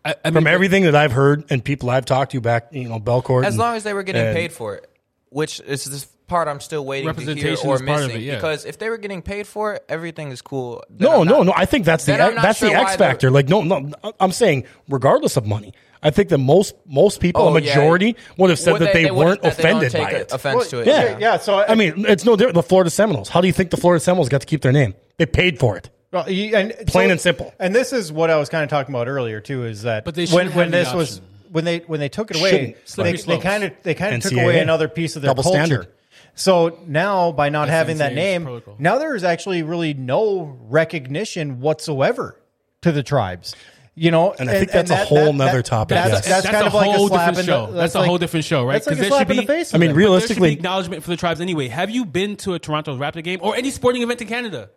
I, 0.05 0.15
I 0.25 0.31
from 0.31 0.47
everything 0.47 0.85
that 0.85 0.95
I've 0.97 1.13
heard 1.13 1.45
and 1.51 1.65
people 1.65 1.91
I've 1.91 2.05
talked 2.05 2.33
to 2.33 2.41
back, 2.41 2.69
you 2.73 2.89
know, 2.89 2.99
Belcourt. 3.01 3.45
As 3.45 3.55
and- 3.55 3.61
long 3.61 3.77
as 3.77 3.85
they 3.85 3.95
were 3.95 4.03
getting 4.03 4.23
and- 4.27 4.37
paid 4.37 4.53
for 4.53 4.75
it, 4.77 4.89
which 5.31 5.61
is 5.61 5.85
this 5.85 6.07
part 6.27 6.49
I'm 6.49 6.61
still 6.61 6.85
waiting 6.85 7.13
to 7.15 7.35
hear 7.35 7.51
or 7.51 7.53
is 7.53 7.61
part 7.63 7.81
of 7.81 7.85
missing. 7.87 8.11
it, 8.17 8.21
yeah. 8.23 8.35
Because 8.37 8.65
if 8.65 8.79
they 8.79 8.89
were 8.89 8.97
getting 8.99 9.21
paid 9.23 9.47
for 9.47 9.75
it, 9.75 9.85
everything 9.89 10.31
is 10.31 10.41
cool. 10.41 10.83
Then 10.89 11.09
No, 11.11 11.21
I'm 11.21 11.27
no, 11.29 11.37
not- 11.39 11.47
no. 11.47 11.53
I 11.55 11.67
think 11.67 11.85
that's 11.85 12.05
the 12.07 12.13
then 12.13 12.21
I'm 12.23 12.35
not 12.37 12.43
that's 12.43 12.59
sure 12.59 12.71
the 12.71 12.77
X 12.77 12.97
factor. 12.97 13.31
Like, 13.31 13.49
no, 13.49 13.63
no. 13.63 13.91
I'm 14.19 14.33
saying, 14.33 14.65
regardless 14.89 15.37
of 15.37 15.47
money, 15.47 15.75
I 16.03 16.11
think 16.11 16.31
that 16.31 16.39
most 16.39 16.75
most 16.87 17.21
people, 17.21 17.43
Oh, 17.43 17.55
a 17.57 17.61
yeah. 17.61 17.77
majority, 17.77 18.17
would 18.39 18.51
have 18.51 18.59
said 18.59 18.73
Would 18.73 18.83
that 18.83 18.93
they, 18.95 19.03
wouldn't- 19.11 19.17
weren't 19.17 19.43
that 19.43 19.57
they 19.57 19.63
don't 19.63 19.85
offended 19.85 19.93
take 19.93 20.03
by 20.05 20.11
it. 20.13 20.33
Offense 20.33 20.69
to 20.71 20.81
it. 20.81 20.87
yeah. 20.87 21.03
Yeah, 21.05 21.19
yeah. 21.19 21.37
So 21.39 21.57
I, 21.59 21.73
I 21.73 21.75
mean, 21.77 22.07
it's 22.09 22.25
no 22.25 22.35
different. 22.35 22.55
The 22.55 22.63
Florida 22.63 22.91
Seminoles. 22.91 23.29
How 23.29 23.41
do 23.41 23.47
you 23.47 23.53
think 23.53 23.71
the 23.71 23.77
Florida 23.77 24.03
Seminoles 24.03 24.29
got 24.29 24.41
to 24.41 24.47
keep 24.47 24.63
their 24.63 24.73
name? 24.73 24.95
They 25.19 25.27
paid 25.27 25.59
for 25.61 25.77
it. 25.77 25.91
Well, 26.13 26.31
you- 26.31 26.55
and 26.57 26.75
Plain 26.87 27.11
and 27.11 27.21
simple. 27.21 27.53
And 27.59 27.75
this 27.75 27.93
is 27.93 28.13
what 28.13 28.31
I 28.31 28.37
was 28.37 28.49
kind 28.49 28.63
of 28.63 28.71
talking 28.71 28.95
about 28.95 29.09
earlier 29.09 29.41
too. 29.41 29.65
Is 29.65 29.83
that 29.83 30.05
But 30.05 30.15
they 30.15 30.27
when 30.27 30.49
when 30.53 30.71
have 30.71 30.71
the 30.73 30.77
this 30.79 30.95
was 30.95 31.21
when 31.51 31.65
they 31.65 31.79
when 31.81 32.01
they 32.01 32.09
took 32.09 32.31
it 32.31 32.39
away, 32.39 32.77
they, 32.97 33.13
they 33.17 33.39
kind 33.39 33.65
of 33.65 33.73
they 33.83 33.95
kind 33.95 34.15
of 34.17 34.23
took 34.23 34.33
away 34.33 34.61
another 34.61 34.89
piece 34.89 35.17
of 35.17 35.23
their 35.23 35.31
Double 35.31 35.43
culture. 35.43 35.59
standard. 35.65 35.89
So 36.35 36.79
now, 36.87 37.31
by 37.33 37.51
not 37.51 37.69
having 37.69 37.99
that 37.99 38.15
name, 38.15 38.45
protocol. 38.45 38.77
now 38.79 38.97
there 38.99 39.15
is 39.15 39.23
actually 39.25 39.63
really 39.63 39.93
no 39.93 40.57
recognition 40.69 41.61
whatsoever 41.61 42.39
to 42.83 42.93
the 42.93 43.03
tribes. 43.03 43.55
You 43.95 44.11
know, 44.11 44.33
And 44.33 44.49
I 44.49 44.55
think 44.59 44.71
that's 44.71 44.91
a 44.91 44.97
whole 44.97 45.35
nother 45.35 45.61
topic, 45.61 45.95
That's, 45.97 46.11
yes. 46.11 46.27
that's, 46.27 46.43
that's 46.45 46.47
kind 46.47 46.65
a 46.65 46.67
of 46.69 46.73
like 46.75 46.97
a 46.97 47.07
slap 47.09 47.11
different 47.35 47.39
in 47.41 47.45
the- 47.47 47.67
show. 47.67 47.73
That's 47.73 47.95
a 47.95 48.03
whole 48.03 48.17
different 48.17 48.47
show, 48.47 48.65
right? 48.65 48.83
Because 48.83 48.87
like 48.87 48.97
'Cause 48.97 48.99
a 48.99 49.01
there 49.03 49.11
slap 49.11 49.29
should 49.29 49.37
in 49.37 49.37
the 49.45 49.47
face. 49.53 49.75
I 49.75 49.77
mean, 49.79 49.91
of 49.91 49.95
them. 49.95 49.99
real- 49.99 50.09
But 50.09 50.13
there 50.13 50.21
should 50.21 50.29
Realistically- 50.39 50.49
be 50.49 50.55
acknowledgement 50.55 51.03
for 51.03 51.11
the 51.11 51.17
tribes 51.19 51.43
anyway. 51.43 51.69
Have 51.69 51.91
you 51.91 52.07
been 52.07 52.37
to 52.37 52.55
a 52.55 52.59
Toronto 52.59 52.97
Raptor 52.97 53.23
game 53.23 53.41
or 53.43 53.55
any 53.55 53.71
sporting 53.71 54.03
event 54.03 54.23
in 54.23 54.29
Canada? 54.29 54.71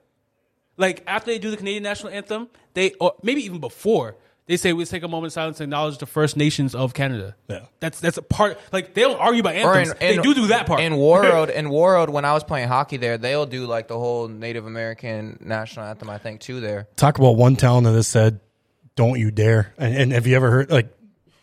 Like 0.77 1.03
after 1.07 1.31
they 1.31 1.39
do 1.39 1.52
the 1.52 1.57
Canadian 1.57 1.84
national 1.84 2.11
anthem, 2.14 2.49
they 2.73 2.91
or 2.99 3.14
maybe 3.23 3.45
even 3.45 3.60
before 3.60 4.15
they 4.47 4.57
say 4.57 4.73
we 4.73 4.85
take 4.85 5.02
a 5.02 5.07
moment 5.07 5.27
of 5.31 5.34
silence 5.34 5.57
to 5.57 5.64
acknowledge 5.64 5.97
the 5.97 6.06
First 6.06 6.38
Nations 6.38 6.76
of 6.76 6.93
Canada. 6.93 7.35
Yeah. 7.47 7.61
that's 7.80 7.99
that's 7.99 8.18
a 8.18 8.22
part. 8.22 8.60
Like 8.72 8.93
they 8.93 9.02
don't 9.02 9.19
argue 9.19 9.39
about 9.39 9.56
Or 9.56 9.73
anthems. 9.76 9.97
they 9.99 10.18
do 10.18 10.34
do 10.35 10.47
that 10.47 10.68
part. 10.68 10.81
In 10.81 10.93
Warroad, 10.97 11.49
in 11.49 11.68
Warroad, 11.68 12.10
when 12.10 12.26
I 12.26 12.34
was 12.34 12.43
playing 12.43 12.68
hockey 12.68 12.97
there, 12.97 13.18
they'll 13.18 13.45
do 13.47 13.65
like 13.65 13.88
the 13.88 13.97
whole 13.97 14.27
Native 14.27 14.65
American 14.68 15.38
national 15.41 15.85
anthem. 15.88 16.10
I 16.10 16.18
think 16.19 16.41
too 16.41 16.60
there. 16.60 16.88
Talk 16.95 17.18
about 17.18 17.38
one 17.38 17.56
town 17.56 17.84
that 17.85 17.93
has 17.93 18.07
said, 18.07 18.39
"Don't 18.95 19.18
you 19.19 19.31
dare!" 19.31 19.73
And, 19.77 19.95
and 19.95 20.11
have 20.11 20.27
you 20.27 20.35
ever 20.35 20.52
heard 20.52 20.69
like? 20.72 20.89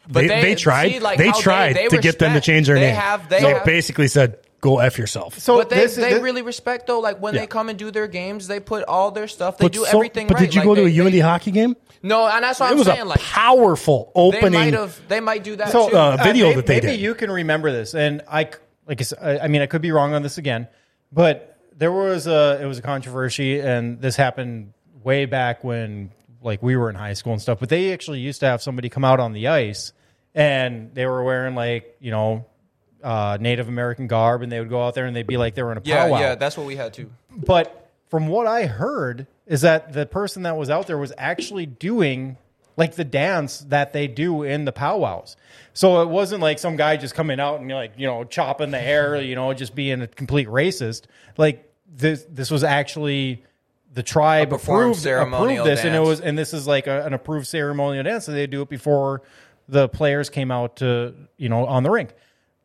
But 0.07 0.23
they, 0.23 0.29
they- 0.29 0.43
they, 0.43 0.55
tried. 0.57 0.91
see, 0.93 0.99
like, 1.01 1.17
they 1.17 1.29
how 1.29 1.33
they- 1.35 1.41
tried 1.43 1.77
they 1.77 1.89
to 1.89 1.99
get 1.99 2.19
them 2.19 2.35
to 2.35 2.41
change 2.41 2.67
their 2.67 2.75
they 2.77 2.89
name. 2.89 2.97
have- 2.97 3.29
they 3.29 3.41
so 3.41 3.49
have- 3.55 3.65
basically 3.65 4.09
said, 4.09 4.39
"Go 4.63 4.79
f 4.79 4.97
yourself." 4.97 5.39
So 5.39 5.59
but 5.59 5.69
they, 5.69 5.77
this 5.77 5.97
they 5.97 6.15
this- 6.15 6.23
really 6.23 6.41
respect 6.41 6.87
though. 6.87 7.01
Like 7.01 7.21
when 7.21 7.35
Yeah. 7.35 7.41
they 7.43 7.47
come 7.47 7.69
and 7.69 7.79
do 7.79 7.91
their 7.91 8.07
games, 8.09 8.47
they 8.49 8.59
put 8.61 8.85
all 8.85 9.11
their 9.11 9.29
stuff. 9.29 9.59
They 9.59 9.67
but 9.67 9.73
do 9.73 9.85
so- 9.85 9.95
everything 9.99 10.27
But 10.29 10.39
right. 10.39 10.47
did 10.47 10.55
you 10.55 10.61
Like, 10.63 10.67
go 10.69 10.75
to 10.77 10.85
they- 10.85 10.99
a 10.99 11.05
UND 11.05 11.13
they- 11.13 11.19
hockey 11.21 11.51
game? 11.51 11.77
No, 12.03 12.27
and 12.27 12.43
that's 12.43 12.59
what 12.59 12.71
it 12.71 12.73
I'm 12.73 12.79
was 12.79 12.87
saying. 12.87 13.01
a 13.03 13.05
Like 13.05 13.21
powerful 13.21 14.11
they 14.15 14.21
opening. 14.39 14.53
might 14.55 14.73
have, 14.75 14.99
they 15.09 15.21
might 15.21 15.45
do 15.45 15.55
that 15.57 15.71
so 15.71 15.91
too. 15.91 15.97
uh, 15.97 16.17
video 16.17 16.47
maybe, 16.47 16.57
that 16.57 16.67
they 16.67 16.75
maybe 16.77 16.87
did. 16.89 17.01
you 17.01 17.15
can 17.15 17.31
remember 17.31 17.71
this, 17.71 17.95
and 17.95 18.23
I 18.27 18.49
like 18.89 19.01
I, 19.01 19.03
s- 19.03 19.13
I 19.21 19.39
I 19.41 19.49
mean 19.49 19.61
I 19.63 19.67
could 19.67 19.83
be 19.83 19.93
wrong 19.93 20.15
on 20.15 20.23
this 20.23 20.39
again, 20.39 20.67
but 21.13 21.57
there 21.77 21.93
was 21.93 22.27
a 22.27 22.59
it 22.63 22.67
was 22.67 22.79
a 22.79 22.83
controversy, 22.83 23.61
and 23.61 24.01
this 24.01 24.17
happened 24.17 24.73
way 25.05 25.27
back 25.27 25.63
when 25.63 26.11
like 26.43 26.61
we 26.63 26.77
were 26.77 26.91
in 26.91 26.97
high 26.97 27.13
school 27.13 27.33
and 27.33 27.41
stuff. 27.43 27.59
But 27.61 27.69
they 27.69 27.93
actually 27.93 28.19
used 28.21 28.41
to 28.41 28.47
have 28.47 28.63
somebody 28.63 28.89
come 28.89 29.05
out 29.05 29.21
on 29.21 29.33
the 29.33 29.47
ice, 29.49 29.93
and 30.35 30.91
they 30.95 31.07
were 31.07 31.23
wearing 31.23 31.55
like 31.55 31.97
you 32.01 32.11
know 32.11 32.47
uh, 33.03 33.39
Native 33.41 33.69
American 33.69 34.07
garb, 34.07 34.43
and 34.43 34.51
they 34.51 34.61
would 34.61 34.69
go 34.71 34.83
out 34.83 34.95
there 34.95 35.07
and 35.07 35.15
they'd 35.15 35.27
be 35.27 35.37
like 35.37 35.55
they 35.55 35.63
were 35.63 35.73
in 35.73 35.79
a 35.79 35.83
yeah, 35.85 36.07
powwow. 36.07 36.21
yeah, 36.21 36.35
that's 36.35 36.57
what 36.57 36.67
we 36.67 36.77
had 36.77 36.93
too. 36.93 37.11
But 37.31 37.91
from 38.09 38.29
what 38.29 38.47
I 38.47 38.67
heard 38.67 39.27
is 39.47 39.63
that 39.63 39.93
the 39.93 40.07
person 40.07 40.43
that 40.43 40.57
was 40.57 40.71
out 40.71 40.87
there 40.87 40.99
was 40.99 41.13
actually 41.17 41.67
doing 41.67 42.37
like 42.77 42.95
the 42.95 43.05
dance 43.05 43.61
that 43.69 43.93
they 43.93 44.09
do 44.09 44.43
in 44.43 44.65
the 44.65 44.73
powwows. 44.73 45.37
So 45.75 46.03
it 46.03 46.09
wasn't 46.09 46.43
like 46.43 46.59
some 46.59 46.77
guy 46.77 46.97
just 46.97 47.15
coming 47.15 47.41
out 47.41 47.61
and 47.61 47.71
like, 47.71 47.93
you 47.97 48.07
know, 48.07 48.25
chopping 48.25 48.71
the 48.71 48.79
hair, 48.79 49.21
you 49.21 49.35
know, 49.35 49.53
just 49.55 49.75
being 49.75 50.03
a 50.03 50.07
complete 50.07 50.49
racist. 50.49 51.05
Like 51.37 51.71
this 51.87 52.25
this 52.29 52.51
was 52.51 52.65
actually 52.65 53.45
the 53.93 54.03
tribe 54.03 54.53
approved, 54.53 55.05
approved 55.07 55.65
this 55.65 55.85
and 55.85 55.95
it 55.95 56.01
was 56.01 56.21
and 56.21 56.39
this 56.39 56.55
is 56.55 56.67
like 56.67 56.87
a, 56.87 57.05
an 57.05 57.13
approved 57.13 57.47
ceremonial 57.47 58.05
dance 58.05 58.27
and 58.29 58.37
they 58.37 58.47
do 58.47 58.63
it 58.63 58.69
before 58.69 59.23
the 59.69 59.89
players 59.89 60.31
came 60.31 60.51
out 60.51 60.77
to, 60.77 61.15
you 61.37 61.49
know, 61.49 61.67
on 61.67 61.83
the 61.83 61.91
rink. 61.91 62.15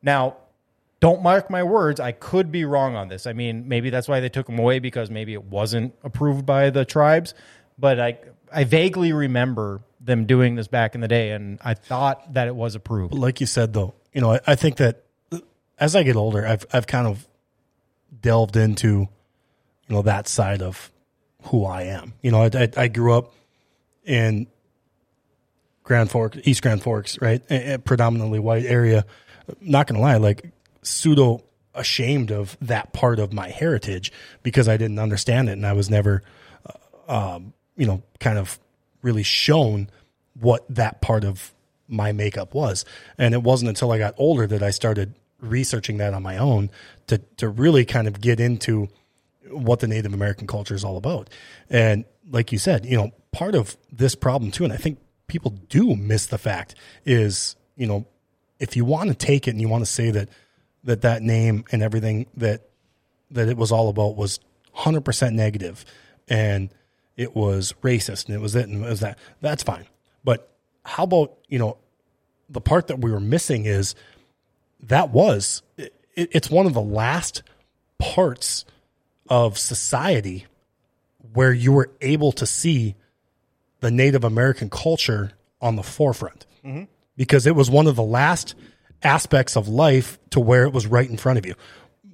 Now, 0.01 0.37
don't 0.99 1.21
mark 1.21 1.49
my 1.49 1.63
words. 1.63 1.99
I 1.99 2.11
could 2.11 2.51
be 2.51 2.65
wrong 2.65 2.95
on 2.95 3.07
this. 3.07 3.27
I 3.27 3.33
mean, 3.33 3.67
maybe 3.67 3.89
that's 3.89 4.07
why 4.07 4.19
they 4.19 4.29
took 4.29 4.47
them 4.47 4.57
away 4.57 4.79
because 4.79 5.11
maybe 5.11 5.33
it 5.33 5.43
wasn't 5.43 5.93
approved 6.03 6.45
by 6.45 6.69
the 6.69 6.85
tribes. 6.85 7.33
But 7.77 7.99
I, 7.99 8.17
I 8.51 8.63
vaguely 8.63 9.13
remember 9.13 9.81
them 9.99 10.25
doing 10.25 10.55
this 10.55 10.67
back 10.67 10.95
in 10.95 11.01
the 11.01 11.07
day, 11.07 11.31
and 11.31 11.59
I 11.63 11.73
thought 11.73 12.33
that 12.33 12.47
it 12.47 12.55
was 12.55 12.75
approved. 12.75 13.13
like 13.13 13.39
you 13.41 13.45
said 13.45 13.73
though, 13.73 13.93
you 14.13 14.21
know, 14.21 14.33
I, 14.33 14.39
I 14.47 14.55
think 14.55 14.77
that 14.77 15.03
as 15.77 15.95
I 15.95 16.03
get 16.03 16.15
older, 16.15 16.47
I've 16.47 16.65
I've 16.73 16.87
kind 16.87 17.07
of 17.07 17.27
delved 18.21 18.55
into, 18.55 18.87
you 18.87 19.09
know, 19.89 20.01
that 20.01 20.27
side 20.27 20.61
of 20.61 20.91
who 21.43 21.65
I 21.65 21.83
am. 21.83 22.13
You 22.21 22.31
know, 22.31 22.41
I, 22.41 22.49
I, 22.53 22.69
I 22.75 22.87
grew 22.87 23.13
up 23.13 23.33
in 24.03 24.47
Grand 25.83 26.09
Forks, 26.09 26.39
East 26.43 26.61
Grand 26.61 26.81
Forks, 26.81 27.21
right, 27.21 27.41
a, 27.49 27.73
a 27.73 27.79
predominantly 27.79 28.39
white 28.39 28.65
area. 28.65 29.05
Not 29.61 29.87
gonna 29.87 30.01
lie, 30.01 30.17
like 30.17 30.51
pseudo 30.81 31.43
ashamed 31.73 32.31
of 32.31 32.57
that 32.61 32.93
part 32.93 33.19
of 33.19 33.33
my 33.33 33.49
heritage 33.49 34.11
because 34.43 34.67
I 34.67 34.77
didn't 34.77 34.99
understand 34.99 35.49
it 35.49 35.53
and 35.53 35.65
I 35.65 35.73
was 35.73 35.89
never, 35.89 36.23
uh, 37.07 37.35
um, 37.35 37.53
you 37.75 37.85
know, 37.85 38.01
kind 38.19 38.37
of 38.37 38.59
really 39.01 39.23
shown 39.23 39.89
what 40.39 40.65
that 40.69 41.01
part 41.01 41.23
of 41.23 41.53
my 41.87 42.11
makeup 42.11 42.53
was. 42.53 42.83
And 43.17 43.33
it 43.33 43.43
wasn't 43.43 43.69
until 43.69 43.91
I 43.91 43.97
got 43.97 44.15
older 44.17 44.47
that 44.47 44.63
I 44.63 44.71
started 44.71 45.13
researching 45.39 45.97
that 45.97 46.13
on 46.13 46.23
my 46.23 46.37
own 46.37 46.69
to 47.07 47.19
to 47.37 47.47
really 47.47 47.85
kind 47.85 48.07
of 48.07 48.19
get 48.19 48.39
into 48.39 48.87
what 49.49 49.79
the 49.79 49.87
Native 49.87 50.13
American 50.13 50.47
culture 50.47 50.75
is 50.75 50.83
all 50.83 50.97
about. 50.97 51.29
And 51.69 52.05
like 52.29 52.51
you 52.51 52.57
said, 52.57 52.85
you 52.85 52.97
know, 52.97 53.11
part 53.31 53.55
of 53.55 53.77
this 53.91 54.15
problem 54.15 54.51
too, 54.51 54.63
and 54.63 54.73
I 54.73 54.77
think 54.77 54.99
people 55.27 55.51
do 55.51 55.95
miss 55.95 56.25
the 56.25 56.37
fact 56.37 56.75
is, 57.05 57.55
you 57.75 57.87
know, 57.87 58.07
if 58.59 58.75
you 58.75 58.85
want 58.85 59.09
to 59.09 59.15
take 59.15 59.47
it 59.47 59.51
and 59.51 59.61
you 59.61 59.69
want 59.69 59.85
to 59.85 59.91
say 59.91 60.11
that 60.11 60.29
that 60.83 61.01
that 61.01 61.21
name 61.21 61.65
and 61.71 61.81
everything 61.83 62.27
that 62.35 62.67
that 63.31 63.49
it 63.49 63.57
was 63.57 63.71
all 63.71 63.89
about 63.89 64.15
was 64.15 64.39
100% 64.75 65.33
negative 65.33 65.83
and 66.29 66.69
it 67.17 67.35
was 67.35 67.73
racist 67.81 68.27
and 68.27 68.35
it 68.35 68.39
was 68.39 68.55
it 68.55 68.67
and 68.67 68.83
it 68.85 68.89
was 68.89 69.01
that 69.01 69.17
that's 69.41 69.63
fine. 69.63 69.85
But 70.23 70.51
how 70.83 71.03
about 71.03 71.37
you 71.47 71.59
know 71.59 71.77
the 72.49 72.61
part 72.61 72.87
that 72.87 72.99
we 72.99 73.11
were 73.11 73.19
missing 73.19 73.65
is 73.65 73.95
that 74.81 75.09
was 75.09 75.61
it, 75.77 75.93
it's 76.15 76.49
one 76.49 76.65
of 76.65 76.73
the 76.73 76.81
last 76.81 77.43
parts 77.97 78.65
of 79.29 79.57
society 79.57 80.45
where 81.33 81.51
you 81.51 81.71
were 81.71 81.91
able 82.01 82.31
to 82.31 82.45
see 82.45 82.95
the 83.81 83.91
Native 83.91 84.23
American 84.23 84.69
culture 84.69 85.33
on 85.61 85.75
the 85.75 85.83
forefront 85.83 86.45
mm-hmm. 86.63 86.83
Because 87.17 87.45
it 87.47 87.55
was 87.55 87.69
one 87.69 87.87
of 87.87 87.95
the 87.97 88.03
last 88.03 88.55
aspects 89.03 89.57
of 89.57 89.67
life 89.67 90.17
to 90.29 90.39
where 90.39 90.63
it 90.63 90.71
was 90.73 90.87
right 90.87 91.09
in 91.09 91.17
front 91.17 91.37
of 91.37 91.45
you. 91.45 91.55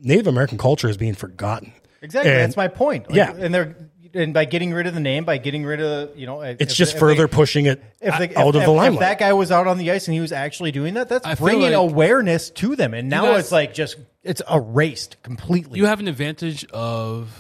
Native 0.02 0.28
American 0.28 0.58
culture 0.58 0.90
is 0.90 0.98
being 0.98 1.14
forgotten. 1.14 1.72
Exactly. 2.02 2.32
And 2.32 2.42
That's 2.42 2.58
my 2.58 2.68
point. 2.68 3.08
Like, 3.08 3.16
yeah. 3.16 3.32
and 3.34 3.54
they're 3.54 3.76
and 4.16 4.32
by 4.32 4.46
getting 4.46 4.72
rid 4.74 4.86
of 4.86 4.94
the 4.94 5.00
name, 5.00 5.24
by 5.26 5.38
getting 5.40 5.66
rid 5.66 5.82
of 5.82 6.16
you 6.18 6.28
know, 6.28 6.42
It's 6.42 6.76
just 6.76 6.98
further 7.00 7.28
pushing 7.28 7.66
it 7.66 7.82
if, 8.00 8.16
they, 8.20 8.26
out 8.26 8.30
if, 8.30 8.38
of 8.38 8.48
if- 8.48 8.54
the 8.54 8.60
if 8.62 8.68
limelight. 8.68 9.00
that 9.00 9.18
guy 9.20 9.34
was 9.34 9.52
out 9.52 9.66
on 9.66 9.78
the 9.80 9.90
ice 9.92 10.08
and 10.08 10.14
he 10.14 10.20
was 10.22 10.32
actually 10.32 10.72
doing 10.72 10.94
that, 10.96 11.10
that's 11.10 11.26
I 11.26 11.36
bringing 11.36 11.72
like- 11.72 11.74
awareness 11.74 12.50
to 12.52 12.76
them. 12.76 12.94
And 12.94 13.10
now 13.10 13.24
guys- 13.26 13.46
it's 13.46 13.52
like 13.52 13.74
just 13.74 13.98
it's 14.24 14.42
erased 14.52 15.22
completely. 15.24 15.80
You 15.80 15.86
have 15.88 16.00
an 16.00 16.08
advantage 16.08 16.64
of, 16.66 17.32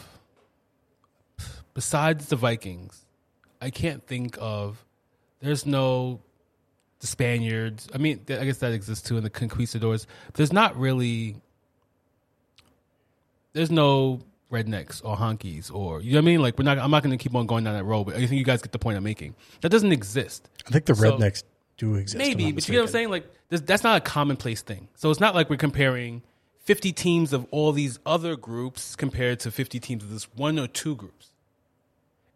besides 1.73 2.27
the 2.27 2.35
Vikings, 2.35 3.06
I 3.61 3.69
can't 3.69 4.06
think 4.06 4.38
of. 4.40 4.84
There's 5.41 5.65
no 5.65 6.22
the 7.04 7.08
Spaniards. 7.08 7.88
I 7.94 7.98
mean, 7.98 8.22
I 8.30 8.46
guess 8.46 8.58
that 8.60 8.72
exists 8.72 9.08
too 9.08 9.18
in 9.18 9.24
the 9.24 9.30
conquistadors. 9.30 10.08
There's 10.36 10.54
not 10.54 10.76
really. 10.78 11.36
There's 13.52 13.70
no 13.70 14.22
rednecks 14.52 15.02
or 15.04 15.16
honkies 15.18 15.74
or 15.74 16.00
you 16.02 16.12
know 16.14 16.18
what 16.18 16.22
I 16.22 16.26
mean. 16.26 16.42
Like 16.42 16.58
we're 16.58 16.64
not. 16.64 16.80
I'm 16.80 16.90
not 16.92 17.04
going 17.04 17.16
to 17.18 17.22
keep 17.22 17.36
on 17.36 17.46
going 17.46 17.64
down 17.66 17.74
that 17.76 17.84
road, 17.84 18.06
but 18.06 18.16
I 18.16 18.20
think 18.20 18.32
you 18.32 18.44
guys 18.44 18.62
get 18.62 18.72
the 18.72 18.80
point 18.80 18.98
I'm 18.98 19.04
making. 19.04 19.36
That 19.62 19.70
doesn't 19.70 19.92
exist. 19.92 20.50
I 20.68 20.72
think 20.72 20.86
the 20.86 20.96
So- 20.96 21.18
rednecks 21.18 21.44
do 21.78 21.96
exist. 21.96 22.18
Maybe, 22.18 22.52
but 22.52 22.68
you 22.68 22.76
know 22.76 22.82
what 22.82 22.88
I'm 22.88 22.92
saying? 22.92 23.10
Like, 23.10 23.28
this, 23.50 23.62
that's 23.62 23.84
not 23.84 23.98
a 23.98 24.02
commonplace 24.02 24.62
thing. 24.62 24.88
So 24.96 25.12
it's 25.12 25.20
not 25.20 25.36
like 25.36 25.50
we're 25.50 25.58
comparing 25.58 26.22
50 26.64 26.94
teams 26.94 27.34
of 27.34 27.46
all 27.52 27.72
these 27.74 28.00
other 28.06 28.36
groups 28.36 28.96
compared 28.96 29.40
to 29.42 29.52
50 29.52 29.80
teams 29.80 30.04
of 30.04 30.10
this 30.10 30.24
one 30.36 30.58
or 30.58 30.68
two 30.68 30.96
groups. 30.96 31.30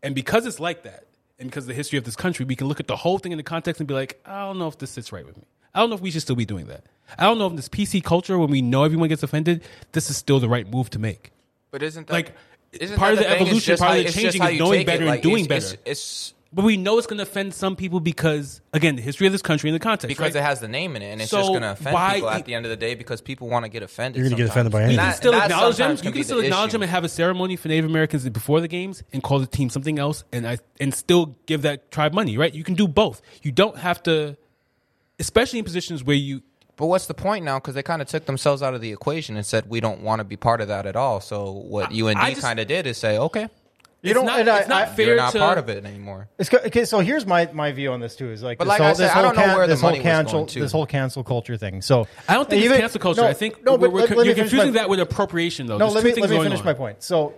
And 0.03 0.13
because 0.13 0.45
it's 0.45 0.59
like 0.59 0.83
that, 0.83 1.05
and 1.39 1.49
because 1.49 1.63
of 1.65 1.67
the 1.67 1.73
history 1.73 1.97
of 1.97 2.03
this 2.05 2.15
country, 2.15 2.45
we 2.45 2.55
can 2.55 2.67
look 2.67 2.79
at 2.79 2.87
the 2.87 2.95
whole 2.95 3.19
thing 3.19 3.31
in 3.31 3.37
the 3.37 3.43
context 3.43 3.79
and 3.79 3.87
be 3.87 3.93
like, 3.93 4.19
I 4.25 4.41
don't 4.45 4.57
know 4.59 4.67
if 4.67 4.77
this 4.77 4.91
sits 4.91 5.11
right 5.11 5.25
with 5.25 5.37
me. 5.37 5.43
I 5.75 5.79
don't 5.79 5.89
know 5.89 5.95
if 5.95 6.01
we 6.01 6.09
should 6.11 6.21
still 6.23 6.35
be 6.35 6.45
doing 6.45 6.67
that. 6.67 6.85
I 7.17 7.23
don't 7.25 7.37
know 7.37 7.47
if 7.47 7.55
this 7.55 7.69
PC 7.69 8.03
culture, 8.03 8.37
when 8.37 8.49
we 8.49 8.61
know 8.61 8.83
everyone 8.83 9.09
gets 9.09 9.23
offended, 9.23 9.63
this 9.91 10.09
is 10.09 10.17
still 10.17 10.39
the 10.39 10.49
right 10.49 10.67
move 10.69 10.89
to 10.91 10.99
make. 10.99 11.31
But 11.71 11.83
isn't 11.83 12.07
that, 12.07 12.13
Like, 12.13 12.35
isn't 12.71 12.97
part 12.97 13.15
that 13.17 13.23
of 13.25 13.27
the? 13.29 13.33
It's 13.33 13.41
evolution, 13.41 13.77
part 13.77 13.99
of 13.99 14.05
the 14.05 14.11
changing 14.11 14.43
is 14.43 14.59
knowing 14.59 14.71
take 14.79 14.81
it. 14.81 14.85
better 14.87 15.01
and 15.03 15.09
Like, 15.11 15.21
doing 15.21 15.45
it's- 15.45 15.57
it's- 15.57 15.71
better. 15.75 15.81
It's 15.91 16.33
But 16.53 16.63
we 16.63 16.77
know 16.77 16.97
it's 16.97 17.07
going 17.07 17.17
to 17.17 17.23
offend 17.23 17.53
some 17.53 17.75
people 17.75 17.99
because, 17.99 18.61
again, 18.73 18.95
the 18.95 19.01
history 19.01 19.27
of 19.27 19.33
this 19.33 19.41
country 19.41 19.69
and 19.69 19.75
the 19.75 19.79
context. 19.79 20.07
because 20.07 20.33
right? 20.33 20.41
it 20.41 20.43
has 20.43 20.59
the 20.61 20.67
name 20.67 20.95
in 20.95 21.01
it, 21.01 21.11
and 21.11 21.21
it's 21.21 21.29
So 21.29 21.39
just 21.39 21.49
going 21.49 21.61
to 21.61 21.71
offend 21.71 21.93
why- 21.93 22.13
people 22.15 22.29
at 22.29 22.45
the 22.45 22.55
end 22.55 22.65
of 22.65 22.69
the 22.69 22.77
day 22.77 22.95
because 22.95 23.19
people 23.21 23.49
want 23.49 23.65
to 23.65 23.69
get 23.69 23.83
offended. 23.83 24.19
You're 24.21 24.29
gonna 24.29 24.41
get 24.41 24.49
offended 24.49 24.71
by 24.71 24.83
anything. 24.83 24.95
You 24.99 25.11
can 25.11 25.13
still 25.15 25.33
acknowledge 25.35 25.75
them. 25.77 25.87
sometimes 25.97 26.05
You 26.05 26.11
can 26.11 26.23
still 26.23 26.37
the 26.37 26.43
acknowledge 26.45 26.71
them 26.71 26.81
and 26.83 26.91
have 26.91 27.03
a 27.03 27.09
ceremony 27.09 27.57
for 27.57 27.67
Native 27.67 27.85
Americans 27.89 28.27
before 28.29 28.61
the 28.61 28.67
games 28.69 29.03
and 29.11 29.21
call 29.21 29.39
the 29.39 29.45
team 29.47 29.69
something 29.69 29.99
else, 29.99 30.23
and 30.31 30.47
I 30.47 30.57
and 30.79 30.93
still 30.93 31.35
give 31.47 31.63
that 31.63 31.91
tribe 31.91 32.13
money. 32.13 32.37
Right? 32.37 32.53
You 32.53 32.63
can 32.63 32.75
do 32.75 32.87
both. 32.87 33.21
You 33.43 33.51
don't 33.51 33.77
have 33.77 34.01
to, 34.03 34.37
especially 35.19 35.59
in 35.59 35.65
positions 35.65 36.03
where 36.03 36.15
you. 36.15 36.43
But 36.77 36.85
what's 36.85 37.07
the 37.07 37.15
point 37.15 37.43
now? 37.43 37.57
Because 37.57 37.73
they 37.73 37.81
kind 37.81 38.03
of 38.03 38.07
took 38.07 38.25
themselves 38.27 38.61
out 38.61 38.75
of 38.75 38.81
the 38.81 38.91
equation 38.91 39.35
and 39.35 39.43
said 39.43 39.67
we 39.67 39.79
don't 39.79 40.01
want 40.01 40.19
to 40.19 40.23
be 40.23 40.37
part 40.37 40.61
of 40.61 40.67
that 40.67 40.85
at 40.85 40.95
all. 40.95 41.21
So 41.21 41.51
what 41.51 41.91
I 41.91 41.95
UND 41.95 42.19
just- 42.29 42.41
kind 42.41 42.59
of 42.59 42.67
did 42.67 42.85
is 42.85 42.99
say, 42.99 43.17
okay, 43.17 43.49
You 44.03 44.11
it's 44.11 44.13
don't- 44.17 44.25
not, 44.27 44.39
and 44.39 44.49
I- 44.49 44.59
it's 44.59 44.67
not 44.69 44.87
I- 44.89 44.91
fair 44.93 45.05
you're 45.07 45.15
not 45.15 45.31
to 45.33 45.39
part 45.39 45.57
of 45.57 45.69
it 45.69 45.83
anymore. 45.83 46.29
It's 46.37 46.49
co- 46.49 46.59
okay. 46.59 46.85
So 46.85 46.99
here's 46.99 47.25
my, 47.25 47.49
my 47.51 47.71
view 47.71 47.91
on 47.91 47.99
this 47.99 48.15
too. 48.15 48.29
Is 48.31 48.43
like, 48.43 48.59
But 48.59 48.65
this 48.65 48.69
like 48.69 48.77
whole, 48.81 48.87
I 48.89 48.93
said, 48.93 49.03
this 49.05 49.11
I 49.11 49.13
whole 49.15 49.23
don't 49.23 49.35
know 49.35 49.41
can- 49.43 49.55
where 49.57 49.67
the 49.67 49.73
this 49.73 49.81
whole 49.81 49.89
money 49.89 49.99
was 49.99 50.03
cancel 50.03 50.33
going 50.39 50.47
to. 50.47 50.59
this 50.61 50.71
whole 50.71 50.85
cancel 50.85 51.23
culture 51.23 51.57
thing. 51.57 51.81
So 51.81 52.07
I 52.29 52.35
don't 52.35 52.47
think 52.49 52.61
Even- 52.63 52.73
it's 52.73 52.81
cancel 52.81 52.99
culture. 52.99 53.21
no, 53.21 53.27
I 53.27 53.33
think 53.33 53.65
no, 53.65 53.77
but 53.77 53.91
we're, 53.91 54.01
we're, 54.01 54.01
let 54.01 54.09
you're 54.09 54.35
finish 54.35 54.37
confusing 54.37 54.73
my- 54.73 54.79
that 54.81 54.89
with 54.89 54.99
appropriation, 54.99 55.65
though. 55.65 55.77
No, 55.79 55.85
There's 55.91 56.03
let 56.05 56.15
me 56.15 56.21
let 56.21 56.29
me 56.29 56.37
finish 56.43 56.59
on. 56.59 56.65
my 56.65 56.73
point. 56.73 57.01
So, 57.01 57.33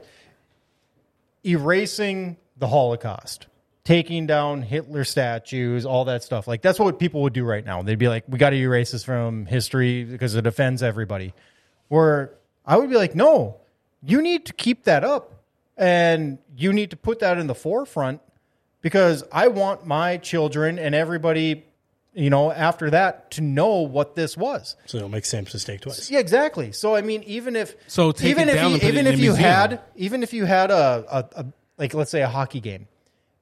erasing 1.45 2.37
the 2.57 2.67
Holocaust, 2.67 3.47
taking 3.83 4.27
down 4.27 4.61
Hitler 4.61 5.03
statues, 5.03 5.85
all 5.85 6.05
that 6.05 6.23
stuff. 6.23 6.47
Like 6.47 6.61
that's 6.61 6.79
what 6.79 6.99
people 6.99 7.21
would 7.23 7.33
do 7.33 7.45
right 7.45 7.65
now. 7.65 7.81
They'd 7.81 7.97
be 7.99 8.09
like, 8.09 8.25
"We 8.27 8.37
got 8.37 8.49
to 8.51 8.57
erase 8.57 8.91
this 8.91 9.03
from 9.03 9.45
history 9.45 10.03
because 10.03 10.35
it 10.35 10.45
offends 10.45 10.83
everybody." 10.83 11.33
Where 11.87 12.33
I 12.65 12.77
would 12.77 12.89
be 12.89 12.97
like, 12.97 13.15
"No, 13.15 13.57
you 14.03 14.21
need 14.21 14.45
to 14.47 14.53
keep 14.53 14.83
that 14.83 15.03
up, 15.03 15.33
and 15.79 16.37
you 16.55 16.71
need 16.73 16.91
to 16.91 16.97
put 16.97 17.19
that 17.19 17.39
in 17.39 17.47
the 17.47 17.55
forefront 17.55 18.21
because 18.81 19.23
I 19.31 19.47
want 19.47 19.87
my 19.87 20.17
children 20.17 20.77
and 20.77 20.93
everybody." 20.93 21.65
You 22.11 22.31
know, 22.31 22.51
after 22.51 22.89
that, 22.89 23.29
to 23.31 23.41
know 23.41 23.77
what 23.81 24.15
this 24.15 24.35
was. 24.35 24.75
So 24.87 24.97
you 24.97 25.03
don't 25.03 25.11
make 25.11 25.23
the 25.23 25.29
same 25.29 25.43
mistake 25.43 25.81
twice. 25.81 26.09
Yeah, 26.09 26.17
exactly. 26.19 26.71
So 26.71 26.95
I 26.95 27.01
mean, 27.01 27.21
even 27.23 27.55
if 27.55 27.75
So 27.87 28.11
take 28.11 28.31
even 28.31 28.49
it 28.49 28.53
if 28.53 28.55
down 28.55 28.69
you, 28.71 28.73
and 28.73 28.81
put 28.81 28.87
it 28.87 28.93
even 28.95 29.07
in 29.07 29.13
if 29.13 29.19
you 29.19 29.25
museum. 29.31 29.49
had 29.49 29.81
even 29.95 30.23
if 30.23 30.33
you 30.33 30.45
had 30.45 30.71
a, 30.71 31.05
a, 31.09 31.41
a 31.41 31.45
like 31.77 31.93
let's 31.93 32.09
say 32.09 32.23
a 32.23 32.27
hockey 32.27 32.59
game, 32.61 32.87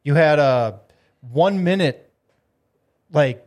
you 0.03 0.15
had 0.15 0.37
a 0.37 0.81
one 1.21 1.63
minute 1.63 2.11
like 3.11 3.43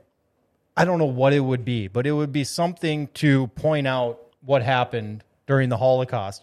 I 0.76 0.86
don't 0.86 0.98
know 0.98 1.04
what 1.04 1.34
it 1.34 1.40
would 1.40 1.66
be, 1.66 1.86
but 1.86 2.06
it 2.06 2.12
would 2.12 2.32
be 2.32 2.42
something 2.42 3.08
to 3.14 3.48
point 3.48 3.86
out 3.86 4.20
what 4.40 4.62
happened 4.62 5.22
during 5.46 5.68
the 5.68 5.76
Holocaust. 5.76 6.42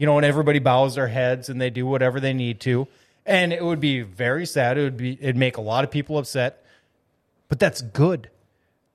You 0.00 0.06
know, 0.06 0.16
and 0.16 0.24
everybody 0.24 0.60
bows 0.60 0.94
their 0.94 1.08
heads 1.08 1.50
and 1.50 1.60
they 1.60 1.68
do 1.68 1.84
whatever 1.84 2.20
they 2.20 2.32
need 2.32 2.58
to, 2.60 2.88
and 3.26 3.52
it 3.52 3.62
would 3.62 3.80
be 3.80 4.00
very 4.00 4.46
sad. 4.46 4.78
It 4.78 4.82
would 4.82 4.96
be 4.96 5.18
it'd 5.20 5.36
make 5.36 5.58
a 5.58 5.60
lot 5.60 5.84
of 5.84 5.90
people 5.90 6.16
upset, 6.16 6.64
but 7.50 7.58
that's 7.58 7.82
good. 7.82 8.30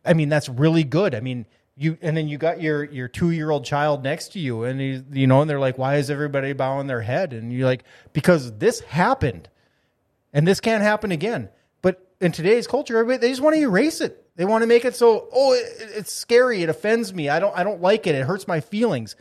I 0.03 0.15
mean, 0.15 0.29
that's 0.29 0.49
really 0.49 0.83
good. 0.83 1.13
I 1.13 1.19
mean, 1.19 1.45
you 1.77 1.99
and 2.01 2.17
then 2.17 2.27
you 2.27 2.39
got 2.39 2.59
your 2.59 2.83
your 2.85 3.07
two 3.07 3.29
year 3.29 3.51
old 3.51 3.65
child 3.65 4.03
next 4.03 4.33
to 4.33 4.39
you, 4.39 4.63
and 4.63 4.81
he's, 4.81 5.03
you 5.11 5.27
know, 5.27 5.41
and 5.41 5.49
they're 5.49 5.59
like, 5.59 5.77
"Why 5.77 5.97
is 5.97 6.09
everybody 6.09 6.53
bowing 6.53 6.87
their 6.87 7.01
head?" 7.01 7.33
And 7.33 7.53
you're 7.53 7.67
like, 7.67 7.83
"Because 8.11 8.57
this 8.57 8.79
happened, 8.79 9.47
and 10.33 10.47
this 10.47 10.59
can't 10.59 10.81
happen 10.81 11.11
again." 11.11 11.49
But 11.83 12.03
in 12.19 12.31
today's 12.31 12.65
culture, 12.65 12.97
everybody 12.97 13.19
they 13.19 13.29
just 13.29 13.43
want 13.43 13.55
to 13.55 13.61
erase 13.61 14.01
it. 14.01 14.25
They 14.37 14.45
want 14.45 14.63
to 14.63 14.67
make 14.67 14.83
it 14.85 14.95
so, 14.95 15.29
oh, 15.31 15.53
it, 15.53 15.65
it's 15.95 16.11
scary. 16.11 16.61
It 16.63 16.69
offends 16.69 17.13
me. 17.13 17.29
I 17.29 17.39
don't 17.39 17.55
I 17.55 17.63
don't 17.63 17.81
like 17.81 18.07
it. 18.07 18.15
It 18.15 18.25
hurts 18.25 18.47
my 18.47 18.59
feelings. 18.59 19.15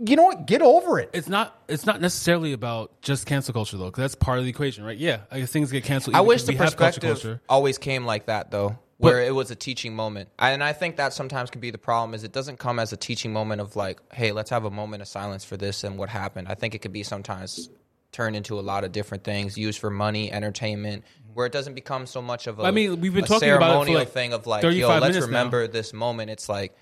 You 0.00 0.16
know 0.16 0.24
what? 0.24 0.46
Get 0.46 0.62
over 0.62 0.98
it. 0.98 1.10
It's 1.12 1.28
not. 1.28 1.58
It's 1.68 1.86
not 1.86 2.00
necessarily 2.00 2.52
about 2.52 3.00
just 3.02 3.26
cancel 3.26 3.54
culture, 3.54 3.76
though, 3.76 3.86
because 3.86 4.02
that's 4.02 4.14
part 4.14 4.38
of 4.38 4.44
the 4.44 4.50
equation, 4.50 4.84
right? 4.84 4.96
Yeah, 4.98 5.20
I 5.30 5.40
guess 5.40 5.50
things 5.50 5.72
get 5.72 5.84
canceled. 5.84 6.16
I 6.16 6.20
wish 6.20 6.44
the 6.44 6.52
we 6.52 6.58
culture 6.58 6.76
perspective 6.76 7.02
culture. 7.02 7.40
always 7.48 7.78
came 7.78 8.04
like 8.04 8.26
that 8.26 8.50
though, 8.50 8.78
where 8.98 9.22
it 9.22 9.34
was 9.34 9.50
a 9.50 9.54
teaching 9.54 9.94
moment. 9.94 10.28
And 10.38 10.62
I 10.62 10.72
think 10.72 10.96
that 10.96 11.12
sometimes 11.12 11.50
can 11.50 11.60
be 11.60 11.70
the 11.70 11.78
problem 11.78 12.14
is 12.14 12.24
it 12.24 12.32
doesn't 12.32 12.58
come 12.58 12.78
as 12.78 12.92
a 12.92 12.96
teaching 12.96 13.32
moment 13.32 13.60
of 13.60 13.76
like, 13.76 14.00
hey, 14.12 14.32
let's 14.32 14.50
have 14.50 14.64
a 14.64 14.70
moment 14.70 15.02
of 15.02 15.08
silence 15.08 15.44
for 15.44 15.56
this 15.56 15.84
and 15.84 15.98
what 15.98 16.08
happened. 16.08 16.48
I 16.48 16.54
think 16.54 16.74
it 16.74 16.78
could 16.78 16.92
be 16.92 17.02
sometimes 17.02 17.68
turned 18.12 18.36
into 18.36 18.58
a 18.58 18.62
lot 18.62 18.84
of 18.84 18.92
different 18.92 19.24
things, 19.24 19.58
used 19.58 19.78
for 19.78 19.90
money, 19.90 20.32
entertainment, 20.32 21.04
where 21.34 21.44
it 21.44 21.52
doesn't 21.52 21.74
become 21.74 22.06
so 22.06 22.22
much 22.22 22.46
of 22.46 22.58
a 22.58 22.62
I 22.62 22.70
mean, 22.70 23.00
we've 23.00 23.12
been 23.12 23.24
a 23.24 23.26
talking 23.26 23.50
about 23.50 23.82
it 23.82 23.92
for, 23.92 23.98
like, 23.98 24.08
thing 24.08 24.32
of 24.32 24.46
like, 24.46 24.62
yo, 24.62 24.88
let's 24.88 25.00
minutes 25.00 25.16
now. 25.16 25.26
remember 25.26 25.68
this 25.68 25.92
moment. 25.92 26.30
It's 26.30 26.48
like, 26.48 26.74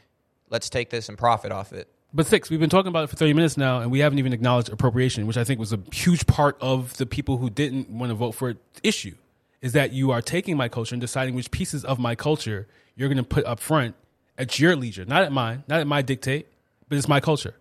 let's 0.50 0.70
take 0.70 0.90
this 0.90 1.08
and 1.08 1.18
profit 1.18 1.50
off 1.50 1.72
it. 1.72 1.88
But 2.16 2.26
six, 2.26 2.48
we've 2.48 2.60
been 2.60 2.70
talking 2.70 2.88
about 2.88 3.02
it 3.02 3.06
for 3.08 3.16
30 3.16 3.34
minutes 3.34 3.56
now, 3.56 3.80
and 3.80 3.90
we 3.90 3.98
haven't 3.98 4.20
even 4.20 4.32
acknowledged 4.32 4.68
appropriation, 4.68 5.26
which 5.26 5.36
I 5.36 5.42
think 5.42 5.58
was 5.58 5.72
a 5.72 5.80
huge 5.92 6.28
part 6.28 6.56
of 6.60 6.96
the 6.96 7.06
people 7.06 7.38
who 7.38 7.50
didn't 7.50 7.90
want 7.90 8.10
to 8.10 8.14
vote 8.14 8.32
for 8.32 8.50
it 8.50 8.58
issue. 8.84 9.16
Is 9.60 9.72
that 9.72 9.92
you 9.92 10.12
are 10.12 10.22
taking 10.22 10.56
my 10.56 10.68
culture 10.68 10.94
and 10.94 11.00
deciding 11.00 11.34
which 11.34 11.50
pieces 11.50 11.84
of 11.84 11.98
my 11.98 12.14
culture 12.14 12.68
you're 12.94 13.08
going 13.08 13.16
to 13.16 13.24
put 13.24 13.44
up 13.46 13.58
front 13.58 13.96
at 14.38 14.60
your 14.60 14.76
leisure, 14.76 15.04
not 15.04 15.22
at 15.22 15.32
mine, 15.32 15.64
not 15.66 15.80
at 15.80 15.86
my 15.88 16.02
dictate, 16.02 16.46
but 16.88 16.98
it's 16.98 17.08
my 17.08 17.18
culture. 17.18 17.54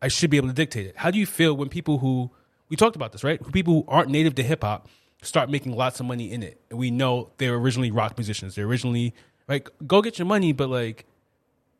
I 0.00 0.08
should 0.08 0.30
be 0.30 0.36
able 0.36 0.48
to 0.48 0.54
dictate 0.54 0.86
it. 0.86 0.96
How 0.96 1.10
do 1.10 1.18
you 1.18 1.26
feel 1.26 1.56
when 1.56 1.68
people 1.68 1.98
who, 1.98 2.30
we 2.68 2.76
talked 2.76 2.94
about 2.94 3.12
this, 3.12 3.24
right? 3.24 3.40
People 3.52 3.74
who 3.74 3.84
aren't 3.88 4.10
native 4.10 4.34
to 4.36 4.42
hip 4.42 4.62
hop 4.62 4.88
start 5.22 5.50
making 5.50 5.74
lots 5.74 5.98
of 5.98 6.06
money 6.06 6.30
in 6.30 6.42
it. 6.42 6.60
And 6.70 6.78
we 6.78 6.90
know 6.90 7.30
they're 7.38 7.54
originally 7.54 7.90
rock 7.90 8.16
musicians. 8.18 8.54
They're 8.54 8.66
originally, 8.66 9.14
like, 9.48 9.70
go 9.86 10.02
get 10.02 10.18
your 10.18 10.26
money, 10.26 10.52
but 10.52 10.68
like, 10.68 11.06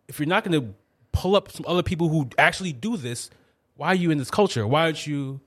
if 0.09 0.19
you're 0.19 0.29
not 0.29 0.45
going 0.45 0.61
to 0.61 0.75
pull 1.13 1.37
up 1.37 1.51
some 1.51 1.65
other 1.69 1.83
people 1.83 2.09
who 2.09 2.29
actually 2.39 2.73
do 2.73 2.97
this, 2.97 3.31
why 3.77 3.89
are 3.89 3.95
you 3.95 4.11
in 4.11 4.19
this 4.19 4.31
culture? 4.31 4.67
Why 4.67 4.83
aren't 4.83 5.07
you 5.07 5.41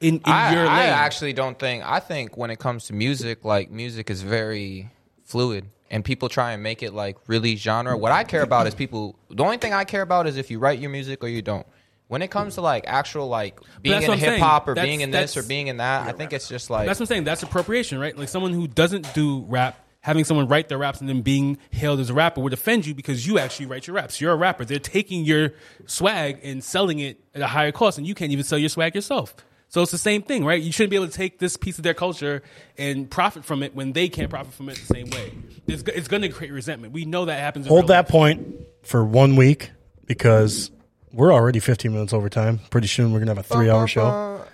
in, 0.00 0.16
in 0.16 0.22
I, 0.24 0.52
your 0.52 0.64
lane? 0.64 0.70
I 0.70 0.84
actually 0.86 1.32
don't 1.32 1.58
think. 1.58 1.84
I 1.84 2.00
think 2.00 2.36
when 2.36 2.50
it 2.50 2.58
comes 2.58 2.86
to 2.86 2.92
music, 2.92 3.44
like 3.44 3.70
music 3.70 4.10
is 4.10 4.22
very 4.22 4.90
fluid, 5.24 5.66
and 5.90 6.04
people 6.04 6.28
try 6.28 6.52
and 6.52 6.62
make 6.62 6.82
it 6.82 6.92
like 6.92 7.16
really 7.26 7.56
genre. 7.56 7.96
What 7.96 8.12
I 8.12 8.24
care 8.24 8.42
about 8.42 8.66
is 8.66 8.74
people. 8.74 9.16
The 9.30 9.42
only 9.42 9.58
thing 9.58 9.72
I 9.72 9.84
care 9.84 10.02
about 10.02 10.26
is 10.26 10.36
if 10.36 10.50
you 10.50 10.58
write 10.58 10.78
your 10.78 10.90
music 10.90 11.22
or 11.22 11.28
you 11.28 11.42
don't. 11.42 11.66
When 12.06 12.20
it 12.20 12.30
comes 12.30 12.56
to 12.56 12.60
like 12.60 12.84
actual 12.86 13.28
like 13.28 13.58
being 13.80 14.02
in 14.02 14.08
what 14.08 14.14
I'm 14.14 14.20
saying. 14.20 14.32
hip 14.34 14.40
hop 14.40 14.68
or 14.68 14.74
That's- 14.74 14.86
being 14.86 15.00
in 15.00 15.10
this 15.10 15.36
or 15.36 15.42
being 15.42 15.68
in 15.68 15.78
that, 15.78 16.06
I 16.06 16.12
think 16.12 16.32
it's 16.32 16.48
just 16.48 16.68
like 16.68 16.86
That's 16.86 17.00
what 17.00 17.04
I'm 17.04 17.08
saying. 17.08 17.24
That's 17.24 17.42
appropriation, 17.42 17.98
right? 17.98 18.16
Like 18.16 18.28
someone 18.28 18.52
who 18.52 18.68
doesn't 18.68 19.12
do 19.14 19.44
rap, 19.48 19.78
having 20.04 20.22
someone 20.24 20.46
write 20.46 20.68
their 20.68 20.76
raps 20.76 21.00
and 21.00 21.08
then 21.08 21.22
being 21.22 21.56
hailed 21.70 21.98
as 21.98 22.10
a 22.10 22.14
rapper 22.14 22.40
would 22.42 22.52
offend 22.52 22.84
you 22.84 22.94
because 22.94 23.26
you 23.26 23.38
actually 23.38 23.64
write 23.64 23.86
your 23.86 23.96
raps. 23.96 24.20
You're 24.20 24.32
a 24.32 24.36
rapper. 24.36 24.64
They're 24.64 24.78
taking 24.78 25.24
your 25.24 25.54
swag 25.86 26.40
and 26.42 26.62
selling 26.62 26.98
it 26.98 27.18
at 27.34 27.40
a 27.40 27.46
higher 27.46 27.72
cost, 27.72 27.96
and 27.96 28.06
you 28.06 28.14
can't 28.14 28.30
even 28.30 28.44
sell 28.44 28.58
your 28.58 28.68
swag 28.68 28.94
yourself. 28.94 29.34
So 29.68 29.80
it's 29.82 29.90
the 29.90 29.98
same 29.98 30.22
thing, 30.22 30.44
right? 30.44 30.62
You 30.62 30.70
shouldn't 30.72 30.90
be 30.90 30.96
able 30.96 31.08
to 31.08 31.12
take 31.12 31.38
this 31.38 31.56
piece 31.56 31.78
of 31.78 31.84
their 31.84 31.94
culture 31.94 32.42
and 32.76 33.10
profit 33.10 33.44
from 33.44 33.62
it 33.62 33.74
when 33.74 33.92
they 33.92 34.08
can't 34.08 34.28
profit 34.28 34.52
from 34.52 34.68
it 34.68 34.76
the 34.76 34.94
same 34.94 35.08
way. 35.08 35.32
It's, 35.66 35.82
it's 35.82 36.06
going 36.06 36.22
to 36.22 36.28
create 36.28 36.52
resentment. 36.52 36.92
We 36.92 37.06
know 37.06 37.24
that 37.24 37.40
happens. 37.40 37.66
Hold 37.66 37.88
that 37.88 38.04
life. 38.04 38.08
point 38.08 38.56
for 38.82 39.04
one 39.04 39.36
week 39.36 39.70
because 40.04 40.70
we're 41.12 41.32
already 41.32 41.60
15 41.60 41.92
minutes 41.92 42.12
over 42.12 42.28
time. 42.28 42.60
Pretty 42.70 42.88
soon 42.88 43.12
we're 43.12 43.20
gonna 43.20 43.30
have 43.30 43.38
a 43.38 43.42
three 43.42 43.70
hour 43.70 43.86
show. 43.86 44.44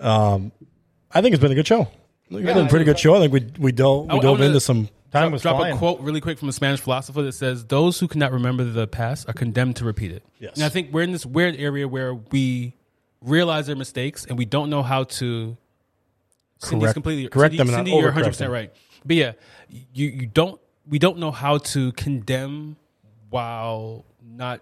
Um, 0.00 0.52
I 1.12 1.20
think 1.20 1.34
it's 1.34 1.42
been 1.42 1.52
a 1.52 1.54
good 1.54 1.66
show. 1.66 1.88
I 2.30 2.34
think 2.34 2.44
it's 2.44 2.54
been 2.54 2.66
a 2.66 2.68
pretty 2.68 2.84
good 2.84 2.98
show. 2.98 3.14
I 3.14 3.20
think 3.20 3.32
we 3.32 3.46
we 3.58 3.72
dove 3.72 4.06
we 4.06 4.10
I- 4.12 4.16
I 4.16 4.20
dove 4.20 4.32
wanna 4.38 4.46
into 4.46 4.60
some. 4.60 4.88
Time 5.12 5.22
drop, 5.22 5.32
was 5.32 5.42
drop 5.42 5.56
flying. 5.58 5.76
a 5.76 5.78
quote 5.78 6.00
really 6.00 6.20
quick 6.20 6.38
from 6.38 6.48
a 6.48 6.52
Spanish 6.52 6.80
philosopher 6.80 7.22
that 7.22 7.32
says, 7.32 7.64
"Those 7.66 8.00
who 8.00 8.08
cannot 8.08 8.32
remember 8.32 8.64
the 8.64 8.86
past 8.88 9.28
are 9.28 9.32
condemned 9.32 9.76
to 9.76 9.84
repeat 9.84 10.10
it." 10.10 10.24
Yes. 10.40 10.54
And 10.56 10.64
I 10.64 10.68
think 10.68 10.92
we're 10.92 11.02
in 11.02 11.12
this 11.12 11.24
weird 11.24 11.54
area 11.56 11.86
where 11.86 12.12
we 12.14 12.74
realize 13.22 13.68
our 13.70 13.76
mistakes 13.76 14.24
and 14.26 14.36
we 14.36 14.44
don't 14.44 14.68
know 14.70 14.82
how 14.82 15.04
to. 15.04 15.56
Cindy's 16.58 16.82
Correct- 16.86 16.94
completely 16.94 17.28
correct 17.28 17.52
Cindy, 17.52 17.70
them 17.70 17.76
Cindy, 17.76 17.90
you're 17.92 18.04
100 18.06 18.26
percent 18.26 18.50
right. 18.50 18.72
But 19.04 19.16
yeah, 19.16 19.32
you 19.68 20.08
you 20.08 20.26
don't 20.26 20.60
we 20.88 20.98
don't 20.98 21.18
know 21.18 21.30
how 21.30 21.58
to 21.58 21.92
condemn 21.92 22.76
while 23.30 24.04
not, 24.24 24.60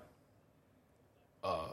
uh, 1.43 1.69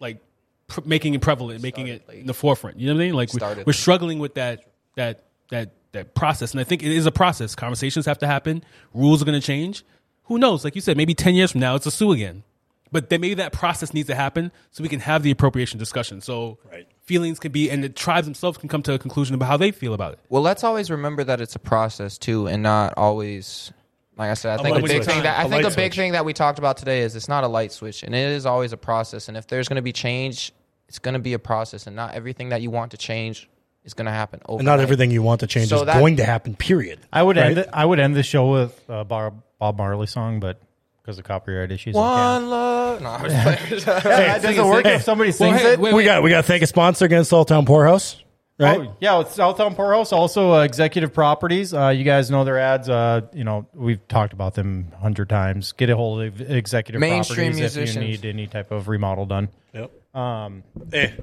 like 0.00 0.18
pr- 0.66 0.80
making 0.84 1.14
it 1.14 1.20
prevalent, 1.20 1.62
making 1.62 1.86
it 1.88 2.02
in 2.12 2.26
the 2.26 2.34
forefront. 2.34 2.78
You 2.80 2.88
know 2.88 2.94
what 2.94 3.02
I 3.02 3.04
mean? 3.06 3.14
Like 3.14 3.32
we, 3.32 3.38
Started 3.38 3.66
we're 3.66 3.70
late. 3.70 3.76
struggling 3.76 4.18
with 4.18 4.34
that 4.34 4.64
that 4.96 5.24
that 5.50 5.72
that 5.92 6.14
process, 6.14 6.52
and 6.52 6.60
I 6.60 6.64
think 6.64 6.82
it 6.82 6.90
is 6.90 7.06
a 7.06 7.10
process. 7.12 7.54
Conversations 7.54 8.04
have 8.06 8.18
to 8.18 8.26
happen. 8.26 8.62
Rules 8.92 9.22
are 9.22 9.24
going 9.24 9.40
to 9.40 9.46
change. 9.46 9.84
Who 10.24 10.38
knows? 10.38 10.62
Like 10.64 10.74
you 10.74 10.80
said, 10.82 10.96
maybe 10.96 11.14
ten 11.14 11.34
years 11.34 11.52
from 11.52 11.60
now, 11.60 11.74
it's 11.74 11.86
a 11.86 11.90
sue 11.90 12.12
again. 12.12 12.42
But 12.90 13.10
then 13.10 13.20
maybe 13.20 13.34
that 13.34 13.52
process 13.52 13.92
needs 13.92 14.08
to 14.08 14.14
happen 14.14 14.50
so 14.70 14.82
we 14.82 14.88
can 14.88 15.00
have 15.00 15.22
the 15.22 15.30
appropriation 15.30 15.78
discussion. 15.78 16.20
So 16.22 16.58
Right. 16.70 16.86
feelings 17.02 17.38
can 17.38 17.52
be, 17.52 17.70
and 17.70 17.84
the 17.84 17.90
tribes 17.90 18.26
themselves 18.26 18.56
can 18.56 18.68
come 18.68 18.82
to 18.84 18.94
a 18.94 18.98
conclusion 18.98 19.34
about 19.34 19.46
how 19.46 19.56
they 19.58 19.72
feel 19.72 19.92
about 19.92 20.14
it. 20.14 20.20
Well, 20.30 20.42
let's 20.42 20.64
always 20.64 20.90
remember 20.90 21.22
that 21.24 21.40
it's 21.40 21.54
a 21.54 21.58
process 21.58 22.16
too, 22.18 22.46
and 22.46 22.62
not 22.62 22.94
always. 22.96 23.72
Like 24.16 24.30
I 24.30 24.34
said, 24.34 24.58
I 24.58 24.62
think 24.62 24.76
a 24.76 24.80
big 24.80 24.90
switch. 24.90 25.04
thing 25.04 25.22
that 25.22 25.36
A 25.38 25.46
I 25.46 25.48
think 25.48 25.62
a 25.64 25.68
big 25.68 25.92
switch. 25.92 25.96
thing 25.96 26.12
that 26.12 26.24
we 26.24 26.32
talked 26.32 26.58
about 26.58 26.76
today 26.76 27.02
is 27.02 27.14
it's 27.14 27.28
not 27.28 27.44
a 27.44 27.48
light 27.48 27.72
switch, 27.72 28.02
and 28.02 28.14
it 28.14 28.30
is 28.30 28.46
always 28.46 28.72
a 28.72 28.76
process. 28.76 29.28
And 29.28 29.36
if 29.36 29.46
there's 29.46 29.68
going 29.68 29.76
to 29.76 29.82
be 29.82 29.92
change, 29.92 30.52
it's 30.88 30.98
going 30.98 31.14
to 31.14 31.20
be 31.20 31.34
a 31.34 31.38
process, 31.38 31.86
and 31.86 31.94
not 31.94 32.14
everything 32.14 32.48
that 32.48 32.60
you 32.62 32.70
want 32.70 32.90
to 32.92 32.96
change 32.96 33.48
is 33.88 33.94
going 33.94 34.06
to 34.06 34.12
happen. 34.12 34.40
Overnight. 34.44 34.60
And 34.60 34.66
not 34.66 34.80
everything 34.80 35.10
you 35.10 35.22
want 35.22 35.40
to 35.40 35.46
change 35.48 35.68
So 35.70 35.80
is 35.80 35.86
that- 35.86 35.98
going 35.98 36.16
to 36.18 36.24
happen. 36.24 36.54
Period. 36.54 37.00
I 37.12 37.22
would 37.22 37.36
Right? 37.36 37.46
end 37.46 37.58
it, 37.58 37.68
I 37.72 37.84
would 37.84 37.98
end 37.98 38.14
the 38.14 38.22
show 38.22 38.52
with 38.52 38.80
a 38.88 39.04
Bob, 39.04 39.42
Bob 39.58 39.76
Marley 39.78 40.06
song, 40.06 40.38
but 40.40 40.60
because 41.02 41.18
of 41.18 41.24
copyright 41.24 41.72
issues, 41.72 41.96
I 41.96 41.98
One 42.38 42.50
love. 42.50 43.00
No, 43.00 43.08
I'm 43.10 43.28
just 43.28 43.42
playing. 43.42 43.82
can't. 43.82 44.02
Hey, 44.04 44.38
does 44.42 44.58
it 44.58 44.64
work 44.64 44.86
if 44.86 45.02
somebody 45.02 45.32
sings 45.32 45.60
hey, 45.60 45.72
it? 45.72 45.80
wait, 45.80 45.94
We 45.94 46.04
got 46.04 46.22
we 46.22 46.30
got 46.30 46.42
to 46.42 46.46
thank 46.46 46.62
a 46.62 46.66
sponsor 46.66 47.06
against 47.06 47.32
Old 47.32 47.48
Town 47.48 47.64
Pourhouse. 47.66 48.22
Right. 48.60 48.80
Oh, 48.80 48.96
yeah, 49.00 49.20
it's 49.20 49.36
Southtown 49.36 49.76
Pourhouse, 49.76 50.12
also 50.12 50.52
uh, 50.54 50.62
Executive 50.64 51.14
Properties. 51.14 51.72
Uh, 51.72 51.90
you 51.90 52.02
guys 52.02 52.28
know 52.28 52.42
their 52.42 52.58
ads. 52.58 52.88
Uh, 52.88 53.20
you 53.32 53.44
know 53.44 53.66
we've 53.72 54.06
talked 54.08 54.32
about 54.32 54.54
them 54.54 54.88
a 54.94 54.96
hundred 54.96 55.28
times. 55.28 55.70
Get 55.72 55.90
a 55.90 55.96
hold 55.96 56.22
of 56.22 56.40
Executive 56.40 57.00
Mainstream 57.00 57.52
Properties 57.52 57.76
if 57.76 57.94
you 57.94 58.00
need 58.00 58.24
any 58.24 58.48
type 58.48 58.72
of 58.72 58.88
remodel 58.88 59.26
done. 59.26 59.48
Yep. 59.74 59.92
Um, 60.12 60.64
Hey, 60.90 61.14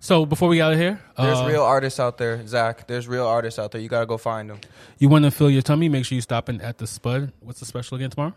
So 0.00 0.26
before 0.26 0.48
we 0.48 0.56
get 0.56 0.66
out 0.66 0.72
of 0.74 0.78
here, 0.78 1.00
There's 1.16 1.38
uh, 1.38 1.46
real 1.46 1.62
artists 1.62 1.98
out 1.98 2.18
there, 2.18 2.46
Zach. 2.46 2.86
There's 2.86 3.08
real 3.08 3.26
artists 3.26 3.58
out 3.58 3.72
there. 3.72 3.80
You 3.80 3.88
got 3.88 4.00
to 4.00 4.06
go 4.06 4.18
find 4.18 4.50
them. 4.50 4.60
you 4.98 5.08
want 5.08 5.24
to 5.24 5.30
fill 5.30 5.50
your 5.50 5.62
tummy? 5.62 5.88
Make 5.88 6.04
sure 6.04 6.14
you 6.16 6.22
stop 6.22 6.48
in 6.48 6.60
at 6.60 6.78
the 6.78 6.86
Spud. 6.86 7.32
What's 7.40 7.60
the 7.60 7.66
special 7.66 7.96
again 7.96 8.10
tomorrow? 8.10 8.34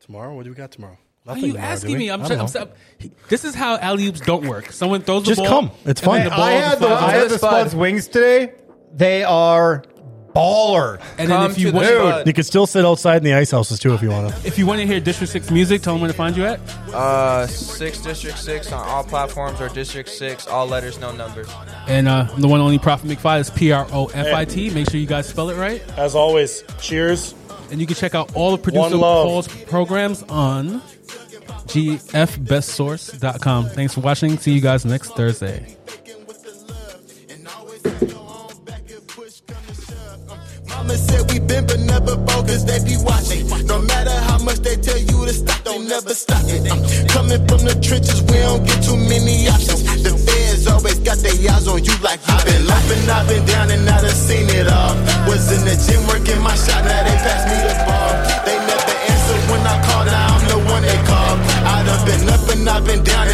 tomorrow. 0.00 0.34
What 0.34 0.44
do 0.44 0.50
we 0.50 0.56
got 0.56 0.70
tomorrow? 0.70 0.98
Why 1.24 1.34
are 1.34 1.38
you 1.38 1.52
tomorrow, 1.52 1.66
asking 1.72 1.98
me? 1.98 2.10
I'm, 2.10 2.22
I 2.22 2.26
I'm 2.26 2.46
know. 2.46 2.68
This 3.28 3.44
is 3.44 3.54
how 3.54 3.76
alley 3.78 4.06
oops 4.06 4.20
don't 4.20 4.46
work. 4.46 4.70
Someone 4.70 5.02
throws 5.02 5.24
the 5.24 5.34
ball 5.34 5.44
Just 5.44 5.50
ball. 5.50 5.62
come. 5.62 5.70
It's 5.84 6.00
and 6.00 6.10
fun. 6.10 6.24
the 6.24 6.32
I 6.32 6.50
had 6.52 6.78
the, 6.78 6.88
I 6.88 7.10
had 7.10 7.28
the 7.30 7.38
Spuds 7.38 7.74
wings 7.74 8.06
today. 8.06 8.52
They 8.92 9.24
are 9.24 9.82
baller. 10.36 11.00
And 11.18 11.30
then 11.30 11.38
Come 11.38 11.50
if 11.50 11.58
you 11.58 11.70
to 11.70 11.76
want, 11.76 11.86
the 11.86 11.94
Spud. 11.94 12.26
You 12.26 12.32
can 12.32 12.44
still 12.44 12.66
sit 12.66 12.84
outside 12.84 13.18
in 13.18 13.24
the 13.24 13.34
ice 13.34 13.50
houses 13.50 13.78
too 13.78 13.94
if 13.94 14.02
you 14.02 14.10
want 14.10 14.34
to. 14.34 14.46
if 14.46 14.58
you 14.58 14.66
want 14.66 14.80
to 14.80 14.86
hear 14.86 15.00
District 15.00 15.32
Six 15.32 15.50
music, 15.50 15.82
tell 15.82 15.94
them 15.94 16.02
where 16.02 16.10
to 16.10 16.16
find 16.16 16.36
you 16.36 16.44
at. 16.44 16.60
Uh, 16.92 17.46
six 17.46 17.98
District 17.98 18.38
Six 18.38 18.72
on 18.72 18.86
all 18.86 19.04
platforms 19.04 19.60
or 19.60 19.68
District 19.68 20.08
Six, 20.08 20.46
all 20.46 20.66
letters, 20.66 20.98
no 21.00 21.12
numbers. 21.12 21.48
And 21.86 22.08
uh, 22.08 22.28
I'm 22.32 22.40
the 22.40 22.48
one 22.48 22.60
and 22.60 22.66
only 22.66 22.78
Profit 22.78 23.10
McFly 23.10 23.40
is 23.40 23.50
P 23.50 23.72
R 23.72 23.86
O 23.92 24.06
F 24.06 24.34
I 24.34 24.44
T. 24.44 24.70
Make 24.70 24.90
sure 24.90 25.00
you 25.00 25.06
guys 25.06 25.28
spell 25.28 25.50
it 25.50 25.56
right. 25.56 25.82
As 25.98 26.14
always, 26.14 26.64
cheers. 26.80 27.34
And 27.70 27.80
you 27.80 27.86
can 27.86 27.96
check 27.96 28.14
out 28.14 28.34
all 28.36 28.52
the 28.52 28.58
producer 28.58 28.90
One 28.90 29.00
love. 29.00 29.26
Paul's 29.26 29.48
programs 29.64 30.22
on 30.24 30.80
gfbestsource.com. 31.66 33.70
Thanks 33.70 33.94
for 33.94 34.00
watching. 34.00 34.38
See 34.38 34.52
you 34.52 34.60
guys 34.60 34.84
next 34.84 35.16
Thursday 35.16 35.76
mama 40.86 40.98
said 40.98 41.30
we 41.30 41.38
been 41.40 41.66
but 41.66 41.80
never 41.80 42.16
bogus, 42.16 42.62
they 42.62 42.78
be 42.84 42.96
watching. 43.02 43.46
No 43.66 43.80
matter 43.82 44.14
how 44.30 44.38
much 44.38 44.58
they 44.60 44.76
tell 44.76 44.98
you 44.98 45.26
to 45.26 45.32
stop, 45.32 45.62
don't 45.64 45.88
never 45.88 46.14
stop 46.14 46.42
it. 46.46 46.62
Uh, 46.70 46.78
coming 47.10 47.42
from 47.48 47.66
the 47.66 47.74
trenches, 47.82 48.22
we 48.22 48.38
don't 48.38 48.64
get 48.64 48.82
too 48.84 48.96
many 48.96 49.48
options. 49.48 49.82
The 50.02 50.14
feds 50.14 50.66
always 50.66 50.98
got 51.00 51.18
their 51.18 51.34
eyes 51.50 51.66
on 51.66 51.82
you 51.82 51.96
like 52.02 52.20
you 52.22 52.38
been 52.46 52.66
laughing. 52.66 53.02
I've 53.10 53.26
been 53.28 53.44
down 53.46 53.70
and 53.70 53.88
i've 53.88 54.06
seen 54.12 54.46
it 54.50 54.68
all. 54.68 54.94
Was 55.26 55.50
in 55.50 55.66
the 55.66 55.74
gym 55.74 56.06
working 56.06 56.40
my 56.42 56.54
shot, 56.54 56.82
now 56.84 57.02
they 57.02 57.18
pass 57.18 57.42
me 57.50 57.56
the 57.66 57.74
ball. 57.86 58.12
They 58.46 58.56
never 58.70 58.96
answer 59.10 59.38
when 59.50 59.62
I 59.66 59.76
call, 59.82 60.04
now 60.06 60.38
I'm 60.38 60.44
the 60.46 60.58
one 60.70 60.82
they 60.86 61.00
call. 61.10 61.34
I 61.66 61.82
done 61.82 62.02
been 62.06 62.28
up 62.30 62.46
and 62.54 62.68
I've 62.68 62.84
been 62.86 63.02
down. 63.02 63.25